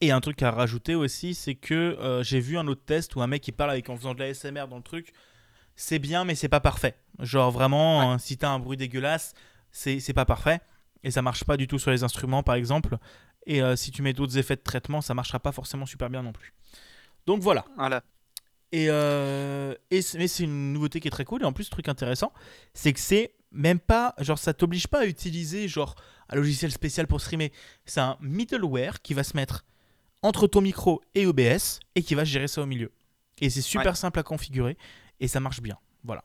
Et 0.00 0.10
un 0.10 0.20
truc 0.20 0.42
à 0.42 0.50
rajouter 0.50 0.96
aussi, 0.96 1.34
c'est 1.34 1.54
que 1.54 1.74
euh, 1.74 2.24
j'ai 2.24 2.40
vu 2.40 2.58
un 2.58 2.66
autre 2.66 2.82
test 2.84 3.14
où 3.14 3.22
un 3.22 3.28
mec 3.28 3.40
qui 3.40 3.52
parle 3.52 3.70
avec 3.70 3.88
en 3.88 3.96
faisant 3.96 4.14
de 4.14 4.18
la 4.18 4.34
SMR 4.34 4.66
dans 4.68 4.76
le 4.76 4.82
truc. 4.82 5.12
C'est 5.76 6.00
bien, 6.00 6.24
mais 6.24 6.34
c'est 6.34 6.48
pas 6.48 6.60
parfait. 6.60 6.96
Genre 7.20 7.50
vraiment, 7.50 8.14
euh, 8.14 8.18
si 8.18 8.36
t'as 8.36 8.50
un 8.50 8.58
bruit 8.58 8.76
dégueulasse, 8.76 9.34
c'est 9.70 10.00
c'est 10.00 10.12
pas 10.12 10.24
parfait 10.24 10.60
et 11.04 11.10
ça 11.10 11.22
marche 11.22 11.44
pas 11.44 11.56
du 11.56 11.66
tout 11.66 11.78
sur 11.78 11.90
les 11.90 12.02
instruments 12.02 12.42
par 12.42 12.56
exemple 12.56 12.98
et 13.46 13.62
euh, 13.62 13.76
si 13.76 13.90
tu 13.90 14.02
mets 14.02 14.12
d'autres 14.12 14.38
effets 14.38 14.56
de 14.56 14.62
traitement 14.62 15.00
ça 15.00 15.14
marchera 15.14 15.40
pas 15.40 15.52
forcément 15.52 15.86
super 15.86 16.10
bien 16.10 16.22
non 16.22 16.32
plus. 16.32 16.52
Donc 17.26 17.40
voilà. 17.40 17.64
Voilà. 17.76 18.02
et, 18.72 18.86
euh, 18.88 19.74
et 19.90 20.00
mais 20.14 20.28
c'est 20.28 20.44
une 20.44 20.72
nouveauté 20.72 21.00
qui 21.00 21.08
est 21.08 21.12
très 21.12 21.24
cool. 21.24 21.42
Et 21.42 21.44
en 21.44 21.52
plus 21.52 21.70
truc 21.70 21.88
intéressant 21.88 22.32
c'est 22.74 22.92
que 22.92 23.00
c'est 23.00 23.34
même 23.50 23.78
pas 23.78 24.14
genre 24.18 24.38
ça 24.38 24.54
t'oblige 24.54 24.86
pas 24.86 25.00
à 25.00 25.06
utiliser 25.06 25.68
genre 25.68 25.94
un 26.28 26.36
logiciel 26.36 26.72
spécial 26.72 27.06
pour 27.06 27.20
streamer. 27.20 27.52
C'est 27.84 28.00
un 28.00 28.16
middleware 28.20 29.02
qui 29.02 29.14
va 29.14 29.24
se 29.24 29.36
mettre 29.36 29.64
entre 30.22 30.46
ton 30.46 30.60
micro 30.60 31.02
et 31.14 31.26
OBS 31.26 31.80
et 31.94 32.02
qui 32.02 32.14
va 32.14 32.24
gérer 32.24 32.48
ça 32.48 32.62
au 32.62 32.66
milieu. 32.66 32.92
Et 33.40 33.50
c'est 33.50 33.62
super 33.62 33.96
simple 33.96 34.18
à 34.20 34.22
configurer 34.22 34.76
et 35.20 35.28
ça 35.28 35.40
marche 35.40 35.60
bien. 35.60 35.78
Voilà 36.04 36.24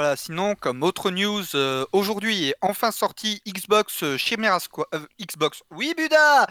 Voilà, 0.00 0.16
sinon, 0.16 0.54
comme 0.54 0.82
autre 0.82 1.10
news, 1.10 1.44
euh, 1.54 1.84
aujourd'hui 1.92 2.46
est 2.46 2.54
enfin 2.62 2.90
sorti 2.90 3.42
Xbox 3.46 4.02
euh, 4.02 4.16
Chimera 4.16 4.58
Squad. 4.58 4.86
euh, 4.94 5.06
Xbox, 5.20 5.62
oui, 5.70 5.92
Buda 5.94 6.46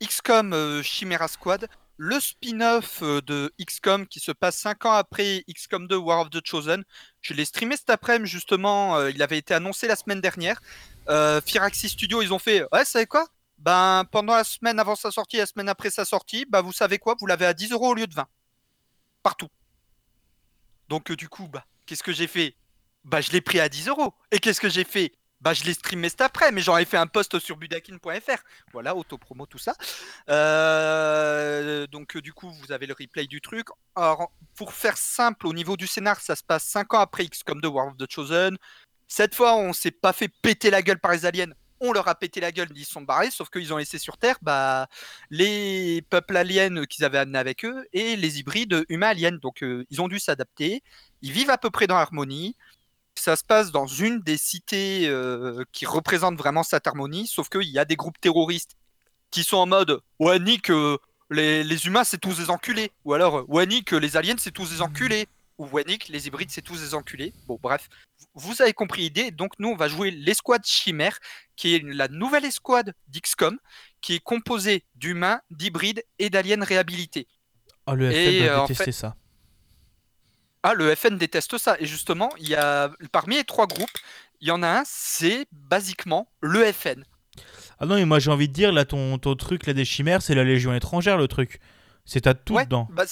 XCOM 0.00 0.80
Chimera 0.84 1.26
Squad, 1.26 1.66
le 1.96 2.20
spin-off 2.20 3.02
de 3.02 3.52
XCOM 3.60 4.06
qui 4.06 4.20
se 4.20 4.30
passe 4.30 4.58
5 4.58 4.86
ans 4.86 4.92
après 4.92 5.42
XCOM 5.52 5.88
2 5.88 5.96
War 5.96 6.20
of 6.20 6.30
the 6.30 6.38
Chosen. 6.46 6.84
Je 7.20 7.34
l'ai 7.34 7.44
streamé 7.44 7.76
cet 7.76 7.90
après-midi, 7.90 8.30
justement, 8.30 9.04
il 9.08 9.20
avait 9.24 9.38
été 9.38 9.54
annoncé 9.54 9.88
la 9.88 9.96
semaine 9.96 10.20
dernière. 10.20 10.60
Firaxis 11.44 11.88
Studio, 11.88 12.22
ils 12.22 12.32
ont 12.32 12.38
fait 12.38 12.62
Ouais, 12.70 12.84
savez 12.84 13.06
quoi? 13.06 13.26
Ben, 13.58 14.04
pendant 14.12 14.36
la 14.36 14.44
semaine 14.44 14.78
avant 14.78 14.94
sa 14.94 15.10
sortie, 15.10 15.38
la 15.38 15.46
semaine 15.46 15.68
après 15.68 15.90
sa 15.90 16.04
sortie, 16.04 16.46
bah, 16.48 16.60
vous 16.60 16.72
savez 16.72 16.98
quoi? 16.98 17.16
Vous 17.18 17.26
l'avez 17.26 17.46
à 17.46 17.54
10 17.54 17.72
euros 17.72 17.88
au 17.88 17.94
lieu 17.94 18.06
de 18.06 18.14
20. 18.14 18.24
Partout. 19.24 19.48
Donc, 20.88 21.10
du 21.10 21.28
coup, 21.28 21.48
bah, 21.48 21.64
qu'est-ce 21.86 22.04
que 22.04 22.12
j'ai 22.12 22.28
fait? 22.28 22.54
Bah 23.04 23.20
je 23.20 23.30
l'ai 23.32 23.40
pris 23.40 23.60
à 23.60 23.68
10 23.68 23.88
euros. 23.88 24.14
Et 24.30 24.38
qu'est-ce 24.38 24.60
que 24.60 24.68
j'ai 24.68 24.84
fait? 24.84 25.12
Bah 25.40 25.52
je 25.52 25.64
l'ai 25.64 25.74
streamé 25.74 26.08
cet 26.08 26.22
après, 26.22 26.52
mais 26.52 26.62
j'en 26.62 26.78
ai 26.78 26.86
fait 26.86 26.96
un 26.96 27.06
post 27.06 27.38
sur 27.38 27.56
budakin.fr. 27.58 28.42
Voilà, 28.72 28.96
autopromo, 28.96 29.44
tout 29.44 29.58
ça. 29.58 29.74
Euh, 30.30 31.86
donc 31.88 32.16
euh, 32.16 32.22
du 32.22 32.32
coup, 32.32 32.50
vous 32.50 32.72
avez 32.72 32.86
le 32.86 32.94
replay 32.98 33.26
du 33.26 33.42
truc. 33.42 33.66
Alors, 33.94 34.32
pour 34.56 34.72
faire 34.72 34.96
simple, 34.96 35.46
au 35.46 35.52
niveau 35.52 35.76
du 35.76 35.86
scénar, 35.86 36.20
ça 36.20 36.34
se 36.34 36.42
passe 36.42 36.64
5 36.64 36.94
ans 36.94 37.00
après 37.00 37.26
XCOM 37.26 37.60
2 37.60 37.68
War 37.68 37.88
of 37.88 37.96
the 37.98 38.10
Chosen. 38.10 38.56
Cette 39.06 39.34
fois, 39.34 39.54
on 39.56 39.74
s'est 39.74 39.90
pas 39.90 40.14
fait 40.14 40.28
péter 40.28 40.70
la 40.70 40.80
gueule 40.80 40.98
par 40.98 41.12
les 41.12 41.26
aliens. 41.26 41.52
On 41.80 41.92
leur 41.92 42.08
a 42.08 42.14
pété 42.14 42.40
la 42.40 42.50
gueule, 42.50 42.68
ils 42.74 42.86
sont 42.86 43.02
barrés, 43.02 43.30
sauf 43.30 43.50
qu'ils 43.50 43.74
ont 43.74 43.76
laissé 43.76 43.98
sur 43.98 44.16
Terre 44.16 44.38
bah, 44.40 44.88
les 45.28 46.00
peuples 46.08 46.36
aliens 46.36 46.86
qu'ils 46.86 47.04
avaient 47.04 47.18
amenés 47.18 47.38
avec 47.38 47.66
eux 47.66 47.86
et 47.92 48.16
les 48.16 48.38
hybrides 48.40 48.86
humains-aliens. 48.88 49.38
Donc 49.42 49.62
euh, 49.62 49.84
ils 49.90 50.00
ont 50.00 50.08
dû 50.08 50.18
s'adapter. 50.18 50.82
Ils 51.20 51.32
vivent 51.32 51.50
à 51.50 51.58
peu 51.58 51.68
près 51.68 51.86
dans 51.86 51.96
l'harmonie 51.96 52.56
ça 53.16 53.36
se 53.36 53.44
passe 53.44 53.70
dans 53.70 53.86
une 53.86 54.20
des 54.20 54.36
cités 54.38 55.06
euh, 55.08 55.64
qui 55.72 55.86
représente 55.86 56.36
vraiment 56.36 56.62
cette 56.62 56.86
harmonie, 56.86 57.26
sauf 57.26 57.48
qu'il 57.48 57.68
y 57.70 57.78
a 57.78 57.84
des 57.84 57.96
groupes 57.96 58.20
terroristes 58.20 58.72
qui 59.30 59.44
sont 59.44 59.56
en 59.58 59.66
mode 59.66 60.00
Ouais, 60.18 60.38
nique, 60.38 60.70
euh, 60.70 60.98
les, 61.30 61.64
les 61.64 61.86
humains 61.86 62.04
c'est 62.04 62.18
tous 62.18 62.36
des 62.38 62.50
enculés. 62.50 62.90
Ou 63.04 63.14
alors 63.14 63.38
euh, 63.38 63.44
Ouais, 63.48 63.66
nique, 63.66 63.92
les 63.92 64.16
aliens 64.16 64.36
c'est 64.38 64.50
tous 64.52 64.70
des 64.70 64.82
enculés. 64.82 65.26
Ou 65.58 65.66
Ouais, 65.68 65.84
nique, 65.86 66.08
les 66.08 66.26
hybrides 66.26 66.50
c'est 66.50 66.62
tous 66.62 66.80
des 66.80 66.94
enculés. 66.94 67.32
Bon, 67.46 67.58
bref, 67.62 67.88
vous 68.34 68.60
avez 68.60 68.72
compris 68.72 69.02
l'idée. 69.02 69.30
Donc, 69.30 69.52
nous 69.58 69.68
on 69.68 69.76
va 69.76 69.88
jouer 69.88 70.10
l'escouade 70.10 70.64
Chimère, 70.64 71.18
qui 71.56 71.74
est 71.76 71.82
la 71.84 72.08
nouvelle 72.08 72.44
escouade 72.44 72.92
d'XCOM, 73.08 73.56
qui 74.00 74.14
est 74.14 74.20
composée 74.20 74.84
d'humains, 74.96 75.40
d'hybrides 75.50 76.02
et 76.18 76.30
d'aliens 76.30 76.62
réhabilités. 76.64 77.28
oh 77.86 77.94
le 77.94 78.10
Et, 78.12 78.40
FN 78.40 78.46
va 78.48 78.62
en 78.62 78.66
détester 78.66 78.84
fait- 78.86 78.92
ça 78.92 79.16
Ah, 80.64 80.72
le 80.74 80.94
FN 80.94 81.18
déteste 81.18 81.58
ça. 81.58 81.76
Et 81.78 81.86
justement, 81.86 82.30
il 82.38 82.48
y 82.48 82.54
a 82.56 82.90
parmi 83.12 83.36
les 83.36 83.44
trois 83.44 83.66
groupes, 83.66 83.90
il 84.40 84.48
y 84.48 84.50
en 84.50 84.62
a 84.62 84.68
un, 84.80 84.82
c'est 84.86 85.46
basiquement 85.52 86.26
le 86.40 86.64
FN. 86.72 87.04
Ah 87.78 87.86
non, 87.86 87.96
mais 87.96 88.04
moi 88.06 88.18
j'ai 88.18 88.30
envie 88.30 88.48
de 88.48 88.52
dire, 88.52 88.72
là, 88.72 88.84
ton, 88.84 89.18
ton 89.18 89.34
truc 89.36 89.66
là, 89.66 89.72
des 89.74 89.84
chimères, 89.84 90.22
c'est 90.22 90.34
la 90.34 90.42
Légion 90.44 90.74
étrangère, 90.74 91.18
le 91.18 91.28
truc. 91.28 91.60
C'est 92.06 92.26
à 92.26 92.34
tout 92.34 92.54
Ouais, 92.54 92.64
dedans. 92.64 92.88
bah, 92.90 93.04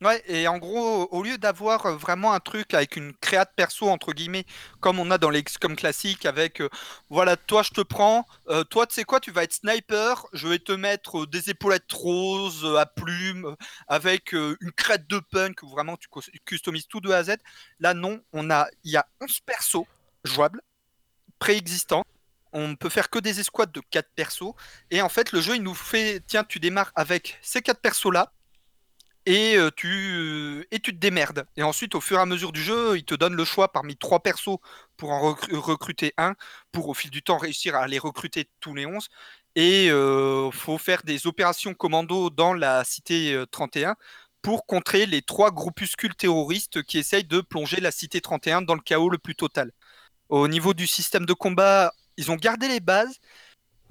Ouais, 0.00 0.22
et 0.28 0.46
en 0.46 0.58
gros, 0.58 1.08
au 1.10 1.24
lieu 1.24 1.38
d'avoir 1.38 1.86
euh, 1.86 1.96
vraiment 1.96 2.32
un 2.32 2.38
truc 2.38 2.72
avec 2.72 2.94
une 2.94 3.12
créa 3.14 3.44
de 3.44 3.50
perso, 3.56 3.88
entre 3.88 4.12
guillemets, 4.12 4.46
comme 4.78 5.00
on 5.00 5.10
a 5.10 5.18
dans 5.18 5.28
les 5.30 5.42
XCOM 5.42 5.74
classiques, 5.74 6.24
avec 6.24 6.60
euh, 6.60 6.68
voilà, 7.10 7.36
toi 7.36 7.64
je 7.64 7.70
te 7.70 7.80
prends, 7.80 8.24
euh, 8.48 8.62
toi 8.62 8.86
tu 8.86 8.94
sais 8.94 9.02
quoi, 9.02 9.18
tu 9.18 9.32
vas 9.32 9.42
être 9.42 9.54
sniper, 9.54 10.24
je 10.32 10.46
vais 10.46 10.60
te 10.60 10.70
mettre 10.70 11.26
des 11.26 11.50
épaulettes 11.50 11.90
roses 11.92 12.64
à 12.78 12.86
plumes, 12.86 13.56
avec 13.88 14.32
une 14.34 14.70
crête 14.76 15.08
de 15.08 15.18
punk, 15.18 15.64
où 15.64 15.68
vraiment 15.68 15.96
tu 15.96 16.06
cus- 16.08 16.30
customises 16.44 16.86
tout 16.86 17.00
de 17.00 17.10
A 17.10 17.16
à 17.18 17.24
Z. 17.24 17.30
Là, 17.80 17.92
non, 17.92 18.20
on 18.32 18.50
a, 18.50 18.68
il 18.84 18.92
y 18.92 18.96
a 18.96 19.04
11 19.20 19.40
persos 19.40 19.84
jouables, 20.22 20.60
préexistants. 21.38 22.04
On 22.52 22.68
ne 22.68 22.74
peut 22.76 22.88
faire 22.90 23.10
que 23.10 23.18
des 23.18 23.40
escouades 23.40 23.72
de 23.72 23.80
4 23.90 24.10
persos. 24.16 24.54
Et 24.90 25.02
en 25.02 25.08
fait, 25.10 25.32
le 25.32 25.40
jeu, 25.40 25.56
il 25.56 25.62
nous 25.62 25.74
fait, 25.74 26.22
tiens, 26.26 26.44
tu 26.44 26.60
démarres 26.60 26.92
avec 26.96 27.38
ces 27.42 27.62
4 27.62 27.80
persos-là 27.80 28.32
et 29.28 29.56
euh, 29.56 29.70
tu 29.76 29.88
euh, 29.88 30.64
et 30.70 30.80
tu 30.80 30.92
te 30.94 30.98
démerdes. 30.98 31.46
Et 31.56 31.62
ensuite, 31.62 31.94
au 31.94 32.00
fur 32.00 32.18
et 32.18 32.22
à 32.22 32.26
mesure 32.26 32.52
du 32.52 32.62
jeu, 32.62 32.96
il 32.96 33.04
te 33.04 33.14
donne 33.14 33.34
le 33.34 33.44
choix 33.44 33.72
parmi 33.72 33.96
trois 33.96 34.20
persos 34.22 34.58
pour 34.96 35.10
en 35.12 35.34
recru- 35.34 35.54
recruter 35.56 36.14
un, 36.18 36.34
pour 36.72 36.88
au 36.88 36.94
fil 36.94 37.10
du 37.10 37.22
temps 37.22 37.38
réussir 37.38 37.74
à 37.76 37.86
les 37.88 37.98
recruter 37.98 38.48
tous 38.60 38.74
les 38.74 38.86
11. 38.86 39.08
Et 39.56 39.88
euh, 39.90 40.50
faut 40.52 40.78
faire 40.78 41.02
des 41.04 41.26
opérations 41.26 41.74
commando 41.74 42.30
dans 42.30 42.54
la 42.54 42.84
cité 42.84 43.34
euh, 43.34 43.46
31 43.46 43.96
pour 44.42 44.66
contrer 44.66 45.06
les 45.06 45.22
trois 45.22 45.50
groupuscules 45.50 46.14
terroristes 46.14 46.82
qui 46.84 46.98
essayent 46.98 47.24
de 47.24 47.40
plonger 47.40 47.80
la 47.80 47.90
cité 47.90 48.20
31 48.20 48.62
dans 48.62 48.74
le 48.74 48.80
chaos 48.80 49.10
le 49.10 49.18
plus 49.18 49.34
total. 49.34 49.72
Au 50.30 50.48
niveau 50.48 50.74
du 50.74 50.86
système 50.86 51.26
de 51.26 51.32
combat, 51.34 51.92
ils 52.18 52.30
ont 52.32 52.36
gardé 52.36 52.68
les 52.68 52.80
bases, 52.80 53.18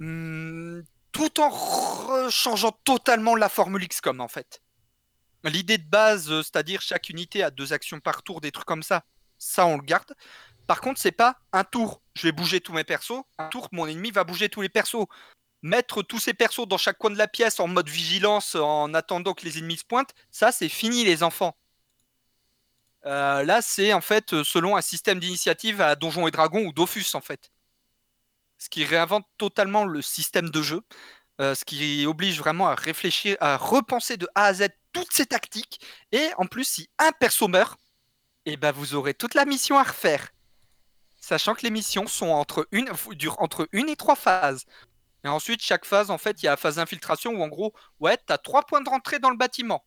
hum, 0.00 0.82
tout 1.12 1.40
en 1.40 2.30
changeant 2.30 2.72
totalement 2.84 3.36
la 3.36 3.48
formule 3.48 3.84
XCOM 3.88 4.20
en 4.20 4.28
fait. 4.28 4.60
L'idée 5.44 5.78
de 5.78 5.88
base, 5.88 6.30
euh, 6.30 6.42
c'est-à-dire 6.42 6.82
chaque 6.82 7.08
unité 7.08 7.42
a 7.42 7.50
deux 7.50 7.72
actions 7.72 8.00
par 8.00 8.22
tour, 8.22 8.40
des 8.40 8.50
trucs 8.50 8.66
comme 8.66 8.82
ça, 8.82 9.04
ça 9.38 9.66
on 9.66 9.76
le 9.76 9.82
garde. 9.82 10.14
Par 10.66 10.80
contre, 10.80 11.00
c'est 11.00 11.12
pas 11.12 11.38
un 11.52 11.64
tour, 11.64 12.02
je 12.14 12.22
vais 12.22 12.32
bouger 12.32 12.60
tous 12.60 12.72
mes 12.72 12.84
persos, 12.84 13.22
un 13.38 13.48
tour, 13.48 13.68
mon 13.72 13.86
ennemi 13.86 14.10
va 14.10 14.24
bouger 14.24 14.48
tous 14.48 14.62
les 14.62 14.68
persos. 14.68 15.06
Mettre 15.62 16.02
tous 16.02 16.20
ces 16.20 16.34
persos 16.34 16.68
dans 16.68 16.78
chaque 16.78 16.98
coin 16.98 17.10
de 17.10 17.18
la 17.18 17.26
pièce 17.26 17.58
en 17.58 17.66
mode 17.66 17.88
vigilance 17.88 18.54
en 18.54 18.94
attendant 18.94 19.34
que 19.34 19.44
les 19.44 19.58
ennemis 19.58 19.78
se 19.78 19.84
pointent, 19.84 20.14
ça 20.30 20.52
c'est 20.52 20.68
fini 20.68 21.04
les 21.04 21.22
enfants. 21.22 21.56
Euh, 23.06 23.42
là, 23.44 23.62
c'est 23.62 23.92
en 23.92 24.00
fait 24.00 24.42
selon 24.42 24.76
un 24.76 24.82
système 24.82 25.18
d'initiative 25.18 25.80
à 25.80 25.96
Donjons 25.96 26.28
et 26.28 26.30
Dragons 26.30 26.66
ou 26.66 26.72
Dofus 26.72 27.14
en 27.14 27.20
fait. 27.20 27.50
Ce 28.58 28.68
qui 28.68 28.84
réinvente 28.84 29.26
totalement 29.36 29.84
le 29.84 30.02
système 30.02 30.50
de 30.50 30.62
jeu, 30.62 30.82
euh, 31.40 31.54
ce 31.54 31.64
qui 31.64 32.06
oblige 32.06 32.38
vraiment 32.38 32.68
à 32.68 32.74
réfléchir, 32.74 33.36
à 33.40 33.56
repenser 33.56 34.16
de 34.16 34.28
A 34.34 34.46
à 34.46 34.54
Z 34.54 34.68
toutes 34.92 35.12
ces 35.12 35.26
tactiques. 35.26 35.80
Et 36.12 36.30
en 36.38 36.46
plus, 36.46 36.64
si 36.64 36.90
un 36.98 37.12
perso 37.12 37.48
meurt, 37.48 37.78
eh 38.46 38.56
ben 38.56 38.72
vous 38.72 38.94
aurez 38.94 39.14
toute 39.14 39.34
la 39.34 39.44
mission 39.44 39.78
à 39.78 39.82
refaire. 39.82 40.28
Sachant 41.20 41.54
que 41.54 41.62
les 41.62 41.70
missions 41.70 42.06
sont 42.06 42.28
entre 42.28 42.66
une, 42.72 42.90
durent 43.12 43.40
entre 43.42 43.68
une 43.72 43.88
et 43.88 43.96
trois 43.96 44.16
phases. 44.16 44.64
Et 45.24 45.28
ensuite, 45.28 45.60
chaque 45.60 45.84
phase, 45.84 46.10
en 46.10 46.18
fait, 46.18 46.42
il 46.42 46.46
y 46.46 46.48
a 46.48 46.52
la 46.52 46.56
phase 46.56 46.76
d'infiltration 46.76 47.32
où 47.32 47.42
en 47.42 47.48
gros, 47.48 47.74
ouais, 48.00 48.16
tu 48.16 48.32
as 48.32 48.38
trois 48.38 48.62
points 48.62 48.80
de 48.80 48.88
rentrée 48.88 49.18
dans 49.18 49.30
le 49.30 49.36
bâtiment. 49.36 49.84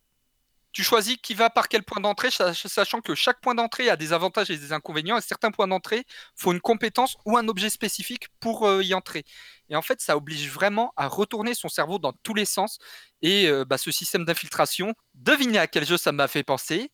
Tu 0.72 0.82
choisis 0.82 1.18
qui 1.22 1.34
va 1.34 1.50
par 1.50 1.68
quel 1.68 1.82
point 1.82 2.00
d'entrée, 2.00 2.30
sach- 2.30 2.66
sachant 2.66 3.02
que 3.02 3.14
chaque 3.14 3.40
point 3.42 3.54
d'entrée 3.54 3.90
a 3.90 3.96
des 3.96 4.14
avantages 4.14 4.50
et 4.50 4.56
des 4.56 4.72
inconvénients, 4.72 5.18
et 5.18 5.20
certains 5.20 5.50
points 5.50 5.68
d'entrée 5.68 6.04
faut 6.34 6.52
une 6.52 6.60
compétence 6.62 7.16
ou 7.26 7.36
un 7.36 7.46
objet 7.48 7.68
spécifique 7.68 8.28
pour 8.40 8.66
euh, 8.66 8.82
y 8.82 8.94
entrer. 8.94 9.24
Et 9.68 9.76
en 9.76 9.82
fait, 9.82 10.00
ça 10.00 10.16
oblige 10.16 10.50
vraiment 10.50 10.92
à 10.96 11.08
retourner 11.08 11.54
son 11.54 11.68
cerveau 11.68 11.98
dans 11.98 12.12
tous 12.22 12.32
les 12.34 12.46
sens. 12.46 12.78
Et 13.20 13.48
euh, 13.48 13.64
bah, 13.66 13.76
ce 13.76 13.90
système 13.90 14.24
d'infiltration, 14.24 14.94
devinez 15.14 15.58
à 15.58 15.66
quel 15.66 15.84
jeu 15.86 15.98
ça 15.98 16.10
m'a 16.12 16.26
fait 16.26 16.42
penser 16.42 16.90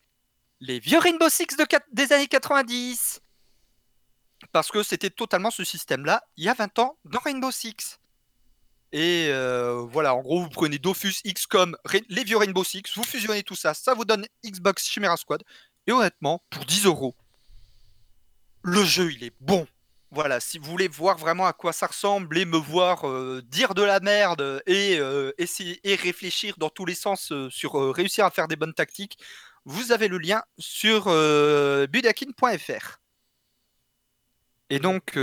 Les 0.60 0.80
vieux 0.80 0.98
Rainbow 0.98 1.28
Six 1.28 1.46
des 1.92 2.12
années 2.12 2.26
90 2.28 3.20
Parce 4.52 4.70
que 4.72 4.82
c'était 4.82 5.10
totalement 5.10 5.50
ce 5.52 5.62
système-là, 5.64 6.24
il 6.36 6.44
y 6.44 6.48
a 6.48 6.54
20 6.54 6.78
ans, 6.80 6.98
dans 7.04 7.20
Rainbow 7.20 7.50
Six. 7.52 8.00
Et 8.92 9.28
euh, 9.30 9.86
voilà, 9.90 10.14
en 10.14 10.20
gros, 10.20 10.40
vous 10.40 10.48
prenez 10.48 10.78
Dofus, 10.78 11.20
XCOM, 11.26 11.76
les 12.08 12.24
vieux 12.24 12.38
Rainbow 12.38 12.64
Six, 12.64 12.82
vous 12.94 13.04
fusionnez 13.04 13.42
tout 13.42 13.54
ça, 13.54 13.74
ça 13.74 13.92
vous 13.92 14.04
donne 14.04 14.26
Xbox 14.44 14.86
Chimera 14.86 15.16
Squad. 15.16 15.42
Et 15.86 15.92
honnêtement, 15.92 16.42
pour 16.50 16.64
10 16.64 16.86
euros, 16.86 17.14
le 18.62 18.84
jeu, 18.84 19.12
il 19.12 19.24
est 19.24 19.34
bon. 19.40 19.66
Voilà, 20.10 20.40
si 20.40 20.58
vous 20.58 20.70
voulez 20.70 20.88
voir 20.88 21.18
vraiment 21.18 21.46
à 21.46 21.52
quoi 21.52 21.74
ça 21.74 21.86
ressemble 21.86 22.38
et 22.38 22.46
me 22.46 22.56
voir 22.56 23.06
euh, 23.06 23.42
dire 23.44 23.74
de 23.74 23.82
la 23.82 24.00
merde 24.00 24.62
et 24.66 24.98
euh, 24.98 25.32
essayer 25.36 25.80
et 25.84 25.96
réfléchir 25.96 26.54
dans 26.56 26.70
tous 26.70 26.86
les 26.86 26.94
sens 26.94 27.30
sur 27.50 27.94
réussir 27.94 28.24
à 28.24 28.30
faire 28.30 28.48
des 28.48 28.56
bonnes 28.56 28.72
tactiques, 28.72 29.18
vous 29.66 29.92
avez 29.92 30.08
le 30.08 30.16
lien 30.16 30.42
sur 30.58 31.04
budakin.fr. 31.88 33.00
Et 34.70 34.78
donc, 34.78 35.18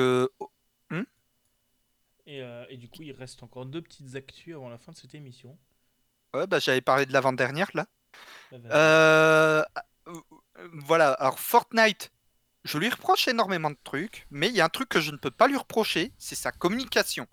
Et, 2.26 2.42
euh, 2.42 2.66
et 2.70 2.78
du 2.78 2.90
coup, 2.90 3.04
il 3.04 3.12
reste 3.12 3.44
encore 3.44 3.66
deux 3.66 3.82
petites 3.82 4.16
actus 4.16 4.56
avant 4.56 4.70
la 4.70 4.78
fin 4.78 4.92
de 4.92 4.98
cette 4.98 5.16
émission. 5.16 5.58
ouais, 6.34 6.48
bah, 6.48 6.60
j'avais 6.60 6.82
parlé 6.82 7.06
de 7.06 7.14
l'avant-dernière 7.14 7.70
là. 7.74 7.86
Euh, 8.54 9.64
euh, 10.08 10.22
voilà, 10.74 11.12
alors 11.14 11.40
Fortnite, 11.40 12.12
je 12.64 12.78
lui 12.78 12.90
reproche 12.90 13.28
énormément 13.28 13.70
de 13.70 13.78
trucs, 13.84 14.28
mais 14.32 14.48
il 14.48 14.56
y 14.56 14.62
a 14.62 14.66
un 14.66 14.70
truc 14.70 14.90
que 14.90 15.02
je 15.02 15.12
ne 15.12 15.18
peux 15.18 15.32
pas 15.32 15.48
lui 15.48 15.58
reprocher, 15.58 16.14
c'est 16.18 16.36
sa 16.36 16.52
communication. 16.52 17.28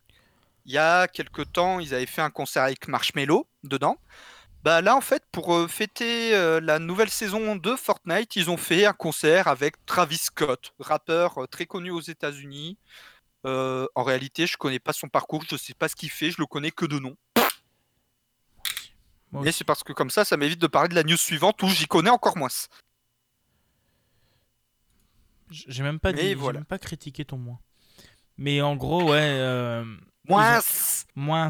Il 0.67 0.73
y 0.73 0.79
a 0.79 1.09
quelque 1.09 1.43
temps, 1.43 1.81
ils 1.81 1.95
avaient 1.95 2.07
fait 2.07 2.23
un 2.23 2.31
concert 2.31 2.65
avec 2.65 2.89
Marshmello 2.89 3.49
dedans. 3.65 3.99
Bah 4.63 4.81
là, 4.81 4.95
en 4.97 5.01
fait, 5.01 5.25
pour 5.33 5.55
euh, 5.55 5.67
fêter 5.69 6.33
la 6.61 6.79
nouvelle 6.79 7.11
saison 7.11 7.57
de 7.57 7.75
Fortnite, 7.77 8.37
ils 8.37 8.51
ont 8.51 8.57
fait 8.57 8.87
un 8.87 8.93
concert 8.93 9.49
avec 9.49 9.85
Travis 9.87 10.19
Scott, 10.19 10.73
rappeur 10.79 11.49
très 11.51 11.67
connu 11.67 11.91
aux 11.91 12.01
États-Unis. 12.01 12.79
Euh, 13.45 13.87
en 13.95 14.03
réalité, 14.05 14.47
je 14.47 14.57
connais 14.57 14.79
pas 14.79 14.93
son 14.93 15.09
parcours, 15.09 15.45
je 15.51 15.57
sais 15.57 15.75
pas 15.75 15.89
ce 15.89 15.97
qu'il 15.97 16.11
fait, 16.11 16.31
je 16.31 16.37
le 16.39 16.47
connais 16.47 16.71
que 16.71 16.87
de 16.87 16.99
nom. 16.99 17.17
Mais 19.33 19.51
c'est 19.51 19.65
parce 19.65 19.83
que 19.83 19.93
comme 19.93 20.11
ça, 20.11 20.25
ça 20.25 20.37
m'évite 20.37 20.61
de 20.61 20.67
parler 20.67 20.89
de 20.91 20.95
la 20.95 21.05
news 21.05 21.17
suivante 21.17 21.63
où 21.63 21.69
j'y 21.69 21.87
connais 21.87 22.11
encore 22.11 22.37
moins. 22.37 22.49
J'ai 25.51 25.83
même 25.83 25.99
pas 26.01 26.13
dit, 26.13 26.35
voilà. 26.35 26.61
même 26.61 26.67
pas 26.67 26.79
critiqué 26.79 27.25
ton 27.25 27.39
moins. 27.39 27.59
Mais 28.39 28.61
en 28.63 28.77
gros, 28.77 29.11
ouais, 29.11 29.21
euh, 29.21 29.85
Moins. 30.29 30.61
moins. 31.15 31.49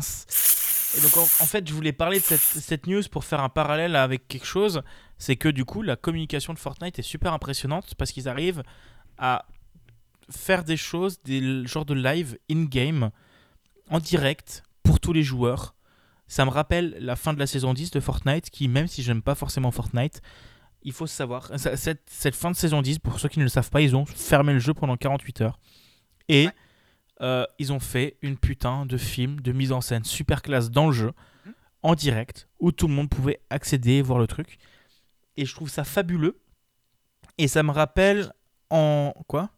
Et 0.97 1.01
donc 1.01 1.17
en, 1.17 1.23
en 1.23 1.47
fait, 1.47 1.67
je 1.67 1.73
voulais 1.73 1.93
parler 1.93 2.19
de 2.21 2.25
cette, 2.25 2.41
cette 2.41 2.87
news 2.87 3.03
pour 3.11 3.25
faire 3.25 3.41
un 3.41 3.49
parallèle 3.49 3.97
avec 3.97 4.29
quelque 4.29 4.47
chose. 4.47 4.83
C'est 5.19 5.37
que 5.37 5.49
du 5.49 5.65
coup, 5.65 5.83
la 5.83 5.97
communication 5.97 6.53
de 6.53 6.59
Fortnite 6.59 6.99
est 6.99 7.03
super 7.03 7.33
impressionnante 7.33 7.95
parce 7.97 8.13
qu'ils 8.13 8.29
arrivent 8.29 8.63
à 9.19 9.47
faire 10.31 10.65
des 10.65 10.77
choses, 10.77 11.23
des 11.23 11.67
genres 11.67 11.85
de 11.85 11.95
live 11.95 12.39
in-game, 12.51 13.11
en 13.91 13.99
direct, 13.99 14.63
pour 14.83 15.01
tous 15.01 15.13
les 15.13 15.23
joueurs. 15.23 15.75
Ça 16.29 16.45
me 16.45 16.51
rappelle 16.51 16.97
la 17.01 17.17
fin 17.17 17.35
de 17.35 17.39
la 17.39 17.47
saison 17.47 17.75
10 17.75 17.91
de 17.91 18.01
Fortnite, 18.01 18.51
qui, 18.51 18.69
même 18.69 18.87
si 18.87 19.03
j'aime 19.03 19.23
pas 19.23 19.35
forcément 19.35 19.71
Fortnite, 19.71 20.23
il 20.83 20.93
faut 20.93 21.07
savoir, 21.07 21.51
cette, 21.59 22.03
cette 22.09 22.35
fin 22.35 22.51
de 22.51 22.57
saison 22.57 22.83
10, 22.83 22.99
pour 22.99 23.21
ceux 23.21 23.29
qui 23.29 23.39
ne 23.39 23.45
le 23.45 23.51
savent 23.51 23.71
pas, 23.71 23.83
ils 23.83 23.95
ont 23.95 24.05
fermé 24.07 24.53
le 24.53 24.59
jeu 24.59 24.75
pendant 24.75 24.97
48 24.97 25.41
heures. 25.43 25.59
Et 26.29 26.47
Ouais. 26.47 26.53
euh, 27.21 27.45
ils 27.59 27.73
ont 27.73 27.81
fait 27.81 28.17
une 28.23 28.37
putain 28.37 28.87
de 28.87 28.97
film, 28.97 29.41
de 29.41 29.53
mise 29.53 29.73
en 29.73 29.81
scène 29.81 30.05
super 30.05 30.43
classe 30.43 30.71
dans 30.71 30.87
le 30.87 30.93
jeu, 30.93 31.13
Mhm. 31.47 31.53
en 31.83 31.95
direct, 31.95 32.49
où 32.61 32.73
tout 32.73 32.89
le 32.89 32.95
monde 32.95 33.11
pouvait 33.11 33.41
accéder, 33.51 34.03
voir 34.03 34.19
le 34.19 34.27
truc. 34.27 34.59
Et 35.37 35.45
je 35.45 35.55
trouve 35.55 35.69
ça 35.71 35.85
fabuleux. 35.85 36.41
Et 37.39 37.47
ça 37.49 37.63
me 37.63 37.71
rappelle 37.71 38.33
en... 38.71 39.13
Quoi? 39.29 39.51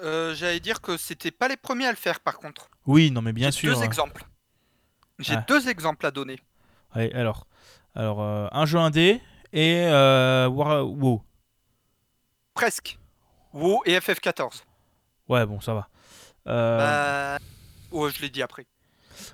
Euh, 0.00 0.34
J'allais 0.34 0.60
dire 0.60 0.80
que 0.80 0.96
c'était 0.96 1.30
pas 1.30 1.48
les 1.48 1.56
premiers 1.56 1.86
à 1.86 1.90
le 1.90 1.96
faire 1.96 2.20
par 2.20 2.38
contre. 2.38 2.68
Oui, 2.86 3.10
non 3.10 3.20
mais 3.22 3.32
bien 3.32 3.50
J'ai 3.50 3.58
sûr. 3.60 3.74
deux 3.74 3.80
hein. 3.82 3.84
exemples. 3.84 4.24
J'ai 5.18 5.34
Ah. 5.34 5.44
deux 5.48 5.68
exemples 5.68 6.06
à 6.06 6.10
donner. 6.10 6.40
Ouais, 6.94 7.12
alors, 7.14 7.46
alors 7.94 8.22
euh, 8.22 8.46
un 8.52 8.64
jeu 8.66 8.78
indé 8.78 9.20
et 9.52 9.84
euh, 9.86 10.46
WoW. 10.48 11.22
Presque. 12.54 12.98
WoW 13.52 13.82
et 13.86 13.98
FF14. 13.98 14.62
Ouais, 15.28 15.44
bon, 15.46 15.60
ça 15.60 15.74
va. 15.74 15.88
Euh, 16.46 17.38
Bah... 17.38 17.44
Ouais, 17.90 18.10
je 18.10 18.20
l'ai 18.22 18.30
dit 18.30 18.42
après. 18.42 18.66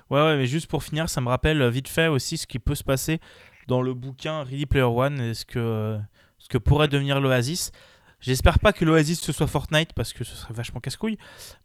Ouais, 0.09 0.21
ouais, 0.21 0.37
mais 0.37 0.47
juste 0.47 0.67
pour 0.67 0.83
finir, 0.83 1.09
ça 1.09 1.21
me 1.21 1.29
rappelle 1.29 1.67
vite 1.69 1.87
fait 1.87 2.07
aussi 2.07 2.37
ce 2.37 2.47
qui 2.47 2.57
peut 2.59 2.75
se 2.75 2.83
passer 2.83 3.19
dans 3.67 3.81
le 3.81 3.93
bouquin 3.93 4.43
Ready 4.43 4.65
Player 4.65 4.85
One 4.85 5.19
et 5.19 5.33
ce 5.33 5.45
que, 5.45 5.99
ce 6.39 6.47
que 6.49 6.57
pourrait 6.57 6.87
devenir 6.87 7.19
l'Oasis. 7.19 7.71
J'espère 8.19 8.59
pas 8.59 8.73
que 8.73 8.85
l'Oasis 8.85 9.21
ce 9.21 9.31
soit 9.31 9.47
Fortnite 9.47 9.93
parce 9.93 10.13
que 10.13 10.23
ce 10.23 10.35
serait 10.35 10.53
vachement 10.53 10.79
casse-couille, 10.79 11.17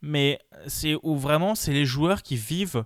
mais 0.03 0.39
c'est 0.67 0.97
où 1.03 1.17
vraiment 1.17 1.55
c'est 1.55 1.73
les 1.73 1.87
joueurs 1.87 2.23
qui 2.23 2.37
vivent 2.37 2.85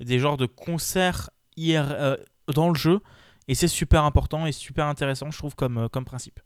des 0.00 0.18
genres 0.18 0.36
de 0.36 0.46
concerts 0.46 1.30
IR, 1.56 1.90
euh, 1.90 2.16
dans 2.52 2.68
le 2.68 2.74
jeu 2.74 3.00
et 3.48 3.54
c'est 3.54 3.68
super 3.68 4.04
important 4.04 4.46
et 4.46 4.52
super 4.52 4.86
intéressant, 4.86 5.30
je 5.30 5.38
trouve, 5.38 5.54
comme, 5.54 5.78
euh, 5.78 5.88
comme 5.88 6.04
principe. 6.04 6.40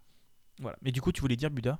Voilà. 0.60 0.76
Mais 0.82 0.92
du 0.92 1.00
coup, 1.00 1.12
tu 1.12 1.20
voulais 1.20 1.36
dire, 1.36 1.50
Buda? 1.50 1.78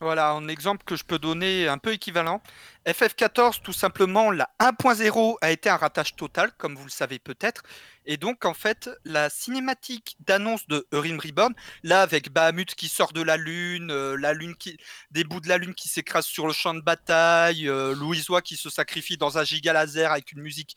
Voilà, 0.00 0.30
un 0.30 0.46
exemple 0.46 0.84
que 0.84 0.94
je 0.94 1.02
peux 1.02 1.18
donner 1.18 1.66
un 1.66 1.78
peu 1.78 1.92
équivalent. 1.92 2.40
FF14, 2.86 3.62
tout 3.62 3.72
simplement, 3.72 4.30
la 4.30 4.48
1.0 4.60 5.36
a 5.40 5.50
été 5.50 5.68
un 5.68 5.76
ratage 5.76 6.14
total, 6.14 6.52
comme 6.56 6.76
vous 6.76 6.84
le 6.84 6.90
savez 6.90 7.18
peut-être. 7.18 7.64
Et 8.06 8.16
donc, 8.16 8.44
en 8.44 8.54
fait, 8.54 8.88
la 9.04 9.28
cinématique 9.28 10.16
d'annonce 10.20 10.68
de 10.68 10.86
Eurim 10.92 11.18
Reborn, 11.18 11.52
là, 11.82 12.02
avec 12.02 12.30
Bahamut 12.32 12.72
qui 12.76 12.88
sort 12.88 13.12
de 13.12 13.22
la 13.22 13.36
lune, 13.36 13.90
euh, 13.90 14.16
la 14.16 14.34
lune 14.34 14.54
qui, 14.54 14.76
des 15.10 15.24
bouts 15.24 15.40
de 15.40 15.48
la 15.48 15.58
lune 15.58 15.74
qui 15.74 15.88
s'écrasent 15.88 16.26
sur 16.26 16.46
le 16.46 16.52
champ 16.52 16.74
de 16.74 16.80
bataille, 16.80 17.68
euh, 17.68 17.92
Louisois 17.92 18.40
qui 18.40 18.56
se 18.56 18.70
sacrifie 18.70 19.16
dans 19.16 19.36
un 19.36 19.42
giga 19.42 19.72
laser 19.72 20.12
avec 20.12 20.30
une 20.30 20.42
musique 20.42 20.76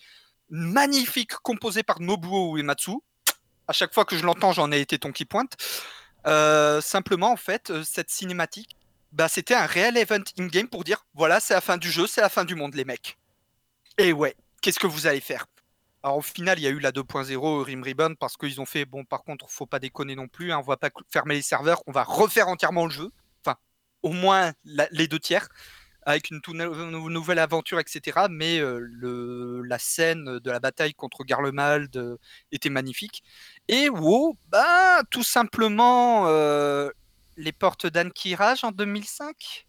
magnifique 0.49 1.33
composée 1.43 1.83
par 1.83 1.99
Nobuo 1.99 2.57
Uematsu. 2.57 2.97
À 3.67 3.73
chaque 3.73 3.93
fois 3.93 4.03
que 4.03 4.17
je 4.17 4.25
l'entends, 4.25 4.51
j'en 4.51 4.71
ai 4.71 4.81
été 4.81 4.97
ton 4.97 5.11
qui 5.11 5.25
pointe. 5.25 5.55
Euh, 6.27 6.81
simplement, 6.81 7.31
en 7.31 7.37
fait, 7.37 7.71
euh, 7.71 7.83
cette 7.83 8.09
cinématique, 8.09 8.75
bah, 9.11 9.27
c'était 9.27 9.55
un 9.55 9.65
réel 9.65 9.97
event 9.97 10.23
in-game 10.39 10.67
pour 10.67 10.83
dire 10.83 11.05
voilà, 11.13 11.39
c'est 11.39 11.53
la 11.53 11.61
fin 11.61 11.77
du 11.77 11.91
jeu, 11.91 12.07
c'est 12.07 12.21
la 12.21 12.29
fin 12.29 12.45
du 12.45 12.55
monde, 12.55 12.75
les 12.75 12.85
mecs. 12.85 13.17
Et 13.97 14.13
ouais, 14.13 14.35
qu'est-ce 14.61 14.79
que 14.79 14.87
vous 14.87 15.07
allez 15.07 15.21
faire? 15.21 15.45
Alors, 16.03 16.17
au 16.17 16.21
final, 16.21 16.57
il 16.57 16.63
y 16.63 16.67
a 16.67 16.71
eu 16.71 16.79
la 16.79 16.91
2.0 16.91 17.63
Rim 17.63 17.83
Ribbon 17.83 18.15
parce 18.15 18.35
qu'ils 18.35 18.59
ont 18.59 18.65
fait 18.65 18.85
bon, 18.85 19.05
par 19.05 19.23
contre, 19.23 19.45
faut 19.49 19.67
pas 19.67 19.79
déconner 19.79 20.15
non 20.15 20.27
plus, 20.27 20.51
hein, 20.51 20.57
on 20.59 20.67
va 20.67 20.77
pas 20.77 20.89
fermer 21.11 21.35
les 21.35 21.41
serveurs, 21.43 21.83
on 21.85 21.91
va 21.91 22.03
refaire 22.03 22.47
entièrement 22.47 22.85
le 22.85 22.91
jeu. 22.91 23.11
Enfin, 23.45 23.57
au 24.01 24.11
moins 24.11 24.53
les 24.65 25.07
deux 25.07 25.19
tiers 25.19 25.47
avec 26.03 26.31
une 26.31 26.41
toute 26.41 26.55
nou- 26.55 27.09
nouvelle 27.09 27.39
aventure, 27.39 27.79
etc. 27.79 28.27
Mais 28.29 28.59
euh, 28.59 29.61
la 29.65 29.77
scène 29.79 30.39
de 30.39 30.51
la 30.51 30.59
bataille 30.59 30.93
contre 30.93 31.23
Garlemald 31.23 31.95
euh, 31.95 32.17
était 32.51 32.69
magnifique. 32.69 33.23
Et 33.67 33.89
WoW, 33.89 34.37
bah, 34.47 35.03
tout 35.11 35.23
simplement, 35.23 36.27
euh, 36.27 36.89
les 37.37 37.51
portes 37.51 37.87
d'Ankiraj 37.87 38.63
en 38.63 38.71
2005. 38.71 39.67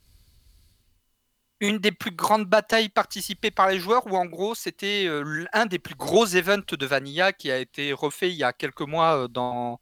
Une 1.60 1.78
des 1.78 1.92
plus 1.92 2.10
grandes 2.10 2.46
batailles 2.46 2.88
participées 2.88 3.52
par 3.52 3.68
les 3.68 3.78
joueurs, 3.78 4.06
où 4.06 4.16
en 4.16 4.26
gros 4.26 4.54
c'était 4.54 5.06
euh, 5.06 5.46
l'un 5.52 5.66
des 5.66 5.78
plus 5.78 5.94
gros 5.94 6.26
events 6.26 6.74
de 6.76 6.86
Vanilla 6.86 7.32
qui 7.32 7.52
a 7.52 7.58
été 7.58 7.92
refait 7.92 8.30
il 8.30 8.36
y 8.36 8.44
a 8.44 8.52
quelques 8.52 8.80
mois 8.80 9.24
euh, 9.24 9.28
dans 9.28 9.80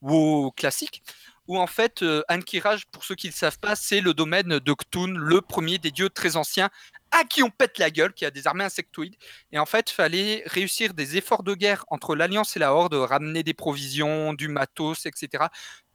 WoW 0.00 0.50
classique 0.52 1.02
où 1.50 1.58
en 1.58 1.66
fait, 1.66 2.04
euh, 2.04 2.22
Ankiraj, 2.28 2.84
pour 2.92 3.02
ceux 3.02 3.16
qui 3.16 3.26
ne 3.26 3.32
le 3.32 3.36
savent 3.36 3.58
pas, 3.58 3.74
c'est 3.74 4.00
le 4.00 4.14
domaine 4.14 4.60
de 4.60 4.72
Ktun, 4.72 5.08
le 5.16 5.40
premier 5.40 5.78
des 5.78 5.90
dieux 5.90 6.08
très 6.08 6.36
anciens, 6.36 6.70
à 7.10 7.24
qui 7.24 7.42
on 7.42 7.50
pète 7.50 7.78
la 7.78 7.90
gueule, 7.90 8.12
qui 8.12 8.24
a 8.24 8.30
des 8.30 8.46
armées 8.46 8.62
insectoïdes. 8.62 9.16
Et 9.50 9.58
en 9.58 9.66
fait, 9.66 9.90
fallait 9.90 10.44
réussir 10.46 10.94
des 10.94 11.16
efforts 11.16 11.42
de 11.42 11.54
guerre 11.54 11.84
entre 11.88 12.14
l'Alliance 12.14 12.56
et 12.56 12.60
la 12.60 12.72
Horde, 12.72 12.94
ramener 12.94 13.42
des 13.42 13.52
provisions, 13.52 14.32
du 14.32 14.46
matos, 14.46 15.06
etc. 15.06 15.46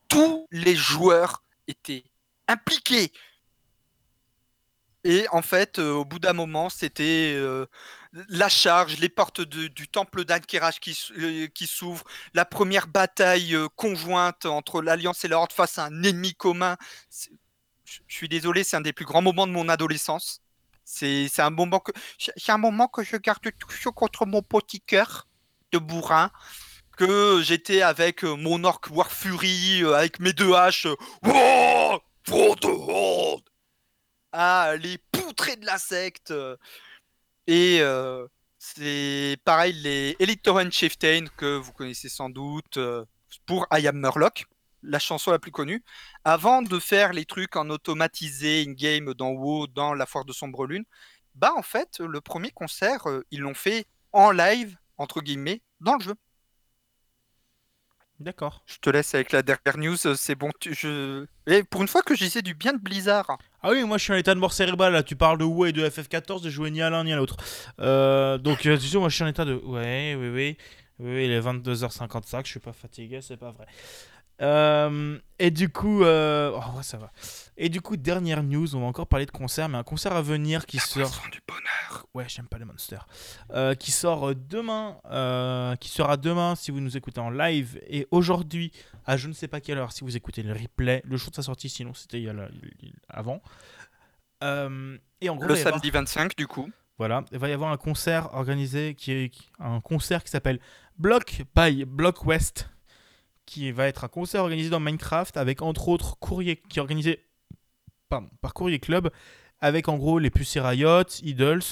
Tous 0.07 0.47
les 0.51 0.75
joueurs 0.75 1.43
étaient 1.67 2.03
impliqués. 2.47 3.11
Et 5.05 5.27
en 5.31 5.43
fait, 5.43 5.77
euh, 5.77 5.93
au 5.93 6.03
bout 6.03 6.17
d'un 6.17 6.33
moment, 6.33 6.67
c'était 6.67 7.33
euh, 7.35 7.67
la 8.27 8.49
charge, 8.49 8.97
les 8.97 9.07
portes 9.07 9.39
du 9.39 9.87
temple 9.87 10.25
d'Ankiraj 10.25 10.79
qui, 10.79 10.99
euh, 11.19 11.45
qui 11.47 11.67
s'ouvrent, 11.67 12.05
la 12.33 12.43
première 12.43 12.87
bataille 12.87 13.55
conjointe 13.75 14.47
entre 14.47 14.81
l'Alliance 14.81 15.23
et 15.23 15.27
la 15.27 15.37
Horde 15.37 15.53
face 15.53 15.77
à 15.77 15.85
un 15.85 16.03
ennemi 16.03 16.33
commun. 16.33 16.75
Je 17.83 17.99
suis 18.07 18.27
désolé, 18.27 18.63
c'est 18.63 18.77
un 18.77 18.81
des 18.81 18.93
plus 18.93 19.05
grands 19.05 19.21
moments 19.21 19.45
de 19.45 19.51
mon 19.51 19.69
adolescence. 19.69 20.41
C'est 20.83 21.29
un 21.39 21.51
moment 21.51 21.79
que 21.79 21.91
un 22.47 22.57
moment 22.57 22.87
que 22.87 23.03
je 23.03 23.17
garde 23.17 23.41
toujours 23.59 23.93
contre 23.93 24.25
mon 24.25 24.41
petit 24.41 24.81
cœur 24.81 25.27
de 25.71 25.77
bourrin. 25.77 26.31
Que 26.97 27.41
j'étais 27.43 27.81
avec 27.81 28.23
euh, 28.23 28.35
mon 28.35 28.63
orc 28.63 28.81
War 28.91 29.11
Fury, 29.11 29.83
euh, 29.83 29.95
avec 29.95 30.19
mes 30.19 30.31
deux 30.33 30.53
haches. 30.53 30.85
euh, 30.85 31.97
the 32.25 32.65
Horde 32.65 33.43
à 34.31 34.75
les 34.77 34.97
poutrés 35.11 35.55
de 35.57 35.65
la 35.65 35.77
secte. 35.77 36.31
euh, 36.31 36.55
Et 37.47 37.79
euh, 37.81 38.27
c'est 38.59 39.37
pareil, 39.45 39.73
les 39.73 40.15
Elite 40.19 40.43
Torrent 40.43 40.71
Chieftain 40.71 41.25
que 41.37 41.57
vous 41.57 41.71
connaissez 41.73 42.09
sans 42.09 42.29
doute 42.29 42.77
euh, 42.77 43.05
pour 43.45 43.67
I 43.71 43.87
Am 43.87 43.97
Murloc, 43.99 44.45
la 44.83 44.99
chanson 44.99 45.31
la 45.31 45.39
plus 45.39 45.51
connue. 45.51 45.83
Avant 46.23 46.61
de 46.61 46.79
faire 46.79 47.13
les 47.13 47.25
trucs 47.25 47.55
en 47.55 47.69
automatisé 47.69 48.63
in-game 48.67 49.13
dans 49.13 49.31
WoW, 49.31 49.67
dans 49.67 49.93
la 49.93 50.05
foire 50.05 50.25
de 50.25 50.33
Sombre 50.33 50.65
Lune, 50.65 50.85
bah 51.35 51.53
en 51.57 51.61
fait, 51.61 51.99
le 51.99 52.21
premier 52.21 52.51
concert, 52.51 53.07
euh, 53.09 53.25
ils 53.31 53.41
l'ont 53.41 53.53
fait 53.53 53.85
en 54.13 54.31
live, 54.31 54.77
entre 54.97 55.21
guillemets, 55.21 55.61
dans 55.81 55.95
le 55.95 56.01
jeu. 56.01 56.15
D'accord. 58.21 58.63
Je 58.65 58.77
te 58.77 58.89
laisse 58.89 59.13
avec 59.13 59.33
la 59.33 59.41
dernière 59.41 59.77
news, 59.77 59.97
c'est 59.97 60.35
bon. 60.35 60.49
tu- 60.59 60.73
je... 60.73 61.25
Et 61.47 61.63
pour 61.63 61.81
une 61.81 61.87
fois 61.89 62.01
que 62.01 62.15
je 62.15 62.23
disais 62.23 62.41
du 62.41 62.53
bien 62.53 62.71
de 62.71 62.77
Blizzard. 62.77 63.37
Ah 63.61 63.71
oui, 63.71 63.83
moi 63.83 63.97
je 63.97 64.03
suis 64.05 64.13
en 64.13 64.15
état 64.15 64.33
de 64.33 64.39
mort 64.39 64.53
cérébrale 64.53 64.93
là. 64.93 65.03
Tu 65.03 65.17
parles 65.17 65.37
de 65.37 65.43
WoW 65.43 65.65
et 65.65 65.71
de 65.73 65.87
FF14, 65.87 66.41
de 66.41 66.49
jouer 66.49 66.71
ni 66.71 66.81
à 66.81 66.89
l'un 66.89 67.03
ni 67.03 67.11
à 67.11 67.17
l'autre. 67.17 67.35
Euh, 67.81 68.37
donc, 68.37 68.65
euh, 68.65 68.77
tu 68.77 68.87
sais, 68.87 68.97
moi 68.97 69.09
je 69.09 69.15
suis 69.15 69.23
en 69.23 69.27
état 69.27 69.43
de. 69.43 69.55
Ouais, 69.55 70.15
oui, 70.17 70.29
oui. 70.29 70.57
Oui, 70.99 71.13
oui, 71.13 71.25
il 71.25 71.31
est 71.31 71.41
22h55, 71.41 72.45
je 72.45 72.51
suis 72.51 72.59
pas 72.61 72.71
fatigué, 72.71 73.19
c'est 73.21 73.35
pas 73.35 73.51
vrai. 73.51 73.65
Euh, 74.41 75.17
et 75.39 75.51
du 75.51 75.67
coup, 75.69 76.03
euh, 76.03 76.51
oh, 76.55 76.77
ouais, 76.77 76.83
ça 76.83 76.97
va. 76.97 77.11
Et 77.57 77.69
du 77.69 77.79
coup, 77.81 77.95
dernière 77.95 78.43
news, 78.43 78.75
on 78.75 78.81
va 78.81 78.85
encore 78.87 79.07
parler 79.07 79.25
de 79.25 79.31
concert, 79.31 79.69
mais 79.69 79.77
un 79.77 79.83
concert 79.83 80.13
à 80.13 80.21
venir 80.21 80.65
qui 80.65 80.77
sort. 80.77 81.09
Poisson 81.09 81.29
du 81.31 81.39
bonheur. 81.47 82.05
Ouais, 82.13 82.25
j'aime 82.27 82.47
pas 82.47 82.57
les 82.57 82.65
monsters. 82.65 83.07
Euh, 83.51 83.75
qui 83.75 83.91
sort 83.91 84.29
euh, 84.29 84.33
demain, 84.35 84.97
euh, 85.09 85.75
qui 85.77 85.87
sera 85.89 86.17
demain 86.17 86.55
si 86.55 86.71
vous 86.71 86.81
nous 86.81 86.97
écoutez 86.97 87.21
en 87.21 87.29
live 87.29 87.79
et 87.87 88.07
aujourd'hui 88.11 88.71
à 89.05 89.15
je 89.15 89.27
ne 89.29 89.33
sais 89.33 89.47
pas 89.47 89.61
quelle 89.61 89.77
heure 89.77 89.93
si 89.93 90.03
vous 90.03 90.17
écoutez 90.17 90.43
le 90.43 90.51
replay, 90.53 91.01
le 91.05 91.15
jour 91.15 91.29
de 91.31 91.35
sa 91.35 91.43
sortie, 91.43 91.69
sinon 91.69 91.93
c'était 91.93 92.19
il 92.19 92.23
y 92.25 92.29
a 92.29 92.33
la- 92.33 92.49
avant. 93.07 93.41
Euh, 94.43 94.97
et 95.21 95.29
en 95.29 95.35
gros, 95.35 95.47
Le 95.47 95.55
avoir- 95.55 95.73
samedi 95.75 95.89
25, 95.91 96.35
du 96.35 96.47
coup. 96.47 96.69
voilà, 96.97 97.23
il 97.31 97.37
va 97.39 97.49
y 97.49 97.53
avoir 97.53 97.71
un 97.71 97.77
concert 97.77 98.33
organisé 98.33 98.95
qui 98.95 99.11
est 99.11 99.31
un 99.59 99.79
concert 99.81 100.23
qui 100.23 100.29
s'appelle 100.31 100.59
Block 100.97 101.43
by 101.55 101.85
Block 101.85 102.25
West, 102.25 102.69
qui 103.45 103.71
va 103.71 103.87
être 103.87 104.03
un 104.03 104.07
concert 104.09 104.41
organisé 104.41 104.69
dans 104.69 104.79
Minecraft 104.79 105.37
avec 105.37 105.61
entre 105.61 105.87
autres 105.87 106.17
Courrier 106.19 106.57
qui 106.69 106.79
est 106.79 106.81
organisé 106.81 107.24
pardon, 108.09 108.29
par 108.41 108.53
Courrier 108.53 108.79
Club 108.79 109.09
avec 109.59 109.87
en 109.87 109.97
gros 109.97 110.19
les 110.19 110.29
Pussy 110.29 110.59
Riot, 110.59 111.03
Idols, 111.23 111.63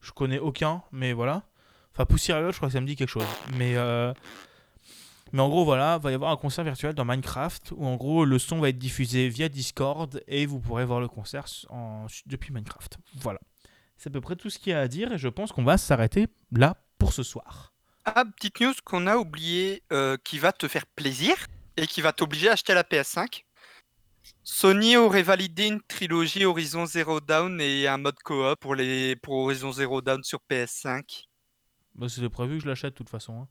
je 0.00 0.12
connais 0.12 0.38
aucun, 0.38 0.82
mais 0.92 1.12
voilà. 1.12 1.44
Enfin 1.92 2.04
Pussy 2.04 2.32
Riot, 2.32 2.52
je 2.52 2.56
crois 2.56 2.68
que 2.68 2.74
ça 2.74 2.80
me 2.80 2.86
dit 2.86 2.96
quelque 2.96 3.08
chose, 3.08 3.26
mais 3.56 3.76
euh, 3.76 4.12
mais 5.32 5.40
en 5.40 5.48
gros 5.48 5.64
voilà, 5.64 5.98
va 5.98 6.10
y 6.10 6.14
avoir 6.14 6.30
un 6.30 6.36
concert 6.36 6.64
virtuel 6.64 6.94
dans 6.94 7.04
Minecraft 7.04 7.72
où 7.76 7.86
en 7.86 7.96
gros 7.96 8.24
le 8.24 8.38
son 8.38 8.60
va 8.60 8.70
être 8.70 8.78
diffusé 8.78 9.28
via 9.28 9.48
Discord 9.48 10.22
et 10.26 10.46
vous 10.46 10.58
pourrez 10.58 10.84
voir 10.84 11.00
le 11.00 11.08
concert 11.08 11.46
depuis 12.26 12.52
Minecraft. 12.52 12.98
Voilà. 13.16 13.40
C'est 13.96 14.10
à 14.10 14.12
peu 14.12 14.20
près 14.20 14.36
tout 14.36 14.48
ce 14.48 14.58
qu'il 14.58 14.70
y 14.70 14.74
a 14.74 14.80
à 14.80 14.88
dire 14.88 15.12
et 15.12 15.18
je 15.18 15.28
pense 15.28 15.52
qu'on 15.52 15.64
va 15.64 15.76
s'arrêter 15.76 16.28
là 16.52 16.76
pour 16.98 17.12
ce 17.12 17.22
soir. 17.22 17.72
Ah, 18.04 18.24
petite 18.24 18.60
news 18.60 18.72
qu'on 18.84 19.06
a 19.06 19.16
oublié 19.16 19.82
euh, 19.92 20.16
qui 20.22 20.38
va 20.38 20.52
te 20.52 20.66
faire 20.66 20.86
plaisir 20.86 21.34
et 21.76 21.86
qui 21.86 22.00
va 22.00 22.12
t'obliger 22.12 22.48
à 22.48 22.52
acheter 22.52 22.74
la 22.74 22.82
PS5. 22.82 23.42
Sony 24.52 24.96
aurait 24.96 25.22
validé 25.22 25.66
une 25.66 25.82
trilogie 25.82 26.46
Horizon 26.46 26.86
Zero 26.86 27.20
Dawn 27.20 27.60
et 27.60 27.86
un 27.86 27.98
mode 27.98 28.18
coop 28.24 28.58
pour, 28.60 28.74
les, 28.74 29.14
pour 29.16 29.34
Horizon 29.34 29.72
Zero 29.72 30.00
Dawn 30.00 30.24
sur 30.24 30.40
PS5. 30.50 31.24
Bah, 31.94 32.08
C'était 32.08 32.30
prévu 32.30 32.56
que 32.56 32.62
je 32.64 32.68
l'achète 32.68 32.94
de 32.94 32.96
toute 32.96 33.10
façon. 33.10 33.42
hein. 33.42 33.48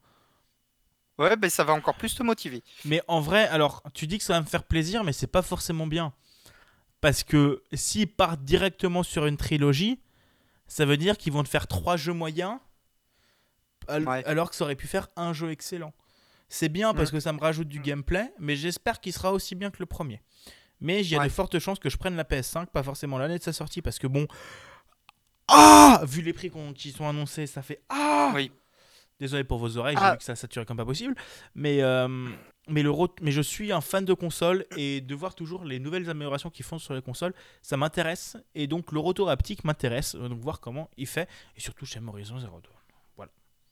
Ouais, 1.19 1.35
ben 1.35 1.49
ça 1.51 1.63
va 1.63 1.73
encore 1.73 1.95
plus 1.95 2.15
te 2.15 2.23
motiver. 2.23 2.63
Mais 2.83 3.01
en 3.07 3.19
vrai, 3.21 3.47
alors, 3.47 3.83
tu 3.93 4.07
dis 4.07 4.17
que 4.17 4.23
ça 4.23 4.33
va 4.33 4.41
me 4.41 4.45
faire 4.47 4.63
plaisir, 4.63 5.03
mais 5.03 5.13
c'est 5.13 5.27
pas 5.27 5.43
forcément 5.43 5.85
bien. 5.85 6.13
Parce 6.99 7.23
que 7.23 7.61
s'ils 7.73 8.07
partent 8.11 8.43
directement 8.43 9.03
sur 9.03 9.27
une 9.27 9.37
trilogie, 9.37 9.99
ça 10.67 10.83
veut 10.85 10.97
dire 10.97 11.15
qu'ils 11.17 11.31
vont 11.33 11.43
te 11.43 11.49
faire 11.49 11.67
trois 11.67 11.95
jeux 11.95 12.13
moyens, 12.13 12.57
al- 13.87 14.07
Ouais. 14.07 14.25
alors 14.25 14.49
que 14.49 14.55
ça 14.55 14.63
aurait 14.63 14.75
pu 14.75 14.87
faire 14.87 15.09
un 15.15 15.31
jeu 15.31 15.51
excellent. 15.51 15.93
C'est 16.49 16.69
bien 16.69 16.93
parce 16.95 17.11
Mm. 17.11 17.15
que 17.15 17.19
ça 17.19 17.33
me 17.33 17.39
rajoute 17.39 17.67
du 17.67 17.79
gameplay, 17.81 18.31
mais 18.39 18.55
j'espère 18.55 18.99
qu'il 18.99 19.13
sera 19.13 19.31
aussi 19.31 19.53
bien 19.53 19.69
que 19.69 19.77
le 19.79 19.85
premier. 19.85 20.21
Mais 20.79 21.01
il 21.01 21.09
y 21.09 21.15
a 21.15 21.19
Ouais. 21.19 21.25
de 21.27 21.31
fortes 21.31 21.57
chances 21.59 21.79
que 21.79 21.89
je 21.89 21.97
prenne 21.97 22.15
la 22.15 22.23
PS5, 22.23 22.67
pas 22.67 22.83
forcément 22.83 23.17
l'année 23.17 23.37
de 23.39 23.43
sa 23.43 23.53
sortie, 23.53 23.81
parce 23.81 23.97
que 23.99 24.07
bon. 24.07 24.27
Ah 25.47 26.01
Vu 26.05 26.21
les 26.21 26.33
prix 26.33 26.49
qu'on- 26.49 26.73
qui 26.73 26.91
sont 26.91 27.07
annoncés, 27.07 27.47
ça 27.47 27.61
fait 27.61 27.81
Ah 27.89 28.31
Oui. 28.35 28.51
Désolé 29.19 29.43
pour 29.43 29.57
vos 29.57 29.77
oreilles, 29.77 29.95
j'ai 29.97 30.03
Ah. 30.03 30.11
vu 30.11 30.17
que 30.19 30.23
ça 30.23 30.35
saturait 30.35 30.65
comme 30.65 30.77
pas 30.77 30.85
possible. 30.85 31.15
Mais, 31.55 31.81
euh, 31.81 32.07
mais, 32.67 32.83
le 32.83 32.91
mais 33.21 33.31
je 33.31 33.41
suis 33.41 33.71
un 33.71 33.81
fan 33.81 34.05
de 34.05 34.13
console 34.13 34.65
et 34.75 35.01
de 35.01 35.15
voir 35.15 35.33
toujours 35.33 35.63
les 35.65 35.79
nouvelles 35.79 36.07
améliorations 36.09 36.51
qu'ils 36.51 36.65
font 36.65 36.77
sur 36.77 36.93
les 36.93 37.01
consoles, 37.01 37.33
ça 37.63 37.77
m'intéresse. 37.77 38.37
Et 38.53 38.67
donc 38.67 38.91
le 38.91 38.99
retour 38.99 39.29
haptique 39.31 39.63
m'intéresse, 39.63 40.13
donc 40.15 40.39
voir 40.39 40.59
comment 40.59 40.89
il 40.97 41.07
fait. 41.07 41.27
Et 41.55 41.59
surtout, 41.61 41.85
j'aime 41.85 42.07
Horizon 42.09 42.37
Zero 42.39 42.59
Dawn. 42.61 42.73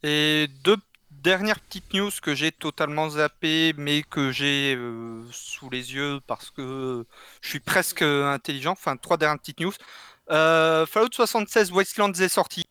Et 0.03 0.47
deux 0.63 0.77
dernières 1.21 1.59
petites 1.59 1.93
news 1.93 2.11
que 2.21 2.35
j'ai 2.35 2.51
totalement 2.51 3.09
zappées, 3.09 3.73
mais 3.77 4.03
que 4.03 4.31
j'ai 4.31 4.75
euh, 4.75 5.23
sous 5.31 5.69
les 5.69 5.93
yeux 5.93 6.19
parce 6.27 6.51
que 6.51 7.05
je 7.41 7.49
suis 7.49 7.59
presque 7.59 8.01
intelligent. 8.01 8.71
Enfin, 8.73 8.97
trois 8.97 9.17
dernières 9.17 9.39
petites 9.39 9.59
news. 9.59 9.73
Euh, 10.31 10.85
Fallout 10.85 11.09
76 11.11 11.71
Wastelands 11.71 12.13
est 12.13 12.29
sorti. 12.29 12.63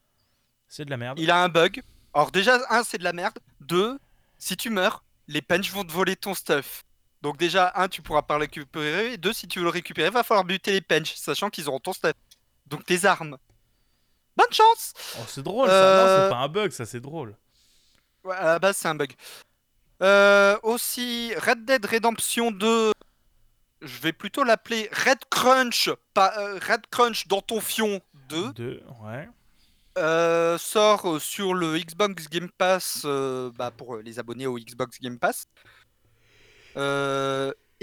C'est 0.68 0.84
de 0.84 0.90
la 0.90 0.96
merde. 0.96 1.18
Il 1.18 1.30
a 1.30 1.42
un 1.42 1.48
bug. 1.48 1.82
Alors 2.12 2.30
déjà, 2.30 2.58
un, 2.70 2.82
c'est 2.84 2.98
de 2.98 3.04
la 3.04 3.12
merde. 3.12 3.38
Deux, 3.60 3.98
si 4.38 4.56
tu 4.56 4.70
meurs, 4.70 5.04
les 5.28 5.42
punch 5.42 5.70
vont 5.70 5.84
te 5.84 5.92
voler 5.92 6.16
ton 6.16 6.34
stuff. 6.34 6.84
Donc 7.22 7.36
déjà, 7.38 7.72
un, 7.76 7.88
tu 7.88 8.02
pourras 8.02 8.22
pas 8.22 8.34
le 8.34 8.40
récupérer. 8.42 9.14
Et 9.14 9.16
deux, 9.16 9.32
si 9.32 9.48
tu 9.48 9.58
veux 9.60 9.64
le 9.64 9.70
récupérer, 9.70 10.10
va 10.10 10.22
falloir 10.22 10.44
buter 10.44 10.72
les 10.72 10.80
pench, 10.80 11.14
sachant 11.14 11.48
qu'ils 11.50 11.68
auront 11.68 11.80
ton 11.80 11.92
step. 11.92 12.16
Donc 12.66 12.84
tes 12.84 13.04
armes. 13.04 13.38
Bonne 14.36 14.52
chance 14.52 14.92
Oh, 15.18 15.22
c'est 15.28 15.42
drôle, 15.42 15.68
ça. 15.68 15.72
Non, 15.74 15.80
Euh, 15.80 16.24
c'est 16.26 16.30
pas 16.34 16.40
un 16.40 16.48
bug, 16.48 16.70
ça, 16.72 16.84
c'est 16.86 17.00
drôle. 17.00 17.36
Ouais, 18.24 18.34
à 18.36 18.44
la 18.44 18.58
base, 18.58 18.76
c'est 18.78 18.88
un 18.88 18.94
bug. 18.94 19.12
Euh, 20.02 20.58
aussi, 20.62 21.34
Red 21.36 21.64
Dead 21.64 21.84
Redemption 21.84 22.50
2. 22.50 22.92
Je 23.82 24.00
vais 24.00 24.12
plutôt 24.12 24.44
l'appeler 24.44 24.88
Red 24.92 25.18
Crunch, 25.30 25.90
pas 26.14 26.32
euh, 26.38 26.58
Red 26.66 26.86
Crunch 26.90 27.26
dans 27.26 27.42
ton 27.42 27.60
fion 27.60 28.00
2. 28.30 28.52
Deux, 28.54 28.82
ouais. 29.02 29.28
euh, 29.98 30.56
sort 30.56 31.20
sur 31.20 31.52
le 31.52 31.78
Xbox 31.78 32.28
Game 32.30 32.48
Pass 32.56 33.04
bah, 33.04 33.70
pour 33.70 33.98
les 33.98 34.18
abonnés 34.18 34.46
au 34.46 34.58
Xbox 34.58 34.98
Game 35.00 35.18
Pass. 35.18 35.46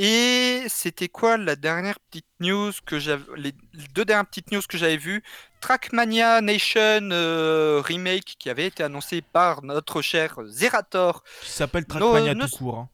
Et 0.04 0.64
c'était 0.68 1.10
quoi 1.10 1.38
la 1.38 1.56
dernière 1.56 2.00
petite 2.00 2.26
news 2.40 2.72
que 2.88 2.98
j'avais 2.98 3.24
les 3.36 3.52
deux 3.94 4.04
dernières 4.04 4.26
petites 4.26 4.52
news 4.52 4.62
que 4.68 4.76
j'avais 4.76 4.98
vues? 4.98 5.22
Trackmania 5.60 6.42
Nation 6.42 7.10
euh, 7.12 7.82
remake 7.86 8.36
qui 8.40 8.50
avait 8.50 8.66
été 8.66 8.82
annoncé 8.82 9.22
par 9.22 9.62
notre 9.62 10.02
cher 10.02 10.40
Zerator. 10.48 11.24
Qui 11.44 11.52
s'appelle 11.52 11.86
Trackmania 11.86 12.34
no- 12.34 12.48
tout 12.48 12.58
court. 12.58 12.78
hein. 12.80 12.90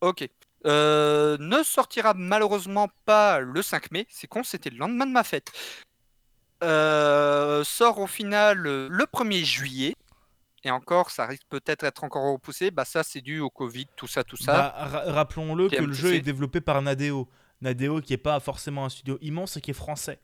Ok. 0.00 0.26
Euh, 0.66 1.36
ne 1.38 1.62
sortira 1.62 2.14
malheureusement 2.14 2.88
pas 3.04 3.40
le 3.40 3.60
5 3.60 3.90
mai. 3.90 4.06
C'est 4.08 4.26
con, 4.26 4.42
c'était 4.42 4.70
le 4.70 4.78
lendemain 4.78 5.04
de 5.04 5.12
ma 5.12 5.22
fête. 5.22 5.52
Euh, 6.62 7.62
sort 7.62 7.98
au 7.98 8.06
final 8.06 8.56
le 8.56 9.04
1er 9.12 9.44
juillet. 9.44 9.94
Et 10.64 10.70
encore, 10.70 11.10
ça 11.10 11.26
risque 11.26 11.44
peut-être 11.48 11.82
d'être 11.82 12.04
encore 12.04 12.32
repoussé. 12.32 12.70
Bah 12.70 12.84
ça, 12.84 13.02
c'est 13.02 13.20
dû 13.20 13.40
au 13.40 13.50
Covid, 13.50 13.86
tout 13.96 14.06
ça, 14.06 14.24
tout 14.24 14.36
ça. 14.36 14.52
Bah, 14.52 14.74
ra- 14.76 15.12
Rappelons-le 15.12 15.68
que 15.68 15.82
le 15.82 15.92
jeu 15.92 16.14
est 16.14 16.20
développé 16.20 16.60
par 16.60 16.80
Nadeo. 16.82 17.28
Nadeo 17.60 18.00
qui 18.00 18.12
est 18.14 18.18
pas 18.18 18.40
forcément 18.40 18.84
un 18.84 18.88
studio 18.88 19.18
immense 19.20 19.56
et 19.56 19.60
qui 19.60 19.70
est 19.70 19.74
français. 19.74 20.18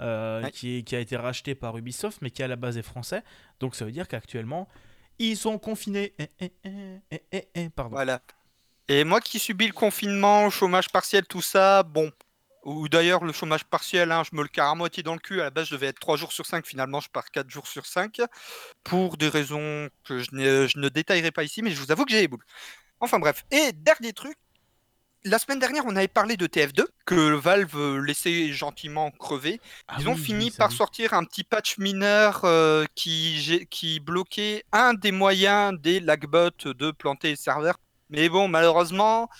Euh, 0.00 0.42
Ouais. 0.42 0.50
qui, 0.50 0.78
est- 0.78 0.82
qui 0.82 0.96
a 0.96 1.00
été 1.00 1.16
racheté 1.16 1.54
par 1.54 1.76
Ubisoft 1.76 2.18
mais 2.22 2.30
qui 2.30 2.42
à 2.42 2.48
la 2.48 2.56
base 2.56 2.76
est 2.78 2.82
français. 2.82 3.22
Donc 3.60 3.76
ça 3.76 3.84
veut 3.84 3.92
dire 3.92 4.08
qu'actuellement 4.08 4.66
ils 5.18 5.36
sont 5.36 5.58
confinés. 5.58 6.14
Eh, 6.18 6.28
eh, 6.40 6.52
eh, 6.64 6.70
eh, 7.10 7.22
eh, 7.32 7.48
eh, 7.54 7.68
pardon. 7.68 7.92
Voilà. 7.96 8.20
Et 8.88 9.04
moi 9.04 9.20
qui 9.20 9.38
subis 9.38 9.66
le 9.68 9.72
confinement, 9.74 10.48
chômage 10.50 10.88
partiel, 10.88 11.24
tout 11.26 11.42
ça, 11.42 11.82
bon. 11.82 12.10
Ou 12.64 12.88
d'ailleurs, 12.88 13.24
le 13.24 13.32
chômage 13.32 13.64
partiel, 13.64 14.12
hein, 14.12 14.22
je 14.30 14.36
me 14.36 14.42
le 14.42 14.48
carre 14.48 14.70
à 14.70 14.74
moitié 14.74 15.02
dans 15.02 15.14
le 15.14 15.18
cul. 15.18 15.40
À 15.40 15.44
la 15.44 15.50
base, 15.50 15.66
je 15.68 15.74
devais 15.74 15.88
être 15.88 15.98
3 15.98 16.16
jours 16.16 16.32
sur 16.32 16.46
5. 16.46 16.64
Finalement, 16.64 17.00
je 17.00 17.08
pars 17.08 17.30
4 17.30 17.50
jours 17.50 17.66
sur 17.66 17.86
5. 17.86 18.20
Pour 18.84 19.16
des 19.16 19.28
raisons 19.28 19.88
que 20.04 20.18
je, 20.20 20.28
ne 20.32 20.88
détaillerai 20.88 21.32
pas 21.32 21.42
ici, 21.42 21.62
mais 21.62 21.72
je 21.72 21.80
vous 21.80 21.90
avoue 21.90 22.04
que 22.04 22.12
j'ai 22.12 22.20
les 22.20 22.28
boules. 22.28 22.44
Enfin 23.00 23.18
bref. 23.18 23.44
Et 23.50 23.72
dernier 23.72 24.12
truc. 24.12 24.36
La 25.24 25.38
semaine 25.38 25.60
dernière, 25.60 25.84
on 25.86 25.94
avait 25.94 26.08
parlé 26.08 26.36
de 26.36 26.48
TF2, 26.48 26.84
que 27.06 27.34
Valve 27.34 27.76
euh, 27.76 27.98
laissait 27.98 28.52
gentiment 28.52 29.12
crever. 29.12 29.60
Ah 29.86 29.96
Ils 30.00 30.08
ont 30.08 30.14
oui, 30.14 30.20
fini 30.20 30.44
oui, 30.46 30.54
par 30.56 30.70
oui. 30.70 30.76
sortir 30.76 31.14
un 31.14 31.22
petit 31.22 31.44
patch 31.44 31.78
mineur 31.78 32.40
euh, 32.42 32.84
qui, 32.96 33.68
qui 33.70 34.00
bloquait 34.00 34.64
un 34.72 34.94
des 34.94 35.12
moyens 35.12 35.78
des 35.80 36.00
lagbots 36.00 36.50
de 36.64 36.90
planter 36.90 37.28
les 37.28 37.36
serveurs. 37.36 37.78
Mais 38.10 38.28
bon, 38.28 38.48
malheureusement, 38.48 39.30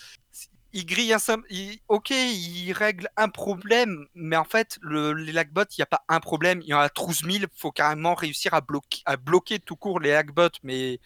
il 0.73 0.86
grille 0.86 1.12
un 1.12 1.19
il- 1.51 1.78
Ok, 1.89 2.11
il 2.11 2.73
règle 2.73 3.09
un 3.16 3.28
problème, 3.28 4.07
mais 4.15 4.36
en 4.36 4.44
fait, 4.44 4.78
le, 4.82 5.12
les 5.12 5.32
lagbots, 5.32 5.62
il 5.70 5.81
n'y 5.81 5.82
a 5.82 5.86
pas 5.86 6.05
un 6.09 6.20
problème, 6.20 6.61
il 6.62 6.69
y 6.69 6.74
en 6.74 6.78
a 6.81 6.89
12 6.89 7.20
000. 7.24 7.31
Il 7.44 7.47
faut 7.57 7.73
carrément 7.73 8.15
réussir 8.15 8.55
à 8.55 8.61
bloquer, 8.61 9.03
à 9.07 9.16
bloquer 9.16 9.59
tout 9.59 9.77
court 9.77 10.01
les 10.01 10.11
lagbots. 10.12 10.49
Mais 10.62 10.99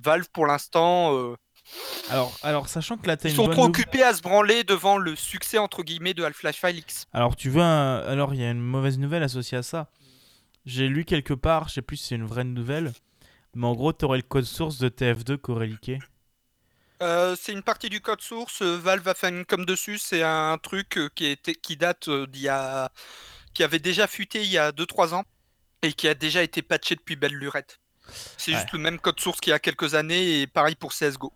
Valve, 0.00 0.28
pour 0.32 0.46
l'instant, 0.46 1.14
euh, 1.16 1.36
Alors, 2.08 2.36
alors 2.42 2.68
sachant 2.68 2.96
que 2.96 3.06
là 3.06 3.16
t'as 3.16 3.28
ils 3.28 3.32
une 3.32 3.36
sont 3.36 3.44
bonne 3.44 3.52
trop 3.54 3.64
occupés 3.66 4.02
à 4.02 4.14
se 4.14 4.22
branler 4.22 4.64
devant 4.64 4.96
le 4.98 5.14
succès, 5.14 5.58
entre 5.58 5.82
guillemets, 5.82 6.14
de 6.14 6.24
Half-Life 6.24 6.64
Alyx. 6.64 7.06
Alors 7.12 7.36
tu 7.36 7.50
veux 7.50 7.62
un- 7.62 7.98
alors 7.98 8.34
il 8.34 8.40
y 8.40 8.44
a 8.44 8.50
une 8.50 8.60
mauvaise 8.60 8.98
nouvelle 8.98 9.22
associée 9.22 9.58
à 9.58 9.62
ça. 9.62 9.90
J'ai 10.66 10.88
lu 10.88 11.04
quelque 11.04 11.34
part, 11.34 11.68
je 11.68 11.74
sais 11.74 11.82
plus 11.82 11.96
si 11.96 12.08
c'est 12.08 12.14
une 12.16 12.26
vraie 12.26 12.44
nouvelle, 12.44 12.92
mais 13.54 13.66
en 13.66 13.74
gros 13.74 13.92
t'aurais 13.92 14.18
le 14.18 14.22
code 14.22 14.44
source 14.44 14.78
de 14.78 14.88
TF2 14.88 15.36
qui 15.36 15.50
aurait 15.50 15.66
leaké. 15.66 15.98
Euh, 17.02 17.34
c'est 17.40 17.52
une 17.52 17.62
partie 17.62 17.88
du 17.88 18.00
code 18.00 18.20
source. 18.20 18.60
euh, 18.62 18.76
Valve 18.76 19.06
a 19.08 19.14
fait 19.14 19.28
une 19.30 19.44
com 19.46 19.64
dessus. 19.64 19.98
C'est 19.98 20.22
un 20.22 20.58
truc 20.58 20.98
euh, 20.98 21.08
qui, 21.14 21.26
était, 21.26 21.54
qui 21.54 21.76
date 21.76 22.10
d'il 22.10 22.42
y 22.42 22.48
a, 22.48 22.90
qui 23.54 23.62
avait 23.62 23.78
déjà 23.78 24.06
fuité 24.06 24.42
il 24.42 24.50
y 24.50 24.58
a 24.58 24.70
2-3 24.72 25.14
ans 25.14 25.24
et 25.82 25.92
qui 25.94 26.08
a 26.08 26.14
déjà 26.14 26.42
été 26.42 26.60
patché 26.62 26.94
depuis 26.96 27.16
belle 27.16 27.32
lurette. 27.34 27.80
C'est 28.36 28.52
juste 28.52 28.72
le 28.72 28.78
même 28.80 28.98
code 28.98 29.20
source 29.20 29.40
qu'il 29.40 29.50
y 29.52 29.54
a 29.54 29.58
quelques 29.60 29.94
années 29.94 30.40
et 30.40 30.46
pareil 30.46 30.74
pour 30.74 30.92
CSGO. 30.92 31.32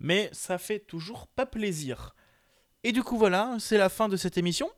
Mais 0.00 0.28
ça 0.32 0.58
fait 0.58 0.80
toujours 0.80 1.28
pas 1.28 1.46
plaisir. 1.46 2.14
Et 2.82 2.92
du 2.92 3.02
coup 3.02 3.16
voilà, 3.16 3.56
c'est 3.60 3.78
la 3.78 3.88
fin 3.88 4.08
de 4.08 4.16
cette 4.16 4.36
émission. 4.36 4.70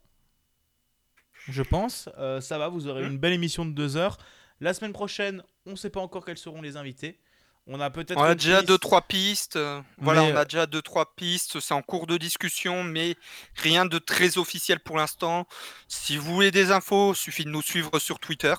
Je 1.49 1.62
pense. 1.62 2.09
Euh, 2.19 2.41
ça 2.41 2.59
va, 2.59 2.69
vous 2.69 2.87
aurez 2.87 3.03
Mm. 3.03 3.12
une 3.12 3.19
belle 3.19 3.33
émission 3.33 3.65
de 3.65 3.73
deux 3.73 3.97
heures. 3.97 4.19
La 4.61 4.73
semaine 4.74 4.93
prochaine, 4.93 5.43
on 5.65 5.74
sait 5.77 5.91
pas 5.91 6.01
encore 6.01 6.24
quels 6.24 6.39
seront 6.39 6.62
les 6.62 6.77
invités. 6.77 7.19
On 7.68 7.80
a 7.80 7.90
peut-être 7.90 8.16
On 8.16 8.22
a 8.22 8.34
déjà 8.36 8.59
piste. 8.59 8.68
deux 8.68 8.78
trois 8.78 9.02
pistes. 9.02 9.56
euh, 9.56 9.80
Voilà, 9.98 10.22
Mais, 10.22 10.32
on 10.32 10.36
euh, 10.36 10.40
a 10.40 10.44
déjà 10.44 10.66
deux 10.66 10.82
trois 10.82 11.14
pistes. 11.16 11.59
C'est 11.60 11.74
en 11.74 11.82
cours 11.82 12.06
de 12.06 12.16
discussion, 12.16 12.84
mais 12.84 13.16
rien 13.56 13.86
de 13.86 13.98
très 13.98 14.38
officiel 14.38 14.78
pour 14.80 14.97
l'instant. 14.97 15.47
Si 15.88 16.16
vous 16.16 16.32
voulez 16.32 16.51
des 16.52 16.70
infos, 16.70 17.14
suffit 17.14 17.44
de 17.44 17.51
nous 17.51 17.62
suivre 17.62 17.98
sur 17.98 18.18
Twitter. 18.20 18.55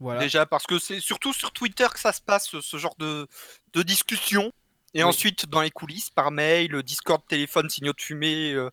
Voilà. 0.00 0.20
Déjà, 0.20 0.46
parce 0.46 0.66
que 0.66 0.78
c'est 0.78 1.00
surtout 1.00 1.32
sur 1.32 1.52
Twitter 1.52 1.86
que 1.92 1.98
ça 2.00 2.12
se 2.12 2.20
passe, 2.22 2.58
ce 2.60 2.76
genre 2.76 2.94
de, 2.98 3.26
de 3.74 3.82
discussion. 3.82 4.52
Et 4.94 5.02
Oui. 5.02 5.08
ensuite, 5.10 5.46
dans 5.50 5.60
les 5.60 5.70
coulisses, 5.70 6.08
par 6.10 6.30
mail, 6.30 6.82
Discord, 6.82 7.20
téléphone, 7.28 7.68
signaux 7.68 7.92
de 7.92 8.00
fumée, 8.00 8.52
euh, 8.54 8.70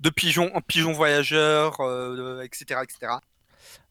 de 0.00 0.08
pigeons, 0.10 0.50
pigeons 0.66 0.92
voyageurs, 0.92 1.80
euh, 1.80 2.40
etc., 2.42 2.80
etc. 2.82 3.12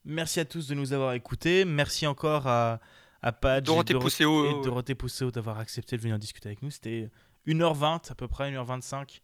Merci 0.06 0.40
à 0.40 0.46
tous 0.46 0.68
de 0.68 0.74
nous 0.76 0.94
avoir 0.94 1.14
écoutés. 1.14 1.66
Merci 1.66 2.08
encore 2.08 2.48
à, 2.48 2.80
à 3.26 3.32
Padge 3.32 3.66
Dorothée 3.66 3.92
et, 3.92 3.94
Doro- 3.96 4.04
Pousseau, 4.04 4.62
et 4.62 4.64
Dorothée 4.64 4.96
Pousseau 4.96 5.32
d'avoir 5.32 5.58
accepté 5.60 5.98
de 5.98 6.02
venir 6.02 6.18
discuter 6.20 6.48
avec 6.50 6.62
nous. 6.62 6.70
C'était 6.70 7.10
1h20, 7.48 8.12
à 8.12 8.16
peu 8.16 8.28
près 8.28 8.52
1h25 8.52 9.20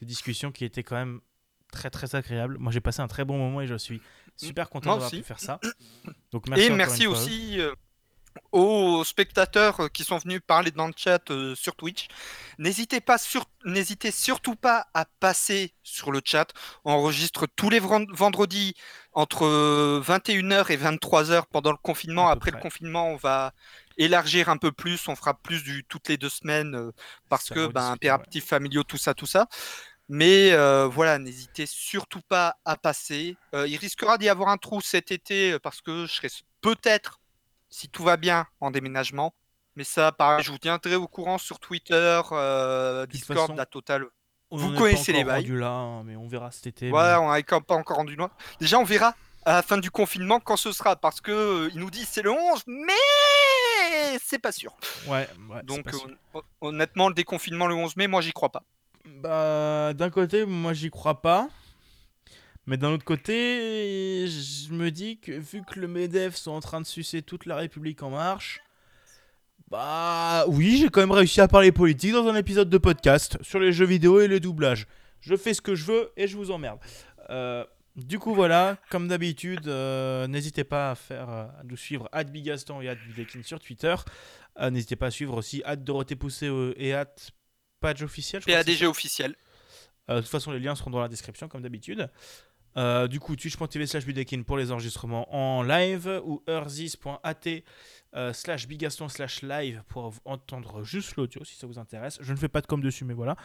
de 0.00 0.06
discussion 0.06 0.52
qui 0.52 0.64
était 0.64 0.82
quand 0.82 0.94
même 0.96 1.20
très 1.72 1.90
très 1.90 2.14
agréable. 2.14 2.56
Moi 2.58 2.72
j'ai 2.72 2.80
passé 2.80 3.00
un 3.00 3.08
très 3.08 3.24
bon 3.24 3.36
moment 3.38 3.60
et 3.60 3.66
je 3.66 3.74
suis 3.74 4.00
super 4.36 4.70
content 4.70 4.92
d'avoir 4.94 5.10
pu 5.10 5.22
faire 5.22 5.40
ça. 5.40 5.60
Donc 6.32 6.48
merci 6.48 6.66
Et 6.66 6.70
merci 6.70 7.06
aussi 7.06 7.60
euh, 7.60 7.74
aux 8.52 9.04
spectateurs 9.04 9.80
euh, 9.80 9.88
qui 9.88 10.04
sont 10.04 10.18
venus 10.18 10.40
parler 10.46 10.70
dans 10.70 10.86
le 10.86 10.92
chat 10.96 11.30
euh, 11.30 11.54
sur 11.54 11.76
Twitch. 11.76 12.08
N'hésitez 12.58 13.00
pas 13.00 13.18
sur... 13.18 13.44
n'hésitez 13.64 14.10
surtout 14.10 14.56
pas 14.56 14.86
à 14.94 15.04
passer 15.20 15.74
sur 15.82 16.10
le 16.12 16.20
chat. 16.24 16.52
On 16.84 16.92
enregistre 16.92 17.46
tous 17.56 17.70
les 17.70 17.80
vendredis 17.80 18.74
entre 19.12 19.46
euh, 19.46 20.02
21h 20.04 20.70
et 20.72 20.76
23h 20.76 21.44
pendant 21.50 21.72
le 21.72 21.78
confinement. 21.78 22.28
Après 22.28 22.50
près. 22.50 22.58
le 22.58 22.62
confinement, 22.62 23.08
on 23.10 23.16
va 23.16 23.52
élargir 23.98 24.48
un 24.48 24.56
peu 24.56 24.72
plus. 24.72 25.08
On 25.08 25.16
fera 25.16 25.34
plus 25.34 25.62
du 25.62 25.84
toutes 25.84 26.08
les 26.08 26.16
deux 26.16 26.28
semaines 26.28 26.74
euh, 26.74 26.92
parce 27.28 27.46
Ça 27.46 27.54
que 27.54 27.66
ben, 27.66 27.80
rediscuter, 27.80 28.08
impératifs 28.08 28.46
familiaux, 28.46 28.82
tout 28.84 28.98
ça, 28.98 29.14
tout 29.14 29.26
ça. 29.26 29.46
Mais 30.12 30.50
euh, 30.50 30.88
voilà, 30.88 31.20
n'hésitez 31.20 31.66
surtout 31.66 32.20
pas 32.28 32.56
à 32.64 32.76
passer. 32.76 33.36
Euh, 33.54 33.68
il 33.68 33.76
risquera 33.76 34.18
d'y 34.18 34.28
avoir 34.28 34.48
un 34.48 34.56
trou 34.56 34.80
cet 34.80 35.12
été 35.12 35.52
euh, 35.52 35.60
parce 35.60 35.80
que 35.80 36.04
je 36.06 36.12
serai 36.12 36.28
peut-être, 36.62 37.19
si 37.70 37.88
tout 37.88 38.02
va 38.04 38.16
bien, 38.16 38.46
en 38.60 38.70
déménagement. 38.70 39.34
Mais 39.76 39.84
ça, 39.84 40.12
pareil, 40.12 40.44
je 40.44 40.50
vous 40.50 40.58
tiendrai 40.58 40.96
au 40.96 41.06
courant 41.08 41.38
sur 41.38 41.58
Twitter, 41.60 42.20
euh, 42.32 43.06
Discord, 43.06 43.38
façon, 43.40 43.54
la 43.54 43.66
totale. 43.66 44.04
Vous 44.50 44.74
connaissez 44.74 45.12
les 45.12 45.22
bails. 45.24 45.46
là, 45.46 45.70
hein, 45.70 46.02
mais 46.04 46.16
on 46.16 46.26
verra 46.26 46.50
cet 46.50 46.66
été. 46.66 46.90
Voilà, 46.90 47.20
on 47.20 47.32
n'a 47.32 47.42
pas 47.42 47.76
encore 47.76 47.96
rendu 47.98 48.16
loin. 48.16 48.30
Déjà, 48.58 48.78
on 48.78 48.84
verra 48.84 49.14
à 49.44 49.52
la 49.54 49.62
fin 49.62 49.78
du 49.78 49.90
confinement 49.90 50.40
quand 50.40 50.56
ce 50.56 50.72
sera 50.72 50.96
parce 50.96 51.20
que 51.20 51.30
euh, 51.30 51.70
il 51.72 51.78
nous 51.80 51.90
dit 51.90 52.04
c'est 52.04 52.20
le 52.22 52.30
11, 52.32 52.64
mais 52.66 54.18
c'est 54.22 54.40
pas 54.40 54.52
sûr. 54.52 54.76
Ouais, 55.06 55.28
ouais, 55.48 55.60
c'est 55.60 55.66
Donc, 55.66 55.84
pas 55.84 55.92
sûr. 55.92 56.08
euh, 56.08 56.14
hon- 56.34 56.42
honnêtement, 56.68 57.08
le 57.08 57.14
déconfinement 57.14 57.66
le 57.68 57.74
11 57.76 57.96
mai, 57.96 58.06
moi, 58.08 58.20
j'y 58.20 58.32
crois 58.32 58.50
pas. 58.50 58.64
Bah, 59.06 59.92
d'un 59.94 60.10
côté, 60.10 60.44
moi 60.44 60.72
j'y 60.72 60.90
crois 60.90 61.22
pas. 61.22 61.48
Mais 62.66 62.76
d'un 62.76 62.92
autre 62.92 63.04
côté, 63.04 64.26
je 64.26 64.72
me 64.72 64.90
dis 64.90 65.18
que 65.18 65.32
vu 65.32 65.62
que 65.62 65.80
le 65.80 65.88
MEDEF 65.88 66.36
sont 66.36 66.52
en 66.52 66.60
train 66.60 66.80
de 66.80 66.86
sucer 66.86 67.22
toute 67.22 67.46
la 67.46 67.56
République 67.56 68.02
en 68.02 68.10
marche, 68.10 68.60
bah 69.70 70.44
oui, 70.48 70.78
j'ai 70.78 70.88
quand 70.88 71.00
même 71.00 71.12
réussi 71.12 71.40
à 71.40 71.48
parler 71.48 71.72
politique 71.72 72.12
dans 72.12 72.26
un 72.26 72.36
épisode 72.36 72.68
de 72.68 72.78
podcast 72.78 73.38
sur 73.42 73.60
les 73.60 73.72
jeux 73.72 73.86
vidéo 73.86 74.20
et 74.20 74.28
les 74.28 74.40
doublages. 74.40 74.86
Je 75.20 75.36
fais 75.36 75.54
ce 75.54 75.60
que 75.60 75.74
je 75.74 75.84
veux 75.84 76.12
et 76.16 76.26
je 76.26 76.36
vous 76.36 76.50
emmerde. 76.50 76.80
Euh, 77.30 77.64
du 77.96 78.18
coup, 78.18 78.34
voilà, 78.34 78.78
comme 78.88 79.08
d'habitude, 79.08 79.66
euh, 79.66 80.26
n'hésitez 80.26 80.64
pas 80.64 80.92
à 80.92 80.94
faire 80.94 81.28
euh, 81.28 81.46
à 81.60 81.64
nous 81.64 81.76
suivre 81.76 82.08
Bigaston 82.12 82.80
et 82.80 82.94
Bidekin 82.94 83.42
sur 83.42 83.58
Twitter. 83.58 83.94
Euh, 84.58 84.70
n'hésitez 84.70 84.96
pas 84.96 85.06
à 85.06 85.10
suivre 85.10 85.36
aussi 85.36 85.62
Dorothée 85.78 86.16
Poussé 86.16 86.50
et 86.76 86.94
at 86.94 87.14
Page 87.80 88.02
officiel. 88.02 88.42
PADG 88.42 88.84
officiel. 88.84 89.34
de 90.08 90.20
toute 90.20 90.28
façon, 90.28 90.52
les 90.52 90.60
liens 90.60 90.74
seront 90.74 90.90
dans 90.90 91.00
la 91.00 91.08
description, 91.08 91.48
comme 91.48 91.62
d'habitude. 91.62 92.10
Euh, 92.76 93.08
du 93.08 93.20
coup, 93.20 93.36
twitch.tv 93.36 93.86
slash 93.86 94.06
bidekin 94.06 94.42
pour 94.42 94.56
les 94.56 94.70
enregistrements 94.70 95.34
en 95.34 95.62
live 95.62 96.20
ou 96.24 96.42
erzis.at 96.46 97.46
euh, 98.16 98.32
slash 98.32 98.68
bigaston 98.68 99.08
slash 99.08 99.42
live 99.42 99.82
pour 99.88 100.14
entendre 100.24 100.84
juste 100.84 101.16
l'audio 101.16 101.44
si 101.44 101.56
ça 101.56 101.66
vous 101.66 101.78
intéresse. 101.78 102.18
Je 102.20 102.32
ne 102.32 102.38
fais 102.38 102.48
pas 102.48 102.60
de 102.60 102.66
com 102.66 102.80
dessus, 102.80 103.04
mais 103.04 103.14
voilà. 103.14 103.36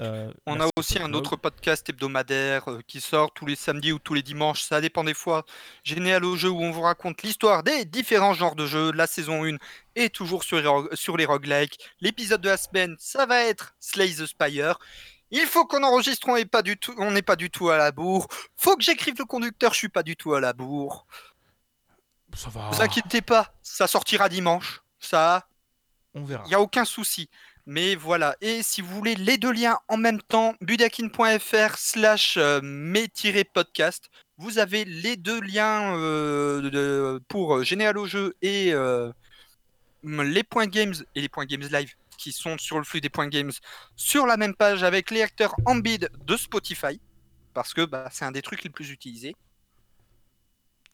Euh, 0.00 0.32
on 0.46 0.60
a 0.60 0.68
aussi 0.76 1.00
un 1.00 1.12
autre 1.12 1.34
podcast 1.34 1.88
hebdomadaire 1.88 2.70
euh, 2.70 2.80
qui 2.86 3.00
sort 3.00 3.32
tous 3.32 3.46
les 3.46 3.56
samedis 3.56 3.90
ou 3.90 3.98
tous 3.98 4.14
les 4.14 4.22
dimanches, 4.22 4.62
ça 4.62 4.80
dépend 4.80 5.02
des 5.02 5.14
fois. 5.14 5.44
Génial 5.82 6.24
au 6.24 6.36
jeu 6.36 6.50
où 6.50 6.62
on 6.62 6.70
vous 6.70 6.82
raconte 6.82 7.22
l'histoire 7.22 7.64
des 7.64 7.84
différents 7.84 8.32
genres 8.32 8.54
de 8.54 8.66
jeux. 8.66 8.92
La 8.92 9.08
saison 9.08 9.44
1 9.44 9.56
est 9.96 10.14
toujours 10.14 10.44
sur, 10.44 10.88
sur 10.92 11.16
les 11.16 11.24
roguelikes. 11.24 11.80
L'épisode 12.00 12.40
de 12.40 12.48
la 12.48 12.56
semaine, 12.56 12.94
ça 13.00 13.26
va 13.26 13.42
être 13.42 13.74
Slay 13.80 14.10
the 14.10 14.26
Spire. 14.26 14.78
Il 15.30 15.46
faut 15.46 15.66
qu'on 15.66 15.82
enregistre, 15.82 16.28
on 16.28 16.36
n'est 16.36 16.46
pas 16.46 16.62
du 16.62 16.78
tout, 16.78 16.94
on 16.96 17.14
pas 17.20 17.36
du 17.36 17.50
tout 17.50 17.68
à 17.68 17.76
la 17.76 17.90
bourre. 17.90 18.28
Faut 18.56 18.76
que 18.76 18.82
j'écrive 18.82 19.16
le 19.18 19.24
conducteur, 19.24 19.72
je 19.72 19.78
suis 19.78 19.88
pas 19.88 20.02
du 20.04 20.16
tout 20.16 20.32
à 20.32 20.40
la 20.40 20.52
bourre. 20.52 21.06
Ça 22.34 22.50
va. 22.50 22.70
Vous 22.70 22.80
inquiétez 22.80 23.20
pas, 23.20 23.52
ça 23.62 23.86
sortira 23.86 24.28
dimanche. 24.28 24.82
Ça, 25.00 25.48
on 26.14 26.24
verra. 26.24 26.44
Il 26.46 26.48
n'y 26.48 26.54
a 26.54 26.60
aucun 26.60 26.84
souci. 26.84 27.28
Mais 27.70 27.96
voilà, 27.96 28.34
et 28.40 28.62
si 28.62 28.80
vous 28.80 28.88
voulez 28.94 29.14
les 29.14 29.36
deux 29.36 29.52
liens 29.52 29.78
en 29.88 29.98
même 29.98 30.22
temps, 30.22 30.54
budakin.fr 30.62 31.76
slash 31.76 32.38
euh, 32.38 32.60
mes-podcast, 32.62 34.08
vous 34.38 34.58
avez 34.58 34.86
les 34.86 35.16
deux 35.16 35.38
liens 35.42 35.94
euh, 35.98 37.20
pour 37.28 37.56
euh, 37.56 37.64
Généal 37.64 37.98
au 37.98 38.06
jeu 38.06 38.34
et 38.40 38.72
les 40.02 40.42
points 40.44 40.66
games 40.66 40.94
et 41.14 41.20
les 41.20 41.28
points 41.28 41.44
games 41.44 41.68
live 41.70 41.94
qui 42.16 42.32
sont 42.32 42.56
sur 42.56 42.78
le 42.78 42.84
flux 42.84 43.02
des 43.02 43.10
points 43.10 43.28
games 43.28 43.52
sur 43.96 44.24
la 44.24 44.38
même 44.38 44.54
page 44.54 44.82
avec 44.82 45.10
les 45.10 45.20
acteurs 45.20 45.54
en 45.66 45.74
bid 45.74 46.08
de 46.24 46.36
Spotify, 46.38 46.98
parce 47.52 47.74
que 47.74 47.84
bah, 47.84 48.08
c'est 48.10 48.24
un 48.24 48.32
des 48.32 48.40
trucs 48.40 48.64
les 48.64 48.70
plus 48.70 48.90
utilisés. 48.90 49.36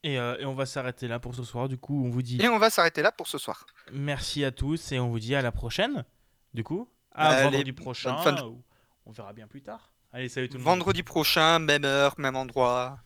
Et, 0.03 0.15
et, 0.15 0.45
on 0.45 0.55
va 0.57 0.67
s'arrêter 0.67 1.07
là 1.07 1.21
pour 1.21 1.37
ce 1.37 1.45
soir. 1.45 1.69
Du 1.69 1.79
coup, 1.79 2.05
on 2.05 2.11
vous 2.11 2.21
dit. 2.21 2.43
Et 2.43 2.49
on 2.49 2.59
va 2.59 2.69
s'arrêter 2.69 3.01
là 3.01 3.13
pour 3.13 3.29
ce 3.29 3.39
soir. 3.39 3.65
Merci 3.93 4.45
à 4.45 4.51
tous 4.51 4.91
et 4.91 4.99
on 4.99 5.09
vous 5.09 5.21
dit 5.21 5.37
à 5.37 5.41
la 5.41 5.53
prochaine. 5.53 6.05
Du 6.55 6.63
coup, 6.63 6.89
à 7.13 7.43
vendredi 7.43 7.73
prochain. 7.73 8.17
On 9.07 9.13
verra 9.13 9.33
bien 9.33 9.47
plus 9.47 9.61
tard. 9.61 9.93
Allez, 10.13 10.29
salut 10.29 10.49
tout 10.49 10.57
le 10.57 10.63
monde. 10.63 10.79
Vendredi 10.79 11.03
prochain, 11.03 11.59
même 11.59 11.85
heure, 11.85 12.15
même 12.19 12.37
endroit. 12.37 13.01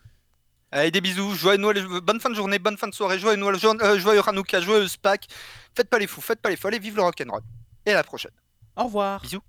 Allez, 0.70 0.90
des 0.90 1.00
bisous, 1.00 1.34
joyeux 1.34 1.56
Noël, 1.58 1.82
bonne 2.02 2.20
fin 2.20 2.28
de 2.28 2.34
journée, 2.34 2.58
bonne 2.58 2.76
fin 2.76 2.88
de 2.88 2.94
soirée, 2.94 3.18
joyeux 3.18 3.38
Noël, 3.38 3.56
euh, 3.64 3.98
joyeux 3.98 4.20
Hanouka, 4.26 4.60
joyeux 4.60 4.86
Pâques. 5.00 5.26
Faites 5.74 5.88
pas 5.88 5.98
les 5.98 6.06
fous, 6.06 6.20
faites 6.20 6.42
pas 6.42 6.50
les 6.50 6.56
fous, 6.56 6.68
allez, 6.68 6.78
vive 6.78 6.96
le 6.96 7.02
rock'n'roll. 7.02 7.40
Et 7.86 7.92
à 7.92 7.94
la 7.94 8.04
prochaine. 8.04 8.32
Au 8.76 8.84
revoir. 8.84 9.22
Bisous. 9.22 9.40